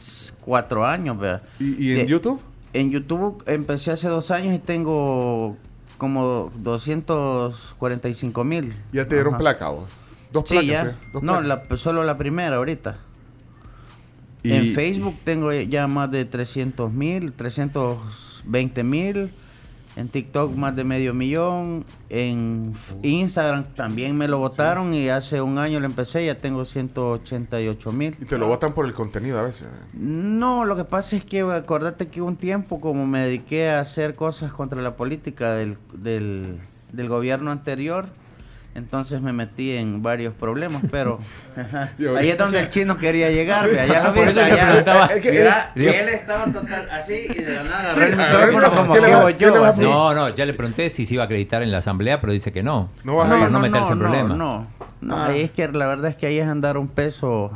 cuatro 0.45 0.85
años, 0.85 1.17
¿verdad? 1.17 1.41
¿Y, 1.59 1.87
y 1.93 1.99
en 1.99 2.07
YouTube? 2.07 2.39
En 2.73 2.89
YouTube 2.91 3.43
empecé 3.47 3.91
hace 3.91 4.07
dos 4.07 4.29
años 4.31 4.53
y 4.55 4.59
tengo 4.59 5.57
como 5.97 6.51
245 6.57 8.43
mil. 8.43 8.73
Ya 8.91 9.07
te 9.07 9.15
dieron 9.15 9.37
placa, 9.37 9.69
vos. 9.69 9.89
Dos 10.31 10.43
sí, 10.49 10.55
placas. 10.59 10.93
ya. 10.93 10.99
dos 11.13 11.23
no, 11.23 11.39
placas. 11.39 11.69
la- 11.69 11.77
solo 11.77 12.03
la 12.03 12.17
primera 12.17 12.55
ahorita. 12.57 12.97
Y- 14.41 14.51
En 14.51 14.73
Facebook 14.73 15.17
tengo 15.23 15.51
ya 15.53 15.87
más 15.87 16.11
de 16.11 16.25
300 16.25 16.91
mil, 16.91 17.31
320 17.33 18.83
mil. 18.83 19.31
En 19.95 20.09
TikTok 20.09 20.55
más 20.55 20.75
de 20.75 20.83
medio 20.83 21.13
millón. 21.13 21.85
En 22.09 22.73
Instagram 23.03 23.63
también 23.75 24.17
me 24.17 24.27
lo 24.27 24.39
votaron 24.39 24.93
y 24.93 25.09
hace 25.09 25.39
un 25.41 25.57
año 25.59 25.79
lo 25.79 25.85
empecé, 25.85 26.25
ya 26.25 26.37
tengo 26.37 26.65
188 26.65 27.91
mil. 27.91 28.15
Y 28.19 28.25
te 28.25 28.37
lo 28.37 28.47
votan 28.47 28.73
por 28.73 28.85
el 28.85 28.93
contenido 28.93 29.37
a 29.39 29.43
veces. 29.43 29.67
eh. 29.67 29.85
No, 29.93 30.65
lo 30.65 30.75
que 30.75 30.83
pasa 30.83 31.15
es 31.15 31.23
que 31.25 31.41
acordate 31.41 32.07
que 32.07 32.21
un 32.21 32.37
tiempo 32.37 32.81
como 32.81 33.05
me 33.05 33.19
dediqué 33.19 33.69
a 33.69 33.79
hacer 33.81 34.15
cosas 34.15 34.51
contra 34.51 34.81
la 34.81 34.95
política 34.95 35.53
del, 35.53 35.77
del, 35.95 36.59
del 36.91 37.07
gobierno 37.09 37.51
anterior, 37.51 38.07
entonces 38.75 39.21
me 39.21 39.33
metí 39.33 39.75
en 39.77 40.01
varios 40.01 40.33
problemas, 40.33 40.81
pero 40.89 41.19
ahí 42.17 42.29
es 42.29 42.37
donde 42.37 42.59
el 42.59 42.69
chino 42.69 42.97
quería 42.97 43.29
llegar, 43.29 43.67
lo 43.67 43.79
allá. 43.79 44.11
preguntaba. 44.13 45.09
Mira, 45.23 45.71
Digo- 45.75 45.91
él 45.93 46.09
estaba 46.09 46.45
total 46.45 46.87
así 46.91 47.25
y 47.29 47.33
de 47.41 47.53
la 47.53 47.63
nada 47.63 47.93
Sí, 47.93 47.99
el 48.01 48.15
micrófono 48.17 48.71
como 48.71 48.93
¿qué 48.93 49.01
le 49.01 49.33
que 49.35 49.45
yo. 49.45 49.63
así. 49.65 49.81
No, 49.81 50.13
no, 50.13 50.29
ya 50.29 50.45
le 50.45 50.53
pregunté 50.53 50.89
si 50.89 51.05
se 51.05 51.13
iba 51.13 51.23
a 51.23 51.25
acreditar 51.25 51.61
en 51.63 51.71
la 51.71 51.77
asamblea, 51.79 52.19
pero 52.19 52.33
dice 52.33 52.51
que 52.51 52.63
no. 52.63 52.89
No 53.03 53.15
vas 53.17 53.27
para 53.29 53.41
a 53.41 53.45
ir. 53.45 53.51
no, 53.51 53.59
No, 53.59 53.59
meterse 53.59 53.93
en 53.93 53.99
no, 53.99 54.05
problemas. 54.05 54.37
No, 54.37 54.67
no, 55.01 55.15
Ah. 55.17 55.35
es 55.35 55.51
que 55.51 55.67
la 55.67 55.85
verdad 55.87 56.09
es 56.11 56.17
que 56.17 56.25
ahí 56.27 56.39
es 56.39 56.47
andar 56.47 56.77
un 56.77 56.87
peso. 56.87 57.51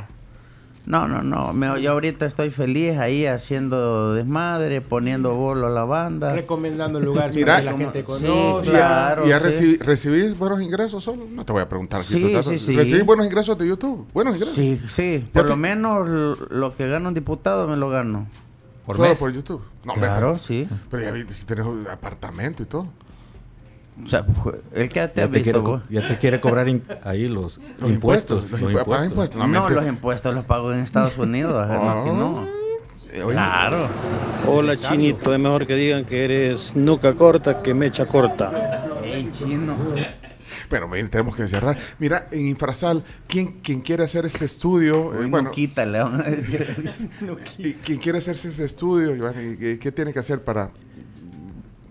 No, 0.88 1.06
no, 1.06 1.22
no. 1.22 1.52
Me- 1.52 1.82
yo 1.82 1.92
ahorita 1.92 2.24
estoy 2.24 2.50
feliz 2.50 2.96
ahí 2.98 3.26
haciendo 3.26 4.14
desmadre, 4.14 4.80
poniendo 4.80 5.34
bolo 5.34 5.66
a 5.66 5.70
la 5.70 5.84
banda. 5.84 6.32
Recomendando 6.32 6.98
lugares 6.98 7.36
Mira, 7.36 7.56
para 7.58 7.58
que 7.58 7.64
la 7.72 7.76
gente 7.78 8.00
Sí, 8.00 8.06
conozca. 8.06 8.70
claro. 8.70 9.26
¿Y 9.26 9.28
ya 9.28 9.38
sí. 9.38 9.44
recibi- 9.76 9.78
recibís 9.84 10.38
buenos 10.38 10.62
ingresos 10.62 11.04
solo? 11.04 11.24
No 11.30 11.44
te 11.44 11.52
voy 11.52 11.60
a 11.60 11.68
preguntar 11.68 12.00
aquí. 12.00 12.14
Sí, 12.14 12.42
sí, 12.42 12.58
sí. 12.58 12.74
¿Recibís 12.74 13.04
buenos 13.04 13.26
ingresos 13.26 13.58
de 13.58 13.68
YouTube? 13.68 14.06
Buenos 14.14 14.34
ingresos. 14.36 14.54
Sí, 14.56 14.80
sí. 14.88 15.28
Por 15.30 15.42
te- 15.42 15.48
lo 15.50 15.56
menos 15.56 16.08
lo 16.50 16.74
que 16.74 16.88
gana 16.88 17.08
un 17.08 17.14
diputado 17.14 17.68
me 17.68 17.76
lo 17.76 17.90
gano. 17.90 18.26
Por 18.86 18.96
Solo 18.96 19.10
mes. 19.10 19.18
por 19.18 19.30
YouTube. 19.30 19.62
No, 19.84 19.92
Claro, 19.92 20.38
sí. 20.38 20.66
Pero 20.90 21.02
ya 21.02 21.10
viste 21.12 21.34
si 21.34 21.44
tenés 21.44 21.66
un 21.66 21.86
apartamento 21.86 22.62
y 22.62 22.66
todo. 22.66 22.86
O 24.04 24.08
sea, 24.08 24.24
el 24.74 24.88
que 24.88 25.06
te 25.08 25.20
Ya 25.20 25.28
te, 25.30 25.38
visto 25.40 25.62
quiere, 25.64 26.02
ya 26.02 26.08
te 26.08 26.18
quiere 26.18 26.40
cobrar 26.40 26.68
in- 26.68 26.82
ahí 27.04 27.28
los, 27.28 27.58
Los 27.80 27.90
impuestos. 27.90 28.44
impuestos, 28.44 28.72
los 28.72 28.84
pagas 28.84 29.08
impuestos. 29.10 29.36
impuestos. 29.36 29.48
No, 29.48 29.68
los 29.70 29.86
impuestos 29.86 30.34
los 30.34 30.44
pago 30.44 30.72
en 30.72 30.80
Estados 30.80 31.18
Unidos. 31.18 31.66
aquí 31.68 32.10
no. 32.10 32.46
Oye, 33.24 33.32
Claro. 33.32 33.88
Hola 34.46 34.76
chinito, 34.76 35.32
es 35.34 35.40
mejor 35.40 35.66
que 35.66 35.74
digan 35.74 36.04
que 36.04 36.24
eres 36.24 36.76
nuca 36.76 37.14
corta 37.14 37.62
que 37.62 37.74
mecha 37.74 38.06
corta. 38.06 38.86
Ey, 39.02 39.28
chino. 39.30 39.74
Bueno, 40.70 40.88
mira, 40.88 41.08
tenemos 41.08 41.34
que 41.34 41.48
cerrar. 41.48 41.78
Mira, 41.98 42.26
en 42.30 42.48
Infrasal, 42.48 43.02
¿quién, 43.26 43.60
quien 43.60 43.80
quiere 43.80 44.04
hacer 44.04 44.24
este 44.26 44.44
estudio? 44.44 45.14
Eh, 45.14 45.26
bueno, 45.26 45.48
Nuquita, 45.48 45.84
le 45.86 46.02
van 46.02 46.20
a 46.20 46.24
decir. 46.30 46.92
y 47.58 47.72
¿Quién 47.74 47.98
quiere 47.98 48.18
hacerse 48.18 48.48
ese 48.48 48.64
estudio, 48.64 49.14
Iván? 49.16 49.34
¿Y 49.38 49.56
¿Qué, 49.56 49.78
qué 49.78 49.92
tiene 49.92 50.12
que 50.12 50.18
hacer 50.18 50.42
para, 50.44 50.70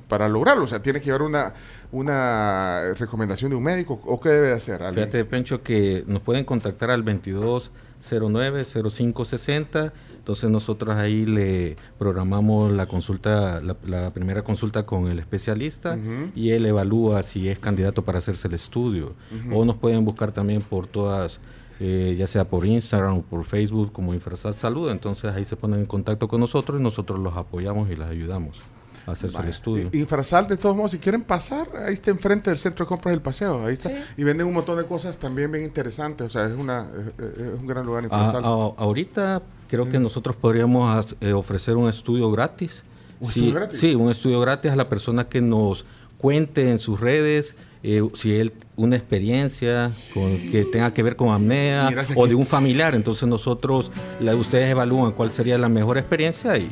para 0.08 0.28
lograrlo? 0.30 0.64
O 0.64 0.68
sea, 0.68 0.82
¿tiene 0.82 1.00
que 1.00 1.06
llevar 1.06 1.24
una, 1.24 1.54
una 1.92 2.94
recomendación 2.98 3.52
de 3.52 3.58
un 3.58 3.64
médico 3.64 4.00
o 4.06 4.20
qué 4.20 4.30
debe 4.30 4.52
hacer? 4.52 4.84
alguien? 4.84 5.06
Fíjate, 5.06 5.26
Pencho, 5.26 5.64
que 5.64 6.04
nos 6.08 6.22
pueden 6.22 6.46
contactar 6.46 6.92
al 6.92 7.04
2209-0560. 7.06 9.92
Entonces 10.18 10.50
nosotros 10.50 10.96
ahí 10.98 11.26
le 11.26 11.78
programamos 11.98 12.72
la 12.72 12.86
consulta, 12.86 13.62
la, 13.62 13.78
la 13.86 14.12
primera 14.12 14.44
consulta 14.44 14.84
con 14.84 15.08
el 15.08 15.20
especialista 15.20 15.98
y 16.36 16.50
él 16.50 16.66
evalúa 16.66 17.24
si 17.24 17.48
es 17.48 17.60
candidato 17.60 18.04
para 18.04 18.18
hacerse 18.18 18.50
el 18.50 18.56
estudio. 18.56 19.16
O 19.54 19.64
nos 19.64 19.78
pueden 19.78 20.04
buscar 20.04 20.34
también 20.34 20.62
por 20.62 20.88
todas, 20.88 21.40
eh, 21.80 22.14
ya 22.18 22.28
sea 22.28 22.44
por 22.46 22.66
Instagram 22.66 23.20
o 23.20 23.22
por 23.22 23.46
Facebook 23.46 23.94
como 23.94 24.14
Infrasal 24.14 24.54
Salud. 24.54 24.92
Entonces 24.92 25.34
ahí 25.34 25.46
se 25.46 25.56
ponen 25.56 25.80
en 25.80 25.86
contacto 25.86 26.28
con 26.28 26.42
nosotros 26.42 26.82
y 26.82 26.84
nosotros 26.84 27.20
los 27.20 27.38
apoyamos 27.38 27.90
y 27.90 27.96
les 27.96 28.10
ayudamos 28.10 28.60
a 29.08 29.12
hacerse 29.14 29.40
el 29.42 29.48
estudio. 29.50 29.90
Infrasal, 29.94 30.48
de 30.48 30.58
todos 30.58 30.76
modos, 30.76 30.92
si 30.92 31.00
quieren 31.00 31.24
pasar, 31.24 31.68
ahí 31.88 31.94
está 31.94 32.12
enfrente 32.12 32.50
del 32.52 32.60
centro 32.60 32.86
de 32.86 32.90
compras 32.90 33.14
del 33.14 33.22
paseo. 33.22 33.66
Ahí 33.66 33.74
está. 33.74 33.92
Y 34.18 34.24
venden 34.24 34.46
un 34.48 34.54
montón 34.54 34.78
de 34.78 34.86
cosas 34.86 35.18
también 35.18 35.52
bien 35.52 35.64
interesantes. 35.64 36.28
O 36.28 36.30
sea, 36.30 36.46
es, 36.46 36.52
una, 36.54 36.86
es, 37.18 37.60
un 37.60 37.66
gran 37.66 37.86
lugar 37.86 38.04
A- 38.04 38.06
Infrasal. 38.06 38.44
a- 38.44 38.48
ahorita 38.48 39.42
creo 39.70 39.90
que 39.90 39.98
nosotros 40.00 40.36
podríamos 40.36 41.16
eh, 41.22 41.34
ofrecer 41.34 41.76
un 41.78 41.90
estudio 41.90 42.30
gratis. 42.32 42.84
¿Un 43.20 43.32
Sí, 43.32 43.40
estudio 43.40 43.54
gratis? 43.56 43.80
Sí, 43.80 43.96
un 43.96 44.12
estudio 44.12 44.40
gratis 44.42 44.72
a 44.72 44.76
la 44.76 44.88
persona 44.90 45.28
que 45.28 45.42
nos 45.42 45.86
cuente 46.18 46.70
en 46.70 46.78
sus 46.80 47.00
redes 47.00 47.56
eh, 47.84 48.02
si 48.16 48.36
él 48.36 48.54
una 48.76 48.96
experiencia 48.98 49.92
con, 50.14 50.36
que 50.52 50.66
tenga 50.72 50.94
que 50.94 51.04
ver 51.04 51.16
con 51.16 51.30
apnea 51.30 51.90
o 52.16 52.28
de 52.28 52.36
un 52.36 52.46
familiar. 52.46 52.96
Entonces 52.96 53.28
nosotros, 53.30 53.92
la, 54.20 54.36
ustedes 54.36 54.70
evalúan 54.70 55.12
cuál 55.14 55.32
sería 55.32 55.58
la 55.58 55.70
mejor 55.70 55.98
experiencia 55.98 56.58
y, 56.58 56.70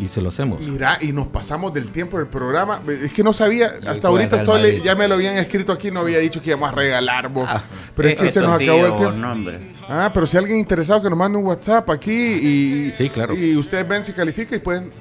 y 0.00 0.08
se 0.08 0.20
lo 0.20 0.28
hacemos. 0.28 0.60
Mira, 0.60 0.98
y 1.00 1.12
nos 1.12 1.28
pasamos 1.28 1.72
del 1.72 1.90
tiempo 1.90 2.18
del 2.18 2.26
programa. 2.28 2.80
Es 3.02 3.12
que 3.12 3.22
no 3.22 3.32
sabía, 3.32 3.72
hasta 3.86 4.08
ahorita 4.08 4.36
estoy 4.36 4.62
le- 4.62 4.80
ya 4.80 4.94
me 4.94 5.08
lo 5.08 5.14
habían 5.14 5.36
escrito 5.36 5.72
aquí, 5.72 5.90
no 5.90 6.00
había 6.00 6.18
dicho 6.18 6.40
que 6.42 6.50
íbamos 6.50 6.70
a 6.70 6.74
regalar 6.74 7.28
vos. 7.28 7.48
pero 7.94 8.08
es 8.08 8.16
que 8.16 8.28
es 8.28 8.34
se 8.34 8.40
nos 8.40 8.60
acabó 8.60 8.86
el 8.86 8.96
tiempo. 8.96 9.12
no. 9.12 9.34
Ah, 9.88 10.10
pero 10.12 10.26
si 10.26 10.36
alguien 10.36 10.58
interesado 10.58 11.02
que 11.02 11.08
nos 11.08 11.18
mande 11.18 11.38
un 11.38 11.46
WhatsApp 11.46 11.88
aquí 11.90 12.12
y, 12.12 12.92
Sí, 12.96 13.08
claro. 13.10 13.34
y 13.34 13.56
ustedes 13.56 13.88
ven 13.88 14.04
si 14.04 14.12
califica 14.12 14.54
y 14.54 14.58
pueden, 14.58 14.92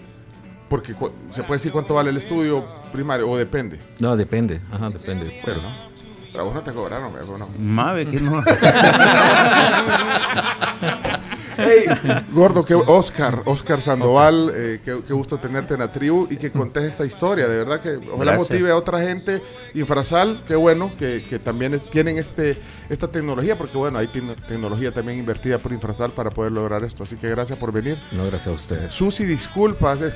porque 0.69 0.93
cu- 0.93 1.11
se 1.29 1.43
puede 1.43 1.57
decir 1.59 1.71
cuánto 1.73 1.93
vale 1.93 2.09
el 2.09 2.17
estudio 2.17 2.65
primario 2.91 3.29
o 3.29 3.37
depende. 3.37 3.79
No, 3.99 4.15
depende. 4.15 4.61
Ajá, 4.71 4.89
depende. 4.89 5.29
Pero, 5.43 5.59
Pero 6.31 6.41
a 6.41 6.45
vos 6.45 6.53
no 6.55 6.63
te 6.63 6.71
cobraron, 6.71 7.11
no. 7.37 7.49
Mave, 7.59 8.07
que 8.07 8.19
no. 8.21 8.41
Gordo, 12.31 12.63
que 12.65 12.75
Oscar, 12.75 13.41
Oscar 13.45 13.81
Sandoval, 13.81 14.51
eh, 14.55 14.81
qué, 14.83 14.99
qué 15.05 15.13
gusto 15.13 15.37
tenerte 15.39 15.73
en 15.73 15.79
la 15.81 15.91
tribu 15.91 16.27
y 16.29 16.37
que 16.37 16.51
contes 16.51 16.83
esta 16.83 17.05
historia. 17.05 17.47
De 17.47 17.57
verdad 17.57 17.79
que 17.81 17.97
ojalá 18.11 18.33
Gracias. 18.33 18.49
motive 18.49 18.71
a 18.71 18.77
otra 18.77 18.99
gente. 18.99 19.41
Infrasal, 19.73 20.43
qué 20.47 20.55
bueno 20.55 20.91
que, 20.97 21.23
que 21.29 21.39
también 21.39 21.79
tienen 21.91 22.17
este 22.17 22.57
esta 22.89 23.07
tecnología, 23.09 23.57
porque 23.57 23.77
bueno, 23.77 23.99
hay 23.99 24.07
tecno- 24.07 24.35
tecnología 24.47 24.93
también 24.93 25.19
invertida 25.19 25.57
por 25.59 25.73
Infrasal 25.73 26.11
para 26.11 26.29
poder 26.29 26.51
lograr 26.51 26.83
esto. 26.83 27.03
Así 27.03 27.15
que 27.15 27.29
gracias 27.29 27.57
por 27.57 27.71
venir. 27.71 27.97
no, 28.11 28.25
gracias 28.25 28.47
a 28.47 28.51
ustedes. 28.51 28.93
Susi, 28.93 29.25
disculpas. 29.25 30.01
Es, 30.01 30.15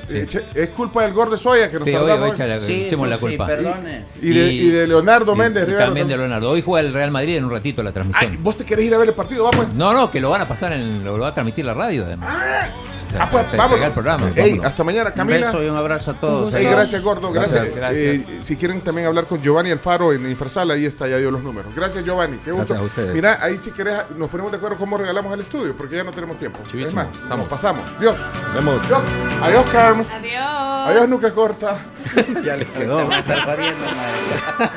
es 0.54 0.68
culpa 0.70 1.02
del 1.02 1.12
gordo 1.12 1.36
Soya 1.36 1.68
que 1.70 1.74
nos 1.76 1.84
Sí, 1.84 1.90
hoy, 1.90 1.96
tardamos. 2.06 2.30
hoy 2.30 2.46
echa- 2.46 2.60
Sí, 2.60 2.84
echemos 2.86 3.08
la 3.08 3.18
culpa. 3.18 3.46
perdone. 3.46 4.04
Y 4.20 4.30
de, 4.30 4.52
y 4.52 4.70
de 4.70 4.86
Leonardo 4.86 5.34
y- 5.34 5.38
Méndez 5.38 5.68
y 5.68 5.72
También 5.72 6.08
de. 6.08 6.16
Leonardo. 6.16 6.50
Hoy 6.50 6.62
juega 6.62 6.86
el 6.86 6.94
Real 6.94 7.10
Madrid 7.10 7.36
en 7.36 7.44
un 7.44 7.50
ratito 7.50 7.82
la 7.82 7.92
transmisión. 7.92 8.30
Ay, 8.32 8.38
¿Vos 8.40 8.56
te 8.56 8.64
querés 8.64 8.86
ir 8.86 8.94
a 8.94 8.98
ver 8.98 9.08
el 9.08 9.14
partido? 9.14 9.44
Vamos. 9.44 9.74
No, 9.74 9.92
no, 9.92 10.10
que 10.10 10.20
lo 10.20 10.30
van 10.30 10.40
a 10.42 10.48
pasar 10.48 10.72
en. 10.72 11.04
Lo 11.04 11.18
va 11.18 11.28
a 11.28 11.34
transmitir 11.34 11.64
la 11.64 11.74
radio, 11.74 12.04
además. 12.04 12.70
Sea, 13.10 13.24
Ah, 13.24 13.28
pues, 13.30 13.44
el 13.82 13.90
programa. 13.92 14.30
Ey, 14.34 14.58
hasta 14.64 14.84
mañana, 14.84 15.10
Un 15.10 15.16
Camila. 15.16 15.46
beso 15.46 15.62
y 15.62 15.68
un 15.68 15.76
abrazo 15.76 16.12
a 16.12 16.14
todos. 16.14 16.54
Ey, 16.54 16.64
gracias, 16.64 17.02
Gordo. 17.02 17.30
Gracias. 17.30 17.74
Gracias, 17.74 17.76
gracias. 17.76 17.98
Eh, 18.30 18.38
si 18.40 18.56
quieren 18.56 18.80
también 18.80 19.06
hablar 19.06 19.26
con 19.26 19.42
Giovanni 19.42 19.70
Alfaro 19.70 20.12
en 20.14 20.30
Infrasal, 20.30 20.70
ahí 20.70 20.86
está, 20.86 21.06
ya 21.08 21.18
dio 21.18 21.30
los 21.30 21.42
números. 21.42 21.74
Gracias, 21.76 22.04
Giovanni. 22.04 22.38
Qué 22.38 22.52
gusto. 22.62 22.74
Gracias 22.74 22.78
a 22.78 22.82
ustedes. 22.82 23.14
Mira, 23.14 23.38
ahí 23.40 23.58
si 23.58 23.70
querés, 23.72 24.10
nos 24.16 24.28
ponemos 24.30 24.50
de 24.52 24.58
acuerdo 24.58 24.76
cómo 24.78 24.96
regalamos 24.98 25.32
el 25.34 25.40
estudio, 25.40 25.76
porque 25.76 25.96
ya 25.96 26.04
no 26.04 26.12
tenemos 26.12 26.36
tiempo. 26.36 26.60
Chivísimo. 26.70 27.00
Es 27.00 27.08
más, 27.12 27.38
nos 27.38 27.48
pasamos. 27.48 27.84
Dios. 28.00 28.16
Vemos. 28.54 28.86
Dios. 28.86 29.00
Adiós, 29.40 29.66
Carms. 29.66 30.10
Adiós. 30.12 30.88
Adiós, 30.88 31.08
Nuca 31.08 31.32
Corta. 31.32 31.78
Ya 32.44 32.56
les 32.56 32.68
quedó. 32.68 32.98
Te 32.98 33.02
van 33.04 33.12
a 33.12 33.18
estar 33.20 33.46
pariendo, 33.46 33.84
madre. 33.84 34.70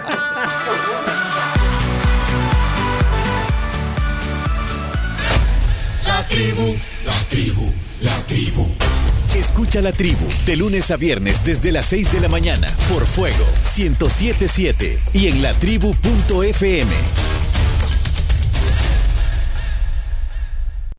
La 6.05 6.27
tribu, 6.27 6.75
la 7.05 7.13
tribu, 7.29 7.73
la 8.01 8.15
tribu. 8.27 8.75
Escucha 9.35 9.81
la 9.81 9.91
tribu 9.91 10.25
de 10.45 10.55
lunes 10.55 10.91
a 10.91 10.95
viernes 10.97 11.43
desde 11.43 11.71
las 11.71 11.87
6 11.87 12.11
de 12.13 12.21
la 12.21 12.29
mañana 12.29 12.67
por 12.91 13.05
Fuego 13.05 13.45
1077 13.77 14.99
y 15.13 15.27
en 15.27 15.41
latribu.fm. 15.41 16.91